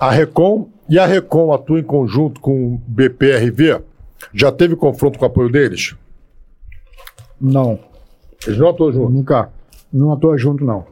a 0.00 0.10
Recom 0.10 0.68
e 0.88 0.98
a 0.98 1.04
Recom 1.06 1.52
atuam 1.52 1.78
em 1.78 1.82
conjunto 1.82 2.40
com 2.40 2.74
o 2.74 2.80
BPRV? 2.86 3.80
Já 4.32 4.50
teve 4.50 4.74
confronto 4.76 5.18
com 5.18 5.24
o 5.24 5.28
apoio 5.28 5.50
deles? 5.50 5.94
Não, 7.40 7.78
Eles 8.46 8.58
não 8.58 8.68
atuam 8.70 8.92
junto. 8.92 9.10
nunca. 9.12 9.50
Não 9.92 10.12
atua 10.12 10.38
junto, 10.38 10.64
não. 10.64 10.86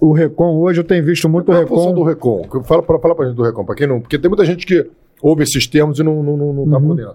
O 0.00 0.12
Recon, 0.12 0.56
hoje 0.56 0.80
eu 0.80 0.84
tenho 0.84 1.04
visto 1.04 1.28
muito 1.28 1.46
Qual 1.46 1.58
é 1.58 1.62
a 1.62 1.66
função 1.66 1.94
do 1.94 2.02
Recon. 2.02 2.42
Recom? 2.42 2.62
Fala 2.64 2.82
pra, 2.82 2.98
fala 2.98 3.14
pra 3.14 3.26
gente 3.26 3.36
do 3.36 3.42
Recom, 3.42 3.64
pra 3.64 3.74
quem 3.74 3.86
não. 3.86 4.00
Porque 4.00 4.18
tem 4.18 4.28
muita 4.28 4.44
gente 4.44 4.66
que 4.66 4.90
ouve 5.22 5.44
esses 5.44 5.66
termos 5.66 5.98
e 5.98 6.02
não, 6.02 6.22
não, 6.22 6.36
não, 6.36 6.52
não 6.52 6.70
tá 6.70 6.76
Uhum. 6.78 6.88
por 6.88 6.96
dentro. 6.96 7.14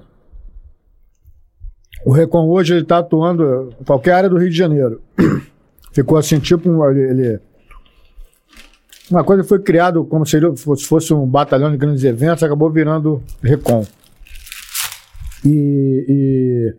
O 2.06 2.12
Recon 2.12 2.48
hoje 2.48 2.74
ele 2.74 2.82
está 2.84 3.00
atuando 3.00 3.74
em 3.80 3.84
qualquer 3.84 4.14
área 4.14 4.30
do 4.30 4.38
Rio 4.38 4.50
de 4.50 4.56
Janeiro. 4.58 5.02
Ficou 5.92 6.18
assim, 6.18 6.40
tipo, 6.40 6.70
um, 6.70 6.90
ele, 6.90 7.02
ele- 7.02 7.40
uma 9.10 9.24
coisa 9.24 9.42
que 9.42 9.50
foi 9.50 9.60
criado 9.60 10.04
como 10.06 10.26
se 10.26 10.38
fosse 10.86 11.14
um 11.14 11.26
batalhão 11.26 11.72
de 11.72 11.78
grandes 11.78 12.04
eventos, 12.04 12.44
acabou 12.44 12.70
virando 12.70 13.24
Recon. 13.42 13.86
E, 15.46 16.06
e 16.10 16.76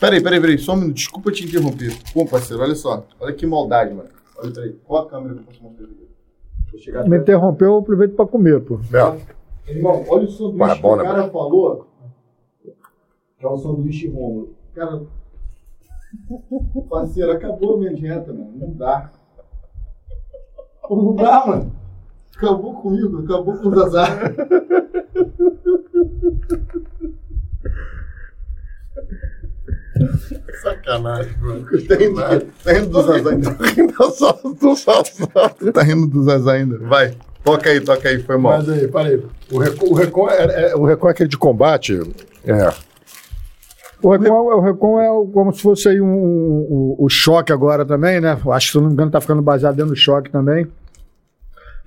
Peraí, 0.00 0.22
peraí, 0.22 0.40
peraí. 0.40 0.58
Só 0.58 0.72
um 0.72 0.76
minuto. 0.76 0.94
Desculpa 0.96 1.30
te 1.30 1.44
interromper. 1.44 1.94
Pô, 2.14 2.24
parceiro, 2.24 2.62
olha 2.62 2.74
só. 2.74 3.06
Olha 3.20 3.34
que 3.34 3.44
maldade, 3.46 3.92
mano. 3.92 4.08
Olha, 4.38 4.50
peraí. 4.50 4.72
Qual 4.86 5.02
a 5.06 5.10
câmera 5.10 5.34
que 5.34 5.40
eu 5.40 5.44
posso 5.44 5.62
mostrar 5.62 5.84
aqui? 5.84 7.08
Me 7.10 7.18
interrompeu, 7.18 7.68
eu 7.68 7.78
aproveito 7.78 8.14
para 8.14 8.26
comer, 8.26 8.60
pô. 8.60 8.80
É. 8.94 9.72
Irmão, 9.72 10.04
olha 10.08 10.24
o 10.24 10.30
sanduíche 10.30 10.80
que 10.80 10.86
o 10.86 10.96
cara 10.96 11.28
falou. 11.30 11.89
Que 13.40 13.46
é 13.46 13.48
o 13.48 13.56
sanduíche 13.56 14.06
Rômulo. 14.08 14.54
Cara, 14.74 15.02
parceiro, 16.90 17.32
acabou 17.32 17.74
a 17.74 17.78
minha 17.78 17.94
dieta, 17.94 18.30
mano. 18.34 18.52
Não 18.54 18.74
dá. 18.74 19.10
Pô, 20.86 20.94
não 20.96 21.14
dá, 21.14 21.46
mano. 21.46 21.72
Acabou 22.36 22.74
comigo, 22.82 23.24
acabou 23.24 23.56
com 23.56 23.68
o 23.68 23.74
Zazá. 23.74 24.06
Sacanagem, 30.62 31.36
mano. 31.40 31.66
Tá 31.88 31.94
rindo, 31.96 32.20
tá 32.64 32.72
rindo 32.72 32.86
do 32.88 33.02
Zazá 33.02 33.30
ainda. 33.30 33.50
do. 34.54 35.72
Tá 35.72 35.82
rindo 35.82 36.06
do 36.06 36.22
Zazá 36.22 36.52
ainda. 36.52 36.78
Vai. 36.78 37.14
Toca 37.44 37.70
aí, 37.70 37.80
toca 37.80 38.08
aí, 38.08 38.22
foi 38.22 38.36
mal. 38.36 38.58
Mas 38.58 38.68
aí, 38.68 38.86
parei. 38.88 39.22
O 39.50 39.58
Recom, 39.58 39.86
o 39.94 39.94
é, 40.28 40.70
é- 40.70 40.76
o 40.76 40.84
é 41.08 41.12
aquele 41.12 41.28
de 41.28 41.38
combate. 41.38 42.00
É. 42.44 42.89
O 44.02 44.10
Recon, 44.10 44.32
o 44.32 44.60
Recon 44.60 45.00
é 45.00 45.10
o- 45.10 45.26
como 45.26 45.52
se 45.52 45.60
fosse 45.62 45.88
aí 45.88 46.00
um, 46.00 46.06
um- 46.06 46.66
o- 46.70 46.96
o 47.04 47.08
choque 47.08 47.52
agora 47.52 47.84
também, 47.84 48.20
né? 48.20 48.38
Acho 48.50 48.66
que, 48.66 48.72
se 48.72 48.78
não 48.78 48.86
me 48.86 48.92
engano, 48.94 49.10
tá 49.10 49.20
ficando 49.20 49.42
baseado 49.42 49.76
dentro 49.76 49.90
do 49.92 49.96
choque 49.96 50.30
também. 50.30 50.66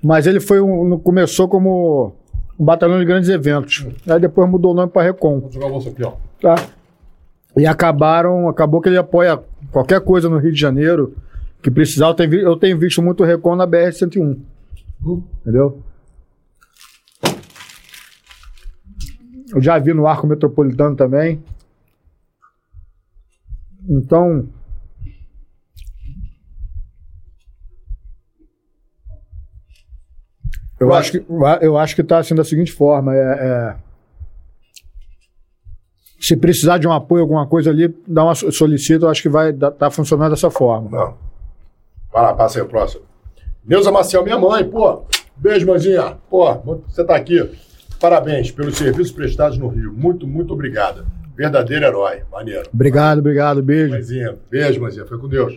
Mas 0.03 0.27
ele 0.27 0.39
foi 0.39 0.59
um, 0.61 0.97
começou 0.99 1.47
como 1.47 2.13
um 2.59 2.63
batalhão 2.65 2.99
de 2.99 3.05
grandes 3.05 3.29
eventos. 3.29 3.87
Aí 4.07 4.19
depois 4.19 4.49
mudou 4.49 4.71
o 4.73 4.75
nome 4.75 4.91
para 4.91 5.01
Recon. 5.03 5.39
Vou 5.39 5.51
jogar 5.51 5.69
você 5.69 5.89
aqui, 5.89 6.03
ó. 6.03 6.13
Tá? 6.41 6.55
E 7.57 7.65
acabaram, 7.65 8.47
acabou 8.49 8.81
que 8.81 8.89
ele 8.89 8.97
apoia 8.97 9.39
qualquer 9.71 10.01
coisa 10.01 10.27
no 10.29 10.37
Rio 10.37 10.51
de 10.51 10.59
Janeiro 10.59 11.15
que 11.61 11.71
precisar. 11.71 12.07
Eu 12.07 12.13
tenho, 12.13 12.33
eu 12.35 12.55
tenho 12.57 12.77
visto 12.77 13.01
muito 13.01 13.23
Recon 13.23 13.55
na 13.55 13.65
BR-101. 13.65 14.37
Entendeu? 15.41 15.79
Eu 19.53 19.61
já 19.61 19.77
vi 19.77 19.93
no 19.93 20.07
Arco 20.07 20.25
Metropolitano 20.27 20.95
também. 20.95 21.41
Então. 23.89 24.47
Eu 30.79 30.93
acho 30.93 31.11
que 31.11 31.25
eu 31.61 31.77
acho 31.77 31.95
que 31.95 32.01
está 32.01 32.17
assim 32.17 32.35
da 32.35 32.43
seguinte 32.43 32.71
forma, 32.71 33.15
é, 33.15 33.19
é- 33.19 33.75
se 36.19 36.35
precisar 36.37 36.77
de 36.77 36.87
um 36.87 36.91
apoio, 36.91 37.21
alguma 37.21 37.45
coisa 37.47 37.69
ali, 37.69 37.93
dá 38.07 38.23
uma 38.23 38.35
so- 38.35 38.51
solicita, 38.51 39.05
eu 39.05 39.09
acho 39.09 39.21
que 39.21 39.29
vai 39.29 39.51
estar 39.51 39.71
tá 39.71 39.89
funcionando 39.91 40.31
dessa 40.31 40.49
forma. 40.49 40.89
Não. 40.89 41.17
Vai 42.11 42.23
lá, 42.23 42.33
passa 42.33 42.59
aí 42.59 42.65
o 42.65 42.67
próximo. 42.67 43.03
Neuza 43.65 43.91
Maciel, 43.91 44.23
minha 44.23 44.37
mãe, 44.39 44.63
pô. 44.69 45.03
Beijo, 45.35 45.65
mãezinha. 45.67 46.17
Pô, 46.29 46.53
você 46.87 47.03
tá 47.03 47.15
aqui. 47.15 47.39
Parabéns 47.99 48.51
pelos 48.51 48.77
serviços 48.77 49.11
prestados 49.11 49.57
no 49.57 49.67
Rio. 49.67 49.93
Muito, 49.93 50.27
muito 50.27 50.53
obrigada. 50.53 51.05
Verdadeiro 51.35 51.85
herói. 51.85 52.21
Maneiro. 52.31 52.69
Obrigado, 52.73 53.19
obrigado, 53.19 53.61
beijo. 53.63 53.89
Mãezinha. 53.91 54.37
Beijo, 54.49 54.79
mãezinha. 54.81 55.05
Foi 55.05 55.17
com 55.17 55.27
Deus. 55.27 55.55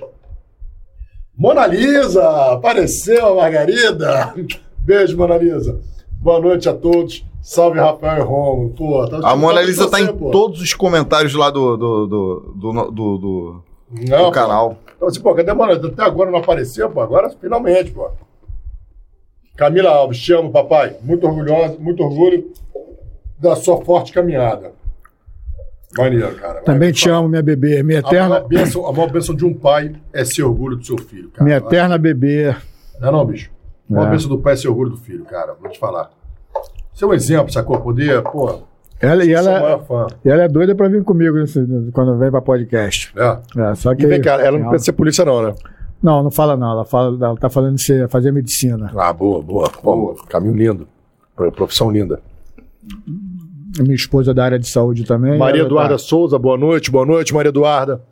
Mona 1.36 1.66
Lisa, 1.66 2.26
apareceu 2.52 3.26
a 3.26 3.34
Margarida. 3.34 4.34
Beijo, 4.78 5.16
Mona 5.18 5.36
Lisa. 5.36 5.78
Boa 6.12 6.40
noite 6.40 6.68
a 6.68 6.72
todos. 6.72 7.24
Salve, 7.42 7.78
Rafael 7.78 8.22
e 8.22 8.26
Romo. 8.26 8.70
Pô, 8.70 9.06
tá 9.08 9.18
A 9.22 9.36
Mona 9.36 9.60
Lisa 9.60 9.90
tá 9.90 10.00
em 10.00 10.06
pô. 10.16 10.30
todos 10.30 10.60
os 10.62 10.72
comentários 10.72 11.34
lá 11.34 11.50
do, 11.50 11.76
do, 11.76 12.06
do, 12.06 12.40
do, 12.56 12.72
do, 12.72 12.90
do- 12.90 13.18
do 13.18 13.62
Não, 14.08 14.24
pô. 14.26 14.30
canal. 14.30 14.78
Então, 14.96 15.08
assim, 15.08 15.20
pô, 15.20 15.34
cadê 15.34 15.50
a 15.50 15.54
Mona 15.54 15.74
Lisa? 15.74 15.88
Até 15.88 16.02
agora 16.02 16.30
não 16.30 16.38
apareceu, 16.38 16.88
pô. 16.90 17.00
Agora, 17.02 17.28
finalmente, 17.40 17.90
pô. 17.90 18.08
Camila 19.56 19.90
Alves, 19.90 20.18
te 20.20 20.32
amo, 20.32 20.50
papai. 20.50 20.96
Muito 21.02 21.26
orgulhosa, 21.26 21.76
muito 21.78 22.02
orgulho 22.02 22.50
da 23.38 23.54
sua 23.56 23.84
forte 23.84 24.12
caminhada. 24.12 24.72
Maneiro, 25.96 26.34
cara. 26.36 26.60
Também 26.62 26.92
te 26.92 27.08
amo, 27.08 27.28
minha 27.28 27.42
bebê. 27.42 27.82
Minha 27.82 28.00
A 28.00 28.02
maior, 28.02 28.14
eterna, 28.14 28.40
bênção, 28.40 28.86
a 28.86 28.92
maior 28.92 29.10
bênção 29.10 29.34
de 29.34 29.44
um 29.44 29.54
pai 29.54 29.94
é 30.12 30.24
ser 30.24 30.42
orgulho 30.42 30.76
do 30.76 30.84
seu 30.84 30.98
filho, 30.98 31.30
cara. 31.30 31.44
minha 31.44 31.56
eterna 31.58 31.96
bebê. 31.96 32.54
Não 33.00 33.08
é 33.08 33.12
não, 33.12 33.24
bicho? 33.26 33.50
A 33.88 33.92
maior 33.94 34.08
É. 34.08 34.10
bênção 34.10 34.28
do 34.28 34.38
pai 34.38 34.52
é 34.54 34.56
ser 34.56 34.68
orgulho 34.68 34.90
do 34.90 34.96
filho, 34.96 35.24
cara. 35.24 35.54
Vou 35.60 35.70
te 35.70 35.78
falar. 35.78 36.10
Ser 36.92 37.04
um 37.06 37.14
exemplo, 37.14 37.52
sacou? 37.52 37.78
Poder, 37.80 38.22
pô, 38.22 38.60
Ela, 39.00 39.24
e, 39.26 39.32
ela, 39.32 39.78
e 40.24 40.28
ela 40.30 40.42
é 40.44 40.48
doida 40.48 40.74
pra 40.74 40.88
vir 40.88 41.04
comigo 41.04 41.36
nesse- 41.36 41.62
quando 41.92 42.16
vem 42.18 42.30
pra 42.30 42.40
podcast. 42.40 43.12
É. 43.14 43.38
É, 43.70 43.74
só 43.74 43.94
que, 43.94 44.04
E 44.04 44.06
vem 44.06 44.20
cá, 44.22 44.40
ela 44.42 44.58
não 44.58 44.70
pensa 44.70 44.86
ser 44.86 44.92
polícia, 44.92 45.22
não, 45.24 45.42
né? 45.42 45.54
Não, 46.02 46.22
não 46.22 46.30
fala 46.30 46.56
não. 46.56 46.70
Ela, 46.72 46.84
fala, 46.86 47.14
ela 47.26 47.36
tá 47.36 47.48
falando 47.50 47.76
de 47.76 47.82
ser- 47.82 48.08
fazer 48.08 48.32
medicina. 48.32 48.90
Ah, 48.96 49.12
boa, 49.12 49.42
boa. 49.42 49.70
Vamos, 49.84 50.22
caminho 50.22 50.54
lindo. 50.54 50.88
Pro- 51.34 51.52
Profissão 51.52 51.90
linda. 51.90 52.20
Minha 53.78 53.94
esposa 53.94 54.30
é 54.30 54.34
da 54.34 54.44
área 54.44 54.58
de 54.58 54.68
saúde 54.68 55.04
também. 55.04 55.38
Maria 55.38 55.60
Ela 55.60 55.68
Eduarda 55.68 55.94
tá- 55.94 55.98
Souza, 55.98 56.38
boa 56.38 56.56
noite. 56.56 56.90
Boa 56.90 57.04
noite, 57.04 57.34
Maria 57.34 57.50
Eduarda. 57.50 58.02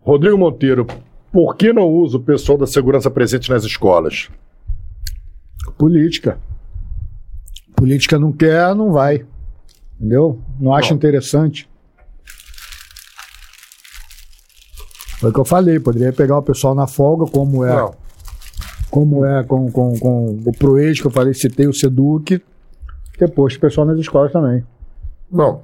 Rodrigo 0.00 0.36
Monteiro, 0.36 0.86
por 1.32 1.56
que 1.56 1.72
não 1.72 1.88
usa 1.88 2.18
o 2.18 2.20
pessoal 2.20 2.58
da 2.58 2.66
segurança 2.66 3.10
presente 3.10 3.50
nas 3.50 3.64
escolas? 3.64 4.28
Política. 5.78 6.38
Política 7.74 8.18
não 8.18 8.30
quer, 8.32 8.74
não 8.74 8.92
vai. 8.92 9.24
Entendeu? 9.98 10.40
Não 10.60 10.74
acha 10.74 10.90
Não. 10.90 10.96
interessante. 10.96 11.68
Foi 15.18 15.30
o 15.30 15.32
que 15.32 15.40
eu 15.40 15.44
falei, 15.44 15.80
poderia 15.80 16.12
pegar 16.12 16.38
o 16.38 16.42
pessoal 16.42 16.74
na 16.74 16.86
folga, 16.86 17.24
como 17.30 17.64
é, 17.64 17.74
Não. 17.74 17.94
como 18.90 19.24
é 19.24 19.42
com, 19.42 19.70
com, 19.72 19.98
com 19.98 20.26
o 20.44 20.52
Proex, 20.52 21.00
que 21.00 21.06
eu 21.06 21.10
falei, 21.10 21.32
citei 21.32 21.66
o 21.66 21.72
Seduc, 21.72 22.42
depois 23.18 23.54
o 23.54 23.60
pessoal 23.60 23.86
nas 23.86 23.98
escolas 23.98 24.32
também. 24.32 24.64
Não. 25.30 25.62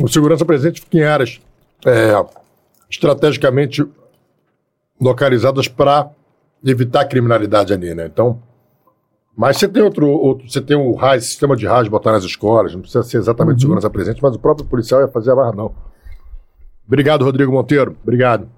O 0.00 0.08
segurança 0.08 0.44
presente 0.44 0.80
fica 0.80 0.98
em 0.98 1.04
áreas 1.04 1.40
é, 1.86 2.12
estrategicamente 2.88 3.86
localizadas 5.00 5.68
para 5.68 6.10
evitar 6.64 7.00
a 7.00 7.04
criminalidade 7.06 7.72
ali, 7.72 7.94
né? 7.94 8.06
Então, 8.06 8.42
mas 9.36 9.56
você 9.56 9.66
tem 9.66 9.82
outro, 9.82 10.06
outro 10.06 10.50
você 10.50 10.60
tem 10.60 10.76
o 10.76 10.94
RAS, 10.94 11.24
sistema 11.24 11.56
de 11.56 11.66
RAS 11.66 11.88
botar 11.88 12.12
nas 12.12 12.24
escolas, 12.24 12.74
não 12.74 12.82
precisa 12.82 13.02
ser 13.02 13.16
exatamente 13.16 13.62
segurança 13.62 13.88
presente, 13.88 14.22
mas 14.22 14.34
o 14.34 14.38
próprio 14.38 14.66
policial 14.66 15.00
ia 15.00 15.08
fazer 15.08 15.30
a 15.30 15.36
barra, 15.36 15.52
não. 15.52 15.74
Obrigado, 16.86 17.24
Rodrigo 17.24 17.52
Monteiro. 17.52 17.96
Obrigado. 18.02 18.48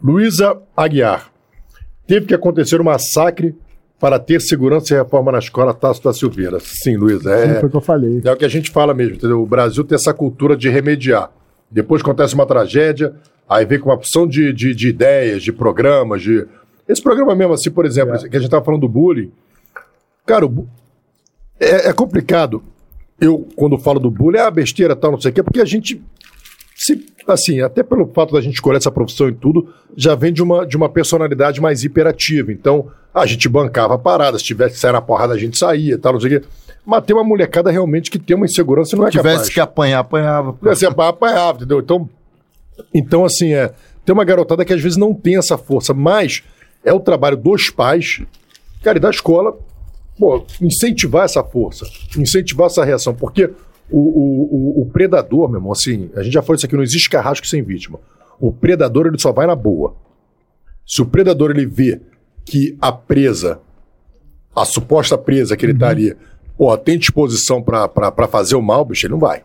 Luísa 0.00 0.60
Aguiar. 0.76 1.32
Teve 2.06 2.26
que 2.26 2.34
acontecer 2.34 2.80
um 2.80 2.84
massacre 2.84 3.58
para 3.98 4.18
ter 4.18 4.40
segurança 4.40 4.94
e 4.94 4.98
reforma 4.98 5.32
na 5.32 5.38
escola 5.38 5.72
Tasso 5.72 6.02
da 6.04 6.12
Silveira. 6.12 6.58
Sim, 6.60 6.96
Luísa. 6.96 7.30
É, 7.34 7.60
Foi 7.60 7.68
o 7.68 7.70
que 7.70 7.76
eu 7.76 7.80
falei. 7.80 8.20
é 8.24 8.32
o 8.32 8.36
que 8.36 8.44
a 8.44 8.48
gente 8.48 8.70
fala 8.70 8.92
mesmo, 8.92 9.14
entendeu? 9.16 9.42
O 9.42 9.46
Brasil 9.46 9.82
tem 9.84 9.94
essa 9.96 10.12
cultura 10.12 10.56
de 10.56 10.68
remediar. 10.68 11.30
Depois 11.70 12.02
acontece 12.02 12.34
uma 12.34 12.46
tragédia, 12.46 13.14
aí 13.48 13.64
vem 13.64 13.78
com 13.78 13.88
uma 13.88 13.94
opção 13.94 14.26
de, 14.26 14.52
de, 14.52 14.74
de 14.74 14.88
ideias, 14.88 15.42
de 15.42 15.52
programas, 15.52 16.22
de. 16.22 16.46
Esse 16.88 17.02
programa 17.02 17.34
mesmo, 17.34 17.52
assim, 17.54 17.70
por 17.70 17.84
exemplo, 17.86 18.14
É. 18.14 18.28
que 18.28 18.36
a 18.36 18.40
gente 18.40 18.50
tava 18.50 18.64
falando 18.64 18.82
do 18.82 18.88
bullying. 18.88 19.32
Cara, 20.24 20.46
bu- 20.46 20.68
é, 21.58 21.88
é 21.88 21.92
complicado. 21.92 22.62
Eu, 23.20 23.48
quando 23.56 23.78
falo 23.78 23.98
do 23.98 24.10
bullying, 24.10 24.38
é 24.38 24.42
a 24.42 24.50
besteira 24.50 24.94
tal, 24.94 25.12
não 25.12 25.20
sei 25.20 25.30
o 25.30 25.34
quê, 25.34 25.42
porque 25.42 25.60
a 25.60 25.64
gente. 25.64 26.00
Se, 26.76 27.04
assim, 27.32 27.60
até 27.60 27.82
pelo 27.82 28.06
fato 28.14 28.32
da 28.34 28.40
gente 28.40 28.54
escolher 28.54 28.78
essa 28.78 28.90
profissão 28.90 29.28
e 29.28 29.32
tudo, 29.32 29.72
já 29.96 30.14
vem 30.14 30.32
de 30.32 30.42
uma, 30.42 30.66
de 30.66 30.76
uma 30.76 30.88
personalidade 30.88 31.60
mais 31.60 31.84
hiperativa. 31.84 32.52
Então, 32.52 32.88
a 33.14 33.24
gente 33.26 33.48
bancava 33.48 33.94
a 33.94 33.98
parada, 33.98 34.38
se 34.38 34.44
tivesse 34.44 34.74
que 34.74 34.80
sair 34.80 34.92
na 34.92 35.00
porrada, 35.00 35.34
a 35.34 35.38
gente 35.38 35.58
saía, 35.58 35.98
tal, 35.98 36.12
não 36.14 36.20
sei 36.20 36.36
o 36.36 36.40
quê. 36.40 36.46
Mas 36.84 37.04
tem 37.04 37.16
uma 37.16 37.24
molecada 37.24 37.70
realmente 37.70 38.10
que 38.10 38.18
tem 38.18 38.36
uma 38.36 38.46
insegurança 38.46 38.94
e 38.94 38.98
não 38.98 39.06
é 39.06 39.10
Se 39.10 39.16
tivesse 39.16 39.36
capaz. 39.36 39.54
que 39.54 39.60
apanhar, 39.60 39.98
apanhava. 40.00 40.52
pô. 40.52 40.68
Assim, 40.68 40.86
apa- 40.86 41.08
apanhava, 41.08 41.56
entendeu? 41.58 41.80
Então, 41.80 42.08
então, 42.94 43.24
assim, 43.24 43.52
é. 43.54 43.72
Tem 44.04 44.12
uma 44.12 44.24
garotada 44.24 44.64
que 44.64 44.72
às 44.72 44.80
vezes 44.80 44.96
não 44.96 45.12
tem 45.12 45.36
essa 45.36 45.58
força, 45.58 45.92
mas 45.92 46.44
é 46.84 46.92
o 46.92 47.00
trabalho 47.00 47.36
dos 47.36 47.70
pais, 47.70 48.22
cara, 48.84 48.98
e 48.98 49.00
da 49.00 49.10
escola, 49.10 49.56
pô, 50.16 50.44
incentivar 50.62 51.24
essa 51.24 51.42
força, 51.42 51.84
incentivar 52.16 52.66
essa 52.68 52.84
reação, 52.84 53.12
porque 53.12 53.50
o, 53.90 53.98
o, 53.98 54.82
o, 54.82 54.86
predador, 54.86 55.48
meu 55.48 55.58
irmão, 55.58 55.72
assim, 55.72 56.10
a 56.14 56.22
gente 56.22 56.32
já 56.32 56.42
falou 56.42 56.56
isso 56.56 56.66
aqui, 56.66 56.74
não 56.76 56.82
existe 56.82 57.08
carrasco 57.08 57.46
sem 57.46 57.62
vítima. 57.62 57.98
O 58.40 58.52
predador, 58.52 59.06
ele 59.06 59.18
só 59.18 59.32
vai 59.32 59.46
na 59.46 59.54
boa. 59.56 59.94
Se 60.86 61.00
o 61.02 61.06
predador, 61.06 61.50
ele 61.50 61.66
vê 61.66 62.00
que 62.44 62.76
a 62.80 62.92
presa, 62.92 63.60
a 64.54 64.64
suposta 64.64 65.16
presa 65.16 65.56
que 65.56 65.64
ele 65.66 65.74
tá 65.78 65.88
ali, 65.88 66.16
pô, 66.56 66.76
tem 66.76 66.98
disposição 66.98 67.62
pra 67.62 68.28
fazer 68.28 68.56
o 68.56 68.62
mal, 68.62 68.84
bicho, 68.84 69.06
ele 69.06 69.12
não 69.12 69.20
vai. 69.20 69.42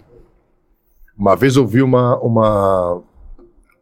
Uma 1.18 1.35
vez 1.35 1.55
eu 1.55 1.65
vi 1.68 1.81
uma, 1.81 2.18
uma, 2.19 3.01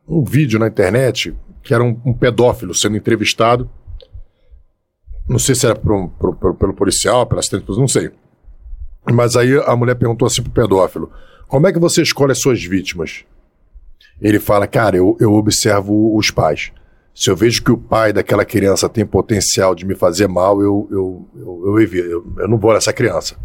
um 0.08 0.24
vídeo 0.24 0.60
na 0.60 0.68
internet 0.68 1.34
que 1.64 1.74
era 1.74 1.84
um, 1.84 2.00
um 2.06 2.14
pedófilo 2.14 2.74
sendo 2.74 2.98
entrevistado. 2.98 3.70
Não 5.28 5.38
sei 5.40 5.54
se 5.56 5.66
era 5.66 5.76
por 5.76 5.92
um- 5.94 6.08
por- 6.08 6.36
por- 6.36 6.56
pelo 6.56 6.74
policial, 6.74 7.26
pela 7.26 7.40
assistente, 7.40 7.66
não 7.70 7.88
sei. 7.88 8.12
Mas 9.12 9.36
aí 9.36 9.58
a 9.66 9.76
mulher 9.76 9.96
perguntou 9.96 10.26
assim 10.26 10.42
pro 10.42 10.52
pedófilo: 10.52 11.12
Como 11.48 11.68
é 11.68 11.74
que 11.74 11.80
você 11.80 12.02
escolhe 12.02 12.32
as 12.32 12.40
suas 12.40 12.64
vítimas? 12.64 13.24
Ele 14.22 14.40
fala: 14.40 14.68
Cara, 14.68 14.98
eu, 14.98 15.18
eu 15.20 15.34
observo 15.34 16.16
os 16.18 16.32
pais. 16.32 16.72
Se 17.14 17.30
eu 17.30 17.36
vejo 17.36 17.64
que 17.64 17.72
o 17.72 17.78
pai 17.78 18.14
daquela 18.14 18.46
criança 18.46 18.88
tem 18.88 19.06
potencial 19.06 19.76
de 19.76 19.86
me 19.86 19.94
fazer 19.94 20.28
mal, 20.28 20.62
eu, 20.62 20.88
eu, 20.90 21.30
eu, 21.36 21.80
eu, 21.80 21.94
eu, 21.94 22.34
eu 22.38 22.48
não 22.48 22.58
vou 22.58 22.74
nessa 22.74 22.94
criança. 22.94 23.36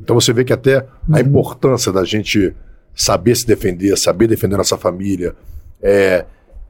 Então 0.00 0.18
você 0.18 0.32
vê 0.32 0.44
que 0.44 0.52
até 0.52 0.86
a 1.12 1.20
importância 1.20 1.92
da 1.92 2.04
gente 2.04 2.54
saber 2.94 3.36
se 3.36 3.46
defender, 3.46 3.96
saber 3.96 4.26
defender 4.26 4.56
nossa 4.56 4.76
família, 4.76 5.34
é, 5.82 6.24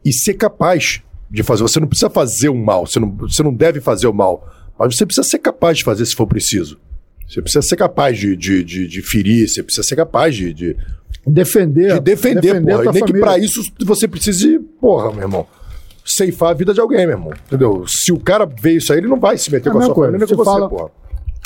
e 0.04 0.12
ser 0.12 0.34
capaz 0.34 1.02
de 1.30 1.42
fazer. 1.42 1.62
Você 1.62 1.80
não 1.80 1.86
precisa 1.86 2.10
fazer 2.10 2.48
o 2.48 2.54
mal, 2.54 2.86
você 2.86 3.00
não, 3.00 3.10
você 3.16 3.42
não 3.42 3.52
deve 3.52 3.80
fazer 3.80 4.06
o 4.06 4.12
mal, 4.12 4.46
mas 4.78 4.96
você 4.96 5.06
precisa 5.06 5.26
ser 5.26 5.38
capaz 5.38 5.78
de 5.78 5.84
fazer 5.84 6.04
se 6.04 6.14
for 6.14 6.26
preciso. 6.26 6.78
Você 7.28 7.40
precisa 7.42 7.62
ser 7.62 7.76
capaz 7.76 8.18
de, 8.18 8.36
de, 8.36 8.62
de, 8.62 8.86
de 8.86 9.02
ferir, 9.02 9.48
você 9.48 9.62
precisa 9.62 9.86
ser 9.86 9.96
capaz 9.96 10.34
de, 10.34 10.52
de, 10.52 10.76
Defender. 11.26 11.94
de 11.94 12.00
defender, 12.00 12.50
a 12.50 12.60
porra. 12.60 12.82
E 12.82 12.84
nem 12.84 12.92
que 12.92 12.98
família. 13.00 13.20
pra 13.22 13.38
isso 13.38 13.62
você 13.84 14.06
precise, 14.06 14.58
porra, 14.80 15.10
meu 15.10 15.22
irmão, 15.22 15.46
ceifar 16.04 16.50
a 16.50 16.54
vida 16.54 16.74
de 16.74 16.80
alguém, 16.80 17.06
meu 17.06 17.16
irmão. 17.16 17.32
Entendeu? 17.46 17.84
Se 17.88 18.12
o 18.12 18.18
cara 18.20 18.44
vê 18.46 18.72
isso 18.72 18.92
aí, 18.92 18.98
ele 18.98 19.08
não 19.08 19.18
vai 19.18 19.38
se 19.38 19.50
meter 19.50 19.70
É 19.70 19.72
com 19.72 19.78
a 19.78 19.82
sua 19.84 19.94
coisa. 19.94 20.12
família 20.12 20.26
nem 20.26 20.36
com 20.36 20.44
você, 20.44 20.50
fala- 20.50 20.68
porra. 20.68 20.90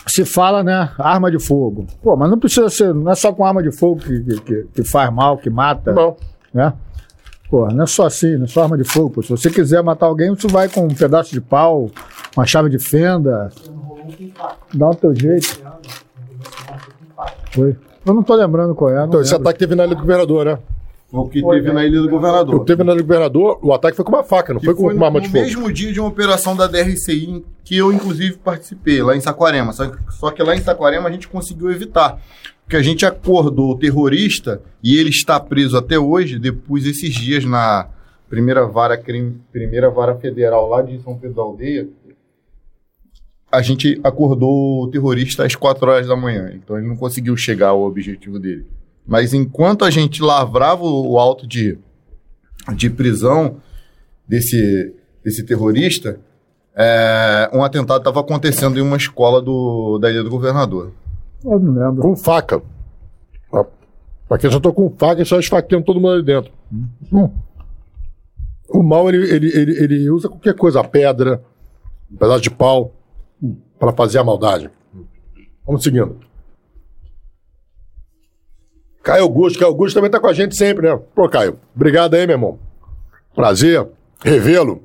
se 0.08 0.24
fala, 0.24 0.64
né, 0.64 0.90
arma 0.98 1.30
de 1.30 1.38
fogo. 1.38 1.86
Pô, 2.02 2.16
mas 2.16 2.28
não 2.28 2.38
precisa 2.38 2.68
ser, 2.68 2.92
não 2.92 3.12
é 3.12 3.14
só 3.14 3.32
com 3.32 3.44
arma 3.44 3.62
de 3.62 3.70
fogo 3.70 4.00
que, 4.00 4.20
que, 4.20 4.40
que- 4.40 4.66
que 4.74 4.82
faz 4.84 5.12
mal, 5.14 5.38
que 5.38 5.48
mata, 5.48 5.92
Não. 5.92 6.16
né? 6.52 6.72
Pô, 7.48 7.66
não 7.68 7.84
é 7.84 7.86
só 7.86 8.04
assim, 8.06 8.36
não 8.36 8.44
é 8.44 8.48
só 8.48 8.64
arma 8.64 8.76
de 8.76 8.84
fogo. 8.84 9.10
Pô. 9.10 9.22
Se 9.22 9.30
você 9.30 9.48
quiser 9.48 9.82
matar 9.82 10.06
alguém, 10.06 10.28
você 10.34 10.48
vai 10.48 10.68
com 10.68 10.84
um 10.86 10.94
pedaço 10.94 11.32
de 11.32 11.40
pau, 11.40 11.88
uma 12.36 12.44
chave 12.44 12.68
de 12.68 12.78
fenda. 12.78 13.48
Dá 14.74 14.90
o 14.90 14.94
teu 14.94 15.14
jeito. 15.14 15.60
Foi. 17.52 17.76
Eu 18.06 18.14
não 18.14 18.22
tô 18.22 18.34
lembrando 18.34 18.74
qual 18.74 18.90
é. 18.90 19.04
Então, 19.04 19.20
esse 19.20 19.32
lembro. 19.32 19.48
ataque 19.48 19.58
teve 19.58 19.74
na 19.74 19.84
Ilha 19.86 19.94
do 19.94 20.00
Governador, 20.00 20.44
né? 20.46 20.58
Foi 21.10 21.20
o 21.20 21.28
que 21.28 21.42
teve 21.42 21.72
na 21.72 21.84
Ilha 21.86 22.02
do 22.02 22.08
Governador. 22.08 22.64
Teve 22.64 22.84
na 22.84 22.92
Ilha 22.92 23.02
do 23.02 23.06
Governador, 23.06 23.58
o 23.62 23.72
ataque 23.72 23.96
foi 23.96 24.04
com 24.04 24.12
uma 24.12 24.22
faca, 24.24 24.52
não 24.52 24.60
Que 24.60 24.66
foi 24.66 24.74
com 24.74 24.82
foi 24.82 24.94
uma 24.94 25.06
arma 25.06 25.18
no 25.20 25.24
de 25.26 25.30
fogo. 25.32 25.42
mesmo 25.42 25.72
dia 25.72 25.92
de 25.92 25.98
uma 26.00 26.08
operação 26.08 26.54
da 26.54 26.66
DRCI 26.66 27.24
em 27.30 27.44
que 27.64 27.76
eu, 27.76 27.92
inclusive, 27.92 28.36
participei, 28.36 29.02
lá 29.02 29.16
em 29.16 29.20
Saquarema. 29.20 29.72
Só, 29.72 29.90
só 30.10 30.30
que 30.30 30.42
lá 30.42 30.54
em 30.54 30.60
Saquarema 30.60 31.08
a 31.08 31.12
gente 31.12 31.26
conseguiu 31.28 31.70
evitar. 31.70 32.20
Porque 32.64 32.76
a 32.76 32.82
gente 32.82 33.06
acordou 33.06 33.70
o 33.72 33.78
terrorista 33.78 34.60
e 34.82 34.98
ele 34.98 35.08
está 35.08 35.40
preso 35.40 35.76
até 35.78 35.98
hoje, 35.98 36.38
depois 36.38 36.86
esses 36.86 37.14
dias 37.14 37.42
na 37.46 37.86
primeira 38.28 38.66
vara, 38.66 38.94
crime- 38.98 39.40
primeira 39.50 39.88
vara 39.88 40.14
federal 40.16 40.68
lá 40.68 40.82
de 40.82 41.00
São 41.02 41.16
Pedro 41.16 41.36
da 41.36 41.42
Aldeia. 41.42 41.88
A 43.50 43.62
gente 43.62 44.00
acordou 44.04 44.84
o 44.84 44.90
terrorista 44.90 45.44
às 45.44 45.54
4 45.54 45.90
horas 45.90 46.06
da 46.06 46.16
manhã. 46.16 46.52
Então 46.54 46.76
ele 46.76 46.86
não 46.86 46.96
conseguiu 46.96 47.36
chegar 47.36 47.68
ao 47.68 47.82
objetivo 47.82 48.38
dele. 48.38 48.66
Mas 49.06 49.32
enquanto 49.32 49.84
a 49.84 49.90
gente 49.90 50.22
lavrava 50.22 50.82
o 50.84 51.12
o 51.12 51.18
auto 51.18 51.46
de, 51.46 51.78
de 52.74 52.90
prisão 52.90 53.56
desse, 54.26 54.94
desse 55.24 55.44
terrorista, 55.44 56.20
é, 56.76 57.50
um 57.52 57.64
atentado 57.64 57.98
estava 57.98 58.20
acontecendo 58.20 58.78
em 58.78 58.82
uma 58.82 58.96
escola 58.96 59.40
do, 59.40 59.98
da 59.98 60.10
Ilha 60.10 60.22
do 60.22 60.30
Governador. 60.30 60.92
Eu 61.44 61.58
não 61.58 61.72
lembro. 61.72 62.02
Com 62.02 62.16
faca. 62.16 62.62
Pra 64.28 64.36
quem 64.36 64.50
já 64.50 64.60
tô 64.60 64.72
com 64.74 64.90
faca 64.90 65.22
e 65.22 65.24
só 65.24 65.40
esfaqueando 65.40 65.86
todo 65.86 65.98
mundo 65.98 66.12
ali 66.12 66.22
dentro. 66.22 66.52
Hum. 67.10 67.30
O 68.68 68.82
mal, 68.82 69.08
ele, 69.08 69.24
ele, 69.34 69.48
ele, 69.58 69.82
ele 69.82 70.10
usa 70.10 70.28
qualquer 70.28 70.54
coisa, 70.54 70.84
pedra, 70.84 71.42
um 72.12 72.16
pedaço 72.16 72.42
de 72.42 72.50
pau, 72.50 72.92
para 73.78 73.92
fazer 73.92 74.18
a 74.18 74.24
maldade. 74.24 74.70
Vamos 75.66 75.82
seguindo. 75.82 76.18
Caio 79.02 79.22
Augusto, 79.22 79.58
Caio 79.58 79.70
Augusto 79.70 79.94
também 79.94 80.10
tá 80.10 80.20
com 80.20 80.26
a 80.26 80.32
gente 80.32 80.56
sempre, 80.56 80.88
né? 80.88 80.98
Pô, 81.14 81.28
Caio, 81.28 81.58
obrigado 81.74 82.14
aí, 82.14 82.26
meu 82.26 82.34
irmão. 82.34 82.58
Prazer 83.34 83.86
revê-lo. 84.22 84.82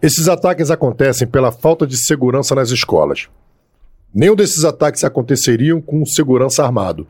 Esses 0.00 0.28
ataques 0.28 0.70
acontecem 0.70 1.26
pela 1.26 1.50
falta 1.50 1.86
de 1.86 1.96
segurança 1.96 2.54
nas 2.54 2.70
escolas. 2.70 3.28
Nenhum 4.14 4.36
desses 4.36 4.64
ataques 4.64 5.04
aconteceriam 5.04 5.80
com 5.80 6.04
segurança 6.06 6.64
armado. 6.64 7.06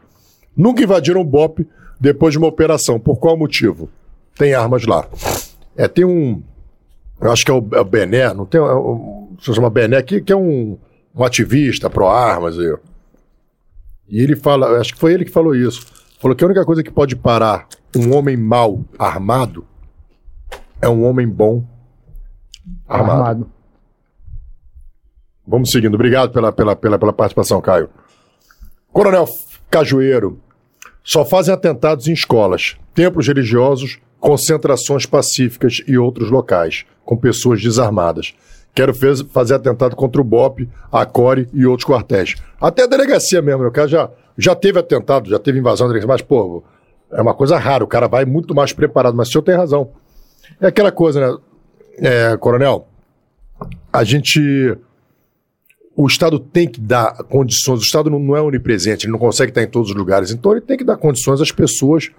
Nunca 0.56 0.82
invadiram 0.82 1.20
o 1.20 1.24
BOP 1.24 1.66
depois 2.00 2.32
de 2.32 2.38
uma 2.38 2.46
operação. 2.46 2.98
Por 2.98 3.18
qual 3.18 3.36
motivo? 3.36 3.90
Tem 4.36 4.54
armas 4.54 4.86
lá. 4.86 5.06
É, 5.76 5.86
tem 5.86 6.04
um. 6.04 6.42
Eu 7.20 7.30
acho 7.30 7.44
que 7.44 7.50
é 7.50 7.54
o, 7.54 7.66
é 7.72 7.84
Bené, 7.84 8.32
não 8.34 8.46
tem. 8.46 8.60
é 8.60 8.64
se 9.38 9.54
chama 9.54 9.70
Bené, 9.70 10.02
que, 10.02 10.20
que 10.20 10.32
é 10.32 10.36
um, 10.36 10.78
um 11.14 11.24
ativista 11.24 11.88
pró-armas. 11.90 12.56
E, 12.56 12.76
e 14.08 14.20
ele 14.22 14.36
fala, 14.36 14.78
acho 14.78 14.94
que 14.94 15.00
foi 15.00 15.12
ele 15.12 15.24
que 15.24 15.30
falou 15.30 15.54
isso. 15.54 15.86
Falou 16.20 16.36
que 16.36 16.44
a 16.44 16.46
única 16.46 16.64
coisa 16.64 16.82
que 16.82 16.90
pode 16.90 17.14
parar 17.14 17.68
um 17.94 18.14
homem 18.14 18.36
mau 18.36 18.84
armado 18.98 19.66
é 20.80 20.88
um 20.88 21.04
homem 21.04 21.28
bom 21.28 21.64
armado. 22.86 23.20
Armado. 23.20 23.50
Vamos 25.46 25.70
seguindo. 25.70 25.94
Obrigado 25.94 26.32
pela, 26.32 26.52
pela, 26.52 26.74
pela, 26.74 26.98
pela 26.98 27.12
participação, 27.12 27.60
Caio. 27.60 27.88
Coronel 28.92 29.26
Cajueiro. 29.70 30.40
Só 31.04 31.24
fazem 31.24 31.54
atentados 31.54 32.08
em 32.08 32.12
escolas, 32.12 32.76
templos 32.92 33.28
religiosos, 33.28 34.00
concentrações 34.18 35.06
pacíficas 35.06 35.80
e 35.86 35.96
outros 35.96 36.32
locais, 36.32 36.84
com 37.04 37.16
pessoas 37.16 37.62
desarmadas. 37.62 38.34
Quero 38.76 38.94
fez- 38.94 39.22
fazer 39.32 39.54
atentado 39.54 39.96
contra 39.96 40.20
o 40.20 40.24
BOP, 40.24 40.68
a 40.92 41.06
CORE 41.06 41.48
e 41.50 41.64
outros 41.64 41.88
quartéis. 41.88 42.34
Até 42.60 42.82
a 42.82 42.86
delegacia 42.86 43.40
mesmo, 43.40 43.62
né? 43.62 43.68
o 43.68 43.72
cara 43.72 43.88
já, 43.88 44.10
já 44.36 44.54
teve 44.54 44.78
atentado, 44.78 45.30
já 45.30 45.38
teve 45.38 45.58
invasão 45.58 45.86
da 45.86 45.94
delegacia, 45.94 46.12
mas, 46.12 46.20
pô, 46.20 46.62
é 47.10 47.22
uma 47.22 47.32
coisa 47.32 47.56
rara, 47.56 47.82
o 47.82 47.86
cara 47.86 48.06
vai 48.06 48.26
muito 48.26 48.54
mais 48.54 48.74
preparado, 48.74 49.16
mas 49.16 49.28
o 49.28 49.32
senhor 49.32 49.42
tem 49.42 49.56
razão. 49.56 49.92
É 50.60 50.66
aquela 50.66 50.92
coisa, 50.92 51.20
né, 51.20 51.38
é, 51.98 52.36
coronel? 52.36 52.86
A 53.90 54.04
gente 54.04 54.76
o 55.96 56.06
Estado 56.06 56.38
tem 56.38 56.68
que 56.68 56.78
dar 56.78 57.24
condições, 57.24 57.80
o 57.80 57.82
Estado 57.82 58.10
não, 58.10 58.18
não 58.18 58.36
é 58.36 58.42
onipresente, 58.42 59.06
ele 59.06 59.12
não 59.12 59.18
consegue 59.18 59.50
estar 59.50 59.62
em 59.62 59.66
todos 59.66 59.88
os 59.88 59.96
lugares, 59.96 60.30
então 60.30 60.52
ele 60.52 60.60
tem 60.60 60.76
que 60.76 60.84
dar 60.84 60.98
condições 60.98 61.40
às 61.40 61.50
pessoas 61.50 62.10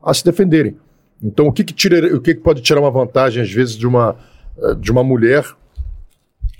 a 0.00 0.14
se 0.14 0.24
defenderem. 0.24 0.76
Então 1.20 1.48
o 1.48 1.52
que, 1.52 1.64
que, 1.64 1.74
tira, 1.74 2.14
o 2.14 2.20
que, 2.20 2.36
que 2.36 2.40
pode 2.40 2.62
tirar 2.62 2.78
uma 2.80 2.90
vantagem, 2.92 3.42
às 3.42 3.50
vezes, 3.50 3.74
de 3.74 3.84
uma, 3.84 4.14
eh, 4.62 4.74
de 4.76 4.92
uma 4.92 5.02
mulher 5.02 5.44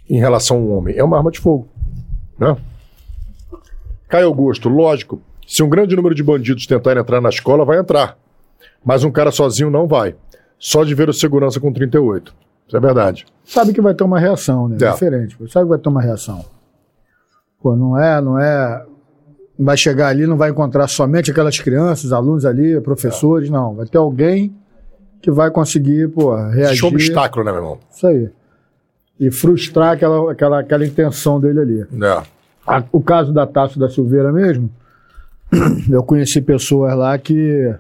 em 0.09 0.19
relação 0.19 0.57
a 0.57 0.61
um 0.61 0.77
homem? 0.77 0.97
É 0.97 1.05
uma 1.05 1.16
arma 1.16 1.31
de 1.31 1.41
fogo. 1.41 1.69
Né? 2.39 2.57
Caio 4.09 4.27
Augusto, 4.27 4.69
lógico, 4.69 5.20
se 5.47 5.62
um 5.62 5.69
grande 5.69 5.97
número 5.97 6.15
de 6.15 6.23
bandidos 6.23 6.66
tentarem 6.66 7.01
entrar 7.01 7.20
na 7.20 7.28
escola, 7.28 7.65
vai 7.65 7.78
entrar. 7.78 8.16
Mas 8.85 9.05
um 9.05 9.11
cara 9.11 9.31
sozinho 9.31 9.70
não 9.70 9.87
vai. 9.87 10.15
Só 10.59 10.85
de 10.85 10.95
ver 10.95 11.09
o 11.09 11.12
segurança 11.12 11.61
com 11.61 11.73
38. 11.73 12.35
Isso 12.66 12.77
é 12.77 12.81
verdade. 12.81 13.27
Sabe 13.45 13.73
que 13.73 13.81
vai 13.81 13.95
ter 13.95 14.05
uma 14.05 14.19
reação, 14.19 14.69
né? 14.69 14.77
É. 14.81 14.91
Diferente. 14.91 15.37
Sabe 15.49 15.66
que 15.66 15.70
vai 15.70 15.78
ter 15.78 15.89
uma 15.89 16.03
reação. 16.03 16.45
Pô, 17.62 17.77
não 17.77 17.99
é, 17.99 18.20
não 18.20 18.39
é. 18.39 18.85
Vai 19.59 19.77
chegar 19.77 20.09
ali, 20.09 20.27
não 20.27 20.37
vai 20.37 20.51
encontrar 20.51 20.87
somente 20.87 21.31
aquelas 21.31 21.59
crianças, 21.59 22.12
alunos 22.12 22.45
ali, 22.45 22.81
professores, 22.81 23.49
não. 23.49 23.74
Vai 23.74 23.87
ter 23.87 23.99
alguém 23.99 24.55
que 25.23 25.31
vai 25.31 25.51
conseguir, 25.51 26.09
pô, 26.09 26.35
reagir. 26.49 26.85
Um 26.85 26.89
obstáculo, 26.89 27.45
né, 27.45 27.53
meu 27.53 27.61
irmão? 27.61 27.78
Isso 27.91 28.07
aí. 28.07 28.31
E 29.19 29.31
frustrar 29.31 29.93
aquela, 29.95 30.31
aquela, 30.33 30.61
aquela 30.61 30.85
intenção 30.87 31.41
dele 31.41 31.61
ali. 31.61 31.81
É. 32.03 32.23
A- 32.67 32.85
o 32.93 33.01
caso 33.03 33.33
da 33.33 33.47
Tasso 33.47 33.79
da 33.79 33.89
Silveira 33.89 34.31
mesmo, 34.33 34.71
eu 35.91 36.03
conheci 36.03 36.41
pessoas 36.43 36.95
lá 36.97 37.17
que 37.19 37.75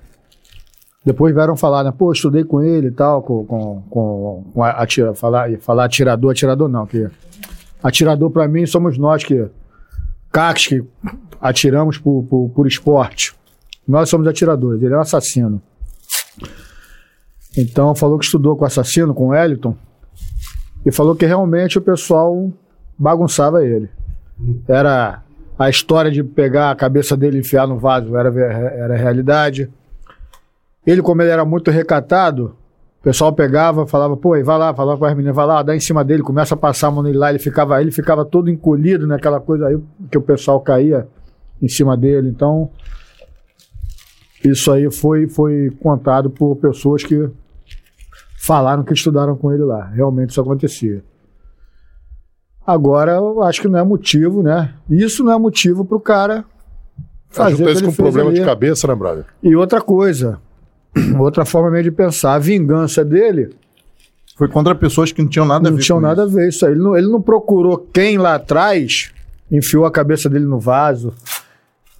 depois 1.04 1.34
vieram 1.34 1.54
falar, 1.56 1.84
né? 1.84 1.92
Pô, 1.96 2.10
estudei 2.12 2.42
com 2.44 2.62
ele 2.62 2.88
e 2.88 2.90
tal, 2.90 3.22
com, 3.22 3.44
com, 3.44 3.82
com, 3.90 4.44
com 4.54 4.62
a- 4.64 4.70
atira, 4.70 5.14
falar, 5.14 5.50
falar 5.58 5.84
atirador, 5.84 6.30
atirador 6.32 6.68
não, 6.68 6.86
que 6.86 7.06
atirador 7.82 8.30
pra 8.30 8.48
mim 8.48 8.64
somos 8.66 8.96
nós 8.96 9.22
que 9.22 9.46
cacos 10.32 10.66
que 10.66 10.82
atiramos 11.40 11.98
por, 11.98 12.24
por, 12.24 12.48
por 12.50 12.66
esporte. 12.66 13.34
Nós 13.86 14.08
somos 14.08 14.26
atiradores, 14.26 14.82
ele 14.82 14.94
é 14.94 14.96
um 14.96 15.00
assassino. 15.00 15.60
Então 17.56 17.94
falou 17.94 18.18
que 18.18 18.24
estudou 18.24 18.56
com 18.56 18.64
o 18.64 18.66
assassino, 18.66 19.14
com 19.14 19.26
o 19.26 19.28
Wellington, 19.28 19.76
e 20.86 20.92
falou 20.92 21.16
que 21.16 21.26
realmente 21.26 21.78
o 21.78 21.82
pessoal 21.82 22.48
bagunçava 22.96 23.66
ele. 23.66 23.90
Era 24.68 25.20
a 25.58 25.68
história 25.68 26.12
de 26.12 26.22
pegar 26.22 26.70
a 26.70 26.76
cabeça 26.76 27.16
dele 27.16 27.38
e 27.38 27.40
enfiar 27.40 27.66
no 27.66 27.76
vaso, 27.76 28.16
era, 28.16 28.28
era 28.28 28.96
realidade. 28.96 29.68
Ele, 30.86 31.02
como 31.02 31.22
ele 31.22 31.30
era 31.30 31.44
muito 31.44 31.72
recatado, 31.72 32.54
o 33.00 33.02
pessoal 33.02 33.32
pegava, 33.32 33.84
falava, 33.84 34.16
pô, 34.16 34.34
aí 34.34 34.44
vai 34.44 34.56
lá, 34.56 34.72
falava 34.72 34.96
com 34.96 35.04
as 35.04 35.14
meninas, 35.14 35.34
vai 35.34 35.46
lá, 35.46 35.60
dá 35.60 35.74
em 35.74 35.80
cima 35.80 36.04
dele, 36.04 36.22
começa 36.22 36.54
a 36.54 36.58
passar 36.58 36.86
a 36.86 36.90
mão 36.92 37.02
nele 37.02 37.18
lá, 37.18 37.30
ele 37.30 37.40
ficava, 37.40 37.80
ele 37.80 37.90
ficava 37.90 38.24
todo 38.24 38.48
encolhido 38.48 39.08
naquela 39.08 39.40
coisa 39.40 39.66
aí, 39.66 39.78
que 40.08 40.16
o 40.16 40.22
pessoal 40.22 40.60
caía 40.60 41.08
em 41.60 41.68
cima 41.68 41.96
dele. 41.96 42.28
Então, 42.28 42.70
isso 44.44 44.70
aí 44.70 44.88
foi, 44.92 45.26
foi 45.26 45.72
contado 45.82 46.30
por 46.30 46.54
pessoas 46.56 47.02
que 47.02 47.28
falaram 48.38 48.82
que 48.82 48.92
estudaram 48.92 49.36
com 49.36 49.52
ele 49.52 49.64
lá. 49.64 49.86
Realmente 49.86 50.30
isso 50.30 50.40
acontecia. 50.40 51.02
Agora, 52.66 53.12
eu 53.12 53.42
acho 53.42 53.62
que 53.62 53.68
não 53.68 53.78
é 53.78 53.84
motivo, 53.84 54.42
né? 54.42 54.74
Isso 54.90 55.22
não 55.22 55.32
é 55.32 55.38
motivo 55.38 55.84
para 55.84 55.96
o 55.96 56.00
cara 56.00 56.44
fazer 57.28 57.70
isso 57.70 57.84
com 57.84 57.92
fez 57.92 57.96
problema 57.96 58.30
ali. 58.30 58.40
de 58.40 58.44
cabeça, 58.44 58.88
né, 58.88 58.94
brother? 58.94 59.24
E 59.42 59.54
outra 59.54 59.80
coisa, 59.80 60.40
outra 61.18 61.44
forma 61.44 61.70
meio 61.70 61.84
de 61.84 61.90
pensar, 61.92 62.34
a 62.34 62.38
vingança 62.38 63.04
dele 63.04 63.50
Foi 64.36 64.48
contra 64.48 64.74
pessoas 64.74 65.12
que 65.12 65.22
não 65.22 65.28
tinham 65.28 65.46
nada 65.46 65.68
a 65.68 65.70
não 65.70 65.76
ver 65.76 65.84
tinha 65.84 65.94
com 65.94 66.02
nada 66.02 66.24
isso. 66.24 66.36
a 66.36 66.40
ver 66.40 66.48
isso 66.48 66.66
aí. 66.66 66.72
Ele 66.72 66.82
não, 66.82 66.96
ele 66.96 67.08
não 67.08 67.22
procurou 67.22 67.78
quem 67.78 68.18
lá 68.18 68.34
atrás 68.34 69.12
enfiou 69.50 69.86
a 69.86 69.90
cabeça 69.90 70.28
dele 70.28 70.44
no 70.44 70.58
vaso. 70.58 71.14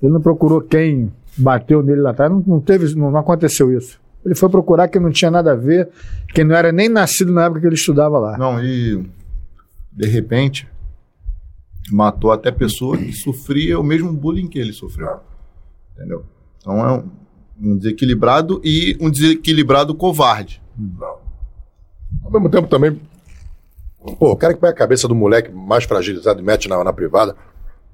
Ele 0.03 0.13
não 0.13 0.21
procurou 0.21 0.61
quem 0.61 1.13
bateu 1.37 1.83
nele 1.83 2.01
lá 2.01 2.11
atrás. 2.11 2.31
Não, 2.31 2.43
não 2.45 2.61
teve, 2.61 2.93
não, 2.97 3.11
não 3.11 3.21
aconteceu 3.21 3.77
isso. 3.77 4.01
Ele 4.27 4.35
foi 4.35 4.48
procurar 4.48 4.89
quem 4.89 5.01
não 5.01 5.12
tinha 5.12 5.31
nada 5.31 5.53
a 5.53 5.55
ver, 5.55 5.89
quem 6.35 6.44
não 6.44 6.57
era 6.57 6.73
nem 6.73 6.89
nascido 6.89 7.32
na 7.32 7.44
época 7.44 7.61
que 7.61 7.66
ele 7.66 7.77
estudava 7.77 8.19
lá. 8.19 8.36
Não, 8.36 8.62
e 8.62 9.09
de 9.93 10.09
repente 10.09 10.69
matou 11.93 12.32
até 12.32 12.51
pessoa 12.51 12.98
que 12.98 13.12
sofria 13.12 13.78
o 13.78 13.85
mesmo 13.85 14.12
bullying 14.12 14.48
que 14.48 14.59
ele 14.59 14.73
sofreu. 14.73 15.20
Entendeu? 15.94 16.24
Então 16.59 16.85
é 16.85 16.93
um, 16.93 17.11
um 17.61 17.78
desequilibrado 17.78 18.61
e 18.65 18.98
um 19.01 19.09
desequilibrado 19.09 19.94
covarde. 19.94 20.61
Ao 22.24 22.31
mesmo 22.31 22.51
tempo 22.51 22.66
também. 22.66 23.01
Pô, 24.19 24.32
o 24.32 24.36
cara 24.36 24.55
que 24.55 24.61
pega 24.61 24.73
a 24.73 24.77
cabeça 24.77 25.07
do 25.07 25.15
moleque 25.15 25.53
mais 25.53 25.85
fragilizado 25.85 26.40
e 26.40 26.44
mete 26.44 26.69
na, 26.69 26.82
na 26.82 26.93
privada. 26.93 27.36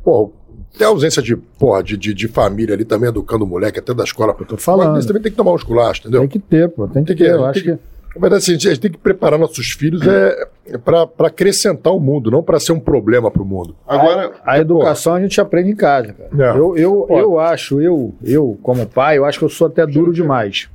Pô, 0.02 0.32
tem 0.76 0.86
a 0.86 0.90
ausência 0.90 1.22
de, 1.22 1.36
porra, 1.36 1.82
de, 1.82 1.96
de, 1.96 2.14
de 2.14 2.28
família 2.28 2.74
ali 2.74 2.84
também 2.84 3.08
educando 3.08 3.44
o 3.44 3.46
moleque, 3.46 3.78
até 3.78 3.92
da 3.94 4.04
escola. 4.04 4.34
Eu 4.38 4.46
tô 4.46 4.56
falando. 4.56 4.92
Mas 4.92 5.06
também 5.06 5.22
tem 5.22 5.30
que 5.30 5.36
tomar 5.36 5.52
um 5.52 5.56
esculacho, 5.56 6.00
entendeu? 6.00 6.20
Tem 6.20 6.28
que 6.28 6.38
ter, 6.38 6.68
pô. 6.70 6.88
Tem 6.88 7.04
que 7.04 7.08
Tem 7.14 7.16
que- 7.16 7.24
ter. 7.24 7.30
Eu 7.34 7.44
acho 7.44 7.62
que- 7.62 7.72
que. 7.76 7.78
Na 8.14 8.20
verdade, 8.20 8.42
assim, 8.42 8.52
a 8.54 8.58
gente 8.58 8.80
tem 8.80 8.90
que 8.90 8.98
preparar 8.98 9.38
nossos 9.38 9.68
filhos 9.72 10.06
é, 10.06 10.48
é 10.66 10.76
para 10.76 11.08
acrescentar 11.20 11.94
o 11.94 11.98
mundo, 11.98 12.30
não 12.30 12.42
para 12.42 12.60
ser 12.60 12.72
um 12.72 12.78
problema 12.78 13.30
para 13.30 13.40
o 13.40 13.44
mundo. 13.46 13.74
Agora, 13.86 14.32
A 14.44 14.58
educação 14.58 15.14
a 15.14 15.20
gente 15.22 15.40
aprende 15.40 15.70
em 15.70 15.74
casa, 15.74 16.12
cara. 16.12 16.30
É. 16.54 16.58
Eu, 16.58 16.76
eu, 16.76 17.06
Pô. 17.08 17.18
eu 17.18 17.38
acho, 17.40 17.80
eu, 17.80 18.14
eu, 18.22 18.58
como 18.62 18.86
pai, 18.86 19.16
eu 19.16 19.24
acho 19.24 19.38
que 19.38 19.44
eu 19.46 19.48
sou 19.48 19.66
até 19.66 19.86
duro 19.86 20.12
demais. 20.12 20.68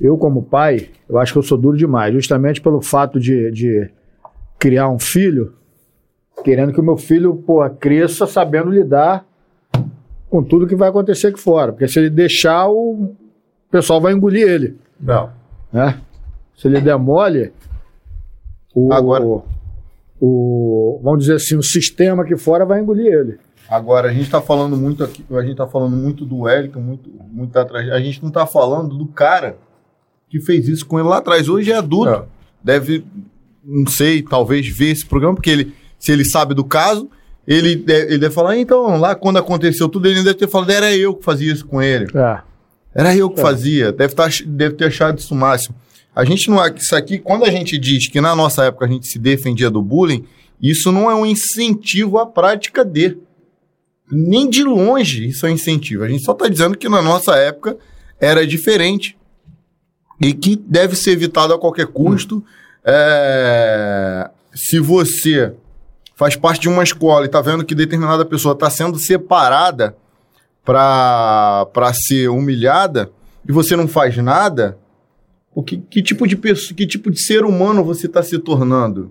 Eu, 0.00 0.16
como 0.18 0.42
pai, 0.42 0.90
eu 1.08 1.18
acho 1.18 1.32
que 1.32 1.38
eu 1.38 1.42
sou 1.42 1.56
duro 1.58 1.76
demais, 1.78 2.12
justamente 2.12 2.60
pelo 2.60 2.80
fato 2.82 3.18
de, 3.20 3.50
de 3.52 3.90
criar 4.58 4.88
um 4.90 4.98
filho, 4.98 5.54
querendo 6.44 6.72
que 6.72 6.80
o 6.80 6.84
meu 6.84 6.96
filho, 6.96 7.34
pô, 7.34 7.68
cresça 7.70 8.26
sabendo 8.26 8.70
lidar 8.70 9.24
com 10.28 10.42
tudo 10.42 10.66
que 10.66 10.76
vai 10.76 10.88
acontecer 10.88 11.28
aqui 11.28 11.40
fora. 11.40 11.72
Porque 11.72 11.88
se 11.88 11.98
ele 11.98 12.10
deixar, 12.10 12.68
o 12.68 13.14
pessoal 13.70 14.00
vai 14.00 14.12
engolir 14.12 14.46
ele, 14.48 14.76
Não. 15.00 15.30
né? 15.72 16.00
Se 16.56 16.68
ele 16.68 16.80
der 16.80 16.96
mole, 16.98 17.52
o, 18.74 18.92
Agora- 18.92 19.24
o, 19.24 19.42
o- 20.20 21.00
vamos 21.02 21.20
dizer 21.20 21.34
assim, 21.34 21.56
o 21.56 21.62
sistema 21.62 22.22
aqui 22.22 22.36
fora 22.36 22.64
vai 22.64 22.80
engolir 22.80 23.06
ele. 23.12 23.38
agora 23.68 24.08
a 24.08 24.12
gente 24.12 24.24
está 24.24 24.40
falando 24.40 24.76
muito 24.76 25.02
aqui, 25.02 25.24
a 25.30 25.42
gente 25.42 25.56
tá 25.56 25.66
falando 25.66 25.96
muito 25.96 26.24
do 26.24 26.40
Wellington, 26.40 26.80
muito, 26.80 27.10
muito 27.32 27.56
atrás. 27.58 27.88
A 27.90 28.00
gente 28.00 28.20
não 28.22 28.28
está 28.28 28.46
falando 28.46 28.96
do 28.96 29.06
cara 29.06 29.56
que 30.28 30.40
fez 30.40 30.68
isso 30.68 30.86
com 30.86 30.98
ele 30.98 31.08
lá 31.08 31.18
atrás. 31.18 31.48
Hoje 31.48 31.72
é 31.72 31.76
adulto. 31.76 32.10
É. 32.10 32.22
Deve, 32.62 33.04
não 33.64 33.86
sei, 33.86 34.22
talvez 34.22 34.68
ver 34.68 34.90
esse 34.90 35.04
programa, 35.06 35.34
porque 35.34 35.50
ele, 35.50 35.72
se 36.00 36.10
ele 36.10 36.24
sabe 36.24 36.54
do 36.54 36.64
caso, 36.64 37.08
ele 37.46 37.76
deve, 37.76 38.06
ele 38.06 38.18
deve 38.18 38.34
falar, 38.34 38.56
então, 38.56 38.98
lá 38.98 39.14
quando 39.14 39.36
aconteceu 39.36 39.88
tudo, 39.88 40.08
ele 40.08 40.22
deve 40.22 40.34
ter 40.34 40.48
falado, 40.48 40.70
era 40.70 40.92
eu 40.96 41.14
que 41.14 41.24
fazia 41.24 41.52
isso 41.52 41.66
com 41.66 41.80
ele. 41.80 42.06
É. 42.14 42.40
Era 42.94 43.16
eu 43.16 43.30
que 43.30 43.40
fazia. 43.40 43.92
Deve, 43.92 44.14
tá, 44.14 44.28
deve 44.46 44.74
ter 44.74 44.86
achado 44.86 45.18
isso 45.18 45.34
máximo. 45.34 45.76
A 46.14 46.24
gente 46.24 46.50
não. 46.50 46.64
Isso 46.74 46.94
aqui, 46.96 47.18
quando 47.18 47.44
a 47.44 47.50
gente 47.50 47.78
diz 47.78 48.08
que 48.08 48.20
na 48.20 48.34
nossa 48.34 48.64
época 48.64 48.84
a 48.84 48.88
gente 48.88 49.06
se 49.06 49.18
defendia 49.18 49.70
do 49.70 49.80
bullying, 49.80 50.24
isso 50.60 50.90
não 50.90 51.10
é 51.10 51.14
um 51.14 51.24
incentivo 51.24 52.18
à 52.18 52.26
prática 52.26 52.84
de. 52.84 53.16
Nem 54.10 54.50
de 54.50 54.64
longe 54.64 55.28
isso 55.28 55.46
é 55.46 55.50
um 55.50 55.52
incentivo. 55.52 56.02
A 56.02 56.08
gente 56.08 56.24
só 56.24 56.32
está 56.32 56.48
dizendo 56.48 56.76
que 56.76 56.88
na 56.88 57.00
nossa 57.00 57.36
época 57.36 57.76
era 58.20 58.44
diferente. 58.44 59.16
E 60.20 60.34
que 60.34 60.56
deve 60.56 60.96
ser 60.96 61.12
evitado 61.12 61.54
a 61.54 61.58
qualquer 61.58 61.86
custo. 61.86 62.44
É, 62.84 64.28
se 64.52 64.80
você 64.80 65.52
faz 66.20 66.36
parte 66.36 66.60
de 66.60 66.68
uma 66.68 66.84
escola 66.84 67.22
e 67.22 67.26
está 67.26 67.40
vendo 67.40 67.64
que 67.64 67.74
determinada 67.74 68.26
pessoa 68.26 68.52
está 68.52 68.68
sendo 68.68 68.98
separada 68.98 69.96
para 70.62 71.92
ser 71.94 72.28
humilhada 72.28 73.10
e 73.48 73.50
você 73.50 73.74
não 73.74 73.88
faz 73.88 74.14
nada, 74.18 74.78
o 75.54 75.62
que, 75.62 75.78
que 75.78 76.02
tipo 76.02 76.28
de 76.28 76.36
pessoa, 76.36 76.76
que 76.76 76.86
tipo 76.86 77.10
de 77.10 77.22
ser 77.22 77.42
humano 77.42 77.82
você 77.82 78.06
está 78.06 78.22
se 78.22 78.38
tornando? 78.38 79.10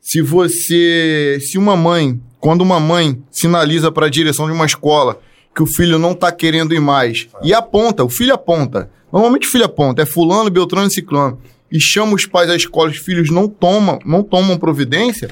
se 0.00 0.22
você. 0.22 1.38
Se 1.40 1.58
uma 1.58 1.76
mãe, 1.76 2.20
quando 2.40 2.62
uma 2.62 2.80
mãe 2.80 3.22
sinaliza 3.30 3.92
para 3.92 4.06
a 4.06 4.10
direção 4.10 4.46
de 4.46 4.52
uma 4.52 4.66
escola 4.66 5.20
que 5.54 5.62
o 5.62 5.66
filho 5.66 5.98
não 5.98 6.12
está 6.12 6.32
querendo 6.32 6.74
ir 6.74 6.80
mais 6.80 7.28
e 7.42 7.52
aponta, 7.52 8.04
o 8.04 8.08
filho 8.08 8.32
aponta. 8.32 8.90
Normalmente 9.12 9.46
o 9.46 9.50
filho 9.50 9.64
aponta, 9.64 10.02
é 10.02 10.06
fulano, 10.06 10.50
beltrano 10.50 10.88
e 10.88 10.92
ciclano. 10.92 11.38
E 11.70 11.80
chama 11.80 12.14
os 12.14 12.24
pais 12.26 12.48
à 12.48 12.56
escola, 12.56 12.90
os 12.90 12.96
filhos 12.96 13.30
não 13.30 13.48
tomam, 13.48 13.98
não 14.04 14.22
tomam 14.22 14.56
providência. 14.56 15.28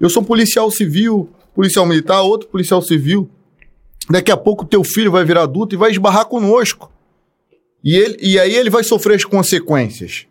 Eu 0.00 0.08
sou 0.08 0.22
policial 0.22 0.70
civil, 0.70 1.28
policial 1.54 1.84
militar, 1.84 2.22
outro 2.22 2.48
policial 2.48 2.80
civil. 2.80 3.28
Daqui 4.08 4.32
a 4.32 4.36
pouco 4.36 4.64
teu 4.64 4.82
filho 4.82 5.12
vai 5.12 5.24
virar 5.24 5.42
adulto 5.42 5.74
e 5.74 5.78
vai 5.78 5.90
esbarrar 5.90 6.24
conosco. 6.24 6.90
E, 7.84 7.94
ele, 7.96 8.16
e 8.20 8.38
aí 8.38 8.54
ele 8.54 8.70
vai 8.70 8.82
sofrer 8.82 9.16
as 9.16 9.24
consequências. 9.24 10.26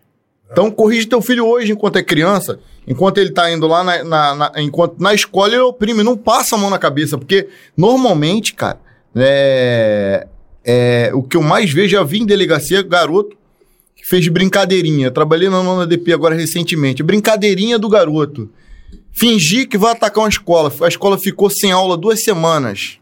Então 0.51 0.71
corrige 0.71 1.07
teu 1.07 1.21
filho 1.21 1.45
hoje 1.45 1.71
enquanto 1.71 1.97
é 1.97 2.03
criança, 2.03 2.59
enquanto 2.87 3.19
ele 3.19 3.29
tá 3.29 3.51
indo 3.51 3.67
lá 3.67 3.83
na, 3.83 4.03
na, 4.03 4.35
na, 4.35 4.51
enquanto 4.57 4.99
na 4.99 5.13
escola 5.13 5.53
ele 5.53 5.61
oprime, 5.61 6.01
não 6.01 6.17
passa 6.17 6.55
a 6.55 6.57
mão 6.57 6.71
na 6.71 6.79
cabeça, 6.79 7.19
porque 7.19 7.47
normalmente, 7.77 8.55
cara, 8.55 8.79
é, 9.15 10.27
é, 10.65 11.11
o 11.13 11.21
que 11.21 11.37
eu 11.37 11.43
mais 11.43 11.71
vejo, 11.71 11.89
já 11.89 12.03
vi 12.03 12.19
em 12.19 12.25
delegacia, 12.25 12.81
garoto 12.81 13.37
que 13.95 14.05
fez 14.07 14.27
brincadeirinha. 14.27 15.11
Trabalhei 15.11 15.49
na 15.49 15.61
nona 15.61 15.85
DP 15.85 16.13
agora 16.13 16.33
recentemente. 16.33 17.03
Brincadeirinha 17.03 17.77
do 17.77 17.89
garoto. 17.89 18.49
Fingir 19.11 19.67
que 19.67 19.77
vai 19.77 19.91
atacar 19.91 20.23
uma 20.23 20.29
escola. 20.29 20.73
A 20.81 20.87
escola 20.87 21.17
ficou 21.17 21.49
sem 21.49 21.71
aula 21.71 21.97
duas 21.97 22.23
semanas. 22.23 22.99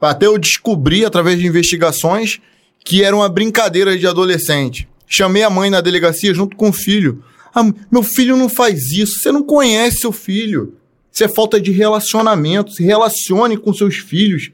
Até 0.00 0.26
eu 0.26 0.38
descobri, 0.38 1.04
através 1.04 1.38
de 1.38 1.46
investigações, 1.46 2.40
que 2.84 3.02
era 3.02 3.16
uma 3.16 3.28
brincadeira 3.28 3.96
de 3.96 4.06
adolescente. 4.06 4.88
Chamei 5.06 5.42
a 5.42 5.50
mãe 5.50 5.70
na 5.70 5.80
delegacia 5.80 6.34
junto 6.34 6.56
com 6.56 6.68
o 6.68 6.72
filho. 6.72 7.24
Ah, 7.54 7.62
meu 7.90 8.02
filho 8.02 8.36
não 8.36 8.48
faz 8.48 8.90
isso. 8.92 9.20
Você 9.20 9.30
não 9.30 9.42
conhece 9.42 9.98
seu 9.98 10.12
filho. 10.12 10.74
Isso 11.12 11.24
é 11.24 11.28
falta 11.28 11.60
de 11.60 11.70
relacionamento. 11.70 12.72
Se 12.72 12.82
relacione 12.82 13.56
com 13.56 13.72
seus 13.72 13.96
filhos. 13.96 14.50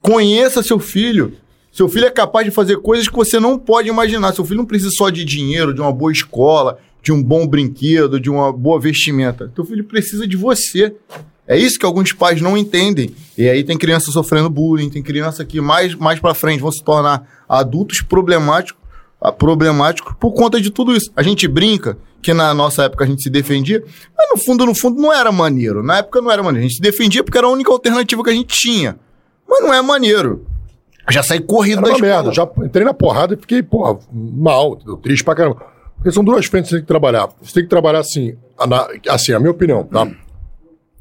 Conheça 0.00 0.62
seu 0.62 0.78
filho. 0.78 1.36
Seu 1.72 1.88
filho 1.88 2.06
é 2.06 2.10
capaz 2.10 2.44
de 2.44 2.50
fazer 2.50 2.76
coisas 2.78 3.08
que 3.08 3.14
você 3.14 3.40
não 3.40 3.58
pode 3.58 3.88
imaginar. 3.88 4.34
Seu 4.34 4.44
filho 4.44 4.58
não 4.58 4.66
precisa 4.66 4.90
só 4.90 5.10
de 5.10 5.24
dinheiro, 5.24 5.74
de 5.74 5.80
uma 5.80 5.92
boa 5.92 6.12
escola, 6.12 6.78
de 7.02 7.12
um 7.12 7.22
bom 7.22 7.46
brinquedo, 7.46 8.20
de 8.20 8.30
uma 8.30 8.52
boa 8.52 8.78
vestimenta. 8.80 9.50
Seu 9.54 9.64
filho 9.64 9.84
precisa 9.84 10.26
de 10.26 10.36
você. 10.36 10.94
É 11.46 11.58
isso 11.58 11.78
que 11.78 11.84
alguns 11.84 12.12
pais 12.12 12.40
não 12.40 12.56
entendem. 12.56 13.10
E 13.36 13.48
aí 13.48 13.64
tem 13.64 13.76
criança 13.76 14.12
sofrendo 14.12 14.48
bullying, 14.48 14.88
tem 14.88 15.02
criança 15.02 15.44
que 15.44 15.60
mais, 15.60 15.94
mais 15.96 16.20
para 16.20 16.34
frente 16.34 16.60
vão 16.60 16.70
se 16.70 16.82
tornar 16.82 17.26
adultos 17.48 18.00
problemáticos, 18.00 18.80
problemáticos 19.38 20.14
por 20.20 20.32
conta 20.32 20.60
de 20.60 20.70
tudo 20.70 20.94
isso. 20.94 21.10
A 21.16 21.22
gente 21.22 21.48
brinca 21.48 21.98
que 22.22 22.32
na 22.32 22.54
nossa 22.54 22.84
época 22.84 23.04
a 23.04 23.06
gente 23.06 23.22
se 23.22 23.28
defendia, 23.28 23.82
mas 24.16 24.28
no 24.30 24.38
fundo, 24.38 24.64
no 24.64 24.74
fundo, 24.74 25.02
não 25.02 25.12
era 25.12 25.32
maneiro. 25.32 25.82
Na 25.82 25.98
época 25.98 26.20
não 26.20 26.30
era 26.30 26.42
maneiro. 26.42 26.64
A 26.64 26.68
gente 26.68 26.76
se 26.76 26.82
defendia 26.82 27.24
porque 27.24 27.36
era 27.36 27.48
a 27.48 27.50
única 27.50 27.72
alternativa 27.72 28.22
que 28.22 28.30
a 28.30 28.34
gente 28.34 28.56
tinha. 28.56 28.96
Mas 29.48 29.60
não 29.60 29.74
é 29.74 29.82
maneiro. 29.82 30.46
Já 31.10 31.20
saí 31.24 31.40
corrido 31.40 31.78
Era 31.78 31.88
da 31.88 31.92
escola. 31.94 32.12
merda. 32.12 32.32
Já 32.32 32.48
entrei 32.64 32.84
na 32.84 32.94
porrada 32.94 33.34
e 33.34 33.36
fiquei, 33.36 33.60
porra, 33.60 33.98
mal, 34.12 34.76
triste 35.02 35.24
pra 35.24 35.34
caramba. 35.34 35.71
Porque 36.02 36.10
são 36.10 36.24
duas 36.24 36.46
frentes 36.46 36.68
que 36.68 36.70
você 36.70 36.76
tem 36.78 36.82
que 36.82 36.88
trabalhar. 36.88 37.28
Você 37.40 37.54
tem 37.54 37.62
que 37.62 37.68
trabalhar 37.68 38.00
assim, 38.00 38.36
assim, 39.08 39.32
a 39.32 39.38
minha 39.38 39.52
opinião, 39.52 39.84
tá? 39.84 40.10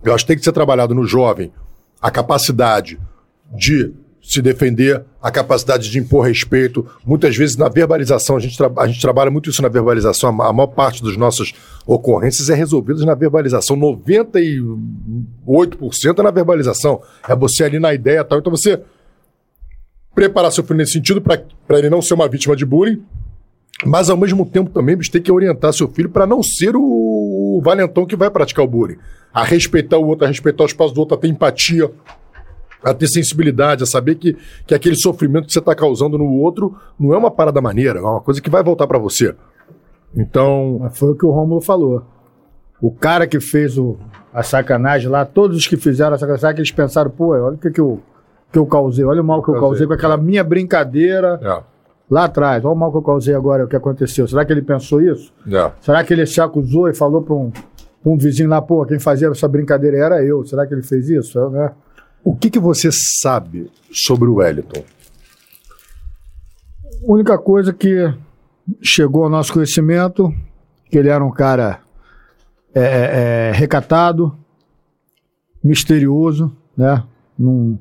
Eu 0.04 0.14
acho 0.14 0.24
que 0.24 0.28
tem 0.28 0.38
que 0.38 0.44
ser 0.44 0.52
trabalhado 0.52 0.94
no 0.94 1.08
jovem 1.08 1.52
a 2.00 2.12
capacidade 2.12 3.00
de 3.52 3.92
se 4.22 4.44
defender, 4.44 5.04
a 5.20 5.32
capacidade 5.32 5.90
de 5.90 5.98
impor 5.98 6.28
respeito. 6.28 6.86
Muitas 7.04 7.36
vezes 7.36 7.58
na 7.58 7.68
verbalização, 7.68 8.38
a 8.38 8.40
gente, 8.40 8.56
a 8.78 8.86
gente 8.86 9.02
trabalha 9.02 9.32
muito 9.32 9.50
isso 9.50 9.64
na 9.64 9.70
verbalização. 9.70 10.40
A, 10.40 10.50
a 10.50 10.54
maior 10.54 10.68
parte 10.68 11.04
das 11.04 11.18
nossas 11.18 11.52
ocorrências 11.88 12.52
é 12.52 12.54
resolvida 12.54 13.04
na 13.04 13.16
verbalização. 13.16 13.76
98% 13.76 16.20
é 16.20 16.22
na 16.22 16.30
verbalização. 16.30 17.02
É 17.28 17.36
você 17.36 17.64
ali 17.64 17.80
na 17.80 17.92
ideia 17.92 18.20
e 18.20 18.24
tal. 18.24 18.38
Então 18.38 18.52
você 18.52 18.80
preparar 20.14 20.52
seu 20.52 20.64
filho 20.64 20.78
nesse 20.78 20.94
sentido 20.94 21.20
para 21.22 21.42
ele 21.72 21.90
não 21.90 22.04
ser 22.04 22.14
uma 22.14 22.28
vítima 22.28 22.56
de 22.56 22.68
bullying, 22.68 23.04
mas 23.86 24.10
ao 24.10 24.18
mesmo 24.18 24.46
tempo 24.46 24.70
também 24.70 24.96
você 24.96 25.12
tem 25.12 25.22
que 25.22 25.32
orientar 25.32 25.74
seu 25.74 25.88
filho 25.88 26.10
para 26.10 26.28
não 26.28 26.44
ser 26.44 26.76
o, 26.76 26.82
o 26.82 27.62
valentão 27.64 28.06
que 28.06 28.16
vai 28.16 28.30
praticar 28.30 28.64
o 28.64 28.68
bullying. 28.68 28.98
A 29.34 29.44
respeitar 29.44 29.98
o 29.98 30.06
outro, 30.06 30.26
a 30.26 30.28
respeitar 30.28 30.64
os 30.64 30.74
passos 30.74 30.94
do 30.94 31.00
outro, 31.00 31.16
a 31.16 31.18
ter 31.18 31.28
empatia, 31.28 31.90
a 32.84 32.94
ter 32.94 33.08
sensibilidade, 33.08 33.84
a 33.84 33.86
saber 33.86 34.16
que, 34.16 34.38
que 34.66 34.74
aquele 34.74 34.96
sofrimento 34.96 35.48
que 35.48 35.54
você 35.54 35.60
está 35.60 35.74
causando 35.74 36.18
no 36.18 36.26
outro 36.26 36.76
não 37.00 37.14
é 37.14 37.18
uma 37.18 37.32
parada 37.32 37.62
maneira, 37.62 38.00
é 38.00 38.02
uma 38.02 38.22
coisa 38.22 38.42
que 38.42 38.50
vai 38.50 38.64
voltar 38.64 38.88
para 38.88 38.98
você. 38.98 39.36
Então, 40.16 40.80
Mas 40.82 40.98
foi 40.98 41.12
o 41.12 41.16
que 41.16 41.26
o 41.26 41.32
Rômulo 41.32 41.62
falou. 41.62 42.04
O 42.82 42.92
cara 42.92 43.28
que 43.28 43.40
fez 43.40 43.78
o, 43.78 43.98
a 44.34 44.44
sacanagem 44.44 45.08
lá, 45.08 45.24
todos 45.24 45.58
os 45.58 45.68
que 45.68 45.78
fizeram 45.78 46.16
a 46.16 46.18
sacanagem, 46.18 46.58
eles 46.58 46.72
pensaram, 46.72 47.10
pô, 47.10 47.30
olha 47.30 47.56
o 47.56 47.58
que, 47.58 47.70
que, 47.70 47.80
eu, 47.80 48.02
que 48.52 48.60
eu 48.60 48.66
causei, 48.66 49.06
olha 49.06 49.22
o 49.22 49.24
mal 49.24 49.42
que 49.42 49.50
eu 49.50 49.54
Causei, 49.54 49.70
causei 49.70 49.88
com 49.88 49.94
aquela 49.94 50.18
minha 50.18 50.44
brincadeira 50.44 51.40
é, 51.42 51.64
lá 52.12 52.26
atrás, 52.26 52.66
olha 52.66 52.74
o 52.74 52.78
mal 52.78 52.92
que 52.92 52.98
eu 52.98 53.02
causei 53.02 53.34
agora, 53.34 53.64
o 53.64 53.68
que 53.70 53.76
aconteceu. 53.76 54.28
Será 54.28 54.44
que 54.44 54.52
ele 54.52 54.62
pensou 54.62 55.02
isso? 55.02 55.34
é. 55.48 55.72
Será 55.80 56.04
que 56.04 56.14
ele 56.14 56.26
se 56.26 56.42
acusou 56.42 56.90
e 56.90 56.94
falou 56.94 57.22
para 57.22 57.34
um, 57.34 57.50
um 58.06 58.18
vizinho 58.18 58.50
lá, 58.50 58.62
pô, 58.62 58.86
quem 58.86 59.00
fazia 59.00 59.30
essa 59.30 59.48
brincadeira 59.48 59.98
era 59.98 60.24
eu? 60.24 60.46
Será 60.46 60.68
que 60.68 60.74
ele 60.74 60.84
fez 60.84 61.10
isso? 61.10 61.40
É, 61.40 61.50
né? 61.50 61.72
O 62.22 62.36
que, 62.36 62.50
que 62.50 62.60
você 62.60 62.90
sabe 62.92 63.72
sobre 63.90 64.28
o 64.28 64.36
Wellington? 64.36 64.84
A 67.02 67.12
única 67.12 67.38
coisa 67.38 67.72
que 67.72 68.14
chegou 68.82 69.24
ao 69.24 69.30
nosso 69.30 69.54
conhecimento, 69.54 70.32
que 70.90 70.98
ele 70.98 71.08
era 71.08 71.24
um 71.24 71.32
cara 71.32 71.80
é, 72.76 72.82
é, 72.82 73.50
é, 73.50 73.52
recatado, 73.54 74.36
misterioso, 75.64 76.56
né? 76.78 77.04
Não, 77.40 77.80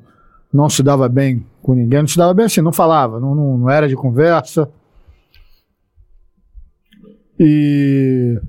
não 0.51 0.69
se 0.69 0.81
dava 0.81 1.07
bem 1.09 1.45
com 1.61 1.73
ninguém, 1.73 1.99
não 1.99 2.07
se 2.07 2.17
dava 2.17 2.33
bem 2.33 2.45
assim, 2.45 2.61
não 2.61 2.73
falava, 2.73 3.19
não, 3.19 3.35
não, 3.35 3.57
não 3.57 3.69
era 3.69 3.87
de 3.87 3.95
conversa. 3.95 4.69
E 7.39 8.39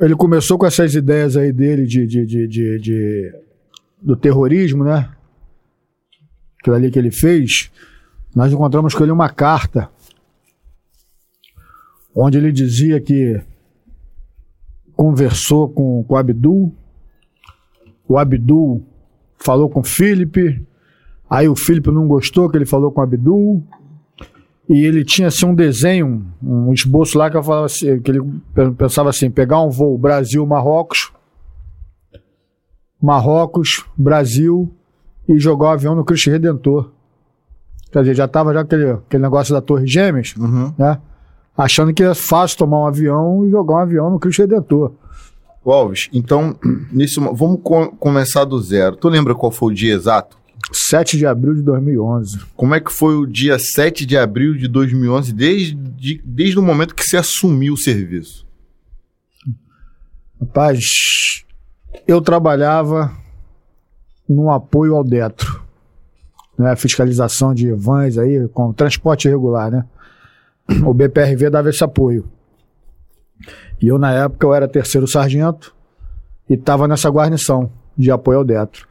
ele 0.00 0.14
começou 0.14 0.58
com 0.58 0.66
essas 0.66 0.94
ideias 0.94 1.36
aí 1.36 1.52
dele 1.52 1.86
de, 1.86 2.06
de, 2.06 2.26
de, 2.26 2.46
de, 2.46 2.78
de- 2.78 3.34
do 4.02 4.14
terrorismo, 4.16 4.84
né? 4.84 5.10
Aquilo 6.60 6.76
ali 6.76 6.90
que 6.90 6.98
ele 6.98 7.10
fez. 7.10 7.70
Nós 8.34 8.52
encontramos 8.52 8.94
com 8.94 9.02
ele 9.02 9.12
uma 9.12 9.28
carta 9.30 9.90
onde 12.14 12.38
ele 12.38 12.52
dizia 12.52 13.00
que 13.00 13.40
conversou 14.94 15.68
com, 15.68 16.02
com 16.04 16.14
o 16.14 16.16
Abdul, 16.16 16.74
o 18.08 18.16
Abdul 18.18 18.82
falou 19.38 19.68
com 19.68 19.80
o 19.80 19.84
Felipe, 19.84 20.64
aí 21.28 21.48
o 21.48 21.56
Felipe 21.56 21.90
não 21.90 22.06
gostou 22.06 22.48
que 22.48 22.56
ele 22.56 22.66
falou 22.66 22.90
com 22.90 23.00
o 23.00 23.04
Abdul, 23.04 23.62
e 24.68 24.84
ele 24.84 25.04
tinha 25.04 25.28
assim 25.28 25.46
um 25.46 25.54
desenho, 25.54 26.26
um 26.42 26.72
esboço 26.72 27.16
lá 27.16 27.30
que, 27.30 27.36
assim, 27.36 28.00
que 28.00 28.10
ele 28.10 28.20
pe- 28.54 28.70
pensava 28.72 29.10
assim, 29.10 29.30
pegar 29.30 29.60
um 29.62 29.70
voo 29.70 29.96
Brasil-Marrocos, 29.96 31.12
Marrocos, 33.00 33.84
Brasil, 33.96 34.72
e 35.28 35.38
jogar 35.38 35.66
o 35.66 35.72
avião 35.72 35.94
no 35.94 36.04
Cristo 36.04 36.30
Redentor. 36.30 36.90
Quer 37.92 38.00
dizer, 38.00 38.14
já 38.14 38.24
estava 38.24 38.52
já 38.52 38.60
aquele, 38.60 38.90
aquele 38.90 39.22
negócio 39.22 39.54
da 39.54 39.60
Torre 39.60 39.86
Gêmeas, 39.86 40.34
Uhum. 40.36 40.72
né? 40.78 40.98
Achando 41.56 41.92
que 41.94 42.02
é 42.02 42.14
fácil 42.14 42.58
tomar 42.58 42.80
um 42.80 42.86
avião 42.86 43.46
e 43.46 43.50
jogar 43.50 43.74
um 43.76 43.78
avião 43.78 44.10
no 44.10 44.18
Cristo 44.18 44.40
Redentor. 44.42 44.92
Alves, 45.64 46.08
então, 46.12 46.54
nisso, 46.92 47.20
vamos 47.34 47.60
co- 47.62 47.88
começar 47.98 48.44
do 48.44 48.58
zero. 48.60 48.96
Tu 48.96 49.08
lembra 49.08 49.34
qual 49.34 49.50
foi 49.50 49.72
o 49.72 49.74
dia 49.74 49.94
exato? 49.94 50.36
7 50.72 51.16
de 51.16 51.26
abril 51.26 51.54
de 51.54 51.62
2011. 51.62 52.40
Como 52.56 52.74
é 52.74 52.80
que 52.80 52.92
foi 52.92 53.16
o 53.16 53.26
dia 53.26 53.58
7 53.58 54.04
de 54.04 54.16
abril 54.16 54.54
de 54.54 54.68
2011, 54.68 55.32
desde, 55.32 56.22
desde 56.24 56.58
o 56.58 56.62
momento 56.62 56.94
que 56.94 57.04
você 57.04 57.16
assumiu 57.16 57.74
o 57.74 57.78
serviço? 57.78 58.46
Rapaz, 60.40 60.84
eu 62.06 62.20
trabalhava 62.20 63.12
no 64.28 64.50
apoio 64.50 64.96
ao 64.96 65.04
Detro. 65.04 65.62
Né? 66.58 66.74
Fiscalização 66.76 67.54
de 67.54 67.72
vans 67.72 68.18
aí, 68.18 68.48
com 68.48 68.72
transporte 68.72 69.28
irregular, 69.28 69.70
né? 69.70 69.84
O 70.84 70.92
BPRV 70.92 71.50
dava 71.50 71.70
esse 71.70 71.84
apoio. 71.84 72.28
E 73.80 73.86
eu, 73.88 73.98
na 73.98 74.12
época, 74.12 74.46
eu 74.46 74.54
era 74.54 74.66
terceiro 74.66 75.06
sargento 75.06 75.74
e 76.48 76.54
estava 76.54 76.88
nessa 76.88 77.08
guarnição 77.08 77.70
de 77.96 78.10
apoio 78.10 78.38
ao 78.38 78.44
Detro. 78.44 78.88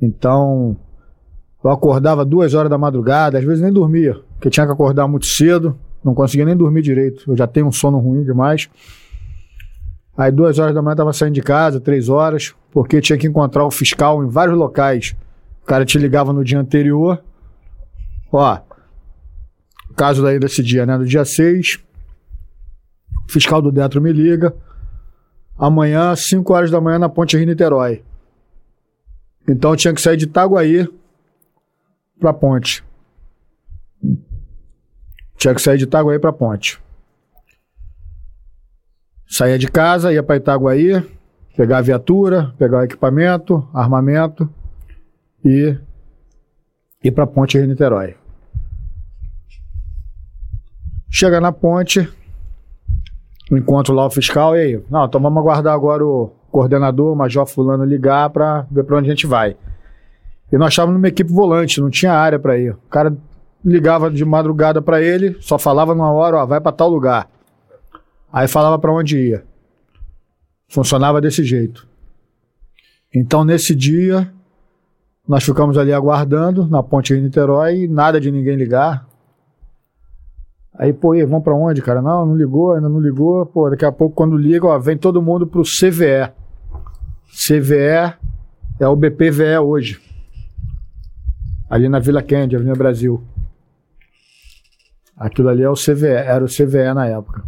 Então, 0.00 0.76
eu 1.62 1.70
acordava 1.70 2.24
duas 2.24 2.54
horas 2.54 2.70
da 2.70 2.78
madrugada, 2.78 3.38
às 3.38 3.44
vezes 3.44 3.60
nem 3.60 3.72
dormia, 3.72 4.20
porque 4.34 4.50
tinha 4.50 4.66
que 4.66 4.72
acordar 4.72 5.08
muito 5.08 5.26
cedo, 5.26 5.76
não 6.04 6.14
conseguia 6.14 6.44
nem 6.44 6.56
dormir 6.56 6.82
direito. 6.82 7.30
Eu 7.30 7.36
já 7.36 7.46
tenho 7.46 7.66
um 7.66 7.72
sono 7.72 7.98
ruim 7.98 8.22
demais. 8.22 8.68
Aí 10.16 10.32
duas 10.32 10.58
horas 10.58 10.74
da 10.74 10.82
manhã 10.82 10.96
tava 10.96 11.12
saindo 11.12 11.34
de 11.34 11.42
casa, 11.42 11.80
três 11.80 12.08
horas, 12.08 12.54
porque 12.72 13.00
tinha 13.00 13.18
que 13.18 13.26
encontrar 13.26 13.64
o 13.64 13.70
fiscal 13.70 14.24
em 14.24 14.28
vários 14.28 14.56
locais. 14.56 15.16
O 15.62 15.66
cara 15.66 15.84
te 15.84 15.98
ligava 15.98 16.32
no 16.32 16.42
dia 16.42 16.58
anterior. 16.58 17.22
Ó, 18.32 18.58
caso 19.96 20.22
daí 20.22 20.38
desse 20.38 20.62
dia, 20.62 20.86
né? 20.86 20.96
Do 20.96 21.04
dia 21.04 21.24
6, 21.24 21.80
O 23.28 23.32
fiscal 23.32 23.60
do 23.60 23.72
Detro 23.72 24.00
me 24.00 24.12
liga. 24.12 24.54
Amanhã, 25.58 26.14
5 26.14 26.52
horas 26.52 26.70
da 26.70 26.80
manhã, 26.80 26.98
na 26.98 27.08
Ponte 27.08 27.36
Rio-Niterói. 27.36 28.02
Então 29.48 29.70
eu 29.70 29.76
tinha 29.76 29.94
que 29.94 30.00
sair 30.00 30.16
de 30.16 30.24
Itaguaí 30.24 30.86
pra 32.20 32.34
ponte. 32.34 32.84
Tinha 35.36 35.54
que 35.54 35.62
sair 35.62 35.78
de 35.78 35.84
Itaguaí 35.84 36.18
pra 36.18 36.32
ponte. 36.32 36.78
Saía 39.26 39.58
de 39.58 39.68
casa, 39.68 40.12
ia 40.12 40.22
pra 40.22 40.36
Itaguaí, 40.36 41.02
pegar 41.56 41.78
a 41.78 41.82
viatura, 41.82 42.54
pegar 42.58 42.78
o 42.78 42.82
equipamento, 42.82 43.68
armamento 43.72 44.52
e 45.44 45.78
ir 47.02 47.10
pra 47.12 47.26
ponte 47.26 47.56
Rio-Niterói. 47.58 48.16
Chega 51.10 51.40
na 51.40 51.52
ponte, 51.52 52.08
encontro 53.50 53.94
lá 53.94 54.06
o 54.06 54.10
fiscal, 54.10 54.56
e 54.56 54.60
aí? 54.60 54.84
Não, 54.90 55.06
então 55.06 55.20
vamos 55.20 55.38
aguardar 55.38 55.74
agora 55.74 56.04
o 56.04 56.37
coordenador, 56.58 57.14
Major 57.14 57.46
Fulano, 57.46 57.84
ligar 57.84 58.28
pra 58.30 58.66
ver 58.68 58.82
pra 58.82 58.98
onde 58.98 59.06
a 59.06 59.14
gente 59.14 59.28
vai. 59.28 59.56
E 60.52 60.58
nós 60.58 60.70
estávamos 60.72 60.98
numa 60.98 61.06
equipe 61.06 61.32
volante, 61.32 61.80
não 61.80 61.88
tinha 61.88 62.12
área 62.12 62.36
pra 62.36 62.58
ir. 62.58 62.72
O 62.72 62.88
cara 62.90 63.16
ligava 63.64 64.10
de 64.10 64.24
madrugada 64.24 64.82
pra 64.82 65.00
ele, 65.00 65.36
só 65.40 65.56
falava 65.56 65.94
numa 65.94 66.10
hora, 66.10 66.38
ó, 66.38 66.46
vai 66.46 66.60
pra 66.60 66.72
tal 66.72 66.88
lugar. 66.88 67.30
Aí 68.32 68.48
falava 68.48 68.76
pra 68.76 68.92
onde 68.92 69.16
ia. 69.16 69.44
Funcionava 70.68 71.20
desse 71.20 71.44
jeito. 71.44 71.86
Então 73.14 73.44
nesse 73.44 73.72
dia 73.72 74.28
nós 75.28 75.44
ficamos 75.44 75.78
ali 75.78 75.92
aguardando 75.92 76.66
na 76.66 76.82
ponte 76.82 77.14
de 77.14 77.20
Niterói, 77.20 77.86
nada 77.86 78.20
de 78.20 78.32
ninguém 78.32 78.56
ligar. 78.56 79.06
Aí, 80.76 80.92
pô, 80.92 81.14
e 81.14 81.24
vamos 81.24 81.44
pra 81.44 81.54
onde, 81.54 81.82
cara? 81.82 82.02
Não, 82.02 82.26
não 82.26 82.36
ligou, 82.36 82.72
ainda 82.72 82.88
não 82.88 83.00
ligou. 83.00 83.46
Pô, 83.46 83.70
daqui 83.70 83.84
a 83.84 83.92
pouco, 83.92 84.14
quando 84.14 84.36
liga, 84.36 84.66
ó, 84.66 84.78
vem 84.78 84.96
todo 84.96 85.22
mundo 85.22 85.46
pro 85.46 85.62
CVE. 85.62 86.32
CVE 87.30 88.14
é 88.80 88.88
o 88.88 88.96
BPVE 88.96 89.58
hoje. 89.58 90.00
Ali 91.68 91.88
na 91.88 91.98
Vila 91.98 92.22
Kennedy, 92.22 92.56
Avenida 92.56 92.76
Brasil. 92.78 93.22
Aquilo 95.16 95.48
ali 95.48 95.62
é 95.62 95.68
o 95.68 95.74
CVE, 95.74 96.06
era 96.06 96.44
o 96.44 96.48
CVE 96.48 96.94
na 96.94 97.06
época. 97.06 97.44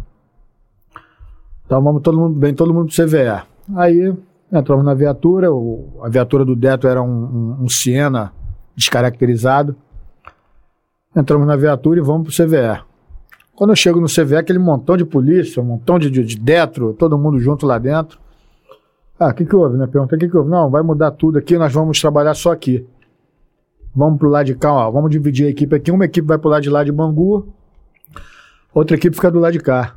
Então 1.65 1.81
vamos 1.81 2.01
todo 2.01 2.17
mundo, 2.19 2.39
vem 2.39 2.53
todo 2.53 2.73
mundo 2.73 2.93
pro 2.93 3.05
CVE. 3.05 3.43
Aí 3.75 4.13
entramos 4.51 4.85
na 4.85 4.93
viatura, 4.93 5.51
o- 5.51 5.99
a 6.03 6.09
viatura 6.09 6.43
do 6.43 6.55
Deto 6.55 6.87
era 6.87 7.01
um, 7.01 7.07
um, 7.09 7.63
um 7.63 7.69
Siena 7.69 8.33
descaracterizado. 8.75 9.75
Entramos 11.15 11.47
na 11.47 11.55
viatura 11.55 11.99
e 11.99 12.03
vamos 12.03 12.35
pro 12.35 12.45
CVE. 12.45 12.83
Quando 13.55 13.69
eu 13.71 13.75
chego 13.75 13.99
no 14.01 14.07
CVE, 14.07 14.35
aquele 14.37 14.59
montão 14.59 14.97
de 14.97 15.05
polícia, 15.05 15.61
um 15.61 15.65
montão 15.65 15.97
de, 15.97 16.09
de, 16.09 16.23
de 16.23 16.37
detro, 16.37 16.93
todo 16.93 17.17
mundo 17.17 17.39
junto 17.39 17.65
lá 17.65 17.77
dentro. 17.77 18.19
Ah, 19.23 19.27
o 19.27 19.33
que, 19.35 19.45
que 19.45 19.55
houve, 19.55 19.77
né? 19.77 19.85
Perguntei 19.85 20.17
o 20.17 20.19
que, 20.19 20.27
que 20.27 20.35
houve. 20.35 20.49
Não, 20.49 20.67
vai 20.67 20.81
mudar 20.81 21.11
tudo 21.11 21.37
aqui, 21.37 21.55
nós 21.55 21.71
vamos 21.71 22.01
trabalhar 22.01 22.33
só 22.33 22.51
aqui. 22.51 22.83
Vamos 23.95 24.17
pro 24.17 24.27
lado 24.27 24.47
de 24.47 24.55
cá, 24.55 24.73
ó. 24.73 24.89
Vamos 24.89 25.11
dividir 25.11 25.45
a 25.45 25.49
equipe 25.51 25.75
aqui. 25.75 25.91
Uma 25.91 26.05
equipe 26.05 26.27
vai 26.27 26.39
pro 26.39 26.49
lado 26.49 26.63
de 26.63 26.71
lá 26.71 26.83
de 26.83 26.91
Bangu, 26.91 27.47
outra 28.73 28.97
equipe 28.97 29.15
fica 29.15 29.29
do 29.29 29.37
lado 29.37 29.53
de 29.53 29.59
cá. 29.59 29.95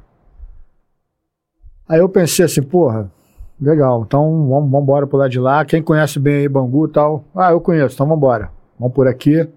Aí 1.88 2.00
eu 2.00 2.08
pensei 2.10 2.44
assim, 2.44 2.62
porra, 2.62 3.10
legal, 3.58 4.04
então 4.06 4.46
vamos, 4.46 4.70
vamos 4.70 4.82
embora 4.82 5.06
pro 5.06 5.16
lado 5.16 5.30
de 5.30 5.40
lá. 5.40 5.64
Quem 5.64 5.82
conhece 5.82 6.18
bem 6.18 6.40
aí 6.40 6.48
Bangu 6.48 6.84
e 6.86 6.90
tal? 6.90 7.24
Ah, 7.34 7.50
eu 7.50 7.62
conheço, 7.62 7.94
então 7.94 8.06
vamos 8.06 8.18
embora. 8.18 8.50
Vamos 8.78 8.94
por 8.94 9.08
aqui. 9.08 9.48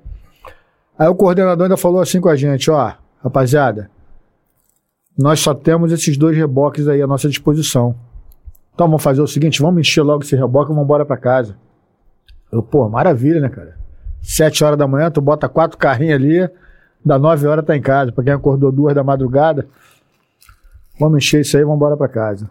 Aí 0.97 1.09
o 1.09 1.15
coordenador 1.15 1.65
ainda 1.65 1.75
falou 1.75 1.99
assim 1.99 2.21
com 2.21 2.29
a 2.29 2.37
gente, 2.37 2.71
ó, 2.71 2.93
rapaziada, 3.21 3.91
nós 5.19 5.41
só 5.41 5.53
temos 5.53 5.91
esses 5.91 6.17
dois 6.17 6.37
reboques 6.37 6.87
aí 6.87 7.01
à 7.01 7.07
nossa 7.07 7.27
disposição. 7.27 8.06
Então 8.77 8.85
vamos 8.85 9.01
fazer 9.01 9.23
o 9.23 9.27
seguinte, 9.27 9.59
vamos 9.59 9.81
encher 9.81 10.03
logo 10.03 10.21
esse 10.21 10.35
reboque 10.35 10.69
e 10.69 10.69
vamos 10.69 10.83
embora 10.83 11.03
pra 11.03 11.17
casa. 11.17 11.57
Eu, 12.51 12.61
pô, 12.61 12.87
maravilha, 12.87 13.41
né, 13.41 13.49
cara? 13.49 13.75
Sete 14.21 14.63
horas 14.63 14.77
da 14.77 14.87
manhã, 14.87 15.09
tu 15.09 15.19
bota 15.19 15.49
quatro 15.49 15.79
carrinhos 15.79 16.13
ali, 16.13 16.47
dá 17.03 17.17
nove 17.17 17.47
horas 17.47 17.65
tá 17.65 17.75
em 17.75 17.81
casa. 17.81 18.11
Pra 18.11 18.23
quem 18.23 18.31
acordou 18.31 18.71
duas 18.71 18.93
da 18.93 19.03
madrugada, 19.03 19.65
vamos 20.99 21.25
encher 21.25 21.41
isso 21.41 21.57
aí 21.57 21.63
e 21.63 21.65
vamos 21.65 21.77
embora 21.77 21.97
pra 21.97 22.07
casa. 22.07 22.47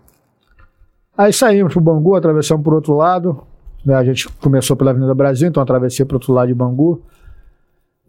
Aí 1.17 1.33
saímos 1.33 1.73
pro 1.73 1.81
Bangu, 1.81 2.17
atravessamos 2.17 2.65
por 2.65 2.75
outro 2.75 2.97
lado. 2.97 3.47
né, 3.85 3.95
a 3.95 4.03
gente 4.03 4.29
começou 4.29 4.77
pela 4.77 4.91
Avenida 4.91 5.15
Brasil, 5.15 5.47
então 5.47 5.63
atravessei 5.63 6.05
pro 6.05 6.17
outro 6.17 6.33
lado 6.33 6.49
de 6.49 6.55
Bangu. 6.55 7.05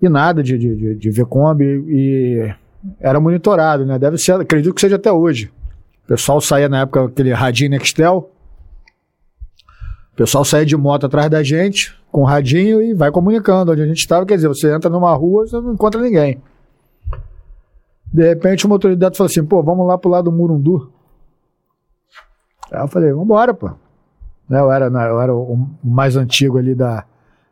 E 0.01 0.09
nada 0.09 0.41
de, 0.41 0.57
de, 0.57 0.75
de, 0.75 0.95
de. 0.95 1.21
E 1.87 2.55
era 2.99 3.19
monitorado, 3.19 3.85
né? 3.85 3.99
Deve 3.99 4.17
ser, 4.17 4.41
acredito 4.41 4.73
que 4.73 4.81
seja 4.81 4.95
até 4.95 5.11
hoje. 5.11 5.51
O 6.07 6.13
pessoal 6.15 6.39
saía 6.39 6.69
na 6.69 6.83
época 6.83 7.03
aquele 7.03 7.33
radinho 7.33 7.71
Nextel. 7.71 8.31
O 10.13 10.15
pessoal 10.15 10.45
saía 10.45 10.65
de 10.65 10.77
moto 10.77 11.05
atrás 11.05 11.29
da 11.29 11.43
gente, 11.43 11.93
com 12.09 12.21
o 12.21 12.23
radinho, 12.23 12.81
e 12.81 12.93
vai 12.93 13.11
comunicando 13.11 13.73
onde 13.73 13.81
a 13.81 13.85
gente 13.85 13.97
estava. 13.97 14.25
Quer 14.25 14.35
dizer, 14.35 14.47
você 14.47 14.73
entra 14.73 14.89
numa 14.89 15.13
rua, 15.13 15.45
você 15.45 15.59
não 15.59 15.73
encontra 15.73 16.01
ninguém. 16.01 16.41
De 18.05 18.25
repente, 18.25 18.65
o 18.65 18.69
motorista 18.69 19.11
falou 19.11 19.29
assim: 19.29 19.43
pô, 19.43 19.61
vamos 19.61 19.85
lá 19.85 19.97
pro 19.97 20.09
lado 20.09 20.23
do 20.23 20.31
Murundu. 20.31 20.89
Aí 22.71 22.81
eu 22.81 22.87
falei: 22.87 23.11
vambora, 23.11 23.53
pô. 23.53 23.67
Né, 24.49 24.61
Eu 24.61 24.71
era, 24.71 24.85
eu 24.85 25.21
era 25.21 25.35
o 25.35 25.67
mais 25.83 26.15
antigo 26.15 26.57
ali 26.57 26.73
da, 26.73 27.03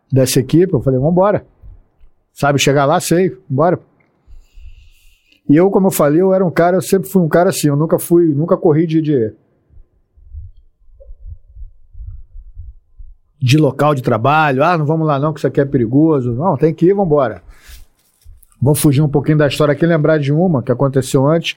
dessa 0.10 0.40
equipe. 0.40 0.74
Eu 0.74 0.82
falei: 0.82 0.98
vambora. 0.98 1.46
Sabe 2.32 2.58
chegar 2.58 2.86
lá? 2.86 3.02
Sei, 3.02 3.38
bora. 3.50 3.78
E 5.48 5.56
eu, 5.56 5.70
como 5.70 5.88
eu 5.88 5.92
falei, 5.92 6.22
eu 6.22 6.34
era 6.34 6.44
um 6.44 6.50
cara, 6.50 6.78
eu 6.78 6.82
sempre 6.82 7.10
fui 7.10 7.22
um 7.22 7.30
cara 7.30 7.50
assim, 7.50 7.68
eu 7.68 7.76
nunca 7.76 8.00
fui, 8.00 8.26
nunca 8.34 8.58
corri 8.58 8.88
de, 8.88 9.02
de, 9.02 9.34
de 13.40 13.58
local 13.58 13.94
de 13.94 14.02
trabalho. 14.02 14.64
Ah, 14.64 14.78
não 14.78 14.86
vamos 14.86 15.06
lá 15.06 15.20
não, 15.20 15.32
que 15.32 15.40
isso 15.40 15.48
aqui 15.48 15.62
é 15.62 15.66
perigoso. 15.66 16.34
Não, 16.34 16.58
tem 16.58 16.74
que 16.74 16.88
ir, 16.88 16.94
vambora. 16.94 17.44
Vamos 18.60 18.80
fugir 18.80 19.02
um 19.02 19.10
pouquinho 19.10 19.38
da 19.38 19.48
história 19.48 19.74
aqui, 19.74 19.86
lembrar 19.86 20.18
de 20.18 20.34
uma 20.34 20.64
que 20.64 20.72
aconteceu 20.72 21.28
antes, 21.28 21.56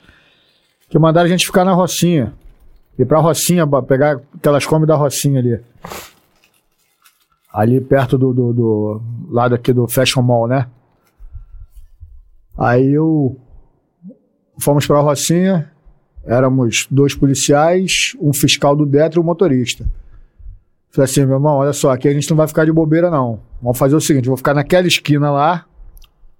que 0.91 0.99
mandaram 0.99 1.27
a 1.27 1.31
gente 1.31 1.47
ficar 1.47 1.65
na 1.65 1.73
Rocinha. 1.73 2.35
Ir 2.99 3.07
pra 3.07 3.21
Rocinha, 3.21 3.67
pegar 3.87 4.21
aquelas 4.37 4.67
Kombi 4.67 4.87
da 4.87 4.97
Rocinha 4.97 5.41
ali. 5.41 5.61
Ali 7.51 7.81
perto 7.81 8.19
do, 8.19 8.35
do, 8.35 8.53
do 8.53 9.03
lado 9.31 9.55
aqui 9.55 9.73
do 9.73 9.89
Fashion 9.89 10.21
Mall, 10.21 10.47
né? 10.47 10.67
Aí 12.59 12.93
eu 12.93 13.39
fomos 14.61 14.87
pra 14.87 15.01
Rocinha, 15.01 15.71
éramos 16.25 16.87
dois 16.91 17.15
policiais, 17.15 18.17
um 18.21 18.33
fiscal 18.33 18.77
do 18.77 18.85
Detro 18.85 19.21
e 19.21 19.23
um 19.23 19.27
motorista. 19.27 19.87
Falei 20.91 21.11
assim, 21.11 21.25
meu 21.25 21.37
irmão, 21.37 21.57
olha 21.57 21.73
só, 21.73 21.91
aqui 21.91 22.09
a 22.09 22.13
gente 22.13 22.29
não 22.31 22.37
vai 22.37 22.49
ficar 22.49 22.65
de 22.65 22.73
bobeira, 22.73 23.11
não. 23.11 23.41
Vamos 23.63 23.79
fazer 23.79 23.95
o 23.95 24.01
seguinte, 24.01 24.29
vou 24.29 24.37
ficar 24.37 24.55
naquela 24.55 24.87
esquina 24.87 25.31
lá, 25.31 25.65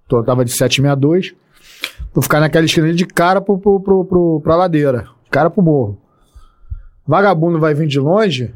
tô, 0.07 0.23
tava 0.23 0.43
de 0.43 0.51
762, 0.51 1.35
vou 2.13 2.21
ficar 2.21 2.39
naquela 2.39 2.65
esquina 2.65 2.91
de 2.93 3.05
cara 3.05 3.41
pro, 3.41 3.57
pro, 3.57 3.79
pro, 3.79 4.05
pro, 4.05 4.41
pra 4.41 4.55
ladeira, 4.55 5.07
de 5.23 5.29
cara 5.29 5.49
pro 5.49 5.61
morro. 5.61 5.97
Vagabundo 7.05 7.59
vai 7.59 7.73
vir 7.73 7.87
de 7.87 7.99
longe, 7.99 8.53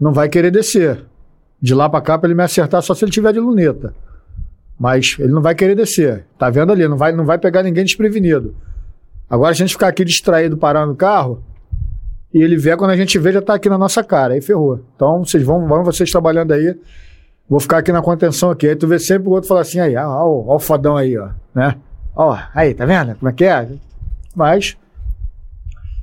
não 0.00 0.12
vai 0.12 0.28
querer 0.28 0.50
descer. 0.50 1.04
De 1.60 1.74
lá 1.74 1.88
pra 1.88 2.02
cá 2.02 2.18
pra 2.18 2.28
ele 2.28 2.36
me 2.36 2.42
acertar 2.42 2.82
só 2.82 2.94
se 2.94 3.04
ele 3.04 3.10
tiver 3.10 3.32
de 3.32 3.40
luneta. 3.40 3.94
Mas 4.78 5.16
ele 5.18 5.32
não 5.32 5.40
vai 5.40 5.54
querer 5.54 5.74
descer. 5.74 6.26
Tá 6.38 6.50
vendo 6.50 6.70
ali? 6.70 6.86
Não 6.86 6.98
vai, 6.98 7.12
não 7.12 7.24
vai 7.24 7.38
pegar 7.38 7.62
ninguém 7.62 7.84
desprevenido. 7.84 8.54
Agora, 9.28 9.50
a 9.50 9.54
gente 9.54 9.72
ficar 9.72 9.88
aqui 9.88 10.04
distraído 10.04 10.56
parando 10.56 10.92
o 10.92 10.96
carro, 10.96 11.42
e 12.36 12.42
ele 12.42 12.56
vier, 12.56 12.76
quando 12.76 12.90
a 12.90 12.96
gente 12.96 13.18
vê, 13.18 13.32
já 13.32 13.40
tá 13.40 13.54
aqui 13.54 13.68
na 13.68 13.78
nossa 13.78 14.04
cara. 14.04 14.34
Aí 14.34 14.42
ferrou. 14.42 14.84
Então, 14.94 15.24
vocês 15.24 15.42
vão, 15.42 15.66
vão 15.66 15.82
vocês 15.82 16.10
trabalhando 16.10 16.52
aí. 16.52 16.78
Vou 17.48 17.58
ficar 17.58 17.78
aqui 17.78 17.90
na 17.90 18.02
contenção 18.02 18.50
aqui. 18.50 18.68
Aí 18.68 18.76
tu 18.76 18.86
vê 18.86 18.98
sempre 18.98 19.28
o 19.28 19.32
outro 19.32 19.48
falar 19.48 19.62
assim, 19.62 19.80
aí, 19.80 19.96
ó, 19.96 20.06
ó, 20.06 20.44
ó 20.48 20.56
o 20.56 20.58
fodão 20.58 20.96
aí, 20.96 21.16
ó. 21.16 21.30
Né? 21.54 21.76
Ó, 22.14 22.36
aí, 22.54 22.74
tá 22.74 22.84
vendo? 22.84 23.14
Como 23.14 23.30
é 23.30 23.32
que 23.32 23.44
é? 23.44 23.68
Mas 24.34 24.76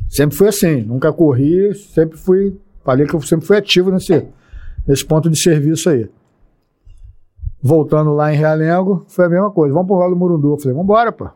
sempre 0.09 0.35
fui 0.35 0.47
assim. 0.47 0.81
Nunca 0.81 1.13
corri, 1.13 1.75
sempre 1.75 2.17
fui. 2.17 2.59
Falei 2.83 3.05
que 3.05 3.13
eu 3.13 3.21
sempre 3.21 3.45
fui 3.45 3.57
ativo 3.57 3.91
nesse, 3.91 4.25
nesse 4.87 5.05
ponto 5.05 5.29
de 5.29 5.37
serviço 5.37 5.89
aí. 5.89 6.09
Voltando 7.61 8.11
lá 8.11 8.33
em 8.33 8.37
Realengo, 8.37 9.05
foi 9.07 9.25
a 9.25 9.29
mesma 9.29 9.51
coisa. 9.51 9.73
Vamos 9.73 9.87
pro 9.87 10.09
do 10.09 10.15
Murundu. 10.15 10.53
Eu 10.53 10.57
falei, 10.57 10.75
vambora, 10.75 11.11
pô. 11.11 11.29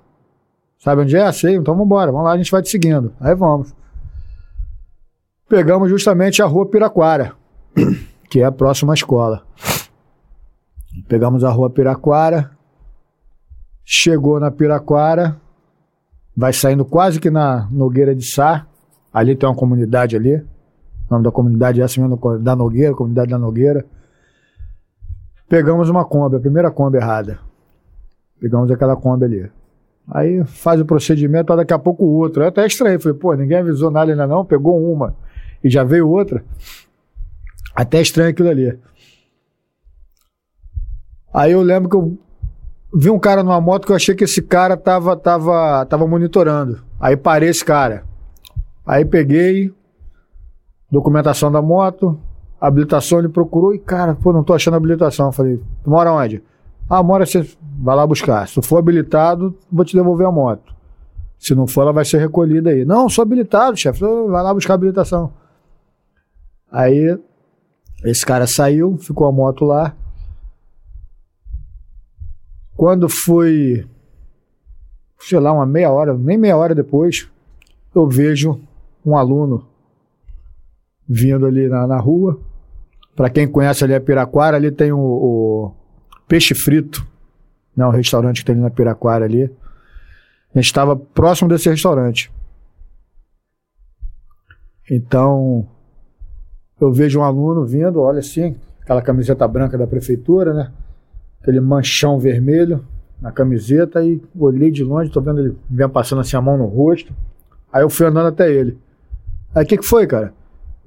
Sabe 0.79 1.01
onde 1.01 1.15
é? 1.15 1.31
Sei, 1.31 1.55
então 1.55 1.75
vambora. 1.75 2.11
Vamos 2.11 2.25
lá, 2.25 2.33
a 2.33 2.37
gente 2.37 2.51
vai 2.51 2.61
te 2.61 2.69
seguindo. 2.69 3.13
Aí 3.19 3.35
vamos. 3.35 3.73
Pegamos 5.49 5.89
justamente 5.89 6.41
a 6.41 6.45
rua 6.45 6.65
Piraquara, 6.65 7.33
que 8.29 8.41
é 8.41 8.45
a 8.45 8.51
próxima 8.51 8.93
escola. 8.93 9.43
Pegamos 11.07 11.43
a 11.43 11.49
rua 11.49 11.69
Piraquara, 11.69 12.51
chegou 13.85 14.39
na 14.39 14.51
Piraquara, 14.51 15.39
vai 16.35 16.51
saindo 16.51 16.83
quase 16.83 17.19
que 17.19 17.29
na 17.29 17.67
Nogueira 17.71 18.13
de 18.13 18.25
Sá. 18.25 18.67
Ali 19.13 19.35
tem 19.35 19.47
uma 19.47 19.55
comunidade 19.55 20.15
ali. 20.15 20.35
O 20.35 20.45
nome 21.11 21.23
da 21.23 21.31
comunidade 21.31 21.81
é 21.81 21.85
essa 21.85 21.99
mesmo, 22.01 22.19
da 22.39 22.55
Nogueira, 22.55 22.93
comunidade 22.93 23.31
da 23.31 23.39
Nogueira. 23.39 23.85
Pegamos 25.47 25.89
uma 25.89 26.03
Kombi, 26.03 26.35
a 26.35 26.39
primeira 26.39 26.69
Kombi 26.69 26.97
errada. 26.97 27.39
Pegamos 28.39 28.69
aquela 28.69 28.97
Kombi 28.97 29.23
ali. 29.23 29.51
Aí 30.09 30.43
faz 30.45 30.79
o 30.79 30.85
procedimento, 30.85 31.55
daqui 31.55 31.73
a 31.73 31.79
pouco 31.79 32.05
o 32.05 32.13
outro. 32.13 32.43
Eu 32.43 32.47
até 32.47 32.65
estranhei, 32.65 32.99
falei, 32.99 33.17
pô, 33.17 33.33
ninguém 33.33 33.57
avisou 33.57 33.91
nada 33.91 34.11
ainda 34.11 34.25
não, 34.25 34.45
pegou 34.45 34.81
uma 34.91 35.15
e 35.63 35.69
já 35.69 35.83
veio 35.83 36.09
outra. 36.09 36.43
Até 37.75 38.01
estranho 38.01 38.29
aquilo 38.29 38.49
ali. 38.49 38.77
Aí 41.33 41.51
eu 41.51 41.61
lembro 41.61 41.89
que 41.89 41.95
eu 41.95 42.17
vi 42.93 43.09
um 43.09 43.19
cara 43.19 43.43
numa 43.43 43.59
moto 43.59 43.85
que 43.85 43.91
eu 43.91 43.95
achei 43.95 44.15
que 44.15 44.23
esse 44.23 44.41
cara 44.41 44.77
tava, 44.77 45.15
tava, 45.15 45.85
tava 45.85 46.07
monitorando. 46.07 46.81
Aí 46.99 47.15
parei 47.17 47.49
esse 47.49 47.63
cara. 47.63 48.03
Aí 48.85 49.03
peguei 49.03 49.73
documentação 50.89 51.51
da 51.51 51.61
moto, 51.61 52.19
habilitação, 52.59 53.19
ele 53.19 53.29
procurou 53.29 53.75
e, 53.75 53.79
cara, 53.79 54.15
pô, 54.15 54.31
não 54.31 54.43
tô 54.43 54.53
achando 54.53 54.77
habilitação. 54.77 55.31
Falei, 55.31 55.61
tu 55.83 55.89
mora 55.89 56.11
onde? 56.11 56.41
Ah, 56.89 57.03
mora, 57.03 57.25
você 57.25 57.45
vai 57.79 57.95
lá 57.95 58.07
buscar. 58.07 58.47
Se 58.47 58.61
for 58.61 58.77
habilitado, 58.77 59.57
vou 59.71 59.83
te 59.83 59.95
devolver 59.95 60.25
a 60.25 60.31
moto. 60.31 60.73
Se 61.37 61.53
não 61.53 61.67
for, 61.67 61.81
ela 61.81 61.93
vai 61.93 62.05
ser 62.05 62.17
recolhida 62.17 62.69
aí. 62.69 62.85
Não, 62.85 63.09
sou 63.09 63.21
habilitado, 63.21 63.77
chefe. 63.77 63.99
Vai 63.99 64.43
lá 64.43 64.53
buscar 64.53 64.73
a 64.73 64.75
habilitação. 64.75 65.33
Aí, 66.71 67.17
esse 68.03 68.25
cara 68.25 68.47
saiu, 68.47 68.97
ficou 68.97 69.27
a 69.27 69.31
moto 69.31 69.65
lá. 69.65 69.95
Quando 72.75 73.09
foi, 73.09 73.85
sei 75.19 75.39
lá, 75.39 75.51
uma 75.51 75.65
meia 75.65 75.91
hora, 75.91 76.15
nem 76.15 76.37
meia 76.37 76.55
hora 76.55 76.73
depois, 76.73 77.27
eu 77.93 78.07
vejo 78.07 78.59
um 79.05 79.17
aluno 79.17 79.65
vindo 81.07 81.45
ali 81.45 81.67
na, 81.67 81.87
na 81.87 81.97
rua. 81.97 82.39
Para 83.15 83.29
quem 83.29 83.47
conhece 83.47 83.83
ali 83.83 83.95
a 83.95 84.01
Piraquara, 84.01 84.57
ali 84.57 84.71
tem 84.71 84.91
o, 84.91 84.99
o 84.99 85.73
Peixe 86.27 86.53
Frito, 86.53 87.05
né, 87.75 87.85
um 87.85 87.91
restaurante 87.91 88.41
que 88.41 88.45
tem 88.45 88.53
ali 88.53 88.63
na 88.63 88.69
Piraquara 88.69 89.25
ali. 89.25 89.43
A 90.53 90.59
gente 90.59 90.65
estava 90.65 90.95
próximo 90.95 91.47
desse 91.47 91.69
restaurante. 91.69 92.31
Então, 94.89 95.67
eu 96.79 96.91
vejo 96.91 97.19
um 97.19 97.23
aluno 97.23 97.65
vindo, 97.65 98.01
olha 98.01 98.19
assim, 98.19 98.55
aquela 98.81 99.01
camiseta 99.01 99.47
branca 99.47 99.77
da 99.77 99.85
prefeitura, 99.85 100.53
né? 100.53 100.71
Aquele 101.41 101.59
manchão 101.59 102.19
vermelho 102.19 102.85
na 103.21 103.31
camiseta 103.31 104.03
e 104.03 104.21
olhei 104.37 104.71
de 104.71 104.83
longe, 104.83 105.11
tô 105.11 105.19
vendo 105.21 105.39
ele 105.39 105.57
vem 105.69 105.89
passando 105.89 106.21
assim 106.21 106.35
a 106.37 106.41
mão 106.41 106.57
no 106.57 106.65
rosto. 106.65 107.13
Aí 107.71 107.83
eu 107.83 107.89
fui 107.89 108.05
andando 108.05 108.27
até 108.27 108.51
ele. 108.51 108.77
Aí 109.53 109.63
o 109.63 109.67
que, 109.67 109.77
que 109.77 109.85
foi, 109.85 110.07
cara? 110.07 110.33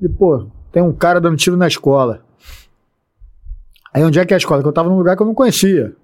Ele, 0.01 0.13
pô, 0.13 0.47
tem 0.73 0.83
um 0.83 0.93
cara 0.93 1.21
dando 1.21 1.37
tiro 1.37 1.57
na 1.57 1.67
escola. 1.67 2.23
Aí 3.93 4.05
onde 4.05 4.19
é 4.19 4.25
que 4.25 4.33
é 4.33 4.37
a 4.37 4.39
escola? 4.39 4.63
Que 4.63 4.69
eu 4.69 4.73
tava 4.73 4.89
num 4.89 4.97
lugar 4.97 5.17
que 5.17 5.23
eu 5.23 5.27
não 5.27 5.35
conhecia. 5.35 5.95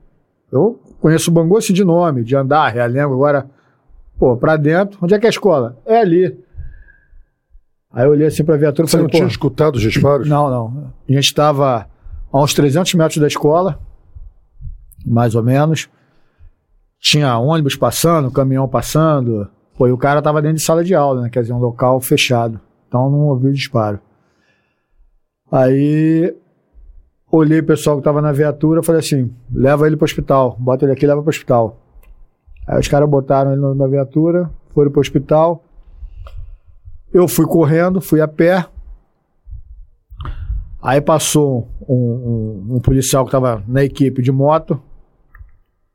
Eu 0.50 0.80
conheço 1.00 1.30
o 1.30 1.34
Bangu 1.34 1.56
assim 1.56 1.72
de 1.72 1.84
nome, 1.84 2.24
de 2.24 2.34
andar, 2.36 2.68
realengo, 2.72 3.14
agora, 3.14 3.48
pô, 4.18 4.36
pra 4.36 4.56
dentro. 4.56 4.98
Onde 5.02 5.14
é 5.14 5.18
que 5.18 5.26
é 5.26 5.28
a 5.28 5.30
escola? 5.30 5.76
É 5.84 5.98
ali. 6.00 6.38
Aí 7.92 8.04
eu 8.04 8.10
olhei 8.10 8.26
assim 8.26 8.44
pra 8.44 8.56
viatura 8.56 8.86
e 8.86 8.90
Você 8.90 8.96
falei, 8.96 9.04
não 9.04 9.10
pô, 9.10 9.16
tinha 9.16 9.28
escutado 9.28 9.76
os 9.76 9.82
disparos? 9.82 10.28
não, 10.28 10.50
não. 10.50 10.92
A 11.08 11.12
gente 11.12 11.24
estava 11.24 11.88
a 12.32 12.42
uns 12.42 12.52
300 12.52 12.92
metros 12.94 13.18
da 13.18 13.26
escola, 13.26 13.78
mais 15.04 15.34
ou 15.34 15.42
menos. 15.42 15.88
Tinha 17.00 17.38
ônibus 17.38 17.76
passando, 17.76 18.30
caminhão 18.30 18.68
passando. 18.68 19.48
Pô, 19.78 19.86
e 19.86 19.92
o 19.92 19.98
cara 19.98 20.20
tava 20.20 20.42
dentro 20.42 20.56
de 20.56 20.64
sala 20.64 20.82
de 20.82 20.94
aula, 20.94 21.22
né? 21.22 21.30
Quer 21.30 21.42
dizer, 21.42 21.52
um 21.52 21.58
local 21.58 22.00
fechado. 22.00 22.60
Então 22.88 23.10
não 23.10 23.28
ouvi 23.28 23.48
o 23.48 23.52
disparo. 23.52 24.00
Aí 25.50 26.34
olhei 27.30 27.60
o 27.60 27.64
pessoal 27.66 27.96
que 27.98 28.02
tava 28.04 28.20
na 28.22 28.32
viatura 28.32 28.82
falei 28.82 29.00
assim: 29.00 29.32
leva 29.52 29.86
ele 29.86 29.96
pro 29.96 30.04
hospital, 30.04 30.56
bota 30.58 30.84
ele 30.84 30.92
aqui 30.92 31.06
leva 31.06 31.20
pro 31.22 31.30
hospital. 31.30 31.78
Aí 32.66 32.78
os 32.80 32.88
caras 32.88 33.08
botaram 33.08 33.52
ele 33.52 33.60
na 33.74 33.86
viatura, 33.86 34.50
foram 34.74 34.90
pro 34.90 35.00
hospital. 35.00 35.62
Eu 37.12 37.28
fui 37.28 37.46
correndo, 37.46 38.00
fui 38.00 38.20
a 38.20 38.28
pé. 38.28 38.66
Aí 40.82 41.00
passou 41.00 41.68
um, 41.88 41.94
um- 41.94 42.76
um 42.76 42.80
policial 42.80 43.24
que 43.24 43.28
estava 43.28 43.62
na 43.66 43.82
equipe 43.84 44.22
de 44.22 44.30
moto, 44.30 44.80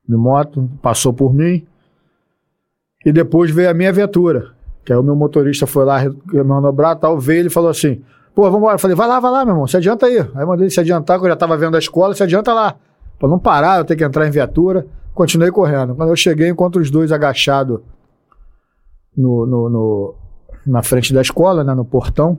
de 0.08 0.16
moto, 0.16 0.70
passou 0.82 1.14
por 1.14 1.34
mim. 1.34 1.66
E 3.06 3.12
depois 3.12 3.50
veio 3.52 3.70
a 3.70 3.74
minha 3.74 3.92
viatura, 3.92 4.52
que 4.86 4.92
aí 4.92 5.00
o 5.00 5.04
meu 5.04 5.16
motorista 5.16 5.66
foi 5.66 5.86
lá 5.86 6.00
manobrar 6.46 6.96
tal, 6.98 7.20
veio 7.20 7.40
ele 7.42 7.50
falou 7.50 7.70
assim, 7.70 8.02
pô, 8.36 8.44
vamos 8.44 8.58
embora. 8.60 8.78
Falei, 8.78 8.96
vai 8.96 9.08
lá, 9.08 9.20
vai 9.20 9.32
lá, 9.32 9.46
meu 9.46 9.54
irmão, 9.54 9.68
se 9.68 9.78
adianta 9.78 10.06
aí. 10.06 10.20
Aí 10.20 10.46
mandei 10.46 10.66
ele 10.66 10.70
se 10.72 10.80
adiantar, 10.80 11.18
que 11.20 11.26
eu 11.26 11.30
já 11.30 11.34
estava 11.34 11.58
vendo 11.58 11.76
a 11.76 11.80
escola, 11.80 12.14
se 12.16 12.24
adianta 12.24 12.54
lá. 12.54 12.76
Pra 13.20 13.28
não 13.30 13.38
parar, 13.40 13.78
eu 13.80 13.86
ter 13.86 13.96
que 13.96 14.04
entrar 14.04 14.28
em 14.28 14.32
viatura. 14.32 14.86
Continuei 15.14 15.52
correndo. 15.52 15.94
Quando 15.96 16.10
eu 16.10 16.16
cheguei, 16.16 16.50
encontro 16.50 16.82
os 16.82 16.90
dois 16.90 17.12
agachados 17.12 17.80
no, 19.16 19.46
no, 19.46 19.70
no- 19.70 20.16
na 20.66 20.82
frente 20.82 21.14
da 21.14 21.22
escola, 21.22 21.64
né, 21.64 21.74
no 21.74 21.84
portão. 21.86 22.38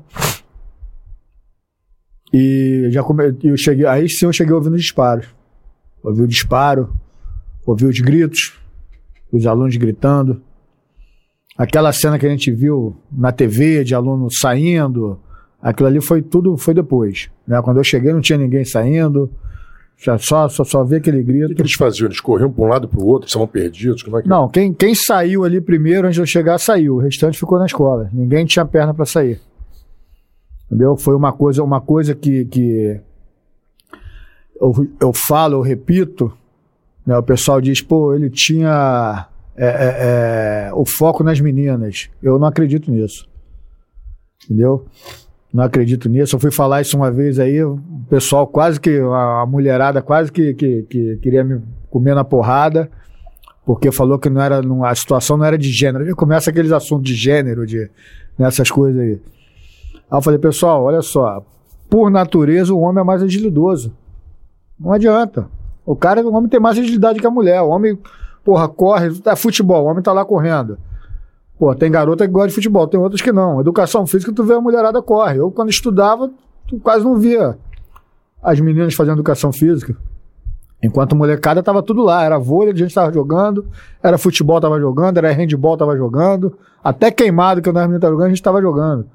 E 2.33 2.89
já 2.91 3.03
come... 3.03 3.37
eu 3.45 3.57
cheguei, 3.57 3.87
aí 3.87 4.09
sim 4.09 4.25
eu 4.27 4.33
cheguei 4.33 4.55
ouvindo 4.55 4.77
disparos. 4.77 5.27
Ouvi 6.03 6.23
o 6.23 6.27
disparo, 6.29 6.93
ouvi 7.67 7.85
os 7.85 8.01
gritos, 8.01 8.59
os 9.33 9.47
alunos 9.47 9.77
gritando. 9.77 10.43
Aquela 11.57 11.93
cena 11.93 12.19
que 12.19 12.27
a 12.27 12.31
gente 12.31 12.51
viu 12.51 12.97
na 13.11 13.31
TV 13.31 13.85
de 13.85 13.95
aluno 13.95 14.29
saindo, 14.33 15.21
aquilo 15.63 15.89
ali 15.89 16.01
foi 16.01 16.21
tudo, 16.21 16.57
foi 16.57 16.75
depois. 16.75 17.31
Né? 17.47 17.63
Quando 17.63 17.77
eu 17.79 17.85
cheguei 17.85 18.13
não 18.13 18.21
tinha 18.21 18.37
ninguém 18.37 18.65
saindo, 18.65 19.31
só, 20.19 20.49
só, 20.49 20.65
só 20.65 20.85
vi 20.85 20.97
aquele 20.97 21.21
O 21.21 21.25
que, 21.25 21.33
grito. 21.33 21.55
que 21.55 21.63
eles 21.63 21.75
faziam? 21.75 22.09
Eles 22.09 22.21
corriam 22.21 22.51
para 22.51 22.65
um 22.65 22.69
lado 22.69 22.89
para 22.89 22.99
o 22.99 23.07
outro, 23.07 23.29
estavam 23.29 23.47
perdidos? 23.47 24.03
Como 24.03 24.19
é 24.19 24.23
que 24.23 24.29
Não, 24.29 24.49
quem, 24.49 24.75
quem 24.75 24.95
saiu 24.95 25.45
ali 25.45 25.61
primeiro, 25.61 26.07
antes 26.07 26.17
de 26.17 26.23
eu 26.23 26.27
chegar, 26.27 26.59
saiu. 26.59 26.97
O 26.97 26.99
restante 26.99 27.39
ficou 27.39 27.59
na 27.59 27.67
escola. 27.67 28.11
Ninguém 28.13 28.45
tinha 28.45 28.65
perna 28.65 28.93
para 28.93 29.05
sair. 29.05 29.41
Entendeu? 30.67 30.97
Foi 30.97 31.15
uma 31.15 31.33
coisa, 31.33 31.63
uma 31.63 31.81
coisa 31.81 32.15
que, 32.15 32.45
que 32.47 33.01
eu, 34.61 34.73
eu 35.01 35.13
falo, 35.13 35.57
eu 35.57 35.61
repito. 35.61 36.33
Né? 37.07 37.17
O 37.17 37.23
pessoal 37.23 37.61
diz, 37.61 37.81
pô, 37.81 38.13
ele 38.13 38.29
tinha 38.29 39.29
é, 39.57 39.67
é, 39.67 40.69
é, 40.69 40.75
o 40.75 40.85
foco 40.85 41.23
nas 41.23 41.41
meninas. 41.41 42.09
Eu 42.21 42.39
não 42.39 42.49
acredito 42.49 42.91
nisso. 42.91 43.29
Entendeu? 44.45 44.87
Não 45.53 45.65
acredito 45.65 46.09
nisso. 46.09 46.37
Eu 46.37 46.41
fui 46.41 46.51
falar 46.51 46.81
isso 46.81 46.97
uma 46.97 47.11
vez 47.11 47.39
aí, 47.39 47.63
o 47.63 47.79
pessoal 48.09 48.47
quase 48.47 48.81
que, 48.81 48.99
a, 48.99 49.45
mulherada 49.47 50.01
quase 50.01 50.33
que, 50.33 50.55
que, 50.55 50.83
que 50.83 51.19
queria 51.21 51.45
me 51.45 51.61
comer 51.91 52.15
na 52.15 52.25
porrada 52.25 52.91
porque 53.65 53.93
falou 53.93 54.19
que 54.19 54.29
não 54.29 54.41
era 54.41 54.61
a 54.85 54.95
situação 54.95 55.37
não 55.37 55.45
era 55.45 55.57
de 55.57 55.71
gênero. 55.71 56.05
Aí 56.05 56.15
começa 56.15 56.51
aqueles 56.51 56.73
assuntos 56.73 57.05
de 57.05 57.15
gênero, 57.15 57.67
de 57.67 57.91
nessas 58.39 58.71
coisas 58.71 59.01
aí. 59.01 59.21
Aí 60.11 60.19
eu 60.19 60.23
falei, 60.23 60.39
pessoal, 60.39 60.83
olha 60.83 61.01
só, 61.01 61.45
por 61.89 62.11
natureza 62.11 62.75
o 62.75 62.81
homem 62.81 63.03
é 63.03 63.05
mais 63.05 63.23
agilidoso. 63.23 63.93
Não 64.79 64.93
adianta. 64.93 65.49
O 65.87 65.95
cara, 65.95 66.27
o 66.27 66.35
homem 66.35 66.49
tem 66.49 66.61
mais 66.61 66.79
agilidade 66.79 67.21
que 67.21 67.27
a 67.27 67.31
mulher. 67.31 67.61
O 67.63 67.69
homem, 67.69 67.99
porra, 68.45 68.69
corre, 68.69 69.09
é 69.25 69.37
futebol, 69.37 69.85
o 69.85 69.89
homem 69.89 70.03
tá 70.03 70.13
lá 70.13 70.25
correndo. 70.25 70.79
Pô, 71.63 71.73
tem 71.77 71.93
garota 71.93 72.27
que 72.27 72.33
gosta 72.33 72.49
de 72.49 72.57
futebol, 72.57 72.89
tem 72.89 72.99
outras 72.99 73.23
que 73.23 73.31
não. 73.31 73.61
Educação 73.61 74.05
física, 74.05 74.33
tu 74.33 74.43
vê 74.43 74.55
a 74.55 74.61
mulherada 74.61 75.01
corre. 75.01 75.39
Eu, 75.39 75.49
quando 75.49 75.71
estudava, 75.71 76.29
tu 76.67 76.81
quase 76.81 77.05
não 77.05 77.17
via 77.17 77.57
as 78.43 78.59
meninas 78.59 78.95
fazendo 78.95 79.19
educação 79.19 79.53
física. 79.53 79.97
Enquanto 80.83 81.15
molecada 81.15 81.63
tava 81.63 81.81
tudo 81.81 82.03
lá, 82.03 82.25
era 82.25 82.37
vôlei, 82.37 82.73
a 82.73 82.77
gente 82.77 82.93
tava 82.93 83.13
jogando, 83.13 83.65
era 84.03 84.19
futebol 84.19 84.61
tava 84.61 84.81
jogando, 84.81 85.19
era 85.19 85.31
handball 85.31 85.77
tava 85.77 85.97
jogando, 85.97 86.59
até 86.83 87.13
queimado 87.13 87.63
que 87.63 87.71
o 87.71 87.73
meninos 87.73 88.01
tava 88.01 88.13
jogando, 88.13 88.27
a 88.27 88.31
gente 88.31 88.43
tava 88.43 88.61
jogando. 88.61 89.07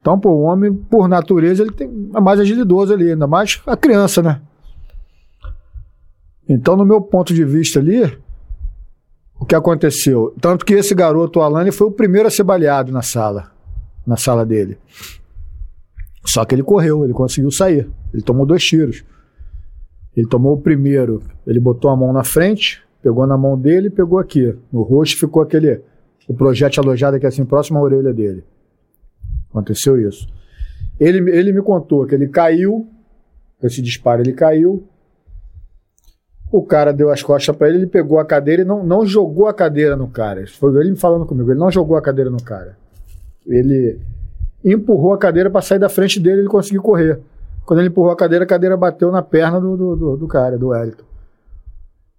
Então, 0.00 0.18
pô, 0.18 0.30
o 0.30 0.40
homem, 0.40 0.72
por 0.72 1.08
natureza, 1.08 1.62
ele 1.62 1.72
tem, 1.72 2.10
é 2.14 2.20
mais 2.20 2.40
agilidoso 2.40 2.94
ali, 2.94 3.10
ainda 3.10 3.26
mais 3.26 3.60
a 3.66 3.76
criança, 3.76 4.22
né? 4.22 4.40
Então, 6.48 6.74
no 6.74 6.86
meu 6.86 7.02
ponto 7.02 7.34
de 7.34 7.44
vista 7.44 7.78
ali, 7.78 8.18
o 9.40 9.46
que 9.46 9.54
aconteceu? 9.54 10.34
Tanto 10.38 10.66
que 10.66 10.74
esse 10.74 10.94
garoto, 10.94 11.38
o 11.38 11.42
Alan, 11.42 11.62
ele 11.62 11.72
foi 11.72 11.86
o 11.86 11.90
primeiro 11.90 12.28
a 12.28 12.30
ser 12.30 12.44
baleado 12.44 12.92
na 12.92 13.00
sala, 13.00 13.50
na 14.06 14.18
sala 14.18 14.44
dele. 14.44 14.76
Só 16.26 16.44
que 16.44 16.54
ele 16.54 16.62
correu, 16.62 17.04
ele 17.04 17.14
conseguiu 17.14 17.50
sair. 17.50 17.88
Ele 18.12 18.22
tomou 18.22 18.44
dois 18.44 18.62
tiros. 18.62 19.02
Ele 20.14 20.28
tomou 20.28 20.52
o 20.54 20.60
primeiro, 20.60 21.22
ele 21.46 21.58
botou 21.58 21.90
a 21.90 21.96
mão 21.96 22.12
na 22.12 22.22
frente, 22.22 22.82
pegou 23.02 23.26
na 23.26 23.38
mão 23.38 23.58
dele 23.58 23.86
e 23.86 23.90
pegou 23.90 24.18
aqui. 24.18 24.54
No 24.70 24.82
rosto 24.82 25.18
ficou 25.18 25.42
aquele. 25.42 25.80
O 26.28 26.34
projétil 26.34 26.82
alojado 26.82 27.16
aqui 27.16 27.26
assim, 27.26 27.44
próximo 27.44 27.78
à 27.78 27.82
orelha 27.82 28.12
dele. 28.12 28.44
Aconteceu 29.48 29.98
isso. 30.06 30.28
Ele, 30.98 31.30
ele 31.30 31.52
me 31.52 31.62
contou 31.62 32.06
que 32.06 32.14
ele 32.14 32.28
caiu, 32.28 32.86
esse 33.62 33.80
disparo 33.80 34.20
ele 34.20 34.34
caiu. 34.34 34.86
O 36.50 36.62
cara 36.62 36.92
deu 36.92 37.10
as 37.10 37.22
costas 37.22 37.54
para 37.54 37.68
ele, 37.68 37.78
ele 37.78 37.86
pegou 37.86 38.18
a 38.18 38.24
cadeira 38.24 38.62
e 38.62 38.64
não, 38.64 38.84
não 38.84 39.06
jogou 39.06 39.46
a 39.46 39.54
cadeira 39.54 39.96
no 39.96 40.08
cara. 40.08 40.44
Foi 40.46 40.74
ele 40.80 40.96
falando 40.96 41.24
comigo, 41.24 41.50
ele 41.50 41.60
não 41.60 41.70
jogou 41.70 41.96
a 41.96 42.02
cadeira 42.02 42.30
no 42.30 42.42
cara. 42.42 42.76
Ele 43.46 44.00
empurrou 44.64 45.12
a 45.12 45.18
cadeira 45.18 45.48
para 45.48 45.62
sair 45.62 45.78
da 45.78 45.88
frente 45.88 46.18
dele 46.18 46.40
ele 46.40 46.48
conseguiu 46.48 46.82
correr. 46.82 47.20
Quando 47.64 47.78
ele 47.78 47.88
empurrou 47.88 48.10
a 48.10 48.16
cadeira, 48.16 48.44
a 48.44 48.48
cadeira 48.48 48.76
bateu 48.76 49.12
na 49.12 49.22
perna 49.22 49.60
do, 49.60 49.76
do, 49.76 49.96
do, 49.96 50.16
do 50.16 50.26
cara, 50.26 50.58
do 50.58 50.68
Wellington. 50.68 51.04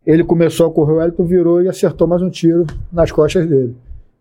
Ele 0.06 0.24
começou 0.24 0.68
a 0.68 0.72
correr, 0.72 0.94
o 0.94 0.98
Wellington 0.98 1.26
virou 1.26 1.62
e 1.62 1.68
acertou 1.68 2.08
mais 2.08 2.22
um 2.22 2.30
tiro 2.30 2.66
nas 2.92 3.12
costas 3.12 3.46
dele. 3.46 3.76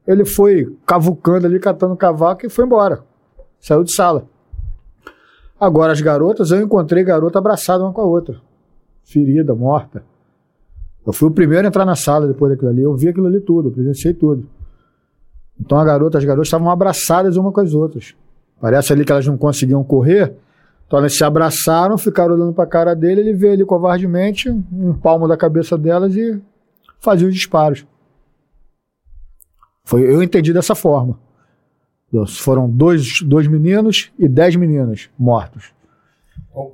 Ele 0.07 0.25
foi 0.25 0.77
cavucando 0.85 1.47
ali, 1.47 1.61
catando 1.61 1.97
cavaco 1.97 2.45
e 2.45 2.51
foi 2.51 2.65
embora. 2.65 3.01
Saiu 3.61 3.85
de 3.85 3.95
sala. 3.95 4.25
Agora, 5.59 5.93
as 5.93 6.01
garotas, 6.01 6.51
eu 6.51 6.61
encontrei 6.61 7.05
garota 7.05 7.39
abraçada 7.39 7.85
uma 7.85 7.93
com 7.93 8.01
a 8.01 8.05
outra. 8.05 8.37
Ferida, 9.05 9.55
morta. 9.55 10.05
Eu 11.07 11.13
fui 11.13 11.29
o 11.29 11.31
primeiro 11.31 11.67
a 11.67 11.69
entrar 11.69 11.85
na 11.85 11.97
sala 11.97 12.27
depois 12.27 12.53
daquilo 12.53 12.71
ali. 12.71 12.83
Eu 12.83 12.95
vi 12.95 13.09
aquilo 13.09 13.27
ali 13.27 13.41
tudo, 13.41 13.71
presenciei 13.71 14.15
tudo. 14.15 14.47
Então 15.59 15.79
a 15.79 15.85
garota, 15.85 16.19
as 16.19 16.25
garotas 16.25 16.47
estavam 16.47 16.71
abraçadas 16.71 17.37
uma 17.37 17.53
com 17.53 17.61
as 17.61 17.75
outras. 17.75 18.15
Parece 18.61 18.93
ali 18.93 19.05
que 19.05 19.13
elas 19.13 19.27
não 19.27 19.37
conseguiam 19.37 19.83
correr. 19.83 20.35
Então 20.87 20.99
elas 20.99 21.17
se 21.17 21.25
abraçaram, 21.25 21.97
ficaram 21.97 22.35
olhando 22.35 22.53
para 22.53 22.65
a 22.65 22.67
cara 22.67 22.95
dele. 22.95 23.21
Ele 23.21 23.33
veio 23.33 23.53
ali 23.53 23.65
covardemente, 23.65 24.51
um 24.51 24.93
palmo 24.93 25.27
da 25.27 25.37
cabeça 25.37 25.77
delas 25.79 26.15
e 26.15 26.41
fazia 26.99 27.27
os 27.29 27.35
disparos. 27.35 27.87
Foi, 29.85 30.03
eu 30.03 30.23
entendi 30.23 30.53
dessa 30.53 30.75
forma. 30.75 31.19
Foram 32.39 32.69
dois, 32.69 33.23
dois 33.23 33.47
meninos 33.47 34.11
e 34.19 34.29
dez 34.29 34.57
meninas 34.57 35.09
mortos. 35.19 35.73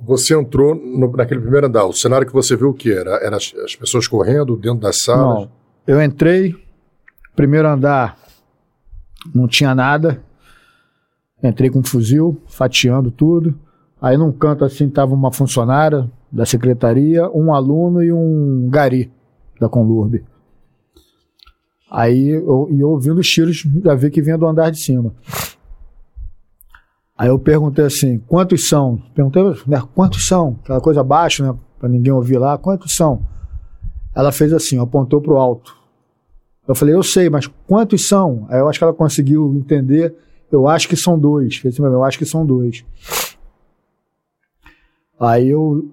Você 0.01 0.35
entrou 0.35 0.73
no, 0.73 1.11
naquele 1.11 1.39
primeiro 1.39 1.67
andar. 1.67 1.85
O 1.85 1.93
cenário 1.93 2.25
que 2.25 2.33
você 2.33 2.55
viu 2.55 2.69
o 2.69 2.73
que 2.73 2.91
era? 2.91 3.11
Eram 3.23 3.37
as, 3.37 3.53
as, 3.63 3.75
pessoas 3.75 4.07
correndo 4.07 4.55
dentro 4.55 4.79
das 4.79 4.97
salas? 5.03 5.43
Não. 5.43 5.51
Eu 5.85 6.01
entrei, 6.01 6.55
primeiro 7.35 7.67
andar, 7.67 8.17
não 9.33 9.47
tinha 9.47 9.75
nada. 9.75 10.21
Entrei 11.43 11.69
com 11.69 11.79
um 11.79 11.83
fuzil, 11.83 12.41
fatiando 12.47 13.11
tudo. 13.11 13.57
Aí 14.01 14.17
num 14.17 14.31
canto 14.31 14.65
assim 14.65 14.89
tava 14.89 15.13
uma 15.13 15.31
funcionária 15.31 16.09
da 16.31 16.45
secretaria, 16.45 17.29
um 17.29 17.53
aluno 17.53 18.03
e 18.03 18.11
um 18.11 18.67
gari 18.69 19.11
da 19.59 19.69
Conlurb. 19.69 20.23
Aí 21.89 22.29
eu, 22.29 22.67
e 22.71 22.83
ouvindo 22.83 23.19
os 23.19 23.27
tiros, 23.27 23.65
já 23.83 23.95
vi 23.95 24.09
que 24.09 24.21
vinha 24.21 24.37
do 24.37 24.45
andar 24.45 24.71
de 24.71 24.79
cima. 24.79 25.13
Aí 27.17 27.29
eu 27.29 27.39
perguntei 27.39 27.83
assim, 27.83 28.19
quantos 28.19 28.69
são? 28.69 29.01
Perguntei, 29.15 29.41
né, 29.65 29.81
quantos 29.95 30.27
são? 30.27 30.59
Aquela 30.63 30.79
coisa 30.79 31.01
abaixo, 31.01 31.43
né? 31.43 31.55
Pra 31.79 31.89
ninguém 31.89 32.13
ouvir 32.13 32.37
lá, 32.37 32.57
quantos 32.57 32.93
são? 32.95 33.25
Ela 34.15 34.31
fez 34.31 34.53
assim, 34.53 34.79
apontou 34.79 35.19
pro 35.19 35.37
alto. 35.37 35.75
Eu 36.67 36.75
falei, 36.75 36.93
eu 36.93 37.01
sei, 37.01 37.29
mas 37.29 37.47
quantos 37.65 38.07
são? 38.07 38.45
Aí 38.49 38.59
eu 38.59 38.67
acho 38.67 38.77
que 38.77 38.83
ela 38.83 38.93
conseguiu 38.93 39.55
entender. 39.55 40.15
Eu 40.51 40.67
acho 40.67 40.87
que 40.87 40.95
são 40.95 41.17
dois. 41.17 41.61
Assim, 41.65 41.81
eu 41.81 42.03
acho 42.03 42.17
que 42.17 42.25
são 42.25 42.45
dois. 42.45 42.85
Aí 45.19 45.49
eu, 45.49 45.89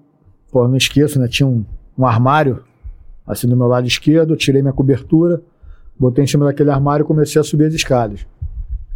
pô, 0.51 0.67
não 0.67 0.75
esqueço, 0.75 1.19
né? 1.19 1.27
Tinha 1.27 1.47
um, 1.47 1.65
um 1.97 2.05
armário 2.05 2.63
assim 3.25 3.47
do 3.47 3.57
meu 3.57 3.67
lado 3.67 3.87
esquerdo, 3.87 4.35
tirei 4.35 4.61
minha 4.61 4.73
cobertura, 4.73 5.41
botei 5.97 6.23
em 6.23 6.27
cima 6.27 6.45
daquele 6.45 6.69
armário 6.69 7.03
e 7.03 7.07
comecei 7.07 7.41
a 7.41 7.43
subir 7.43 7.65
as 7.65 7.73
escadas. 7.73 8.27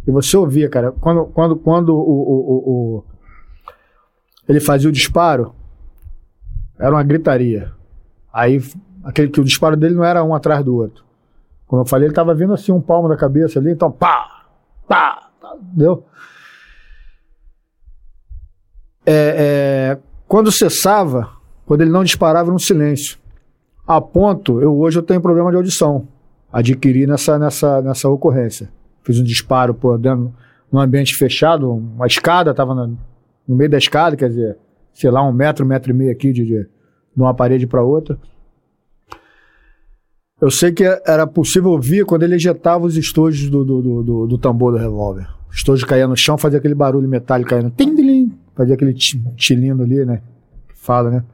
E 0.06 0.10
você 0.10 0.36
ouvia, 0.36 0.68
cara, 0.68 0.92
quando, 0.92 1.26
quando, 1.26 1.56
quando 1.56 1.90
o, 1.90 2.00
o, 2.00 2.36
o, 2.48 2.96
o 2.98 3.04
ele 4.48 4.60
fazia 4.60 4.88
o 4.88 4.92
disparo, 4.92 5.54
era 6.78 6.90
uma 6.90 7.02
gritaria. 7.02 7.72
Aí, 8.32 8.62
aquele 9.04 9.28
que 9.28 9.40
o 9.40 9.44
disparo 9.44 9.76
dele 9.76 9.94
não 9.94 10.04
era 10.04 10.24
um 10.24 10.34
atrás 10.34 10.64
do 10.64 10.74
outro. 10.74 11.04
Como 11.66 11.82
eu 11.82 11.86
falei, 11.86 12.06
ele 12.06 12.12
estava 12.12 12.34
vindo 12.34 12.52
assim 12.52 12.72
um 12.72 12.80
palmo 12.80 13.08
da 13.08 13.16
cabeça 13.16 13.58
ali, 13.58 13.70
então 13.70 13.92
pá, 13.92 14.46
pá, 14.88 15.30
pá 15.40 15.56
entendeu? 15.62 16.04
É, 19.06 19.94
é, 19.96 19.98
quando 20.26 20.50
cessava, 20.50 21.30
quando 21.66 21.82
ele 21.82 21.90
não 21.90 22.02
disparava, 22.02 22.48
era 22.48 22.54
um 22.54 22.58
silêncio. 22.58 23.18
A 23.86 24.00
ponto, 24.00 24.60
eu 24.60 24.76
hoje 24.76 24.98
eu 24.98 25.02
tenho 25.02 25.20
problema 25.20 25.50
de 25.50 25.56
audição. 25.56 26.08
Adquiri 26.52 27.06
nessa, 27.06 27.38
nessa, 27.38 27.80
nessa 27.82 28.08
ocorrência 28.08 28.68
fiz 29.02 29.18
um 29.18 29.24
disparo 29.24 29.74
por 29.74 29.98
dentro, 29.98 30.32
num 30.70 30.80
ambiente 30.80 31.14
fechado, 31.16 31.70
uma 31.70 32.06
escada, 32.06 32.50
estava 32.50 32.74
no, 32.74 32.98
no 33.46 33.56
meio 33.56 33.70
da 33.70 33.78
escada, 33.78 34.16
quer 34.16 34.28
dizer, 34.28 34.56
sei 34.92 35.10
lá, 35.10 35.26
um 35.26 35.32
metro, 35.32 35.66
metro 35.66 35.90
e 35.90 35.94
meio 35.94 36.12
aqui 36.12 36.32
de, 36.32 36.44
de, 36.44 36.62
de 36.62 36.68
uma 37.16 37.34
parede 37.34 37.66
para 37.66 37.82
outra. 37.82 38.18
Eu 40.40 40.50
sei 40.50 40.72
que 40.72 40.84
era 41.06 41.26
possível 41.26 41.70
ouvir 41.70 42.06
quando 42.06 42.22
ele 42.22 42.34
ejetava 42.34 42.86
os 42.86 42.96
estojos 42.96 43.50
do, 43.50 43.62
do, 43.62 44.02
do, 44.02 44.26
do, 44.26 44.38
tambor 44.38 44.72
do 44.72 44.78
revólver. 44.78 45.28
O 45.50 45.52
estojo 45.52 45.86
caía 45.86 46.08
no 46.08 46.16
chão, 46.16 46.38
fazia 46.38 46.58
aquele 46.58 46.74
barulho 46.74 47.08
metálico 47.08 47.50
caindo. 47.50 47.70
Tim, 47.70 48.32
fazia 48.54 48.74
aquele 48.74 48.94
tilindo 48.94 49.82
ali, 49.82 50.04
né? 50.06 50.22
Fala, 50.76 51.10
né? 51.10 51.24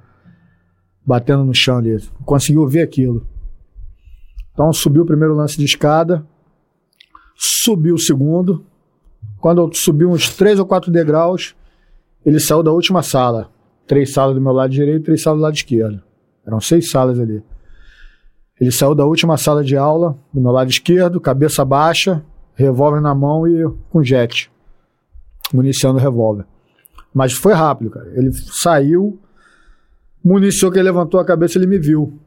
Batendo 1.05 1.45
no 1.45 1.55
chão 1.55 1.79
ali. 1.79 1.97
Conseguiu 2.25 2.63
ouvir 2.63 2.81
aquilo. 2.81 3.25
Então 4.53 4.73
subiu 4.73 5.03
o 5.03 5.07
primeiro 5.07 5.35
lance 5.35 5.57
de 5.57 5.65
escada, 5.65 6.27
subiu 7.37 7.95
o 7.95 7.99
segundo. 7.99 8.65
Quando 9.41 9.61
eu 9.61 9.71
subi 9.73 10.05
uns 10.05 10.29
três 10.31 10.59
ou 10.59 10.67
quatro 10.67 10.91
degraus, 10.91 11.55
ele 12.25 12.41
saiu 12.41 12.63
da 12.63 12.73
última 12.73 13.03
sala. 13.03 13.51
Três 13.87 14.13
salas 14.13 14.35
do 14.35 14.41
meu 14.41 14.53
lado 14.53 14.71
direito 14.71 15.01
e 15.01 15.05
três 15.05 15.23
salas 15.23 15.39
do 15.39 15.43
lado 15.43 15.55
esquerdo. 15.55 16.03
Eram 16.45 16.61
seis 16.61 16.91
salas 16.91 17.21
ali. 17.21 17.43
Ele 18.61 18.73
saiu 18.73 18.95
da 18.95 19.05
última 19.05 19.37
sala 19.37 19.63
de 19.63 19.77
aula, 19.77 20.17
do 20.33 20.41
meu 20.41 20.51
lado 20.51 20.71
esquerdo, 20.71 21.21
cabeça 21.21 21.65
baixa, 21.65 22.25
revólver 22.55 23.01
na 23.01 23.15
mão 23.15 23.47
e 23.47 23.69
com 23.91 24.03
jet, 24.03 24.51
municiando 25.53 25.99
o 25.99 26.01
revólver. 26.01 26.47
Mas 27.13 27.35
foi 27.35 27.53
rápido, 27.53 27.91
cara. 27.91 28.11
Ele 28.15 28.33
saiu, 28.33 29.21
municiou 30.25 30.73
que 30.73 30.79
ele 30.79 30.85
levantou 30.85 31.21
a 31.21 31.25
cabeça, 31.25 31.59
ele 31.59 31.67
me 31.67 31.79
viu. 31.79 32.19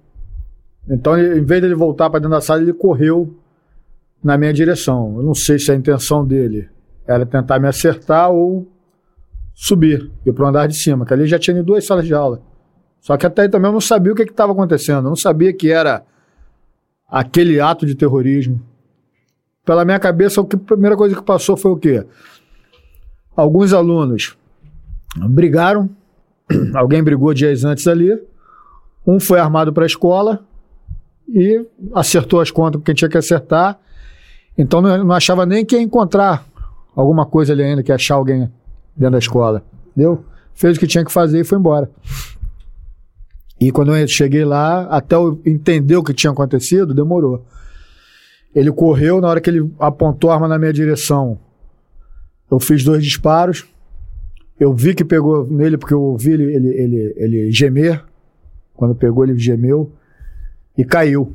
Então, 0.87 1.17
em 1.17 1.43
vez 1.43 1.61
de 1.61 1.67
ele 1.67 1.75
voltar 1.75 2.09
para 2.09 2.19
dentro 2.19 2.31
da 2.31 2.41
sala, 2.41 2.61
ele 2.61 2.73
correu 2.73 3.35
na 4.23 4.37
minha 4.37 4.53
direção. 4.53 5.15
Eu 5.17 5.23
não 5.23 5.33
sei 5.33 5.57
se 5.57 5.71
a 5.71 5.75
intenção 5.75 6.25
dele 6.25 6.69
era 7.07 7.25
tentar 7.25 7.59
me 7.59 7.67
acertar 7.67 8.29
ou 8.29 8.67
subir, 9.53 10.09
ir 10.25 10.31
para 10.31 10.45
o 10.45 10.47
andar 10.47 10.67
de 10.67 10.77
cima, 10.77 11.05
que 11.05 11.13
ali 11.13 11.25
já 11.25 11.39
tinha 11.39 11.61
duas 11.63 11.85
salas 11.85 12.05
de 12.05 12.13
aula. 12.13 12.41
Só 13.01 13.17
que 13.17 13.25
até 13.25 13.43
aí 13.43 13.49
também 13.49 13.69
eu 13.69 13.73
não 13.73 13.81
sabia 13.81 14.11
o 14.11 14.15
que 14.15 14.23
estava 14.23 14.51
acontecendo, 14.51 15.05
eu 15.05 15.09
não 15.09 15.15
sabia 15.15 15.53
que 15.53 15.71
era 15.71 16.03
aquele 17.07 17.59
ato 17.59 17.85
de 17.85 17.95
terrorismo. 17.95 18.61
Pela 19.65 19.83
minha 19.83 19.99
cabeça, 19.99 20.41
a 20.41 20.43
primeira 20.43 20.95
coisa 20.95 21.15
que 21.15 21.21
passou 21.21 21.57
foi 21.57 21.71
o 21.71 21.77
quê? 21.77 22.05
Alguns 23.35 23.73
alunos 23.73 24.37
brigaram, 25.29 25.89
alguém 26.75 27.03
brigou 27.03 27.33
dias 27.33 27.63
antes 27.63 27.87
ali, 27.87 28.17
um 29.05 29.19
foi 29.19 29.39
armado 29.39 29.73
para 29.73 29.83
a 29.83 29.87
escola 29.87 30.45
e 31.27 31.65
acertou 31.93 32.41
as 32.41 32.51
contas 32.51 32.81
quem 32.83 32.93
tinha 32.93 33.09
que 33.09 33.17
acertar 33.17 33.79
então 34.57 34.81
não, 34.81 35.05
não 35.05 35.15
achava 35.15 35.45
nem 35.45 35.65
que 35.65 35.75
ia 35.75 35.81
encontrar 35.81 36.45
alguma 36.95 37.25
coisa 37.25 37.53
ali 37.53 37.63
ainda, 37.63 37.83
que 37.83 37.91
achar 37.91 38.15
alguém 38.15 38.51
dentro 38.95 39.13
da 39.13 39.19
escola. 39.19 39.63
Entendeu? 39.91 40.25
Fez 40.53 40.77
o 40.77 40.79
que 40.79 40.87
tinha 40.87 41.05
que 41.05 41.11
fazer 41.11 41.39
e 41.39 41.43
foi 41.43 41.57
embora. 41.57 41.89
E 43.59 43.71
quando 43.71 43.95
eu 43.95 44.07
cheguei 44.07 44.45
lá, 44.45 44.83
até 44.83 45.15
eu 45.15 45.41
entender 45.45 45.95
o 45.95 46.03
que 46.03 46.13
tinha 46.13 46.31
acontecido, 46.31 46.93
demorou. 46.93 47.45
Ele 48.55 48.71
correu, 48.71 49.21
na 49.21 49.27
hora 49.27 49.41
que 49.41 49.49
ele 49.49 49.71
apontou 49.79 50.31
a 50.31 50.33
arma 50.33 50.47
na 50.47 50.57
minha 50.57 50.73
direção, 50.73 51.39
eu 52.49 52.59
fiz 52.59 52.83
dois 52.83 53.03
disparos. 53.03 53.65
Eu 54.59 54.73
vi 54.73 54.93
que 54.93 55.05
pegou 55.05 55.45
nele, 55.47 55.77
porque 55.77 55.93
eu 55.93 56.01
ouvi 56.01 56.31
ele, 56.31 56.55
ele, 56.55 56.67
ele, 56.67 57.13
ele 57.17 57.51
gemer. 57.51 58.03
Quando 58.73 58.95
pegou, 58.95 59.23
ele 59.23 59.37
gemeu 59.37 59.91
e 60.77 60.83
caiu. 60.83 61.33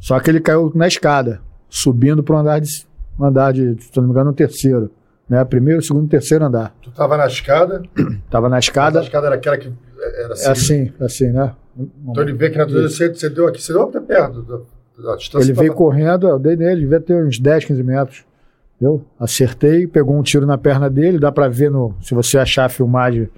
Só 0.00 0.18
que 0.20 0.30
ele 0.30 0.40
caiu 0.40 0.72
na 0.74 0.86
escada 0.86 1.40
subindo 1.72 2.22
para 2.22 2.36
um 2.36 2.38
andar 2.38 2.60
de, 2.60 2.86
um 3.18 3.24
andar 3.24 3.52
de, 3.52 3.76
se 3.80 3.96
não 3.96 4.04
me 4.04 4.10
engano, 4.10 4.30
um 4.30 4.34
terceiro. 4.34 4.90
Né? 5.28 5.42
Primeiro, 5.44 5.80
segundo, 5.80 6.06
terceiro 6.06 6.44
andar. 6.44 6.74
Tu 6.82 6.90
estava 6.90 7.16
na 7.16 7.26
escada? 7.26 7.82
Tava 8.30 8.48
na 8.50 8.58
escada. 8.58 9.00
a 9.00 9.02
escada 9.02 9.26
era 9.28 9.36
aquela 9.36 9.56
que 9.56 9.72
era 9.98 10.34
assim? 10.34 10.46
É 10.46 10.50
assim, 10.50 10.92
assim, 11.00 11.32
né? 11.32 11.54
Então 12.06 12.22
ele 12.22 12.34
vê 12.34 12.50
que 12.50 12.58
na 12.58 12.66
você, 12.66 13.08
você 13.08 13.30
deu 13.30 13.48
aqui, 13.48 13.62
você 13.62 13.72
deu 13.72 13.84
até 13.84 14.00
perto 14.00 14.42
da, 14.42 14.56
da 15.02 15.16
distância. 15.16 15.46
Ele 15.46 15.54
veio 15.54 15.72
correndo, 15.72 16.28
eu 16.28 16.38
dei 16.38 16.54
nele, 16.54 16.82
devia 16.82 17.00
ter 17.00 17.24
uns 17.24 17.38
10, 17.38 17.64
15 17.64 17.82
metros. 17.82 18.24
Eu 18.78 19.02
acertei, 19.18 19.86
pegou 19.86 20.14
um 20.14 20.22
tiro 20.22 20.44
na 20.44 20.58
perna 20.58 20.90
dele, 20.90 21.18
dá 21.18 21.32
para 21.32 21.48
ver 21.48 21.70
no, 21.70 21.94
se 22.02 22.14
você 22.14 22.36
achar 22.36 22.66
a 22.66 22.68
filmagem, 22.68 23.30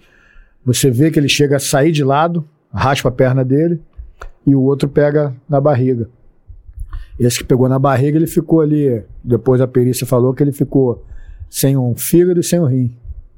você 0.64 0.90
vê 0.90 1.10
que 1.10 1.20
ele 1.20 1.28
chega 1.28 1.56
a 1.56 1.60
sair 1.60 1.92
de 1.92 2.02
lado, 2.02 2.44
raspa 2.72 3.10
a 3.10 3.12
perna 3.12 3.44
dele 3.44 3.80
e 4.44 4.54
o 4.56 4.62
outro 4.62 4.88
pega 4.88 5.32
na 5.48 5.60
barriga. 5.60 6.08
Esse 7.18 7.38
que 7.38 7.44
pegou 7.44 7.68
na 7.68 7.78
barriga, 7.78 8.18
ele 8.18 8.26
ficou 8.26 8.60
ali. 8.60 9.02
Depois 9.22 9.60
a 9.60 9.68
perícia 9.68 10.06
falou 10.06 10.34
que 10.34 10.42
ele 10.42 10.52
ficou 10.52 11.04
sem 11.48 11.76
um 11.76 11.94
fígado 11.96 12.40
e 12.40 12.44
sem 12.44 12.58
um 12.58 12.66
rim. 12.66 12.96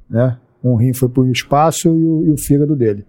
Né? 0.09 0.37
Um 0.63 0.75
rim 0.75 0.93
foi 0.93 1.09
para 1.09 1.21
o 1.21 1.31
espaço 1.31 1.87
e 1.87 1.91
o, 1.91 2.25
e 2.25 2.31
o 2.31 2.37
fígado 2.37 2.75
dele. 2.75 3.05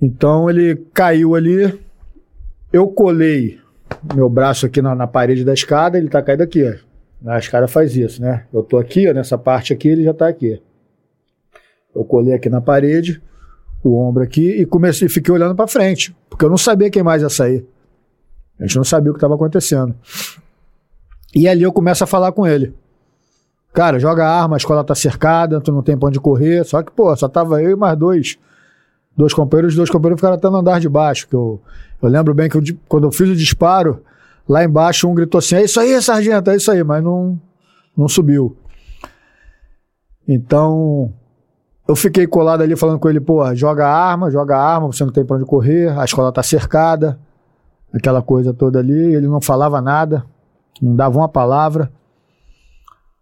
Então 0.00 0.50
ele 0.50 0.76
caiu 0.92 1.34
ali. 1.34 1.80
Eu 2.72 2.88
colei 2.88 3.58
meu 4.14 4.28
braço 4.28 4.66
aqui 4.66 4.82
na, 4.82 4.94
na 4.94 5.06
parede 5.06 5.44
da 5.44 5.54
escada, 5.54 5.96
ele 5.96 6.06
está 6.06 6.20
caído 6.22 6.42
aqui. 6.42 6.62
A 7.24 7.38
escada 7.38 7.66
faz 7.66 7.96
isso, 7.96 8.20
né? 8.20 8.44
Eu 8.52 8.62
tô 8.62 8.76
aqui, 8.76 9.08
ó, 9.08 9.14
nessa 9.14 9.38
parte 9.38 9.72
aqui, 9.72 9.88
ele 9.88 10.04
já 10.04 10.10
está 10.10 10.28
aqui. 10.28 10.60
Eu 11.94 12.04
colei 12.04 12.34
aqui 12.34 12.50
na 12.50 12.60
parede, 12.60 13.22
o 13.82 13.96
ombro 13.96 14.22
aqui 14.22 14.50
e 14.60 14.66
comecei, 14.66 15.08
fiquei 15.08 15.32
olhando 15.32 15.54
para 15.54 15.66
frente, 15.66 16.14
porque 16.28 16.44
eu 16.44 16.50
não 16.50 16.56
sabia 16.58 16.90
quem 16.90 17.02
mais 17.02 17.22
ia 17.22 17.30
sair. 17.30 17.64
A 18.58 18.66
gente 18.66 18.76
não 18.76 18.84
sabia 18.84 19.10
o 19.10 19.14
que 19.14 19.18
estava 19.18 19.34
acontecendo. 19.34 19.94
E 21.34 21.48
ali 21.48 21.62
eu 21.62 21.72
começo 21.72 22.04
a 22.04 22.06
falar 22.06 22.32
com 22.32 22.46
ele. 22.46 22.74
Cara, 23.72 23.98
joga 23.98 24.26
arma, 24.26 24.54
a 24.54 24.58
escola 24.58 24.84
tá 24.84 24.94
cercada, 24.94 25.60
tu 25.60 25.72
não 25.72 25.82
tem 25.82 25.96
pra 25.96 26.08
onde 26.08 26.20
correr. 26.20 26.64
Só 26.64 26.82
que, 26.82 26.92
pô, 26.92 27.14
só 27.16 27.28
tava 27.28 27.60
eu 27.60 27.72
e 27.72 27.76
mais 27.76 27.98
dois. 27.98 28.38
Dois 29.16 29.34
companheiros, 29.34 29.72
os 29.72 29.76
dois 29.76 29.90
companheiros 29.90 30.20
ficaram 30.20 30.36
até 30.36 30.48
no 30.48 30.56
andar 30.56 30.78
de 30.78 30.88
baixo. 30.88 31.26
Que 31.28 31.34
eu, 31.34 31.60
eu 32.00 32.08
lembro 32.08 32.32
bem 32.32 32.48
que 32.48 32.56
eu, 32.56 32.62
quando 32.88 33.04
eu 33.04 33.12
fiz 33.12 33.28
o 33.28 33.34
disparo, 33.34 34.00
lá 34.48 34.62
embaixo 34.64 35.08
um 35.08 35.14
gritou 35.14 35.38
assim: 35.38 35.56
É 35.56 35.64
isso 35.64 35.80
aí, 35.80 36.00
sargento, 36.00 36.50
é 36.50 36.56
isso 36.56 36.70
aí, 36.70 36.84
mas 36.84 37.02
não, 37.02 37.40
não 37.96 38.08
subiu. 38.08 38.56
Então, 40.26 41.12
eu 41.86 41.94
fiquei 41.94 42.26
colado 42.26 42.62
ali 42.62 42.76
falando 42.76 42.98
com 42.98 43.08
ele: 43.08 43.20
pô, 43.20 43.54
joga 43.54 43.86
arma, 43.86 44.30
joga 44.30 44.56
arma, 44.56 44.86
você 44.86 45.04
não 45.04 45.12
tem 45.12 45.24
pra 45.24 45.36
onde 45.36 45.44
correr, 45.44 45.88
a 45.98 46.04
escola 46.04 46.32
tá 46.32 46.42
cercada, 46.42 47.18
aquela 47.94 48.22
coisa 48.22 48.52
toda 48.52 48.78
ali. 48.78 49.14
Ele 49.14 49.26
não 49.26 49.40
falava 49.40 49.80
nada, 49.80 50.24
não 50.80 50.94
dava 50.94 51.18
uma 51.18 51.28
palavra. 51.28 51.90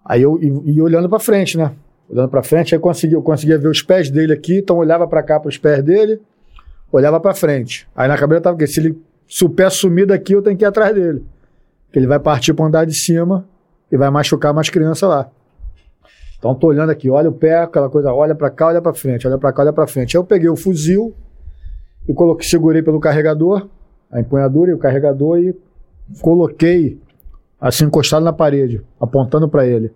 Aí 0.05 0.23
eu 0.23 0.39
ia 0.42 0.83
olhando 0.83 1.09
para 1.09 1.20
frente, 1.20 1.57
né? 1.57 1.73
Olhando 2.10 2.28
para 2.28 2.42
frente, 2.42 2.75
aí 2.75 2.78
eu 2.78 2.83
conseguia, 2.83 3.17
eu 3.17 3.23
conseguia 3.23 3.59
ver 3.59 3.68
os 3.68 3.83
pés 3.83 4.10
dele 4.10 4.33
aqui, 4.33 4.59
então 4.59 4.76
olhava 4.76 5.07
para 5.07 5.23
cá 5.23 5.39
para 5.39 5.49
os 5.49 5.57
pés 5.57 5.83
dele, 5.83 6.20
olhava 6.91 7.20
para 7.20 7.34
frente. 7.34 7.89
Aí 7.94 8.09
na 8.09 8.18
cabeça 8.18 8.42
tava 8.42 8.57
que 8.57 8.67
se 8.67 8.81
ele 8.81 9.01
se 9.33 9.47
o 9.47 9.49
pé 9.49 9.70
sumir 9.70 10.07
daqui, 10.07 10.34
eu 10.34 10.42
tenho 10.42 10.57
que 10.57 10.65
ir 10.65 10.67
atrás 10.67 10.94
dele. 10.94 11.25
Que 11.91 11.99
ele 11.99 12.07
vai 12.07 12.18
partir 12.18 12.52
para 12.52 12.67
andar 12.67 12.84
de 12.84 12.94
cima 12.94 13.47
e 13.91 13.97
vai 13.97 14.10
machucar 14.10 14.52
mais 14.52 14.68
criança 14.68 15.07
lá. 15.07 15.31
Então 16.39 16.55
tô 16.55 16.67
olhando 16.67 16.91
aqui, 16.91 17.09
olha 17.09 17.31
o 17.31 17.33
pé, 17.33 17.60
aquela 17.60 17.89
coisa, 17.89 18.12
olha 18.12 18.34
para 18.34 18.51
cá, 18.51 18.67
olha 18.67 18.83
para 18.83 18.92
frente, 18.92 19.26
olha 19.26 19.39
para 19.39 19.52
cá, 19.52 19.62
olha 19.62 19.73
para 19.73 19.86
frente. 19.86 20.17
Aí 20.17 20.20
eu 20.20 20.25
peguei 20.25 20.51
o 20.51 20.57
fuzil 20.57 21.15
e 22.07 22.12
coloquei, 22.12 22.47
segurei 22.47 22.83
pelo 22.83 23.01
carregador, 23.01 23.68
a 24.13 24.21
empunhadura 24.21 24.71
e 24.71 24.75
o 24.75 24.79
carregador 24.79 25.39
e 25.39 25.57
coloquei 26.21 27.01
assim 27.59 27.85
encostado 27.85 28.23
na 28.23 28.33
parede, 28.33 28.83
apontando 29.01 29.49
para 29.49 29.67
ele. 29.67 29.91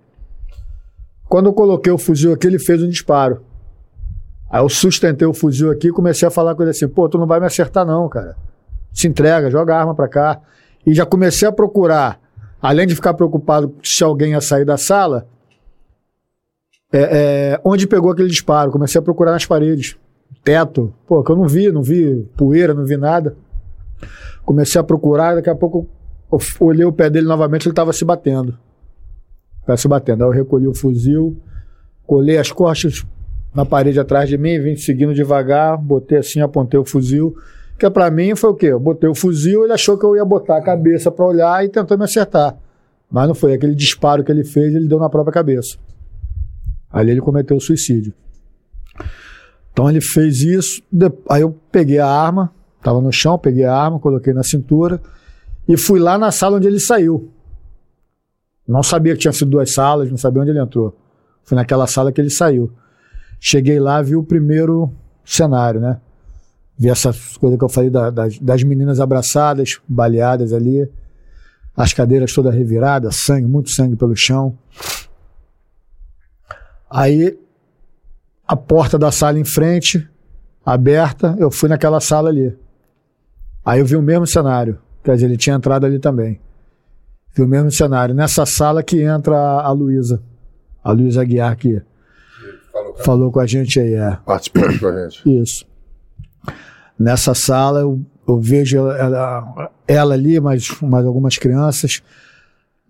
Quando 1.29 1.47
eu 1.47 1.53
coloquei 1.53 1.93
o 1.93 1.99
fuzil 1.99 2.33
aqui, 2.33 2.47
ele 2.47 2.59
fez 2.59 2.83
um 2.83 2.89
disparo. 2.89 3.43
Aí 4.49 4.63
eu 4.63 4.69
sustentei 4.69 5.27
o 5.27 5.35
fuzil 5.35 5.71
aqui 5.71 5.89
e 5.89 5.93
comecei 5.93 6.27
a 6.27 6.31
falar 6.31 6.55
com 6.55 6.63
ele 6.63 6.71
assim: 6.71 6.89
pô, 6.89 7.09
tu 7.09 7.19
não 7.19 7.27
vai 7.27 7.41
me 7.41 7.47
acertar, 7.47 7.85
não, 7.85 8.09
cara. 8.09 8.37
Se 8.93 9.07
entrega, 9.07 9.51
joga 9.51 9.75
a 9.75 9.81
arma 9.81 9.95
pra 9.95 10.09
cá. 10.09 10.41
E 10.87 10.95
já 10.95 11.05
comecei 11.05 11.47
a 11.47 11.53
procurar, 11.53 12.21
além 12.63 12.87
de 12.87 12.95
ficar 12.95 13.13
preocupado 13.13 13.75
se 13.83 14.03
alguém 14.05 14.31
ia 14.31 14.41
sair 14.41 14.65
da 14.65 14.77
sala, 14.77 15.27
é, 16.93 17.01
é, 17.01 17.61
onde 17.65 17.89
pegou 17.89 18.13
aquele 18.13 18.29
disparo. 18.29 18.71
Comecei 18.71 18.99
a 19.01 19.03
procurar 19.03 19.33
nas 19.33 19.45
paredes, 19.45 19.97
teto. 20.45 20.95
Pô, 21.09 21.25
que 21.25 21.33
eu 21.33 21.37
não 21.37 21.49
vi, 21.49 21.73
não 21.73 21.83
vi 21.83 22.25
poeira, 22.37 22.73
não 22.73 22.85
vi 22.85 22.97
nada. 22.97 23.37
Comecei 24.45 24.81
a 24.81 24.85
procurar, 24.85 25.35
daqui 25.35 25.51
a 25.51 25.55
pouco 25.55 25.89
olhei 26.61 26.85
o 26.85 26.93
pé 26.93 27.09
dele 27.09 27.27
novamente, 27.27 27.67
ele 27.67 27.73
estava 27.73 27.93
se 27.93 28.05
batendo. 28.05 28.57
Estava 29.61 29.77
se 29.77 29.89
batendo. 29.89 30.25
Aí 30.25 30.29
eu 30.29 30.33
recolhi 30.33 30.67
o 30.67 30.75
fuzil, 30.75 31.37
colei 32.07 32.39
as 32.39 32.51
costas 32.51 33.05
na 33.55 33.65
parede 33.65 33.99
atrás 33.99 34.29
de 34.29 34.37
mim, 34.37 34.61
vim 34.61 34.77
seguindo 34.77 35.15
devagar, 35.15 35.79
botei 35.79 36.19
assim, 36.19 36.41
apontei 36.41 36.79
o 36.79 36.85
fuzil. 36.85 37.37
Que 37.79 37.89
para 37.91 38.11
mim 38.11 38.35
foi 38.35 38.51
o 38.51 38.55
quê? 38.55 38.67
Eu 38.67 38.81
botei 38.81 39.09
o 39.09 39.15
fuzil, 39.15 39.65
ele 39.65 39.73
achou 39.73 39.99
que 39.99 40.05
eu 40.05 40.17
ia 40.17 40.25
botar 40.25 40.57
a 40.57 40.63
cabeça 40.63 41.11
para 41.11 41.25
olhar 41.25 41.65
e 41.65 41.69
tentou 41.69 41.97
me 41.97 42.05
acertar. 42.05 42.57
Mas 43.11 43.29
não 43.29 43.35
foi. 43.35 43.55
Aquele 43.55 43.75
disparo 43.75 44.25
que 44.25 44.33
ele 44.33 44.45
fez, 44.45 44.75
ele 44.75 44.89
deu 44.89 44.99
na 44.99 45.09
própria 45.09 45.33
cabeça. 45.33 45.77
Ali 46.91 47.11
ele 47.11 47.21
cometeu 47.21 47.57
o 47.57 47.61
suicídio. 47.61 48.13
Então 49.73 49.91
ele 49.91 50.01
fez 50.01 50.41
isso. 50.41 50.83
Aí 51.29 51.43
eu 51.43 51.55
peguei 51.71 51.99
a 51.99 52.09
arma, 52.09 52.53
estava 52.87 53.01
no 53.01 53.13
chão, 53.13 53.37
peguei 53.37 53.65
a 53.65 53.75
arma, 53.75 53.99
coloquei 53.99 54.33
na 54.33 54.45
cintura 54.45 55.01
e 55.69 55.77
fui 55.77 55.99
lá 55.99 56.17
na 56.17 56.31
sala 56.31 56.59
onde 56.59 56.69
ele 56.69 56.79
saiu. 56.79 57.33
Não 58.67 58.83
sabia 58.83 59.15
que 59.15 59.21
tinha 59.21 59.33
sido 59.33 59.51
duas 59.51 59.75
salas, 59.75 60.09
não 60.09 60.17
sabia 60.17 60.43
onde 60.43 60.53
ele 60.53 60.61
entrou. 60.61 60.97
Fui 61.43 61.57
naquela 61.57 61.89
sala 61.89 62.13
que 62.13 62.21
ele 62.21 62.31
saiu. 62.31 62.73
Cheguei 63.41 63.81
lá, 63.81 64.01
vi 64.01 64.15
o 64.15 64.23
primeiro 64.23 64.93
cenário, 65.25 65.81
né? 65.81 66.01
Vi 66.79 66.89
essa 66.89 67.13
coisa 67.41 67.59
que 67.59 67.65
eu 67.65 67.69
falei 67.69 67.91
da, 67.91 68.11
das, 68.11 68.39
das 68.39 68.63
meninas 68.63 69.01
abraçadas, 69.01 69.81
baleadas 69.89 70.53
ali, 70.53 70.89
as 71.77 71.93
cadeiras 71.93 72.33
todas 72.33 72.55
reviradas, 72.55 73.17
sangue, 73.17 73.47
muito 73.47 73.71
sangue 73.71 73.97
pelo 73.97 74.15
chão. 74.15 74.57
Aí, 76.89 77.37
a 78.47 78.57
porta 78.57 78.97
da 78.99 79.11
sala 79.11 79.39
em 79.39 79.45
frente, 79.45 80.09
aberta, 80.65 81.35
eu 81.39 81.51
fui 81.51 81.69
naquela 81.69 82.01
sala 82.01 82.29
ali. 82.29 82.57
Aí 83.67 83.81
eu 83.81 83.85
vi 83.85 83.97
o 83.97 84.03
mesmo 84.03 84.29
cenário. 84.29 84.79
Quer 85.03 85.17
dizer, 85.17 85.27
ele 85.27 85.37
tinha 85.37 85.57
entrado 85.57 85.85
ali 85.85 85.99
também. 85.99 86.41
Viu 87.35 87.45
o 87.45 87.49
mesmo 87.49 87.73
cenário. 87.73 88.15
Nessa 88.15 88.47
sala 88.47 88.81
que 88.81 89.03
entra 89.03 89.37
a 89.37 89.73
Luísa. 89.73 90.23
A 90.85 90.93
Luísa 90.93 91.23
Aguiar 91.23 91.57
que 91.57 91.83
falou, 92.73 92.97
falou, 92.99 93.33
com 93.33 93.41
a 93.41 93.47
gente 93.47 93.81
aí. 93.81 93.95
É. 93.95 94.19
Participou 94.25 94.63
com 94.79 94.87
a 94.87 95.09
gente. 95.09 95.43
Isso. 95.43 95.67
Nessa 96.97 97.35
sala 97.35 97.81
eu, 97.81 98.01
eu 98.29 98.41
vejo 98.41 98.79
ela, 98.79 99.73
ela, 99.87 100.15
ali, 100.15 100.39
mais, 100.39 100.69
mais 100.81 101.05
algumas 101.05 101.37
crianças. 101.37 102.01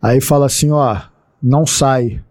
Aí 0.01 0.21
fala 0.21 0.45
assim, 0.45 0.71
ó, 0.71 1.01
não 1.43 1.65
sai. 1.65 2.23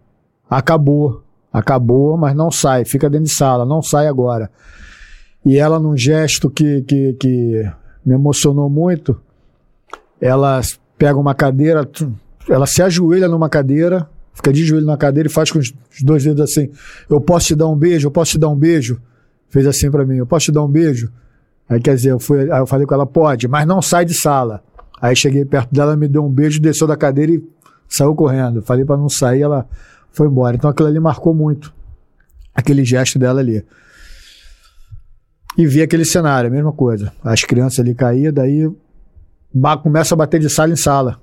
Acabou. 0.48 1.24
Acabou, 1.52 2.16
mas 2.16 2.36
não 2.36 2.52
sai. 2.52 2.84
Fica 2.84 3.10
dentro 3.10 3.26
de 3.26 3.34
sala, 3.34 3.66
não 3.66 3.82
sai 3.82 4.06
agora. 4.06 4.48
E 5.44 5.58
ela, 5.58 5.80
num 5.80 5.96
gesto 5.96 6.48
que, 6.48 6.82
que, 6.82 7.12
que 7.14 7.72
me 8.06 8.14
emocionou 8.14 8.70
muito, 8.70 9.20
ela 10.20 10.60
pega 10.96 11.18
uma 11.18 11.34
cadeira, 11.34 11.86
ela 12.48 12.64
se 12.64 12.80
ajoelha 12.80 13.28
numa 13.28 13.48
cadeira, 13.48 14.08
fica 14.32 14.52
de 14.52 14.64
joelho 14.64 14.86
na 14.86 14.96
cadeira 14.96 15.28
e 15.28 15.32
faz 15.32 15.50
com 15.50 15.58
os 15.58 15.74
dois 16.02 16.22
dedos 16.22 16.42
assim: 16.42 16.70
Eu 17.10 17.20
posso 17.20 17.48
te 17.48 17.56
dar 17.56 17.66
um 17.66 17.76
beijo, 17.76 18.06
eu 18.06 18.10
posso 18.10 18.32
te 18.32 18.38
dar 18.38 18.48
um 18.48 18.56
beijo. 18.56 19.00
Fez 19.48 19.66
assim 19.66 19.90
para 19.90 20.06
mim: 20.06 20.16
Eu 20.16 20.26
posso 20.26 20.46
te 20.46 20.52
dar 20.52 20.62
um 20.62 20.68
beijo. 20.68 21.10
Aí 21.68 21.80
quer 21.80 21.96
dizer, 21.96 22.12
eu, 22.12 22.20
fui, 22.20 22.48
eu 22.48 22.66
falei 22.66 22.86
com 22.86 22.94
ela: 22.94 23.06
Pode, 23.06 23.48
mas 23.48 23.66
não 23.66 23.82
sai 23.82 24.04
de 24.04 24.14
sala. 24.14 24.62
Aí 25.00 25.16
cheguei 25.16 25.44
perto 25.44 25.74
dela, 25.74 25.96
me 25.96 26.06
deu 26.08 26.24
um 26.24 26.30
beijo, 26.30 26.60
desceu 26.60 26.86
da 26.86 26.96
cadeira 26.96 27.32
e 27.32 27.42
saiu 27.88 28.14
correndo. 28.14 28.62
Falei 28.62 28.84
para 28.84 28.96
não 28.96 29.08
sair, 29.08 29.42
ela 29.42 29.68
foi 30.12 30.28
embora. 30.28 30.54
Então 30.56 30.70
aquilo 30.70 30.88
ali 30.88 31.00
marcou 31.00 31.34
muito. 31.34 31.74
Aquele 32.54 32.84
gesto 32.84 33.18
dela 33.18 33.40
ali. 33.40 33.64
E 35.56 35.66
vi 35.66 35.80
aquele 35.80 36.04
cenário, 36.04 36.48
a 36.48 36.52
mesma 36.52 36.72
coisa. 36.72 37.12
As 37.24 37.42
crianças 37.42 37.80
ali 37.80 37.94
caíam, 37.94 38.32
daí 38.32 38.70
começa 39.82 40.14
a 40.14 40.16
bater 40.16 40.38
de 40.38 40.50
sala 40.50 40.72
em 40.72 40.76
sala 40.76 41.18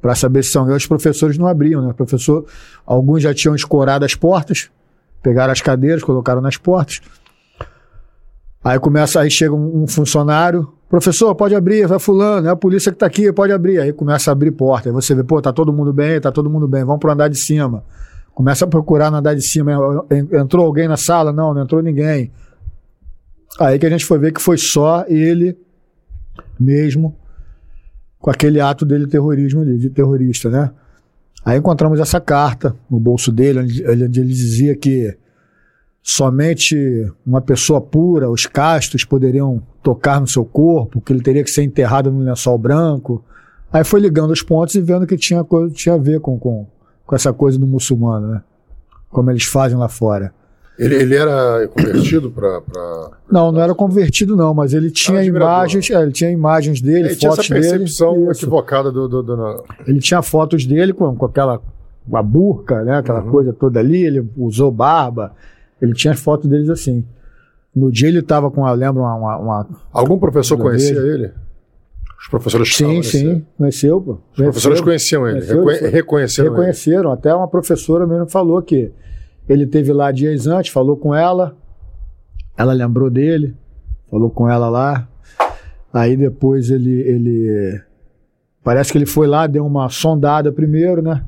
para 0.00 0.14
saber 0.14 0.42
se 0.42 0.50
são 0.50 0.68
eu. 0.68 0.76
Os 0.76 0.86
professores 0.86 1.38
não 1.38 1.46
abriam, 1.46 1.82
né? 1.82 1.90
O 1.90 1.94
professor, 1.94 2.44
alguns 2.84 3.22
já 3.22 3.32
tinham 3.32 3.54
escorado 3.54 4.04
as 4.04 4.14
portas, 4.14 4.70
pegaram 5.22 5.52
as 5.52 5.60
cadeiras, 5.60 6.02
colocaram 6.02 6.40
nas 6.40 6.56
portas. 6.56 7.00
Aí 8.62 8.78
começa, 8.78 9.20
aí 9.20 9.30
chega 9.30 9.54
um, 9.54 9.84
um 9.84 9.86
funcionário, 9.86 10.70
professor, 10.88 11.34
pode 11.34 11.54
abrir, 11.54 11.86
vai 11.86 11.98
fulano, 11.98 12.46
é 12.46 12.50
a 12.50 12.56
polícia 12.56 12.92
que 12.92 12.96
está 12.96 13.06
aqui, 13.06 13.32
pode 13.32 13.52
abrir. 13.52 13.80
Aí 13.80 13.92
começa 13.92 14.30
a 14.30 14.32
abrir 14.32 14.50
porta. 14.50 14.90
Aí 14.90 14.92
você 14.92 15.14
vê, 15.14 15.24
pô, 15.24 15.40
tá 15.40 15.52
todo 15.52 15.72
mundo 15.72 15.92
bem, 15.92 16.20
tá 16.20 16.30
todo 16.30 16.50
mundo 16.50 16.68
bem, 16.68 16.84
vamos 16.84 17.00
pro 17.00 17.10
andar 17.10 17.28
de 17.28 17.38
cima. 17.38 17.82
Começa 18.34 18.66
a 18.66 18.68
procurar 18.68 19.10
no 19.10 19.16
andar 19.16 19.34
de 19.34 19.42
cima. 19.42 19.72
Entrou 20.32 20.66
alguém 20.66 20.88
na 20.88 20.96
sala? 20.96 21.32
Não, 21.32 21.54
não 21.54 21.62
entrou 21.62 21.82
ninguém. 21.82 22.30
Aí 23.60 23.78
que 23.78 23.84
a 23.84 23.90
gente 23.90 24.06
foi 24.06 24.18
ver 24.18 24.32
que 24.32 24.40
foi 24.40 24.56
só 24.56 25.04
ele 25.06 25.54
mesmo 26.58 27.14
com 28.18 28.30
aquele 28.30 28.58
ato 28.58 28.86
dele 28.86 29.06
terrorismo 29.06 29.66
de 29.66 29.90
terrorista, 29.90 30.48
né? 30.48 30.70
Aí 31.44 31.58
encontramos 31.58 32.00
essa 32.00 32.18
carta 32.18 32.74
no 32.90 32.98
bolso 32.98 33.30
dele, 33.30 33.60
onde, 33.60 33.82
ele 33.82 34.32
dizia 34.32 34.74
que 34.74 35.14
somente 36.02 37.12
uma 37.24 37.42
pessoa 37.42 37.82
pura, 37.82 38.30
os 38.30 38.46
castos, 38.46 39.04
poderiam 39.04 39.62
tocar 39.82 40.22
no 40.22 40.26
seu 40.26 40.44
corpo, 40.44 41.00
que 41.02 41.12
ele 41.12 41.22
teria 41.22 41.44
que 41.44 41.50
ser 41.50 41.62
enterrado 41.62 42.10
no 42.10 42.20
lençol 42.20 42.56
branco. 42.56 43.22
Aí 43.70 43.84
foi 43.84 44.00
ligando 44.00 44.30
os 44.30 44.42
pontos 44.42 44.74
e 44.74 44.80
vendo 44.80 45.06
que 45.06 45.18
tinha, 45.18 45.44
tinha 45.74 45.96
a 45.96 45.98
ver 45.98 46.20
com, 46.20 46.38
com, 46.38 46.66
com 47.04 47.14
essa 47.14 47.30
coisa 47.30 47.58
do 47.58 47.66
muçulmano, 47.66 48.28
né? 48.28 48.42
Como 49.10 49.30
eles 49.30 49.44
fazem 49.44 49.76
lá 49.76 49.88
fora. 49.88 50.32
Ele, 50.80 50.94
ele 50.94 51.14
era 51.14 51.68
convertido 51.68 52.30
para. 52.30 52.62
Pra... 52.62 53.10
Não, 53.30 53.52
não 53.52 53.60
era 53.60 53.74
convertido, 53.74 54.34
não, 54.34 54.54
mas 54.54 54.72
ele 54.72 54.90
tinha 54.90 55.22
imagens, 55.22 55.90
é, 55.90 56.00
ele 56.00 56.10
tinha 56.10 56.30
imagens 56.30 56.80
dele, 56.80 57.08
ele 57.10 57.16
fotos 57.16 57.44
tinha 57.44 57.58
essa 57.58 57.68
percepção 57.68 58.14
dele. 58.14 58.30
equivocada 58.30 58.90
do. 58.90 59.06
do, 59.06 59.22
do, 59.22 59.64
Ele 59.86 59.98
tinha 59.98 60.22
fotos 60.22 60.64
dele 60.64 60.94
com, 60.94 61.14
com 61.14 61.26
aquela 61.26 61.60
com 62.08 62.16
a 62.16 62.22
burca, 62.22 62.82
né? 62.82 62.96
Aquela 62.96 63.22
uhum. 63.22 63.30
coisa 63.30 63.52
toda 63.52 63.78
ali, 63.78 64.02
ele 64.02 64.26
usou 64.38 64.70
barba. 64.70 65.34
Ele 65.82 65.92
tinha 65.92 66.14
fotos 66.14 66.48
deles 66.48 66.70
assim. 66.70 67.04
No 67.76 67.92
dia 67.92 68.08
ele 68.08 68.20
estava 68.20 68.50
com, 68.50 68.66
eu 68.66 68.74
lembro, 68.74 69.02
uma. 69.02 69.16
uma, 69.16 69.36
uma 69.36 69.68
Algum 69.92 70.18
professor 70.18 70.56
conhecia 70.56 70.94
dele? 70.94 71.24
ele? 71.24 71.32
Os 72.18 72.28
professores 72.28 72.74
Sim, 72.74 73.02
sim, 73.02 73.46
conheceu, 73.58 74.00
pô. 74.00 74.18
Os 74.32 74.36
professores 74.36 74.80
conheciam 74.80 75.26
ele, 75.26 75.40
conheceu, 75.40 75.56
reconheceram, 75.58 75.90
reconheceram 75.90 76.46
ele. 76.48 76.56
Reconheceram, 76.56 77.12
até 77.12 77.34
uma 77.34 77.48
professora 77.48 78.06
mesmo 78.06 78.28
falou 78.28 78.62
que 78.62 78.92
ele 79.52 79.66
teve 79.66 79.92
lá 79.92 80.12
dias 80.12 80.46
antes, 80.46 80.70
falou 80.70 80.96
com 80.96 81.12
ela, 81.12 81.56
Ela 82.56 82.72
lembrou 82.72 83.10
dele, 83.10 83.56
falou 84.08 84.30
com 84.30 84.48
ela 84.48 84.68
lá. 84.68 85.08
Aí 85.92 86.16
depois 86.16 86.70
ele, 86.70 87.00
ele. 87.00 87.80
Parece 88.62 88.92
que 88.92 88.98
ele 88.98 89.06
foi 89.06 89.26
lá, 89.26 89.46
deu 89.46 89.66
uma 89.66 89.88
sondada 89.88 90.52
primeiro, 90.52 91.02
né? 91.02 91.24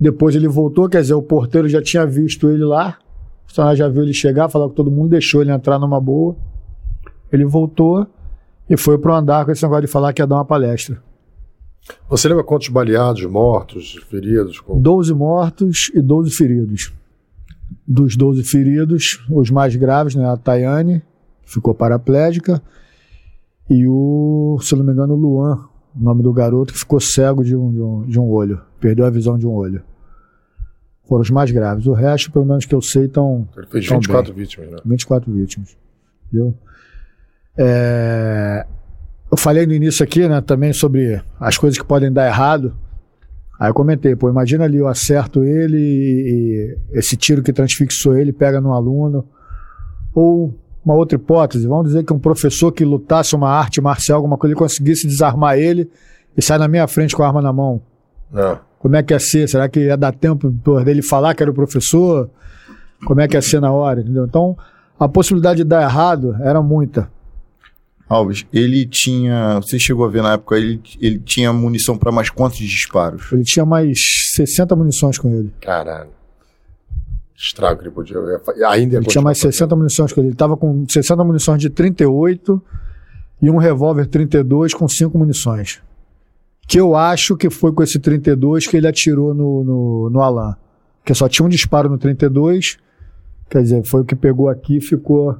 Depois 0.00 0.34
ele 0.34 0.48
voltou, 0.48 0.88
quer 0.88 1.02
dizer, 1.02 1.14
o 1.14 1.22
porteiro 1.22 1.68
já 1.68 1.82
tinha 1.82 2.06
visto 2.06 2.48
ele 2.48 2.64
lá. 2.64 2.96
O 3.44 3.48
funcionário 3.48 3.76
já 3.76 3.88
viu 3.88 4.02
ele 4.02 4.14
chegar, 4.14 4.48
falou 4.48 4.70
com 4.70 4.74
todo 4.74 4.90
mundo, 4.90 5.10
deixou 5.10 5.42
ele 5.42 5.50
entrar 5.50 5.78
numa 5.78 6.00
boa. 6.00 6.34
Ele 7.30 7.44
voltou 7.44 8.06
e 8.68 8.76
foi 8.76 8.96
pro 8.96 9.14
andar 9.14 9.44
com 9.44 9.50
esse 9.50 9.62
negócio 9.62 9.82
de 9.82 9.92
falar 9.92 10.12
que 10.12 10.22
ia 10.22 10.26
dar 10.26 10.36
uma 10.36 10.44
palestra. 10.44 11.02
Você 12.08 12.28
lembra 12.28 12.44
quantos 12.44 12.68
baleados, 12.68 13.24
mortos, 13.26 14.00
feridos? 14.08 14.62
12 14.66 15.12
mortos 15.12 15.90
e 15.94 16.00
12 16.00 16.30
feridos. 16.30 16.92
Dos 17.92 18.14
12 18.16 18.44
feridos, 18.44 19.26
os 19.28 19.50
mais 19.50 19.74
graves, 19.74 20.14
né, 20.14 20.24
a 20.24 20.36
Tayane, 20.36 21.02
ficou 21.44 21.74
paraplégica, 21.74 22.62
e 23.68 23.84
o, 23.86 24.58
se 24.62 24.76
não 24.76 24.84
me 24.84 24.92
engano, 24.92 25.14
o 25.14 25.16
Luan, 25.16 25.58
o 25.94 26.02
nome 26.04 26.22
do 26.22 26.32
garoto, 26.32 26.72
que 26.72 26.78
ficou 26.78 27.00
cego 27.00 27.42
de 27.42 27.56
um, 27.56 27.72
de 27.72 27.80
um, 27.80 28.02
de 28.06 28.20
um 28.20 28.30
olho, 28.30 28.60
perdeu 28.78 29.04
a 29.04 29.10
visão 29.10 29.36
de 29.36 29.46
um 29.46 29.52
olho. 29.52 29.82
Foram 31.08 31.22
os 31.22 31.30
mais 31.30 31.50
graves. 31.50 31.86
O 31.86 31.92
resto, 31.92 32.30
pelo 32.30 32.44
menos 32.44 32.64
que 32.64 32.74
eu 32.74 32.80
sei, 32.80 33.06
estão. 33.06 33.48
Ele 33.56 33.66
fez 33.66 33.88
tão 33.88 33.98
24 33.98 34.32
vítimas, 34.32 34.70
né? 34.70 34.76
24 34.84 35.32
vítimas. 35.32 35.76
Entendeu? 36.28 36.54
É, 37.58 38.64
eu 39.30 39.36
falei 39.36 39.66
no 39.66 39.72
início 39.72 40.04
aqui, 40.04 40.28
né, 40.28 40.40
também 40.40 40.72
sobre 40.72 41.20
as 41.38 41.58
coisas 41.58 41.76
que 41.76 41.84
podem 41.84 42.12
dar 42.12 42.26
errado. 42.26 42.74
Aí 43.60 43.68
eu 43.68 43.74
comentei, 43.74 44.16
pô, 44.16 44.30
imagina 44.30 44.64
ali, 44.64 44.78
eu 44.78 44.88
acerto 44.88 45.44
ele 45.44 45.76
e, 45.76 46.78
esse 46.92 47.14
tiro 47.14 47.42
que 47.42 47.52
transfixou 47.52 48.16
ele 48.16 48.32
pega 48.32 48.58
no 48.58 48.72
aluno. 48.72 49.22
Ou 50.14 50.54
uma 50.82 50.94
outra 50.94 51.16
hipótese, 51.16 51.68
vamos 51.68 51.88
dizer 51.88 52.02
que 52.02 52.12
um 52.14 52.18
professor 52.18 52.72
que 52.72 52.86
lutasse 52.86 53.36
uma 53.36 53.50
arte 53.50 53.78
marcial, 53.78 54.16
alguma 54.16 54.38
coisa, 54.38 54.54
ele 54.54 54.58
conseguisse 54.58 55.06
desarmar 55.06 55.58
ele 55.58 55.90
e 56.34 56.40
sai 56.40 56.56
na 56.56 56.66
minha 56.66 56.88
frente 56.88 57.14
com 57.14 57.22
a 57.22 57.26
arma 57.26 57.42
na 57.42 57.52
mão. 57.52 57.82
Não. 58.32 58.58
Como 58.78 58.96
é 58.96 59.02
que 59.02 59.12
ia 59.12 59.20
ser? 59.20 59.46
Será 59.46 59.68
que 59.68 59.80
ia 59.80 59.96
dar 59.96 60.12
tempo 60.12 60.48
dele 60.82 61.02
falar 61.02 61.34
que 61.34 61.42
era 61.42 61.50
o 61.50 61.54
professor? 61.54 62.30
Como 63.04 63.20
é 63.20 63.28
que 63.28 63.36
ia 63.36 63.42
ser 63.42 63.60
na 63.60 63.70
hora? 63.70 64.00
Entendeu? 64.00 64.24
Então, 64.24 64.56
a 64.98 65.06
possibilidade 65.06 65.58
de 65.58 65.64
dar 65.64 65.82
errado 65.82 66.34
era 66.40 66.62
muita. 66.62 67.10
Alves, 68.10 68.44
ele 68.52 68.84
tinha. 68.86 69.60
Você 69.60 69.78
chegou 69.78 70.04
a 70.04 70.08
ver 70.08 70.20
na 70.20 70.32
época, 70.32 70.56
ele, 70.56 70.82
ele 71.00 71.20
tinha 71.20 71.52
munição 71.52 71.96
para 71.96 72.10
mais 72.10 72.28
quantos 72.28 72.58
disparos? 72.58 73.30
Ele 73.30 73.44
tinha 73.44 73.64
mais 73.64 74.00
60 74.34 74.74
munições 74.74 75.16
com 75.16 75.32
ele. 75.32 75.54
Caralho. 75.60 76.10
Estrago 77.36 77.78
que 77.78 77.84
ele 77.86 77.94
podia. 77.94 78.16
Ainda 78.68 78.96
Ele 78.96 79.06
tinha 79.06 79.22
mais 79.22 79.38
continuar 79.38 79.52
60 79.52 79.76
munições 79.76 80.12
com 80.12 80.20
ele. 80.20 80.30
Ele 80.30 80.36
tava 80.36 80.56
com 80.56 80.84
60 80.88 81.22
munições 81.22 81.60
de 81.60 81.70
38 81.70 82.60
e 83.40 83.48
um 83.48 83.58
revólver 83.58 84.06
32 84.06 84.74
com 84.74 84.88
5 84.88 85.16
munições. 85.16 85.80
Que 86.66 86.80
eu 86.80 86.96
acho 86.96 87.36
que 87.36 87.48
foi 87.48 87.72
com 87.72 87.80
esse 87.80 88.00
32 88.00 88.66
que 88.66 88.76
ele 88.76 88.88
atirou 88.88 89.32
no, 89.32 89.62
no, 89.62 90.10
no 90.10 90.20
Alan. 90.20 90.56
Porque 90.98 91.14
só 91.14 91.28
tinha 91.28 91.46
um 91.46 91.48
disparo 91.48 91.88
no 91.88 91.96
32. 91.96 92.76
Quer 93.48 93.62
dizer, 93.62 93.84
foi 93.84 94.00
o 94.00 94.04
que 94.04 94.16
pegou 94.16 94.48
aqui 94.48 94.78
e 94.78 94.80
ficou 94.80 95.38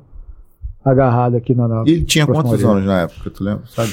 agarrado 0.84 1.36
aqui 1.36 1.55
na. 1.55 1.68
na 1.68 1.83
Ele 1.86 2.05
tinha 2.05 2.26
quantos 2.26 2.52
orelha. 2.52 2.68
anos 2.68 2.84
na 2.84 3.00
época, 3.02 3.31
tu 3.31 3.44
lembra? 3.44 3.62
Sabe? 3.68 3.92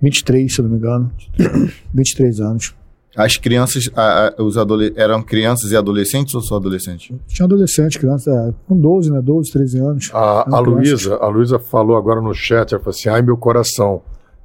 23, 0.00 0.52
se 0.54 0.60
eu 0.60 0.64
não 0.64 0.72
me 0.72 0.78
engano. 0.78 1.10
23 1.94 2.40
anos. 2.40 2.74
As 3.16 3.36
crianças, 3.36 3.90
a- 3.96 4.28
a- 4.38 4.42
os 4.42 4.54
eram 4.94 5.22
crianças 5.22 5.72
e 5.72 5.76
adolescentes 5.76 6.34
ou 6.34 6.40
só 6.40 6.56
adolescentes? 6.56 7.16
Tinha 7.26 7.46
adolescente, 7.46 7.98
criança, 7.98 8.30
é, 8.30 8.54
com 8.68 8.78
12, 8.78 9.10
né? 9.10 9.20
12, 9.20 9.50
13 9.50 9.78
anos. 9.78 10.10
A, 10.12 10.56
a. 10.56 10.60
Luísa, 10.60 11.16
a 11.16 11.26
Luísa 11.26 11.58
falou 11.58 11.96
agora 11.96 12.20
no 12.20 12.32
chat, 12.32 12.72
ela 12.72 12.82
falou 12.82 12.96
assim, 12.96 13.08
ai 13.08 13.22
meu 13.22 13.36
coração, 13.36 14.02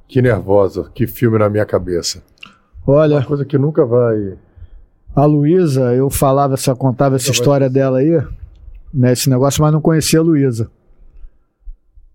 que 0.08 0.20
nervosa, 0.20 0.90
que 0.92 1.06
filme 1.06 1.38
na 1.38 1.48
minha 1.48 1.64
cabeça. 1.64 2.20
Olha, 2.86 3.16
Uma 3.18 3.24
coisa 3.24 3.44
que 3.44 3.56
nunca 3.56 3.84
vai... 3.86 4.34
A 5.14 5.24
Luísa, 5.24 5.94
eu 5.94 6.10
falava, 6.10 6.54
essa, 6.54 6.74
contava 6.74 7.14
essa 7.16 7.30
história 7.30 7.70
dela 7.70 7.98
aí, 7.98 8.20
né, 8.92 9.12
esse 9.12 9.30
negócio, 9.30 9.62
mas 9.62 9.72
não 9.72 9.80
conhecia 9.80 10.18
a 10.18 10.22
Luísa. 10.22 10.68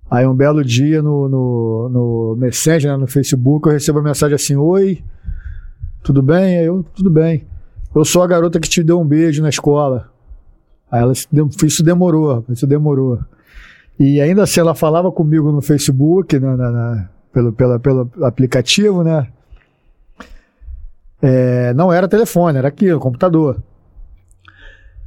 Aí 0.09 0.25
um 0.25 0.33
belo 0.35 0.63
dia 0.63 1.01
no, 1.01 1.29
no, 1.29 1.89
no 1.89 2.35
Messenger, 2.37 2.91
né, 2.91 2.97
no 2.97 3.07
Facebook, 3.07 3.67
eu 3.67 3.73
recebo 3.73 3.99
uma 3.99 4.05
mensagem 4.09 4.35
assim, 4.35 4.55
oi, 4.55 5.03
tudo 6.03 6.21
bem? 6.23 6.57
Aí 6.57 6.65
eu, 6.65 6.83
tudo 6.95 7.11
bem. 7.11 7.45
Eu 7.93 8.03
sou 8.03 8.21
a 8.23 8.27
garota 8.27 8.59
que 8.59 8.69
te 8.69 8.83
deu 8.83 8.99
um 8.99 9.05
beijo 9.05 9.41
na 9.41 9.49
escola. 9.49 10.09
Aí 10.91 11.01
ela, 11.01 11.13
isso 11.13 11.83
demorou, 11.83 12.43
isso 12.49 12.65
demorou. 12.65 13.19
E 13.99 14.19
ainda 14.19 14.43
assim 14.43 14.59
ela 14.59 14.73
falava 14.73 15.11
comigo 15.11 15.51
no 15.51 15.61
Facebook, 15.61 16.39
na, 16.39 16.55
na- 16.57 16.71
na- 16.71 17.09
pelo, 17.31 17.51
pela, 17.53 17.79
pelo 17.79 18.09
aplicativo, 18.23 19.03
né? 19.03 19.27
É, 21.21 21.73
não 21.73 21.91
era 21.91 22.07
telefone, 22.07 22.57
era 22.57 22.69
aquilo, 22.69 22.99
computador. 22.99 23.61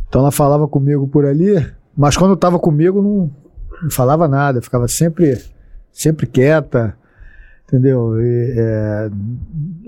Então 0.09 0.21
ela 0.21 0.31
falava 0.31 0.69
comigo 0.69 1.09
por 1.09 1.25
ali, 1.25 1.67
mas 1.97 2.17
quando 2.17 2.35
estava 2.35 2.59
comigo 2.59 3.01
não, 3.03 3.31
não 3.83 3.91
falava 3.91 4.28
nada, 4.28 4.62
ficava 4.62 4.86
sempre, 4.89 5.43
sempre 5.93 6.27
quieta, 6.27 6.97
entendeu? 7.67 8.20
E, 8.20 8.55
é, 8.57 9.11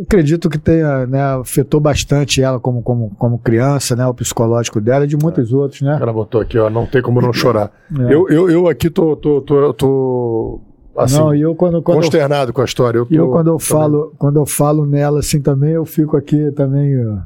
acredito 0.02 0.48
que 0.48 0.58
tenha, 0.58 1.06
né, 1.06 1.22
afetou 1.40 1.80
bastante 1.80 2.42
ela 2.42 2.58
como, 2.58 2.82
como, 2.82 3.10
como 3.18 3.38
criança, 3.38 3.94
né, 3.94 4.06
o 4.06 4.14
psicológico 4.14 4.80
dela 4.80 5.04
e 5.04 5.08
de 5.08 5.16
muitos 5.16 5.52
outros, 5.52 5.82
né? 5.82 5.98
Ela 6.00 6.12
botou 6.12 6.40
aqui, 6.40 6.58
ó, 6.58 6.70
não 6.70 6.86
tem 6.86 7.02
como 7.02 7.20
não 7.20 7.32
chorar. 7.32 7.70
É. 7.98 8.14
Eu, 8.14 8.28
eu, 8.28 8.50
eu 8.50 8.68
aqui 8.68 8.88
tô, 8.88 9.14
tô, 9.16 9.40
tô, 9.42 9.74
tô 9.74 10.60
assim, 10.96 11.18
não, 11.18 11.34
e 11.34 11.42
eu 11.42 11.54
quando, 11.54 11.82
quando 11.82 11.98
eu 11.98 12.02
consternado 12.02 12.52
com 12.52 12.62
a 12.62 12.64
história. 12.64 12.98
Eu, 12.98 13.06
tô, 13.06 13.14
E 13.14 13.16
eu 13.16 13.28
quando 13.28 13.48
eu 13.48 13.58
também. 13.58 13.66
falo, 13.68 14.14
quando 14.18 14.38
eu 14.38 14.46
falo 14.46 14.86
nela 14.86 15.18
assim 15.20 15.40
também, 15.40 15.72
eu 15.72 15.84
fico 15.84 16.16
aqui 16.16 16.50
também, 16.52 17.06
ó, 17.06 17.18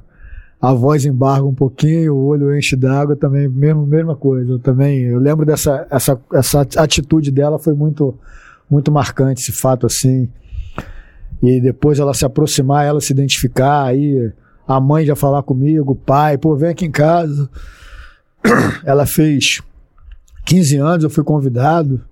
a 0.60 0.72
voz 0.72 1.04
embarga 1.04 1.44
um 1.44 1.54
pouquinho, 1.54 2.14
o 2.14 2.26
olho 2.26 2.56
enche 2.56 2.74
d'água 2.74 3.14
também, 3.14 3.48
mesmo, 3.48 3.86
mesma 3.86 4.16
coisa. 4.16 4.52
Eu 4.52 4.58
também, 4.58 5.02
eu 5.02 5.18
lembro 5.18 5.46
dessa 5.46 5.86
essa, 5.90 6.20
essa 6.32 6.60
atitude 6.76 7.30
dela 7.30 7.58
foi 7.58 7.74
muito 7.74 8.14
muito 8.68 8.90
marcante 8.90 9.40
esse 9.40 9.52
fato 9.52 9.86
assim. 9.86 10.28
E 11.40 11.60
depois 11.60 12.00
ela 12.00 12.12
se 12.12 12.24
aproximar, 12.24 12.84
ela 12.84 13.00
se 13.00 13.12
identificar, 13.12 13.84
aí 13.84 14.32
a 14.66 14.80
mãe 14.80 15.06
já 15.06 15.14
falar 15.16 15.42
comigo, 15.42 15.92
o 15.92 15.96
pai, 15.96 16.36
pô, 16.36 16.56
vem 16.56 16.70
aqui 16.70 16.84
em 16.84 16.90
casa. 16.90 17.48
Ela 18.84 19.06
fez 19.06 19.62
15 20.44 20.76
anos, 20.76 21.04
eu 21.04 21.10
fui 21.10 21.24
convidado. 21.24 22.02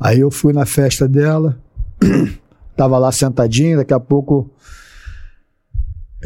Aí 0.00 0.18
eu 0.18 0.32
fui 0.32 0.52
na 0.52 0.66
festa 0.66 1.06
dela. 1.06 1.56
Tava 2.76 2.98
lá 2.98 3.12
sentadinho, 3.12 3.76
daqui 3.76 3.94
a 3.94 4.00
pouco 4.00 4.50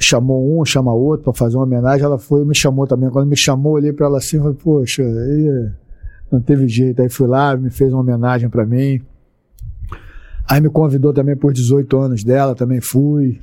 chamou 0.00 0.60
um, 0.60 0.64
chama 0.64 0.92
outro 0.92 1.24
para 1.24 1.32
fazer 1.32 1.56
uma 1.56 1.64
homenagem. 1.64 2.04
Ela 2.04 2.18
foi 2.18 2.42
e 2.42 2.44
me 2.44 2.54
chamou 2.54 2.86
também. 2.86 3.10
Quando 3.10 3.28
me 3.28 3.36
chamou, 3.36 3.74
olhei 3.74 3.92
para 3.92 4.06
ela 4.06 4.18
assim 4.18 4.38
falei, 4.38 4.54
poxa, 4.54 5.02
aí 5.02 5.70
não 6.30 6.40
teve 6.40 6.68
jeito. 6.68 7.02
Aí 7.02 7.08
fui 7.08 7.26
lá, 7.26 7.56
me 7.56 7.70
fez 7.70 7.92
uma 7.92 8.00
homenagem 8.00 8.48
para 8.48 8.64
mim. 8.64 9.00
Aí 10.48 10.60
me 10.60 10.70
convidou 10.70 11.12
também 11.12 11.36
por 11.36 11.52
18 11.52 11.98
anos 11.98 12.24
dela, 12.24 12.54
também 12.54 12.80
fui. 12.80 13.40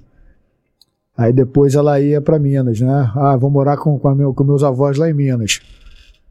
Aí 1.18 1.32
depois 1.32 1.76
ela 1.76 2.00
ia 2.00 2.20
para 2.20 2.40
Minas, 2.40 2.82
né? 2.82 3.12
Ah, 3.16 3.38
vou 3.38 3.50
morar 3.50 3.78
com, 3.78 3.98
com, 3.98 4.16
meu, 4.16 4.34
com 4.34 4.44
meus 4.44 4.64
avós 4.64 4.98
lá 4.98 5.10
em 5.10 5.14
Minas. 5.14 5.62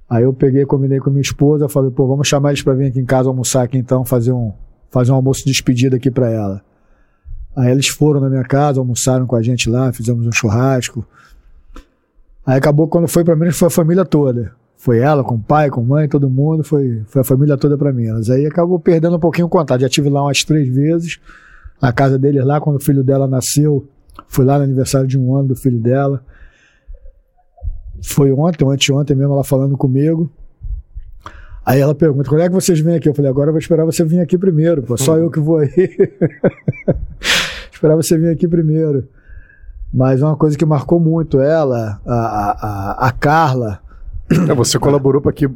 Aí 0.09 0.25
eu 0.25 0.33
peguei, 0.33 0.67
combinei 0.67 0.99
com 0.99 1.11
minha 1.11 1.23
esposa, 1.23 1.69
falei, 1.69 1.91
pô, 1.91 2.07
vamos 2.07 2.28
chamar 2.28 2.51
eles 2.51 2.62
para 2.62 2.75
vir 2.75 2.89
aqui 2.89 3.01
em 3.01 3.05
casa 3.05 3.28
almoçar 3.28 3.62
aqui 3.62 3.78
então, 3.78 4.05
fazer 4.05 4.33
um, 4.33 4.53
fazer 4.91 5.12
um 5.12 5.15
almoço 5.15 5.44
de 5.44 5.53
despedida 5.53 5.97
aqui 5.97 6.11
para 6.11 6.31
ela. 6.31 6.62
Aí 7.57 7.70
eles 7.70 7.89
foram 7.89 8.20
na 8.20 8.28
minha 8.28 8.42
casa, 8.42 8.81
almoçaram 8.81 9.26
com 9.26 9.36
a 9.36 9.42
gente 9.42 9.70
lá, 9.70 9.92
fizemos 9.92 10.26
um 10.26 10.33
churrasco. 10.33 11.07
Aí 12.44 12.58
acabou 12.58 12.89
quando 12.89 13.08
foi 13.08 13.24
para 13.24 13.36
Minas 13.36 13.57
foi 13.57 13.68
a 13.68 13.70
família 13.70 14.05
toda. 14.05 14.52
Foi 14.76 14.99
ela, 14.99 15.24
com 15.24 15.36
o 15.36 15.41
pai, 15.41 15.70
com 15.70 15.81
a 15.81 15.84
mãe, 15.84 16.08
todo 16.08 16.28
mundo, 16.28 16.62
foi, 16.62 17.02
foi 17.07 17.23
a 17.23 17.24
família 17.24 17.57
toda 17.57 17.78
para 17.78 17.92
Minas. 17.92 18.28
Aí 18.28 18.44
acabou 18.44 18.78
perdendo 18.78 19.16
um 19.16 19.20
pouquinho 19.20 19.47
o 19.47 19.50
contato. 19.50 19.81
Já 19.81 19.89
tive 19.89 20.10
lá 20.10 20.23
umas 20.23 20.44
três 20.44 20.68
vezes, 20.68 21.20
na 21.81 21.92
casa 21.92 22.18
deles 22.18 22.44
lá, 22.44 22.60
quando 22.60 22.76
o 22.76 22.81
filho 22.81 23.02
dela 23.02 23.26
nasceu. 23.26 23.89
Fui 24.26 24.44
lá 24.44 24.58
no 24.58 24.65
aniversário 24.65 25.07
de 25.07 25.18
um 25.18 25.34
ano 25.34 25.49
do 25.49 25.57
filho 25.57 25.78
dela. 25.78 26.23
Foi 28.02 28.31
ontem, 28.33 28.68
anteontem 28.68 29.16
mesmo, 29.16 29.33
ela 29.33 29.44
falando 29.44 29.76
comigo. 29.76 30.31
Aí 31.65 31.81
ela 31.81 31.94
pergunta, 31.94 32.28
quando 32.28 32.42
é 32.42 32.49
que 32.49 32.55
vocês 32.55 32.78
vêm 32.78 32.97
aqui? 32.97 33.08
Eu 33.08 33.15
falei, 33.15 33.31
agora 33.31 33.49
eu 33.49 33.52
vou 33.52 33.58
esperar 33.58 33.86
você 33.86 34.05
vir 34.05 34.20
aqui 34.20 34.36
primeiro, 34.36 34.83
pô, 34.83 34.99
só 34.99 35.16
eu 35.16 35.31
que 35.31 35.41
vou 35.41 35.58
aí. 35.58 35.70
esperar 37.75 37.97
você 37.97 38.17
vir 38.17 38.31
aqui 38.31 38.47
primeiro. 38.49 39.09
Mas 39.93 40.23
uma 40.23 40.36
coisa 40.36 40.57
que 40.59 40.65
marcou 40.65 40.99
muito 40.99 41.41
ela, 41.41 42.01
a, 42.05 42.15
a, 42.15 42.51
a, 42.51 43.09
a 43.09 43.12
Carla, 43.12 43.81
É, 44.49 44.55
você 44.55 44.78
colaborou 44.78 45.20
para 45.20 45.33
que 45.33 45.49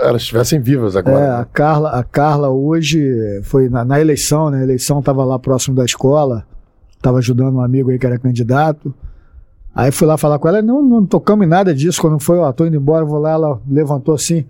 elas 0.00 0.22
estivessem 0.22 0.60
vivas 0.60 0.96
agora. 0.96 1.18
é, 1.18 1.30
a 1.30 1.44
Carla, 1.44 1.90
a 1.90 2.04
Carla 2.04 2.48
hoje 2.48 3.02
foi 3.42 3.68
na, 3.68 3.84
na 3.84 4.00
eleição, 4.00 4.48
né? 4.48 4.60
A 4.60 4.62
eleição 4.62 5.00
estava 5.00 5.24
lá 5.24 5.38
próximo 5.38 5.74
da 5.74 5.84
escola, 5.84 6.46
estava 6.96 7.18
ajudando 7.18 7.56
um 7.56 7.60
amigo 7.60 7.90
aí 7.90 7.98
que 7.98 8.06
era 8.06 8.18
candidato. 8.18 8.94
Aí 9.74 9.90
fui 9.90 10.06
lá 10.06 10.16
falar 10.16 10.38
com 10.38 10.48
ela, 10.48 10.62
não, 10.62 10.82
não 10.82 11.04
tocamos 11.04 11.44
em 11.44 11.48
nada 11.48 11.74
disso. 11.74 12.00
Quando 12.00 12.18
foi, 12.20 12.38
ó, 12.38 12.52
tô 12.52 12.64
indo 12.64 12.76
embora, 12.76 13.04
vou 13.04 13.18
lá, 13.18 13.32
ela 13.32 13.60
levantou 13.68 14.14
assim, 14.14 14.44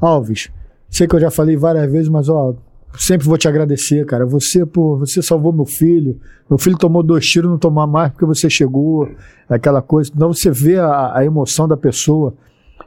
Alves, 0.00 0.50
Sei 0.90 1.06
que 1.06 1.14
eu 1.14 1.20
já 1.20 1.30
falei 1.30 1.56
várias 1.56 1.90
vezes, 1.90 2.08
mas 2.08 2.28
ó, 2.28 2.54
sempre 2.98 3.26
vou 3.26 3.38
te 3.38 3.48
agradecer, 3.48 4.04
cara. 4.06 4.26
Você, 4.26 4.66
pô, 4.66 4.96
você 4.98 5.22
salvou 5.22 5.52
meu 5.52 5.64
filho. 5.66 6.18
Meu 6.50 6.58
filho 6.58 6.76
tomou 6.76 7.02
dois 7.02 7.26
tiros, 7.26 7.50
não 7.50 7.58
tomou 7.58 7.86
mais 7.86 8.10
porque 8.12 8.24
você 8.26 8.48
chegou, 8.50 9.08
aquela 9.48 9.80
coisa. 9.82 10.10
Então 10.14 10.32
você 10.32 10.50
vê 10.50 10.78
a, 10.78 11.16
a 11.16 11.24
emoção 11.24 11.68
da 11.68 11.76
pessoa 11.76 12.34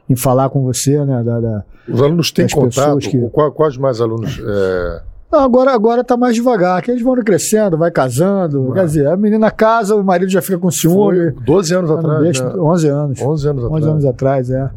em 0.08 0.16
falar 0.16 0.48
com 0.50 0.62
você, 0.64 1.04
né? 1.04 1.22
Da, 1.22 1.40
da- 1.40 1.64
Os 1.88 2.02
alunos 2.02 2.30
têm 2.30 2.46
contato? 2.48 2.98
que- 2.98 3.28
Qua- 3.30 3.50
Quais 3.52 3.76
mais 3.76 4.00
alunos? 4.00 4.40
é, 4.44 5.02
Não, 5.30 5.40
agora, 5.40 5.72
agora 5.72 6.02
tá 6.04 6.16
mais 6.16 6.34
devagar, 6.34 6.82
que 6.82 6.90
eles 6.90 7.02
vão 7.02 7.14
crescendo, 7.16 7.78
vai 7.78 7.90
casando. 7.90 8.72
Quer 8.72 8.84
dizer, 8.84 9.06
a 9.06 9.16
menina 9.16 9.50
casa, 9.50 9.94
o 9.96 10.02
marido 10.04 10.30
já 10.30 10.42
fica 10.42 10.58
com 10.58 10.70
ciúme. 10.70 11.32
foi 11.32 11.44
12 11.44 11.74
anos 11.74 11.90
atrás. 11.90 12.20
deixa- 12.22 12.44
né? 12.48 12.54
11 12.60 12.88
anos. 12.88 13.20
11 13.22 13.48
anos 13.48 13.64
11 13.64 13.74
atrás. 13.76 13.86
anos 13.86 14.04
atrás, 14.04 14.50
é. 14.50 14.70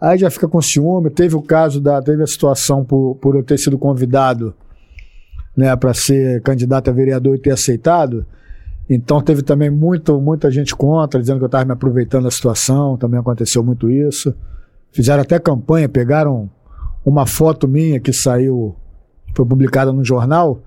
Aí 0.00 0.18
já 0.18 0.28
fica 0.30 0.46
com 0.46 0.60
ciúme. 0.60 1.08
Teve 1.08 1.34
o 1.36 1.40
caso 1.40 1.80
da. 1.80 2.02
Teve 2.02 2.22
a 2.22 2.26
situação 2.26 2.84
por, 2.84 3.14
por 3.16 3.34
eu 3.36 3.42
ter 3.42 3.56
sido 3.56 3.78
convidado 3.78 4.52
né, 5.56 5.74
para 5.74 5.94
ser 5.94 6.42
candidato 6.42 6.90
a 6.90 6.92
vereador 6.92 7.34
e 7.34 7.38
ter 7.38 7.52
aceitado. 7.52 8.26
Então 8.88 9.20
teve 9.20 9.42
também 9.42 9.70
muito, 9.70 10.20
muita 10.20 10.50
gente 10.50 10.74
contra, 10.76 11.18
dizendo 11.20 11.38
que 11.38 11.44
eu 11.44 11.46
estava 11.46 11.64
me 11.64 11.72
aproveitando 11.72 12.24
da 12.24 12.30
situação. 12.30 12.96
Também 12.96 13.18
aconteceu 13.18 13.64
muito 13.64 13.90
isso. 13.90 14.34
Fizeram 14.92 15.22
até 15.22 15.38
campanha, 15.38 15.88
pegaram 15.88 16.48
uma 17.04 17.26
foto 17.26 17.66
minha 17.66 17.98
que 17.98 18.12
saiu, 18.12 18.76
foi 19.34 19.44
publicada 19.44 19.92
no 19.92 20.04
jornal. 20.04 20.60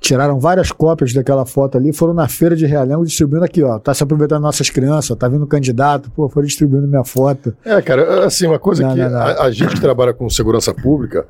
Tiraram 0.00 0.38
várias 0.38 0.70
cópias 0.70 1.12
daquela 1.12 1.44
foto 1.44 1.76
ali, 1.76 1.92
foram 1.92 2.14
na 2.14 2.28
feira 2.28 2.54
de 2.54 2.64
Realengo 2.64 3.04
distribuindo 3.04 3.44
aqui, 3.44 3.64
ó. 3.64 3.80
Tá 3.80 3.92
se 3.92 4.02
aproveitando 4.02 4.42
nossas 4.42 4.70
crianças, 4.70 5.16
tá 5.16 5.26
vindo 5.26 5.44
candidato, 5.44 6.08
pô, 6.12 6.28
foram 6.28 6.46
distribuindo 6.46 6.86
minha 6.86 7.02
foto. 7.02 7.56
É, 7.64 7.82
cara, 7.82 8.24
assim, 8.24 8.46
uma 8.46 8.60
coisa 8.60 8.84
Não, 8.84 8.94
que 8.94 9.00
não, 9.00 9.10
não. 9.10 9.18
A, 9.18 9.42
a 9.46 9.50
gente 9.50 9.74
que 9.74 9.80
trabalha 9.80 10.14
com 10.14 10.30
segurança 10.30 10.72
pública, 10.72 11.26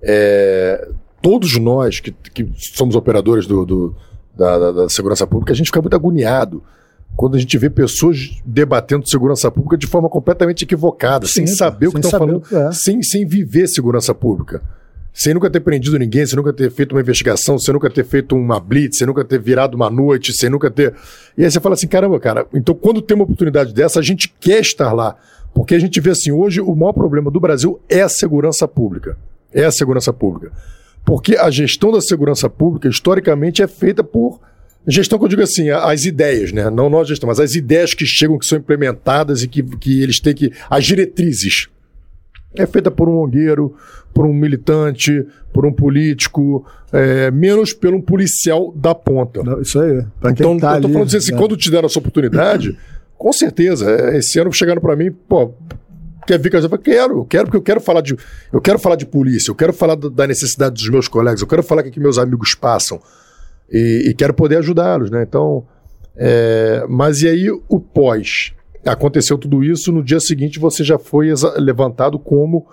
é, 0.00 0.88
todos 1.26 1.58
nós 1.58 1.98
que, 1.98 2.12
que 2.12 2.48
somos 2.76 2.94
operadores 2.94 3.46
do, 3.46 3.66
do- 3.66 3.96
da, 4.36 4.58
da- 4.58 4.72
da 4.72 4.88
segurança 4.88 5.26
pública, 5.26 5.52
a 5.52 5.56
gente 5.56 5.66
fica 5.66 5.80
muito 5.80 5.94
agoniado 5.96 6.62
quando 7.16 7.34
a 7.34 7.38
gente 7.38 7.56
vê 7.58 7.68
pessoas 7.68 8.30
debatendo 8.44 9.08
segurança 9.08 9.50
pública 9.50 9.76
de 9.76 9.86
forma 9.88 10.08
completamente 10.08 10.62
equivocada, 10.62 11.26
sem 11.26 11.44
Sim, 11.46 11.56
saber 11.56 11.88
o 11.88 11.90
que 11.90 11.96
sem 11.96 12.04
estão 12.06 12.20
falando, 12.20 12.42
é. 12.54 12.70
sem, 12.72 13.02
sem 13.02 13.26
viver 13.26 13.66
segurança 13.66 14.14
pública. 14.14 14.62
Sem 15.12 15.32
nunca 15.34 15.48
ter 15.50 15.60
prendido 15.60 15.98
ninguém, 15.98 16.26
sem 16.26 16.36
nunca 16.36 16.52
ter 16.52 16.70
feito 16.70 16.92
uma 16.92 17.00
investigação, 17.00 17.58
sem 17.58 17.72
nunca 17.74 17.88
ter 17.90 18.04
feito 18.04 18.36
uma 18.36 18.60
blitz, 18.60 18.98
sem 18.98 19.06
nunca 19.06 19.24
ter 19.24 19.40
virado 19.40 19.74
uma 19.74 19.88
noite, 19.90 20.32
sem 20.34 20.48
nunca 20.50 20.70
ter. 20.70 20.94
E 21.38 21.42
aí 21.42 21.50
você 21.50 21.58
fala 21.58 21.74
assim: 21.74 21.88
caramba, 21.88 22.20
cara, 22.20 22.46
então 22.52 22.74
quando 22.74 23.00
tem 23.00 23.14
uma 23.16 23.24
oportunidade 23.24 23.72
dessa, 23.72 23.98
a 23.98 24.02
gente 24.02 24.28
quer 24.38 24.60
estar 24.60 24.92
lá. 24.92 25.16
Porque 25.54 25.74
a 25.74 25.78
gente 25.78 25.98
vê 26.02 26.10
assim: 26.10 26.30
hoje 26.32 26.60
o 26.60 26.74
maior 26.76 26.92
problema 26.92 27.30
do 27.30 27.40
Brasil 27.40 27.80
é 27.88 28.02
a 28.02 28.08
segurança 28.10 28.68
pública. 28.68 29.16
É 29.54 29.64
a 29.64 29.72
segurança 29.72 30.12
pública. 30.12 30.52
Porque 31.06 31.36
a 31.36 31.48
gestão 31.50 31.92
da 31.92 32.00
segurança 32.00 32.50
pública, 32.50 32.88
historicamente, 32.88 33.62
é 33.62 33.68
feita 33.68 34.02
por. 34.02 34.40
Gestão 34.88 35.18
que 35.18 35.24
eu 35.24 35.28
digo 35.28 35.42
assim, 35.42 35.70
as 35.70 36.04
ideias, 36.04 36.50
né? 36.52 36.68
Não 36.68 36.90
nós 36.90 37.08
gestão, 37.08 37.28
mas 37.28 37.38
as 37.38 37.54
ideias 37.54 37.94
que 37.94 38.04
chegam, 38.04 38.38
que 38.38 38.44
são 38.44 38.58
implementadas 38.58 39.42
e 39.42 39.48
que, 39.48 39.62
que 39.62 40.02
eles 40.02 40.18
têm 40.20 40.34
que. 40.34 40.52
As 40.68 40.84
diretrizes 40.84 41.68
é 42.56 42.66
feita 42.66 42.90
por 42.90 43.08
um 43.08 43.18
ongueiro, 43.18 43.76
por 44.12 44.26
um 44.26 44.32
militante, 44.32 45.24
por 45.52 45.64
um 45.64 45.72
político, 45.72 46.66
é, 46.92 47.30
menos 47.30 47.72
pelo 47.72 47.98
um 47.98 48.02
policial 48.02 48.72
da 48.74 48.94
ponta. 48.94 49.42
Isso 49.60 49.78
aí. 49.80 50.04
Pra 50.20 50.32
Então, 50.32 50.58
tá 50.58 50.76
eu 50.76 50.80
tô 50.80 50.86
ali, 50.86 50.92
falando 50.92 51.16
assim, 51.16 51.32
né? 51.32 51.38
quando 51.38 51.56
te 51.56 51.70
deram 51.70 51.86
essa 51.86 52.00
oportunidade, 52.00 52.76
com 53.16 53.32
certeza, 53.32 53.88
é, 53.88 54.18
esse 54.18 54.40
ano 54.40 54.52
chegaram 54.52 54.80
pra 54.80 54.96
mim, 54.96 55.12
pô, 55.28 55.54
quer 56.26 56.38
vir 56.38 56.50
com 56.50 56.56
a 56.56 56.60
gente? 56.60 56.70
Eu 56.72 56.78
falei, 56.78 56.84
quero, 56.96 57.18
eu 57.20 57.24
quero, 57.24 57.44
porque 57.44 57.56
eu 57.56 57.62
quero 57.62 57.80
falar 57.80 58.00
de, 58.00 58.16
eu 58.52 58.60
quero 58.60 58.78
falar 58.78 58.96
de 58.96 59.06
polícia, 59.06 59.50
eu 59.50 59.54
quero 59.54 59.72
falar 59.72 59.94
da- 59.94 60.08
da 60.08 60.26
necessidade 60.26 60.74
dos 60.74 60.88
meus 60.90 61.08
colegas, 61.08 61.40
eu 61.40 61.46
quero 61.46 61.62
falar 61.62 61.80
o 61.82 61.84
que, 61.84 61.90
que 61.92 62.00
meus 62.00 62.18
amigos 62.18 62.54
passam 62.54 63.00
e, 63.70 64.06
e 64.08 64.14
quero 64.14 64.34
poder 64.34 64.56
ajudá-los, 64.58 65.10
né? 65.10 65.22
Então, 65.22 65.64
é, 66.16 66.84
mas 66.88 67.22
e 67.22 67.28
aí 67.28 67.50
o 67.50 67.80
pós? 67.80 68.52
Aconteceu 68.84 69.36
tudo 69.36 69.64
isso, 69.64 69.90
no 69.90 70.02
dia 70.04 70.20
seguinte 70.20 70.58
você 70.58 70.84
já 70.84 70.98
foi 70.98 71.28
levantado 71.58 72.18
como 72.18 72.66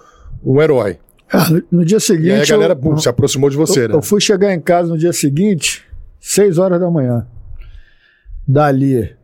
um 0.43 0.61
herói. 0.61 0.97
Ah, 1.31 1.47
no- 1.71 1.83
dia 1.83 1.99
seguinte. 1.99 2.27
E 2.27 2.31
aí 2.31 2.41
a 2.41 2.45
galera 2.45 2.79
eu, 2.83 2.97
se 2.97 3.09
aproximou 3.09 3.49
de 3.49 3.57
você, 3.57 3.85
eu, 3.85 3.89
né? 3.89 3.95
eu 3.95 4.01
fui 4.03 4.21
chegar 4.21 4.53
em 4.53 4.59
casa 4.59 4.89
no 4.89 4.97
dia 4.97 5.11
seguinte, 5.11 5.83
6 6.19 6.59
horas 6.59 6.79
da 6.79 6.91
manhã. 6.91 7.25
Dali. 8.47 9.15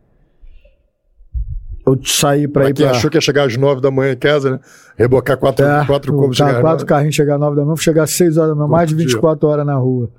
Eu 1.92 2.00
saí 2.04 2.46
pra 2.48 2.62
Pra 2.62 2.70
ir 2.70 2.74
pra. 2.74 2.90
achou 2.90 3.10
que 3.10 3.16
ia 3.16 3.20
chegar 3.20 3.46
às 3.46 3.56
nove 3.56 3.80
da 3.80 3.90
manhã 3.90 4.12
em 4.12 4.16
casa, 4.16 4.50
né? 4.52 4.60
Rebocar 4.96 5.36
quatro, 5.36 5.64
É, 5.64 5.84
quatro 5.86 6.12
combos 6.14 6.36
chegar 6.36 6.52
quatro 6.60 6.68
nove. 6.78 6.84
carrinhos 6.86 7.14
chegar 7.14 7.34
às 7.34 7.40
9 7.40 7.56
da 7.56 7.64
manhã, 7.64 7.76
chegar 7.76 8.02
às 8.04 8.16
6 8.16 8.36
horas 8.36 8.50
da 8.50 8.54
manhã, 8.56 8.68
mais 8.68 8.88
de 8.88 8.94
dia. 8.96 9.06
24 9.06 9.48
horas 9.48 9.66
na 9.66 9.74
rua. 9.76 10.10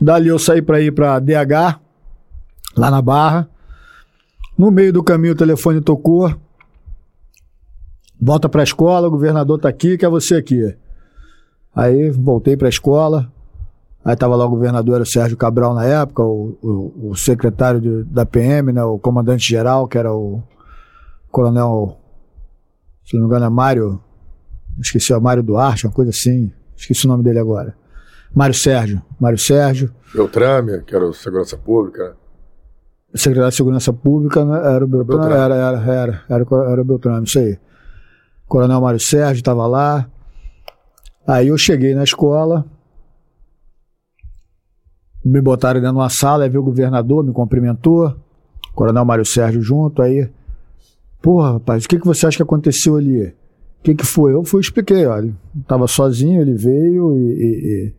Dali 0.00 0.28
eu 0.28 0.38
saí 0.38 0.62
pra 0.62 0.80
ir 0.80 0.92
pra 0.92 1.18
DH, 1.18 1.78
lá 2.76 2.90
na 2.90 3.02
Barra. 3.02 3.48
No 4.58 4.70
meio 4.70 4.92
do 4.92 5.02
caminho 5.02 5.32
o 5.34 5.36
telefone 5.36 5.80
tocou. 5.80 6.34
Volta 8.20 8.48
pra 8.48 8.62
escola, 8.62 9.08
o 9.08 9.10
governador 9.10 9.58
tá 9.58 9.68
aqui, 9.68 9.96
quer 9.96 10.08
você 10.08 10.36
aqui. 10.36 10.74
Aí 11.74 12.10
voltei 12.10 12.56
pra 12.56 12.68
escola. 12.68 13.30
Aí 14.04 14.16
tava 14.16 14.34
lá 14.34 14.46
o 14.46 14.50
governador, 14.50 14.94
era 14.94 15.02
o 15.02 15.06
Sérgio 15.06 15.36
Cabral 15.36 15.74
na 15.74 15.84
época, 15.84 16.22
o, 16.22 16.56
o- 16.62 17.10
o 17.10 17.14
secretário 17.16 17.80
de- 17.80 18.04
da 18.04 18.24
PM, 18.24 18.72
né, 18.72 18.82
o 18.82 18.98
comandante 18.98 19.46
geral, 19.46 19.86
que 19.86 19.98
era 19.98 20.12
o 20.12 20.42
coronel, 21.30 21.98
se 23.04 23.14
não 23.14 23.22
me 23.22 23.26
engano, 23.28 23.44
é 23.44 23.48
Mário, 23.50 24.00
esqueci, 24.80 25.12
é 25.12 25.18
Mário 25.20 25.42
Duarte, 25.42 25.86
uma 25.86 25.92
coisa 25.92 26.10
assim, 26.10 26.50
esqueci 26.76 27.04
o 27.04 27.08
nome 27.08 27.22
dele 27.22 27.38
agora. 27.38 27.74
Mário 28.34 28.54
Sérgio, 28.54 29.02
Mário 29.20 29.38
Sérgio, 29.38 29.92
Beltrame, 30.14 30.82
que 30.82 30.94
era 30.94 31.06
o 31.06 31.12
segurança 31.12 31.56
pública. 31.56 32.08
né? 32.10 32.14
secretário 33.16 33.50
de 33.50 33.56
Segurança 33.56 33.92
Pública, 33.92 34.44
né, 34.44 34.56
era 34.74 34.84
o 34.84 34.88
Beltrame, 34.88 35.20
Beltrame. 35.28 35.44
era, 35.44 35.54
era, 35.56 35.92
era, 35.92 36.22
era, 36.28 36.44
o- 36.48 36.62
era 36.62 36.80
o 36.80 36.84
Beltrame, 36.84 37.26
isso 37.26 37.38
aí. 37.40 37.58
Coronel 38.46 38.80
Mário 38.80 39.00
Sérgio 39.00 39.40
estava 39.40 39.66
lá. 39.66 40.08
Aí 41.26 41.48
eu 41.48 41.58
cheguei 41.58 41.92
na 41.94 42.04
escola, 42.04 42.64
me 45.24 45.40
botaram 45.40 45.80
dentro 45.80 45.94
de 45.94 45.98
uma 46.00 46.08
sala, 46.10 46.44
aí 46.44 46.50
veio 46.50 46.62
o 46.62 46.64
governador, 46.64 47.24
me 47.24 47.32
cumprimentou, 47.32 48.14
Coronel 48.74 49.04
Mário 49.04 49.24
Sérgio 49.26 49.62
junto, 49.62 50.00
aí, 50.02 50.28
porra, 51.20 51.52
rapaz, 51.54 51.84
o 51.84 51.88
que, 51.88 51.98
que 51.98 52.06
você 52.06 52.26
acha 52.26 52.36
que 52.36 52.42
aconteceu 52.42 52.96
ali? 52.96 53.22
O 53.26 53.82
que, 53.82 53.94
que 53.94 54.04
foi? 54.04 54.32
Eu 54.34 54.44
fui 54.44 54.60
expliquei, 54.60 55.06
olha, 55.06 55.32
estava 55.58 55.86
sozinho, 55.86 56.40
ele 56.40 56.54
veio 56.54 57.16
e, 57.16 57.20
e- 57.32 57.86
e 57.88 57.92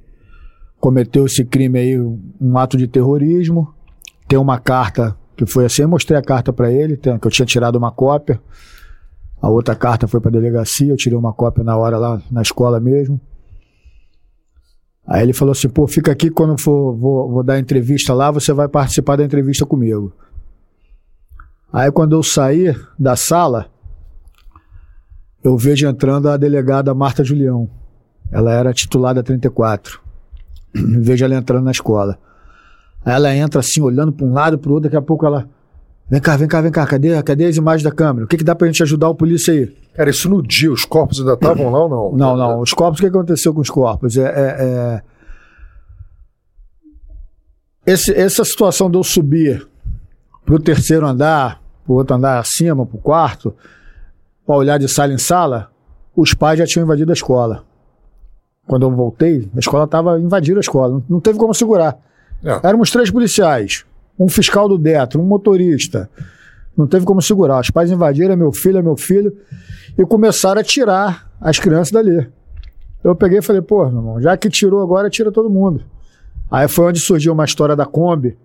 cometeu 0.80 1.26
esse 1.26 1.44
crime 1.46 1.78
aí, 1.80 2.00
um 2.00 2.58
ato 2.58 2.78
de 2.78 2.88
terrorismo, 2.88 3.72
tem 4.28 4.40
uma 4.40 4.58
carta 4.60 5.16
que 5.36 5.46
foi 5.46 5.66
assim, 5.66 5.82
eu 5.84 5.90
mostrei 5.90 6.18
a 6.18 6.22
carta 6.22 6.54
para 6.54 6.72
ele, 6.72 6.98
que 6.98 7.10
eu 7.10 7.32
tinha 7.32 7.46
tirado 7.46 7.76
uma 7.76 7.92
cópia. 7.92 8.40
A 9.42 9.50
outra 9.50 9.76
carta 9.76 10.08
foi 10.08 10.20
para 10.22 10.30
delegacia, 10.30 10.92
eu 10.92 10.96
tirei 10.96 11.18
uma 11.18 11.34
cópia 11.34 11.64
na 11.64 11.76
hora 11.76 11.98
lá 11.98 12.22
na 12.32 12.44
escola 12.44 12.80
mesmo. 12.80 13.20
Aí 15.08 15.24
ele 15.24 15.34
falou 15.34 15.52
assim: 15.52 15.70
pô, 15.70 15.88
fica 15.88 16.12
aqui 16.12 16.30
quando 16.30 16.60
for, 16.60 16.96
vou, 16.96 17.30
vou 17.30 17.44
dar 17.44 17.60
entrevista 17.60 18.14
lá, 18.14 18.32
você 18.32 18.54
vai 18.54 18.68
participar 18.68 19.16
da 19.16 19.24
entrevista 19.24 19.66
comigo. 19.66 20.14
Aí 21.72 21.92
quando 21.92 22.16
eu 22.16 22.24
saí 22.24 22.76
da 23.00 23.16
sala, 23.16 23.68
eu 25.44 25.58
vejo 25.58 25.88
entrando 25.88 26.30
a 26.30 26.38
delegada 26.38 26.94
Marta 26.94 27.24
Julião. 27.24 27.70
Ela 28.32 28.54
era 28.54 28.74
titulada 28.74 29.24
34. 29.24 30.00
vejo 30.74 31.26
ela 31.26 31.36
entrando 31.36 31.66
na 31.66 31.72
escola. 31.72 32.20
Aí 33.04 33.14
ela 33.14 33.36
entra 33.36 33.60
assim, 33.60 33.82
olhando 33.82 34.12
para 34.12 34.26
um 34.26 34.34
lado, 34.34 34.58
para 34.58 34.70
o 34.70 34.74
outro, 34.74 34.90
daqui 34.90 34.96
a 34.96 35.02
pouco 35.02 35.26
ela. 35.26 35.50
Vem 36.12 36.20
cá, 36.20 36.36
vem 36.36 36.46
cá, 36.46 36.60
vem 36.60 36.72
cá, 36.72 36.86
cadê, 36.86 37.24
cadê 37.24 37.46
as 37.46 37.56
imagens 37.56 37.84
da 37.84 37.92
câmera? 37.92 38.26
O 38.26 38.28
que, 38.28 38.36
que 38.36 38.44
dá 38.44 38.54
pra 38.54 38.68
gente 38.68 38.84
ajudar 38.84 39.08
o 39.08 39.16
polícia 39.16 39.54
aí? 39.54 39.74
Cara, 39.96 40.10
isso 40.10 40.30
no 40.30 40.44
dia, 40.44 40.70
os 40.70 40.84
corpos 40.84 41.20
ainda 41.22 41.34
estavam 41.36 41.72
lá 41.72 41.86
ou 41.86 41.90
não? 41.90 42.12
Não, 42.18 42.36
não, 42.38 42.60
os 42.60 42.74
corpos, 42.74 43.00
o 43.00 43.04
que 43.04 43.08
aconteceu 43.08 43.54
com 43.54 43.62
os 43.62 43.70
corpos? 43.70 44.18
É, 44.18 44.24
é- 44.24 44.56
é- 44.60 45.02
Esse- 47.86 48.14
essa 48.14 48.44
situação 48.44 48.92
de 48.92 48.98
eu 48.98 49.04
subir 49.04 49.66
pro 50.46 50.60
terceiro 50.60 51.06
andar, 51.08 51.62
pro 51.86 51.94
outro 51.96 52.16
andar 52.16 52.40
acima, 52.40 52.86
pro 52.86 52.98
quarto, 52.98 53.56
pra 54.46 54.56
olhar 54.56 54.78
de 54.78 54.88
sala 54.88 55.14
em 55.14 55.18
sala, 55.18 55.72
os 56.16 56.34
pais 56.34 56.60
já 56.60 56.66
tinham 56.66 56.84
invadido 56.84 57.12
a 57.12 57.14
escola. 57.14 57.64
Quando 58.68 58.84
eu 58.86 58.92
voltei, 58.92 59.50
a 59.56 59.60
escola 59.60 59.86
estava 59.86 60.20
invadindo 60.20 60.60
a 60.60 60.62
escola, 60.62 60.90
não, 60.94 61.04
não 61.10 61.20
teve 61.22 61.40
como 61.40 61.54
segurar. 61.54 61.98
É. 62.44 62.60
Éramos 62.68 62.92
três 62.92 63.10
policiais, 63.10 63.86
um 64.22 64.30
fiscal 64.30 64.70
do 64.70 64.78
Detro, 64.78 65.20
um 65.20 65.26
motorista. 65.26 66.08
Não 66.78 66.86
teve 66.86 67.06
como 67.06 67.22
segurar. 67.22 67.60
Os 67.60 67.72
pais 67.72 67.92
invadiram, 67.92 68.34
é 68.34 68.36
meu 68.36 68.52
filho, 68.52 68.78
é 68.78 68.82
meu 68.82 68.96
filho, 68.96 69.36
e 69.98 70.06
começaram 70.06 70.62
a 70.62 70.64
tirar 70.64 71.32
as 71.42 71.58
crianças 71.58 71.92
dali. 71.92 72.30
Eu 73.04 73.16
peguei 73.16 73.40
e 73.40 73.42
falei, 73.42 73.64
pô, 73.64 73.84
meu 73.88 73.98
irmão, 73.98 74.22
já 74.22 74.38
que 74.38 74.48
tirou 74.48 74.80
agora, 74.80 75.10
tira 75.10 75.32
todo 75.32 75.50
mundo. 75.50 75.84
Aí 76.52 76.68
foi 76.68 76.86
onde 76.86 77.00
surgiu 77.00 77.34
uma 77.34 77.46
história 77.46 77.76
da 77.76 77.86
Kombi, 77.86 78.38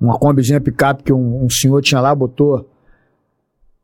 uma 0.00 0.18
Kombizinha 0.18 0.58
picape 0.60 1.02
que 1.02 1.12
um, 1.12 1.44
um 1.44 1.50
senhor 1.50 1.82
tinha 1.82 2.00
lá, 2.00 2.14
botou 2.14 2.66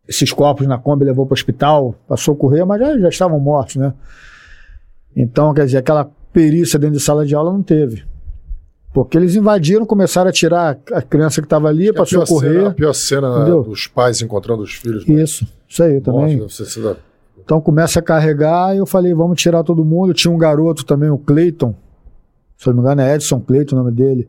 esses 0.09 0.33
corpos 0.33 0.67
na 0.67 0.79
Kombi, 0.79 1.05
levou 1.05 1.27
para 1.27 1.35
o 1.35 1.37
hospital 1.37 1.95
para 2.09 2.17
socorrer, 2.17 2.65
mas 2.65 2.81
já, 2.81 2.99
já 2.99 3.09
estavam 3.11 3.39
mortos, 3.39 3.77
né? 3.77 3.93
Então, 5.15 5.53
quer 5.53 5.67
dizer, 5.67 5.79
aquela 5.79 6.11
perícia 6.33 6.79
dentro 6.79 6.97
de 6.97 7.05
sala 7.05 7.27
de 7.27 7.35
aula 7.35 7.53
não 7.53 7.63
teve. 7.63 8.05
Porque 8.93 9.17
eles 9.17 9.35
invadiram, 9.35 9.87
começaram 9.87 10.29
a 10.29 10.33
tirar 10.33 10.79
a 10.93 11.01
criança 11.01 11.41
que 11.41 11.47
estava 11.47 11.69
ali 11.69 11.93
para 11.93 12.05
socorrer. 12.05 12.53
Cena, 12.53 12.69
a 12.69 12.75
pior 12.75 12.93
cena 12.93 13.37
Entendeu? 13.37 13.63
dos 13.63 13.87
pais 13.87 14.21
encontrando 14.21 14.63
os 14.63 14.75
filhos. 14.75 15.07
né? 15.07 15.23
Isso, 15.23 15.47
isso 15.67 15.83
aí 15.83 16.01
também. 16.01 16.47
Sido- 16.49 16.97
Então 17.43 17.61
começa 17.61 18.01
a 18.01 18.03
carregar 18.03 18.75
e 18.75 18.79
eu 18.79 18.87
falei, 18.87 19.15
vamos 19.15 19.41
tirar 19.41 19.63
todo 19.65 19.83
mundo. 19.85 20.13
Tinha 20.13 20.31
um 20.33 20.37
garoto 20.37 20.85
também, 20.85 21.09
o 21.09 21.17
Cleiton, 21.17 21.75
se 22.59 22.69
eu 22.69 22.75
não 22.75 22.83
me 22.83 22.87
engano 22.87 23.01
é 23.01 23.15
Edson 23.15 23.41
Cleiton 23.41 23.77
o 23.77 23.79
nome 23.79 23.93
dele. 23.93 24.29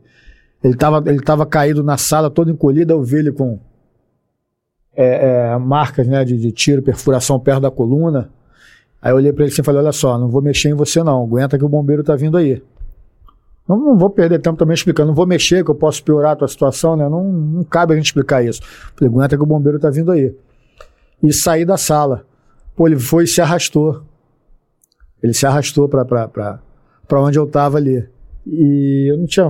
Ele 0.62 0.72
estava 0.72 1.02
ele 1.10 1.20
tava 1.20 1.44
caído 1.44 1.82
na 1.84 1.98
sala, 1.98 2.30
todo 2.30 2.50
encolhido, 2.50 2.94
eu 2.94 3.02
vi 3.02 3.16
ele 3.18 3.32
com 3.32 3.60
é, 4.96 5.50
é, 5.52 5.58
marcas 5.58 6.06
né, 6.08 6.24
de, 6.24 6.38
de 6.38 6.50
tiro, 6.52 6.80
perfuração 6.82 7.38
perto 7.38 7.60
da 7.60 7.70
coluna. 7.70 8.30
Aí 9.02 9.12
eu 9.12 9.16
olhei 9.16 9.30
para 9.30 9.44
ele 9.44 9.52
assim 9.52 9.60
e 9.60 9.64
falei, 9.64 9.82
olha 9.82 9.92
só, 9.92 10.18
não 10.18 10.30
vou 10.30 10.40
mexer 10.40 10.70
em 10.70 10.74
você 10.74 11.02
não, 11.02 11.22
aguenta 11.22 11.58
que 11.58 11.64
o 11.64 11.68
bombeiro 11.68 12.02
tá 12.02 12.16
vindo 12.16 12.38
aí. 12.38 12.62
Não, 13.68 13.78
não 13.78 13.96
vou 13.98 14.10
perder 14.10 14.40
tempo 14.40 14.58
também 14.58 14.74
explicando, 14.74 15.08
não 15.08 15.14
vou 15.14 15.26
mexer, 15.26 15.64
que 15.64 15.70
eu 15.70 15.74
posso 15.74 16.02
piorar 16.04 16.32
a 16.32 16.36
tua 16.36 16.48
situação, 16.48 16.96
né? 16.96 17.08
Não, 17.08 17.24
não 17.32 17.64
cabe 17.64 17.94
a 17.94 17.96
gente 17.96 18.06
explicar 18.06 18.44
isso. 18.44 18.60
Falei, 18.94 19.12
aguenta 19.12 19.36
que 19.36 19.42
o 19.42 19.46
bombeiro 19.46 19.78
tá 19.78 19.88
vindo 19.90 20.10
aí. 20.12 20.34
E 21.22 21.32
saí 21.32 21.64
da 21.64 21.76
sala. 21.78 22.26
Pô, 22.76 22.86
ele 22.86 22.98
foi 22.98 23.24
e 23.24 23.26
se 23.26 23.40
arrastou. 23.40 24.02
Ele 25.22 25.32
se 25.32 25.46
arrastou 25.46 25.88
pra 25.88 26.06
onde 27.22 27.38
eu 27.38 27.46
tava 27.46 27.78
ali. 27.78 28.06
E 28.46 29.10
eu 29.10 29.16
não 29.16 29.26
tinha. 29.26 29.48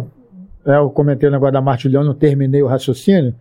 né, 0.64 0.76
eu 0.78 0.88
comentei 0.90 1.28
o 1.28 1.32
negócio 1.32 1.52
da 1.52 1.60
Marte 1.60 1.88
Leão, 1.88 2.04
não 2.04 2.14
terminei 2.14 2.62
o 2.62 2.68
raciocínio. 2.68 3.34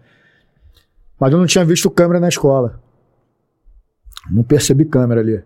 Mas 1.19 1.31
eu 1.31 1.37
não 1.37 1.45
tinha 1.45 1.63
visto 1.63 1.91
câmera 1.91 2.19
na 2.19 2.29
escola. 2.29 2.79
Não 4.31 4.43
percebi 4.43 4.85
câmera 4.85 5.21
ali. 5.21 5.43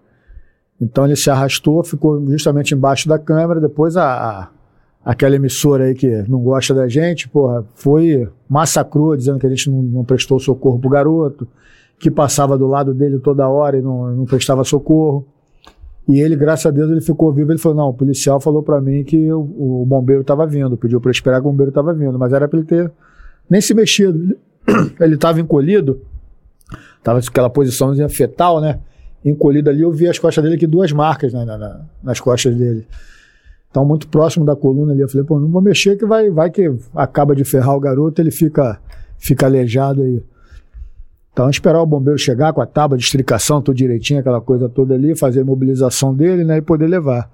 Então 0.80 1.04
ele 1.06 1.16
se 1.18 1.30
arrastou, 1.30 1.84
ficou 1.84 2.26
justamente 2.28 2.74
embaixo 2.74 3.10
da 3.10 3.20
câmera. 3.20 3.60
Depois 3.60 3.98
a, 3.98 4.06
a- 4.44 4.50
aquela 5.10 5.38
emissora 5.38 5.86
aí 5.86 5.96
que 5.96 6.08
não 6.28 6.40
gosta 6.40 6.74
da 6.74 6.86
gente, 6.90 7.30
porra, 7.30 7.64
foi 7.76 8.28
massacrou, 8.50 9.16
dizendo 9.16 9.40
que 9.40 9.48
a 9.48 9.50
gente 9.50 9.70
não, 9.70 9.82
não 9.82 10.04
prestou 10.04 10.38
socorro 10.38 10.78
pro 10.78 10.90
garoto, 10.90 11.48
que 11.98 12.12
passava 12.12 12.58
do 12.58 12.68
lado 12.68 12.94
dele 12.94 13.18
toda 13.18 13.48
hora 13.48 13.78
e 13.78 13.82
não, 13.82 14.12
não 14.14 14.26
prestava 14.26 14.66
socorro. 14.66 15.26
E 16.10 16.20
ele, 16.20 16.36
graças 16.36 16.66
a 16.66 16.72
Deus, 16.72 16.92
ele 16.92 17.00
ficou 17.02 17.32
vivo. 17.34 17.52
Ele 17.52 17.58
falou: 17.60 17.78
não, 17.78 17.90
o 17.90 17.94
policial 17.94 18.40
falou 18.42 18.62
pra 18.62 18.82
mim 18.82 19.04
que 19.06 19.32
o, 19.32 19.82
o 19.82 19.86
bombeiro 19.86 20.24
tava 20.26 20.46
vindo, 20.46 20.76
pediu 20.78 21.02
eu 21.04 21.12
esperar 21.12 21.40
que 21.42 21.48
o 21.48 21.52
bombeiro 21.52 21.72
tava 21.72 21.94
vindo, 21.94 22.20
mas 22.20 22.34
era 22.34 22.46
pra 22.48 22.60
ele 22.60 22.68
ter 22.68 22.92
nem 23.50 23.62
se 23.62 23.74
mexido. 23.74 24.36
Ele 25.00 25.16
tava 25.16 25.40
encolhido, 25.40 26.02
tava 27.02 27.22
naquela 27.22 27.50
posiçãozinha 27.50 28.10
fetal, 28.10 28.60
né? 28.60 28.80
Encolhido 29.24 29.70
ali, 29.70 29.82
eu 29.84 29.92
vi 29.94 30.08
as 30.10 30.20
costas 30.20 30.44
dele 30.44 30.56
aqui, 30.58 30.68
duas 30.68 30.92
marcas 30.92 31.32
né, 31.32 31.46
na- 31.46 31.58
na- 31.58 31.82
nas 32.04 32.20
costas 32.20 32.54
dele. 32.54 32.86
Então, 33.70 33.86
muito 33.86 34.08
próximo 34.08 34.46
da 34.46 34.56
coluna 34.56 34.94
ali. 34.94 35.02
Eu 35.02 35.10
falei, 35.10 35.26
pô, 35.26 35.40
não 35.40 35.50
vou 35.50 35.62
mexer 35.62 35.98
que 35.98 36.06
vai, 36.06 36.30
vai 36.30 36.50
que 36.50 36.74
acaba 36.96 37.36
de 37.36 37.44
ferrar 37.44 37.76
o 37.76 37.80
garoto, 37.80 38.22
ele 38.22 38.32
fica, 38.32 38.80
fica 39.18 39.46
aleijado 39.46 40.02
aí. 40.02 40.24
Então, 41.32 41.50
esperar 41.50 41.82
o 41.82 41.86
bombeiro 41.86 42.18
chegar 42.18 42.52
com 42.52 42.62
a 42.62 42.66
tábua 42.66 42.98
de 42.98 43.04
estricação, 43.04 43.62
tudo 43.62 43.78
direitinho, 43.78 44.20
aquela 44.20 44.42
coisa 44.42 44.68
toda 44.68 44.96
ali, 44.96 45.16
fazer 45.16 45.40
a 45.40 45.42
imobilização 45.44 46.12
dele, 46.12 46.44
né, 46.44 46.58
e 46.58 46.62
poder 46.62 46.88
levar. 46.88 47.30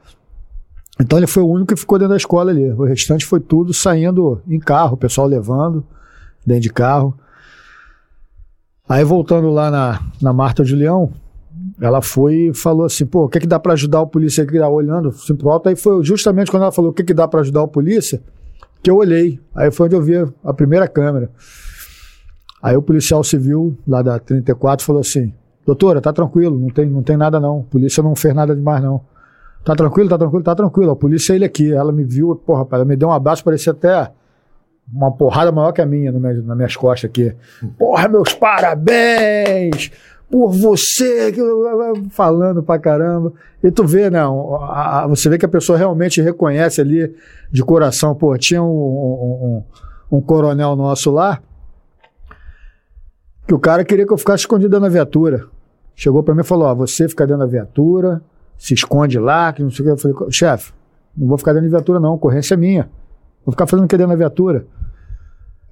Então, 0.99 1.17
ele 1.17 1.27
foi 1.27 1.41
o 1.41 1.47
único 1.47 1.73
que 1.73 1.79
ficou 1.79 1.97
dentro 1.97 2.09
da 2.11 2.17
escola 2.17 2.51
ali. 2.51 2.69
O 2.69 2.83
restante 2.83 3.25
foi 3.25 3.39
tudo 3.39 3.73
saindo 3.73 4.41
em 4.47 4.59
carro, 4.59 4.95
o 4.95 4.97
pessoal 4.97 5.25
levando 5.25 5.85
dentro 6.45 6.63
de 6.63 6.69
carro. 6.69 7.17
Aí, 8.87 9.03
voltando 9.05 9.49
lá 9.49 9.71
na, 9.71 10.01
na 10.21 10.33
Marta 10.33 10.65
Julião, 10.65 11.13
ela 11.79 12.01
foi 12.01 12.49
e 12.49 12.53
falou 12.53 12.85
assim, 12.85 13.05
pô, 13.05 13.25
o 13.25 13.29
que, 13.29 13.39
que 13.39 13.47
dá 13.47 13.59
pra 13.59 13.73
ajudar 13.73 14.01
o 14.01 14.07
polícia 14.07 14.45
que 14.45 14.57
tá 14.57 14.67
olhando 14.69 15.09
assim 15.09 15.35
pro 15.35 15.49
alto? 15.49 15.69
Aí 15.69 15.75
foi 15.75 16.03
justamente 16.03 16.49
quando 16.51 16.63
ela 16.63 16.71
falou 16.71 16.91
o 16.91 16.93
que, 16.93 17.03
que 17.03 17.13
dá 17.13 17.27
pra 17.27 17.41
ajudar 17.41 17.61
o 17.63 17.67
polícia, 17.67 18.21
que 18.81 18.89
eu 18.89 18.97
olhei. 18.97 19.39
Aí 19.55 19.71
foi 19.71 19.87
onde 19.87 19.95
eu 19.95 20.01
vi 20.01 20.15
a 20.43 20.53
primeira 20.53 20.87
câmera. 20.87 21.29
Aí 22.61 22.75
o 22.77 22.81
policial 22.81 23.23
civil 23.23 23.77
lá 23.87 24.01
da 24.01 24.17
34 24.19 24.85
falou 24.85 25.01
assim, 25.01 25.33
doutora, 25.65 25.99
tá 26.01 26.13
tranquilo, 26.13 26.57
não 26.57 26.69
tem, 26.69 26.85
não 26.89 27.03
tem 27.03 27.17
nada 27.17 27.39
não, 27.39 27.59
a 27.59 27.71
polícia 27.71 28.01
não 28.01 28.15
fez 28.15 28.33
nada 28.33 28.55
demais 28.55 28.81
não. 28.81 29.01
Tá 29.65 29.75
tranquilo, 29.75 30.09
tá 30.09 30.17
tranquilo, 30.17 30.43
tá 30.43 30.55
tranquilo, 30.55 30.91
a 30.91 30.95
polícia 30.95 31.33
é 31.33 31.35
ele 31.37 31.45
aqui. 31.45 31.71
Ela 31.73 31.91
me 31.91 32.03
viu, 32.03 32.35
porra, 32.35 32.59
rapaz, 32.59 32.79
ela 32.81 32.87
me 32.89 32.95
deu 32.97 33.07
um 33.07 33.13
abraço, 33.13 33.43
parecia 33.43 33.71
até 33.71 34.11
uma 34.93 35.09
porrada 35.11 35.51
maior 35.51 35.71
que 35.71 35.81
a 35.81 35.85
minha 35.85 36.11
no 36.11 36.19
meu- 36.19 36.43
nas 36.43 36.57
minhas 36.57 36.75
costas 36.75 37.09
aqui. 37.09 37.33
Porra, 37.79 38.07
meus 38.09 38.33
parabéns! 38.33 39.91
Por 40.33 40.51
você, 40.51 41.31
falando 42.09 42.63
pra 42.63 42.79
caramba. 42.79 43.31
E 43.63 43.69
tu 43.69 43.85
vê, 43.85 44.09
né? 44.09 44.17
a- 44.19 45.03
a- 45.03 45.07
Você 45.07 45.29
vê 45.29 45.37
que 45.37 45.45
a 45.45 45.47
pessoa 45.47 45.77
realmente 45.77 46.19
reconhece 46.23 46.81
ali 46.81 47.15
de 47.51 47.63
coração. 47.63 48.15
Pô, 48.15 48.35
tinha 48.35 48.63
um, 48.63 48.65
um- 48.65 49.63
um- 50.11 50.17
um 50.17 50.21
coronel 50.21 50.75
nosso 50.75 51.11
lá 51.11 51.39
que 53.47 53.53
o 53.53 53.59
cara 53.59 53.85
queria 53.85 54.07
que 54.07 54.11
eu 54.11 54.17
ficasse 54.17 54.41
escondido 54.41 54.79
da 54.79 54.89
viatura. 54.89 55.45
Chegou 55.95 56.23
pra 56.23 56.33
mim 56.33 56.41
e 56.41 56.43
falou: 56.43 56.65
Ó, 56.67 56.73
você 56.73 57.07
fica 57.07 57.27
dentro 57.27 57.41
da 57.41 57.45
viatura, 57.45 58.19
se 58.57 58.73
esconde 58.73 59.19
lá, 59.19 59.53
que 59.53 59.61
não 59.61 59.69
sei 59.69 59.83
o 59.85 59.85
que. 59.85 59.91
Eu 60.07 60.13
falei: 60.15 60.31
chefe, 60.31 60.73
não 61.15 61.27
vou 61.27 61.37
ficar 61.37 61.53
dentro 61.53 61.69
da 61.69 61.77
viatura, 61.77 61.99
não, 61.99 62.15
ocorrência 62.15 62.55
é 62.55 62.57
minha. 62.57 62.89
Vou 63.45 63.51
ficar 63.53 63.67
fazendo 63.67 63.85
o 63.85 63.87
que 63.87 63.95
dentro 63.97 64.09
da 64.13 64.17
viatura? 64.17 64.65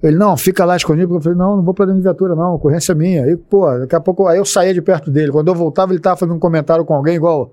Ele, 0.02 0.16
não, 0.16 0.36
fica 0.36 0.64
lá 0.64 0.76
escondido. 0.76 1.08
porque 1.08 1.20
Eu 1.20 1.22
falei, 1.22 1.38
não, 1.38 1.56
não 1.56 1.62
vou 1.62 1.72
pra 1.72 1.84
dentro 1.84 2.00
de 2.00 2.02
viatura, 2.02 2.34
não, 2.34 2.54
ocorrência 2.54 2.94
minha. 2.94 3.24
Aí, 3.24 3.36
pô, 3.36 3.66
daqui 3.78 3.94
a 3.94 4.00
pouco, 4.00 4.26
aí 4.26 4.38
eu 4.38 4.44
saía 4.44 4.74
de 4.74 4.82
perto 4.82 5.10
dele. 5.10 5.30
Quando 5.30 5.48
eu 5.48 5.54
voltava, 5.54 5.92
ele 5.92 6.00
tava 6.00 6.16
fazendo 6.16 6.34
um 6.34 6.40
comentário 6.40 6.84
com 6.84 6.94
alguém, 6.94 7.16
igual. 7.16 7.52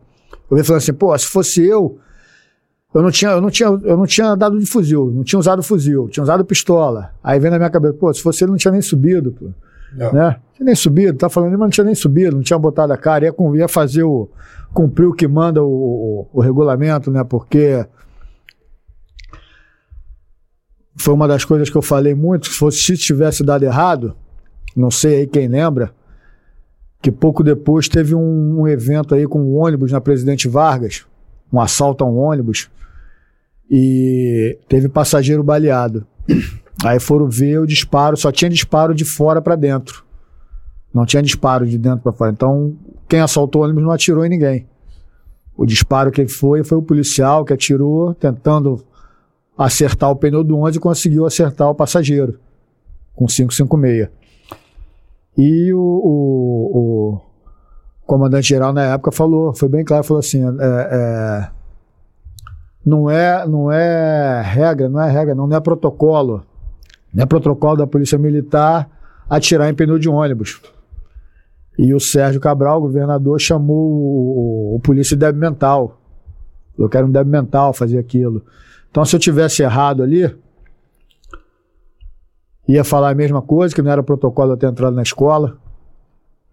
Eu 0.49 0.57
vi 0.57 0.63
falando 0.63 0.81
assim, 0.81 0.93
pô, 0.93 1.15
se 1.17 1.27
fosse 1.27 1.63
eu, 1.63 1.99
eu 2.93 3.03
não 3.03 3.11
tinha, 3.11 3.31
eu 3.31 3.41
não 3.41 3.51
tinha, 3.51 3.69
eu 3.69 3.97
não 3.97 4.07
tinha 4.07 4.35
dado 4.35 4.59
de 4.59 4.65
fuzil, 4.65 5.11
não 5.13 5.23
tinha 5.23 5.39
usado 5.39 5.61
fuzil, 5.61 6.07
tinha 6.09 6.23
usado 6.23 6.43
pistola. 6.43 7.11
Aí 7.23 7.39
vem 7.39 7.51
na 7.51 7.57
minha 7.57 7.69
cabeça, 7.69 7.93
pô, 7.93 8.11
se 8.11 8.21
fosse 8.21 8.43
ele, 8.43 8.51
não 8.51 8.57
tinha 8.57 8.71
nem 8.71 8.81
subido, 8.81 9.31
pô. 9.31 9.49
É. 9.97 10.13
Né? 10.13 10.21
Não 10.21 10.53
tinha 10.55 10.65
nem 10.65 10.75
subido, 10.75 11.17
tá 11.17 11.29
falando, 11.29 11.51
mas 11.51 11.59
não 11.59 11.69
tinha 11.69 11.85
nem 11.85 11.95
subido, 11.95 12.35
não 12.35 12.43
tinha 12.43 12.57
botado 12.57 12.91
a 12.91 12.97
cara, 12.97 13.25
ia, 13.25 13.33
ia 13.55 13.67
fazer 13.67 14.03
o. 14.03 14.27
cumprir 14.73 15.05
o 15.05 15.13
que 15.13 15.27
manda 15.27 15.63
o, 15.63 15.67
o, 15.67 16.27
o 16.33 16.41
regulamento, 16.41 17.11
né? 17.11 17.23
Porque 17.23 17.85
foi 20.97 21.13
uma 21.13 21.27
das 21.27 21.45
coisas 21.45 21.69
que 21.69 21.77
eu 21.77 21.81
falei 21.81 22.13
muito, 22.13 22.47
se 22.47 22.57
fosse 22.57 22.79
se 22.79 22.97
tivesse 22.97 23.43
dado 23.43 23.63
errado, 23.63 24.15
não 24.75 24.91
sei 24.91 25.21
aí 25.21 25.27
quem 25.27 25.47
lembra, 25.47 25.93
que 27.01 27.11
pouco 27.11 27.43
depois 27.43 27.87
teve 27.87 28.13
um, 28.13 28.61
um 28.61 28.67
evento 28.67 29.15
aí 29.15 29.25
com 29.25 29.41
um 29.41 29.55
ônibus 29.55 29.91
na 29.91 30.01
Presidente 30.01 30.47
Vargas, 30.47 31.05
um 31.51 31.59
assalto 31.59 32.03
a 32.03 32.07
um 32.07 32.17
ônibus, 32.17 32.69
e 33.69 34.57
teve 34.67 34.89
passageiro 34.89 35.43
baleado. 35.43 36.05
Aí 36.83 36.99
foram 36.99 37.29
ver 37.29 37.59
o 37.59 37.65
disparo, 37.65 38.15
só 38.15 38.31
tinha 38.31 38.49
disparo 38.49 38.93
de 38.95 39.05
fora 39.05 39.41
para 39.41 39.55
dentro. 39.55 40.03
Não 40.93 41.05
tinha 41.05 41.21
disparo 41.21 41.67
de 41.67 41.77
dentro 41.77 41.99
para 41.99 42.13
fora. 42.13 42.31
Então, 42.31 42.75
quem 43.07 43.19
assaltou 43.19 43.61
o 43.61 43.65
ônibus 43.65 43.83
não 43.83 43.91
atirou 43.91 44.25
em 44.25 44.29
ninguém. 44.29 44.65
O 45.55 45.65
disparo 45.65 46.09
que 46.09 46.25
foi 46.27 46.63
foi 46.63 46.77
o 46.77 46.81
policial 46.81 47.43
que 47.43 47.51
atirou, 47.51 48.13
tentando 48.13 48.81
acertar 49.65 50.09
o 50.09 50.15
pneu 50.15 50.43
do 50.43 50.57
ônibus 50.57 50.77
e 50.77 50.79
conseguiu 50.79 51.25
acertar 51.25 51.69
o 51.69 51.75
passageiro 51.75 52.39
com 53.13 53.25
556. 53.25 54.07
E 55.37 55.73
o, 55.73 55.79
o, 55.79 56.77
o 56.77 57.21
comandante-geral 58.05 58.71
na 58.71 58.93
época 58.93 59.11
falou, 59.11 59.53
foi 59.53 59.67
bem 59.67 59.83
claro, 59.83 60.03
falou 60.03 60.19
assim, 60.19 60.41
é, 60.43 60.49
é, 60.91 61.49
não, 62.85 63.09
é, 63.09 63.45
não 63.47 63.71
é 63.71 64.41
regra, 64.41 64.87
não 64.87 65.01
é 65.01 65.11
regra, 65.11 65.35
não, 65.35 65.45
não 65.45 65.57
é 65.57 65.59
protocolo, 65.59 66.43
não 67.13 67.23
é 67.23 67.25
protocolo 67.25 67.77
da 67.77 67.87
Polícia 67.87 68.17
Militar 68.17 68.89
atirar 69.29 69.69
em 69.69 69.73
pneu 69.73 69.99
de 69.99 70.09
ônibus. 70.09 70.61
E 71.77 71.93
o 71.93 71.99
Sérgio 71.99 72.41
Cabral, 72.41 72.81
governador, 72.81 73.39
chamou 73.39 73.91
o, 73.91 74.73
o, 74.73 74.75
o 74.75 74.79
polícia 74.81 75.15
de 75.15 75.21
débil 75.21 75.39
mental. 75.39 75.97
Eu 76.77 76.89
quero 76.89 77.07
um 77.07 77.11
débil 77.11 77.31
mental 77.31 77.73
fazer 77.73 77.97
aquilo. 77.97 78.43
Então, 78.91 79.05
se 79.05 79.15
eu 79.15 79.19
tivesse 79.19 79.61
errado 79.61 80.03
ali, 80.03 80.35
ia 82.67 82.83
falar 82.83 83.09
a 83.09 83.15
mesma 83.15 83.41
coisa, 83.41 83.73
que 83.73 83.81
não 83.81 83.91
era 83.91 84.03
protocolo 84.03 84.53
eu 84.53 84.57
ter 84.57 84.67
entrado 84.67 84.95
na 84.95 85.03
escola, 85.03 85.57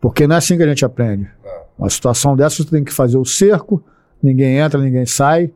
porque 0.01 0.27
não 0.27 0.35
é 0.35 0.39
assim 0.39 0.57
que 0.57 0.63
a 0.63 0.69
gente 0.69 0.85
aprende. 0.85 1.31
Uma 1.79 1.91
situação 1.91 2.37
dessa, 2.37 2.57
você 2.57 2.71
tem 2.71 2.85
que 2.85 2.93
fazer 2.93 3.19
o 3.19 3.25
cerco, 3.25 3.83
ninguém 4.23 4.59
entra, 4.59 4.81
ninguém 4.81 5.07
sai, 5.07 5.53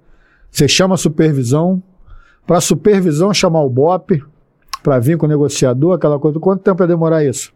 você 0.50 0.66
chama 0.68 0.94
a 0.94 0.98
supervisão, 0.98 1.82
para 2.46 2.58
a 2.58 2.60
supervisão 2.60 3.32
chamar 3.32 3.62
o 3.62 3.70
BOP, 3.70 4.22
para 4.82 4.98
vir 4.98 5.16
com 5.16 5.26
o 5.26 5.28
negociador, 5.28 5.94
aquela 5.94 6.18
coisa. 6.18 6.38
Quanto 6.40 6.62
tempo 6.62 6.78
vai 6.78 6.88
demorar 6.88 7.24
isso? 7.24 7.52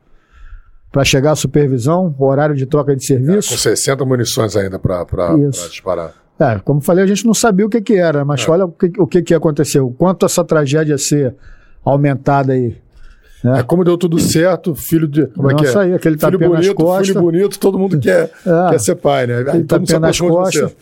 Para 0.93 1.05
chegar 1.05 1.33
a 1.33 1.37
supervisão, 1.37 2.15
horário 2.19 2.55
de 2.55 2.67
troca 2.67 2.95
de 2.95 3.05
serviço? 3.05 3.51
Com 3.51 3.57
60 3.57 4.05
munições 4.05 4.57
ainda 4.57 4.79
pra 4.79 5.05
disparar. 5.69 6.24
É, 6.39 6.59
como 6.59 6.79
eu 6.81 6.85
falei, 6.85 7.05
a 7.05 7.07
gente 7.07 7.25
não 7.27 7.35
sabia 7.35 7.65
o 7.65 7.69
que, 7.69 7.81
que 7.81 7.95
era, 7.95 8.25
mas 8.25 8.47
É. 8.47 8.51
olha 8.51 8.65
o 8.65 8.73
que, 8.73 8.93
o 8.99 9.07
que, 9.07 9.23
que 9.23 9.35
aconteceu. 9.35 9.95
Quanto 9.97 10.27
essa 10.27 10.45
tragédia 10.45 10.93
ia 10.95 10.99
ser 10.99 11.35
aumentada 11.85 12.53
aí. 12.55 12.77
né? 13.43 13.61
É 13.61 13.63
como 13.63 13.85
deu 13.85 13.97
tudo 13.97 14.19
certo, 14.19 14.75
filho 14.75 15.07
de. 15.07 15.27
Como 15.29 15.51
é 15.51 15.55
Não, 15.55 15.61
que 15.61 15.67
é? 15.67 15.79
aí, 15.79 15.95
aquele 15.95 16.17
filho 16.19 16.33
tapinha 16.33 16.49
nas 16.51 16.59
bonito, 16.67 16.75
costas. 16.75 17.07
filho 17.09 17.21
bonito, 17.21 17.59
todo 17.59 17.79
mundo 17.79 17.99
quer, 18.01 18.31
É. 18.47 18.71
quer 18.71 18.81
ser 18.81 18.95
pai, 18.97 19.27
né? 19.27 19.45
Aí 19.49 19.63
tapinha 19.65 20.01
nas 20.01 20.19
costas. 20.19 20.75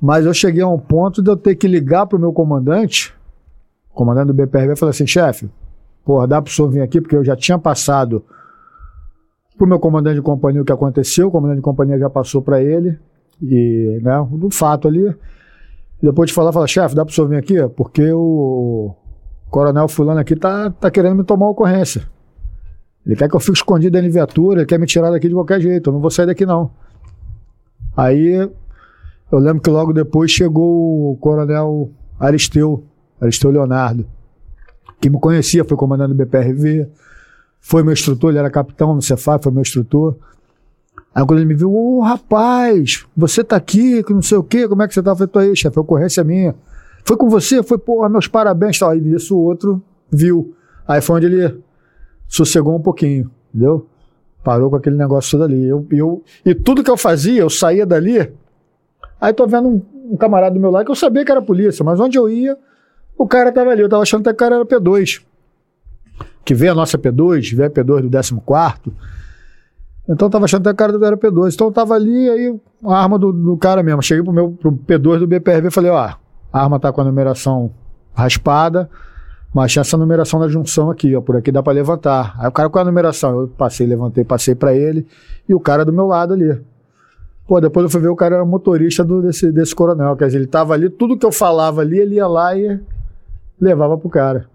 Mas 0.00 0.24
eu 0.26 0.32
cheguei 0.32 0.62
a 0.62 0.68
um 0.68 0.78
ponto 0.78 1.20
de 1.22 1.30
eu 1.30 1.36
ter 1.36 1.54
que 1.56 1.66
ligar 1.66 2.06
pro 2.06 2.18
meu 2.18 2.32
comandante, 2.32 3.12
comandante 3.92 4.28
do 4.28 4.34
BPRB, 4.34 4.72
e 4.72 4.76
falar 4.76 4.90
assim, 4.90 5.06
chefe, 5.06 5.50
porra, 6.04 6.26
dá 6.26 6.40
pro 6.40 6.52
senhor 6.52 6.68
vir 6.70 6.80
aqui, 6.82 7.00
porque 7.00 7.16
eu 7.16 7.24
já 7.24 7.34
tinha 7.36 7.58
passado 7.58 8.24
pro 9.58 9.66
meu 9.66 9.78
comandante 9.78 10.14
de 10.16 10.22
companhia 10.22 10.62
o 10.62 10.64
que 10.64 10.72
aconteceu, 10.72 11.28
o 11.28 11.30
comandante 11.30 11.56
de 11.58 11.62
companhia 11.62 11.98
já 11.98 12.08
passou 12.08 12.40
para 12.40 12.62
ele, 12.62 12.98
e, 13.42 14.00
né, 14.02 14.26
do 14.30 14.50
fato 14.50 14.88
ali. 14.88 15.14
Depois 16.02 16.28
de 16.28 16.34
falar, 16.34 16.52
fala, 16.52 16.66
chefe, 16.66 16.94
dá 16.94 17.04
pro 17.04 17.14
senhor 17.14 17.28
vir 17.28 17.36
aqui? 17.36 17.56
Porque 17.76 18.10
o 18.12 18.94
coronel 19.50 19.88
fulano 19.88 20.20
aqui 20.20 20.34
tá, 20.34 20.70
tá 20.70 20.90
querendo 20.90 21.16
me 21.16 21.24
tomar 21.24 21.48
ocorrência. 21.48 22.02
Ele 23.04 23.16
quer 23.16 23.28
que 23.28 23.36
eu 23.36 23.40
fique 23.40 23.58
escondido 23.58 23.92
dentro 23.92 24.08
de 24.08 24.12
viatura, 24.12 24.60
ele 24.60 24.66
quer 24.66 24.78
me 24.78 24.86
tirar 24.86 25.10
daqui 25.10 25.28
de 25.28 25.34
qualquer 25.34 25.60
jeito, 25.60 25.90
eu 25.90 25.92
não 25.92 26.00
vou 26.00 26.10
sair 26.10 26.26
daqui 26.26 26.46
não. 26.46 26.70
Aí 27.96 28.48
eu 29.30 29.38
lembro 29.38 29.62
que 29.62 29.70
logo 29.70 29.92
depois 29.92 30.30
chegou 30.30 31.12
o 31.12 31.16
coronel 31.16 31.90
Aristeu, 32.18 32.84
Aristeu 33.20 33.50
Leonardo, 33.50 34.06
que 35.00 35.08
me 35.08 35.18
conhecia, 35.18 35.64
foi 35.64 35.76
comandante 35.76 36.14
do 36.14 36.14
BPRV, 36.14 36.88
foi 37.60 37.82
meu 37.82 37.92
instrutor, 37.92 38.30
ele 38.30 38.38
era 38.38 38.50
capitão 38.50 38.94
no 38.94 39.02
Cefap, 39.02 39.42
foi 39.42 39.52
meu 39.52 39.62
instrutor. 39.62 40.16
Aí 41.14 41.26
quando 41.26 41.40
ele 41.40 41.46
me 41.46 41.54
viu, 41.54 41.72
ô 41.72 42.00
rapaz, 42.00 43.04
você 43.16 43.42
tá 43.42 43.56
aqui, 43.56 44.02
que 44.04 44.12
não 44.12 44.22
sei 44.22 44.38
o 44.38 44.44
quê, 44.44 44.68
como 44.68 44.82
é 44.82 44.88
que 44.88 44.94
você 44.94 45.02
tá? 45.02 45.10
Eu 45.10 45.16
falei, 45.16 45.28
tô 45.28 45.38
aí, 45.40 45.56
chefe, 45.56 45.78
a 45.78 45.82
ocorrência 45.82 46.20
é 46.20 46.24
minha. 46.24 46.54
Foi 47.04 47.16
com 47.16 47.28
você? 47.28 47.62
Foi, 47.62 47.78
pô, 47.78 48.08
meus 48.08 48.28
parabéns, 48.28 48.78
tal. 48.78 48.90
Aí 48.90 49.00
nisso 49.00 49.36
o 49.36 49.42
outro 49.42 49.82
viu. 50.10 50.54
Aí 50.86 51.00
foi 51.00 51.16
onde 51.16 51.26
ele 51.26 51.58
sossegou 52.28 52.76
um 52.76 52.80
pouquinho, 52.80 53.30
entendeu? 53.52 53.86
Parou 54.44 54.70
com 54.70 54.76
aquele 54.76 54.96
negócio 54.96 55.32
todo 55.32 55.44
ali. 55.44 55.66
Eu, 55.66 55.86
eu, 55.90 56.22
e 56.44 56.54
tudo 56.54 56.84
que 56.84 56.90
eu 56.90 56.96
fazia, 56.96 57.42
eu 57.42 57.50
saía 57.50 57.84
dali, 57.84 58.32
aí 59.20 59.32
tô 59.32 59.46
vendo 59.46 59.68
um, 59.68 59.82
um 60.12 60.16
camarada 60.16 60.54
do 60.54 60.60
meu 60.60 60.70
lado 60.70 60.84
que 60.84 60.90
eu 60.90 60.96
sabia 60.96 61.24
que 61.24 61.32
era 61.32 61.42
polícia, 61.42 61.84
mas 61.84 61.98
onde 61.98 62.16
eu 62.16 62.28
ia, 62.28 62.56
o 63.18 63.26
cara 63.26 63.50
tava 63.52 63.70
ali. 63.70 63.82
Eu 63.82 63.88
tava 63.88 64.02
achando 64.02 64.22
que 64.22 64.30
o 64.30 64.34
cara 64.34 64.54
era 64.54 64.64
P2. 64.64 65.22
Que 66.44 66.54
veio 66.54 66.72
a 66.72 66.74
nossa 66.74 66.96
P2, 66.96 67.54
veio 67.54 67.68
a 67.68 67.70
P2 67.70 68.08
do 68.08 68.40
14. 68.40 68.80
Então 70.10 70.26
eu 70.26 70.30
tava 70.30 70.44
achando 70.44 70.64
que 70.64 70.70
o 70.70 70.74
cara 70.74 70.92
era 71.06 71.16
P2. 71.16 71.54
Então 71.54 71.68
eu 71.68 71.72
tava 71.72 71.94
ali, 71.94 72.28
aí 72.28 72.60
a 72.84 73.00
arma 73.00 73.16
do, 73.16 73.32
do 73.32 73.56
cara 73.56 73.80
mesmo. 73.80 74.02
Cheguei 74.02 74.24
pro 74.24 74.32
meu 74.32 74.50
pro 74.50 74.72
P2 74.72 75.20
do 75.20 75.26
BPRV 75.26 75.68
e 75.68 75.70
falei, 75.70 75.90
ó, 75.90 75.96
a 75.98 76.16
arma 76.52 76.80
tá 76.80 76.92
com 76.92 77.00
a 77.00 77.04
numeração 77.04 77.70
raspada, 78.12 78.90
mas 79.54 79.70
tinha 79.70 79.82
essa 79.82 79.96
numeração 79.96 80.40
da 80.40 80.48
junção 80.48 80.90
aqui, 80.90 81.14
ó, 81.14 81.20
por 81.20 81.36
aqui 81.36 81.52
dá 81.52 81.62
pra 81.62 81.72
levantar. 81.72 82.34
Aí 82.40 82.48
o 82.48 82.52
cara, 82.52 82.68
qual 82.68 82.80
é 82.80 82.82
a 82.82 82.90
numeração? 82.90 83.40
Eu 83.40 83.48
passei, 83.48 83.86
levantei, 83.86 84.24
passei 84.24 84.54
pra 84.54 84.74
ele, 84.74 85.06
e 85.48 85.54
o 85.54 85.60
cara 85.60 85.84
do 85.84 85.92
meu 85.92 86.06
lado 86.06 86.34
ali. 86.34 86.60
Pô, 87.46 87.60
depois 87.60 87.84
eu 87.84 87.90
fui 87.90 88.00
ver 88.00 88.08
o 88.08 88.16
cara 88.16 88.36
era 88.36 88.44
motorista 88.44 89.04
do, 89.04 89.22
desse, 89.22 89.52
desse 89.52 89.74
coronel, 89.74 90.16
quer 90.16 90.26
dizer, 90.26 90.38
ele 90.38 90.46
tava 90.46 90.74
ali, 90.74 90.90
tudo 90.90 91.16
que 91.16 91.26
eu 91.26 91.32
falava 91.32 91.82
ali, 91.82 91.98
ele 91.98 92.16
ia 92.16 92.26
lá 92.26 92.56
e 92.56 92.80
levava 93.60 93.96
pro 93.96 94.08
cara. 94.08 94.46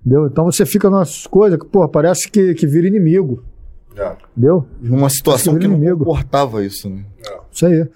Entendeu? 0.00 0.26
Então 0.26 0.44
você 0.44 0.66
fica 0.66 0.90
nas 0.90 1.26
coisas 1.26 1.58
que, 1.58 1.66
pô, 1.66 1.88
parece 1.88 2.28
que, 2.28 2.54
que 2.54 2.66
vira 2.66 2.86
inimigo. 2.86 3.44
É. 3.96 4.12
Entendeu? 4.36 4.66
Numa 4.80 5.08
situação 5.08 5.54
que 5.54 5.60
que 5.60 5.68
não 5.68 5.76
inimigo. 5.76 6.04
comportava 6.04 6.64
isso, 6.64 6.88
né? 6.90 7.02
Isso 7.50 7.66
aí. 7.66 7.86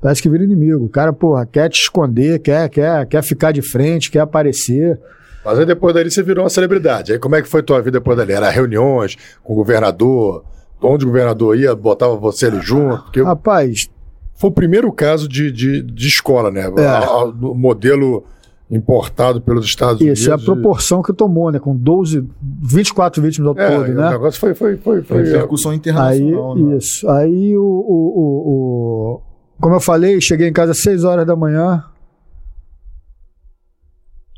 Parece 0.00 0.22
que 0.22 0.28
vira 0.30 0.42
inimigo. 0.44 0.84
O 0.84 0.88
cara, 0.88 1.12
porra, 1.12 1.44
quer 1.44 1.68
te 1.68 1.80
esconder, 1.82 2.38
quer, 2.38 2.68
quer, 2.70 3.06
quer 3.06 3.22
ficar 3.22 3.52
de 3.52 3.60
frente, 3.60 4.10
quer 4.10 4.20
aparecer. 4.20 4.98
Mas 5.44 5.58
aí 5.58 5.66
depois 5.66 5.94
dali 5.94 6.10
você 6.10 6.22
virou 6.22 6.44
uma 6.44 6.50
celebridade. 6.50 7.12
Aí 7.12 7.18
como 7.18 7.36
é 7.36 7.42
que 7.42 7.48
foi 7.48 7.62
tua 7.62 7.80
vida 7.80 7.98
depois 7.98 8.16
dali? 8.16 8.32
Era 8.32 8.48
reuniões 8.50 9.16
com 9.42 9.52
o 9.52 9.56
governador? 9.56 10.44
Onde 10.82 11.04
o 11.04 11.08
governador 11.08 11.54
ia, 11.58 11.74
botava 11.74 12.16
você 12.16 12.46
ali 12.46 12.60
junto? 12.62 13.02
Porque 13.04 13.22
Rapaz, 13.22 13.90
foi 14.36 14.48
o 14.48 14.52
primeiro 14.52 14.90
caso 14.90 15.28
de, 15.28 15.52
de, 15.52 15.82
de 15.82 16.08
escola, 16.08 16.50
né? 16.50 16.70
É. 16.78 16.86
A- 16.86 16.98
a- 17.00 17.24
O 17.24 17.54
modelo 17.54 18.24
importado 18.70 19.40
pelos 19.40 19.64
Estados 19.66 20.00
Unidos. 20.00 20.20
isso 20.20 20.30
é 20.30 20.34
a 20.34 20.38
proporção 20.38 21.02
que 21.02 21.12
tomou, 21.12 21.50
né? 21.50 21.58
Com 21.58 21.74
12, 21.76 22.28
24 22.62 23.20
vítimas 23.20 23.48
ao 23.48 23.58
É, 23.58 23.68
todo, 23.76 23.90
o 23.90 23.94
né? 23.94 24.10
negócio 24.10 24.38
foi. 24.38 24.54
foi, 24.54 24.76
foi, 24.76 25.02
Foi 25.02 25.22
foi 25.22 25.32
repercussão 25.32 25.72
Aí, 25.72 25.76
internacional, 25.78 26.54
né? 26.54 26.76
isso. 26.76 27.08
Aí 27.10 27.56
o, 27.56 27.62
o, 27.62 27.64
o, 27.66 29.14
o- 29.16 29.22
Como 29.60 29.74
eu 29.74 29.80
falei, 29.80 30.20
cheguei 30.20 30.46
em 30.48 30.52
casa 30.52 30.70
às 30.70 30.80
6 30.82 31.02
horas 31.04 31.26
da 31.26 31.34
manhã. 31.34 31.84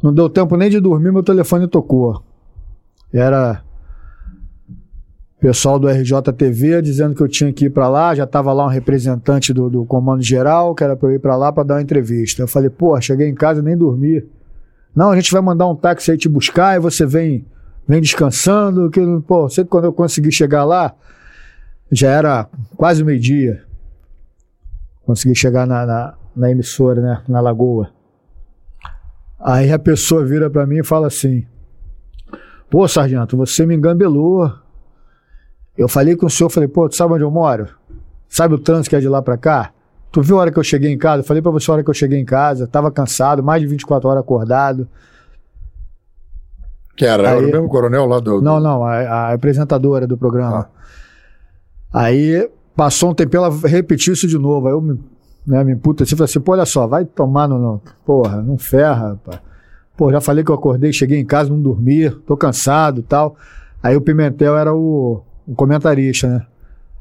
Não 0.03 0.13
deu 0.13 0.29
tempo 0.29 0.57
nem 0.57 0.69
de 0.71 0.81
dormir, 0.81 1.13
meu 1.13 1.23
telefone 1.23 1.69
tocou. 1.69 2.23
Era 3.13 3.63
pessoal 5.43 5.77
do 5.77 5.89
RJTV 5.89 6.81
dizendo 6.81 7.17
que 7.17 7.21
eu 7.21 7.27
tinha 7.27 7.53
que 7.53 7.65
ir 7.65 7.71
para 7.71 7.89
lá, 7.89 8.15
já 8.15 8.23
estava 8.23 8.53
lá 8.53 8.65
um 8.65 8.69
representante 8.69 9.53
do, 9.53 9.69
do 9.69 9.85
comando 9.85 10.23
geral, 10.23 10.73
que 10.73 10.85
era 10.85 10.95
para 10.95 11.09
eu 11.09 11.17
ir 11.17 11.19
para 11.19 11.35
lá 11.35 11.53
para 11.53 11.65
dar 11.65 11.75
uma 11.75 11.83
entrevista. 11.83 12.41
Eu 12.41 12.47
falei, 12.47 12.71
pô, 12.71 12.99
cheguei 13.01 13.29
em 13.29 13.35
casa 13.35 13.61
nem 13.61 13.77
dormi. 13.77 14.25
Não, 14.95 15.11
a 15.11 15.17
gente 15.17 15.33
vai 15.33 15.43
mandar 15.43 15.67
um 15.67 15.75
táxi 15.75 16.13
aí 16.13 16.17
te 16.17 16.29
buscar 16.29 16.77
e 16.77 16.79
você 16.79 17.05
vem, 17.05 17.45
vem 17.89 18.01
descansando. 18.01 18.89
Que, 18.89 19.01
pô, 19.27 19.49
sei 19.49 19.65
que 19.65 19.71
quando 19.71 19.87
eu 19.87 19.93
consegui 19.93 20.31
chegar 20.31 20.65
lá, 20.65 20.95
já 21.91 22.09
era 22.09 22.49
quase 22.77 23.03
meio-dia. 23.03 23.65
Consegui 25.05 25.35
chegar 25.35 25.67
na, 25.67 25.85
na, 25.85 26.15
na 26.37 26.51
emissora, 26.53 27.01
né, 27.01 27.23
na 27.27 27.41
Lagoa. 27.41 27.91
Aí 29.41 29.73
a 29.73 29.79
pessoa 29.79 30.25
vira 30.25 30.49
para 30.49 30.65
mim 30.69 30.79
e 30.79 30.85
fala 30.85 31.09
assim: 31.09 31.45
Pô, 32.71 32.87
sargento, 32.87 33.37
você 33.37 33.67
me 33.67 33.75
engambelou. 33.75 34.62
Eu 35.77 35.89
falei 35.89 36.17
com 36.17 36.27
o 36.27 36.31
senhor, 36.31 36.51
falei, 36.51 36.69
pô, 36.69 36.89
tu 36.89 36.97
sabe 36.97 37.15
onde 37.15 37.25
eu 37.25 37.31
moro? 37.31 37.69
Sabe 38.29 38.55
o 38.55 38.59
trânsito 38.59 38.91
que 38.91 38.97
é 38.97 39.01
de 39.01 39.09
lá 39.09 39.23
pra 39.23 39.37
cá? 39.37 39.73
Tu 40.11 40.21
viu 40.23 40.37
a 40.37 40.41
hora 40.43 40.51
que 40.53 40.59
eu 40.59 40.65
cheguei 40.65 40.93
em 40.93 40.99
casa? 40.99 41.21
Eu 41.23 41.27
falei 41.27 41.43
pra 41.43 41.51
você 41.51 41.71
a 41.71 41.75
hora 41.75 41.83
que 41.85 41.89
eu 41.91 41.95
cheguei 41.95 42.19
em 42.19 42.25
casa, 42.25 42.67
tava 42.67 42.91
cansado, 42.91 43.43
mais 43.43 43.63
de 43.63 43.67
24 43.69 44.09
horas 44.09 44.21
acordado. 44.23 44.87
Que 46.97 47.07
era, 47.07 47.23
era 47.31 47.39
Aí- 47.41 47.47
o 47.47 47.53
mesmo 47.53 47.69
coronel 47.69 48.05
lá 48.07 48.21
do. 48.21 48.41
Não, 48.43 48.61
não, 48.61 48.85
a, 48.85 48.99
a 49.01 49.33
apresentadora 49.33 50.07
do 50.07 50.17
programa. 50.19 50.69
Aí 51.93 52.49
passou 52.77 53.11
um 53.11 53.15
tempo, 53.15 53.35
ela 53.37 53.51
repetiu 53.65 54.13
isso 54.13 54.27
de 54.27 54.39
novo. 54.39 54.67
Aí 54.67 54.73
eu 54.75 54.81
me, 54.81 55.01
né, 55.47 55.65
me 55.65 55.73
emputa 55.73 56.05
assim, 56.05 56.17
falei 56.17 56.31
assim, 56.31 56.41
pô, 56.41 56.53
olha 56.53 56.67
só, 56.67 56.87
vai 56.87 57.05
tomar 57.05 57.49
no. 57.49 57.59
no- 57.59 57.81
Porra, 58.05 58.43
não 58.43 58.59
ferra, 58.59 59.09
rapaz. 59.11 59.41
Pô, 59.97 60.11
já 60.13 60.21
falei 60.21 60.45
que 60.45 60.51
eu 60.51 60.55
acordei, 60.55 60.93
cheguei 60.93 61.19
em 61.19 61.25
casa, 61.25 61.51
não 61.51 61.61
dormi, 61.61 62.11
tô 62.11 62.37
cansado 62.37 63.01
e 63.01 63.03
tal. 63.03 63.37
Aí 63.83 63.97
o 63.97 64.01
Pimentel 64.01 64.57
era 64.57 64.75
o, 64.75 65.23
o 65.47 65.55
comentarista, 65.55 66.29
né? 66.29 66.47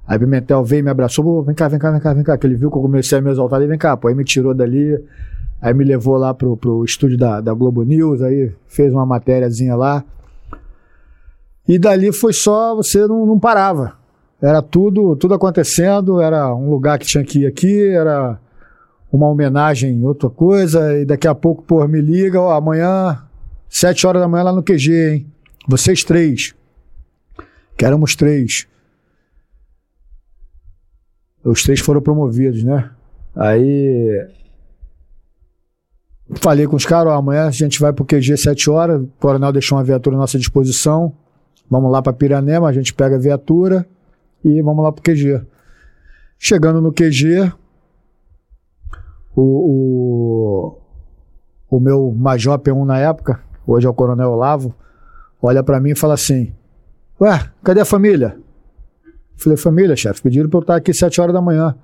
Aí 0.07 0.19
Pimentel 0.19 0.63
veio 0.63 0.83
me 0.83 0.89
abraçou, 0.89 1.23
pô, 1.23 1.41
vem 1.43 1.55
cá, 1.55 1.67
vem 1.67 1.79
cá, 1.79 1.91
vem 1.91 2.01
cá, 2.01 2.13
vem 2.13 2.23
cá. 2.23 2.37
Que 2.37 2.47
ele 2.47 2.55
viu 2.55 2.69
que 2.71 2.77
eu 2.77 2.81
comecei 2.81 3.17
a 3.17 3.21
me 3.21 3.31
exaltar, 3.31 3.59
ele 3.59 3.69
vem 3.69 3.77
cá, 3.77 3.95
pô. 3.95 4.07
Aí 4.07 4.15
me 4.15 4.23
tirou 4.23 4.53
dali, 4.53 5.01
aí 5.61 5.73
me 5.73 5.83
levou 5.83 6.17
lá 6.17 6.33
pro, 6.33 6.57
pro 6.57 6.83
estúdio 6.83 7.17
da, 7.17 7.39
da 7.39 7.53
Globo 7.53 7.83
News, 7.83 8.21
aí 8.21 8.51
fez 8.67 8.91
uma 8.91 9.05
matériazinha 9.05 9.75
lá. 9.75 10.03
E 11.67 11.77
dali 11.79 12.11
foi 12.11 12.33
só, 12.33 12.75
você 12.75 13.07
não, 13.07 13.25
não 13.25 13.39
parava. 13.39 13.93
Era 14.41 14.61
tudo, 14.61 15.15
tudo 15.15 15.35
acontecendo, 15.35 16.19
era 16.19 16.53
um 16.53 16.69
lugar 16.69 16.97
que 16.97 17.05
tinha 17.05 17.23
que 17.23 17.41
ir 17.43 17.45
aqui, 17.45 17.89
era 17.89 18.39
uma 19.11 19.27
homenagem 19.27 19.91
em 19.91 20.03
outra 20.03 20.29
coisa, 20.29 20.97
e 20.99 21.05
daqui 21.05 21.27
a 21.27 21.35
pouco, 21.35 21.61
pô, 21.63 21.87
me 21.87 22.01
liga, 22.01 22.41
ó, 22.41 22.51
amanhã, 22.51 23.19
sete 23.69 24.07
horas 24.07 24.21
da 24.21 24.27
manhã 24.27 24.45
lá 24.45 24.53
no 24.53 24.63
QG, 24.63 24.91
hein? 24.91 25.27
Vocês 25.67 26.03
três. 26.03 26.55
Que 27.81 27.85
éramos 27.85 28.15
três. 28.15 28.67
Os 31.43 31.63
três 31.63 31.79
foram 31.79 31.99
promovidos, 31.99 32.63
né? 32.63 32.91
Aí. 33.35 34.23
Falei 36.35 36.67
com 36.67 36.75
os 36.75 36.85
caras, 36.85 37.11
ó, 37.11 37.15
amanhã 37.15 37.47
a 37.47 37.49
gente 37.49 37.79
vai 37.79 37.91
pro 37.91 38.05
QG 38.05 38.37
sete 38.37 38.69
horas, 38.69 39.01
o 39.01 39.07
coronel 39.19 39.51
deixou 39.51 39.79
uma 39.79 39.83
viatura 39.83 40.15
à 40.15 40.19
nossa 40.19 40.37
disposição. 40.37 41.11
Vamos 41.67 41.91
lá 41.91 42.03
para 42.03 42.13
Piranema, 42.13 42.69
a 42.69 42.71
gente 42.71 42.93
pega 42.93 43.15
a 43.15 43.19
viatura 43.19 43.83
e 44.45 44.61
vamos 44.61 44.83
lá 44.83 44.91
pro 44.91 45.01
QG. 45.01 45.41
Chegando 46.37 46.81
no 46.81 46.93
QG, 46.93 47.51
o, 49.35 49.41
o, 49.41 50.81
o 51.67 51.79
meu 51.79 52.13
major 52.15 52.59
P1 52.59 52.85
na 52.85 52.99
época, 52.99 53.41
hoje 53.65 53.87
é 53.87 53.89
o 53.89 53.93
coronel 53.95 54.33
Olavo, 54.33 54.71
olha 55.41 55.63
para 55.63 55.79
mim 55.79 55.93
e 55.93 55.97
fala 55.97 56.13
assim: 56.13 56.53
Ué, 57.21 57.49
cadê 57.63 57.81
a 57.81 57.85
família? 57.85 58.37
Falei, 59.37 59.57
família, 59.57 59.95
chefe, 59.95 60.21
pediram 60.21 60.49
pra 60.49 60.57
eu 60.57 60.61
estar 60.61 60.75
aqui 60.75 60.93
sete 60.93 61.19
horas 61.21 61.33
da 61.33 61.41
manhã. 61.41 61.75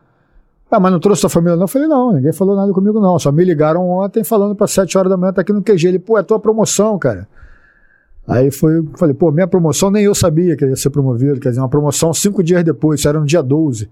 Ah, 0.70 0.80
mas 0.80 0.92
não 0.92 1.00
trouxe 1.00 1.22
sua 1.22 1.30
família? 1.30 1.56
Não, 1.56 1.64
eu 1.64 1.68
falei, 1.68 1.88
não, 1.88 2.12
ninguém 2.14 2.34
falou 2.34 2.56
nada 2.56 2.72
comigo, 2.74 3.00
não. 3.00 3.18
Só 3.18 3.32
me 3.32 3.44
ligaram 3.44 3.88
ontem 3.90 4.24
falando 4.24 4.56
para 4.56 4.68
sete 4.68 4.98
horas 4.98 5.10
da 5.10 5.16
manhã, 5.18 5.32
tá 5.32 5.42
aqui 5.42 5.54
no 5.54 5.62
QG. 5.64 5.88
Ele, 5.88 6.00
pô, 6.00 6.18
é 6.18 6.24
tua 6.24 6.40
promoção, 6.40 6.98
cara. 7.00 7.28
Aí 8.28 8.52
foi, 8.52 8.84
falei, 8.98 9.16
pô, 9.16 9.32
minha 9.32 9.48
promoção 9.48 9.90
nem 9.90 10.04
eu 10.04 10.14
sabia 10.14 10.58
que 10.58 10.66
ia 10.66 10.76
ser 10.76 10.90
promovido, 10.90 11.40
quer 11.40 11.50
dizer, 11.50 11.62
uma 11.62 11.70
promoção 11.70 12.14
cinco 12.14 12.44
dias 12.44 12.62
depois, 12.64 13.00
isso 13.00 13.08
era 13.08 13.20
no 13.20 13.26
dia 13.26 13.42
12. 13.42 13.90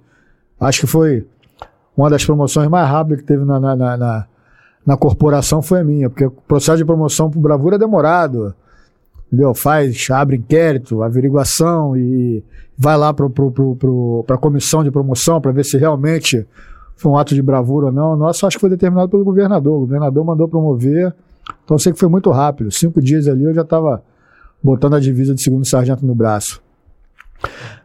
Acho 0.60 0.82
que 0.82 0.88
foi 0.88 1.26
uma 1.96 2.10
das 2.10 2.26
promoções 2.26 2.68
mais 2.68 2.90
rápidas 2.90 3.22
que 3.22 3.28
teve 3.28 3.46
na, 3.46 3.58
na, 3.60 3.76
na, 3.76 3.98
na- 3.98 4.26
na 4.86 4.96
corporação 4.98 5.62
foi 5.64 5.80
a 5.80 5.84
minha, 5.84 6.10
porque 6.10 6.26
o 6.26 6.32
processo 6.32 6.78
de 6.78 6.86
promoção 6.86 7.32
pro 7.32 7.40
Bravura 7.40 7.76
é 7.76 7.80
demorado. 7.80 8.54
Entendeu? 9.36 9.54
Faz, 9.54 10.08
abre 10.10 10.38
inquérito, 10.38 11.04
averiguação 11.04 11.96
e 11.96 12.42
vai 12.78 12.98
lá 12.98 13.14
para 13.14 13.26
a 13.26 14.38
comissão 14.38 14.84
de 14.84 14.90
promoção 14.90 15.42
para 15.42 15.52
ver 15.52 15.66
se 15.66 15.78
realmente 15.78 16.48
foi 16.96 17.12
um 17.12 17.18
ato 17.18 17.36
de 17.36 17.42
bravura 17.42 17.88
ou 17.88 17.92
não. 17.92 18.16
Nossa, 18.16 18.48
acho 18.48 18.58
que 18.58 18.62
foi 18.62 18.70
determinado 18.70 19.10
pelo 19.10 19.24
governador. 19.24 19.76
O 19.76 19.80
governador 19.82 20.26
mandou 20.26 20.48
promover. 20.48 21.14
Então 21.64 21.78
sei 21.78 21.92
que 21.92 22.00
foi 22.00 22.08
muito 22.08 22.32
rápido. 22.32 22.72
Cinco 22.72 23.02
dias 23.02 23.28
ali 23.28 23.44
eu 23.44 23.54
já 23.54 23.62
estava 23.62 24.02
botando 24.64 24.96
a 24.96 25.00
divisa 25.00 25.36
de 25.36 25.44
segundo 25.44 25.68
sargento 25.68 26.06
no 26.06 26.16
braço. 26.16 26.62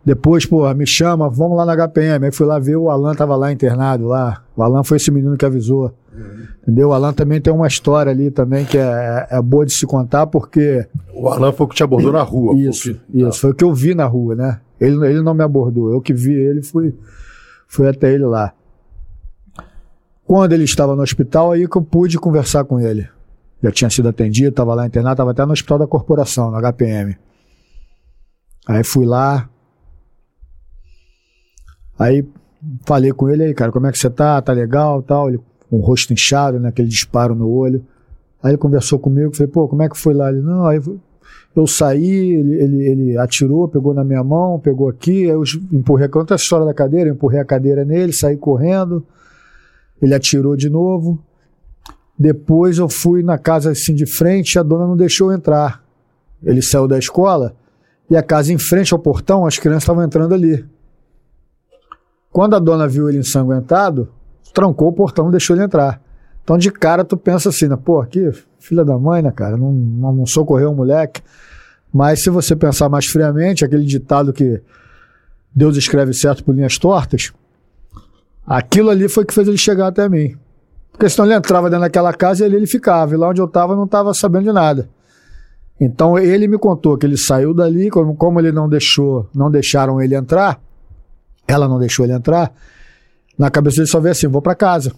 Depois, 0.05 0.47
pô, 0.47 0.73
me 0.73 0.87
chama, 0.87 1.29
vamos 1.29 1.57
lá 1.57 1.67
na 1.67 1.75
HPM. 1.77 2.25
Aí 2.25 2.33
fui 2.33 2.47
lá 2.47 2.59
ver, 2.59 2.77
o 2.77 2.89
Alan 2.89 3.15
tava 3.15 3.35
lá 3.37 3.53
internado 3.53 4.07
lá. 4.07 4.43
O 4.57 4.63
Alan 4.63 4.85
foi 4.85 4.97
esse 4.97 5.11
menino 5.11 5.37
que 5.37 5.45
avisou. 5.45 5.93
Uhum. 6.21 6.47
Entendeu? 6.63 6.89
O 6.89 6.93
Alan 6.93 7.13
também 7.13 7.41
tem 7.41 7.53
uma 7.53 7.67
história 7.67 8.13
ali 8.13 8.31
também 8.31 8.65
que 8.65 8.77
é, 8.77 9.27
é, 9.31 9.43
boa 9.43 9.65
de 9.65 9.73
se 9.73 9.87
contar, 9.87 10.27
porque. 10.27 10.87
O 11.15 11.29
Alan 11.29 11.53
foi 11.53 11.67
o 11.67 11.69
que 11.69 11.75
te 11.77 11.83
abordou 11.83 12.13
na 12.13 12.23
rua. 12.23 12.55
Isso, 12.57 12.95
porque... 12.95 13.19
isso. 13.19 13.31
Tá. 13.31 13.33
Foi 13.33 13.51
o 13.51 13.55
que 13.55 13.65
eu 13.65 13.73
vi 13.73 13.95
na 13.95 14.07
rua, 14.07 14.35
né? 14.35 14.61
Ele, 14.79 15.05
ele 15.07 15.23
não 15.23 15.35
me 15.35 15.43
abordou. 15.43 15.91
Eu 15.91 16.01
que 16.01 16.13
vi 16.13 16.33
ele, 16.33 16.63
fui, 16.63 16.95
fui 17.67 17.89
até 17.89 18.13
ele 18.13 18.25
lá. 18.25 18.53
Quando 20.25 20.53
ele 20.53 20.65
estava 20.65 20.95
no 20.95 21.03
hospital, 21.03 21.53
aí 21.53 21.67
que 21.67 21.77
eu 21.77 21.83
pude 21.83 22.19
conversar 22.19 22.65
com 22.65 22.79
ele. 22.79 23.09
Já 23.63 23.71
tinha 23.71 23.91
sido 23.91 24.09
atendido, 24.09 24.49
estava 24.49 24.75
lá 24.75 24.87
internado, 24.87 25.15
estava 25.15 25.33
até 25.33 25.45
no 25.45 25.53
hospital 25.53 25.79
da 25.79 25.87
corporação, 25.87 26.51
no 26.51 26.59
HPM. 26.59 27.17
Aí 28.67 28.85
fui 28.85 29.05
lá. 29.05 29.49
Aí 31.99 32.27
falei 32.87 33.13
com 33.13 33.29
ele 33.29 33.45
aí, 33.45 33.55
cara, 33.55 33.73
como 33.73 33.87
é 33.87 33.93
que 33.93 33.99
você 33.99 34.09
tá? 34.09 34.41
Tá 34.41 34.53
legal 34.53 35.03
tal? 35.03 35.29
Ele 35.29 35.41
com 35.71 35.77
o 35.77 35.81
rosto 35.81 36.13
inchado, 36.13 36.59
né? 36.59 36.69
Aquele 36.69 36.89
disparo 36.89 37.35
no 37.35 37.49
olho. 37.49 37.85
Aí 38.43 38.51
ele 38.51 38.59
conversou 38.59 38.99
comigo, 38.99 39.35
falei, 39.35 39.51
pô, 39.51 39.69
como 39.69 39.83
é 39.83 39.89
que 39.89 39.97
foi 39.97 40.13
lá? 40.13 40.31
Ele, 40.31 40.41
não, 40.41 40.67
aí 40.67 40.81
eu 41.55 41.67
saí, 41.67 42.33
ele, 42.33 42.55
ele, 42.55 42.89
ele, 42.89 43.19
atirou, 43.19 43.69
pegou 43.69 43.95
na 43.95 44.03
minha 44.03 44.25
mão, 44.25 44.59
pegou 44.59 44.89
aqui, 44.89 45.25
eu 45.25 45.43
empurrei, 45.73 46.09
conta 46.09 46.35
a 46.35 46.37
história 46.37 46.65
da 46.65 46.75
cadeira, 46.75 47.11
eu 47.11 47.15
empurrei 47.15 47.41
a 47.41 47.45
cadeira 47.45 47.85
nele, 47.85 48.13
saí 48.13 48.37
correndo, 48.37 49.05
ele 50.01 50.15
atirou 50.15 50.57
de 50.57 50.71
novo. 50.71 51.23
Depois 52.19 52.79
eu 52.79 52.89
fui 52.89 53.23
na 53.23 53.39
casa 53.39 53.71
assim 53.71 53.95
de 53.95 54.07
frente, 54.07 54.59
a 54.59 54.63
dona 54.63 54.87
não 54.87 54.97
deixou 54.97 55.31
eu 55.31 55.37
entrar. 55.37 55.85
Ele 56.43 56.63
saiu 56.63 56.89
da 56.89 56.99
escola, 56.99 57.55
e 58.09 58.17
a 58.17 58.23
casa 58.23 58.53
em 58.53 58.59
frente 58.59 58.93
ao 58.93 58.99
portão, 58.99 59.47
as 59.47 59.59
crianças 59.59 59.85
estavam 59.85 60.03
entrando 60.03 60.35
ali. 60.35 60.65
Quando 62.31 62.57
a 62.57 62.59
dona 62.59 62.89
viu 62.89 63.09
ele 63.09 63.19
ensanguentado, 63.19 64.09
trancou 64.53 64.89
o 64.89 64.93
portão 64.93 65.31
deixou 65.31 65.57
ele 65.57 65.65
entrar. 65.65 66.01
Então, 66.43 66.59
de 66.59 66.71
cara, 66.71 67.05
tu 67.05 67.17
pensa 67.17 67.49
assim, 67.49 67.69
né? 67.69 67.77
Pô, 67.77 68.01
aqui, 68.01 68.31
filha 68.59 68.85
da 68.85 68.99
mãe, 68.99 69.23
né, 69.23 69.31
cara? 69.31 69.57
Não, 69.57 69.73
não, 69.73 70.13
não 70.13 70.27
socorreu 70.27 70.73
o 70.73 70.75
moleque. 70.75 71.23
Mas 71.93 72.23
se 72.23 72.31
você 72.31 72.57
pensar 72.57 72.89
mais 72.89 73.07
friamente, 73.07 73.65
aquele 73.65 73.85
ditado 73.85 74.33
que 74.33 74.61
Deus 75.55 75.77
escreve 75.77 76.13
certo 76.13 76.45
por 76.45 76.55
linhas 76.55 76.79
tortas, 76.79 77.33
aquilo 78.47 78.91
ali 78.91 79.09
foi 79.09 79.25
que 79.25 79.35
fez 79.35 79.47
ele 79.47 79.59
chegar 79.59 79.89
até 79.89 80.09
mim. 80.09 80.37
Porque 80.93 81.09
senão 81.09 81.27
ele 81.27 81.35
entrava 81.35 81.69
dentro 81.69 81.85
daquela 81.85 82.13
casa 82.13 82.43
e 82.43 82.47
ali 82.47 82.57
ele 82.57 82.67
ficava. 82.67 83.15
E 83.15 83.17
lá 83.17 83.29
onde 83.29 83.41
eu 83.41 83.47
estava, 83.47 83.75
não 83.75 83.85
estava 83.85 84.13
sabendo 84.15 84.45
de 84.45 84.53
nada. 84.53 84.89
Então 85.81 86.19
ele 86.19 86.47
me 86.47 86.59
contou 86.59 86.99
que 86.99 87.07
ele 87.07 87.17
saiu 87.17 87.55
dali, 87.55 87.89
como, 87.89 88.15
como 88.15 88.39
ele 88.39 88.53
não 88.53 88.69
deixou, 88.69 89.29
não 89.35 89.51
deixaram 89.51 90.01
ele 90.01 90.15
entrar, 90.15 90.61
ela 91.49 91.67
não 91.67 91.79
deixou 91.79 92.05
ele 92.05 92.13
entrar, 92.13 92.53
na 93.41 93.51
cabeça 93.51 93.77
dele 93.77 93.89
só 93.89 93.99
veio 93.99 94.13
assim, 94.13 94.29
vou 94.29 94.43
para 94.43 94.55
casa. 94.55 94.93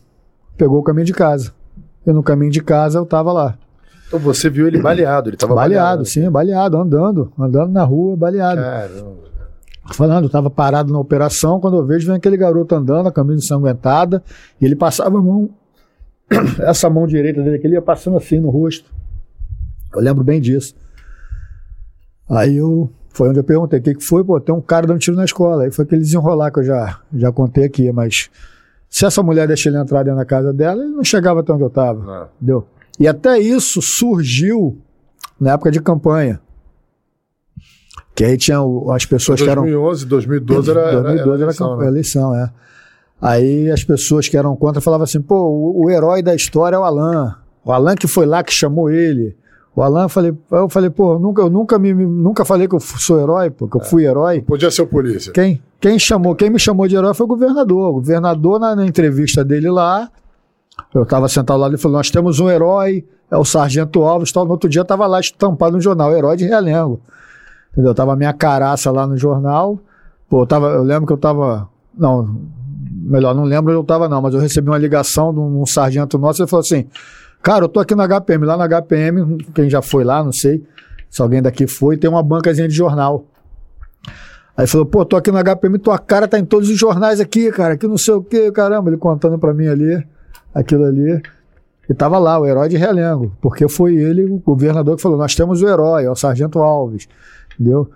Pegou 0.57 0.81
o 0.81 0.83
caminho 0.83 1.07
de 1.07 1.13
casa. 1.13 1.53
E 2.05 2.13
no 2.13 2.25
caminho 2.25 2.51
de 2.51 2.61
casa 2.61 2.99
eu 2.99 3.07
tava 3.07 3.33
lá. 3.33 3.57
Então 4.09 4.19
você 4.19 4.51
viu 4.51 4.67
ele 4.67 4.83
baleado, 4.83 5.31
ele 5.31 5.37
tava 5.37 5.55
baleado. 5.55 5.85
Baleado, 5.85 6.05
sim, 6.05 6.29
baleado, 6.29 6.77
andando, 6.77 7.33
andando 7.39 7.71
na 7.71 7.85
rua, 7.85 8.17
baleado. 8.17 8.61
Caramba. 8.61 9.23
Falando, 9.95 10.25
eu 10.25 10.29
tava 10.29 10.51
parado 10.51 10.93
na 10.93 10.99
operação, 10.99 11.61
quando 11.61 11.77
eu 11.77 11.87
vejo, 11.87 12.09
vem 12.09 12.17
aquele 12.17 12.37
garoto 12.37 12.75
andando, 12.75 13.07
a 13.07 13.13
camisa 13.13 13.45
ensanguentada, 13.45 14.21
e 14.61 14.65
ele 14.65 14.75
passava 14.75 15.19
a 15.19 15.23
mão, 15.23 15.49
essa 16.67 16.91
mão 16.91 17.07
direita 17.07 17.41
dele, 17.43 17.61
que 17.61 17.67
ele 17.69 17.75
ia 17.75 17.83
passando 17.83 18.17
assim 18.17 18.41
no 18.41 18.51
rosto. 18.51 18.93
Eu 19.95 20.01
lembro 20.01 20.25
bem 20.25 20.41
disso. 20.41 20.75
Aí 22.29 22.57
eu. 22.57 22.91
Foi 23.13 23.29
onde 23.29 23.39
eu 23.39 23.45
perguntei 23.45 23.79
o 23.79 23.83
que, 23.83 23.95
que 23.95 24.05
foi, 24.05 24.25
pô, 24.25 24.41
tem 24.41 24.55
um 24.55 24.61
cara 24.61 24.87
dando 24.87 24.99
tiro 24.99 25.17
na 25.17 25.25
escola. 25.25 25.65
Aí 25.65 25.71
foi 25.71 25.85
aquele 25.85 26.01
desenrolar 26.01 26.51
que 26.51 26.61
eu 26.61 26.65
já, 26.65 27.01
já 27.15 27.31
contei 27.31 27.65
aqui, 27.65 27.93
mas 27.93 28.31
se 28.89 29.05
essa 29.05 29.23
mulher 29.23 29.47
deixar 29.47 29.71
ele 29.71 29.79
entrar 29.79 30.03
dentro 30.03 30.19
da 30.19 30.25
casa 30.25 30.53
dela, 30.53 30.83
ele 30.83 30.93
não 30.93 31.05
chegava 31.05 31.41
até 31.41 31.53
onde 31.53 31.63
eu 31.63 31.69
estava. 31.69 32.23
É. 32.23 32.27
Entendeu? 32.37 32.67
E 32.99 33.07
até 33.07 33.39
isso 33.39 33.81
surgiu 33.83 34.79
na 35.41 35.53
época 35.53 35.71
de 35.71 35.81
campanha. 35.81 36.41
Que 38.15 38.25
aí 38.25 38.37
tinha 38.37 38.59
as 38.95 39.07
pessoas 39.07 39.41
2011, 39.41 39.45
que 39.45 39.51
eram. 39.51 39.63
2011, 39.63 40.07
2012 40.07 40.71
era, 40.71 41.03
2012 41.03 41.11
era, 41.15 41.33
era 41.33 41.43
eleição, 41.43 41.77
né? 41.77 41.87
eleição, 41.87 42.35
é. 42.35 42.51
Aí 43.21 43.71
as 43.71 43.85
pessoas 43.85 44.29
que 44.29 44.37
eram 44.37 44.57
contra 44.57 44.81
falavam 44.81 45.05
assim: 45.05 45.23
pô, 45.23 45.37
o, 45.37 45.85
o 45.85 45.91
herói 45.91 46.23
da 46.23 46.35
história 46.35 46.77
é 46.77 46.79
o 46.79 46.83
Alan. 46.83 47.37
O 47.65 47.73
Alan 47.73 47.95
que 47.95 48.07
foi 48.07 48.27
lá 48.27 48.43
que 48.43 48.53
chamou 48.53 48.91
ele. 48.91 49.37
O 49.75 49.81
Alan, 49.81 50.03
eu 50.03 50.09
falei, 50.09 50.35
eu 50.51 50.69
falei, 50.69 50.91
pô, 50.91 51.19
nunca, 51.19 51.41
eu 51.41 51.49
nunca, 51.49 51.79
me, 51.79 51.95
nunca 51.95 52.45
falei 52.45 52.69
que 52.69 52.75
eu 52.75 52.81
sou 52.81 53.19
herói, 53.19 53.49
porque 53.49 53.79
eu 53.79 53.81
é. 53.81 53.85
fui 53.85 54.05
herói. 54.05 54.43
Podia 54.43 54.71
ser 54.71 54.83
o 54.83 54.87
polícia. 54.87 55.33
Quem, 55.33 55.63
quem, 55.81 55.99
chamou, 55.99 56.35
quem 56.35 56.51
me 56.51 56.59
chamou 56.59 56.87
de 56.87 56.95
herói 56.95 57.15
foi 57.15 57.25
o 57.25 57.29
governador. 57.29 57.89
O 57.89 57.93
governador, 57.95 58.61
na, 58.61 58.77
na 58.77 58.85
entrevista 58.85 59.43
dele 59.43 59.71
lá, 59.71 60.11
eu 60.95 61.05
estava 61.05 61.27
sentado 61.27 61.59
lá, 61.59 61.69
ele 61.69 61.79
falou: 61.79 61.97
Nós 61.97 62.11
temos 62.11 62.39
um 62.39 62.51
herói, 62.51 63.03
é 63.31 63.37
o 63.39 63.45
Sargento 63.47 64.03
Alves. 64.03 64.31
Tal. 64.31 64.45
No 64.45 64.51
outro 64.51 64.69
dia 64.69 64.83
estava 64.83 65.07
lá 65.07 65.19
estampado 65.19 65.73
no 65.73 65.81
jornal, 65.81 66.13
herói 66.13 66.37
de 66.37 66.45
Realengo. 66.45 67.01
Entendeu? 67.73 67.95
Tava 67.95 68.15
minha 68.15 68.35
caraça 68.35 68.91
lá 68.91 69.07
no 69.07 69.17
jornal. 69.17 69.79
Pô, 70.29 70.43
eu, 70.43 70.47
tava, 70.47 70.69
eu 70.69 70.83
lembro 70.83 71.07
que 71.07 71.13
eu 71.15 71.17
estava. 71.17 71.67
Não, 71.97 72.43
melhor, 72.91 73.35
não 73.35 73.45
lembro 73.45 73.73
onde 73.73 73.79
eu 73.79 73.83
estava, 73.83 74.07
não, 74.07 74.21
mas 74.21 74.35
eu 74.35 74.41
recebi 74.41 74.69
uma 74.69 74.77
ligação 74.77 75.33
de 75.33 75.41
um, 75.41 75.63
um 75.63 75.67
sargento 75.67 76.19
nosso, 76.19 76.43
ele 76.43 76.49
falou 76.49 76.61
assim 76.61 76.87
Cara, 77.43 77.65
eu 77.65 77.69
tô 77.69 77.81
aqui 77.81 77.95
na 77.95 78.07
HPM, 78.07 78.45
lá 78.45 78.57
na 78.57 78.69
HPM, 78.69 79.39
quem 79.53 79.69
já 79.69 79.83
foi 79.83 80.05
lá, 80.05 80.23
não 80.23 80.33
sei 80.33 80.63
se 81.11 81.21
alguém 81.21 81.43
daqui 81.43 81.67
foi, 81.67 81.97
tem 81.97 82.09
uma 82.09 82.23
bancazinha 82.23 82.69
de 82.69 82.75
jornal. 82.75 83.27
Aí 84.57 84.67
falou, 84.67 84.87
pô, 84.87 85.05
tô 85.05 85.17
aqui 85.17 85.33
na 85.33 85.43
HPM, 85.43 85.79
tua 85.79 85.99
cara 85.99 86.29
tá 86.29 86.39
em 86.39 86.45
todos 86.45 86.71
os 86.71 86.79
jornais 86.79 87.21
aqui, 87.21 87.51
cara, 87.51 87.77
que 87.77 87.87
não 87.87 87.99
sei 87.99 88.15
o 88.15 88.23
que, 88.23 88.51
caramba, 88.53 88.91
ele 88.91 88.97
contando 88.97 89.39
pra 89.39 89.53
mim 89.53 89.67
ali, 89.67 90.07
aquilo 90.55 90.85
ali. 90.85 91.21
E 91.91 91.95
tava 91.95 92.19
lá, 92.19 92.39
o 92.39 92.47
herói 92.47 92.69
de 92.69 92.77
Realengo, 92.77 93.33
porque 93.43 93.69
foi 93.69 93.97
ele, 93.97 94.25
o 94.25 94.39
governador, 94.39 94.97
que 94.97 95.03
falou, 95.03 95.19
nós 95.19 95.35
temos 95.35 95.61
o 95.63 95.69
herói, 95.69 96.05
é 96.05 96.11
o 96.11 96.15
Sargento 96.15 96.61
Alves, 96.61 97.09
entendeu? 97.55 97.91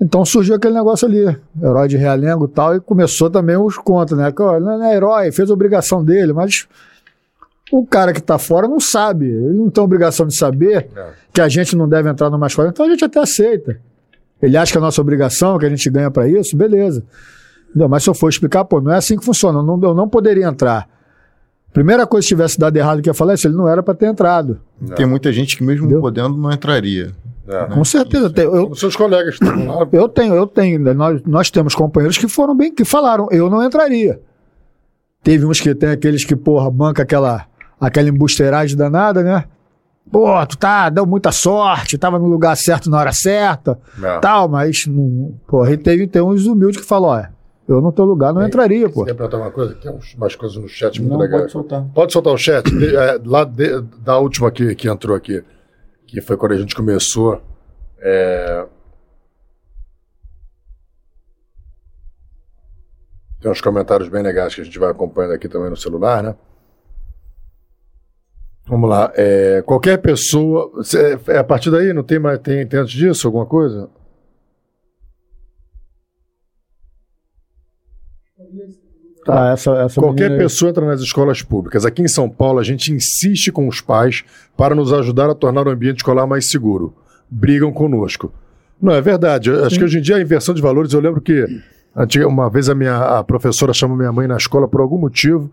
Então 0.00 0.24
surgiu 0.24 0.54
aquele 0.54 0.74
negócio 0.74 1.06
ali, 1.06 1.38
herói 1.62 1.86
de 1.86 1.96
Realengo 1.96 2.46
e 2.46 2.48
tal, 2.48 2.74
e 2.74 2.80
começou 2.80 3.28
também 3.28 3.56
os 3.56 3.76
contos, 3.76 4.16
né? 4.16 4.32
Que, 4.32 4.42
ó, 4.42 4.58
não 4.58 4.82
é 4.82 4.96
herói, 4.96 5.30
fez 5.32 5.50
a 5.50 5.52
obrigação 5.52 6.02
dele, 6.02 6.32
mas 6.32 6.66
o 7.72 7.84
cara 7.84 8.12
que 8.12 8.20
está 8.20 8.38
fora 8.38 8.68
não 8.68 8.78
sabe, 8.78 9.26
ele 9.26 9.54
não 9.54 9.70
tem 9.70 9.82
obrigação 9.82 10.26
de 10.26 10.36
saber 10.36 10.88
é. 10.96 11.08
que 11.32 11.40
a 11.40 11.48
gente 11.48 11.74
não 11.74 11.88
deve 11.88 12.08
entrar 12.08 12.30
numa 12.30 12.46
escola, 12.46 12.68
então 12.68 12.86
a 12.86 12.88
gente 12.88 13.04
até 13.04 13.20
aceita. 13.20 13.78
Ele 14.40 14.56
acha 14.56 14.70
que 14.70 14.78
é 14.78 14.80
a 14.80 14.84
nossa 14.84 15.00
obrigação, 15.00 15.58
que 15.58 15.66
a 15.66 15.68
gente 15.68 15.88
ganha 15.90 16.10
para 16.10 16.28
isso, 16.28 16.56
beleza. 16.56 17.02
Não, 17.74 17.88
mas 17.88 18.02
se 18.02 18.10
eu 18.10 18.14
for 18.14 18.28
explicar, 18.28 18.64
pô, 18.64 18.80
não 18.80 18.92
é 18.92 18.96
assim 18.96 19.18
que 19.18 19.24
funciona, 19.24 19.58
eu 19.58 19.62
não, 19.62 19.80
eu 19.82 19.94
não 19.94 20.08
poderia 20.08 20.46
entrar. 20.46 20.88
Primeira 21.72 22.06
coisa 22.06 22.24
que 22.24 22.28
tivesse 22.28 22.58
dado 22.58 22.76
errado 22.76 23.02
que 23.02 23.10
eu 23.10 23.14
falei, 23.14 23.36
se 23.36 23.46
ele 23.46 23.56
não 23.56 23.68
era 23.68 23.82
para 23.82 23.94
ter 23.94 24.06
entrado. 24.06 24.60
É. 24.90 24.94
Tem 24.94 25.06
muita 25.06 25.32
gente 25.32 25.56
que 25.56 25.64
mesmo 25.64 25.84
Entendeu? 25.84 26.00
podendo 26.00 26.36
não 26.36 26.50
entraria. 26.50 27.12
É. 27.46 27.66
Com 27.66 27.84
certeza. 27.84 28.30
Tem, 28.30 28.44
eu, 28.44 28.70
Os 28.70 28.80
seus 28.80 28.96
colegas 28.96 29.38
lá. 29.40 29.86
Eu 29.92 30.08
tenho, 30.08 30.34
eu 30.34 30.46
tenho. 30.46 30.94
Nós, 30.94 31.22
nós 31.26 31.50
temos 31.50 31.74
companheiros 31.74 32.16
que 32.16 32.28
foram 32.28 32.56
bem, 32.56 32.74
que 32.74 32.84
falaram, 32.84 33.28
eu 33.30 33.50
não 33.50 33.62
entraria. 33.62 34.18
Teve 35.22 35.44
uns 35.44 35.60
que 35.60 35.74
tem 35.74 35.90
aqueles 35.90 36.24
que, 36.24 36.34
porra, 36.34 36.70
banca 36.70 37.02
aquela 37.02 37.46
aquela 37.80 38.08
embusteiragem 38.08 38.76
danada, 38.76 39.22
né? 39.22 39.44
Pô, 40.10 40.46
tu 40.46 40.56
tá, 40.56 40.88
deu 40.88 41.04
muita 41.04 41.32
sorte, 41.32 41.98
tava 41.98 42.18
no 42.18 42.26
lugar 42.26 42.56
certo 42.56 42.88
na 42.88 42.98
hora 42.98 43.12
certa, 43.12 43.78
não. 43.98 44.20
tal, 44.20 44.48
mas, 44.48 44.86
não, 44.86 45.34
pô, 45.48 45.62
a 45.62 45.70
gente 45.70 45.82
teve, 45.82 46.06
tem 46.06 46.22
uns 46.22 46.46
humildes 46.46 46.80
que 46.80 46.86
falam, 46.86 47.10
ó, 47.10 47.24
eu 47.68 47.80
no 47.80 47.90
teu 47.90 48.04
lugar 48.04 48.32
não 48.32 48.46
entraria, 48.46 48.88
pô. 48.88 49.04
Quer 49.04 49.14
perguntar 49.14 49.38
uma 49.38 49.50
coisa? 49.50 49.74
Tem 49.74 49.90
umas 50.16 50.36
coisas 50.36 50.56
no 50.56 50.68
chat 50.68 51.02
muito 51.02 51.18
legais. 51.18 51.42
Pode 51.42 51.52
soltar. 51.52 51.84
Pode 51.92 52.12
soltar 52.12 52.32
o 52.32 52.38
chat. 52.38 52.70
De, 52.70 52.94
é, 52.94 53.20
lá 53.24 53.42
de, 53.42 53.80
da 53.98 54.18
última 54.18 54.52
que, 54.52 54.72
que 54.76 54.88
entrou 54.88 55.16
aqui, 55.16 55.42
que 56.06 56.20
foi 56.20 56.36
quando 56.36 56.52
a 56.52 56.58
gente 56.58 56.76
começou. 56.76 57.42
É... 57.98 58.64
Tem 63.40 63.50
uns 63.50 63.60
comentários 63.60 64.08
bem 64.08 64.22
legais 64.22 64.54
que 64.54 64.60
a 64.60 64.64
gente 64.64 64.78
vai 64.78 64.90
acompanhando 64.90 65.34
aqui 65.34 65.48
também 65.48 65.68
no 65.68 65.76
celular, 65.76 66.22
né? 66.22 66.36
Vamos 68.68 68.90
lá. 68.90 69.12
É, 69.14 69.62
qualquer 69.64 69.98
pessoa. 69.98 70.70
É 71.28 71.38
a 71.38 71.44
partir 71.44 71.70
daí? 71.70 71.92
Não 71.92 72.02
tem 72.02 72.18
mais. 72.18 72.38
Tem, 72.40 72.66
tem 72.66 72.80
antes 72.80 72.92
disso 72.92 73.26
alguma 73.28 73.46
coisa? 73.46 73.88
Tá. 79.24 79.50
Essa, 79.50 79.72
essa 79.82 80.00
Qualquer 80.00 80.36
pessoa 80.36 80.70
entra 80.70 80.86
nas 80.86 81.00
escolas 81.00 81.42
públicas. 81.42 81.84
Aqui 81.84 82.02
em 82.02 82.08
São 82.08 82.28
Paulo, 82.28 82.60
a 82.60 82.62
gente 82.62 82.92
insiste 82.92 83.50
com 83.50 83.66
os 83.66 83.80
pais 83.80 84.24
para 84.56 84.74
nos 84.74 84.92
ajudar 84.92 85.28
a 85.28 85.34
tornar 85.34 85.66
o 85.66 85.70
ambiente 85.70 85.98
escolar 85.98 86.26
mais 86.26 86.48
seguro. 86.48 86.94
brigam 87.28 87.72
conosco. 87.72 88.32
Não, 88.80 88.92
é 88.92 89.00
verdade. 89.00 89.50
Acho 89.50 89.78
que 89.78 89.84
hoje 89.84 89.98
em 89.98 90.02
dia 90.02 90.16
a 90.16 90.20
inversão 90.20 90.54
de 90.54 90.62
valores, 90.62 90.92
eu 90.92 91.00
lembro 91.00 91.20
que 91.20 91.44
uma 92.24 92.48
vez 92.48 92.68
a 92.68 92.74
minha 92.74 93.18
a 93.18 93.24
professora 93.24 93.72
chamou 93.72 93.96
minha 93.96 94.12
mãe 94.12 94.28
na 94.28 94.36
escola 94.36 94.68
por 94.68 94.80
algum 94.80 94.98
motivo, 94.98 95.50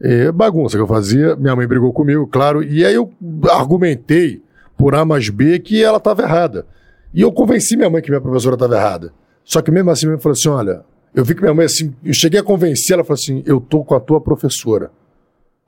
eh, 0.00 0.32
bagunça 0.32 0.76
que 0.76 0.82
eu 0.82 0.86
fazia, 0.86 1.36
minha 1.36 1.54
mãe 1.54 1.66
brigou 1.66 1.92
comigo, 1.92 2.26
claro, 2.26 2.62
e 2.62 2.84
aí 2.84 2.94
eu 2.94 3.12
argumentei 3.50 4.42
por 4.76 4.94
A 4.94 5.04
mais 5.04 5.28
B 5.28 5.58
que 5.58 5.82
ela 5.82 5.98
estava 5.98 6.22
errada. 6.22 6.66
E 7.12 7.20
eu 7.20 7.32
convenci 7.32 7.76
minha 7.76 7.90
mãe 7.90 8.00
que 8.00 8.10
minha 8.10 8.20
professora 8.20 8.54
estava 8.54 8.76
errada. 8.76 9.12
Só 9.44 9.62
que 9.62 9.70
mesmo 9.70 9.90
assim, 9.90 10.06
minha 10.06 10.16
mãe 10.16 10.22
falou 10.22 10.34
assim: 10.34 10.48
olha, 10.48 10.84
eu 11.14 11.24
vi 11.24 11.34
que 11.34 11.40
minha 11.40 11.54
mãe 11.54 11.64
assim, 11.64 11.94
eu 12.04 12.12
cheguei 12.12 12.38
a 12.38 12.42
convencer, 12.42 12.94
ela 12.94 13.04
falou 13.04 13.18
assim: 13.18 13.42
eu 13.46 13.60
tô 13.60 13.82
com 13.82 13.94
a 13.94 14.00
tua 14.00 14.20
professora. 14.20 14.90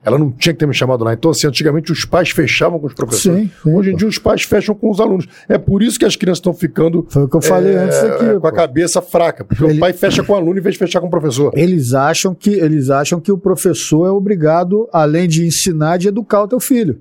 Ela 0.03 0.17
não 0.17 0.31
tinha 0.31 0.51
que 0.51 0.57
ter 0.59 0.65
me 0.65 0.73
chamado 0.73 1.03
lá. 1.03 1.13
Então, 1.13 1.29
assim, 1.29 1.45
antigamente 1.47 1.91
os 1.91 2.05
pais 2.05 2.31
fechavam 2.31 2.79
com 2.79 2.87
os 2.87 2.93
professores. 2.95 3.43
Sim, 3.43 3.51
sim, 3.63 3.71
Hoje 3.75 3.89
em 3.89 3.91
pô. 3.91 3.97
dia 3.99 4.07
os 4.07 4.17
pais 4.17 4.41
fecham 4.41 4.73
com 4.73 4.89
os 4.89 4.99
alunos. 4.99 5.27
É 5.47 5.59
por 5.59 5.83
isso 5.83 5.99
que 5.99 6.05
as 6.05 6.15
crianças 6.15 6.39
estão 6.39 6.53
ficando 6.53 7.05
Foi 7.07 7.23
o 7.23 7.27
que 7.29 7.35
eu 7.37 7.41
falei 7.41 7.73
é, 7.75 7.77
antes 7.83 7.97
aqui. 7.99 8.25
com 8.39 8.47
a 8.47 8.51
pô. 8.51 8.55
cabeça 8.55 8.99
fraca. 8.99 9.45
Porque 9.45 9.63
Ele- 9.63 9.77
o 9.77 9.79
pai 9.79 9.93
fecha 9.93 10.23
com 10.23 10.33
o 10.33 10.35
aluno 10.35 10.57
em 10.57 10.61
vez 10.61 10.73
de 10.73 10.79
fechar 10.79 11.01
com 11.01 11.05
o 11.07 11.09
professor. 11.11 11.51
Eles 11.55 11.93
acham 11.93 12.33
que 12.33 12.49
eles 12.49 12.89
acham 12.89 13.19
que 13.19 13.31
o 13.31 13.37
professor 13.37 14.07
é 14.07 14.09
obrigado, 14.11 14.89
além 14.91 15.27
de 15.27 15.45
ensinar, 15.45 15.97
de 15.97 16.07
educar 16.07 16.41
o 16.43 16.47
teu 16.47 16.59
filho. 16.59 16.99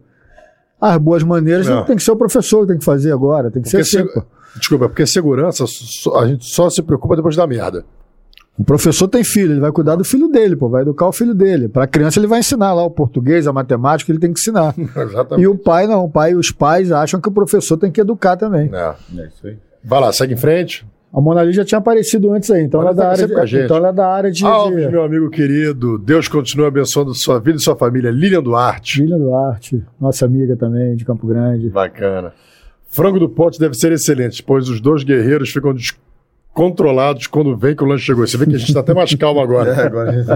As 0.79 0.99
boas 0.99 1.23
maneiras 1.23 1.67
Não. 1.67 1.77
não 1.77 1.85
tem 1.85 1.97
que 1.97 2.03
ser 2.03 2.11
o 2.11 2.17
professor 2.17 2.62
que 2.62 2.69
tem 2.69 2.79
que 2.79 2.85
fazer 2.85 3.12
agora, 3.12 3.51
tem 3.51 3.62
que 3.62 3.70
Porque 3.70 3.83
ser 3.85 3.99
assim, 4.03 4.09
se-. 4.12 4.23
Desculpa, 4.59 4.89
porque 4.91 5.07
segurança, 5.07 5.65
só- 5.67 6.19
a 6.20 6.27
gente 6.27 6.45
só 6.45 6.69
se 6.69 6.83
preocupa 6.83 7.17
depois 7.17 7.35
da 7.37 7.47
merda. 7.47 7.85
O 8.60 8.64
professor 8.64 9.08
tem 9.08 9.24
filho, 9.24 9.55
ele 9.55 9.60
vai 9.60 9.72
cuidar 9.72 9.97
do 9.97 10.05
filho 10.05 10.28
dele, 10.28 10.55
pô, 10.55 10.68
vai 10.68 10.82
educar 10.82 11.06
o 11.06 11.12
filho 11.12 11.34
dele. 11.34 11.66
Para 11.66 11.84
a 11.84 11.86
criança 11.86 12.20
ele 12.20 12.26
vai 12.26 12.40
ensinar 12.40 12.74
lá 12.74 12.84
o 12.84 12.90
português, 12.90 13.47
a 13.47 13.55
matemática, 13.55 14.12
ele 14.12 14.18
tem 14.18 14.34
que 14.34 14.39
ensinar. 14.39 14.74
Exatamente. 14.76 15.42
e 15.42 15.47
o 15.47 15.56
pai 15.56 15.86
não, 15.86 16.05
o 16.05 16.10
pai 16.10 16.34
os 16.34 16.50
pais 16.50 16.92
acham 16.92 17.18
que 17.18 17.28
o 17.30 17.32
professor 17.32 17.78
tem 17.78 17.90
que 17.90 18.02
educar 18.02 18.36
também. 18.36 18.70
É. 18.70 18.94
É 19.18 19.26
isso 19.28 19.47
aí. 19.47 19.56
Vai 19.82 20.00
lá, 20.02 20.12
segue 20.12 20.34
em 20.34 20.36
frente. 20.36 20.86
A 21.10 21.22
Mona 21.22 21.42
Lisa 21.42 21.62
já 21.62 21.64
tinha 21.64 21.78
aparecido 21.78 22.30
antes 22.34 22.50
aí, 22.50 22.62
então 22.62 22.82
ela 22.82 22.90
é 22.90 22.94
da 22.94 23.08
área 23.08 23.16
tá 23.16 23.20
sempre 23.20 23.34
com 23.34 23.40
a 23.40 23.44
de, 23.47 23.64
então 23.64 23.76
ela 23.78 23.89
é 23.89 23.92
da 23.94 24.06
área 24.06 24.30
de, 24.30 24.44
Alves, 24.44 24.84
de 24.84 24.90
meu 24.90 25.05
amigo 25.05 25.30
querido, 25.30 25.97
Deus 25.97 26.28
continue 26.28 26.66
abençoando 26.66 27.14
sua 27.14 27.40
vida 27.40 27.56
e 27.56 27.62
sua 27.62 27.74
família. 27.74 28.10
Lilian 28.10 28.42
Duarte. 28.42 29.00
Lilian 29.00 29.18
Duarte, 29.18 29.82
nossa 29.98 30.26
amiga 30.26 30.55
também 30.55 30.94
de 30.97 31.06
Campo 31.06 31.26
Grande. 31.26 31.70
Bacana. 31.70 32.34
Frango 32.90 33.18
do 33.18 33.28
pote 33.30 33.58
deve 33.58 33.74
ser 33.74 33.90
excelente, 33.92 34.42
pois 34.42 34.68
os 34.68 34.82
dois 34.82 35.02
guerreiros 35.02 35.48
ficam 35.48 35.72
descontrolados 36.55 37.27
quando 37.27 37.57
vem 37.57 37.75
que 37.75 37.83
o 37.83 37.87
lanche 37.87 38.05
chegou. 38.05 38.27
Você 38.27 38.37
vê 38.37 38.47
que 38.47 38.55
a 38.55 38.59
gente 38.59 38.69
está 38.69 38.81
até 38.81 38.93
mais 38.93 39.15
calmo 39.15 39.41
agora. 39.41 39.70
É, 39.81 39.87
agora 39.87 40.12
gente... 40.12 40.29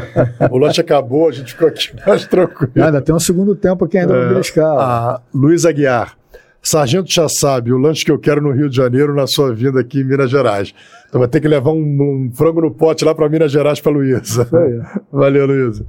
O 0.51 0.59
lanche 0.59 0.81
acabou, 0.81 1.28
a 1.28 1.33
gente 1.33 1.52
ficou 1.52 1.68
aqui 1.68 1.91
mais 2.07 2.26
tranquilo. 2.26 2.73
Ah, 2.78 2.86
ainda 2.86 3.01
tem 3.02 3.15
um 3.15 3.20
segundo 3.20 3.55
tempo 3.55 3.84
aqui 3.84 3.99
ainda 3.99 4.15
É, 4.15 4.23
no 4.25 4.28
Beliscal. 4.31 4.78
a 4.81 5.20
Luiz 5.34 5.65
Aguiar. 5.65 6.17
Sargento 6.62 7.12
já 7.12 7.28
sabe, 7.28 7.73
o 7.73 7.76
lanche 7.78 8.05
que 8.05 8.10
eu 8.10 8.18
quero 8.18 8.41
no 8.41 8.51
Rio 8.51 8.70
de 8.70 8.76
Janeiro 8.76 9.15
na 9.15 9.26
sua 9.26 9.52
vinda 9.52 9.81
aqui 9.81 10.01
em 10.01 10.05
Minas 10.05 10.31
Gerais. 10.31 10.73
Então 11.09 11.18
vai 11.18 11.28
ter 11.28 11.39
que 11.41 11.47
levar 11.47 11.73
um, 11.73 11.76
um 11.78 12.31
frango 12.34 12.62
no 12.62 12.70
pote 12.70 13.05
lá 13.05 13.15
para 13.15 13.28
Minas 13.28 13.52
Gerais 13.52 13.81
para 13.81 13.93
Luísa. 13.93 14.49
Aí. 14.51 14.81
Valeu, 15.12 15.47
Luísa. 15.47 15.84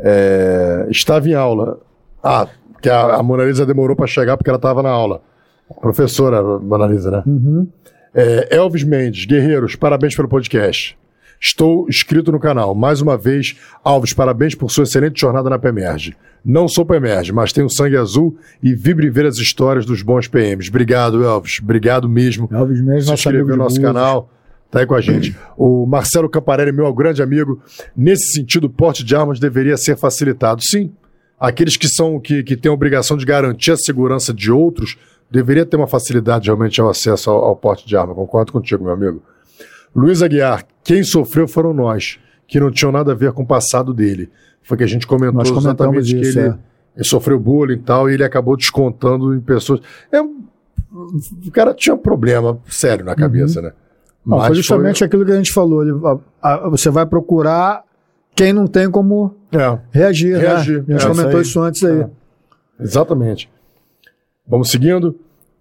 É, 0.00 0.86
estava 0.90 1.28
em 1.28 1.34
aula. 1.34 1.78
Ah, 2.22 2.46
que 2.80 2.88
a, 2.88 3.16
a 3.16 3.22
Mona 3.22 3.44
Lisa 3.44 3.66
demorou 3.66 3.94
para 3.94 4.06
chegar 4.06 4.36
porque 4.36 4.48
ela 4.48 4.56
estava 4.56 4.82
na 4.82 4.90
aula. 4.90 5.20
Professora 5.80 6.42
Mona 6.42 6.86
Lisa, 6.86 7.10
né? 7.10 7.22
Uhum. 7.26 7.68
É, 8.14 8.56
Elvis 8.56 8.84
Mendes, 8.84 9.24
guerreiros, 9.24 9.76
parabéns 9.76 10.14
pelo 10.14 10.28
podcast. 10.28 10.96
Estou 11.40 11.88
inscrito 11.88 12.32
no 12.32 12.40
canal. 12.40 12.74
Mais 12.74 13.00
uma 13.00 13.16
vez, 13.16 13.56
Alves, 13.84 14.12
parabéns 14.12 14.54
por 14.54 14.70
sua 14.70 14.84
excelente 14.84 15.20
jornada 15.20 15.48
na 15.48 15.58
PEMERGE. 15.58 16.16
Não 16.44 16.66
sou 16.66 16.84
PEMERGE, 16.84 17.32
mas 17.32 17.52
tenho 17.52 17.70
sangue 17.70 17.96
azul 17.96 18.36
e 18.62 18.74
vibro 18.74 19.06
em 19.06 19.10
ver 19.10 19.26
as 19.26 19.36
histórias 19.36 19.86
dos 19.86 20.02
bons 20.02 20.26
PMs. 20.26 20.68
Obrigado, 20.68 21.22
Elvis. 21.22 21.60
Obrigado 21.62 22.08
mesmo. 22.08 22.48
Elvis 22.50 22.80
mesmo, 22.80 23.16
Se 23.16 23.30
no 23.30 23.56
nosso 23.56 23.80
canal. 23.80 24.30
Tá 24.70 24.80
aí 24.80 24.86
com 24.86 24.94
a 24.94 25.00
gente. 25.00 25.34
O 25.56 25.86
Marcelo 25.86 26.28
Camparelli, 26.28 26.72
meu 26.72 26.92
grande 26.92 27.22
amigo. 27.22 27.62
Nesse 27.96 28.32
sentido, 28.32 28.64
o 28.64 28.70
porte 28.70 29.02
de 29.02 29.14
armas 29.16 29.38
deveria 29.38 29.76
ser 29.76 29.96
facilitado. 29.96 30.62
Sim. 30.62 30.92
Aqueles 31.40 31.76
que 31.76 31.88
são 31.88 32.18
que, 32.20 32.42
que 32.42 32.56
têm 32.56 32.68
a 32.68 32.74
obrigação 32.74 33.16
de 33.16 33.24
garantir 33.24 33.70
a 33.70 33.76
segurança 33.76 34.34
de 34.34 34.50
outros 34.50 34.98
deveria 35.30 35.64
ter 35.66 35.76
uma 35.76 35.86
facilidade 35.86 36.46
realmente 36.46 36.80
ao 36.80 36.88
acesso 36.88 37.30
ao, 37.30 37.44
ao 37.44 37.56
porte 37.56 37.86
de 37.86 37.96
arma. 37.96 38.14
Concordo 38.14 38.52
contigo, 38.52 38.84
meu 38.84 38.92
amigo. 38.92 39.22
Luiz 39.94 40.22
Aguiar, 40.22 40.64
quem 40.84 41.02
sofreu 41.02 41.48
foram 41.48 41.72
nós, 41.74 42.18
que 42.46 42.60
não 42.60 42.70
tinham 42.70 42.92
nada 42.92 43.12
a 43.12 43.14
ver 43.14 43.32
com 43.32 43.42
o 43.42 43.46
passado 43.46 43.92
dele. 43.92 44.30
Foi 44.62 44.76
que 44.76 44.84
a 44.84 44.86
gente 44.86 45.06
comentou 45.06 45.34
Nós 45.38 45.50
exatamente 45.50 46.14
que 46.14 46.20
isso, 46.20 46.38
ele, 46.38 46.48
é. 46.48 46.54
ele 46.96 47.04
sofreu 47.04 47.38
bullying 47.40 47.74
e 47.74 47.78
tal, 47.78 48.08
e 48.10 48.14
ele 48.14 48.24
acabou 48.24 48.56
descontando 48.56 49.34
em 49.34 49.40
pessoas. 49.40 49.80
É, 50.12 50.20
o 50.20 51.50
cara 51.52 51.72
tinha 51.74 51.94
um 51.94 51.98
problema 51.98 52.58
sério 52.68 53.04
na 53.04 53.14
cabeça, 53.14 53.60
né? 53.62 53.72
Não, 54.24 54.36
Mas 54.38 54.48
foi 54.48 54.56
justamente 54.56 55.02
aquilo 55.04 55.24
que 55.24 55.32
a 55.32 55.36
gente 55.36 55.52
falou. 55.52 55.82
ele- 55.82 55.98
a- 56.42 56.54
a- 56.66 56.68
você 56.68 56.90
vai 56.90 57.06
procurar 57.06 57.82
quem 58.34 58.52
não 58.52 58.66
tem 58.66 58.90
como 58.90 59.34
foi- 59.50 59.60
é, 59.60 59.78
reagir. 59.90 60.32
né? 60.34 60.38
Reagir, 60.38 60.84
A 60.86 60.92
gente 60.92 61.04
é, 61.04 61.08
comentou 61.08 61.40
isso 61.40 61.50
isso 61.50 61.60
antes 61.60 61.82
aí. 61.84 62.00
É. 62.00 62.08
exatamente. 62.80 63.50
Vamos 64.48 64.70
seguindo. 64.70 65.14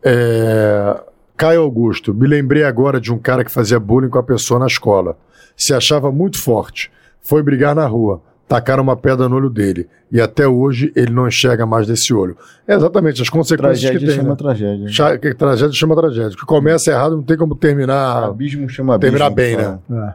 É, 0.03 0.99
Caio 1.35 1.61
Augusto, 1.61 2.13
me 2.13 2.27
lembrei 2.27 2.63
agora 2.63 2.99
de 2.99 3.11
um 3.11 3.17
cara 3.19 3.43
que 3.43 3.51
fazia 3.51 3.79
bullying 3.79 4.09
com 4.09 4.17
a 4.19 4.23
pessoa 4.23 4.59
na 4.59 4.67
escola. 4.67 5.17
Se 5.55 5.73
achava 5.73 6.11
muito 6.11 6.41
forte. 6.41 6.91
Foi 7.21 7.43
brigar 7.43 7.75
na 7.75 7.85
rua. 7.85 8.21
Tacaram 8.47 8.81
uma 8.81 8.95
pedra 8.95 9.27
no 9.27 9.35
olho 9.35 9.49
dele. 9.49 9.87
E 10.09 10.21
até 10.21 10.47
hoje 10.47 10.91
ele 10.95 11.11
não 11.11 11.27
enxerga 11.27 11.65
mais 11.65 11.85
desse 11.85 12.13
olho. 12.13 12.37
É 12.65 12.75
exatamente 12.75 13.21
as 13.21 13.29
consequências 13.29 13.81
Tragédia 13.81 13.99
que 13.99 14.05
tem. 14.05 14.15
chama 14.15 14.29
né? 14.29 14.35
tragédia. 14.37 14.87
Cha- 14.87 15.17
que 15.17 15.33
tragédia 15.33 15.73
chama 15.73 15.95
tragédia. 15.95 16.29
O 16.29 16.37
que 16.37 16.45
começa 16.45 16.89
errado 16.91 17.17
não 17.17 17.23
tem 17.23 17.35
como 17.35 17.55
terminar. 17.55 18.23
Abismo 18.23 18.69
chama 18.69 18.95
abismo. 18.95 19.17
Terminar 19.17 19.29
bem, 19.35 19.57
né? 19.57 19.79
É. 19.91 20.13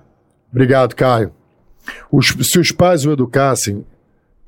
Obrigado, 0.51 0.95
Caio. 0.97 1.31
Os- 2.11 2.35
se 2.41 2.59
os 2.59 2.73
pais 2.73 3.05
o 3.05 3.13
educassem 3.13 3.85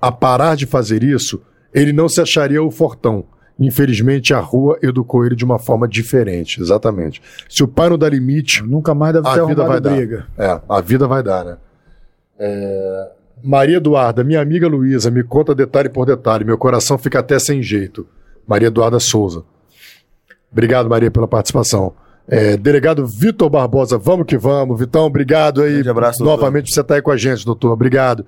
a 0.01 0.11
parar 0.11 0.57
de 0.57 0.65
fazer 0.65 1.03
isso, 1.03 1.43
ele 1.75 1.93
não 1.93 2.09
se 2.09 2.23
acharia 2.23 2.63
o 2.63 2.71
fortão. 2.71 3.25
Infelizmente, 3.59 4.35
a 4.35 4.41
rua 4.41 4.79
educou 4.83 5.25
ele 5.25 5.37
de 5.37 5.45
uma 5.45 5.59
forma 5.59 5.87
diferente. 5.87 6.61
Exatamente. 6.61 7.23
Se 7.49 7.63
o 7.63 7.69
pai 7.69 7.89
não 7.89 7.97
dá 7.99 8.09
limite, 8.09 8.63
Nunca 8.63 8.95
mais 8.95 9.13
deve 9.15 9.25
ter 9.33 9.41
a 9.41 9.45
vida 9.45 9.55
vai 9.63 9.77
arrumado 9.77 9.81
dar. 9.81 9.97
briga. 9.97 10.27
É, 10.37 10.61
a 10.69 10.81
vida 10.81 11.07
vai 11.07 11.23
dar, 11.23 11.45
né? 11.45 11.57
É, 12.39 13.09
Maria 13.43 13.77
Eduarda, 13.77 14.25
minha 14.25 14.41
amiga 14.41 14.67
Luísa, 14.67 15.11
me 15.11 15.23
conta 15.23 15.55
detalhe 15.55 15.89
por 15.89 16.05
detalhe. 16.05 16.45
Meu 16.45 16.59
coração 16.59 16.99
fica 16.99 17.21
até 17.21 17.39
sem 17.39 17.63
jeito. 17.63 18.07
Maria 18.47 18.69
Eduarda 18.69 18.99
Souza. 18.99 19.45
Obrigado, 20.51 20.89
Maria, 20.89 21.11
pela 21.11 21.29
participação. 21.29 21.93
É, 22.27 22.57
delegado 22.57 23.07
Vitor 23.07 23.51
Barbosa, 23.51 23.99
vamos 23.99 24.27
que 24.27 24.37
vamos. 24.39 24.79
Vitão, 24.79 25.05
obrigado 25.05 25.63
aí. 25.63 25.75
Grande 25.75 25.91
abraço, 25.91 26.19
doutor. 26.21 26.37
Novamente 26.37 26.73
você 26.73 26.81
está 26.81 26.95
aí 26.95 27.03
com 27.03 27.11
a 27.11 27.17
gente, 27.17 27.45
doutor. 27.45 27.71
Obrigado. 27.73 28.25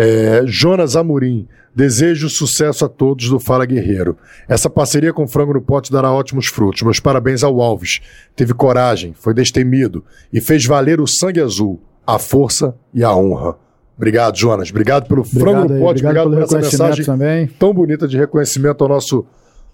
É, 0.00 0.42
Jonas 0.46 0.94
Amorim, 0.94 1.48
desejo 1.74 2.28
sucesso 2.28 2.84
a 2.84 2.88
todos 2.88 3.28
do 3.28 3.40
Fala 3.40 3.66
Guerreiro. 3.66 4.16
Essa 4.48 4.70
parceria 4.70 5.12
com 5.12 5.26
Frango 5.26 5.54
no 5.54 5.60
Pote 5.60 5.90
dará 5.90 6.12
ótimos 6.12 6.46
frutos. 6.46 6.82
Meus 6.82 7.00
parabéns 7.00 7.42
ao 7.42 7.60
Alves. 7.60 8.00
Teve 8.36 8.54
coragem, 8.54 9.12
foi 9.12 9.34
destemido 9.34 10.04
e 10.32 10.40
fez 10.40 10.64
valer 10.64 11.00
o 11.00 11.06
sangue 11.08 11.40
azul, 11.40 11.80
a 12.06 12.16
força 12.16 12.76
e 12.94 13.02
a 13.02 13.12
honra. 13.12 13.56
Obrigado, 13.96 14.38
Jonas. 14.38 14.70
Obrigado 14.70 15.08
pelo 15.08 15.24
Frango 15.24 15.62
Obrigado, 15.62 15.68
no 15.68 15.74
aí, 15.74 15.80
Pote. 15.80 16.04
obrigado 16.04 16.26
Obrigado, 16.28 16.48
por 16.48 16.58
essa 16.58 16.70
mensagem 16.70 17.04
também. 17.04 17.46
tão 17.58 17.74
bonita 17.74 18.06
de 18.06 18.16
reconhecimento 18.16 18.84
ao 18.84 18.88
nosso, 18.88 19.26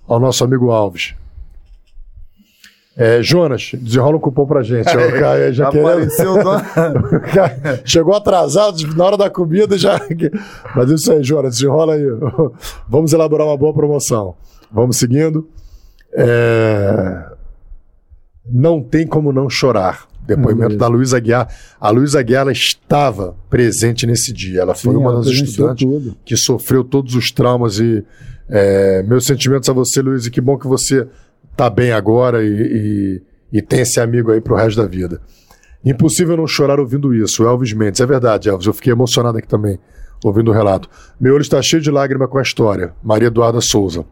ao 0.08 0.18
nosso 0.18 0.42
amigo 0.42 0.70
Alves. 0.70 1.14
É, 2.97 3.20
Jonas, 3.23 3.73
desenrola 3.74 4.16
um 4.16 4.20
cupom 4.20 4.47
pra 4.47 4.62
gente. 4.62 4.89
ó, 4.89 5.18
cara, 5.18 5.52
já 5.52 5.68
querendo... 5.68 5.89
Apareceu 5.89 6.34
do... 6.39 7.20
Cara, 7.32 7.81
Chegou 7.84 8.14
atrasado 8.14 8.76
na 8.97 9.05
hora 9.05 9.16
da 9.16 9.28
comida 9.28 9.76
já. 9.76 10.00
Mas 10.76 10.90
isso 10.90 11.12
aí, 11.12 11.23
Jonas, 11.24 11.56
desenrola 11.56 11.94
aí. 11.94 12.05
Vamos 12.89 13.12
elaborar 13.12 13.47
uma 13.48 13.56
boa 13.56 13.74
promoção. 13.74 14.36
Vamos 14.70 14.97
seguindo. 14.97 15.48
É, 16.12 17.24
Não 18.47 18.81
tem 18.82 19.06
como 19.06 19.32
não 19.32 19.48
chorar. 19.50 20.06
Depoimento 20.26 20.74
Ah, 20.74 20.78
da 20.78 20.86
Luísa 20.86 21.16
Aguiar. 21.18 21.48
A 21.78 21.90
Luísa 21.90 22.20
Aguiar 22.20 22.42
ela 22.42 22.52
estava 22.52 23.34
presente 23.50 24.06
nesse 24.06 24.32
dia. 24.32 24.60
Ela 24.62 24.74
foi 24.74 24.92
Sim, 24.94 25.00
uma 25.00 25.10
ela 25.10 25.18
das 25.20 25.26
estudantes 25.28 25.84
tudo. 25.86 26.16
que 26.24 26.36
sofreu 26.36 26.82
todos 26.82 27.14
os 27.14 27.31
traumas 27.31 27.78
e 27.78 28.02
é, 28.48 29.02
meus 29.02 29.26
sentimentos 29.26 29.68
a 29.68 29.73
você, 29.73 30.00
e 30.00 30.31
que 30.31 30.40
bom 30.40 30.56
que 30.56 30.66
você 30.66 31.06
tá 31.57 31.70
bem 31.70 31.92
agora 31.92 32.42
e, 32.44 32.49
e, 32.49 33.23
e 33.58 33.62
tem 33.62 33.81
esse 33.81 34.00
amigo 34.00 34.31
aí 34.33 34.41
pro 34.41 34.57
resto 34.57 34.81
da 34.81 34.86
vida. 34.86 35.20
Impossível 35.84 36.36
não 36.36 36.47
chorar 36.47 36.81
ouvindo 36.81 37.15
isso, 37.15 37.44
Elvis 37.44 37.73
Mendes. 37.73 38.00
É 38.00 38.07
verdade, 38.07 38.49
Elvis, 38.49 38.66
eu 38.66 38.73
fiquei 38.73 38.92
emocionado 38.92 39.36
aqui 39.36 39.47
também, 39.47 39.78
ouvindo 40.24 40.50
o 40.50 40.55
relato. 40.55 40.89
Meu 41.20 41.34
olho 41.34 41.42
está 41.42 41.60
cheio 41.60 41.83
de 41.83 41.91
lágrima 41.91 42.26
com 42.26 42.39
a 42.39 42.42
história. 42.42 42.94
Maria 43.02 43.28
Eduarda 43.28 43.60
Souza. 43.60 44.05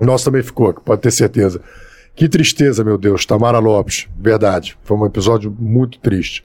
Nosso 0.00 0.24
também 0.24 0.42
ficou, 0.42 0.72
pode 0.74 1.02
ter 1.02 1.10
certeza. 1.10 1.60
Que 2.14 2.28
tristeza, 2.28 2.82
meu 2.82 2.98
Deus. 2.98 3.24
Tamara 3.24 3.58
Lopes. 3.58 4.08
Verdade. 4.18 4.76
Foi 4.82 4.96
um 4.96 5.06
episódio 5.06 5.54
muito 5.56 5.98
triste. 6.00 6.44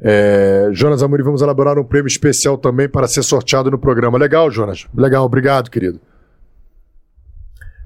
É, 0.00 0.68
Jonas 0.72 1.02
Amorim, 1.02 1.22
vamos 1.22 1.42
elaborar 1.42 1.78
um 1.78 1.84
prêmio 1.84 2.08
especial 2.08 2.58
também 2.58 2.88
para 2.88 3.06
ser 3.06 3.22
sorteado 3.22 3.70
no 3.70 3.78
programa. 3.78 4.18
Legal, 4.18 4.50
Jonas. 4.50 4.86
Legal, 4.94 5.24
obrigado, 5.24 5.70
querido. 5.70 6.00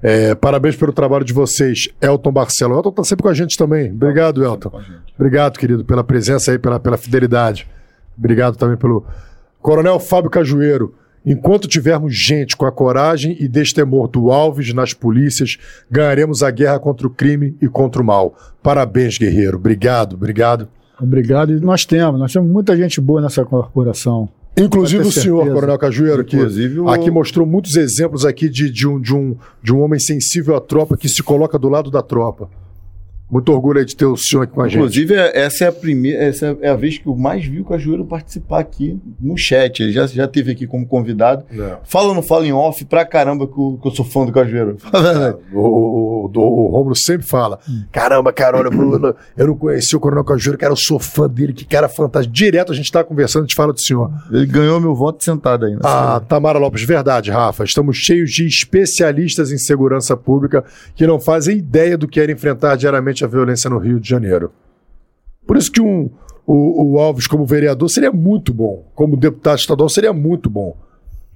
É, 0.01 0.35
parabéns 0.35 0.75
pelo 0.75 0.93
trabalho 0.93 1.25
de 1.25 1.33
vocês, 1.33 1.89
Elton 2.01 2.31
Barcelo. 2.31 2.75
O 2.75 2.77
Elton 2.77 2.91
tá 2.91 3.03
sempre 3.03 3.23
com 3.23 3.29
a 3.29 3.33
gente 3.33 3.57
também. 3.57 3.91
Obrigado, 3.91 4.43
Elton. 4.43 4.81
Obrigado, 5.15 5.57
querido, 5.57 5.83
pela 5.83 6.03
presença 6.03 6.51
aí, 6.51 6.59
pela, 6.59 6.79
pela 6.79 6.97
fidelidade. 6.97 7.67
Obrigado 8.17 8.55
também 8.57 8.77
pelo. 8.77 9.05
Coronel 9.61 9.99
Fábio 9.99 10.29
Cajueiro. 10.29 10.93
Enquanto 11.25 11.67
tivermos 11.67 12.15
gente 12.15 12.55
com 12.55 12.65
a 12.65 12.71
coragem 12.71 13.35
e 13.37 13.49
destemor 13.49 14.07
do 14.07 14.31
Alves 14.31 14.73
nas 14.73 14.93
polícias, 14.93 15.57
ganharemos 15.91 16.41
a 16.41 16.49
guerra 16.49 16.79
contra 16.79 17.05
o 17.05 17.09
crime 17.09 17.57
e 17.61 17.67
contra 17.67 18.01
o 18.01 18.05
mal. 18.05 18.33
Parabéns, 18.63 19.17
guerreiro. 19.17 19.57
Obrigado, 19.57 20.13
obrigado. 20.13 20.69
Obrigado. 21.01 21.51
E 21.51 21.59
nós 21.59 21.85
temos, 21.85 22.17
nós 22.17 22.31
temos 22.31 22.49
muita 22.49 22.77
gente 22.77 23.01
boa 23.01 23.19
nessa 23.19 23.43
corporação. 23.43 24.29
Inclusive 24.57 25.03
o 25.07 25.11
senhor, 25.11 25.37
certeza. 25.37 25.53
Coronel 25.55 25.77
Cajueiro, 25.77 26.23
que 26.25 26.35
o- 26.37 26.89
aqui 26.89 27.11
mostrou 27.11 27.45
muitos 27.45 27.75
exemplos 27.75 28.25
aqui 28.25 28.49
de, 28.49 28.69
de, 28.71 28.87
um, 28.87 28.99
de, 28.99 29.13
um, 29.13 29.35
de 29.61 29.73
um 29.73 29.81
homem 29.81 29.99
sensível 29.99 30.55
à 30.55 30.61
tropa 30.61 30.97
que 30.97 31.07
se 31.07 31.21
coloca 31.21 31.59
do 31.59 31.69
lado 31.69 31.91
da 31.91 32.01
tropa. 32.01 32.49
Muito 33.29 33.51
orgulho 33.51 33.83
de 33.85 33.95
ter 33.95 34.05
o 34.05 34.15
senhor 34.15 34.43
aqui 34.43 34.53
com 34.53 34.61
a 34.61 34.67
gente. 34.67 34.77
Inclusive, 34.77 35.13
é- 35.13 35.37
essa 35.41 35.65
é 35.65 35.67
a 35.67 35.71
primeira, 35.71 36.23
essa 36.23 36.57
é 36.61 36.69
a 36.69 36.75
vez 36.75 36.97
que 36.97 37.07
eu 37.07 37.15
mais 37.15 37.45
vi 37.45 37.59
o 37.59 37.65
Cajueiro 37.65 38.05
participar 38.05 38.59
aqui 38.59 38.97
no 39.19 39.37
chat. 39.37 39.81
Ele 39.83 39.91
já, 39.91 40.07
já 40.07 40.27
teve 40.27 40.51
aqui 40.53 40.65
como 40.65 40.85
convidado. 40.87 41.43
É. 41.51 41.77
Fala 41.83 42.09
ou 42.09 42.15
não 42.15 42.21
fala 42.23 42.47
em 42.47 42.53
off 42.53 42.85
pra 42.85 43.05
caramba 43.05 43.45
que 43.45 43.59
eu, 43.59 43.77
que 43.81 43.87
eu 43.87 43.91
sou 43.91 44.05
fã 44.05 44.25
do 44.25 44.31
Cajueiro. 44.31 44.77
Verdade. 44.77 45.37
O, 45.53 45.59
o, 45.59 46.31
o, 46.33 46.39
o 46.39 46.67
Romulo 46.71 46.95
sempre 46.95 47.25
fala: 47.25 47.59
Caramba, 47.91 48.31
cara, 48.33 48.57
olha, 48.57 48.69
Bruno, 48.69 49.15
eu 49.35 49.47
não 49.47 49.55
conheci 49.55 49.95
o 49.95 49.99
Coronel 49.99 50.23
Cajueiro, 50.23 50.57
cara, 50.57 50.71
eu 50.73 50.77
sou 50.77 50.99
fã 50.99 51.27
dele, 51.27 51.53
que 51.53 51.65
cara 51.65 51.87
fantástico. 51.89 52.33
Direto 52.33 52.71
a 52.71 52.75
gente 52.75 52.91
tá 52.91 53.03
conversando, 53.03 53.43
a 53.43 53.45
gente 53.45 53.55
fala 53.55 53.73
do 53.73 53.81
senhor. 53.81 54.11
Ele 54.31 54.45
ganhou 54.45 54.79
meu 54.79 54.93
voto 54.95 55.23
sentado 55.23 55.65
aí. 55.65 55.75
Ah, 55.83 56.21
Tamara 56.27 56.59
Lopes, 56.59 56.83
verdade, 56.83 57.31
Rafa. 57.31 57.63
Estamos 57.63 57.97
cheios 57.97 58.31
de 58.31 58.45
especialistas 58.45 59.51
em 59.51 59.57
segurança 59.57 60.15
pública 60.15 60.63
que 60.95 61.05
não 61.07 61.19
fazem 61.19 61.57
ideia 61.57 61.97
do 61.97 62.07
que 62.07 62.19
era 62.19 62.31
enfrentar 62.31 62.75
diariamente 62.75 63.16
a 63.23 63.27
violência 63.27 63.69
no 63.69 63.77
Rio 63.77 63.99
de 63.99 64.07
Janeiro. 64.09 64.51
Por 65.45 65.57
isso 65.57 65.71
que 65.71 65.81
um, 65.81 66.09
o, 66.45 66.93
o 66.93 66.99
Alves, 66.99 67.27
como 67.27 67.45
vereador, 67.45 67.89
seria 67.89 68.11
muito 68.11 68.53
bom. 68.53 68.85
Como 68.95 69.15
deputado 69.17 69.57
estadual, 69.57 69.89
seria 69.89 70.13
muito 70.13 70.49
bom. 70.49 70.75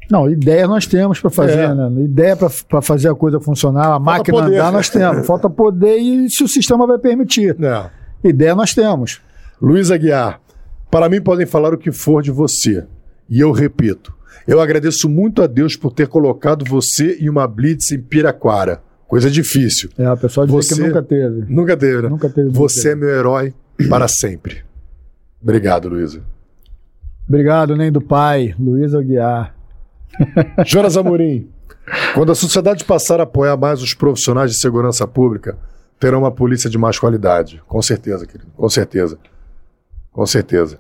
Não, 0.09 0.29
ideia 0.29 0.67
nós 0.67 0.85
temos 0.85 1.19
para 1.21 1.29
fazer, 1.29 1.59
É. 1.59 1.73
né? 1.73 1.89
Ideia 2.03 2.35
para 2.35 2.81
fazer 2.81 3.09
a 3.09 3.15
coisa 3.15 3.39
funcionar, 3.39 3.93
a 3.93 3.99
máquina 3.99 4.39
poder. 4.39 4.55
andar, 4.57 4.71
nós 4.71 4.89
temos. 4.89 5.25
Falta 5.25 5.49
poder 5.49 5.97
e 5.97 6.29
se 6.29 6.43
o 6.43 6.47
sistema 6.47 6.85
vai 6.85 6.97
permitir. 6.99 7.55
É. 7.63 7.89
Ideia 8.27 8.53
nós 8.53 8.73
temos. 8.73 9.21
Luiz 9.61 9.89
Aguiar, 9.89 10.41
para 10.89 11.07
mim 11.07 11.21
podem 11.21 11.45
falar 11.45 11.73
o 11.73 11.77
que 11.77 11.91
for 11.93 12.21
de 12.21 12.31
você. 12.31 12.85
E 13.29 13.39
eu 13.39 13.51
repito, 13.53 14.13
eu 14.45 14.59
agradeço 14.59 15.07
muito 15.07 15.41
a 15.41 15.47
Deus 15.47 15.77
por 15.77 15.93
ter 15.93 16.09
colocado 16.09 16.65
você 16.65 17.17
em 17.21 17.29
uma 17.29 17.47
blitz 17.47 17.91
em 17.93 18.01
Piraquara. 18.01 18.81
Coisa 19.11 19.29
difícil. 19.29 19.89
É, 19.97 20.09
o 20.09 20.15
pessoal 20.15 20.47
diz 20.47 20.55
Você- 20.55 20.73
que 20.75 20.87
nunca 20.87 21.03
teve. 21.03 21.45
Nunca 21.53 21.75
teve, 21.75 22.01
né? 22.03 22.07
Nunca 22.07 22.29
teve. 22.29 22.49
Você 22.51 22.91
é 22.91 22.95
meu 22.95 23.09
herói 23.09 23.53
para 23.89 24.07
sempre. 24.07 24.63
Obrigado, 25.43 25.89
Luísa. 25.89 26.21
Obrigado, 27.27 27.75
nem 27.75 27.91
do 27.91 27.99
pai, 27.99 28.55
Luiz 28.57 28.95
Aguiar. 28.95 29.53
Jonas 30.65 30.95
Amorim, 30.95 31.49
quando 32.13 32.31
a 32.31 32.35
sociedade 32.35 32.85
passar 32.85 33.19
a 33.19 33.23
apoiar 33.23 33.57
mais 33.57 33.81
os 33.81 33.93
profissionais 33.93 34.49
de 34.51 34.61
segurança 34.61 35.05
pública, 35.05 35.57
terá 35.99 36.17
uma 36.17 36.31
polícia 36.31 36.69
de 36.69 36.77
mais 36.77 36.97
qualidade. 36.97 37.61
Com 37.67 37.81
certeza, 37.81 38.25
querido. 38.25 38.49
Com 38.55 38.69
certeza. 38.69 39.17
Com 40.09 40.25
certeza. 40.25 40.79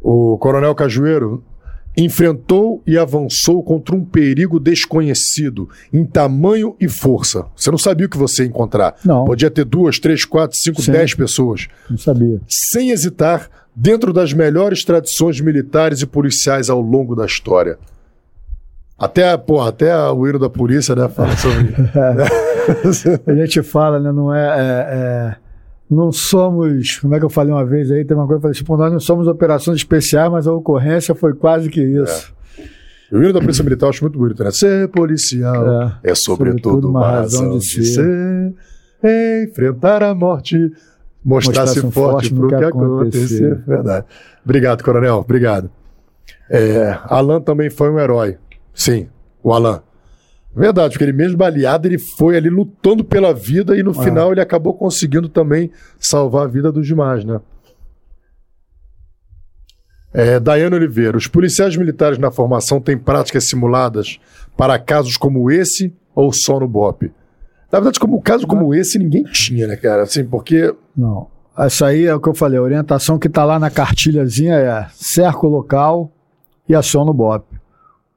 O 0.00 0.38
Coronel 0.38 0.72
Cajueiro 0.76 1.42
enfrentou 1.96 2.82
e 2.86 2.98
avançou 2.98 3.62
contra 3.62 3.94
um 3.96 4.04
perigo 4.04 4.60
desconhecido 4.60 5.68
em 5.92 6.04
tamanho 6.04 6.76
e 6.80 6.88
força. 6.88 7.46
Você 7.56 7.70
não 7.70 7.78
sabia 7.78 8.06
o 8.06 8.10
que 8.10 8.18
você 8.18 8.42
ia 8.42 8.48
encontrar. 8.48 8.96
Não. 9.04 9.24
Podia 9.24 9.50
ter 9.50 9.64
duas, 9.64 9.98
três, 9.98 10.24
quatro, 10.24 10.58
cinco, 10.58 10.82
Sim. 10.82 10.92
dez 10.92 11.14
pessoas. 11.14 11.68
Não 11.88 11.96
sabia. 11.96 12.40
sem 12.48 12.90
hesitar, 12.90 13.48
dentro 13.74 14.12
das 14.12 14.32
melhores 14.32 14.84
tradições 14.84 15.40
militares 15.40 16.00
e 16.02 16.06
policiais 16.06 16.68
ao 16.70 16.80
longo 16.80 17.14
da 17.14 17.24
história. 17.26 17.78
Até, 18.98 19.36
pô, 19.36 19.60
até 19.60 19.94
o 20.10 20.26
hino 20.26 20.38
da 20.38 20.48
polícia, 20.48 20.94
né, 20.94 21.06
fala 21.08 21.36
sobre 21.36 21.74
A 23.30 23.34
gente 23.34 23.62
fala, 23.62 24.00
né? 24.00 24.10
Não 24.10 24.34
é, 24.34 24.40
é- 24.46 24.96
é- 25.32 25.36
Não 25.90 26.10
somos. 26.10 26.98
Como 26.98 27.14
é 27.14 27.18
que 27.18 27.24
eu 27.24 27.30
falei 27.30 27.52
uma 27.52 27.64
vez 27.64 27.90
aí? 27.90 28.04
Tem 28.04 28.16
uma 28.16 28.26
coisa 28.26 28.40
que 28.40 28.46
eu 28.46 28.48
falei, 28.48 28.56
tipo, 28.56 28.76
nós 28.76 28.92
não 28.92 29.00
somos 29.00 29.28
operações 29.28 29.76
especiais, 29.78 30.30
mas 30.30 30.46
a 30.46 30.52
ocorrência 30.52 31.14
foi 31.14 31.32
quase 31.34 31.68
que 31.68 31.80
isso. 31.80 32.34
O 33.12 33.18
hino 33.22 33.32
da 33.32 33.40
Polícia 33.40 33.62
Militar 33.62 33.86
eu 33.86 33.90
acho 33.90 34.02
muito 34.02 34.18
bonito, 34.18 34.42
né? 34.42 34.50
Ser 34.50 34.88
policial 34.88 35.98
é, 36.02 36.14
sobretudo 36.14 36.88
uma 36.88 37.08
razão 37.08 37.56
de 37.58 37.84
ser. 37.84 38.54
Enfrentar 39.48 40.02
a 40.02 40.12
morte, 40.14 40.56
mostrar-se 41.24 41.80
Mostrar-se 41.82 41.92
forte 41.92 42.34
no 42.34 42.48
que 42.48 42.56
que 42.56 42.64
acontecer. 42.64 43.44
acontecer. 43.44 43.64
Verdade. 43.66 44.06
Obrigado, 44.44 44.82
Coronel. 44.82 45.16
Obrigado. 45.18 45.70
É, 46.50 46.98
Alan 47.04 47.40
também 47.40 47.70
foi 47.70 47.90
um 47.90 47.98
herói. 48.00 48.38
Sim, 48.74 49.08
o 49.42 49.52
Alan. 49.52 49.82
Verdade, 50.56 50.94
porque 50.94 51.04
ele 51.04 51.12
mesmo 51.12 51.36
baleado, 51.36 51.86
ele 51.86 51.98
foi 51.98 52.34
ali 52.34 52.48
lutando 52.48 53.04
pela 53.04 53.34
vida 53.34 53.76
e 53.76 53.82
no 53.82 53.92
final 53.92 54.32
ele 54.32 54.40
acabou 54.40 54.72
conseguindo 54.72 55.28
também 55.28 55.70
salvar 55.98 56.44
a 56.44 56.48
vida 56.48 56.72
dos 56.72 56.86
demais, 56.86 57.26
né? 57.26 57.40
É, 60.14 60.40
Daiane 60.40 60.74
Oliveira, 60.74 61.18
os 61.18 61.26
policiais 61.26 61.76
militares 61.76 62.16
na 62.16 62.30
formação 62.30 62.80
têm 62.80 62.96
práticas 62.96 63.48
simuladas 63.50 64.18
para 64.56 64.78
casos 64.78 65.18
como 65.18 65.50
esse 65.50 65.94
ou 66.14 66.32
só 66.32 66.58
no 66.58 66.66
BOP? 66.66 67.12
Na 67.70 67.78
verdade, 67.78 68.00
como 68.00 68.16
um 68.16 68.22
caso 68.22 68.46
como 68.46 68.74
esse, 68.74 68.98
ninguém 68.98 69.24
tinha, 69.24 69.66
né, 69.66 69.76
cara? 69.76 70.04
Assim, 70.04 70.24
porque. 70.24 70.74
Não. 70.96 71.26
Isso 71.66 71.84
aí 71.84 72.06
é 72.06 72.14
o 72.14 72.20
que 72.20 72.28
eu 72.30 72.34
falei. 72.34 72.58
A 72.58 72.62
orientação 72.62 73.18
que 73.18 73.26
está 73.26 73.44
lá 73.44 73.58
na 73.58 73.68
cartilhazinha 73.68 74.54
é 74.54 74.86
cerca 74.94 75.46
o 75.46 75.50
local 75.50 76.10
e 76.66 76.74
aciona 76.74 77.10
o 77.10 77.14
BOP. 77.14 77.55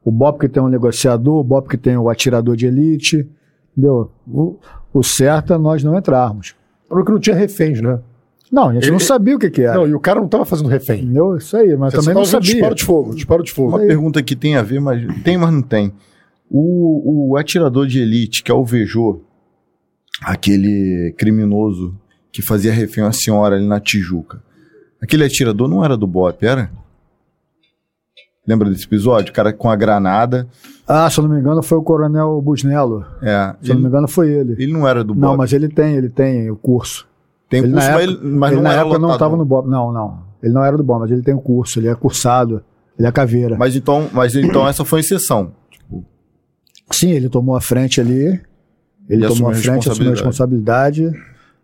O 0.03 0.11
BOP 0.11 0.39
que 0.39 0.49
tem 0.49 0.61
um 0.63 0.67
negociador, 0.69 1.39
o 1.39 1.43
BOP 1.43 1.69
que 1.69 1.77
tem 1.77 1.97
o 1.97 2.09
atirador 2.09 2.55
de 2.55 2.65
elite. 2.67 3.27
Entendeu? 3.71 4.11
O, 4.27 4.57
o 4.93 5.03
certo 5.03 5.53
é 5.53 5.57
nós 5.57 5.83
não 5.83 5.97
entrarmos. 5.97 6.55
Porque 6.87 7.11
não 7.11 7.19
tinha 7.19 7.35
reféns, 7.35 7.81
né? 7.81 7.99
Não, 8.51 8.69
a 8.69 8.73
gente 8.73 8.83
Ele- 8.85 8.91
não 8.93 8.99
sabia 8.99 9.35
o 9.35 9.39
que, 9.39 9.49
que 9.49 9.61
era. 9.61 9.75
Não, 9.75 9.87
e 9.87 9.93
o 9.93 9.99
cara 9.99 10.19
não 10.19 10.25
estava 10.25 10.43
fazendo 10.45 10.69
refém. 10.69 11.03
Entendeu? 11.03 11.37
Isso 11.37 11.55
aí, 11.55 11.75
mas 11.77 11.93
Você 11.93 11.99
também 11.99 12.15
não 12.15 12.25
sabia. 12.25 12.53
Disparo 12.53 12.75
de 12.75 12.83
fogo, 12.83 13.15
disparo 13.15 13.43
de 13.43 13.51
fogo. 13.51 13.69
Uma 13.69 13.85
pergunta 13.85 14.23
que 14.23 14.35
tem 14.35 14.55
a 14.55 14.63
ver, 14.63 14.79
mas 14.81 15.05
tem, 15.23 15.37
mas 15.37 15.53
não 15.53 15.61
tem. 15.61 15.93
O, 16.49 17.29
o 17.31 17.37
atirador 17.37 17.85
de 17.85 17.99
elite, 18.01 18.41
que 18.41 18.51
alvejou 18.51 19.23
aquele 20.23 21.13
criminoso 21.17 21.95
que 22.31 22.41
fazia 22.41 22.71
refém 22.73 23.03
a 23.03 23.11
senhora 23.11 23.55
ali 23.55 23.67
na 23.67 23.79
Tijuca. 23.79 24.41
Aquele 25.01 25.23
atirador 25.23 25.67
não 25.67 25.83
era 25.85 25.95
do 25.95 26.07
BOP, 26.07 26.43
era? 26.43 26.71
Lembra 28.49 28.67
desse 28.67 28.85
episódio? 28.85 29.29
O 29.29 29.33
cara 29.35 29.53
com 29.53 29.69
a 29.69 29.75
granada. 29.75 30.47
Ah, 30.87 31.07
se 31.07 31.19
eu 31.19 31.23
não 31.27 31.35
me 31.35 31.39
engano, 31.39 31.61
foi 31.61 31.77
o 31.77 31.83
Coronel 31.83 32.41
Busnello. 32.41 33.05
É, 33.21 33.53
Se 33.61 33.69
eu 33.69 33.75
não 33.75 33.83
me 33.83 33.87
engano, 33.89 34.07
foi 34.07 34.27
ele. 34.31 34.53
ele 34.53 34.73
não 34.73 34.87
era 34.87 35.03
do 35.03 35.13
BOP. 35.13 35.21
Não, 35.21 35.37
mas 35.37 35.53
ele 35.53 35.69
tem, 35.69 35.93
ele 35.93 36.09
tem 36.09 36.49
o 36.49 36.55
curso. 36.55 37.07
tem 37.47 37.59
ele 37.61 37.73
curso, 37.73 37.87
na 37.87 37.93
mas, 37.93 38.03
época- 38.03 38.19
ele, 38.25 38.35
mas 38.35 38.51
ele 38.51 38.55
não 38.55 38.63
na 38.63 38.71
era 38.71 38.81
época 38.81 38.97
não 38.97 39.07
lotadão. 39.09 39.13
estava 39.27 39.37
no 39.37 39.45
BOP. 39.45 39.67
Não, 39.69 39.91
não. 39.91 40.17
Ele 40.41 40.51
não 40.51 40.65
era 40.65 40.75
do 40.75 40.83
BOP, 40.83 40.99
mas 41.01 41.11
ele 41.11 41.21
tem 41.21 41.35
o 41.35 41.39
curso, 41.39 41.79
ele 41.79 41.89
é 41.89 41.93
cursado, 41.93 42.63
ele 42.97 43.07
é 43.07 43.11
caveira. 43.11 43.55
Mas 43.55 43.75
então, 43.75 44.09
mas 44.11 44.35
então 44.35 44.67
essa 44.67 44.83
foi 44.83 45.01
exceção. 45.01 45.51
Sim, 46.91 47.11
ele 47.11 47.29
tomou 47.29 47.55
a 47.55 47.61
frente 47.61 48.01
ali. 48.01 48.41
Ele 49.07 49.27
tomou 49.27 49.31
assumiu 49.31 49.47
a 49.49 49.51
a 49.51 49.55
frente, 49.55 49.89
assumiu 49.91 50.11
a 50.11 50.15
responsabilidade. 50.15 51.11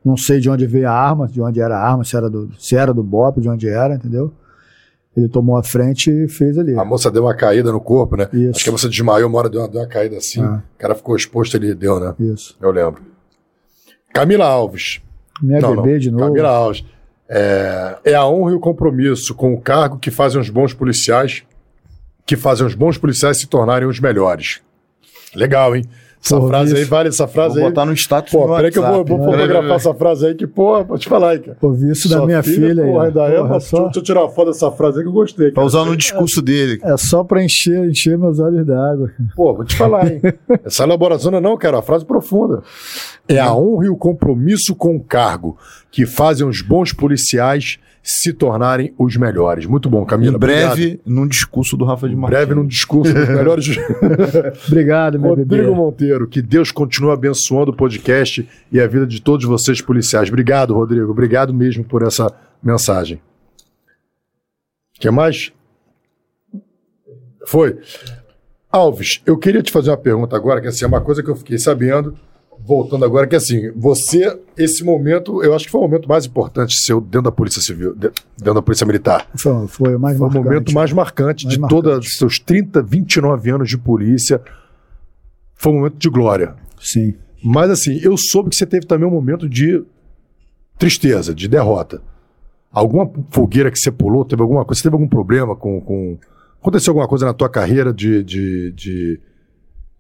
Não 0.04 0.16
sei 0.16 0.40
de 0.40 0.52
onde 0.52 0.68
veio 0.68 0.88
a 0.88 0.92
arma, 0.94 1.28
de 1.28 1.42
onde 1.42 1.60
era 1.60 1.76
a 1.80 1.82
arma, 1.84 2.04
se 2.04 2.16
era 2.16 2.30
do, 2.30 2.52
se 2.60 2.76
era 2.76 2.94
do 2.94 3.02
BOP, 3.02 3.42
de 3.42 3.50
onde 3.50 3.68
era, 3.68 3.96
entendeu? 3.96 4.32
Ele 5.16 5.30
tomou 5.30 5.56
a 5.56 5.64
frente 5.64 6.12
e 6.12 6.28
fez 6.28 6.58
ali. 6.58 6.78
A 6.78 6.84
moça 6.84 7.10
deu 7.10 7.24
uma 7.24 7.34
caída 7.34 7.72
no 7.72 7.80
corpo, 7.80 8.18
né? 8.18 8.28
Isso. 8.34 8.52
Acho 8.56 8.64
que 8.64 8.70
a 8.70 8.72
moça 8.74 8.90
desmaiou, 8.90 9.30
uma 9.30 9.38
hora 9.40 9.50
deu 9.50 9.62
uma, 9.62 9.68
deu 9.68 9.82
uma 9.82 9.88
caída 9.88 10.18
assim. 10.18 10.42
Ah. 10.44 10.62
O 10.76 10.78
cara 10.78 10.94
ficou 10.94 11.16
exposto, 11.16 11.56
ele 11.56 11.74
deu, 11.74 12.00
né? 12.00 12.14
Isso. 12.20 12.58
Eu 12.62 12.72
lembro. 12.72 13.02
Camila 14.14 14.46
Alves. 14.46 15.02
Minha 15.42 15.62
Não, 15.62 15.76
bebê 15.76 15.94
não. 15.94 16.00
de 16.00 16.12
novo. 16.12 16.26
Camila 16.26 16.50
Alves. 16.50 16.86
É, 17.30 17.98
é 18.04 18.14
a 18.14 18.28
honra 18.28 18.52
e 18.52 18.56
o 18.56 18.60
compromisso 18.60 19.34
com 19.34 19.54
o 19.54 19.60
cargo 19.60 19.98
que 19.98 20.12
fazem 20.12 20.40
os 20.40 20.50
bons 20.50 20.74
policiais, 20.74 21.44
que 22.26 22.36
fazem 22.36 22.66
os 22.66 22.76
bons 22.76 22.98
policiais 22.98 23.38
se 23.38 23.48
tornarem 23.48 23.88
os 23.88 24.00
melhores. 24.00 24.62
Legal, 25.34 25.76
hein? 25.76 25.84
Essa 26.26 26.40
Pô, 26.40 26.48
frase 26.48 26.76
aí 26.76 26.84
vale 26.86 27.10
essa 27.10 27.28
frase 27.28 27.56
Vou 27.56 27.66
aí. 27.66 27.70
botar 27.70 27.86
no 27.86 27.94
status 27.94 28.32
Pô, 28.32 28.48
peraí 28.56 28.72
que 28.72 28.80
eu 28.80 28.84
vou, 28.84 29.06
vou 29.06 29.24
fotografar 29.24 29.76
essa 29.76 29.94
frase 29.94 30.26
aí 30.26 30.34
que, 30.34 30.48
pô, 30.48 30.84
vou 30.84 30.98
te 30.98 31.08
falar 31.08 31.32
aí, 31.32 31.40
cara. 31.40 31.56
Ouvi 31.62 31.92
isso 31.92 32.10
da 32.10 32.18
Sua 32.18 32.26
minha 32.26 32.42
filha, 32.42 32.84
aí. 32.84 32.92
porra, 32.92 33.06
ainda 33.06 33.24
é, 33.28 33.38
Porra, 33.38 33.60
só, 33.60 33.84
deixa, 33.84 34.00
eu 34.00 34.04
tirar 34.04 34.22
uma 34.22 34.30
foto 34.30 34.48
dessa 34.48 34.72
frase 34.72 34.98
aí 34.98 35.04
que 35.04 35.10
eu 35.10 35.14
gostei. 35.14 35.46
Pra 35.52 35.56
Cara. 35.56 35.68
usar 35.68 35.86
no 35.86 35.96
discurso 35.96 36.42
dele. 36.42 36.80
é 36.84 36.98
só 36.98 37.24
pra 37.24 37.44
encher, 37.44 37.88
encher 37.88 38.18
meus 38.18 38.40
olhos 38.40 38.66
d'água. 38.66 39.12
Pô, 39.36 39.54
vou 39.54 39.64
te 39.64 39.76
falar, 39.76 40.12
hein? 40.12 40.20
Essa 40.66 40.84
elaboração 40.84 41.30
não 41.30 41.38
é 41.38 41.42
não, 41.42 41.56
cara, 41.58 41.76
é 41.76 41.78
uma 41.78 41.84
frase 41.84 42.04
profunda. 42.04 42.64
É 43.28 43.40
a 43.40 43.54
honra 43.54 43.86
e 43.86 43.90
o 43.90 43.96
compromisso 43.96 44.74
com 44.76 44.96
o 44.96 45.00
cargo 45.04 45.56
que 45.92 46.08
fazem 46.08 46.48
os 46.48 46.60
bons 46.64 46.92
policiais 46.92 47.78
se 48.08 48.32
tornarem 48.32 48.94
os 49.00 49.18
melhores. 49.18 49.66
Muito 49.66 49.90
bom, 49.90 50.06
Camila. 50.06 50.36
Em 50.36 50.40
breve, 50.40 51.02
num 51.04 51.28
discurso 51.28 51.76
do 51.76 51.84
Rafa 51.84 52.08
de 52.08 52.14
Em 52.14 52.18
Martins. 52.18 52.38
breve, 52.38 52.54
num 52.54 52.68
discurso 52.68 53.12
dos 53.12 53.28
melhores. 53.28 53.66
Obrigado, 54.68 55.20
meu 55.20 55.30
Rodrigo 55.32 55.50
bebê. 55.50 55.70
Monteiro, 55.76 56.28
que 56.28 56.40
Deus 56.40 56.72
continue 56.72 57.12
abençoando 57.12 57.72
o 57.72 57.76
podcast 57.76 58.48
e 58.72 58.80
a 58.80 58.86
vida 58.86 59.08
de 59.08 59.20
todos 59.22 59.44
vocês 59.46 59.82
policiais. 59.82 60.30
Obrigado, 60.30 60.76
Rodrigo. 60.76 61.10
Obrigado 61.10 61.52
mesmo 61.52 61.84
por 61.84 62.04
essa 62.04 62.32
mensagem. 62.62 63.20
Quer 65.00 65.12
mais? 65.12 65.52
Foi. 67.48 67.80
Alves, 68.72 69.22
eu 69.26 69.38
queria 69.38 69.64
te 69.64 69.72
fazer 69.72 69.90
uma 69.90 69.98
pergunta 69.98 70.36
agora, 70.36 70.62
que 70.62 70.68
assim, 70.68 70.84
é 70.86 70.88
uma 70.88 71.02
coisa 71.02 71.24
que 71.24 71.30
eu 71.30 71.36
fiquei 71.36 71.58
sabendo, 71.58 72.16
voltando 72.64 73.06
agora, 73.06 73.28
que 73.28 73.36
assim, 73.36 73.72
você, 73.76 74.40
esse 74.58 74.84
momento, 74.84 75.44
eu 75.44 75.54
acho 75.56 75.66
que 75.66 75.72
foi 75.72 75.80
o 75.82 75.84
momento 75.84 76.08
mais 76.08 76.26
importante 76.26 76.76
seu 76.86 77.00
dentro 77.02 77.24
da 77.24 77.32
Polícia 77.32 77.62
Civil, 77.62 77.94
de- 77.96 78.12
dentro 78.38 78.54
da 78.56 78.62
Polícia 78.62 78.86
Militar. 78.86 79.28
Foi, 79.36 79.68
foi 79.68 79.96
o 79.96 80.00
mais 80.00 80.18
Foi 80.18 80.28
o 80.28 80.30
marcante. 80.32 80.46
momento 80.50 80.74
mais 80.74 80.94
marcante 80.94 81.46
Mais 81.46 81.58
de 81.58 81.68
todos 81.68 81.98
os 82.08 82.14
seus 82.18 82.40
30, 82.40 82.82
29 82.82 83.50
anos 83.52 83.70
de 83.70 83.78
polícia. 83.78 84.42
Foi 85.56 85.72
um 85.72 85.76
momento 85.78 85.98
de 85.98 86.10
glória. 86.10 86.56
Sim. 86.80 87.14
Mas 87.44 87.70
assim, 87.70 88.00
eu 88.02 88.16
soube 88.18 88.50
que 88.50 88.56
você 88.56 88.66
teve 88.66 88.86
também 88.86 89.08
um 89.08 89.12
momento 89.12 89.48
de 89.48 89.84
tristeza, 90.78 91.34
de 91.34 91.48
derrota. 91.48 92.02
Alguma 92.72 93.10
fogueira 93.32 93.72
que 93.72 93.78
você 93.80 93.92
pulou, 93.92 94.26
teve 94.26 94.42
alguma 94.42 94.66
coisa, 94.66 94.80
você 94.80 94.84
teve 94.84 94.96
algum 94.96 95.08
problema 95.08 95.56
com. 95.56 95.80
com... 95.82 96.18
Aconteceu 96.60 96.92
alguma 96.92 97.08
coisa 97.08 97.26
na 97.26 97.34
tua 97.34 97.48
carreira 97.48 97.94
de. 97.94 98.24
de, 98.24 98.72
de... 98.74 99.20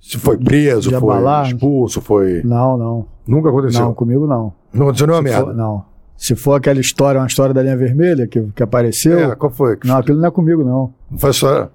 Se 0.07 0.17
foi 0.19 0.37
preso, 0.37 0.89
De 0.89 0.95
foi 0.99 1.15
abalar? 1.15 1.47
expulso, 1.47 1.99
foi. 2.01 2.41
Não, 2.43 2.77
não. 2.77 3.05
Nunca 3.27 3.49
aconteceu. 3.49 3.79
Não, 3.81 3.87
Não, 3.87 3.93
comigo 3.95 4.27
não. 4.27 4.53
aconteceu 4.73 5.07
nenhuma 5.07 5.23
merda. 5.23 5.53
não. 5.53 5.83
Se 6.17 6.33
for 6.35 6.53
aquela 6.53 6.79
história, 6.79 7.19
uma 7.19 7.27
história 7.27 7.53
da 7.53 7.61
linha 7.61 7.75
vermelha 7.75 8.25
que, 8.27 8.41
que 8.55 8.63
apareceu, 8.63 9.17
É, 9.31 9.35
qual 9.35 9.51
foi? 9.51 9.77
não, 9.83 9.97
aquilo 9.97 10.19
não 10.19 10.27
é 10.27 10.31
comigo, 10.31 10.63
não. 10.63 10.93
Não 11.11 11.17
foi 11.17 11.33
só. 11.33 11.69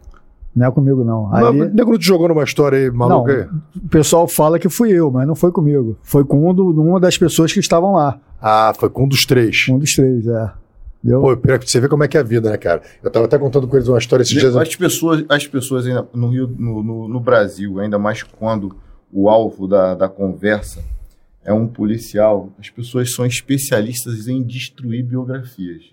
Não 0.57 0.67
é 0.67 0.71
comigo, 0.71 1.05
não. 1.05 1.25
Mas 1.25 1.45
Ali, 1.45 1.61
o 1.63 1.75
nego 1.75 1.91
não 1.93 1.99
te 1.99 2.07
jogou 2.07 2.29
numa 2.29 2.43
história 2.45 2.79
aí 2.79 2.91
maluca 2.91 3.33
aí? 3.33 3.81
o 3.85 3.89
pessoal 3.89 4.27
fala 4.27 4.59
que 4.59 4.69
fui 4.69 4.91
eu, 4.93 5.11
mas 5.11 5.27
não 5.27 5.35
foi 5.35 5.53
comigo. 5.53 5.97
Foi 6.03 6.25
com 6.25 6.49
um 6.49 6.55
do- 6.55 6.71
uma 6.83 6.99
das 6.99 7.19
pessoas 7.19 7.53
que 7.53 7.61
estavam 7.61 7.93
lá. 7.93 8.19
Ah, 8.41 8.73
foi 8.79 8.89
com 8.89 9.05
um 9.05 9.09
dos 9.09 9.25
três. 9.27 9.67
Um 9.69 9.79
dos 9.79 9.93
três, 9.95 10.27
é. 10.27 10.51
Entendeu? 11.03 11.23
Pô, 11.23 11.37
pior 11.37 11.59
que 11.59 11.71
você 11.71 11.81
vê 11.81 11.89
como 11.89 12.05
é 12.05 12.09
que 12.09 12.17
é 12.17 12.21
a 12.21 12.23
vida, 12.23 12.51
né, 12.51 12.57
cara? 12.59 12.83
Eu 13.03 13.11
tava 13.11 13.25
até 13.25 13.39
contando 13.39 13.67
com 13.67 13.77
eles 13.77 13.89
uma 13.89 13.99
história 13.99 14.23
esses 14.23 14.39
dias. 14.39 14.55
As 14.55 14.77
pessoas, 14.77 15.25
as 15.29 15.47
pessoas 15.47 15.87
ainda 15.87 16.07
no 16.15 16.29
Rio, 16.29 16.47
no, 16.59 16.83
no, 16.83 17.09
no 17.09 17.21
Brasil, 17.21 17.81
ainda 17.81 17.99
mais 17.99 18.23
quando 18.23 18.77
o 19.13 19.29
alvo 19.29 19.67
da, 19.67 19.95
da 19.95 20.09
conversa 20.09 20.85
é 21.43 21.53
um 21.53 21.67
policial, 21.67 22.51
as 22.59 22.69
pessoas 22.69 23.15
são 23.15 23.25
especialistas 23.25 24.29
em 24.29 24.43
destruir 24.43 25.03
biografias. 25.03 25.85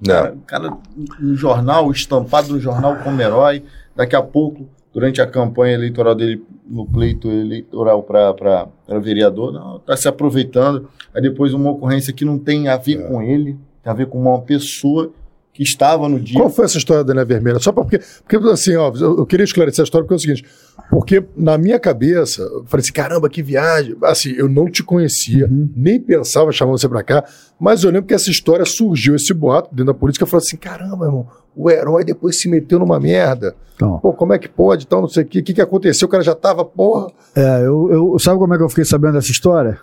Não. 0.00 0.34
O 0.34 0.40
cara 0.40 0.76
no 1.18 1.34
jornal, 1.34 1.90
estampado 1.90 2.52
no 2.52 2.60
jornal 2.60 2.96
como 2.96 3.20
herói, 3.20 3.64
daqui 3.94 4.16
a 4.16 4.22
pouco, 4.22 4.68
durante 4.94 5.20
a 5.20 5.26
campanha 5.26 5.74
eleitoral 5.74 6.14
dele, 6.14 6.42
no 6.66 6.86
pleito 6.86 7.28
eleitoral 7.28 8.02
para 8.02 8.68
vereador, 9.00 9.52
não, 9.52 9.78
tá 9.80 9.96
se 9.96 10.08
aproveitando. 10.08 10.88
Aí 11.14 11.20
depois 11.20 11.52
uma 11.52 11.70
ocorrência 11.70 12.12
que 12.12 12.24
não 12.24 12.38
tem 12.38 12.68
a 12.68 12.76
ver 12.76 13.06
com 13.08 13.20
ele, 13.20 13.58
tem 13.88 13.90
a 13.90 13.94
ver 13.94 14.06
com 14.06 14.20
uma 14.20 14.40
pessoa 14.42 15.10
que 15.52 15.62
estava 15.62 16.08
no 16.08 16.20
dia. 16.20 16.38
Qual 16.38 16.50
foi 16.50 16.66
essa 16.66 16.78
história 16.78 17.02
da 17.02 17.12
Linha 17.12 17.24
Vermelha? 17.24 17.58
Só 17.58 17.72
porque, 17.72 17.98
porque 17.98 18.36
assim, 18.48 18.76
ó, 18.76 18.92
eu, 18.94 19.26
queria 19.26 19.42
esclarecer 19.44 19.82
a 19.82 19.84
história 19.84 20.04
porque 20.06 20.14
é 20.14 20.16
o 20.16 20.20
seguinte, 20.20 20.44
porque 20.90 21.24
na 21.36 21.58
minha 21.58 21.80
cabeça, 21.80 22.42
eu 22.42 22.64
falei 22.66 22.82
assim, 22.84 22.92
caramba, 22.92 23.28
que 23.28 23.42
viagem. 23.42 23.96
Assim, 24.04 24.30
eu 24.36 24.48
não 24.48 24.70
te 24.70 24.84
conhecia, 24.84 25.46
Uhum. 25.46 25.68
nem 25.74 25.98
pensava 25.98 26.52
chamar 26.52 26.72
você 26.72 26.88
pra 26.88 27.02
cá, 27.02 27.24
mas 27.58 27.82
eu 27.82 27.90
lembro 27.90 28.06
que 28.06 28.14
essa 28.14 28.30
história 28.30 28.64
surgiu, 28.64 29.16
esse 29.16 29.32
boato 29.34 29.70
dentro 29.70 29.86
da 29.86 29.94
política, 29.94 30.22
eu 30.24 30.28
falei 30.28 30.44
assim, 30.46 30.56
caramba, 30.56 31.06
irmão, 31.06 31.26
o 31.56 31.68
herói 31.70 32.04
depois 32.04 32.40
se 32.40 32.48
meteu 32.48 32.78
numa 32.78 33.00
merda. 33.00 33.56
Então, 33.74 33.98
Pô, 33.98 34.12
como 34.12 34.32
é 34.32 34.38
que 34.38 34.48
pode, 34.48 34.86
tal, 34.86 35.00
não 35.00 35.08
sei 35.08 35.24
o 35.24 35.26
quê, 35.26 35.40
o 35.40 35.42
que, 35.42 35.54
que 35.54 35.60
aconteceu, 35.62 36.06
o 36.06 36.10
cara 36.10 36.22
já 36.22 36.34
tava, 36.34 36.64
porra. 36.64 37.10
é, 37.34 37.62
eu, 37.64 37.90
eu, 37.90 38.18
sabe 38.20 38.38
como 38.38 38.54
é 38.54 38.56
que 38.58 38.62
eu 38.62 38.68
fiquei 38.68 38.84
sabendo 38.84 39.14
dessa 39.14 39.30
história? 39.32 39.80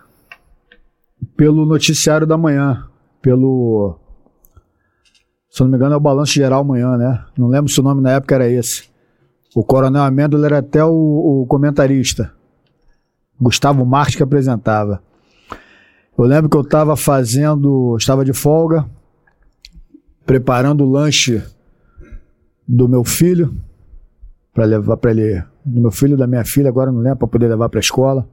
Pelo 1.36 1.66
noticiário 1.66 2.26
da 2.26 2.38
manhã. 2.38 2.86
Pelo. 3.26 3.98
Se 5.50 5.60
eu 5.60 5.66
não 5.66 5.72
me 5.72 5.78
engano, 5.78 5.96
é 5.96 5.98
o 5.98 6.00
Balanço 6.00 6.34
Geral 6.34 6.62
amanhã, 6.62 6.96
né? 6.96 7.26
Não 7.36 7.48
lembro 7.48 7.72
se 7.72 7.80
o 7.80 7.84
nome 7.84 8.00
na 8.00 8.12
época 8.12 8.36
era 8.36 8.48
esse. 8.48 8.88
O 9.56 9.64
Coronel 9.64 10.04
Amêndola 10.04 10.46
era 10.46 10.60
até 10.60 10.86
o, 10.86 11.42
o 11.42 11.48
comentarista. 11.48 12.32
Gustavo 13.42 13.84
Marques 13.84 14.16
que 14.16 14.22
apresentava. 14.22 15.02
Eu 16.16 16.24
lembro 16.24 16.52
que 16.52 16.56
eu 16.56 16.62
estava 16.62 16.96
fazendo. 16.96 17.98
Estava 17.98 18.24
de 18.24 18.32
folga, 18.32 18.86
preparando 20.24 20.84
o 20.84 20.92
lanche 20.92 21.44
do 22.68 22.88
meu 22.88 23.04
filho, 23.04 23.58
para 24.54 24.66
levar 24.66 24.98
para 24.98 25.10
ele. 25.10 25.44
Do 25.66 25.82
meu 25.82 25.92
filho 25.92 26.16
da 26.16 26.28
minha 26.28 26.46
filha, 26.46 26.70
agora 26.70 26.92
não 26.92 27.00
lembro, 27.00 27.18
para 27.18 27.28
poder 27.28 27.48
levar 27.48 27.70
para 27.70 27.80
a 27.80 27.82
escola. 27.82 28.30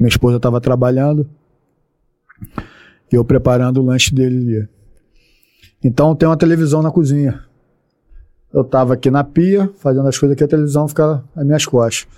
Minha 0.00 0.08
esposa 0.08 0.38
estava 0.38 0.62
trabalhando. 0.62 1.28
Eu 3.10 3.24
preparando 3.24 3.80
o 3.80 3.84
lanche 3.84 4.14
dele. 4.14 4.68
Então 5.82 6.14
tem 6.14 6.28
uma 6.28 6.36
televisão 6.36 6.82
na 6.82 6.90
cozinha. 6.90 7.40
Eu 8.52 8.62
estava 8.62 8.94
aqui 8.94 9.10
na 9.10 9.22
pia, 9.22 9.70
fazendo 9.78 10.08
as 10.08 10.18
coisas 10.18 10.34
aqui, 10.34 10.44
a 10.44 10.48
televisão 10.48 10.88
ficava 10.88 11.24
nas 11.34 11.44
minhas 11.46 11.66
costas. 11.66 12.08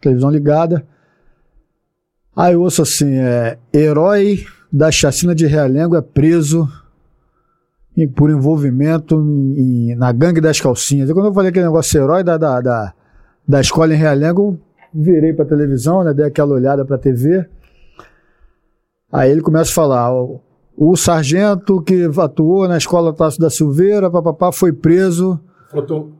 Televisão 0.00 0.30
ligada. 0.30 0.86
Aí 2.36 2.54
eu 2.54 2.62
ouço 2.62 2.82
assim, 2.82 3.14
é, 3.16 3.58
herói 3.74 4.44
da 4.72 4.90
chacina 4.90 5.34
de 5.34 5.46
Realengo 5.46 5.96
é 5.96 6.00
preso 6.02 6.68
em- 7.96 8.06
por 8.08 8.30
envolvimento 8.30 9.16
em- 9.20 9.90
em- 9.90 9.94
na 9.96 10.12
gangue 10.12 10.40
das 10.40 10.60
calcinhas. 10.60 11.10
E 11.10 11.12
quando 11.12 11.26
eu 11.26 11.34
falei 11.34 11.50
aquele 11.50 11.64
negócio 11.66 12.00
herói 12.00 12.22
da, 12.22 12.36
da, 12.38 12.60
da, 12.60 12.94
da 13.46 13.60
escola 13.60 13.92
em 13.92 13.96
Realengo, 13.96 14.58
virei 14.94 15.32
pra 15.32 15.44
televisão, 15.44 16.04
né, 16.04 16.14
dei 16.14 16.26
aquela 16.26 16.54
olhada 16.54 16.84
pra 16.84 16.96
TV. 16.96 17.44
Aí 19.12 19.30
ele 19.30 19.40
começa 19.40 19.70
a 19.70 19.74
falar, 19.74 20.12
o, 20.14 20.40
o 20.76 20.96
sargento 20.96 21.80
que 21.82 22.08
atuou 22.18 22.68
na 22.68 22.76
escola 22.76 23.12
Tasso 23.12 23.38
da 23.38 23.48
Silveira, 23.50 24.10
papapá, 24.10 24.52
foi 24.52 24.72
preso. 24.72 25.40
Falou 25.70 25.86
teu, 25.86 26.12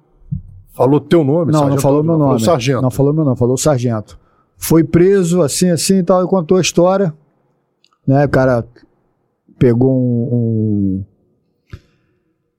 falou 0.74 1.00
teu 1.00 1.24
nome, 1.24 1.52
Não, 1.52 1.68
não 1.68 1.78
falou 1.78 2.02
meu 2.02 2.14
falou 2.14 2.28
nome. 2.28 2.40
sargento. 2.44 2.82
Não 2.82 2.90
falou 2.90 3.12
meu 3.12 3.24
nome, 3.24 3.36
falou 3.36 3.56
sargento. 3.56 4.18
Foi 4.56 4.82
preso, 4.82 5.42
assim, 5.42 5.70
assim 5.70 5.98
e 5.98 6.02
tal, 6.02 6.24
e 6.24 6.28
contou 6.28 6.56
a 6.56 6.60
história. 6.60 7.14
Né, 8.06 8.24
o 8.24 8.28
cara 8.28 8.64
pegou 9.58 9.92
um, 9.94 10.34
um- 10.34 11.04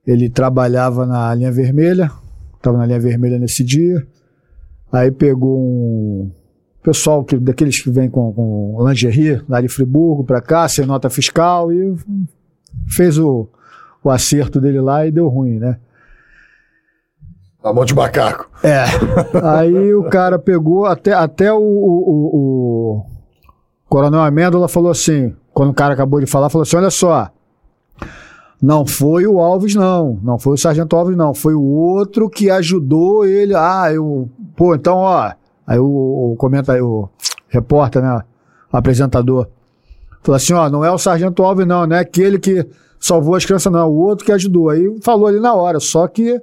Ele 0.05 0.29
trabalhava 0.29 1.05
na 1.05 1.33
linha 1.35 1.51
vermelha, 1.51 2.11
estava 2.55 2.77
na 2.77 2.85
linha 2.85 2.99
vermelha 2.99 3.37
nesse 3.39 3.63
dia. 3.63 4.05
Aí 4.91 5.11
pegou 5.11 5.59
um 5.59 6.31
pessoal 6.91 7.23
que, 7.23 7.37
daqueles 7.37 7.81
que 7.81 7.91
vem 7.91 8.09
com, 8.09 8.33
com 8.33 8.87
lingerie 8.87 9.41
lá 9.47 9.61
de 9.61 9.67
Friburgo 9.67 10.23
para 10.23 10.41
cá, 10.41 10.67
sem 10.67 10.85
nota 10.85 11.09
fiscal, 11.09 11.71
e 11.71 11.95
fez 12.87 13.17
o, 13.19 13.47
o 14.03 14.09
acerto 14.09 14.59
dele 14.59 14.81
lá 14.81 15.05
e 15.05 15.11
deu 15.11 15.27
ruim, 15.27 15.59
né? 15.59 15.77
A 17.63 17.71
mão 17.73 17.85
de 17.85 17.93
macaco. 17.93 18.49
É. 18.63 18.85
Aí 19.43 19.93
o 19.93 20.03
cara 20.09 20.39
pegou, 20.39 20.85
até, 20.85 21.13
até 21.13 21.51
o, 21.53 21.57
o, 21.59 21.61
o- 21.61 22.97
o 22.97 23.05
Coronel 23.89 24.21
Amêndola 24.21 24.67
falou 24.67 24.89
assim, 24.89 25.35
quando 25.53 25.69
o 25.71 25.73
cara 25.73 25.93
acabou 25.93 26.19
de 26.19 26.25
falar, 26.25 26.49
falou 26.49 26.63
assim: 26.63 26.77
olha 26.77 26.89
só. 26.89 27.29
Não 28.61 28.85
foi 28.85 29.25
o 29.27 29.39
Alves, 29.39 29.73
não. 29.75 30.19
Não 30.23 30.37
foi 30.39 30.53
o 30.53 30.57
Sargento 30.57 30.95
Alves, 30.95 31.15
não. 31.15 31.33
Foi 31.33 31.53
o 31.53 31.61
outro 31.63 32.29
que 32.29 32.49
ajudou 32.49 33.25
ele. 33.25 33.53
Ah, 33.55 33.89
eu. 33.93 34.29
Pô, 34.55 34.75
então, 34.75 34.97
ó. 34.97 35.31
Aí 35.69 35.77
o, 35.77 35.85
o 36.31 36.35
comenta 36.35 36.83
o 36.83 37.07
repórter, 37.47 38.01
né? 38.01 38.23
O 38.73 38.75
apresentador. 38.75 39.47
Falou 40.23 40.35
assim: 40.35 40.53
ó, 40.53 40.67
não 40.67 40.83
é 40.83 40.89
o 40.91 40.97
Sargento 40.97 41.43
Alves, 41.43 41.67
não. 41.67 41.85
Não 41.85 41.95
é 41.95 41.99
aquele 41.99 42.39
que 42.39 42.65
salvou 42.99 43.35
as 43.35 43.45
crianças, 43.45 43.71
não. 43.71 43.79
É 43.79 43.85
o 43.85 43.93
outro 43.93 44.25
que 44.25 44.31
ajudou. 44.31 44.69
Aí 44.69 44.99
falou 45.03 45.27
ali 45.27 45.39
na 45.39 45.53
hora. 45.53 45.79
Só 45.79 46.07
que 46.07 46.41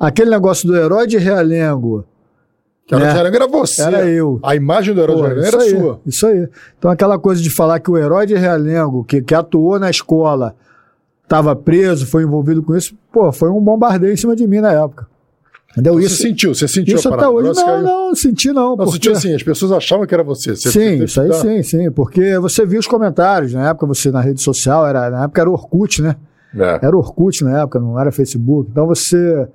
aquele 0.00 0.30
negócio 0.30 0.66
do 0.66 0.74
herói 0.74 1.06
de 1.06 1.18
Realengo 1.18 2.06
Que 2.86 2.94
era, 2.94 3.04
É. 3.04 3.08
de 3.08 3.12
Realengo 3.14 3.36
era 3.36 3.46
você. 3.46 3.82
era 3.82 4.06
eu. 4.08 4.40
A 4.42 4.56
imagem 4.56 4.94
do 4.94 5.02
herói 5.02 5.16
Pô, 5.16 5.22
de 5.22 5.28
Realengo 5.28 5.46
era 5.48 5.62
aí, 5.62 5.70
sua. 5.70 6.00
Isso 6.06 6.26
aí. 6.26 6.48
Então, 6.78 6.90
aquela 6.90 7.18
coisa 7.18 7.42
de 7.42 7.54
falar 7.54 7.78
que 7.78 7.90
o 7.90 7.98
herói 7.98 8.24
de 8.24 8.36
Realengo, 8.36 9.04
que, 9.04 9.20
que 9.20 9.34
atuou 9.34 9.78
na 9.78 9.90
escola, 9.90 10.54
estava 11.24 11.54
preso, 11.54 12.06
foi 12.06 12.22
envolvido 12.22 12.62
com 12.62 12.74
isso, 12.74 12.96
pô, 13.12 13.30
foi 13.32 13.50
um 13.50 13.60
bombardeio 13.60 14.14
em 14.14 14.16
cima 14.16 14.34
de 14.34 14.46
mim 14.46 14.60
na 14.60 14.72
época. 14.72 15.06
Entendeu? 15.76 15.94
Você 15.94 16.06
isso 16.06 16.16
sentiu, 16.22 16.54
você 16.54 16.66
sentiu 16.66 16.96
isso 16.96 17.06
a 17.08 17.10
até 17.12 17.20
parada. 17.24 17.36
hoje. 17.36 17.48
Você 17.48 17.60
Não, 17.60 17.66
caiu- 17.66 17.82
não, 17.82 18.14
senti 18.14 18.48
não. 18.48 18.54
Não, 18.70 18.76
porque... 18.78 18.92
sentiu 18.92 19.12
assim, 19.12 19.34
as 19.34 19.42
pessoas 19.42 19.72
achavam 19.72 20.06
que 20.06 20.14
era 20.14 20.24
você. 20.24 20.56
Você 20.56 20.70
Sim, 20.70 21.04
isso 21.04 21.20
aí 21.20 21.28
dar- 21.28 21.34
sim, 21.34 21.62
sim. 21.62 21.90
Porque 21.90 22.38
você 22.38 22.64
viu 22.64 22.80
os 22.80 22.86
comentários, 22.86 23.52
na 23.52 23.68
época 23.68 23.86
você 23.86 24.10
na 24.10 24.20
rede 24.22 24.40
social, 24.42 24.86
era, 24.86 25.10
na 25.10 25.24
época 25.24 25.40
era 25.40 25.50
Orkut, 25.50 26.00
né? 26.00 26.16
É. 26.56 26.78
Era 26.86 26.96
Orkut 26.96 27.44
na 27.44 27.60
época, 27.60 27.78
não 27.78 28.00
era 28.00 28.10
Facebook. 28.10 28.70
Então 28.70 28.86
você 28.86 29.46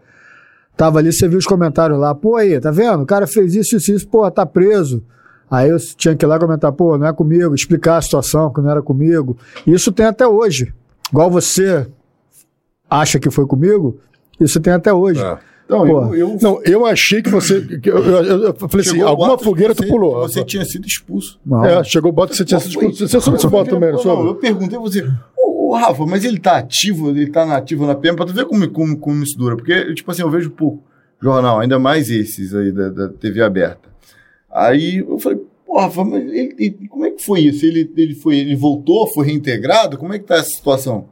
tava 0.77 0.99
ali, 0.99 1.11
você 1.11 1.27
viu 1.27 1.39
os 1.39 1.47
comentários 1.47 1.97
lá, 1.99 2.13
pô 2.13 2.35
aí, 2.35 2.59
tá 2.59 2.69
vendo? 2.69 3.01
O 3.01 3.05
cara 3.05 3.25
fez 3.25 3.55
isso, 3.55 3.75
isso, 3.77 3.91
isso, 3.91 4.07
pô, 4.07 4.29
tá 4.29 4.45
preso. 4.45 5.03
Aí 5.49 5.69
eu 5.69 5.77
tinha 5.97 6.15
que 6.15 6.23
ir 6.23 6.27
lá 6.27 6.37
comentar, 6.39 6.71
pô, 6.71 6.97
não 6.99 7.07
é 7.07 7.11
comigo, 7.13 7.53
explicar 7.55 7.97
a 7.97 8.01
situação, 8.01 8.53
que 8.53 8.61
não 8.61 8.69
era 8.69 8.81
comigo. 8.81 9.35
Isso 9.65 9.91
tem 9.91 10.05
até 10.05 10.27
hoje. 10.27 10.71
igual 11.11 11.29
você 11.31 11.87
acha 12.89 13.19
que 13.19 13.29
foi 13.31 13.45
comigo, 13.47 13.97
isso 14.39 14.59
tem 14.59 14.71
até 14.73 14.93
hoje. 14.93 15.21
É. 15.23 15.37
Então, 15.73 15.87
Pô. 15.87 16.13
eu, 16.13 16.15
eu 16.31 16.37
Não, 16.41 16.61
eu 16.63 16.85
achei 16.85 17.21
que 17.21 17.29
você. 17.29 17.61
que 17.79 17.89
eu, 17.89 17.97
eu- 18.03 18.43
eu- 18.47 18.53
falei 18.55 18.81
assim, 18.81 18.89
chegou 18.91 19.05
o 19.05 19.07
alguma 19.07 19.37
fogueira 19.37 19.73
você- 19.73 19.83
tu 19.85 19.89
pulou. 19.89 20.19
Você 20.21 20.43
tinha 20.43 20.65
sido 20.65 20.85
expulso. 20.85 21.39
Não. 21.45 21.63
É, 21.63 21.81
chegou 21.83 22.09
o 22.11 22.13
boto 22.13 22.31
que 22.31 22.37
você 22.37 22.43
tinha 22.43 22.59
sido 22.59 22.71
expulso. 22.71 23.07
Você 23.07 23.21
soube 23.21 23.37
esse 23.39 23.47
boto 23.47 23.69
também, 23.69 23.89
não 23.89 23.95
Não, 23.95 24.03
soube? 24.03 24.27
eu 24.27 24.35
perguntei 24.35 24.77
a 24.77 24.81
você, 24.81 25.01
ô, 25.37 25.69
ô, 25.69 25.75
Rafa, 25.77 26.05
mas 26.05 26.25
ele 26.25 26.39
tá 26.39 26.57
ativo, 26.57 27.11
ele 27.11 27.27
tá 27.31 27.45
na 27.45 27.55
ativo 27.55 27.85
na 27.87 27.95
PM, 27.95 28.17
pra 28.17 28.25
tu 28.25 28.33
ver 28.33 28.43
como, 28.45 28.69
como, 28.69 28.97
como 28.97 29.23
isso 29.23 29.37
dura. 29.37 29.55
Porque, 29.55 29.93
tipo 29.93 30.11
assim, 30.11 30.23
eu 30.23 30.29
vejo 30.29 30.49
pouco 30.51 30.83
jornal, 31.21 31.61
ainda 31.61 31.79
mais 31.79 32.09
esses 32.09 32.53
aí 32.53 32.71
da, 32.73 32.89
da 32.89 33.07
TV 33.07 33.41
aberta. 33.41 33.87
Aí 34.51 34.97
eu 34.97 35.17
falei, 35.19 35.39
pô, 35.65 35.79
Rafa, 35.79 36.03
mas 36.03 36.21
ele, 36.23 36.53
ele- 36.59 36.87
como 36.89 37.05
é 37.05 37.11
que 37.11 37.23
foi 37.23 37.39
isso? 37.41 37.65
Ele, 37.65 37.89
ele, 37.95 38.13
foi, 38.15 38.37
ele 38.39 38.57
voltou, 38.57 39.07
foi 39.13 39.25
reintegrado? 39.27 39.97
Como 39.97 40.13
é 40.13 40.19
que 40.19 40.25
tá 40.25 40.35
essa 40.35 40.49
situação? 40.49 41.05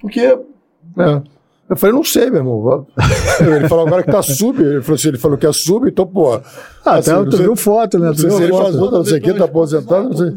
Porque 0.00 0.20
É. 0.20 1.22
Eu 1.68 1.76
falei, 1.76 1.96
não 1.96 2.04
sei, 2.04 2.30
meu 2.30 2.40
irmão. 2.40 2.86
Ele 3.40 3.68
falou 3.68 3.86
agora 3.86 4.02
que 4.02 4.12
tá 4.12 4.22
sub. 4.22 4.62
Ele 4.62 4.82
falou 4.82 4.96
assim, 4.96 5.08
ele 5.08 5.18
falou 5.18 5.38
que 5.38 5.46
é 5.46 5.52
sub, 5.52 5.88
então, 5.88 6.06
pô. 6.06 6.34
Ah, 6.84 6.96
assim, 6.96 7.10
até 7.10 7.12
não 7.12 7.24
tu 7.24 7.36
sei- 7.36 7.46
viu 7.46 7.56
foto, 7.56 7.98
né? 7.98 8.10
Tu 8.12 8.20
sei 8.20 8.28
viu 8.28 8.36
se 8.36 8.42
ele 8.44 8.52
foto. 8.52 8.62
faz 8.64 8.76
outra, 8.76 8.98
não 8.98 9.04
sei 9.04 9.18
o 9.18 9.22
que, 9.22 9.32
tá 9.32 9.44
aposentado, 9.44 10.08
não 10.10 10.16
sei. 10.16 10.34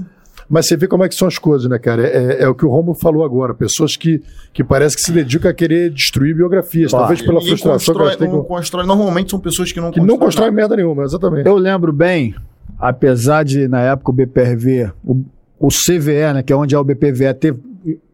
Mas 0.50 0.66
você 0.66 0.78
vê 0.78 0.88
como 0.88 1.04
é 1.04 1.10
que 1.10 1.16
são 1.16 1.28
as 1.28 1.38
coisas, 1.38 1.70
né, 1.70 1.78
cara? 1.78 2.08
É, 2.08 2.44
é 2.44 2.48
o 2.48 2.56
que 2.56 2.66
o 2.66 2.70
Romulo 2.70 2.98
falou 2.98 3.26
agora. 3.26 3.54
Pessoas 3.54 3.98
que, 3.98 4.24
que 4.54 4.64
parece 4.64 4.96
que 4.96 5.02
se 5.02 5.12
dedicam 5.12 5.52
a 5.52 5.54
querer 5.54 5.90
destruir 5.90 6.34
biografias. 6.34 6.92
Pá, 6.92 7.00
talvez 7.00 7.22
pela 7.22 7.42
frustração 7.42 7.94
que 7.94 8.00
constrói, 8.00 8.06
elas 8.06 8.16
têm 8.16 8.30
não 8.30 8.42
com... 8.42 8.44
constrói. 8.46 8.86
Normalmente 8.86 9.32
são 9.32 9.40
pessoas 9.42 9.72
que 9.74 9.82
não 9.82 9.92
Que 9.92 10.00
não 10.00 10.18
constroem 10.18 10.52
merda 10.52 10.78
nenhuma, 10.78 11.04
exatamente. 11.04 11.46
Eu 11.46 11.58
lembro 11.58 11.92
bem, 11.92 12.34
apesar 12.80 13.44
de, 13.44 13.68
na 13.68 13.82
época, 13.82 14.12
o 14.12 14.14
BPRV, 14.14 14.92
o, 15.04 15.22
o 15.60 15.68
CVE, 15.68 16.34
né, 16.36 16.44
que 16.44 16.54
é 16.54 16.56
onde 16.56 16.74
é 16.74 16.80
o 16.80 16.84
BPVE, 16.84 17.34
ter 17.34 17.54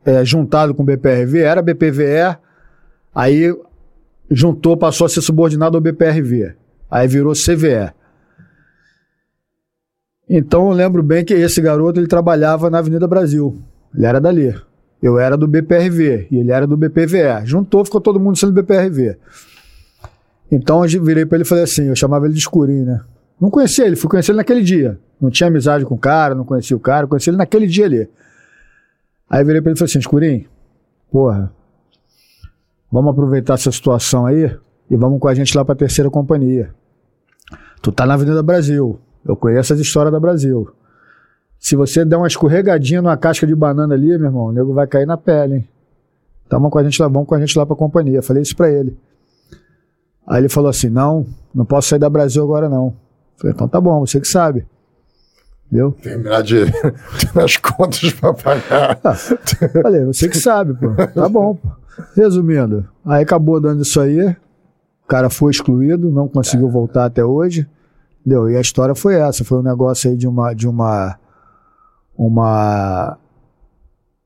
é, 0.04 0.26
juntado 0.26 0.74
com 0.74 0.82
o 0.82 0.86
BPRV, 0.86 1.40
era 1.40 1.62
BPVE, 1.62 2.36
aí 3.14 3.56
juntou, 4.30 4.78
passou 4.78 5.06
a 5.06 5.10
ser 5.10 5.22
subordinado 5.22 5.78
ao 5.78 5.82
BPRV. 5.82 6.54
Aí 6.90 7.08
virou 7.08 7.34
CVE. 7.34 7.94
Então 10.30 10.70
eu 10.70 10.74
lembro 10.74 11.04
bem 11.04 11.24
que 11.26 11.34
esse 11.34 11.62
garoto 11.62 12.00
ele 12.00 12.08
trabalhava 12.08 12.70
na 12.70 12.80
Avenida 12.80 13.08
Brasil. 13.08 13.62
Ele 13.94 14.06
era 14.06 14.20
dali. 14.20 14.56
Eu 15.02 15.20
era 15.20 15.36
do 15.36 15.48
BPRV 15.48 16.28
e 16.32 16.38
ele 16.38 16.52
era 16.52 16.66
do 16.66 16.78
BPVE. 16.78 17.46
Juntou, 17.46 17.84
ficou 17.84 18.00
todo 18.00 18.20
mundo 18.20 18.38
sendo 18.38 18.54
BPRV. 18.54 19.18
Então 20.52 20.86
eu 20.86 21.04
virei 21.04 21.26
pra 21.26 21.38
ele 21.38 21.44
e 21.44 21.48
falei 21.48 21.64
assim, 21.64 21.88
eu 21.88 21.96
chamava 21.96 22.26
ele 22.26 22.34
de 22.34 22.40
escurinho, 22.40 22.86
né? 22.86 23.02
Não 23.40 23.50
conhecia 23.50 23.86
ele, 23.86 23.96
fui 23.96 24.10
conhecer 24.10 24.32
ele 24.32 24.38
naquele 24.38 24.62
dia. 24.62 24.98
Não 25.20 25.30
tinha 25.30 25.48
amizade 25.48 25.84
com 25.86 25.96
o 25.96 25.98
cara, 25.98 26.34
não 26.34 26.46
conhecia 26.46 26.78
o 26.78 26.80
cara, 26.80 27.08
conheci 27.08 27.30
ele 27.30 27.38
naquele 27.38 27.68
dia 27.68 27.86
ali. 27.86 28.10
Aí 29.30 29.42
eu 29.42 29.46
virei 29.46 29.62
pra 29.62 29.72
ele 29.72 29.78
e 29.78 29.80
falei 29.80 29.90
assim, 29.90 30.00
escurinho, 30.00 30.46
porra, 31.12 31.52
vamos 32.94 33.12
aproveitar 33.12 33.56
essa 33.56 33.72
situação 33.72 34.28
aí 34.28 34.56
e 34.88 34.96
vamos 34.96 35.20
com 35.20 35.28
a 35.28 35.34
gente 35.34 35.58
lá 35.58 35.66
pra 35.66 35.74
terceira 35.74 36.12
companhia. 36.12 36.70
Tu 37.82 37.92
tá 37.92 38.06
na 38.06 38.14
Avenida 38.14 38.44
Brasil, 38.44 39.00
eu 39.26 39.36
conheço 39.36 39.74
as 39.74 39.80
histórias 39.80 40.14
da 40.14 40.20
Brasil. 40.20 40.70
Se 41.58 41.76
você 41.76 42.06
der 42.06 42.18
uma 42.18 42.28
escorregadinha 42.28 43.02
numa 43.02 43.18
casca 43.18 43.48
de 43.48 43.56
banana 43.56 43.96
ali, 43.96 44.16
meu 44.20 44.28
irmão, 44.28 44.46
o 44.46 44.52
nego 44.52 44.74
vai 44.76 44.86
cair 44.86 45.08
na 45.08 45.18
pele, 45.18 45.56
hein? 45.56 45.70
Então 46.46 46.60
vamos 46.60 46.72
com 46.72 46.78
a 46.78 46.84
gente 46.84 47.02
lá, 47.02 47.08
vamos 47.08 47.28
com 47.28 47.34
a 47.34 47.40
gente 47.40 47.58
lá 47.58 47.66
pra 47.66 47.76
companhia. 47.76 48.22
Falei 48.22 48.44
isso 48.44 48.56
pra 48.56 48.70
ele. 48.70 48.96
Aí 50.28 50.42
ele 50.42 50.50
falou 50.50 50.70
assim: 50.70 50.90
não, 50.90 51.26
não 51.54 51.66
posso 51.66 51.90
sair 51.90 52.00
da 52.00 52.10
Brasil 52.10 52.44
agora 52.44 52.70
não. 52.70 52.96
Falei, 53.38 53.56
então 53.56 53.68
tá 53.68 53.82
bom, 53.82 54.02
você 54.02 54.20
que 54.20 54.28
sabe. 54.28 54.68
Entendeu? 55.66 55.94
Terminar 55.94 56.44
de 56.44 56.66
ter 57.34 57.42
as 57.44 57.58
contas 57.58 58.14
pra 58.14 58.34
pagar. 58.34 59.00
Falei, 59.82 60.06
você 60.06 60.30
que 60.30 60.38
sabe, 60.38 60.76
pô. 60.76 60.94
Tá 61.08 61.28
bom, 61.28 61.56
pô. 61.56 61.83
Resumindo, 62.16 62.86
aí 63.06 63.24
acabou 63.24 63.60
dando 63.60 63.82
isso 63.82 64.00
aí. 64.00 64.36
O 65.04 65.08
cara 65.08 65.30
foi 65.30 65.52
excluído, 65.52 66.10
não 66.12 66.28
conseguiu 66.28 66.70
voltar 66.70 67.06
até 67.06 67.24
hoje. 67.24 67.68
Entendeu? 68.22 68.50
E 68.50 68.56
a 68.56 68.62
história 68.62 68.96
foi 68.96 69.16
essa. 69.16 69.44
Foi 69.44 69.60
um 69.60 69.64
negócio 69.64 70.10
aí 70.10 70.16
de 70.18 70.28
uma. 70.28 70.54
De 70.54 70.68
uma 70.68 71.18
uma 72.18 73.18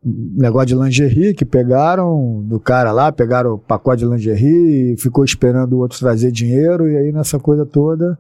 um 0.05 0.35
negócio 0.37 0.67
de 0.67 0.75
lingerie 0.75 1.33
que 1.33 1.43
pegaram 1.43 2.41
do 2.45 2.59
cara 2.59 2.91
lá, 2.91 3.11
pegaram 3.11 3.53
o 3.55 3.57
pacote 3.57 4.03
de 4.03 4.09
lingerie 4.09 4.93
e 4.93 4.97
ficou 4.97 5.25
esperando 5.25 5.73
o 5.73 5.79
outro 5.79 5.97
trazer 5.99 6.31
dinheiro, 6.31 6.87
e 6.87 6.95
aí 6.95 7.11
nessa 7.11 7.39
coisa 7.39 7.65
toda 7.65 8.17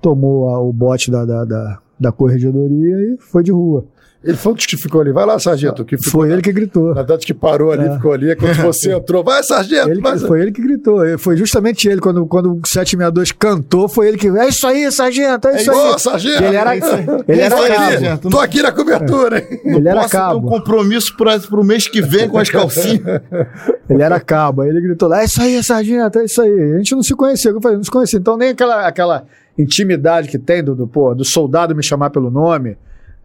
tomou 0.00 0.48
a- 0.48 0.60
o 0.60 0.72
bote 0.72 1.10
da, 1.10 1.24
da, 1.24 1.44
da, 1.44 1.78
da 2.00 2.10
corregedoria 2.12 2.96
e 3.14 3.18
foi 3.18 3.42
de 3.42 3.52
rua. 3.52 3.84
Ele 4.24 4.36
foi 4.36 4.52
o 4.52 4.54
que 4.56 4.76
ficou 4.76 5.00
ali. 5.00 5.12
Vai 5.12 5.24
lá, 5.24 5.38
sargento. 5.38 5.84
Que 5.84 5.96
ficou, 5.96 6.22
Foi 6.22 6.32
ele 6.32 6.42
que 6.42 6.52
gritou. 6.52 6.88
Na 6.88 6.94
verdade, 6.94 7.24
que 7.24 7.32
parou 7.32 7.70
ali, 7.70 7.86
É. 7.86 7.92
ficou 7.94 8.12
ali. 8.12 8.34
Quando 8.34 8.54
você 8.62 8.92
entrou, 8.92 9.22
vai, 9.22 9.42
sargento! 9.44 9.88
Ele 9.90 10.02
que- 10.02 10.18
foi 10.18 10.40
ele 10.42 10.50
que 10.52 10.60
gritou. 10.60 10.98
Foi 11.18 11.36
justamente 11.36 11.88
ele, 11.88 12.00
quando, 12.00 12.26
quando 12.26 12.52
o 12.52 12.60
762 12.66 13.30
cantou, 13.30 13.88
foi 13.88 14.08
ele 14.08 14.18
que. 14.18 14.26
É 14.28 14.48
isso 14.48 14.66
aí, 14.66 14.90
sargento, 14.90 15.46
é 15.48 15.56
isso 15.62 15.70
Ô, 15.70 15.92
aí. 15.92 15.98
sargento! 16.00 16.42
Ele 16.42 16.56
era, 16.56 16.76
ele 16.76 17.40
era 17.40 17.56
cabo. 17.56 17.82
ali. 18.06 18.18
Tô 18.30 18.40
aqui 18.40 18.60
na 18.60 18.72
cobertura, 18.72 19.38
hein? 19.38 19.60
Ele 19.64 19.88
era 19.88 20.00
Posso 20.00 20.10
ter 20.10 20.16
um 20.16 20.20
cabo. 20.20 20.48
compromisso 20.48 21.16
para 21.16 21.38
o 21.60 21.64
mês 21.64 21.86
que 21.86 22.02
vem 22.02 22.28
com 22.28 22.38
as 22.38 22.50
calcinhas. 22.50 23.00
Ele 23.88 24.02
era 24.02 24.20
cabo. 24.20 24.60
Aí 24.62 24.68
ele 24.68 24.80
gritou 24.82 25.08
lá: 25.08 25.22
É 25.22 25.24
isso 25.24 25.40
aí, 25.40 25.62
sargento, 25.64 26.18
é 26.18 26.24
isso 26.24 26.42
aí. 26.42 26.74
A 26.74 26.76
gente 26.78 26.94
não 26.94 27.02
se 27.02 27.14
conhecia. 27.14 27.50
Eu 27.52 27.60
falei: 27.60 27.76
Não 27.78 27.84
se 27.84 27.90
conhecia. 27.90 28.18
Então, 28.18 28.36
nem 28.36 28.50
aquela, 28.50 28.86
aquela 28.86 29.24
intimidade 29.56 30.28
que 30.28 30.38
tem 30.38 30.62
do, 30.62 30.74
do, 30.74 30.86
pô, 30.86 31.14
do 31.14 31.24
soldado 31.24 31.74
me 31.74 31.82
chamar 31.82 32.10
pelo 32.10 32.30
nome. 32.30 32.76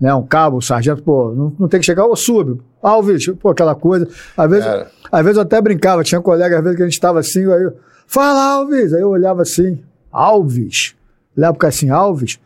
Né, 0.03 0.14
um 0.14 0.27
cabo, 0.27 0.57
um 0.57 0.61
sargento, 0.61 1.01
pô, 1.01 1.33
não, 1.33 1.56
não 1.57 1.67
tem 1.69 1.80
que 1.80 1.85
chegar, 1.85 2.06
ô, 2.06 2.14
sub, 2.14 2.59
Alves, 2.82 3.25
pô, 3.40 3.51
aquela 3.51 3.73
coisa. 3.73 4.06
Às 4.35 4.49
vezes, 4.49 4.67
às 5.09 5.23
vezes 5.23 5.38
eu 5.38 5.43
até 5.43 5.61
brincava, 5.61 6.03
tinha 6.03 6.19
um 6.19 6.22
colega, 6.22 6.57
às 6.57 6.61
vezes 6.61 6.75
que 6.75 6.83
a 6.83 6.90
gente 6.90 6.99
tava 6.99 7.22
assim, 7.22 7.49
aí 7.49 7.64
eu, 7.64 7.73
fala, 8.06 8.56
Alves. 8.56 8.93
Aí 8.93 8.99
eu 8.99 9.07
olhava 9.07 9.43
assim, 9.43 9.82
Alves? 10.11 10.93
Olhava 11.38 11.57
pro 11.57 11.69
assim, 11.69 11.90
Alves? 11.90 12.38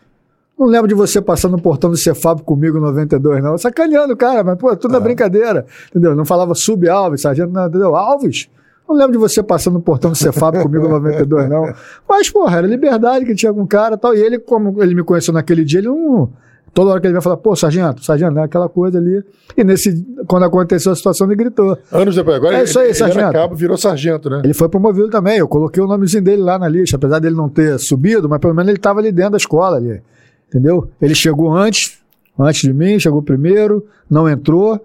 Não 0.55 0.67
lembro 0.67 0.87
de 0.87 0.93
você 0.93 1.19
passando 1.19 1.53
no 1.53 1.59
portão 1.59 1.89
do 1.89 1.97
Cefab 1.97 2.43
comigo 2.43 2.77
em 2.77 2.81
92, 2.81 3.43
não. 3.43 3.57
Sacaneando, 3.57 4.15
cara, 4.15 4.43
mas, 4.43 4.55
pô, 4.59 4.75
tudo 4.75 4.91
na 4.91 4.99
brincadeira. 4.99 5.65
Entendeu? 5.89 6.15
Não 6.15 6.25
falava 6.25 6.53
sub 6.53 6.87
Alves, 6.87 7.21
sargento, 7.21 7.51
não, 7.51 7.65
entendeu? 7.65 7.95
Alves? 7.95 8.51
Não 8.87 8.95
lembro 8.95 9.13
de 9.13 9.17
você 9.17 9.41
passando 9.41 9.73
no 9.73 9.81
portão 9.81 10.11
do 10.11 10.15
Cefab 10.15 10.61
comigo 10.61 10.85
em 10.85 10.89
92, 10.89 11.49
não. 11.49 11.73
Mas, 12.07 12.29
porra, 12.29 12.59
era 12.59 12.67
liberdade 12.67 13.25
que 13.25 13.33
tinha 13.33 13.51
com 13.51 13.63
o 13.63 13.67
cara 13.67 13.95
e 13.95 13.97
tal. 13.97 14.13
E 14.13 14.21
ele, 14.21 14.37
como 14.37 14.83
ele 14.83 14.93
me 14.93 15.03
conheceu 15.03 15.33
naquele 15.33 15.65
dia, 15.65 15.79
ele 15.79 15.87
não. 15.87 16.29
Toda 16.73 16.91
hora 16.91 17.01
que 17.01 17.07
ele 17.07 17.13
vai 17.13 17.21
falar, 17.21 17.37
pô, 17.37 17.55
sargento, 17.55 18.03
sargento, 18.03 18.33
né? 18.33 18.43
Aquela 18.43 18.69
coisa 18.69 18.99
ali. 18.99 19.23
E 19.55 19.63
nesse, 19.63 20.05
quando 20.27 20.43
aconteceu 20.43 20.91
a 20.91 20.95
situação, 20.95 21.27
ele 21.27 21.35
gritou. 21.35 21.77
Anos 21.91 22.15
depois. 22.15 22.37
Agora 22.37 22.57
É 22.57 22.63
isso 22.63 22.79
aí, 22.79 22.87
ele, 22.87 22.93
sargento. 22.93 23.33
cabo, 23.33 23.55
virou 23.55 23.77
sargento, 23.77 24.29
né? 24.29 24.41
Ele 24.43 24.53
foi 24.53 24.69
promovido 24.69 25.09
também. 25.09 25.37
Eu 25.37 25.47
coloquei 25.47 25.81
o 25.81 25.87
nomezinho 25.87 26.23
dele 26.23 26.41
lá 26.41 26.59
na 26.59 26.67
lista, 26.67 26.95
apesar 26.95 27.19
dele 27.19 27.35
não 27.35 27.49
ter 27.49 27.79
subido, 27.79 28.29
mas 28.29 28.39
pelo 28.39 28.53
menos 28.53 28.69
ele 28.69 28.77
estava 28.77 28.99
ali 28.99 29.11
dentro 29.11 29.31
da 29.31 29.37
escola 29.37 29.77
ali. 29.77 30.01
Entendeu? 30.47 30.89
Ele 31.01 31.15
chegou 31.15 31.51
antes, 31.53 31.99
antes 32.39 32.61
de 32.61 32.73
mim, 32.73 32.99
chegou 32.99 33.21
primeiro, 33.21 33.85
não 34.09 34.29
entrou. 34.29 34.79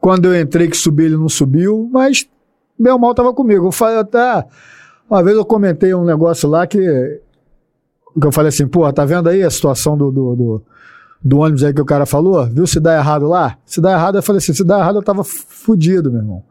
Quando 0.00 0.26
eu 0.26 0.40
entrei 0.40 0.68
que 0.68 0.76
subi, 0.76 1.04
ele 1.04 1.16
não 1.16 1.28
subiu, 1.28 1.88
mas 1.92 2.26
ou 2.90 2.98
mal 2.98 3.10
estava 3.12 3.32
comigo. 3.32 3.66
Eu 3.66 3.72
falei 3.72 3.98
até. 3.98 4.44
Uma 5.08 5.22
vez 5.22 5.36
eu 5.36 5.44
comentei 5.44 5.94
um 5.94 6.04
negócio 6.04 6.48
lá 6.48 6.66
que. 6.66 6.78
que 6.78 8.26
eu 8.26 8.32
falei 8.32 8.48
assim, 8.48 8.66
pô, 8.66 8.90
tá 8.92 9.04
vendo 9.04 9.28
aí 9.28 9.42
a 9.42 9.50
situação 9.50 9.96
do, 9.96 10.10
do, 10.10 10.34
do, 10.34 10.62
do 11.24 11.38
ônibus 11.38 11.62
aí 11.64 11.72
que 11.72 11.80
o 11.80 11.84
cara 11.84 12.04
falou? 12.04 12.46
Viu 12.46 12.66
se 12.66 12.80
dá 12.80 12.96
errado 12.96 13.28
lá? 13.28 13.56
Se 13.64 13.80
dá 13.80 13.92
errado, 13.92 14.16
eu 14.16 14.22
falei 14.22 14.38
assim, 14.38 14.52
se 14.52 14.64
dá 14.64 14.78
errado, 14.78 14.96
eu 14.96 15.02
tava 15.02 15.22
fudido, 15.24 16.10
meu 16.10 16.20
irmão. 16.20 16.42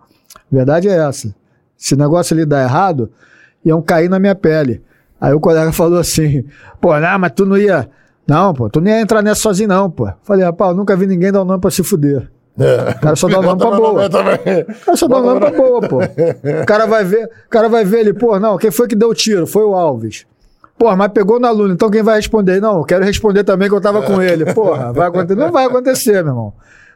Verdade 0.52 0.88
é 0.88 0.98
essa. 0.98 1.34
Se 1.78 1.94
o 1.94 1.98
negócio 1.98 2.34
ali 2.34 2.46
dá 2.46 2.62
errado, 2.64 3.12
iam 3.66 3.82
cair 3.82 4.10
na 4.10 4.20
minha 4.20 4.36
pele. 4.36 4.82
Aí 5.20 5.34
o 5.34 5.40
colega 5.40 5.72
falou 5.72 6.00
assim, 6.00 6.46
pô, 6.80 6.98
não, 7.00 7.20
mas 7.20 7.32
tu 7.36 7.46
não 7.46 7.58
ia. 7.58 7.90
Não, 8.28 8.54
pô, 8.54 8.70
tu 8.70 8.80
não 8.80 8.88
ia 8.88 9.02
entrar 9.02 9.22
nessa 9.22 9.42
sozinho, 9.42 9.70
não, 9.70 9.90
pô. 9.90 10.10
Falei, 10.24 10.46
rapaz, 10.46 10.72
eu 10.72 10.78
nunca 10.78 10.96
vi 10.96 11.06
ninguém 11.06 11.32
dar 11.32 11.42
o 11.42 11.46
nome 11.46 11.60
pra 11.60 11.70
se 11.70 11.84
fuder. 11.84 12.30
É. 12.60 12.92
O 12.92 13.00
cara 13.00 13.16
só 13.16 13.28
dá 13.28 13.40
o 13.40 13.44
nome 13.44 13.60
pra 13.60 13.72
boa. 13.72 14.06
O 14.06 14.10
cara 14.10 14.98
só 14.98 15.08
dá 15.08 15.18
o 15.18 15.22
nome 15.22 15.40
pra 15.40 15.52
boa, 15.52 15.82
pô. 15.82 16.00
O 16.62 16.66
cara 16.66 16.86
vai 16.86 17.04
ver, 17.04 17.26
o 17.26 17.50
cara 17.50 17.68
vai 17.68 17.84
ver 17.84 18.00
ele, 18.00 18.14
pô, 18.14 18.40
não, 18.40 18.58
quem 18.58 18.72
foi 18.72 18.88
que 18.88 18.96
deu 18.96 19.10
o 19.10 19.14
tiro? 19.14 19.46
Foi 19.46 19.64
o 19.64 19.76
Alves. 19.76 20.26
Porra, 20.82 20.96
mas 20.96 21.12
pegou 21.12 21.40
no 21.40 21.46
aluno, 21.46 21.76
então 21.76 21.92
quem 21.92 22.02
vai 22.02 22.16
responder? 22.16 22.60
Não, 22.60 22.80
eu 22.80 22.84
quero 22.84 23.06
responder 23.06 23.44
também 23.44 23.70
que 23.70 23.76
eu 23.76 23.80
tava 23.80 24.02
com 24.02 24.20
ele. 24.20 24.52
Porra, 24.52 24.92
vai 24.92 25.10
acontecer. 25.10 25.40
Não 25.40 25.52
vai 25.52 25.66
acontecer, 25.66 26.24
meu 26.24 26.32
irmão. 26.32 26.54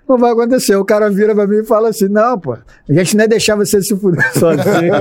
Não 0.10 0.18
vai 0.18 0.32
acontecer. 0.32 0.76
O 0.76 0.84
cara 0.84 1.08
vira 1.08 1.36
pra 1.36 1.46
mim 1.46 1.58
e 1.58 1.64
fala 1.64 1.90
assim: 1.90 2.08
não, 2.08 2.40
pô, 2.40 2.54
a 2.54 2.94
gente 2.94 3.16
nem 3.16 3.28
deixar 3.28 3.56
você 3.56 3.80
se 3.84 3.96
fuder 3.96 4.24
sozinho. 4.34 4.94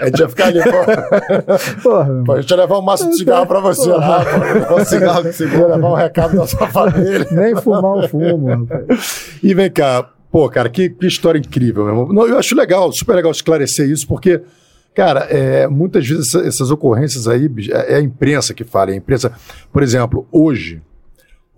A 0.00 0.06
gente 0.06 0.20
ia 0.20 0.28
ficar 0.30 0.46
ali, 0.46 0.60
pô. 0.62 1.82
Porra, 1.82 2.22
Pô, 2.24 2.32
A 2.32 2.40
gente 2.40 2.50
ia 2.50 2.56
levar 2.56 2.78
um 2.78 2.82
maço 2.82 3.10
de 3.10 3.16
cigarro 3.18 3.46
pra 3.46 3.60
você 3.60 3.90
lá, 3.90 4.24
pô. 4.66 4.76
O 4.76 4.84
cigarro 4.86 5.22
que 5.22 5.32
você 5.32 5.44
Ia 5.48 5.66
levar 5.66 5.90
um 5.90 5.94
recado 5.94 6.34
da 6.34 6.46
sua 6.46 6.66
família. 6.68 7.26
Nem 7.32 7.54
fumar 7.56 7.98
o 7.98 8.08
fumo, 8.08 8.46
rapaz. 8.46 9.38
E 9.42 9.52
vem 9.52 9.70
cá, 9.70 10.08
pô, 10.32 10.48
cara, 10.48 10.70
que, 10.70 10.88
que 10.88 11.06
história 11.06 11.38
incrível, 11.38 11.84
meu 11.84 11.92
irmão. 11.92 12.08
Não, 12.10 12.26
eu 12.26 12.38
acho 12.38 12.54
legal, 12.54 12.90
super 12.90 13.16
legal 13.16 13.32
esclarecer 13.32 13.86
isso, 13.86 14.06
porque, 14.08 14.40
cara, 14.98 15.20
é, 15.30 15.68
muitas 15.68 16.04
vezes 16.08 16.26
essa- 16.34 16.44
essas 16.44 16.70
ocorrências 16.72 17.28
aí, 17.28 17.48
é 17.70 17.94
é 17.94 17.96
a 17.98 18.00
imprensa 18.00 18.52
que 18.52 18.64
fala, 18.64 18.90
é 18.90 18.94
a 18.94 18.96
imprensa. 18.96 19.32
Por 19.72 19.82
exemplo, 19.82 20.26
hoje, 20.32 20.82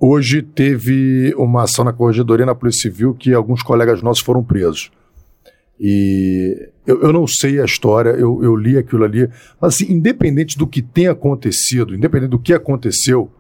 Hoje 0.03 0.41
teve 0.41 1.35
uma 1.37 1.65
ação 1.65 1.85
na 1.85 1.93
Corregedoria 1.93 2.47
na 2.47 2.55
Polícia 2.55 2.91
Civil 2.91 3.13
que 3.13 3.35
alguns 3.35 3.63
colegas 3.63 4.01
nossos 4.01 4.25
foram 4.25 4.43
presos. 4.43 4.91
E 5.79 6.71
eu, 6.87 7.03
eu 7.03 7.13
não 7.13 7.27
sei 7.27 7.61
a 7.61 7.67
história, 7.67 8.09
eu, 8.11 8.43
eu 8.43 8.57
li 8.57 8.79
aquilo 8.79 9.05
ali, 9.05 9.29
mas 9.61 9.75
assim, 9.75 9.93
independente 9.93 10.57
do 10.57 10.67
que 10.67 10.81
tenha 10.81 11.11
acontecido, 11.11 11.95
independente 11.95 12.31
do 12.31 12.39
que 12.39 12.55
aconteceu, 12.55 13.31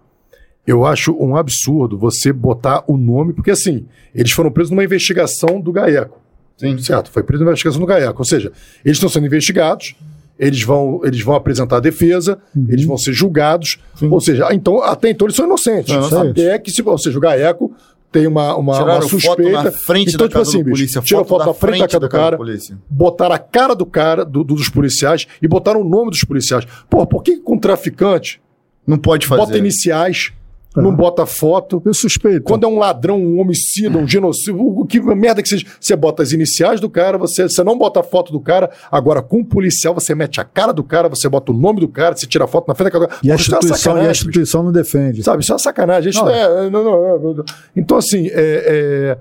eu 0.66 0.84
acho 0.84 1.16
um 1.18 1.34
absurdo 1.34 1.96
você 1.98 2.30
botar 2.30 2.84
o 2.86 2.98
nome, 2.98 3.32
porque 3.32 3.50
assim, 3.52 3.86
eles 4.14 4.32
foram 4.32 4.50
presos 4.50 4.70
numa 4.70 4.84
investigação 4.84 5.58
do 5.62 5.72
GAECO. 5.72 6.19
Sim. 6.60 6.78
Certo, 6.78 7.10
foi 7.10 7.22
preso 7.22 7.42
numa 7.42 7.50
investigação 7.52 7.80
do 7.80 7.86
GAECO. 7.86 8.18
Ou 8.18 8.24
seja, 8.24 8.52
eles 8.84 8.96
estão 8.98 9.08
sendo 9.08 9.26
investigados, 9.26 9.94
eles 10.38 10.62
vão, 10.62 11.00
eles 11.04 11.22
vão 11.22 11.34
apresentar 11.34 11.78
a 11.78 11.80
defesa, 11.80 12.38
eles 12.68 12.84
vão 12.84 12.98
ser 12.98 13.12
julgados. 13.14 13.78
Ou 14.02 14.20
seja, 14.20 14.48
então, 14.52 14.82
até 14.82 15.08
então 15.10 15.26
eles 15.26 15.36
são 15.36 15.46
inocentes. 15.46 15.88
São 15.92 15.98
inocentes. 16.06 16.44
Até 16.44 16.58
que, 16.58 16.70
se, 16.70 16.82
ou 16.82 16.98
seja, 16.98 17.16
o 17.16 17.20
GAECO 17.20 17.72
tem 18.12 18.26
uma, 18.26 18.56
uma, 18.56 18.72
Tiraram 18.74 18.92
uma 18.94 19.02
suspeita. 19.02 19.42
foto 19.52 19.64
na 19.64 19.70
frente 19.72 20.08
então, 20.14 20.18
da 20.18 20.28
tipo 20.28 20.38
casa 20.38 20.50
assim, 20.50 20.64
do 20.64 20.70
polícia. 20.70 21.00
tira 21.00 21.24
foto 21.24 21.46
da 21.46 21.54
frente 21.54 21.78
da 21.78 21.86
casa 21.86 22.00
do 22.00 22.08
cara, 22.08 22.36
polícia. 22.36 22.76
botaram 22.90 23.34
a 23.34 23.38
cara 23.38 23.74
do 23.74 23.86
cara, 23.86 24.24
do- 24.24 24.42
do- 24.42 24.54
dos 24.56 24.68
policiais, 24.68 25.26
e 25.40 25.46
botaram 25.46 25.80
o 25.80 25.84
nome 25.88 26.10
dos 26.10 26.24
policiais. 26.24 26.66
Pô, 26.90 27.06
por 27.06 27.22
que 27.22 27.36
com 27.38 27.56
traficante 27.56 28.40
Não 28.86 28.98
pode 28.98 29.26
fazer. 29.28 29.40
bota 29.42 29.56
iniciais, 29.56 30.32
não 30.76 30.94
bota 30.94 31.26
foto? 31.26 31.82
Eu 31.84 31.92
suspeito. 31.92 32.42
Quando 32.42 32.64
é 32.64 32.68
um 32.68 32.78
ladrão, 32.78 33.18
um 33.20 33.40
homicida, 33.40 33.98
um 33.98 34.06
genocídio, 34.06 34.60
o 34.60 34.86
que 34.86 35.00
merda 35.00 35.42
que 35.42 35.48
seja, 35.48 35.66
você 35.80 35.96
bota 35.96 36.22
as 36.22 36.30
iniciais 36.32 36.80
do 36.80 36.88
cara, 36.88 37.18
você, 37.18 37.42
você 37.48 37.64
não 37.64 37.76
bota 37.76 38.00
a 38.00 38.02
foto 38.02 38.30
do 38.32 38.40
cara. 38.40 38.70
Agora, 38.90 39.20
com 39.20 39.40
o 39.40 39.44
policial, 39.44 39.92
você 39.94 40.14
mete 40.14 40.40
a 40.40 40.44
cara 40.44 40.72
do 40.72 40.84
cara, 40.84 41.08
você 41.08 41.28
bota 41.28 41.50
o 41.50 41.54
nome 41.54 41.80
do 41.80 41.88
cara, 41.88 42.16
você 42.16 42.26
tira 42.26 42.44
a 42.44 42.48
foto 42.48 42.68
na 42.68 42.74
frente 42.74 42.92
da 42.92 43.00
cara. 43.00 43.10
E 43.22 43.30
a 43.30 43.34
é 43.34 43.36
instituição, 43.36 43.96
e 43.96 44.06
a 44.06 44.10
instituição 44.10 44.62
não 44.62 44.70
defende. 44.72 45.22
Sabe, 45.22 45.42
isso 45.42 45.50
é 45.50 45.54
uma 45.54 45.58
sacanagem. 45.58 46.10
Isso 46.10 46.24
Não, 46.24 46.30
é, 46.30 46.70
não, 46.70 46.84
não. 46.84 47.44
Então, 47.74 47.96
assim, 47.98 48.28
é, 48.28 48.32
é- 48.34 49.18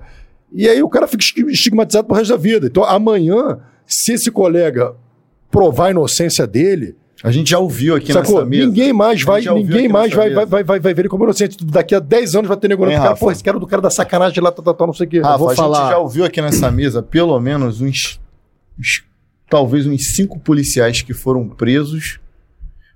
e 0.52 0.68
aí 0.68 0.82
o 0.82 0.88
cara 0.88 1.06
fica 1.06 1.22
esti- 1.22 1.44
estigmatizado 1.50 2.06
pro 2.06 2.16
resto 2.16 2.30
da 2.30 2.36
vida. 2.36 2.66
Então, 2.66 2.84
amanhã, 2.84 3.58
se 3.86 4.12
esse 4.12 4.30
colega 4.30 4.94
provar 5.50 5.86
a 5.86 5.90
inocência 5.90 6.46
dele, 6.46 6.96
A 7.22 7.30
gente 7.30 7.50
já 7.50 7.58
ouviu 7.58 7.94
aqui 7.94 8.12
sacou? 8.12 8.36
nessa 8.36 8.46
mesa. 8.46 8.66
Ninguém 8.66 8.92
mais 8.92 9.22
vai, 9.22 9.40
ninguém 9.42 9.88
mais 9.88 10.12
vai, 10.14 10.30
vai, 10.32 10.46
vai, 10.46 10.64
vai, 10.64 10.80
vai 10.80 10.94
ver 10.94 11.02
ele 11.02 11.08
como 11.08 11.24
inocente. 11.24 11.62
Daqui 11.64 11.94
a 11.94 11.98
10 12.00 12.34
anos 12.34 12.48
vai 12.48 12.56
ter. 12.56 12.70
Hein, 12.70 12.78
Cara, 12.78 13.14
pô, 13.16 13.30
esse 13.30 13.44
cara 13.44 13.56
é 13.58 13.60
do 13.60 13.66
cara 13.66 13.82
da 13.82 13.90
sacanagem 13.90 14.42
lá, 14.42 14.50
tá, 14.50 14.62
tá, 14.62 14.72
tá, 14.72 14.86
não 14.86 14.94
sei 14.94 15.06
o 15.06 15.10
quê. 15.10 15.20
Rafa, 15.20 15.36
vou 15.38 15.50
a 15.50 15.54
falar- 15.54 15.80
gente 15.82 15.90
já 15.90 15.98
ouviu 15.98 16.24
aqui 16.24 16.40
nessa 16.40 16.70
mesa 16.70 17.02
pelo 17.02 17.38
menos 17.38 17.80
uns, 17.82 18.18
uns- 18.78 19.04
talvez 19.50 19.86
uns 19.86 20.14
cinco 20.14 20.38
policiais 20.38 21.02
que 21.02 21.12
foram 21.12 21.46
presos, 21.48 22.18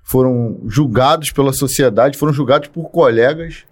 foram 0.02 0.58
julgados 0.66 1.30
pela 1.30 1.52
sociedade, 1.52 2.16
foram 2.16 2.32
julgados 2.32 2.68
por 2.68 2.90
colegas 2.90 3.64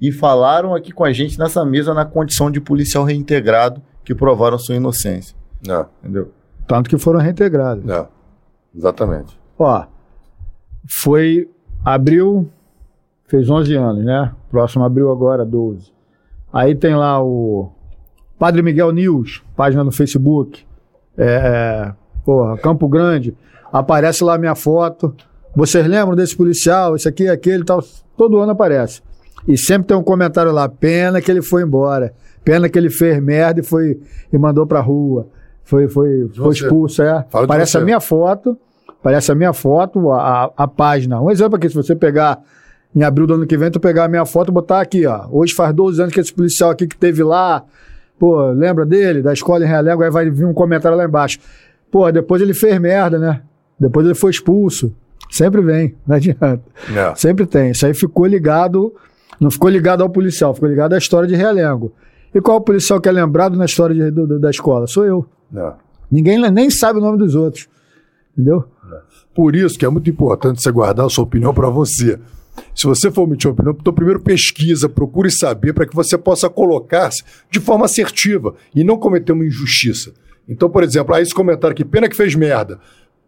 e 0.00 0.12
falaram 0.12 0.74
aqui 0.74 0.92
com 0.92 1.04
a 1.04 1.12
gente 1.12 1.38
nessa 1.38 1.64
mesa 1.64 1.94
na 1.94 2.04
condição 2.04 2.50
de 2.50 2.60
policial 2.60 3.02
reintegrado 3.04 3.82
que 4.04 4.14
provaram 4.14 4.58
sua 4.58 4.74
inocência, 4.76 5.34
Não, 5.66 5.86
entendeu? 6.02 6.30
Tanto 6.68 6.88
que 6.90 6.98
foram 6.98 7.18
reintegrados. 7.18 7.84
não. 7.84 8.08
Exatamente. 8.76 9.38
Ó, 9.58 9.84
foi 10.88 11.48
abril, 11.84 12.48
fez 13.26 13.48
11 13.48 13.74
anos, 13.74 14.04
né? 14.04 14.32
Próximo 14.50 14.84
abril 14.84 15.10
agora, 15.10 15.44
12. 15.44 15.92
Aí 16.52 16.74
tem 16.74 16.94
lá 16.94 17.22
o 17.22 17.70
Padre 18.38 18.62
Miguel 18.62 18.92
News, 18.92 19.42
página 19.56 19.82
no 19.82 19.92
Facebook. 19.92 20.64
É, 21.16 21.24
é, 21.24 21.92
porra, 22.24 22.56
Campo 22.58 22.88
Grande. 22.88 23.36
Aparece 23.72 24.22
lá 24.22 24.34
a 24.34 24.38
minha 24.38 24.54
foto. 24.54 25.14
Vocês 25.54 25.86
lembram 25.86 26.14
desse 26.14 26.36
policial? 26.36 26.94
Esse 26.94 27.08
aqui, 27.08 27.28
aquele 27.28 27.64
tal. 27.64 27.82
Todo 28.16 28.38
ano 28.38 28.52
aparece. 28.52 29.02
E 29.46 29.56
sempre 29.56 29.88
tem 29.88 29.96
um 29.96 30.02
comentário 30.02 30.52
lá. 30.52 30.68
Pena 30.68 31.20
que 31.20 31.30
ele 31.30 31.42
foi 31.42 31.62
embora. 31.62 32.14
Pena 32.44 32.68
que 32.68 32.78
ele 32.78 32.90
fez 32.90 33.20
merda 33.22 33.60
e 33.60 33.62
foi 33.62 34.00
e 34.32 34.38
mandou 34.38 34.66
pra 34.66 34.80
rua. 34.80 35.28
Foi, 35.64 35.88
foi, 35.88 36.28
foi 36.34 36.52
expulso, 36.52 37.02
é. 37.02 37.24
Fala 37.28 37.44
Aparece 37.44 37.76
a 37.76 37.80
minha 37.80 38.00
foto. 38.00 38.56
Aparece 39.06 39.30
a 39.30 39.36
minha 39.36 39.52
foto, 39.52 40.10
a, 40.10 40.50
a, 40.56 40.66
página. 40.66 41.22
Um 41.22 41.30
exemplo 41.30 41.54
aqui, 41.54 41.68
se 41.68 41.76
você 41.76 41.94
pegar 41.94 42.42
em 42.92 43.04
abril 43.04 43.24
do 43.24 43.34
ano 43.34 43.46
que 43.46 43.56
vem, 43.56 43.70
tu 43.70 43.78
pegar 43.78 44.06
a 44.06 44.08
minha 44.08 44.26
foto 44.26 44.48
e 44.48 44.52
botar 44.52 44.80
aqui, 44.80 45.06
ó. 45.06 45.28
Hoje 45.30 45.54
faz 45.54 45.72
12 45.72 46.02
anos 46.02 46.12
que 46.12 46.18
esse 46.18 46.34
policial 46.34 46.70
aqui 46.70 46.88
que 46.88 46.96
teve 46.96 47.22
lá, 47.22 47.62
pô, 48.18 48.50
lembra 48.50 48.84
dele? 48.84 49.22
Da 49.22 49.32
escola 49.32 49.64
em 49.64 49.68
Realengo, 49.68 50.02
aí 50.02 50.10
vai 50.10 50.28
vir 50.28 50.44
um 50.44 50.52
comentário 50.52 50.98
lá 50.98 51.04
embaixo. 51.04 51.38
Pô, 51.88 52.10
depois 52.10 52.42
ele 52.42 52.52
fez 52.52 52.80
merda, 52.80 53.16
né? 53.16 53.42
Depois 53.78 54.04
ele 54.04 54.16
foi 54.16 54.32
expulso. 54.32 54.92
Sempre 55.30 55.60
vem, 55.60 55.94
não 56.04 56.16
adianta. 56.16 56.60
É. 56.92 57.14
Sempre 57.14 57.46
tem. 57.46 57.70
Isso 57.70 57.86
aí 57.86 57.94
ficou 57.94 58.26
ligado, 58.26 58.92
não 59.40 59.52
ficou 59.52 59.70
ligado 59.70 60.02
ao 60.02 60.10
policial, 60.10 60.52
ficou 60.52 60.68
ligado 60.68 60.94
à 60.94 60.98
história 60.98 61.28
de 61.28 61.36
Realengo. 61.36 61.92
E 62.34 62.40
qual 62.40 62.56
o 62.56 62.60
policial 62.60 63.00
que 63.00 63.08
é 63.08 63.12
lembrado 63.12 63.56
na 63.56 63.66
história 63.66 63.94
de- 63.94 64.10
do- 64.10 64.40
da 64.40 64.50
escola? 64.50 64.88
Sou 64.88 65.04
eu. 65.06 65.24
Não. 65.48 65.74
Ninguém 66.10 66.40
nem 66.50 66.68
sabe 66.70 66.98
o 66.98 67.02
nome 67.02 67.18
dos 67.18 67.36
outros. 67.36 67.68
Entendeu? 68.32 68.64
Por 69.36 69.54
isso 69.54 69.78
que 69.78 69.84
é 69.84 69.88
muito 69.88 70.08
importante 70.10 70.62
você 70.62 70.72
guardar 70.72 71.06
a 71.06 71.08
sua 71.10 71.24
opinião 71.24 71.52
para 71.54 71.68
você. 71.68 72.18
Se 72.74 72.86
você 72.86 73.10
for 73.10 73.24
emitir 73.28 73.48
uma 73.48 73.52
opinião, 73.54 73.76
então 73.78 73.92
primeiro 73.92 74.18
pesquisa, 74.20 74.88
procure 74.88 75.30
saber 75.30 75.74
para 75.74 75.86
que 75.86 75.94
você 75.94 76.16
possa 76.16 76.48
colocar-se 76.48 77.22
de 77.50 77.60
forma 77.60 77.84
assertiva 77.84 78.54
e 78.74 78.82
não 78.82 78.96
cometer 78.96 79.32
uma 79.32 79.44
injustiça. 79.44 80.12
Então, 80.48 80.70
por 80.70 80.82
exemplo, 80.82 81.14
aí 81.14 81.22
esse 81.22 81.34
comentário 81.34 81.72
aqui, 81.72 81.84
pena 81.84 82.08
que 82.08 82.16
fez 82.16 82.34
merda, 82.34 82.78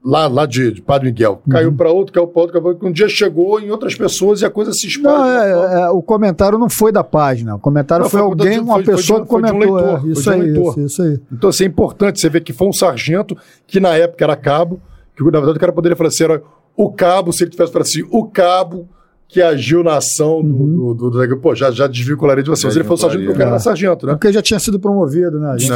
lá, 0.02 0.26
lá 0.28 0.46
de, 0.46 0.72
de 0.72 0.80
Padre 0.80 1.08
Miguel, 1.08 1.42
caiu 1.50 1.72
para 1.72 1.90
outro, 1.90 2.12
caiu 2.14 2.26
para 2.26 2.40
outro, 2.40 2.52
caiu 2.54 2.62
pra 2.62 2.68
outro, 2.70 2.80
que 2.84 2.88
um 2.88 2.92
dia 2.92 3.08
chegou 3.08 3.60
em 3.60 3.70
outras 3.70 3.94
pessoas 3.94 4.40
e 4.40 4.46
a 4.46 4.50
coisa 4.50 4.72
se 4.72 4.86
espalha. 4.86 5.18
Não, 5.18 5.60
forma- 5.60 5.74
é, 5.74 5.80
é, 5.82 5.90
o 5.90 6.00
comentário 6.00 6.58
não 6.58 6.70
foi 6.70 6.90
da 6.90 7.04
página. 7.04 7.56
O 7.56 7.58
comentário 7.58 8.04
Não, 8.04 8.10
foi, 8.10 8.20
foi 8.20 8.28
alguém, 8.30 8.52
de- 8.52 8.58
uma 8.60 8.74
foi- 8.76 8.84
foi 8.84 8.94
de 8.94 9.00
pessoa 9.00 9.18
um- 9.20 9.22
que 9.24 9.28
foi 9.28 9.42
de 9.42 9.48
um 9.48 9.52
comentou. 9.52 9.74
leitor, 9.76 10.06
é, 10.06 10.10
isso, 10.12 10.30
um 10.30 10.32
aí, 10.32 10.52
isso, 10.52 10.80
isso 10.80 11.02
aí. 11.02 11.20
Então, 11.32 11.50
assim, 11.50 11.64
é 11.64 11.66
importante 11.66 12.18
você 12.20 12.30
ver 12.30 12.40
que 12.40 12.52
foi 12.54 12.66
um 12.68 12.72
sargento 12.72 13.36
que 13.66 13.78
na 13.80 13.90
época 13.96 14.24
era 14.24 14.36
cabo, 14.36 14.80
que 15.24 15.30
na 15.30 15.38
verdade 15.38 15.56
o 15.56 15.60
cara 15.60 15.72
poderia 15.72 15.96
falar 15.96 16.08
assim, 16.08 16.24
era 16.24 16.42
o 16.76 16.90
cabo, 16.92 17.32
se 17.32 17.42
ele 17.44 17.50
tivesse 17.50 17.72
falado 17.72 17.86
assim, 17.86 18.02
o 18.10 18.24
cabo 18.26 18.88
que 19.30 19.42
agiu 19.42 19.84
na 19.84 19.96
ação 19.98 20.42
do... 20.42 20.54
Uhum. 20.54 20.94
do, 20.94 21.10
do, 21.10 21.26
do- 21.26 21.36
pô, 21.36 21.54
já, 21.54 21.70
já 21.70 21.86
desvincularia 21.86 22.42
de 22.42 22.48
você. 22.48 22.62
Já 22.62 22.68
Mas 22.68 22.76
ele 22.76 22.84
foi 22.86 22.94
o 22.94 22.98
sargento, 22.98 23.24
porque 23.24 23.34
o 23.36 23.38
cara 23.38 23.50
era 23.50 23.58
sargento, 23.58 24.06
né? 24.06 24.12
Porque 24.14 24.32
já 24.32 24.40
tinha 24.40 24.58
sido 24.58 24.80
promovido, 24.80 25.38
né? 25.38 25.50
A 25.50 25.58
gente- 25.58 25.68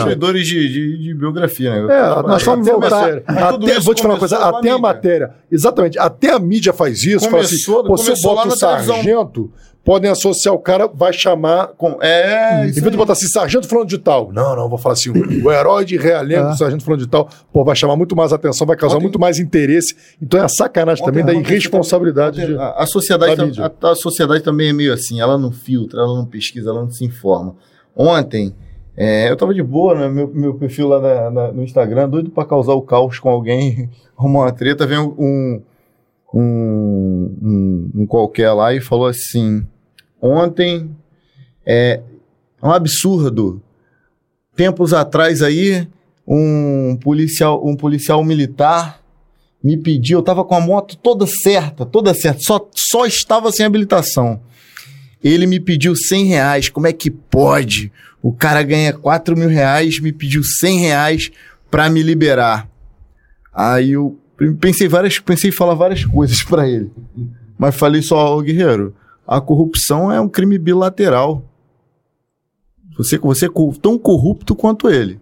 de, 0.43 0.69
de, 0.73 0.99
de 0.99 1.15
biografia, 1.15 1.71
né? 1.87 1.95
É, 1.95 2.23
nós 2.23 2.43
vamos 2.45 2.67
Até 2.67 2.77
a 2.77 2.81
voltar. 2.81 3.23
Até, 3.27 3.81
vou 3.81 3.95
te 3.95 4.01
falar 4.01 4.15
uma 4.15 4.19
coisa, 4.19 4.37
começou 4.39 4.59
até 4.59 4.71
a 4.71 4.79
matéria. 4.79 5.35
Exatamente, 5.51 5.99
até 5.99 6.33
a 6.33 6.39
mídia 6.39 6.73
faz 6.73 7.05
isso. 7.05 7.29
fala 7.29 7.43
assim, 7.43 7.57
Começou- 7.63 7.85
pô, 7.85 7.97
se 7.99 8.05
eu 8.05 8.15
começou 8.15 8.35
boto 8.37 8.49
o 8.49 8.59
sargento, 8.59 9.51
podem 9.85 10.11
associar 10.11 10.55
o 10.55 10.59
cara, 10.59 10.87
vai 10.87 11.13
chamar 11.13 11.69
Com, 11.77 11.99
é, 12.01 12.65
Em 12.67 12.71
isso 12.71 12.81
vez 12.81 12.91
de 12.93 12.97
botar 12.97 13.15
assim, 13.15 13.27
sargento 13.27 13.67
falando 13.67 13.89
de 13.89 13.99
tal. 13.99 14.33
Não, 14.33 14.55
não, 14.55 14.69
vou 14.69 14.79
falar 14.79 14.93
assim, 14.95 15.11
o, 15.11 15.51
herói 15.51 15.85
de 15.85 15.97
Realengo, 15.97 16.51
É. 16.51 16.57
sargento 16.57 16.85
falando 16.85 17.01
de 17.01 17.09
tal. 17.09 17.29
Pô, 17.53 17.65
vai 17.65 17.75
chamar 17.75 17.97
muito 17.97 18.15
mais 18.15 18.33
atenção, 18.33 18.67
vai 18.67 18.77
causar 18.77 18.97
Ontem- 18.97 19.05
muito 19.05 19.19
mais 19.19 19.39
interesse. 19.39 19.97
Então 20.21 20.39
é 20.41 20.45
a 20.45 20.49
sacanagem 20.49 21.05
também 21.05 21.25
da 21.25 21.33
Ontem- 21.33 21.41
irresponsabilidade. 21.51 22.41
ontem 22.41 22.53
de- 22.55 22.59
A, 22.59 22.71
a 22.83 22.87
sociedade 22.87 23.45
mídia. 23.45 23.73
a, 23.83 23.91
a 23.91 23.95
sociedade 23.95 24.43
também 24.43 24.69
é 24.69 24.73
meio 24.73 24.93
assim, 24.93 25.21
ela 25.21 25.37
não 25.37 25.51
filtra, 25.51 26.01
ela 26.01 26.15
não 26.17 26.25
pesquisa, 26.27 26.71
ela 26.71 26.83
não 26.83 26.91
se 26.91 27.05
informa. 27.05 27.55
Ontem, 27.97 28.55
é, 28.97 29.31
eu 29.31 29.37
tava 29.37 29.53
de 29.53 29.63
boa 29.63 29.95
no 29.95 30.11
meu, 30.15 30.29
meu 30.33 30.55
perfil 30.55 30.89
lá 30.89 31.01
na- 31.01 31.31
na- 31.31 31.53
no 31.53 31.63
Instagram, 31.63 32.09
doido 32.09 32.31
pra 32.31 32.45
causar 32.45 32.73
o 32.75 32.83
caos 32.83 33.19
com 33.19 33.29
alguém, 33.29 33.91
arrumar 34.17 34.41
uma 34.41 34.53
treta, 34.53 34.87
vem 34.87 34.99
um, 34.99 35.61
um, 36.33 37.37
um, 37.43 37.91
um 38.03 38.07
qualquer 38.07 38.53
lá 38.53 38.75
e 38.75 38.81
falou 38.81 39.07
assim: 39.07 39.67
ontem 40.21 40.91
é 41.67 42.01
um 42.63 42.71
absurdo. 42.71 43.63
Tempos 44.55 44.93
atrás 44.93 45.43
aí, 45.43 45.89
um 46.27 46.97
policial, 47.01 47.67
um 47.67 47.75
policial 47.75 48.23
militar 48.23 49.03
me 49.63 49.77
pediu, 49.77 50.19
eu 50.19 50.23
tava 50.23 50.45
com 50.45 50.55
a 50.55 50.61
moto 50.61 50.97
toda 50.97 51.25
certa, 51.27 51.87
toda 51.87 52.13
certa, 52.13 52.41
só, 52.43 52.69
só 52.75 53.07
estava 53.07 53.53
sem 53.53 53.65
habilitação. 53.65 54.41
Ele 55.23 55.47
me 55.47 55.61
pediu 55.61 55.95
100 55.95 56.25
reais, 56.27 56.69
como 56.69 56.89
é 56.89 56.93
que 56.93 57.11
pode? 57.11 57.93
O 58.21 58.33
cara 58.33 58.63
ganha 58.65 58.93
4 58.93 59.37
mil 59.37 59.49
reais, 59.49 60.01
me 60.01 60.13
pediu 60.13 60.43
100 60.43 60.81
reais 60.81 61.31
pra 61.71 61.89
me 61.89 62.03
liberar. 62.03 62.69
Aí 63.55 63.93
eu 63.93 64.19
pensei, 64.59 64.89
várias, 64.89 65.19
pensei 65.19 65.51
em 65.51 65.53
falar 65.53 65.75
várias 65.75 66.05
coisas 66.05 66.43
pra 66.45 66.69
ele. 66.69 66.91
Mas 67.59 67.75
falei 67.75 68.03
só, 68.03 68.37
ô 68.37 68.41
guerreiro, 68.41 68.95
a 69.27 69.41
corrupção 69.41 70.11
é 70.11 70.21
um 70.21 70.29
crime 70.29 70.59
bilateral. 70.59 71.45
Você, 72.97 73.19
você 73.19 73.47
é 73.47 73.51
tão 73.81 73.99
corrupto 73.99 74.55
quanto 74.55 74.91
ele. 74.91 75.21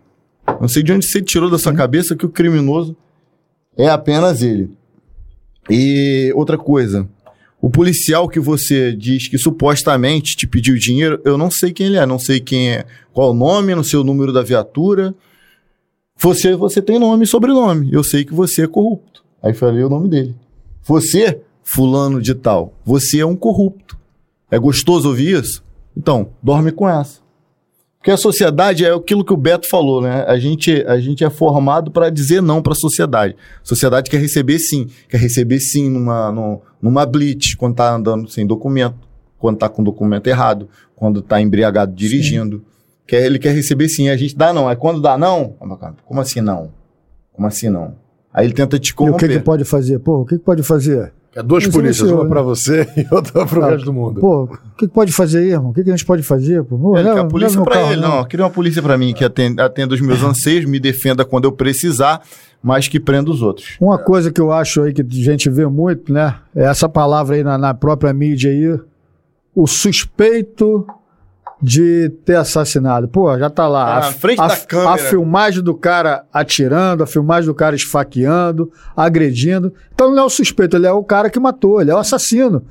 Não 0.61 0.69
sei 0.69 0.83
de 0.83 0.93
onde 0.93 1.07
você 1.07 1.23
tirou 1.23 1.51
da 1.51 1.59
sua 1.59 1.73
cabeça 1.73 2.17
que 2.17 2.27
o 2.27 2.31
criminoso 2.31 2.97
é 3.77 3.89
apenas 3.89 4.43
ele. 4.43 4.71
E 5.69 6.33
outra 6.35 6.59
coisa, 6.59 7.09
o 7.61 7.71
policial 7.71 8.29
que 8.29 8.41
você 8.41 8.93
diz 8.93 9.29
que 9.29 9.39
supostamente 9.39 10.35
te 10.37 10.47
pediu 10.47 10.77
dinheiro, 10.77 11.21
eu 11.25 11.37
não 11.37 11.51
sei 11.51 11.73
quem 11.73 11.87
ele 11.87 11.97
é, 11.97 12.07
não 12.07 12.19
sei 12.19 12.41
quem 12.41 12.71
é, 12.71 12.87
qual 13.13 13.31
o 13.31 13.35
nome, 13.35 13.75
não 13.75 13.85
sei 13.85 13.99
o 13.99 14.05
número 14.05 14.33
da 14.33 14.43
viatura. 14.43 15.15
Você, 16.21 16.55
você 16.55 16.83
tem 16.83 16.99
nome 16.99 17.25
e 17.25 17.27
sobrenome. 17.27 17.91
Eu 17.93 18.05
sei 18.05 18.25
que 18.25 18.35
você 18.35 18.63
é 18.65 18.67
corrupto. 18.67 19.25
Aí 19.43 19.55
falei 19.55 19.83
o 19.83 19.89
nome 19.89 20.09
dele. 20.09 20.37
Você, 20.83 21.41
fulano 21.63 22.21
de 22.21 22.35
tal, 22.35 22.75
você 22.85 23.21
é 23.21 23.27
um 23.27 23.37
corrupto. 23.37 23.99
É 24.51 24.59
gostoso 24.59 25.09
ouvir 25.09 25.41
isso? 25.41 25.63
Então, 25.97 26.31
dorme 26.43 26.73
com 26.73 26.89
essa. 26.89 27.21
Porque 27.99 28.11
a 28.11 28.17
sociedade 28.17 28.85
é 28.85 28.93
aquilo 28.95 29.25
que 29.25 29.33
o 29.33 29.37
Beto 29.37 29.69
falou, 29.69 30.01
né? 30.01 30.25
A 30.27 30.39
gente, 30.39 30.73
a 30.87 30.99
gente 30.99 31.23
é 31.23 31.29
formado 31.29 31.91
para 31.91 32.09
dizer 32.09 32.41
não 32.41 32.63
para 32.63 32.73
a 32.73 32.77
sociedade. 32.77 33.37
A 33.63 33.67
sociedade 33.67 34.11
quer 34.11 34.19
receber 34.19 34.59
sim, 34.59 34.87
quer 35.09 35.19
receber 35.19 35.61
sim 35.61 35.91
numa, 35.91 36.33
num- 36.33 36.61
numa 36.81 37.05
blitz, 37.05 37.55
quando 37.55 37.75
tá 37.77 37.95
andando 37.95 38.29
sem 38.31 38.47
documento, 38.47 38.97
quando 39.39 39.59
tá 39.59 39.69
com 39.69 39.83
documento 39.85 40.27
errado, 40.29 40.67
quando 40.97 41.21
tá 41.21 41.41
embriagado 41.43 41.95
dirigindo. 41.95 42.65
Quer, 43.11 43.27
ele 43.27 43.41
quer 43.41 43.53
receber 43.53 43.89
sim, 43.89 44.09
a 44.09 44.17
gente 44.17 44.37
dá 44.37 44.53
não. 44.53 44.69
Aí 44.69 44.77
quando 44.77 45.01
dá 45.01 45.19
não, 45.19 45.57
como 46.07 46.21
assim 46.21 46.41
não? 46.41 46.71
Como 47.33 47.45
assim 47.49 47.69
não? 47.69 47.97
Aí 48.33 48.47
ele 48.47 48.55
tenta 48.55 48.79
te 48.79 48.91
E 48.91 48.93
o 48.93 48.95
que, 48.95 48.95
corromper. 48.95 49.29
que 49.31 49.41
pode 49.41 49.65
fazer? 49.65 49.99
Pô, 49.99 50.21
o 50.21 50.25
que, 50.25 50.39
que 50.39 50.45
pode 50.45 50.63
fazer? 50.63 51.13
É 51.35 51.43
duas 51.43 51.65
Isso 51.65 51.73
polícias, 51.73 52.09
não 52.09 52.19
uma 52.19 52.25
né? 52.25 52.31
pra 52.31 52.43
você 52.43 52.87
e 52.97 53.05
outra 53.13 53.45
pro 53.47 53.65
Ah, 53.65 53.71
resto 53.71 53.87
do 53.87 53.93
mundo. 53.93 54.21
Pô, 54.21 54.45
o 54.45 54.49
que, 54.77 54.87
que 54.87 54.95
pode 54.95 55.11
fazer 55.11 55.39
aí, 55.41 55.51
irmão? 55.51 55.71
O 55.71 55.75
que, 55.75 55.83
que 55.83 55.91
a 55.91 55.97
gente 55.97 56.07
pode 56.07 56.23
fazer? 56.23 56.63
Pô? 56.63 56.79
Pô, 56.79 56.95
Ele 56.97 57.03
leva- 57.09 57.21
quer 57.21 57.27
a 57.27 57.29
polícia 57.29 57.65
carro, 57.65 57.93
ele, 57.93 58.01
não. 58.01 58.19
Eu 58.19 58.25
queria 58.27 58.45
uma 58.45 58.51
polícia 58.53 58.81
pra 58.81 58.97
mim 58.97 59.13
que 59.13 59.25
atenda, 59.25 59.65
atenda 59.65 59.93
os 59.93 60.01
meus 60.01 60.23
anseios, 60.23 60.65
me 60.65 60.79
defenda 60.79 61.25
quando 61.25 61.47
eu 61.47 61.53
precisar, 61.53 62.21
mas 62.63 62.87
que 62.87 63.01
prenda 63.01 63.29
os 63.31 63.43
outros. 63.43 63.77
Uma 63.81 63.99
coisa 63.99 64.31
que 64.31 64.41
eu 64.41 64.53
acho 64.53 64.83
aí 64.83 64.93
que 64.93 65.03
a 65.03 65.05
gente 65.09 65.51
vê 65.51 65.67
muito, 65.67 66.13
né? 66.13 66.37
É 66.55 66.65
essa 66.67 66.89
palavra 66.89 67.35
aí 67.35 67.43
na, 67.43 67.59
na 67.59 67.75
própria 67.75 68.13
mídia 68.13 68.51
aí. 68.53 68.79
O 69.55 69.67
suspeito 69.67 70.87
de 71.63 72.09
ter 72.25 72.37
assassinado. 72.37 73.07
Pô, 73.09 73.39
já 73.39 73.51
tá 73.51 73.69
lá. 73.69 73.85
Tá 73.87 73.93
a, 73.93 74.01
na 74.01 74.13
frente 74.13 74.41
a- 74.41 74.47
da 74.49 74.57
câmera. 74.57 74.91
a 74.93 74.99
filmagem 74.99 75.63
do 75.63 75.75
cara 75.75 76.25
atirando, 76.33 77.03
a 77.03 77.07
filmagem 77.07 77.47
do 77.47 77.55
cara 77.55 77.77
esfaqueando, 77.77 78.73
agredindo. 78.97 79.73
Então 79.95 80.11
não 80.11 80.23
é 80.23 80.27
o 80.27 80.31
suspeito, 80.31 80.77
ele 80.77 80.87
é 80.87 80.93
o 80.93 81.05
cara 81.05 81.29
que 81.29 81.39
matou, 81.39 81.81
ele 81.81 81.91
é 81.91 81.95
o 81.95 81.99
assassino. 81.99 82.63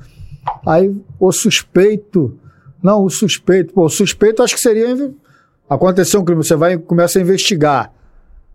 Aí 0.66 0.92
o 1.18 1.30
suspeito. 1.32 2.36
Não, 2.82 3.04
o 3.04 3.10
suspeito. 3.10 3.72
Pô, 3.74 3.84
o 3.84 3.90
suspeito 3.90 4.42
acho 4.42 4.54
que 4.54 4.60
seria. 4.60 5.12
Aconteceu 5.68 6.20
um 6.20 6.24
crime, 6.24 6.42
você 6.42 6.56
vai 6.56 6.72
e 6.72 6.78
começa 6.78 7.18
a 7.18 7.22
investigar. 7.22 7.92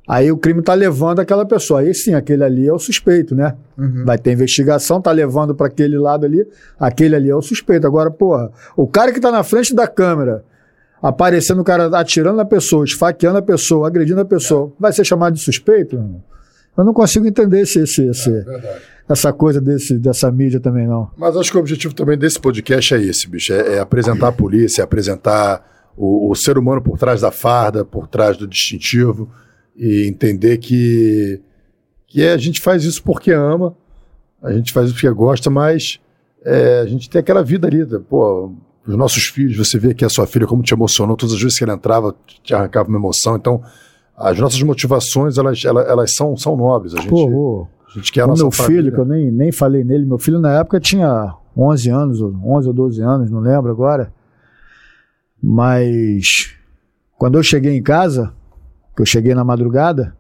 Aí 0.08 0.32
o 0.32 0.38
crime 0.38 0.62
tá 0.62 0.74
levando 0.74 1.20
aquela 1.20 1.46
pessoa. 1.46 1.80
Aí 1.80 1.94
sim, 1.94 2.14
aquele 2.14 2.44
ali 2.44 2.68
é 2.68 2.72
o 2.74 2.78
suspeito, 2.78 3.34
né? 3.34 3.56
Vai 4.06 4.18
ter 4.18 4.34
investigação, 4.34 5.02
tá 5.02 5.12
levando 5.12 5.56
para 5.56 5.68
aquele 5.68 5.98
lado 5.98 6.26
ali, 6.26 6.46
aquele 6.80 7.16
ali 7.16 7.30
é 7.30 7.36
o 7.36 7.42
suspeito. 7.42 7.88
Agora, 7.88 8.12
porra, 8.12 8.52
o 8.78 8.86
cara 8.88 9.12
que 9.12 9.20
tá 9.20 9.32
na 9.32 9.42
frente 9.44 9.74
da 9.74 9.88
câmera, 9.88 10.44
aparecendo 11.02 11.62
o 11.62 11.64
cara 11.64 11.86
atirando 11.98 12.38
na 12.38 12.46
pessoa, 12.46 12.86
esfaqueando 12.86 13.38
a 13.38 13.42
pessoa, 13.42 13.88
agredindo 13.88 14.22
a 14.22 14.26
pessoa, 14.26 14.72
vai 14.80 14.94
ser 14.94 15.04
chamado 15.06 15.34
de 15.34 15.42
suspeito? 15.42 15.96
irmão? 15.96 16.24
Eu 16.78 16.84
não 16.84 16.94
consigo 16.94 17.26
entender 17.26 17.62
esse, 17.62 17.80
esse, 17.80 18.06
esse- 18.08 18.30
Verdade. 18.44 18.82
essa 19.10 19.32
coisa 19.34 19.62
desse, 19.62 19.98
dessa 19.98 20.30
mídia 20.32 20.60
também, 20.60 20.86
não. 20.88 21.10
Mas 21.18 21.36
acho 21.38 21.50
que 21.50 21.58
o 21.58 21.60
objetivo 21.62 21.94
também 21.96 22.18
desse 22.18 22.40
podcast 22.40 22.94
é 22.94 23.02
esse, 23.02 23.28
bicho. 23.30 23.54
É, 23.54 23.76
é 23.76 23.80
apresentar 23.80 24.28
a 24.28 24.32
polícia, 24.32 24.82
é 24.82 24.84
apresentar 24.84 25.66
o, 25.96 26.30
o 26.30 26.36
ser 26.36 26.58
humano 26.58 26.82
por 26.82 26.98
trás 26.98 27.22
da 27.22 27.32
farda, 27.32 27.86
por 27.86 28.08
trás 28.08 28.36
do 28.36 28.46
distintivo, 28.46 29.30
e 29.76 30.08
entender 30.08 30.58
que, 30.58 31.42
que 32.08 32.24
é, 32.24 32.34
a 32.34 32.38
gente 32.38 32.62
faz 32.62 32.84
isso 32.84 33.04
porque 33.04 33.32
ama, 33.32 33.76
a 34.42 34.54
gente 34.54 34.72
faz 34.72 34.88
isso 34.88 34.96
porque 34.96 35.10
gosta, 35.12 35.50
mas 35.50 36.00
é, 36.44 36.80
a 36.80 36.86
gente 36.86 37.10
tem 37.10 37.20
aquela 37.20 37.44
vida 37.44 37.68
ali, 37.68 37.86
pô, 38.10 38.54
os 38.88 38.96
nossos 38.96 39.26
filhos, 39.26 39.58
você 39.58 39.80
vê 39.80 39.94
que 39.94 40.06
a 40.06 40.10
sua 40.10 40.28
filha 40.28 40.46
como 40.46 40.62
te 40.62 40.74
emocionou, 40.74 41.18
todas 41.18 41.36
as 41.36 41.42
vezes 41.42 41.58
que 41.58 41.64
ela 41.64 41.74
entrava, 41.74 42.16
te 42.44 42.54
arrancava 42.54 42.88
uma 42.88 42.98
emoção, 42.98 43.36
então 43.36 43.62
as 44.16 44.40
nossas 44.40 44.62
motivações, 44.62 45.38
elas, 45.38 45.66
elas, 45.66 45.88
elas 45.88 46.14
são, 46.16 46.38
são 46.38 46.56
nobres, 46.56 46.94
a 46.94 47.02
gente, 47.02 47.10
Pô, 47.10 47.68
a 47.90 47.92
gente 47.98 48.12
quer 48.12 48.22
a 48.22 48.28
meu 48.28 48.52
família. 48.52 48.84
filho, 48.84 48.94
que 48.94 49.00
eu 49.00 49.06
nem, 49.06 49.32
nem 49.32 49.52
falei 49.52 49.84
nele, 49.84 50.06
meu 50.06 50.18
filho 50.18 50.40
na 50.40 50.60
época 50.60 50.80
tinha 50.80 51.34
11 51.58 51.90
anos, 51.90 52.22
ou 52.22 52.34
11 52.46 52.68
ou 52.68 52.74
12 52.74 53.02
anos, 53.02 53.32
não 53.32 53.40
lembro 53.40 53.72
agora. 53.72 54.14
Mas 55.42 56.56
quando 57.18 57.38
eu 57.38 57.44
cheguei 57.44 57.76
em 57.76 57.82
casa, 57.82 58.34
que 58.96 59.02
eu 59.02 59.06
cheguei 59.06 59.36
na 59.36 59.44
madrugada, 59.44 60.16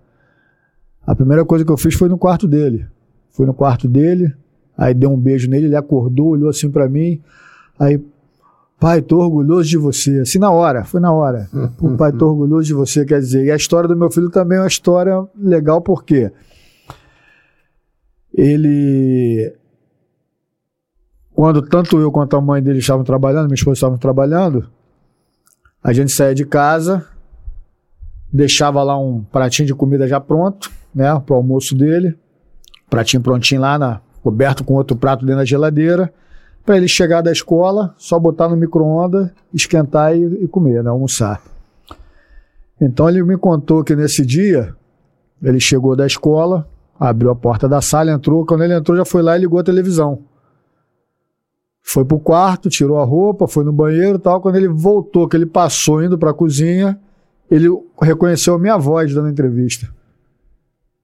a 1.06 1.16
primeira 1.16 1.46
coisa 1.46 1.64
que 1.64 1.72
eu 1.72 1.78
fiz 1.78 1.94
foi 1.94 2.10
no 2.10 2.18
quarto 2.18 2.48
dele. 2.48 2.86
Fui 3.32 3.46
no 3.46 3.54
quarto 3.54 3.88
dele, 3.88 4.34
aí 4.78 4.94
dei 4.94 5.08
um 5.08 5.18
beijo 5.18 5.50
nele, 5.50 5.68
ele 5.68 5.76
acordou, 5.76 6.30
olhou 6.30 6.50
assim 6.50 6.70
pra 6.70 6.90
mim, 6.90 7.22
aí, 7.80 8.02
pai, 8.80 9.02
tô 9.02 9.20
orgulhoso 9.20 9.70
de 9.70 9.78
você. 9.78 10.20
Assim 10.20 10.40
na 10.40 10.52
hora, 10.52 10.84
foi 10.84 11.00
na 11.00 11.12
hora. 11.12 11.50
Pô, 11.78 11.90
pai, 11.96 12.12
tô 12.12 12.30
orgulhoso 12.30 12.64
de 12.64 12.74
você, 12.74 13.06
quer 13.06 13.20
dizer. 13.20 13.46
E 13.46 13.52
a 13.52 13.56
história 13.56 13.88
do 13.88 13.96
meu 13.96 14.10
filho 14.10 14.30
também 14.30 14.58
é 14.58 14.62
uma 14.62 14.68
história 14.68 15.26
legal, 15.38 15.82
porque 15.82 16.32
ele 18.34 19.54
quando 21.34 21.62
tanto 21.62 22.00
eu 22.00 22.12
quanto 22.12 22.38
a 22.38 22.42
mãe 22.42 22.64
dele 22.64 22.80
estavam 22.80 23.04
trabalhando, 23.04 23.46
minha 23.46 23.56
esposa 23.56 23.74
estavam 23.74 23.98
trabalhando, 23.98 24.70
a 25.84 25.92
gente 25.92 26.14
saía 26.14 26.34
de 26.34 26.46
casa, 26.46 27.06
deixava 28.36 28.84
lá 28.84 28.98
um 29.00 29.24
pratinho 29.24 29.66
de 29.66 29.74
comida 29.74 30.08
já 30.08 30.20
pronto, 30.20 30.70
né, 30.94 31.18
pro 31.26 31.36
almoço 31.36 31.76
dele, 31.76 32.18
pratinho 32.90 33.24
prontinho 33.24 33.62
lá, 33.62 33.80
na, 33.80 34.02
coberto 34.22 34.64
com 34.64 34.74
outro 34.74 34.98
prato 34.98 35.26
dentro 35.26 35.40
da 35.40 35.46
geladeira, 35.46 36.14
para 36.66 36.78
ele 36.78 36.88
chegar 36.88 37.22
da 37.22 37.32
escola, 37.32 37.94
só 37.98 38.20
botar 38.20 38.50
no 38.50 38.58
micro-ondas, 38.58 39.30
esquentar 39.54 40.16
e, 40.16 40.44
e 40.44 40.48
comer, 40.48 40.84
né, 40.84 40.90
almoçar. 40.90 41.42
Então 42.82 43.08
ele 43.08 43.24
me 43.24 43.38
contou 43.38 43.84
que 43.84 43.96
nesse 43.96 44.26
dia, 44.26 44.76
ele 45.42 45.60
chegou 45.60 45.96
da 45.96 46.06
escola, 46.06 46.68
abriu 47.00 47.32
a 47.32 47.36
porta 47.36 47.70
da 47.70 47.82
sala, 47.82 48.12
entrou, 48.12 48.46
quando 48.46 48.64
ele 48.64 48.74
entrou 48.74 48.98
já 48.98 49.06
foi 49.06 49.22
lá 49.22 49.38
e 49.38 49.42
ligou 49.42 49.60
a 49.60 49.64
televisão. 49.64 50.20
Foi 51.82 52.04
pro 52.04 52.20
quarto, 52.20 52.68
tirou 52.68 53.00
a 53.00 53.06
roupa, 53.06 53.48
foi 53.48 53.64
no 53.64 53.72
banheiro 53.72 54.18
tal. 54.18 54.42
Quando 54.42 54.56
ele 54.56 54.68
voltou, 54.68 55.28
que 55.30 55.38
ele 55.38 55.46
passou 55.46 56.04
indo 56.04 56.18
pra 56.18 56.34
cozinha, 56.34 57.00
ele 57.50 57.68
reconheceu 58.02 58.56
a 58.56 58.60
minha 58.60 58.78
voz 58.78 59.14
dando 59.14 59.28
a 59.28 59.32
entrevista. 59.32 59.88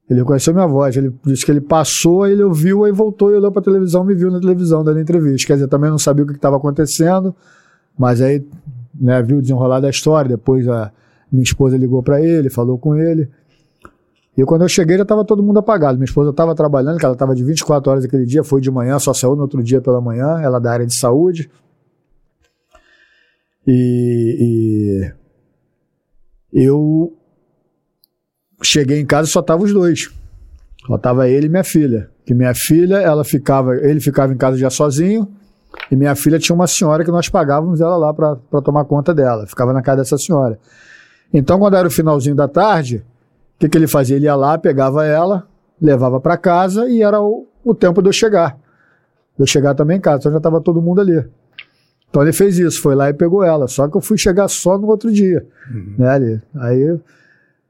Ele 0.10 0.20
reconheceu 0.20 0.52
a 0.52 0.56
minha 0.56 0.68
voz. 0.68 0.98
Ele 0.98 1.14
disse 1.26 1.46
que 1.46 1.52
ele 1.52 1.62
passou, 1.62 2.28
ele 2.28 2.44
ouviu, 2.44 2.84
aí 2.84 2.92
voltou 2.92 3.32
e 3.32 3.36
olhou 3.36 3.52
pra 3.52 3.62
televisão, 3.62 4.04
me 4.04 4.14
viu 4.14 4.30
na 4.30 4.40
televisão 4.40 4.84
dando 4.84 5.00
entrevista. 5.00 5.48
Quer 5.48 5.54
dizer, 5.54 5.68
também 5.68 5.90
não 5.90 5.98
sabia 5.98 6.24
o 6.24 6.28
que 6.28 6.34
estava 6.34 6.58
acontecendo, 6.58 7.34
mas 7.98 8.22
aí 8.22 8.46
né, 9.00 9.22
viu 9.22 9.38
o 9.38 9.42
desenrolar 9.42 9.80
da 9.80 9.90
história. 9.90 10.30
Depois 10.30 10.68
a 10.68 10.92
minha 11.32 11.44
esposa 11.44 11.78
ligou 11.78 12.04
pra 12.04 12.22
ele, 12.22 12.50
falou 12.50 12.78
com 12.78 12.96
ele. 12.96 13.30
E 14.38 14.44
quando 14.44 14.64
eu 14.64 14.70
cheguei 14.70 14.98
já 14.98 15.04
estava 15.04 15.24
todo 15.24 15.44
mundo 15.44 15.60
apagado. 15.60 15.98
Minha 15.98 16.06
esposa 16.06 16.32
estava 16.32 16.56
trabalhando, 16.56 16.98
que 16.98 17.06
ela 17.06 17.14
estava 17.14 17.36
de 17.36 17.44
24 17.44 17.92
horas 17.92 18.06
aquele 18.06 18.26
dia, 18.26 18.44
foi 18.44 18.60
de 18.60 18.72
manhã, 18.72 18.98
só 18.98 19.14
saiu 19.14 19.36
no 19.36 19.44
outro 19.44 19.62
dia 19.64 19.82
pela 19.82 20.02
manhã, 20.02 20.42
ela 20.42 20.58
é 20.58 20.62
da 20.62 20.72
área 20.72 20.86
de 20.86 20.98
saúde. 20.98 21.50
E, 23.68 24.38
e 25.08 25.21
eu 26.54 27.14
cheguei 28.62 29.00
em 29.00 29.06
casa 29.06 29.30
e 29.30 29.32
só 29.32 29.40
estavam 29.40 29.66
os 29.66 29.74
dois. 29.74 30.10
Só 30.86 30.98
tava 30.98 31.30
ele 31.30 31.48
e 31.48 31.50
minha 31.50 31.64
filha. 31.64 32.10
Que 32.26 32.34
minha 32.34 32.54
filha, 32.54 32.98
ela 32.98 33.24
ficava, 33.24 33.76
ele 33.76 34.00
ficava 34.00 34.34
em 34.34 34.38
casa 34.38 34.58
já 34.58 34.70
sozinho, 34.70 35.28
e 35.90 35.96
minha 35.96 36.16
filha 36.16 36.38
tinha 36.38 36.56
uma 36.56 36.68
senhora 36.68 37.04
que 37.04 37.12
nós 37.12 37.30
pagávamos 37.30 37.82
ela 37.82 37.98
lá 37.98 38.14
para 38.14 38.62
tomar 38.64 38.86
conta 38.86 39.14
dela. 39.14 39.48
Ficava 39.48 39.74
na 39.74 39.82
casa 39.82 39.98
dessa 39.98 40.18
senhora. 40.18 40.60
Então, 41.34 41.60
quando 41.60 41.76
era 41.76 41.88
o 41.88 41.92
finalzinho 41.92 42.36
da 42.36 42.48
tarde, 42.48 42.98
o 42.98 43.60
que, 43.60 43.70
que 43.70 43.78
ele 43.78 43.88
fazia? 43.88 44.16
Ele 44.16 44.26
ia 44.26 44.36
lá, 44.36 44.58
pegava 44.58 45.06
ela, 45.06 45.48
levava 45.82 46.20
para 46.20 46.38
casa 46.38 46.90
e 46.90 47.02
era 47.02 47.22
o, 47.22 47.48
o 47.64 47.74
tempo 47.74 48.02
de 48.02 48.10
eu 48.10 48.14
chegar. 48.14 48.58
De 49.36 49.44
eu 49.44 49.48
chegar 49.48 49.74
também 49.74 49.98
em 49.98 50.02
casa, 50.02 50.20
então 50.20 50.32
já 50.32 50.38
estava 50.38 50.62
todo 50.62 50.82
mundo 50.82 51.02
ali. 51.02 51.26
Então 52.12 52.22
ele 52.22 52.34
fez 52.34 52.60
isso, 52.60 52.82
foi 52.82 52.94
lá 52.94 53.10
e 53.10 53.14
pegou 53.14 53.42
ela. 53.42 53.68
Só 53.70 53.88
que 53.88 53.96
eu 53.96 54.02
fui 54.02 54.18
chegar 54.18 54.48
só 54.50 54.78
no 54.78 54.86
outro 54.88 55.10
dia. 55.12 55.44
Né, 55.98 56.08
ali. 56.10 56.42
Aí, 56.56 57.00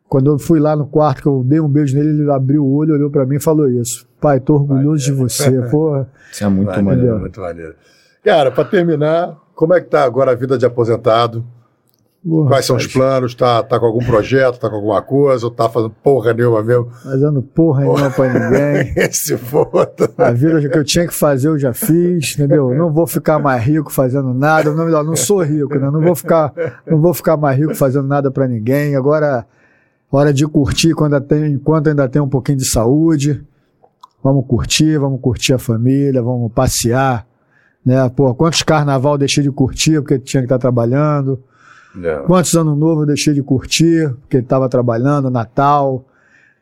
quando 0.09 0.31
eu 0.31 0.39
fui 0.39 0.59
lá 0.59 0.75
no 0.75 0.87
quarto, 0.87 1.21
que 1.21 1.27
eu 1.27 1.43
dei 1.45 1.59
um 1.59 1.69
beijo 1.69 1.95
nele, 1.95 2.09
ele 2.23 2.31
abriu 2.31 2.65
o 2.65 2.73
olho, 2.75 2.95
olhou 2.95 3.11
para 3.11 3.23
mim 3.25 3.35
e 3.35 3.39
falou 3.39 3.69
isso. 3.69 4.07
Pai, 4.19 4.39
tô 4.39 4.55
orgulhoso 4.55 5.05
de 5.05 5.11
você. 5.11 5.61
Porra. 5.69 6.09
Isso 6.31 6.43
é 6.43 6.49
muito 6.49 6.67
Maneiro, 6.69 6.85
maneiro. 6.85 7.19
muito 7.19 7.39
maneiro. 7.39 7.75
Cara, 8.23 8.51
para 8.51 8.65
terminar, 8.65 9.37
como 9.53 9.75
é 9.75 9.79
que 9.79 9.87
tá 9.89 10.03
agora 10.03 10.31
a 10.31 10.35
vida 10.35 10.57
de 10.57 10.65
aposentado? 10.65 11.45
Porra, 12.23 12.49
Quais 12.49 12.65
são 12.65 12.75
os 12.75 12.87
planos? 12.87 13.35
Tá, 13.35 13.63
tá 13.63 13.79
com 13.79 13.85
algum 13.85 14.05
projeto? 14.05 14.59
Tá 14.59 14.69
com 14.69 14.75
alguma 14.75 15.01
coisa? 15.01 15.45
Ou 15.45 15.51
tá 15.51 15.69
fazendo 15.69 15.91
porra 16.03 16.33
nenhuma 16.33 16.61
mesmo? 16.63 16.89
Fazendo 16.91 17.41
porra 17.41 17.81
nenhuma 17.81 18.09
pra 18.09 18.33
ninguém. 18.33 18.93
Se 19.11 19.37
foda. 19.37 20.11
A 20.17 20.31
vida 20.31 20.69
que 20.69 20.77
eu 20.77 20.83
tinha 20.83 21.07
que 21.07 21.13
fazer, 21.13 21.47
eu 21.47 21.59
já 21.59 21.73
fiz, 21.73 22.33
entendeu? 22.33 22.73
Não 22.73 22.91
vou 22.91 23.07
ficar 23.07 23.39
mais 23.39 23.63
rico 23.63 23.91
fazendo 23.91 24.33
nada. 24.33 24.73
Não, 24.73 25.03
não 25.03 25.15
sou 25.15 25.41
rico, 25.41 25.77
né? 25.77 25.89
Não 25.91 26.01
vou 26.01 26.15
ficar, 26.15 26.53
não 26.85 27.01
vou 27.01 27.13
ficar 27.13 27.37
mais 27.37 27.57
rico 27.57 27.75
fazendo 27.75 28.07
nada 28.07 28.29
pra 28.29 28.47
ninguém. 28.47 28.95
Agora, 28.95 29.45
hora 30.11 30.33
de 30.33 30.47
curtir 30.47 30.93
quando 30.93 31.19
tem, 31.21 31.53
enquanto 31.53 31.87
ainda 31.87 32.07
tem 32.07 32.21
um 32.21 32.29
pouquinho 32.29 32.57
de 32.57 32.69
saúde. 32.69 33.43
Vamos 34.23 34.45
curtir, 34.45 34.97
vamos 34.99 35.19
curtir 35.19 35.53
a 35.53 35.57
família, 35.57 36.21
vamos 36.21 36.51
passear. 36.51 37.25
Né? 37.83 38.07
Pô, 38.09 38.33
quantos 38.35 38.61
carnaval 38.61 39.17
deixei 39.17 39.43
de 39.43 39.51
curtir 39.51 39.99
porque 39.99 40.19
tinha 40.19 40.41
que 40.41 40.45
estar 40.45 40.59
trabalhando. 40.59 41.43
Quantos 42.25 42.55
anos 42.55 42.77
novo 42.77 43.03
eu 43.03 43.05
deixei 43.05 43.33
de 43.33 43.43
curtir, 43.43 44.09
porque 44.21 44.37
ele 44.37 44.43
estava 44.43 44.69
trabalhando, 44.69 45.29
Natal. 45.29 46.05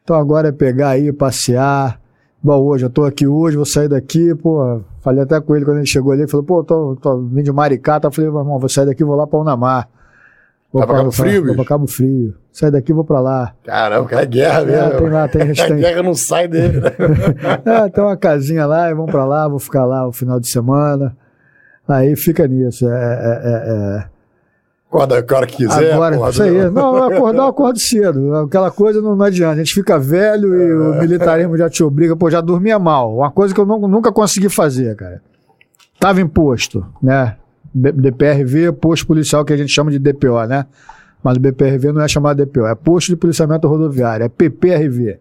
Então 0.03 0.15
agora 0.15 0.49
é 0.49 0.51
pegar 0.51 0.89
aí, 0.89 1.13
passear, 1.13 1.99
Igual 2.41 2.65
hoje, 2.65 2.85
eu 2.85 2.89
tô 2.89 3.03
aqui 3.03 3.27
hoje, 3.27 3.57
vou 3.57 3.65
sair 3.65 3.89
daqui, 3.89 4.33
pô. 4.33 4.81
Falei 5.01 5.23
até 5.23 5.39
com 5.41 5.55
ele 5.55 5.65
quando 5.65 5.77
ele 5.77 5.85
chegou 5.85 6.13
ali, 6.13 6.21
ele 6.21 6.31
falou, 6.31 6.45
pô, 6.45 6.63
tô, 6.63 6.95
tô 6.95 7.17
vindo 7.17 7.43
de 7.43 7.51
Maricá, 7.51 7.99
tá? 7.99 8.07
Eu 8.07 8.11
falei, 8.11 8.29
irmão, 8.29 8.57
vou 8.57 8.69
sair 8.69 8.85
daqui, 8.85 9.03
vou 9.03 9.15
lá 9.15 9.27
pra 9.27 9.39
Unamar. 9.39 9.89
Vou 10.71 10.79
Vai 10.79 10.87
pra 10.87 10.97
Cabo 10.97 11.11
Frio, 11.11 11.45
Vou 11.45 11.55
pra 11.55 11.65
Cabo 11.65 11.87
Frio. 11.87 12.33
Sair 12.53 12.71
daqui, 12.71 12.93
vou 12.93 13.03
pra 13.03 13.19
lá. 13.19 13.53
Caramba, 13.65 14.07
cara, 14.07 14.21
é 14.21 14.25
guerra 14.25 14.65
mesmo. 14.65 14.85
É, 14.85 14.97
tem 14.97 15.09
lá, 15.09 15.27
tem, 15.27 15.41
a 15.51 15.67
tem, 15.67 15.77
guerra 15.77 16.03
não 16.03 16.13
sai 16.13 16.47
dele, 16.47 16.79
né? 16.79 16.91
é, 17.85 17.89
tem 17.89 18.03
uma 18.03 18.15
casinha 18.15 18.65
lá, 18.65 18.89
e 18.89 18.93
vamos 18.93 19.11
pra 19.11 19.25
lá, 19.25 19.47
vou 19.47 19.59
ficar 19.59 19.85
lá 19.85 20.07
o 20.07 20.13
final 20.13 20.39
de 20.39 20.49
semana. 20.49 21.17
Aí 21.87 22.15
fica 22.15 22.47
nisso. 22.47 22.87
É, 22.87 22.93
é, 22.93 23.41
é, 23.43 23.97
é. 23.97 24.05
Acorda 24.89 25.15
a 25.15 25.35
hora 25.37 25.45
que 25.45 25.57
quiser. 25.57 25.93
Agora, 25.93 26.15
acorda. 26.15 26.31
isso 26.31 26.43
aí. 26.43 26.71
Não, 26.71 26.95
acordar, 27.03 27.43
eu 27.43 27.47
acordo 27.47 27.79
cedo. 27.79 28.35
Aquela 28.37 28.71
coisa 28.71 28.99
não, 29.01 29.15
não 29.15 29.23
adianta. 29.25 29.53
A 29.53 29.57
gente 29.63 29.73
fica 29.73 29.99
velho 29.99 30.55
e 30.59 30.73
o 30.73 30.99
militarismo 30.99 31.55
já 31.55 31.69
te 31.69 31.83
obriga. 31.83 32.15
Pô, 32.15 32.29
já 32.29 32.41
dormia 32.41 32.79
mal. 32.79 33.15
Uma 33.17 33.29
coisa 33.29 33.53
que 33.53 33.59
eu 33.61 33.67
não- 33.67 33.79
nunca 33.87 34.11
consegui 34.11 34.49
fazer, 34.49 34.95
cara. 34.95 35.21
Tava 35.99 36.19
em 36.21 36.27
posto, 36.27 36.83
né? 37.03 37.35
DPRV, 37.73 38.71
posto 38.71 39.05
policial 39.05 39.45
que 39.45 39.53
a 39.53 39.57
gente 39.57 39.71
chama 39.71 39.91
de 39.91 39.99
DPO, 39.99 40.43
né? 40.47 40.65
Mas 41.23 41.37
o 41.37 41.39
BPRV 41.39 41.91
não 41.91 42.01
é 42.01 42.07
chamado 42.07 42.37
DPO, 42.37 42.65
é 42.65 42.73
posto 42.73 43.09
de 43.09 43.15
policiamento 43.15 43.67
rodoviário, 43.67 44.23
é 44.23 44.29
PPRV. 44.29 45.19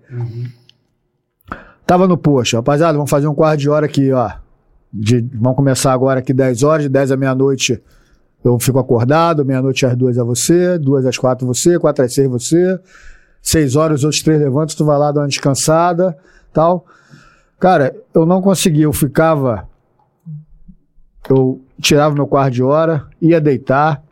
Tava 1.86 2.06
no 2.06 2.16
posto, 2.16 2.56
rapaziada, 2.56 2.94
vamos 2.94 3.10
fazer 3.10 3.26
um 3.28 3.34
quarto 3.34 3.60
de 3.60 3.68
hora 3.68 3.86
aqui, 3.86 4.12
ó. 4.12 4.30
De- 4.92 5.26
vamos 5.34 5.56
começar 5.56 5.92
agora 5.92 6.20
aqui 6.20 6.32
10 6.32 6.62
horas, 6.62 6.84
de 6.84 6.88
10 6.88 7.12
à 7.12 7.16
meia-noite 7.16 7.82
eu 8.44 8.58
fico 8.58 8.78
acordado, 8.78 9.44
meia-noite 9.44 9.84
às 9.84 9.96
duas 9.96 10.16
é 10.16 10.22
você, 10.22 10.78
duas 10.78 11.04
às 11.04 11.18
quatro 11.18 11.46
você, 11.46 11.78
quatro 11.78 12.04
às 12.04 12.14
seis 12.14 12.28
você, 12.28 12.78
seis 13.42 13.76
horas 13.76 14.00
os 14.00 14.04
outros 14.04 14.22
três 14.22 14.40
levantam, 14.40 14.76
tu 14.76 14.84
vai 14.84 14.98
lá 14.98 15.10
dar 15.10 15.22
uma 15.22 15.28
descansada, 15.28 16.16
tal. 16.52 16.84
Cara, 17.58 17.94
eu 18.14 18.24
não 18.24 18.40
conseguia, 18.40 18.84
eu 18.84 18.92
ficava, 18.92 19.68
eu 21.28 21.60
tirava 21.80 22.14
meu 22.14 22.26
quarto 22.26 22.54
de 22.54 22.62
hora, 22.62 23.06
ia 23.20 23.40
deitar, 23.40 24.02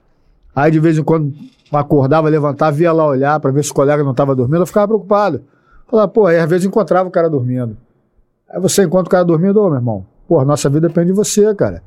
aí 0.54 0.70
de 0.70 0.80
vez 0.80 0.98
em 0.98 1.04
quando 1.04 1.32
acordava, 1.72 2.28
levantava, 2.28 2.80
ia 2.80 2.92
lá 2.92 3.06
olhar 3.06 3.38
para 3.40 3.50
ver 3.50 3.64
se 3.64 3.70
o 3.70 3.74
colega 3.74 4.02
não 4.02 4.10
estava 4.10 4.34
dormindo, 4.34 4.62
eu 4.62 4.66
ficava 4.66 4.88
preocupado. 4.88 5.42
Falava, 5.88 6.08
pô, 6.08 6.26
aí 6.26 6.38
às 6.38 6.48
vezes 6.50 6.66
encontrava 6.66 7.08
o 7.08 7.12
cara 7.12 7.30
dormindo. 7.30 7.76
Aí 8.48 8.60
você 8.60 8.82
encontra 8.82 9.06
o 9.06 9.10
cara 9.10 9.24
dormindo, 9.24 9.60
ô 9.60 9.68
meu 9.68 9.78
irmão, 9.78 10.06
pô, 10.26 10.44
nossa 10.44 10.68
vida 10.68 10.88
depende 10.88 11.08
de 11.08 11.12
você, 11.12 11.54
cara. 11.54 11.82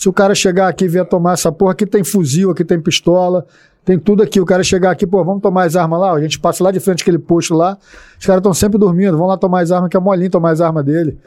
Se 0.00 0.08
o 0.08 0.14
cara 0.14 0.34
chegar 0.34 0.66
aqui 0.66 0.86
e 0.86 0.88
vier 0.88 1.06
tomar 1.06 1.34
essa 1.34 1.52
porra, 1.52 1.72
aqui 1.72 1.84
tem 1.84 2.02
fuzil, 2.02 2.50
aqui 2.50 2.64
tem 2.64 2.80
pistola, 2.80 3.44
tem 3.84 3.98
tudo 3.98 4.22
aqui. 4.22 4.40
O 4.40 4.46
cara 4.46 4.64
chegar 4.64 4.92
aqui, 4.92 5.06
pô, 5.06 5.22
vamos 5.22 5.42
tomar 5.42 5.64
as 5.64 5.76
armas 5.76 6.00
lá. 6.00 6.14
A 6.14 6.20
gente 6.22 6.40
passa 6.40 6.64
lá 6.64 6.70
de 6.70 6.80
frente 6.80 7.02
aquele 7.02 7.18
posto 7.18 7.52
lá. 7.52 7.76
Os 8.18 8.24
caras 8.24 8.40
estão 8.40 8.54
sempre 8.54 8.78
dormindo, 8.78 9.18
vão 9.18 9.26
lá 9.26 9.36
tomar 9.36 9.60
as 9.60 9.70
armas, 9.70 9.90
que 9.90 9.98
é 9.98 10.00
molinho 10.00 10.30
tomar 10.30 10.52
as 10.52 10.62
armas 10.62 10.86
dele. 10.86 11.18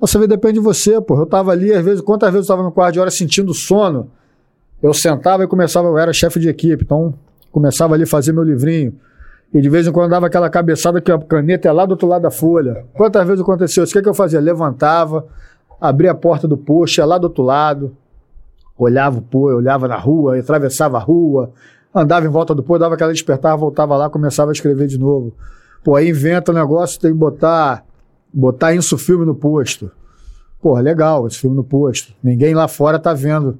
Nossa 0.00 0.20
vida 0.20 0.36
depende 0.36 0.54
de 0.54 0.60
você, 0.60 1.00
pô. 1.00 1.18
Eu 1.18 1.26
tava 1.26 1.50
ali, 1.50 1.72
às 1.72 1.84
vezes, 1.84 2.00
quantas 2.00 2.32
vezes 2.32 2.48
eu 2.48 2.54
tava 2.54 2.64
no 2.64 2.70
quarto 2.70 2.92
de 2.92 3.00
hora 3.00 3.10
sentindo 3.10 3.52
sono, 3.52 4.08
eu 4.80 4.94
sentava 4.94 5.42
e 5.42 5.48
começava, 5.48 5.88
eu 5.88 5.98
era 5.98 6.12
chefe 6.12 6.38
de 6.38 6.48
equipe, 6.48 6.84
então 6.84 7.12
começava 7.50 7.94
ali 7.94 8.04
a 8.04 8.06
fazer 8.06 8.32
meu 8.32 8.44
livrinho. 8.44 8.94
E 9.52 9.60
de 9.60 9.68
vez 9.68 9.84
em 9.84 9.90
quando 9.90 10.10
dava 10.10 10.28
aquela 10.28 10.48
cabeçada 10.48 11.00
que 11.00 11.10
a 11.10 11.18
caneta 11.18 11.68
é 11.68 11.72
lá 11.72 11.84
do 11.84 11.90
outro 11.90 12.06
lado 12.06 12.22
da 12.22 12.30
folha. 12.30 12.84
Quantas 12.94 13.26
vezes 13.26 13.42
aconteceu 13.42 13.82
isso? 13.82 13.92
O 13.92 13.96
que, 13.96 14.02
que 14.02 14.08
eu 14.08 14.14
fazia? 14.14 14.38
Levantava, 14.38 15.26
abria 15.80 16.12
a 16.12 16.14
porta 16.14 16.46
do 16.46 16.56
posto, 16.56 16.98
ia 16.98 17.04
lá 17.04 17.18
do 17.18 17.24
outro 17.24 17.42
lado, 17.42 17.96
olhava 18.78 19.18
o 19.18 19.22
pô, 19.22 19.54
olhava 19.54 19.88
na 19.88 19.96
rua, 19.96 20.38
atravessava 20.38 20.96
a 20.96 21.00
rua, 21.00 21.52
andava 21.94 22.26
em 22.26 22.30
volta 22.30 22.54
do 22.54 22.62
pô, 22.62 22.78
dava 22.78 22.94
aquela 22.94 23.12
despertava, 23.12 23.56
voltava 23.56 23.96
lá, 23.96 24.10
começava 24.10 24.50
a 24.50 24.52
escrever 24.52 24.86
de 24.86 24.98
novo. 24.98 25.32
Pô, 25.82 25.94
aí 25.94 26.08
inventa 26.08 26.50
o 26.50 26.54
negócio, 26.54 27.00
tem 27.00 27.12
que 27.12 27.18
botar, 27.18 27.84
botar 28.32 28.74
isso 28.74 28.98
filme 28.98 29.24
no 29.24 29.34
posto. 29.34 29.90
Pô, 30.60 30.78
legal, 30.78 31.26
esse 31.26 31.38
filme 31.38 31.56
no 31.56 31.64
posto. 31.64 32.12
Ninguém 32.22 32.54
lá 32.54 32.66
fora 32.66 32.98
tá 32.98 33.14
vendo 33.14 33.58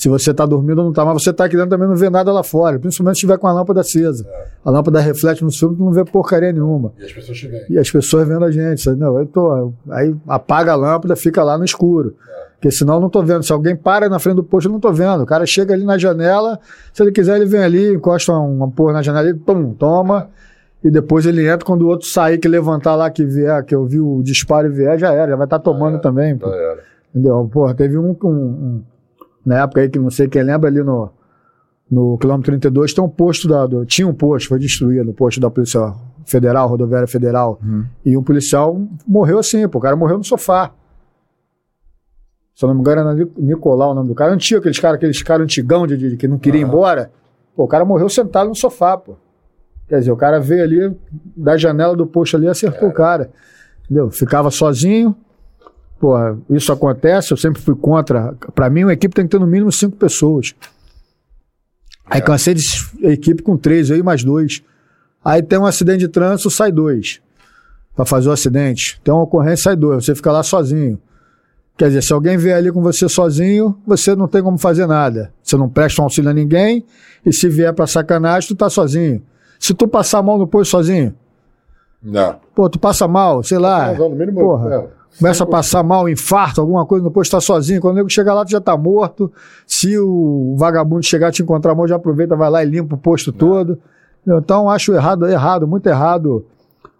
se 0.00 0.08
você 0.08 0.32
tá 0.32 0.46
dormindo 0.46 0.78
ou 0.78 0.84
não 0.84 0.92
tá, 0.92 1.04
mas 1.04 1.20
você 1.20 1.32
tá 1.32 1.44
aqui 1.44 1.56
dentro 1.56 1.70
também 1.70 1.88
não 1.88 1.96
vê 1.96 2.08
nada 2.08 2.30
lá 2.32 2.44
fora, 2.44 2.78
principalmente 2.78 3.16
se 3.16 3.22
tiver 3.22 3.36
com 3.36 3.48
a 3.48 3.52
lâmpada 3.52 3.80
acesa. 3.80 4.24
A 4.64 4.70
lâmpada 4.70 5.00
reflete 5.00 5.42
no 5.42 5.50
filme, 5.50 5.76
tu 5.76 5.84
não 5.84 5.90
vê 5.90 6.04
porcaria 6.04 6.52
nenhuma. 6.52 6.92
E 6.96 7.04
as 7.04 7.12
pessoas 7.12 7.38
aí. 7.44 7.66
E 7.70 7.78
as 7.78 7.90
pessoas 7.90 8.28
vendo 8.28 8.44
a 8.44 8.50
gente. 8.52 8.80
sabe? 8.80 8.96
Não, 9.00 9.18
eu 9.18 9.26
tô, 9.26 9.72
aí 9.90 10.14
apaga 10.28 10.70
a 10.70 10.76
lâmpada, 10.76 11.16
fica 11.16 11.42
lá 11.42 11.58
no 11.58 11.64
escuro. 11.64 12.14
Porque 12.54 12.70
senão 12.70 12.94
eu 12.94 13.00
não 13.00 13.10
tô 13.10 13.22
vendo. 13.24 13.42
Se 13.42 13.52
alguém 13.52 13.74
para 13.74 14.08
na 14.08 14.20
frente 14.20 14.36
do 14.36 14.44
posto, 14.44 14.68
eu 14.68 14.72
não 14.72 14.78
tô 14.80 14.92
vendo. 14.92 15.22
O 15.22 15.26
cara 15.26 15.44
chega 15.44 15.74
ali 15.74 15.84
na 15.84 15.98
janela, 15.98 16.60
se 16.94 17.02
ele 17.02 17.10
quiser, 17.10 17.34
ele 17.36 17.46
vem 17.46 17.60
ali, 17.64 17.94
encosta 17.94 18.32
uma 18.32 18.70
porra 18.70 18.92
na 18.94 19.02
janela, 19.02 19.28
ele 19.28 19.38
pum, 19.38 19.74
toma. 19.74 20.28
E 20.84 20.90
depois 20.92 21.26
ele 21.26 21.44
entra 21.48 21.66
quando 21.66 21.82
o 21.82 21.88
outro 21.88 22.06
sair, 22.06 22.38
que 22.38 22.46
levantar 22.46 22.94
lá, 22.94 23.10
que 23.10 23.24
vier, 23.24 23.64
que 23.64 23.74
eu 23.74 23.84
vi 23.84 23.98
o 23.98 24.22
disparo 24.22 24.68
e 24.68 24.70
vier, 24.70 24.96
já 24.96 25.12
era, 25.12 25.30
já 25.32 25.36
vai 25.36 25.46
estar 25.46 25.58
tomando 25.58 26.00
também. 26.00 26.36
Pô. 26.38 26.48
Já 26.48 26.54
era. 26.56 26.78
Entendeu? 27.12 27.50
Porra, 27.52 27.74
teve 27.74 27.98
um, 27.98 28.16
um- 28.24 28.28
um- 28.28 28.82
Na 29.48 29.62
época 29.62 29.80
aí 29.80 29.88
que 29.88 29.98
não 29.98 30.10
sei 30.10 30.28
quem 30.28 30.42
lembra 30.42 30.68
ali 30.68 30.82
no. 30.82 31.10
No 31.90 32.18
quilômetro 32.18 32.50
32 32.52 32.92
tem 32.92 33.02
um 33.02 33.08
posto 33.08 33.48
da. 33.48 33.64
do- 33.66 33.86
tinha 33.86 34.06
um 34.06 34.12
posto, 34.12 34.48
foi 34.50 34.58
destruído, 34.58 35.10
o 35.10 35.14
posto 35.14 35.40
da 35.40 35.50
Polícia 35.50 35.94
Federal, 36.26 36.68
Rodoviária 36.68 37.08
Federal. 37.08 37.58
E 38.04 38.14
um 38.14 38.22
policial 38.22 38.78
morreu 39.06 39.38
assim, 39.38 39.66
pô, 39.66 39.78
o 39.78 39.80
cara 39.80 39.96
morreu 39.96 40.18
no 40.18 40.24
sofá. 40.24 40.70
Se 42.54 42.64
eu 42.64 42.68
não 42.68 42.74
me 42.74 42.80
engano, 42.82 43.00
era 43.00 43.14
Nic- 43.14 43.32
Nicolau 43.38 43.92
o 43.92 43.94
nome 43.94 44.08
do 44.08 44.14
cara. 44.14 44.32
Antigo, 44.34 44.58
aqueles 44.60 44.78
caras 44.78 44.96
aqueles 44.96 45.22
cara 45.22 45.42
antigão 45.42 45.86
de, 45.86 45.96
de- 45.96 46.16
que 46.18 46.28
não 46.28 46.38
queria 46.38 46.60
ir 46.60 46.64
embora. 46.64 47.10
Pô, 47.56 47.64
o 47.64 47.68
cara 47.68 47.84
morreu 47.86 48.08
sentado 48.10 48.48
no 48.48 48.54
sofá, 48.54 48.96
pô. 48.98 49.14
Quer 49.88 50.00
dizer, 50.00 50.12
o 50.12 50.16
cara 50.16 50.38
veio 50.38 50.62
ali 50.62 50.96
da 51.34 51.56
janela 51.56 51.96
do 51.96 52.06
posto 52.06 52.36
ali 52.36 52.44
e 52.46 52.48
acertou 52.50 52.88
o 52.88 52.92
cara. 52.92 53.30
Entendeu? 53.84 54.10
Ficava 54.10 54.50
sozinho. 54.50 55.16
Pô, 55.98 56.14
isso 56.50 56.72
acontece, 56.72 57.32
eu 57.32 57.36
sempre 57.36 57.60
fui 57.60 57.74
contra. 57.74 58.34
Pra 58.54 58.70
mim, 58.70 58.84
uma 58.84 58.92
equipe 58.92 59.14
tem 59.14 59.24
que 59.24 59.30
ter 59.32 59.40
no 59.40 59.46
mínimo 59.46 59.72
cinco 59.72 59.96
pessoas. 59.96 60.54
Aí 62.06 62.22
cansei 62.22 62.54
de 62.54 62.62
equipe 63.02 63.42
com 63.42 63.56
três, 63.56 63.90
eu 63.90 63.96
e 63.96 64.02
mais 64.02 64.22
dois. 64.24 64.62
Aí 65.24 65.42
tem 65.42 65.58
um 65.58 65.66
acidente 65.66 65.98
de 65.98 66.08
trânsito, 66.08 66.50
sai 66.50 66.70
dois. 66.72 67.20
Pra 67.94 68.04
fazer 68.04 68.28
o 68.28 68.32
acidente. 68.32 69.00
Tem 69.02 69.12
uma 69.12 69.24
ocorrência, 69.24 69.64
sai 69.64 69.76
dois. 69.76 70.04
Você 70.04 70.14
fica 70.14 70.30
lá 70.30 70.42
sozinho. 70.42 70.98
Quer 71.76 71.88
dizer, 71.88 72.02
se 72.02 72.12
alguém 72.12 72.36
vier 72.36 72.56
ali 72.56 72.72
com 72.72 72.80
você 72.82 73.08
sozinho, 73.08 73.76
você 73.86 74.14
não 74.16 74.26
tem 74.28 74.42
como 74.42 74.56
fazer 74.56 74.86
nada. 74.86 75.32
Você 75.42 75.56
não 75.56 75.68
presta 75.68 76.00
um 76.00 76.04
auxílio 76.04 76.30
a 76.30 76.34
ninguém. 76.34 76.84
E 77.26 77.32
se 77.32 77.48
vier 77.48 77.72
pra 77.74 77.86
sacanagem, 77.86 78.48
tu 78.48 78.54
tá 78.56 78.70
sozinho. 78.70 79.22
Se 79.58 79.74
tu 79.74 79.86
passar 79.88 80.22
mal 80.22 80.38
no 80.38 80.46
posto 80.46 80.70
sozinho, 80.70 81.14
Não. 82.02 82.38
pô, 82.54 82.68
tu 82.70 82.78
passa 82.78 83.06
mal, 83.08 83.42
sei 83.42 83.58
lá. 83.58 83.92
Não, 83.92 84.08
no 84.08 84.16
mínimo. 84.16 84.38
porra. 84.40 84.74
é. 84.74 84.97
Começa 85.18 85.44
a 85.44 85.46
passar 85.46 85.82
mal, 85.82 86.08
infarto, 86.08 86.60
alguma 86.60 86.84
coisa 86.86 87.04
no 87.04 87.10
posto, 87.10 87.32
tá 87.32 87.40
sozinho. 87.40 87.80
Quando 87.80 87.94
o 87.94 87.96
nego 87.96 88.10
chega 88.10 88.32
lá, 88.34 88.44
tu 88.44 88.50
já 88.50 88.60
tá 88.60 88.76
morto. 88.76 89.32
Se 89.66 89.98
o 89.98 90.54
vagabundo 90.58 91.02
chegar 91.04 91.30
te 91.32 91.42
encontrar 91.42 91.74
mal, 91.74 91.86
já 91.88 91.96
aproveita, 91.96 92.36
vai 92.36 92.50
lá 92.50 92.62
e 92.62 92.66
limpa 92.68 92.94
o 92.94 92.98
posto 92.98 93.32
todo. 93.32 93.78
Então, 94.26 94.68
acho 94.68 94.92
errado, 94.92 95.26
errado, 95.26 95.66
muito 95.66 95.86
errado. 95.88 96.44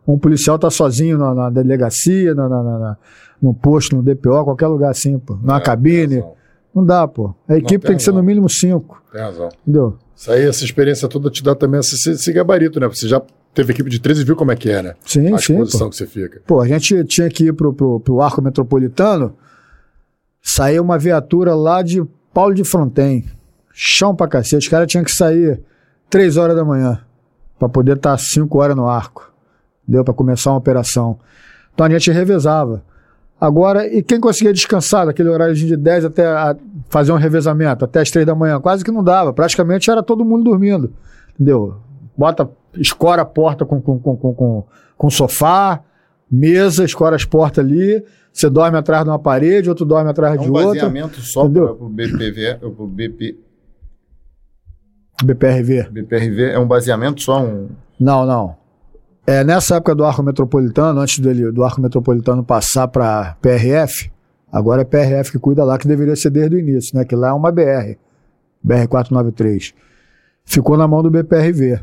Um 0.07 0.19
policial 0.19 0.59
tá 0.59 0.71
sozinho 0.71 1.19
na, 1.19 1.35
na 1.35 1.51
delegacia, 1.51 2.35
na, 2.35 2.49
na- 2.49 2.63
na- 2.63 2.97
no 3.41 3.53
posto, 3.55 3.95
no 3.95 4.03
DPO, 4.03 4.43
qualquer 4.45 4.67
lugar 4.67 4.91
assim, 4.91 5.19
pô. 5.19 5.37
Na 5.43 5.59
É, 5.59 5.61
cabine. 5.61 6.25
Não 6.75 6.85
dá, 6.85 7.07
pô. 7.07 7.35
A 7.49 7.57
equipe 7.57 7.79
tem 7.81 7.89
tem 7.91 7.97
que 7.99 8.03
ser 8.03 8.13
no 8.13 8.23
mínimo 8.23 8.49
cinco, 8.49 9.01
Tem 9.13 9.21
razão. 9.21 9.49
entendeu? 9.63 9.97
Isso 10.17 10.33
aí, 10.33 10.45
essa 10.47 10.65
experiência 10.65 11.07
toda 11.09 11.31
te 11.31 11.43
dá 11.43 11.55
também 11.55 11.79
esse, 11.81 12.11
esse 12.11 12.33
gabarito, 12.33 12.81
né? 12.81 12.89
Você 12.89 13.07
já 13.07 13.23
teve 13.55 13.73
equipe 13.73 13.91
de 13.91 13.99
13 14.01 14.21
e 14.21 14.25
viu 14.25 14.37
como 14.37 14.53
é 14.53 14.57
que 14.57 14.71
é, 14.71 14.83
né? 14.83 14.95
Sim, 15.05 15.33
a 15.35 15.39
sim, 15.39 15.57
pô. 15.57 15.65
que 15.91 15.97
você 15.97 16.07
fica. 16.07 16.41
Pô, 16.47 16.61
a 16.61 16.69
gente 16.69 17.05
tinha 17.05 17.29
que 17.29 17.47
ir 17.47 17.53
pro, 17.53 17.73
pro, 17.73 18.01
pro 18.01 18.21
arco 18.21 18.41
metropolitano, 18.43 19.35
saiu 20.43 20.83
uma 20.83 20.99
viatura 20.99 21.55
lá 21.55 21.83
de 21.83 22.03
Paulo 22.33 22.55
de 22.55 22.65
Fronten, 22.65 23.25
chão 23.73 24.15
pra 24.15 24.29
cacete, 24.29 24.67
os 24.67 24.69
caras 24.69 24.87
tinham 24.91 25.05
que 25.05 25.11
sair 25.13 25.61
três 26.09 26.37
horas 26.37 26.57
da 26.57 26.65
manhã 26.65 27.01
pra 27.59 27.69
poder 27.69 27.97
estar 27.97 28.17
cinco 28.19 28.59
horas 28.59 28.77
no 28.77 28.87
arco, 28.89 29.33
deu 29.87 30.05
pra 30.05 30.15
começar 30.15 30.51
uma 30.51 30.59
operação. 30.59 31.19
Então 31.75 31.87
a 31.87 31.91
gente 31.91 32.11
revezava. 32.11 32.83
Agora, 33.41 33.87
e 33.87 34.03
quem 34.03 34.19
conseguia 34.19 34.53
descansar 34.53 35.07
daquele 35.07 35.29
horário 35.29 35.55
de 35.55 35.77
10 35.77 36.07
até 36.07 36.27
a- 36.27 36.57
fazer 36.89 37.13
um 37.13 37.17
revezamento, 37.17 37.85
até 37.85 38.01
as 38.01 38.11
três 38.11 38.27
da 38.27 38.35
manhã? 38.35 38.61
Quase 38.61 38.85
que 38.85 38.91
não 38.91 39.03
dava, 39.03 39.33
praticamente 39.33 39.89
era 39.89 40.03
todo 40.03 40.25
mundo 40.25 40.43
dormindo, 40.45 40.93
entendeu? 41.35 41.77
Bota, 42.19 42.51
escora 42.75 43.23
a 43.23 43.25
porta 43.25 43.65
com, 43.65 43.81
com, 43.81 43.99
com, 44.01 44.17
com, 44.17 44.65
com, 44.97 45.11
sofá, 45.11 45.81
mesa, 46.29 46.85
escora 46.85 47.15
as 47.15 47.25
portas 47.25 47.65
ali, 47.65 48.05
você 48.33 48.51
dorme 48.51 48.77
atrás 48.77 49.05
de 49.05 49.11
uma 49.11 49.21
parede, 49.21 49.69
outro 49.69 49.87
dorme 49.87 50.11
atrás 50.11 50.35
É 50.35 50.39
de 50.39 50.51
um 50.51 50.53
outra. 50.53 50.69
baseamento 50.69 51.21
só 51.21 51.49
para 51.49 51.73
o 51.73 51.89
BPV, 51.89 52.57
pro 52.57 52.87
BP, 52.89 53.37
BPRV. 55.25 55.89
BPRV, 55.91 56.51
é 56.51 56.59
um 56.59 56.67
baseamento 56.67 57.23
só 57.23 57.43
um. 57.43 57.69
Não, 57.99 58.27
não. 58.27 58.57
É, 59.27 59.45
nessa 59.45 59.77
época 59.77 59.95
do 59.95 60.05
arco 60.05 60.23
metropolitano, 60.23 61.01
antes 61.01 61.19
dele, 61.19 61.53
do 61.53 61.63
arco 61.63 61.81
metropolitano 61.81 62.43
passar 62.45 62.89
para 62.89 63.37
PRF, 63.43 64.11
agora 64.51 64.83
é 64.83 64.85
PRF 64.85 65.33
que 65.33 65.39
cuida 65.39 65.65
lá, 65.65 65.77
que 65.79 65.87
deveria 65.87 66.17
ser 66.17 66.31
desde 66.31 66.57
o 66.57 66.59
início, 66.59 66.97
né? 66.97 67.05
Que 67.05 67.15
lá 67.15 67.29
é 67.29 67.33
uma 67.33 67.53
BR, 67.53 67.97
BR-493. 68.67 69.75
Ficou 70.45 70.77
na 70.77 70.89
mão 70.89 71.03
do 71.03 71.11
BPRV. 71.11 71.81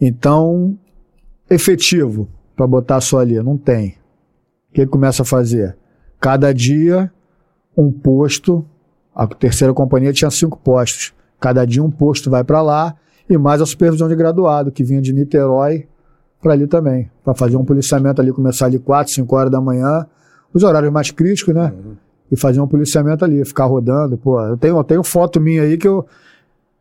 Então, 0.00 0.78
efetivo 1.50 2.28
para 2.56 2.66
botar 2.66 3.00
só 3.00 3.18
ali, 3.18 3.40
não 3.42 3.56
tem. 3.56 3.96
O 4.70 4.74
que 4.74 4.80
ele 4.82 4.90
começa 4.90 5.22
a 5.22 5.24
fazer? 5.24 5.76
Cada 6.20 6.52
dia, 6.52 7.10
um 7.76 7.90
posto. 7.90 8.64
A 9.14 9.26
terceira 9.26 9.72
companhia 9.72 10.12
tinha 10.12 10.30
cinco 10.30 10.58
postos. 10.58 11.14
Cada 11.40 11.64
dia, 11.64 11.82
um 11.82 11.90
posto 11.90 12.30
vai 12.30 12.44
para 12.44 12.60
lá. 12.60 12.96
E 13.28 13.36
mais 13.36 13.60
a 13.60 13.66
supervisão 13.66 14.08
de 14.08 14.16
graduado, 14.16 14.72
que 14.72 14.82
vinha 14.82 15.00
de 15.00 15.12
Niterói 15.12 15.86
para 16.40 16.52
ali 16.52 16.66
também. 16.66 17.10
Para 17.24 17.34
fazer 17.34 17.56
um 17.56 17.64
policiamento 17.64 18.20
ali, 18.20 18.32
começar 18.32 18.66
ali 18.66 18.78
4, 18.78 19.12
5 19.12 19.36
horas 19.36 19.50
da 19.50 19.60
manhã. 19.60 20.06
Os 20.52 20.62
horários 20.62 20.92
mais 20.92 21.10
críticos, 21.10 21.54
né? 21.54 21.72
E 22.30 22.36
fazer 22.36 22.60
um 22.60 22.66
policiamento 22.66 23.24
ali, 23.24 23.44
ficar 23.44 23.66
rodando. 23.66 24.16
Pô, 24.16 24.40
eu 24.40 24.56
tenho, 24.56 24.76
eu 24.76 24.84
tenho 24.84 25.02
foto 25.02 25.40
minha 25.40 25.62
aí 25.62 25.76
que 25.76 25.88
eu 25.88 26.06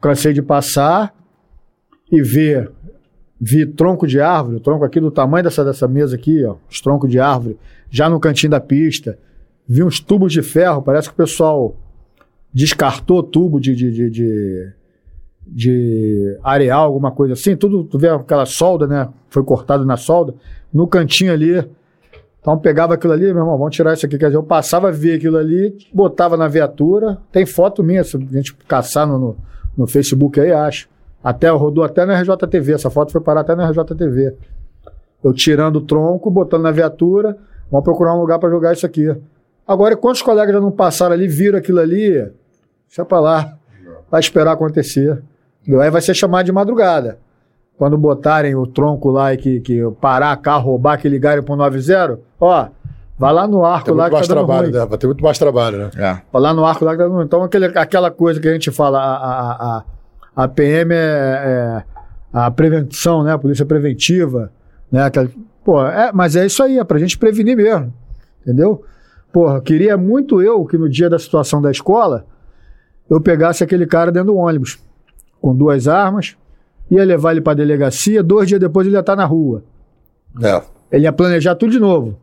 cansei 0.01 0.33
de 0.33 0.41
passar 0.41 1.13
e 2.11 2.21
ver 2.21 2.71
vi 3.39 3.65
tronco 3.65 4.07
de 4.07 4.19
árvore, 4.19 4.59
tronco 4.59 4.83
aqui 4.83 4.99
do 4.99 5.11
tamanho 5.11 5.43
dessa, 5.43 5.63
dessa 5.63 5.87
mesa 5.87 6.15
aqui, 6.15 6.43
ó, 6.43 6.55
os 6.69 6.81
troncos 6.81 7.09
de 7.09 7.19
árvore, 7.19 7.57
já 7.89 8.09
no 8.09 8.19
cantinho 8.19 8.51
da 8.51 8.59
pista. 8.59 9.17
Vi 9.67 9.83
uns 9.83 9.99
tubos 9.99 10.31
de 10.31 10.41
ferro, 10.41 10.81
parece 10.81 11.09
que 11.09 11.13
o 11.13 11.17
pessoal 11.17 11.75
descartou 12.53 13.21
tubo 13.21 13.59
de, 13.59 13.75
de, 13.75 13.91
de, 13.91 14.09
de, 14.09 14.73
de 15.45 16.39
areal, 16.43 16.85
alguma 16.85 17.11
coisa 17.11 17.33
assim. 17.33 17.55
Tudo, 17.55 17.83
tu 17.83 17.99
vê 17.99 18.09
aquela 18.09 18.45
solda, 18.45 18.87
né? 18.87 19.09
Foi 19.29 19.43
cortado 19.43 19.85
na 19.85 19.97
solda. 19.97 20.33
No 20.73 20.87
cantinho 20.87 21.31
ali. 21.31 21.63
Então 22.39 22.57
pegava 22.57 22.93
aquilo 22.93 23.13
ali, 23.13 23.25
meu 23.25 23.39
irmão, 23.39 23.57
vamos 23.57 23.75
tirar 23.75 23.93
isso 23.93 24.05
aqui. 24.05 24.17
Quer 24.17 24.27
dizer, 24.27 24.37
eu 24.37 24.43
passava 24.43 24.87
a 24.87 24.91
ver 24.91 25.17
aquilo 25.17 25.37
ali, 25.37 25.77
botava 25.93 26.37
na 26.37 26.47
viatura. 26.47 27.17
Tem 27.31 27.45
foto 27.45 27.83
minha, 27.83 28.03
se 28.03 28.15
a 28.15 28.19
gente 28.19 28.55
caçar 28.67 29.05
no, 29.05 29.19
no, 29.19 29.37
no 29.77 29.87
Facebook 29.87 30.39
aí, 30.39 30.51
acho. 30.51 30.87
Até 31.23 31.49
rodou 31.49 31.83
até 31.83 32.05
na 32.05 32.19
RJTV. 32.21 32.73
Essa 32.73 32.89
foto 32.89 33.11
foi 33.11 33.21
parar 33.21 33.41
até 33.41 33.55
na 33.55 33.69
RJTV. 33.69 34.35
Eu 35.23 35.33
tirando 35.33 35.77
o 35.77 35.81
tronco, 35.81 36.29
botando 36.29 36.61
na 36.63 36.71
viatura, 36.71 37.37
vamos 37.71 37.83
procurar 37.83 38.13
um 38.15 38.19
lugar 38.21 38.39
para 38.39 38.49
jogar 38.49 38.73
isso 38.73 38.85
aqui. 38.85 39.13
Agora, 39.67 39.97
quantos 39.97 40.21
colegas 40.21 40.53
já 40.53 40.61
não 40.61 40.71
passaram 40.71 41.13
ali, 41.13 41.27
viram 41.27 41.57
aquilo 41.57 41.79
ali? 41.79 42.11
Deixa 42.87 43.03
pra 43.03 43.19
lá. 43.19 43.53
Vai 44.09 44.21
esperar 44.21 44.53
acontecer. 44.53 45.21
Aí 45.81 45.89
vai 45.89 46.01
ser 46.01 46.13
chamado 46.13 46.45
de 46.45 46.51
madrugada. 46.51 47.17
Quando 47.77 47.97
botarem 47.97 48.55
o 48.55 48.65
tronco 48.65 49.09
lá 49.11 49.33
e 49.33 49.37
que, 49.37 49.59
que 49.59 49.81
parar 49.99 50.35
carro, 50.37 50.71
roubar, 50.71 50.97
que 50.97 51.09
ligarem 51.09 51.43
pro 51.43 51.55
90, 51.55 52.17
ó, 52.39 52.67
vai 53.19 53.33
lá 53.33 53.45
no 53.45 53.65
arco 53.65 53.85
Tem 53.87 53.93
lá 53.93 54.03
muito 54.03 54.11
que 54.11 54.15
mais 54.15 54.27
tá 54.27 54.33
dando 54.33 54.45
trabalho, 54.45 54.67
ruim. 54.69 54.79
né? 54.79 54.85
Vai 54.85 54.97
ter 54.97 55.07
muito 55.07 55.23
mais 55.23 55.37
trabalho, 55.37 55.77
né? 55.77 55.89
É. 55.97 56.21
Vai 56.31 56.41
lá 56.41 56.53
no 56.53 56.65
arco 56.65 56.85
lá 56.85 56.91
que 56.91 56.97
tá 56.97 57.03
dando 57.03 57.15
ruim. 57.15 57.25
Então, 57.25 57.43
aquele, 57.43 57.65
aquela 57.65 58.09
coisa 58.09 58.39
que 58.39 58.47
a 58.47 58.53
gente 58.53 58.71
fala, 58.71 58.99
a, 58.99 59.15
a, 59.15 59.77
a, 59.77 59.83
a 60.37 60.47
PM 60.47 60.93
é, 60.93 60.97
é 60.97 61.83
a 62.31 62.51
prevenção, 62.51 63.23
né? 63.23 63.33
A 63.33 63.37
polícia 63.39 63.65
preventiva, 63.65 64.51
né? 64.91 65.09
Pô, 65.65 65.83
é, 65.83 66.11
mas 66.13 66.35
é 66.35 66.45
isso 66.45 66.61
aí, 66.61 66.77
é 66.77 66.83
pra 66.83 66.99
gente 66.99 67.17
prevenir 67.17 67.57
mesmo. 67.57 67.91
Entendeu? 68.41 68.85
Porra, 69.33 69.59
queria 69.59 69.97
muito 69.97 70.41
eu 70.41 70.63
que 70.65 70.77
no 70.77 70.87
dia 70.87 71.09
da 71.09 71.17
situação 71.17 71.61
da 71.61 71.71
escola 71.71 72.25
eu 73.09 73.19
pegasse 73.19 73.63
aquele 73.63 73.85
cara 73.87 74.11
dentro 74.11 74.27
do 74.33 74.37
ônibus 74.37 74.79
com 75.41 75.55
duas 75.55 75.87
armas, 75.87 76.37
ia 76.89 77.03
levar 77.03 77.31
ele 77.31 77.41
pra 77.41 77.53
delegacia, 77.53 78.21
dois 78.23 78.47
dias 78.47 78.59
depois 78.59 78.85
ele 78.85 78.95
ia 78.95 78.99
estar 78.99 79.15
na 79.15 79.25
rua. 79.25 79.63
É, 80.41 80.61
Ele 80.91 81.03
ia 81.03 81.11
planejar 81.11 81.55
tudo 81.55 81.71
de 81.71 81.79
novo. 81.79 82.17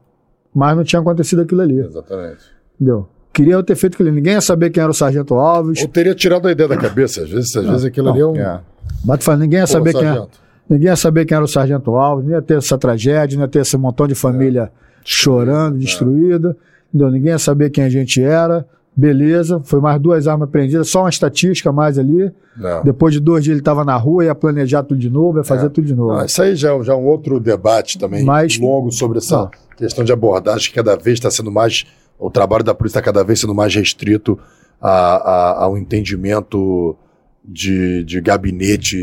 Mas 0.54 0.76
não 0.76 0.84
tinha 0.84 1.00
acontecido 1.00 1.42
aquilo 1.42 1.60
ali. 1.62 1.80
exatamente. 1.80 2.44
Entendeu? 2.76 3.08
Queria 3.34 3.54
eu 3.54 3.62
ter 3.62 3.74
feito 3.74 3.94
aquilo. 3.94 4.10
Ninguém 4.12 4.34
ia 4.34 4.40
saber 4.40 4.70
quem 4.70 4.80
era 4.82 4.90
o 4.90 4.94
Sargento 4.94 5.34
Alves. 5.34 5.82
Ou 5.82 5.88
teria 5.88 6.14
tirado 6.14 6.46
a 6.48 6.52
ideia 6.52 6.68
da 6.68 6.76
cabeça, 6.76 7.22
às 7.22 7.28
vezes, 7.28 7.54
às 7.56 7.66
vezes 7.66 7.84
aquilo 7.84 8.08
ali 8.10 8.20
é 8.20 8.26
um. 8.26 8.36
É. 8.36 8.60
Bato 9.04 9.24
falando, 9.24 9.40
ninguém 9.42 9.58
ia 9.58 9.66
Pô, 9.66 9.72
saber 9.72 9.92
quem 9.92 10.04
era. 10.06 10.26
Ninguém 10.70 10.86
ia 10.86 10.96
saber 10.96 11.24
quem 11.26 11.34
era 11.34 11.44
o 11.44 11.48
Sargento 11.48 11.94
Alves, 11.96 12.24
não 12.26 12.32
ia 12.34 12.40
ter 12.42 12.56
essa 12.56 12.78
tragédia, 12.78 13.36
não 13.36 13.44
ia 13.44 13.48
ter 13.48 13.58
esse 13.60 13.76
montão 13.76 14.06
de 14.06 14.14
família 14.14 14.70
chorando, 15.04 15.78
destruída. 15.78 16.56
Entendeu? 16.88 17.10
Ninguém 17.10 17.32
ia 17.32 17.38
saber 17.38 17.70
quem 17.70 17.84
a 17.84 17.88
gente 17.88 18.22
era. 18.22 18.64
Beleza, 18.96 19.60
foi 19.64 19.80
mais 19.80 20.00
duas 20.00 20.28
armas 20.28 20.48
prendidas, 20.48 20.88
só 20.88 21.00
uma 21.00 21.08
estatística 21.08 21.72
mais 21.72 21.98
ali. 21.98 22.30
Não. 22.56 22.84
Depois 22.84 23.12
de 23.12 23.18
dois 23.18 23.42
dias 23.42 23.54
ele 23.54 23.60
estava 23.60 23.84
na 23.84 23.96
rua, 23.96 24.24
ia 24.24 24.34
planejar 24.36 24.84
tudo 24.84 25.00
de 25.00 25.10
novo, 25.10 25.38
ia 25.38 25.44
fazer 25.44 25.68
tudo 25.70 25.84
de 25.84 25.94
novo. 25.94 26.14
Não, 26.14 26.24
isso 26.24 26.40
aí 26.40 26.54
já, 26.54 26.72
é- 26.72 26.82
já 26.84 26.92
é 26.92 26.96
um 26.96 27.04
outro 27.04 27.40
debate 27.40 27.98
também 27.98 28.24
Mas- 28.24 28.56
longo 28.56 28.92
sobre 28.92 29.18
essa 29.18 29.42
Ah. 29.42 29.50
questão 29.76 30.04
de 30.04 30.12
abordagem 30.12 30.68
que 30.68 30.74
cada 30.76 30.94
vez 30.96 31.14
está 31.18 31.28
sendo 31.28 31.50
mais. 31.50 31.84
O 32.26 32.30
trabalho 32.30 32.64
da 32.64 32.74
polícia 32.74 32.98
está 32.98 33.02
cada 33.12 33.22
vez 33.24 33.40
sendo 33.40 33.54
mais 33.54 33.74
restrito 33.74 34.38
a, 34.80 34.90
a- 34.90 35.64
ao 35.64 35.76
entendimento 35.78 36.96
de, 37.44 38.02
de 38.04 38.20
gabinete 38.20 38.96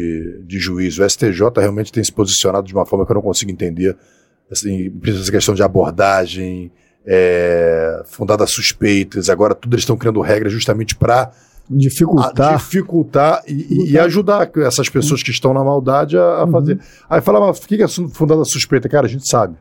de 0.46 0.60
juízo. 0.60 1.04
O 1.04 1.10
STJ 1.10 1.42
realmente 1.58 1.92
tem 1.92 2.04
se 2.04 2.12
posicionado 2.12 2.66
de 2.68 2.74
uma 2.74 2.86
forma 2.86 3.06
que 3.06 3.12
eu 3.12 3.16
não 3.16 3.22
consigo 3.22 3.52
entender. 3.52 3.96
Assim, 4.52 4.92
essa 5.06 5.32
questão 5.32 5.54
de 5.54 5.64
abordagem, 5.64 6.72
é, 7.06 8.02
fundada 8.06 8.44
a 8.44 8.48
suspeitas. 8.48 9.30
Agora, 9.30 9.54
tudo 9.56 9.74
eles 9.76 9.84
estão 9.84 9.98
criando 9.98 10.20
regras 10.22 10.52
justamente 10.52 10.96
para 10.96 11.32
Dificultar. 11.70 12.54
a 12.54 12.58
dificultar 12.58 13.44
e, 13.48 13.92
e 13.92 14.00
ajudar 14.00 14.50
essas 14.58 14.90
pessoas 14.90 15.24
que 15.24 15.32
estão 15.32 15.54
na 15.54 15.64
maldade 15.64 16.18
a, 16.18 16.22
a 16.22 16.44
Uhum. 16.46 16.52
fazer. 16.52 16.80
Aí 17.10 17.22
fala, 17.22 17.40
mas 17.40 17.60
por 17.60 17.68
que 17.68 17.82
é 17.82 17.88
fundada 17.88 18.42
a 18.42 18.46
suspeita? 18.46 18.90
Cara, 18.90 19.06
a 19.06 19.10
gente 19.10 19.30
sabe. 19.30 19.56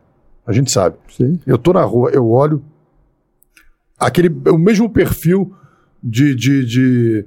A 0.46 0.52
gente 0.52 0.72
sabe. 0.72 0.96
Sim. 1.16 1.38
Eu 1.46 1.56
tô 1.56 1.72
na 1.72 1.82
rua, 1.84 2.10
eu 2.10 2.28
olho 2.28 2.60
aquele, 4.00 4.28
o 4.48 4.58
mesmo 4.58 4.88
perfil 4.88 5.52
de, 6.02 6.34
de, 6.34 6.64
de, 6.66 7.24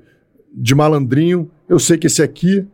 de 0.53 0.75
malandrinho. 0.75 1.49
Eu 1.69 1.79
sei 1.79 1.97
que 1.97 2.07
esse 2.07 2.21
aqui 2.21 2.65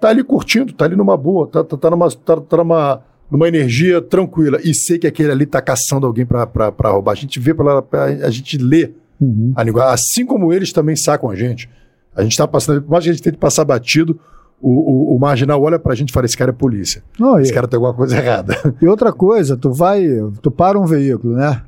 tá 0.00 0.08
ali 0.08 0.22
curtindo, 0.24 0.72
tá 0.72 0.84
ali 0.84 0.96
numa 0.96 1.16
boa, 1.16 1.46
tá, 1.46 1.62
tá, 1.64 1.76
tá 1.76 1.90
numa, 1.90 2.10
tá, 2.10 2.36
tá 2.40 2.56
numa, 2.56 3.02
numa 3.30 3.48
energia 3.48 4.02
tranquila. 4.02 4.58
E 4.64 4.74
sei 4.74 4.98
que 4.98 5.06
aquele 5.06 5.30
ali 5.30 5.46
tá 5.46 5.62
caçando 5.62 6.06
alguém 6.06 6.26
pra 6.26 6.46
roubar. 6.90 7.12
A 7.12 7.16
gente 7.16 7.38
vê 7.38 7.54
pela, 7.54 7.86
a 8.24 8.30
gente 8.30 8.58
lê 8.58 8.90
Uhum. 9.20 9.52
a 9.56 9.64
linguagem. 9.64 9.92
Assim 9.94 10.24
como 10.24 10.52
eles 10.52 10.72
também 10.72 10.94
sacam 10.94 11.28
a 11.28 11.34
gente. 11.34 11.68
A 12.14 12.22
gente 12.22 12.36
tá 12.36 12.46
passando, 12.46 12.82
por 12.82 12.90
mais 12.92 13.02
que 13.02 13.10
a 13.10 13.12
gente 13.12 13.22
tente 13.22 13.36
passar 13.36 13.64
batido, 13.64 14.16
o, 14.60 15.12
o, 15.12 15.16
o 15.16 15.18
marginal 15.18 15.60
olha 15.60 15.76
pra 15.76 15.92
gente 15.96 16.10
e 16.10 16.12
fala: 16.12 16.24
esse 16.26 16.36
cara 16.36 16.50
é 16.50 16.54
polícia. 16.54 17.02
Não, 17.18 17.36
e- 17.38 17.42
Esse 17.42 17.52
cara 17.52 17.66
tem 17.66 17.76
alguma 17.76 17.92
coisa 17.94 18.16
errada. 18.16 18.54
E 18.80 18.86
outra 18.86 19.12
coisa, 19.12 19.56
tu 19.56 19.72
vai, 19.72 20.06
tu 20.40 20.52
para 20.52 20.78
um 20.78 20.84
veículo, 20.86 21.34
né? 21.34 21.62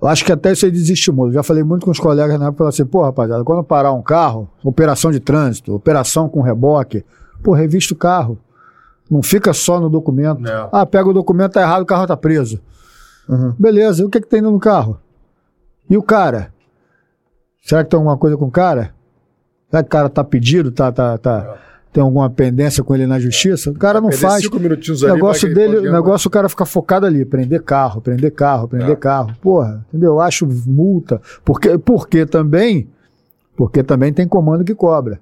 Eu 0.00 0.08
acho 0.08 0.24
que 0.24 0.32
até 0.32 0.52
isso 0.52 0.64
aí 0.64 0.70
desestimula. 0.70 1.32
Já 1.32 1.42
falei 1.42 1.62
muito 1.62 1.84
com 1.84 1.90
os 1.90 2.00
colegas 2.00 2.38
na 2.38 2.48
época, 2.48 2.68
assim, 2.68 2.86
pô, 2.86 3.02
rapaziada, 3.02 3.44
quando 3.44 3.62
parar 3.62 3.92
um 3.92 4.02
carro, 4.02 4.48
operação 4.64 5.10
de 5.10 5.20
trânsito, 5.20 5.74
operação 5.74 6.28
com 6.28 6.40
reboque, 6.40 7.04
pô, 7.42 7.52
revista 7.52 7.92
o 7.92 7.96
carro. 7.96 8.38
Não 9.10 9.22
fica 9.22 9.52
só 9.52 9.80
no 9.80 9.90
documento. 9.90 10.40
Não. 10.40 10.68
Ah, 10.72 10.86
pega 10.86 11.08
o 11.08 11.12
documento, 11.12 11.52
tá 11.52 11.62
errado, 11.62 11.82
o 11.82 11.86
carro 11.86 12.06
tá 12.06 12.16
preso. 12.16 12.60
Beleza, 13.58 14.02
e 14.02 14.04
o 14.04 14.10
que 14.10 14.20
que 14.20 14.26
tem 14.28 14.40
no 14.40 14.58
carro? 14.58 14.98
E 15.88 15.96
o 15.96 16.02
cara? 16.02 16.52
Será 17.62 17.84
que 17.84 17.90
tem 17.90 17.98
alguma 17.98 18.16
coisa 18.16 18.36
com 18.36 18.46
o 18.46 18.50
cara? 18.50 18.94
Será 19.68 19.82
que 19.82 19.86
o 19.86 19.90
cara 19.90 20.08
tá 20.08 20.24
pedido, 20.24 20.72
tá, 20.72 20.90
tá, 20.90 21.18
tá, 21.18 21.58
tem 21.92 22.02
alguma 22.02 22.30
pendência 22.30 22.82
com 22.84 22.94
ele 22.94 23.06
na 23.06 23.18
justiça? 23.18 23.70
O 23.70 23.74
cara 23.74 24.00
não 24.00 24.10
faz. 24.12 24.42
cinco 24.42 24.58
minutinhos 24.60 25.02
ali, 25.02 25.12
negócio 25.14 25.52
dele, 25.52 25.90
negócio 25.90 26.28
o 26.28 26.30
cara 26.30 26.48
fica 26.48 26.64
focado 26.64 27.04
ali, 27.06 27.24
prender 27.24 27.62
carro, 27.62 28.00
prender 28.00 28.32
carro, 28.32 28.68
prender 28.68 28.90
É. 28.90 28.96
carro. 28.96 29.34
Porra, 29.40 29.84
entendeu? 29.88 30.10
Eu 30.12 30.20
acho 30.20 30.46
multa. 30.66 31.20
Porque, 31.44 31.76
porque 31.78 32.24
também, 32.26 32.88
porque 33.56 33.82
também 33.82 34.12
tem 34.12 34.26
comando 34.28 34.64
que 34.64 34.74
cobra. 34.74 35.20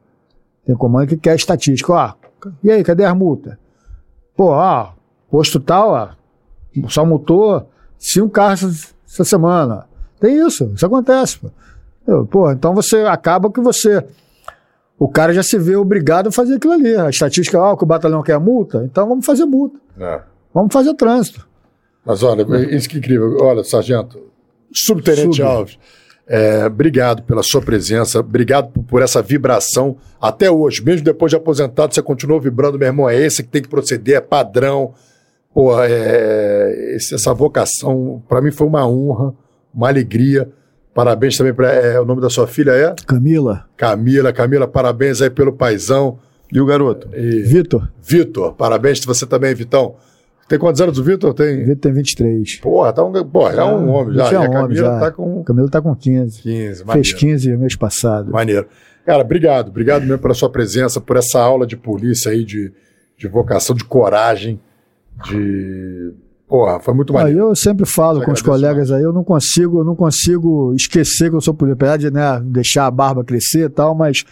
Tem 0.66 0.76
comando 0.76 1.06
que 1.08 1.16
quer 1.16 1.34
estatística. 1.34 1.92
Ó, 1.92 2.12
e 2.62 2.70
aí, 2.70 2.84
cadê 2.84 3.04
as 3.04 3.16
multas? 3.16 3.54
Pô, 4.36 4.50
ó, 4.52 4.90
posto 5.30 5.58
tal, 5.58 5.90
ó, 5.90 6.08
só 6.88 7.04
multou 7.04 7.68
cinco 7.98 8.28
carros 8.28 8.94
essa- 9.08 9.24
semana. 9.24 9.86
Tem 10.20 10.46
isso, 10.46 10.70
isso 10.74 10.84
acontece. 10.84 11.40
Pô, 12.30 12.50
então 12.52 12.74
você 12.74 12.98
acaba 13.02 13.50
que 13.50 13.60
você. 13.60 14.04
O 14.98 15.08
cara 15.08 15.32
já 15.32 15.42
se 15.42 15.56
vê 15.58 15.76
obrigado 15.76 16.28
a 16.28 16.32
fazer 16.32 16.54
aquilo 16.54 16.72
ali. 16.72 16.94
A 16.96 17.08
estatística, 17.08 17.58
ó, 17.58 17.76
que 17.76 17.84
o 17.84 17.86
batalhão 17.86 18.22
quer 18.22 18.38
multa, 18.40 18.82
então 18.84 19.08
vamos 19.08 19.24
fazer 19.24 19.44
multa. 19.44 19.78
É. 19.98 20.20
Vamos 20.52 20.72
fazer 20.72 20.92
trânsito. 20.94 21.46
Mas 22.04 22.22
olha, 22.22 22.42
isso 22.74 22.88
que 22.88 22.96
é 22.96 22.98
incrível. 22.98 23.36
Olha, 23.40 23.62
Sargento, 23.62 24.18
Subtenente 24.72 25.36
Sub. 25.36 25.42
Alves, 25.42 25.78
é, 26.26 26.66
obrigado 26.66 27.22
pela 27.22 27.42
sua 27.42 27.60
presença, 27.60 28.20
obrigado 28.20 28.70
por, 28.82 29.02
essa 29.02 29.22
vibração. 29.22 29.96
Até 30.20 30.50
hoje, 30.50 30.82
mesmo 30.82 31.04
depois 31.04 31.30
de 31.30 31.36
aposentado, 31.36 31.94
você 31.94 32.02
continuou 32.02 32.40
vibrando, 32.40 32.78
meu 32.78 32.88
irmão. 32.88 33.08
É 33.08 33.16
esse 33.18 33.42
que 33.42 33.48
tem 33.48 33.62
que 33.62 33.68
proceder, 33.68 34.16
é 34.16 34.20
padrão. 34.20 34.94
Pô, 35.54 35.72
é, 35.82 36.96
essa 36.96 37.32
vocação, 37.32 38.22
para 38.28 38.40
mim 38.40 38.50
foi 38.50 38.66
uma 38.66 38.86
honra, 38.86 39.34
uma 39.72 39.88
alegria. 39.88 40.50
Parabéns 40.98 41.36
também 41.36 41.54
para 41.54 42.02
o 42.02 42.04
nome 42.04 42.20
da 42.20 42.28
sua 42.28 42.48
filha 42.48 42.72
é 42.72 42.92
Camila, 43.06 43.66
Camila. 43.76 44.32
Camila, 44.32 44.66
parabéns 44.66 45.22
aí 45.22 45.30
pelo 45.30 45.52
paizão. 45.52 46.18
E 46.52 46.60
o 46.60 46.66
garoto? 46.66 47.08
E 47.14 47.42
Vitor. 47.42 47.88
Vitor, 48.02 48.52
parabéns 48.54 49.04
você 49.04 49.24
também, 49.24 49.54
Vitão. 49.54 49.94
Tem 50.48 50.58
quantos 50.58 50.80
anos 50.80 50.98
o 50.98 51.04
Vitor? 51.04 51.32
Tem. 51.34 51.58
Vitor 51.58 51.76
tem 51.76 51.92
23. 51.92 52.56
Porra, 52.56 52.92
tá 52.92 53.04
um, 53.04 53.12
porra, 53.24 53.52
é 53.52 53.64
um 53.64 53.88
homem 53.90 54.16
já. 54.16 54.32
É 54.32 54.38
um 54.40 54.42
homem, 54.42 54.52
Camila 54.52 54.74
já. 54.74 54.98
tá 54.98 55.12
com 55.12 55.44
Camila 55.44 55.70
tá 55.70 55.80
com 55.80 55.94
15. 55.94 56.42
15, 56.42 56.66
Fez 56.66 56.82
maneiro. 56.82 57.16
15 57.16 57.56
mês 57.56 57.76
passado. 57.76 58.32
Maneiro. 58.32 58.66
Cara, 59.06 59.22
obrigado. 59.22 59.68
Obrigado 59.68 60.02
mesmo 60.02 60.18
pela 60.18 60.34
sua 60.34 60.50
presença, 60.50 61.00
por 61.00 61.16
essa 61.16 61.38
aula 61.38 61.64
de 61.64 61.76
polícia 61.76 62.32
aí, 62.32 62.44
de, 62.44 62.72
de 63.16 63.28
vocação, 63.28 63.76
de 63.76 63.84
coragem, 63.84 64.60
de, 65.26 66.12
Porra, 66.48 66.80
foi 66.80 66.94
muito 66.94 67.14
Aí 67.14 67.24
maneiro. 67.24 67.50
eu 67.50 67.54
sempre 67.54 67.84
falo 67.84 68.20
Te 68.20 68.26
com 68.26 68.32
os 68.32 68.40
colegas 68.40 68.90
aí, 68.90 69.02
eu 69.02 69.12
não 69.12 69.22
consigo, 69.22 69.80
eu 69.80 69.84
não 69.84 69.94
consigo 69.94 70.72
esquecer 70.74 71.28
que 71.28 71.36
eu 71.36 71.42
sou 71.42 71.52
polícia, 71.52 71.74
apesar 71.74 71.96
de 71.98 72.10
né, 72.10 72.40
deixar 72.42 72.86
a 72.86 72.90
barba 72.90 73.22
crescer 73.22 73.66
e 73.66 73.68
tal, 73.68 73.94
mas 73.94 74.24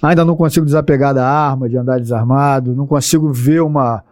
ainda 0.00 0.24
não 0.24 0.36
consigo 0.36 0.64
desapegar 0.64 1.12
da 1.12 1.28
arma, 1.28 1.68
de 1.68 1.76
andar 1.76 1.98
desarmado, 1.98 2.72
não 2.72 2.86
consigo 2.86 3.32
ver 3.32 3.62
uma, 3.62 4.04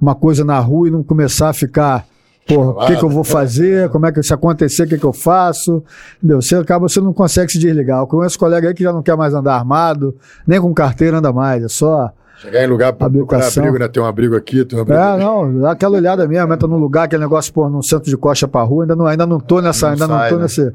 uma 0.00 0.16
coisa 0.16 0.44
na 0.44 0.58
rua 0.58 0.88
e 0.88 0.90
não 0.90 1.04
começar 1.04 1.50
a 1.50 1.52
ficar, 1.52 2.04
porra, 2.48 2.70
o 2.70 2.86
que, 2.86 2.96
que 2.96 3.04
eu 3.04 3.08
vou 3.08 3.22
fazer, 3.22 3.88
como 3.90 4.06
é 4.06 4.12
que 4.12 4.20
se 4.20 4.34
acontecer, 4.34 4.82
o 4.82 4.88
que, 4.88 4.98
que 4.98 5.06
eu 5.06 5.12
faço, 5.12 5.84
entendeu? 6.18 6.42
Você 6.42 6.56
acaba, 6.56 6.88
você 6.88 7.00
não 7.00 7.12
consegue 7.12 7.52
se 7.52 7.58
desligar. 7.60 8.00
Eu 8.00 8.06
conheço 8.08 8.36
colega 8.36 8.66
aí 8.66 8.74
que 8.74 8.82
já 8.82 8.92
não 8.92 9.02
quer 9.02 9.16
mais 9.16 9.32
andar 9.32 9.54
armado, 9.54 10.16
nem 10.44 10.60
com 10.60 10.74
carteira 10.74 11.18
anda 11.18 11.32
mais, 11.32 11.62
é 11.62 11.68
só... 11.68 12.12
Chegar 12.40 12.64
em 12.64 12.66
lugar 12.66 12.94
Habilitação. 12.98 13.62
abrigo, 13.64 13.78
né? 13.78 13.88
Tem 13.88 14.02
um 14.02 14.06
abrigo 14.06 14.34
aqui, 14.36 14.64
tem 14.64 14.78
um 14.78 14.82
abrigo 14.82 14.98
É, 15.00 15.04
ali. 15.12 15.22
não, 15.24 15.60
dá 15.60 15.72
aquela 15.72 15.96
olhada 15.96 16.26
mesmo, 16.26 16.52
entra 16.52 16.66
num 16.66 16.78
lugar, 16.78 17.04
aquele 17.04 17.22
negócio, 17.22 17.52
pô, 17.52 17.68
num 17.68 17.82
centro 17.82 18.08
de 18.08 18.16
costa 18.16 18.48
pra 18.48 18.62
rua, 18.62 18.84
ainda 18.84 18.96
não, 18.96 19.06
ainda 19.06 19.26
não 19.26 19.38
tô 19.38 19.60
nessa, 19.60 19.86
Não 19.86 19.92
ainda 19.92 20.06
sai, 20.06 20.22
não 20.22 20.28
tô 20.30 20.36
né? 20.36 20.42
nesse, 20.44 20.72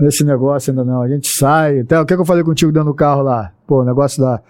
nesse 0.00 0.24
negócio 0.24 0.70
ainda 0.70 0.84
não. 0.84 1.02
A 1.02 1.08
gente 1.08 1.28
sai, 1.28 1.80
até 1.80 2.00
o 2.00 2.06
que, 2.06 2.14
que 2.14 2.20
eu 2.20 2.24
falei 2.24 2.44
contigo 2.44 2.70
dentro 2.70 2.88
do 2.90 2.94
carro 2.94 3.22
lá? 3.22 3.50
Pô, 3.66 3.80
o 3.82 3.84
negócio 3.84 4.22
da, 4.22 4.40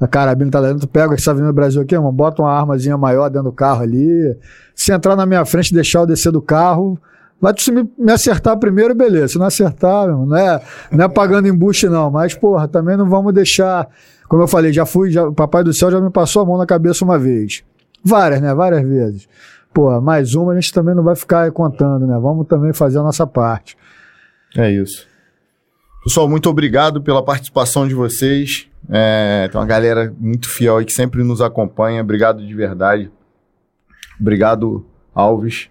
da 0.00 0.08
carabina 0.08 0.50
tá 0.50 0.58
lá 0.60 0.68
dentro, 0.68 0.86
tu 0.86 0.88
pega 0.88 1.14
essa 1.14 1.30
Avenida 1.30 1.52
Brasil 1.52 1.80
aqui, 1.82 1.94
irmão, 1.94 2.12
bota 2.12 2.42
uma 2.42 2.52
armazinha 2.52 2.98
maior 2.98 3.28
dentro 3.28 3.50
do 3.50 3.52
carro 3.52 3.82
ali, 3.82 4.36
se 4.74 4.92
entrar 4.92 5.14
na 5.14 5.24
minha 5.24 5.44
frente, 5.44 5.72
deixar 5.72 6.00
eu 6.00 6.06
descer 6.06 6.32
do 6.32 6.42
carro, 6.42 6.98
vai 7.40 7.54
tu 7.54 7.62
se 7.62 7.70
me, 7.70 7.88
me 7.96 8.10
acertar 8.12 8.56
primeiro, 8.58 8.92
beleza, 8.94 9.28
se 9.28 9.38
não 9.38 9.46
acertar, 9.46 10.08
meu, 10.08 10.26
não 10.26 10.36
é, 10.36 10.60
não 10.90 11.04
é 11.04 11.08
pagando 11.08 11.46
embuste 11.46 11.88
não, 11.88 12.10
mas, 12.10 12.34
porra, 12.34 12.66
também 12.66 12.96
não 12.96 13.08
vamos 13.08 13.32
deixar, 13.32 13.86
como 14.28 14.42
eu 14.42 14.48
falei, 14.48 14.72
já 14.72 14.84
fui, 14.84 15.10
já, 15.10 15.26
o 15.26 15.32
Papai 15.32 15.64
do 15.64 15.72
Céu 15.72 15.90
já 15.90 16.00
me 16.00 16.10
passou 16.10 16.42
a 16.42 16.44
mão 16.44 16.58
na 16.58 16.66
cabeça 16.66 17.04
uma 17.04 17.18
vez. 17.18 17.64
Várias, 18.04 18.40
né? 18.40 18.54
Várias 18.54 18.82
vezes. 18.82 19.28
Pô, 19.72 20.00
mais 20.00 20.34
uma 20.34 20.52
a 20.52 20.54
gente 20.54 20.72
também 20.72 20.94
não 20.94 21.02
vai 21.02 21.16
ficar 21.16 21.50
contando, 21.52 22.06
né? 22.06 22.18
Vamos 22.20 22.46
também 22.46 22.72
fazer 22.72 22.98
a 22.98 23.02
nossa 23.02 23.26
parte. 23.26 23.76
É 24.56 24.70
isso. 24.70 25.06
Pessoal, 26.04 26.28
muito 26.28 26.48
obrigado 26.48 27.02
pela 27.02 27.22
participação 27.22 27.86
de 27.86 27.94
vocês. 27.94 28.68
É, 28.90 29.48
tem 29.48 29.60
uma 29.60 29.66
galera 29.66 30.14
muito 30.18 30.48
fiel 30.48 30.78
aí 30.78 30.84
que 30.84 30.92
sempre 30.92 31.22
nos 31.22 31.40
acompanha. 31.40 32.02
Obrigado 32.02 32.46
de 32.46 32.54
verdade. 32.54 33.10
Obrigado, 34.20 34.86
Alves. 35.14 35.68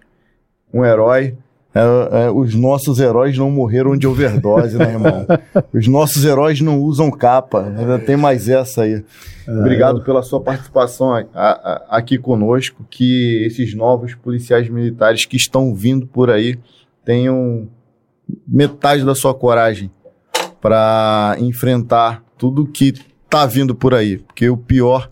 Um 0.72 0.84
herói. 0.84 1.36
É, 1.74 2.24
é, 2.26 2.30
os 2.30 2.54
nossos 2.54 2.98
heróis 2.98 3.36
não 3.36 3.50
morreram 3.50 3.96
de 3.96 4.06
overdose, 4.06 4.76
né, 4.76 4.90
irmão? 4.92 5.26
Os 5.72 5.86
nossos 5.86 6.24
heróis 6.24 6.60
não 6.62 6.80
usam 6.80 7.10
capa. 7.10 7.62
Ainda 7.76 7.98
tem 7.98 8.16
mais 8.16 8.48
essa 8.48 8.82
aí. 8.82 9.04
Obrigado 9.46 10.02
pela 10.02 10.22
sua 10.22 10.40
participação 10.40 11.12
a- 11.12 11.24
a- 11.34 11.86
aqui 11.90 12.16
conosco. 12.18 12.84
Que 12.88 13.44
esses 13.46 13.74
novos 13.74 14.14
policiais 14.14 14.68
militares 14.68 15.24
que 15.26 15.36
estão 15.36 15.74
vindo 15.74 16.06
por 16.06 16.30
aí 16.30 16.58
tenham 17.04 17.68
metade 18.46 19.04
da 19.04 19.14
sua 19.14 19.34
coragem 19.34 19.90
para 20.60 21.36
enfrentar 21.38 22.24
tudo 22.36 22.66
que 22.66 22.94
tá 23.28 23.44
vindo 23.46 23.74
por 23.74 23.94
aí. 23.94 24.18
Porque 24.18 24.48
o 24.48 24.56
pior, 24.56 25.08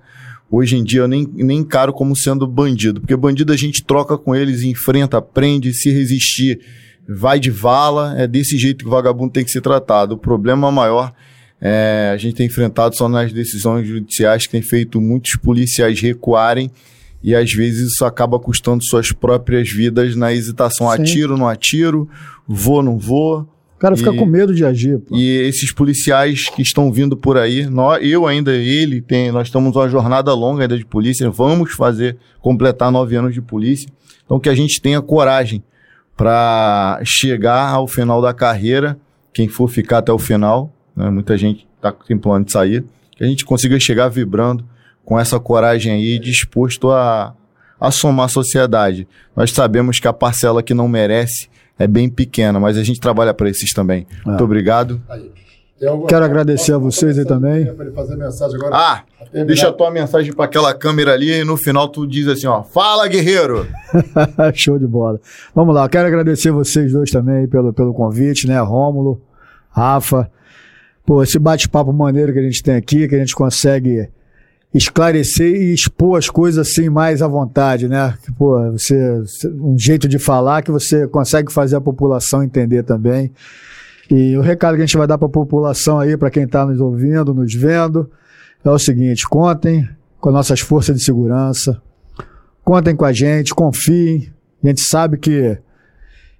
hoje 0.50 0.76
em 0.76 0.84
dia, 0.84 1.00
eu 1.00 1.08
nem, 1.08 1.28
nem 1.34 1.58
encaro 1.58 1.92
como 1.92 2.16
sendo 2.16 2.46
bandido. 2.46 3.00
Porque 3.00 3.16
bandido 3.16 3.52
a 3.52 3.56
gente 3.56 3.84
troca 3.84 4.16
com 4.16 4.34
eles, 4.34 4.62
enfrenta, 4.62 5.20
prende, 5.20 5.72
se 5.72 5.90
resistir, 5.90 6.60
vai 7.08 7.38
de 7.38 7.50
vala. 7.50 8.14
É 8.18 8.26
desse 8.26 8.56
jeito 8.56 8.84
que 8.84 8.88
o 8.88 8.90
vagabundo 8.90 9.32
tem 9.32 9.44
que 9.44 9.50
ser 9.50 9.60
tratado. 9.60 10.14
O 10.14 10.18
problema 10.18 10.70
maior 10.70 11.12
é, 11.60 12.10
a 12.12 12.16
gente 12.16 12.34
tem 12.34 12.46
enfrentado 12.46 12.96
só 12.96 13.08
nas 13.08 13.32
decisões 13.32 13.86
judiciais 13.86 14.46
que 14.46 14.52
tem 14.52 14.62
feito 14.62 15.00
muitos 15.00 15.36
policiais 15.36 16.00
recuarem 16.00 16.70
e 17.22 17.34
às 17.34 17.52
vezes 17.52 17.92
isso 17.92 18.04
acaba 18.04 18.38
custando 18.38 18.84
suas 18.84 19.10
próprias 19.10 19.70
vidas 19.70 20.14
na 20.14 20.32
hesitação. 20.32 20.88
Sim. 20.88 21.02
Atiro, 21.02 21.36
não 21.36 21.48
atiro, 21.48 22.08
vou, 22.46 22.82
não 22.82 22.98
vou. 22.98 23.48
O 23.76 23.78
cara 23.78 23.94
fica 23.94 24.10
E- 24.12 24.16
com 24.16 24.24
medo 24.24 24.54
de 24.54 24.64
agir. 24.64 24.98
Pô. 24.98 25.14
E 25.14 25.28
esses 25.46 25.70
policiais 25.70 26.48
que 26.48 26.62
estão 26.62 26.90
vindo 26.90 27.14
por 27.16 27.36
aí, 27.36 27.66
nós, 27.66 28.02
eu 28.02 28.26
ainda, 28.26 28.54
ele, 28.56 29.02
tem, 29.02 29.30
nós 29.30 29.48
estamos 29.48 29.76
uma 29.76 29.88
jornada 29.88 30.32
longa 30.32 30.62
ainda 30.62 30.78
de 30.78 30.84
polícia, 30.84 31.28
vamos 31.30 31.72
fazer, 31.72 32.16
completar 32.40 32.90
nove 32.90 33.14
anos 33.16 33.34
de 33.34 33.42
polícia. 33.42 33.88
Então 34.24 34.40
que 34.40 34.48
a 34.48 34.54
gente 34.54 34.80
tenha 34.80 35.00
coragem 35.02 35.62
para 36.16 37.00
chegar 37.04 37.68
ao 37.68 37.86
final 37.86 38.22
da 38.22 38.32
carreira, 38.32 38.98
quem 39.32 39.46
for 39.48 39.68
ficar 39.68 39.98
até 39.98 40.10
o 40.10 40.18
final, 40.18 40.72
né, 40.96 41.10
muita 41.10 41.36
gente 41.36 41.66
tá, 41.80 41.92
tem 41.92 42.16
plano 42.16 42.46
de 42.46 42.52
sair, 42.52 42.82
que 43.14 43.22
a 43.22 43.26
gente 43.26 43.44
consiga 43.44 43.78
chegar 43.78 44.08
vibrando 44.08 44.64
com 45.04 45.20
essa 45.20 45.38
coragem 45.38 45.92
aí, 45.92 46.18
disposto 46.18 46.90
a, 46.90 47.34
a 47.78 47.90
somar 47.90 48.24
a 48.26 48.28
sociedade. 48.28 49.06
Nós 49.36 49.52
sabemos 49.52 50.00
que 50.00 50.08
a 50.08 50.12
parcela 50.12 50.62
que 50.62 50.72
não 50.72 50.88
merece 50.88 51.48
é 51.78 51.86
bem 51.86 52.08
pequena, 52.08 52.58
mas 52.60 52.76
a 52.76 52.82
gente 52.84 53.00
trabalha 53.00 53.32
para 53.34 53.48
esses 53.50 53.72
também. 53.72 54.06
Muito 54.24 54.42
obrigado. 54.44 55.00
Alguma- 55.86 56.08
Quero 56.08 56.24
agradecer 56.24 56.72
a 56.72 56.78
vocês 56.78 57.18
aí 57.18 57.26
também. 57.26 57.68
Agora. 57.68 58.70
Ah, 58.72 59.02
deixa 59.44 59.68
a 59.68 59.72
tua 59.72 59.90
mensagem 59.90 60.32
para 60.32 60.46
aquela 60.46 60.72
câmera 60.72 61.12
ali 61.12 61.30
e 61.30 61.44
no 61.44 61.56
final 61.58 61.86
tu 61.88 62.06
diz 62.06 62.26
assim, 62.28 62.46
ó, 62.46 62.62
fala 62.62 63.06
guerreiro. 63.06 63.66
Show 64.54 64.78
de 64.78 64.86
bola. 64.86 65.20
Vamos 65.54 65.74
lá, 65.74 65.84
eu 65.84 65.88
quero 65.90 66.06
agradecer 66.06 66.50
vocês 66.50 66.92
dois 66.92 67.10
também 67.10 67.46
pelo, 67.46 67.74
pelo 67.74 67.92
convite, 67.92 68.46
né? 68.46 68.58
Rômulo, 68.60 69.20
Rafa. 69.70 70.30
Pô, 71.04 71.22
esse 71.22 71.38
bate-papo 71.38 71.92
maneiro 71.92 72.32
que 72.32 72.38
a 72.38 72.42
gente 72.42 72.62
tem 72.62 72.74
aqui, 72.74 73.06
que 73.06 73.14
a 73.14 73.18
gente 73.18 73.34
consegue 73.34 74.08
esclarecer 74.76 75.54
e 75.54 75.72
expor 75.72 76.18
as 76.18 76.28
coisas 76.28 76.68
assim 76.68 76.88
mais 76.88 77.22
à 77.22 77.28
vontade, 77.28 77.88
né? 77.88 78.16
Pô, 78.36 78.72
você, 78.72 79.22
um 79.60 79.78
jeito 79.78 80.06
de 80.06 80.18
falar 80.18 80.62
que 80.62 80.70
você 80.70 81.06
consegue 81.08 81.52
fazer 81.52 81.76
a 81.76 81.80
população 81.80 82.42
entender 82.42 82.82
também. 82.82 83.32
E 84.10 84.36
o 84.36 84.40
recado 84.40 84.76
que 84.76 84.82
a 84.82 84.86
gente 84.86 84.96
vai 84.96 85.06
dar 85.06 85.18
para 85.18 85.26
a 85.26 85.30
população 85.30 85.98
aí, 85.98 86.16
para 86.16 86.30
quem 86.30 86.44
está 86.44 86.64
nos 86.66 86.80
ouvindo, 86.80 87.32
nos 87.32 87.54
vendo, 87.54 88.10
é 88.64 88.70
o 88.70 88.78
seguinte: 88.78 89.26
contem 89.26 89.88
com 90.20 90.30
nossas 90.30 90.60
forças 90.60 90.96
de 90.96 91.04
segurança, 91.04 91.80
contem 92.62 92.94
com 92.94 93.04
a 93.04 93.12
gente, 93.12 93.54
confiem. 93.54 94.30
A 94.62 94.68
gente 94.68 94.80
sabe 94.82 95.16
que, 95.16 95.56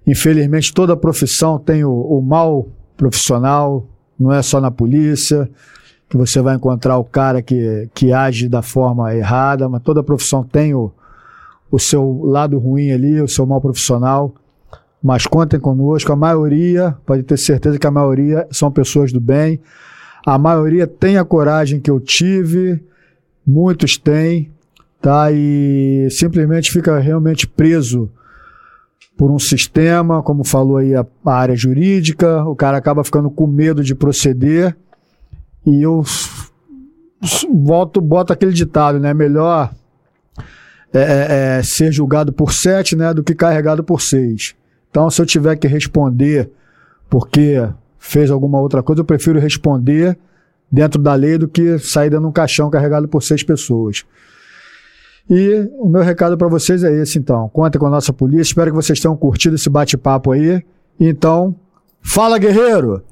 infelizmente, 0.05 0.73
toda 0.73 0.95
profissão 0.95 1.57
tem 1.57 1.83
o, 1.83 1.91
o 1.91 2.21
mal 2.21 2.67
profissional, 2.95 3.87
não 4.19 4.31
é 4.33 4.41
só 4.41 4.59
na 4.59 4.71
polícia, 4.71 5.49
que 6.09 6.15
você 6.15 6.41
vai 6.41 6.55
encontrar 6.55 6.97
o 6.97 7.03
cara 7.03 7.41
que, 7.41 7.89
que 7.93 8.13
age 8.13 8.47
da 8.47 8.61
forma 8.61 9.13
errada, 9.13 9.67
mas 9.67 9.81
toda 9.81 10.03
profissão 10.03 10.43
tem 10.43 10.73
o, 10.73 10.91
o 11.69 11.77
seu 11.77 12.21
lado 12.23 12.57
ruim 12.57 12.91
ali, 12.91 13.21
o 13.21 13.27
seu 13.27 13.45
mal 13.45 13.59
profissional. 13.59 14.33
Mas 15.03 15.27
contem 15.27 15.59
conosco, 15.59 16.11
a 16.11 16.15
maioria, 16.15 16.95
pode 17.05 17.23
ter 17.23 17.37
certeza 17.37 17.77
que 17.77 17.87
a 17.87 17.91
maioria 17.91 18.47
são 18.51 18.71
pessoas 18.71 19.11
do 19.11 19.19
bem. 19.19 19.59
A 20.25 20.37
maioria 20.37 20.87
tem 20.87 21.17
a 21.17 21.25
coragem 21.25 21.79
que 21.79 21.91
eu 21.91 21.99
tive, 21.99 22.83
muitos 23.45 23.97
têm, 23.97 24.51
tá? 25.01 25.31
E 25.31 26.07
simplesmente 26.09 26.71
fica 26.71 26.99
realmente 26.99 27.47
preso 27.47 28.09
por 29.17 29.31
um 29.31 29.39
sistema, 29.39 30.21
como 30.21 30.43
falou 30.43 30.77
aí 30.77 30.95
a, 30.95 31.05
a 31.25 31.33
área 31.33 31.55
jurídica, 31.55 32.43
o 32.45 32.55
cara 32.55 32.77
acaba 32.77 33.03
ficando 33.03 33.29
com 33.29 33.47
medo 33.47 33.83
de 33.83 33.95
proceder. 33.95 34.75
E 35.67 35.81
eu 35.83 36.01
volto, 37.53 37.99
boto 37.99 38.31
aquele 38.31 38.53
ditado, 38.53 38.99
né? 38.99 39.13
Melhor 39.13 39.69
é, 40.93 40.99
é, 40.99 41.57
é, 41.59 41.63
ser 41.63 41.91
julgado 41.91 42.31
por 42.31 42.53
sete, 42.53 42.95
né, 42.95 43.13
do 43.13 43.21
que 43.21 43.35
carregado 43.35 43.83
por 43.83 44.01
seis. 44.01 44.55
Então, 44.89 45.09
se 45.09 45.21
eu 45.21 45.25
tiver 45.25 45.57
que 45.57 45.67
responder 45.67 46.49
porque 47.09 47.67
fez 47.99 48.31
alguma 48.31 48.61
outra 48.61 48.81
coisa, 48.81 49.01
eu 49.01 49.05
prefiro 49.05 49.39
responder 49.39 50.17
dentro 50.71 51.01
da 51.01 51.13
lei 51.13 51.37
do 51.37 51.47
que 51.47 51.77
sair 51.79 52.09
dando 52.09 52.27
um 52.27 52.31
caixão 52.31 52.69
carregado 52.69 53.07
por 53.07 53.21
seis 53.21 53.43
pessoas. 53.43 54.05
E 55.29 55.69
o 55.77 55.89
meu 55.89 56.01
recado 56.01 56.37
para 56.37 56.47
vocês 56.47 56.83
é 56.85 57.01
esse, 57.01 57.19
então. 57.19 57.49
Contem 57.49 57.77
com 57.77 57.87
a 57.87 57.89
nossa 57.89 58.13
polícia. 58.13 58.51
Espero 58.51 58.71
que 58.71 58.75
vocês 58.75 58.97
tenham 58.97 59.17
curtido 59.17 59.55
esse 59.55 59.69
bate-papo 59.69 60.31
aí. 60.31 60.63
Então, 60.97 61.53
fala, 62.01 62.37
guerreiro! 62.37 63.03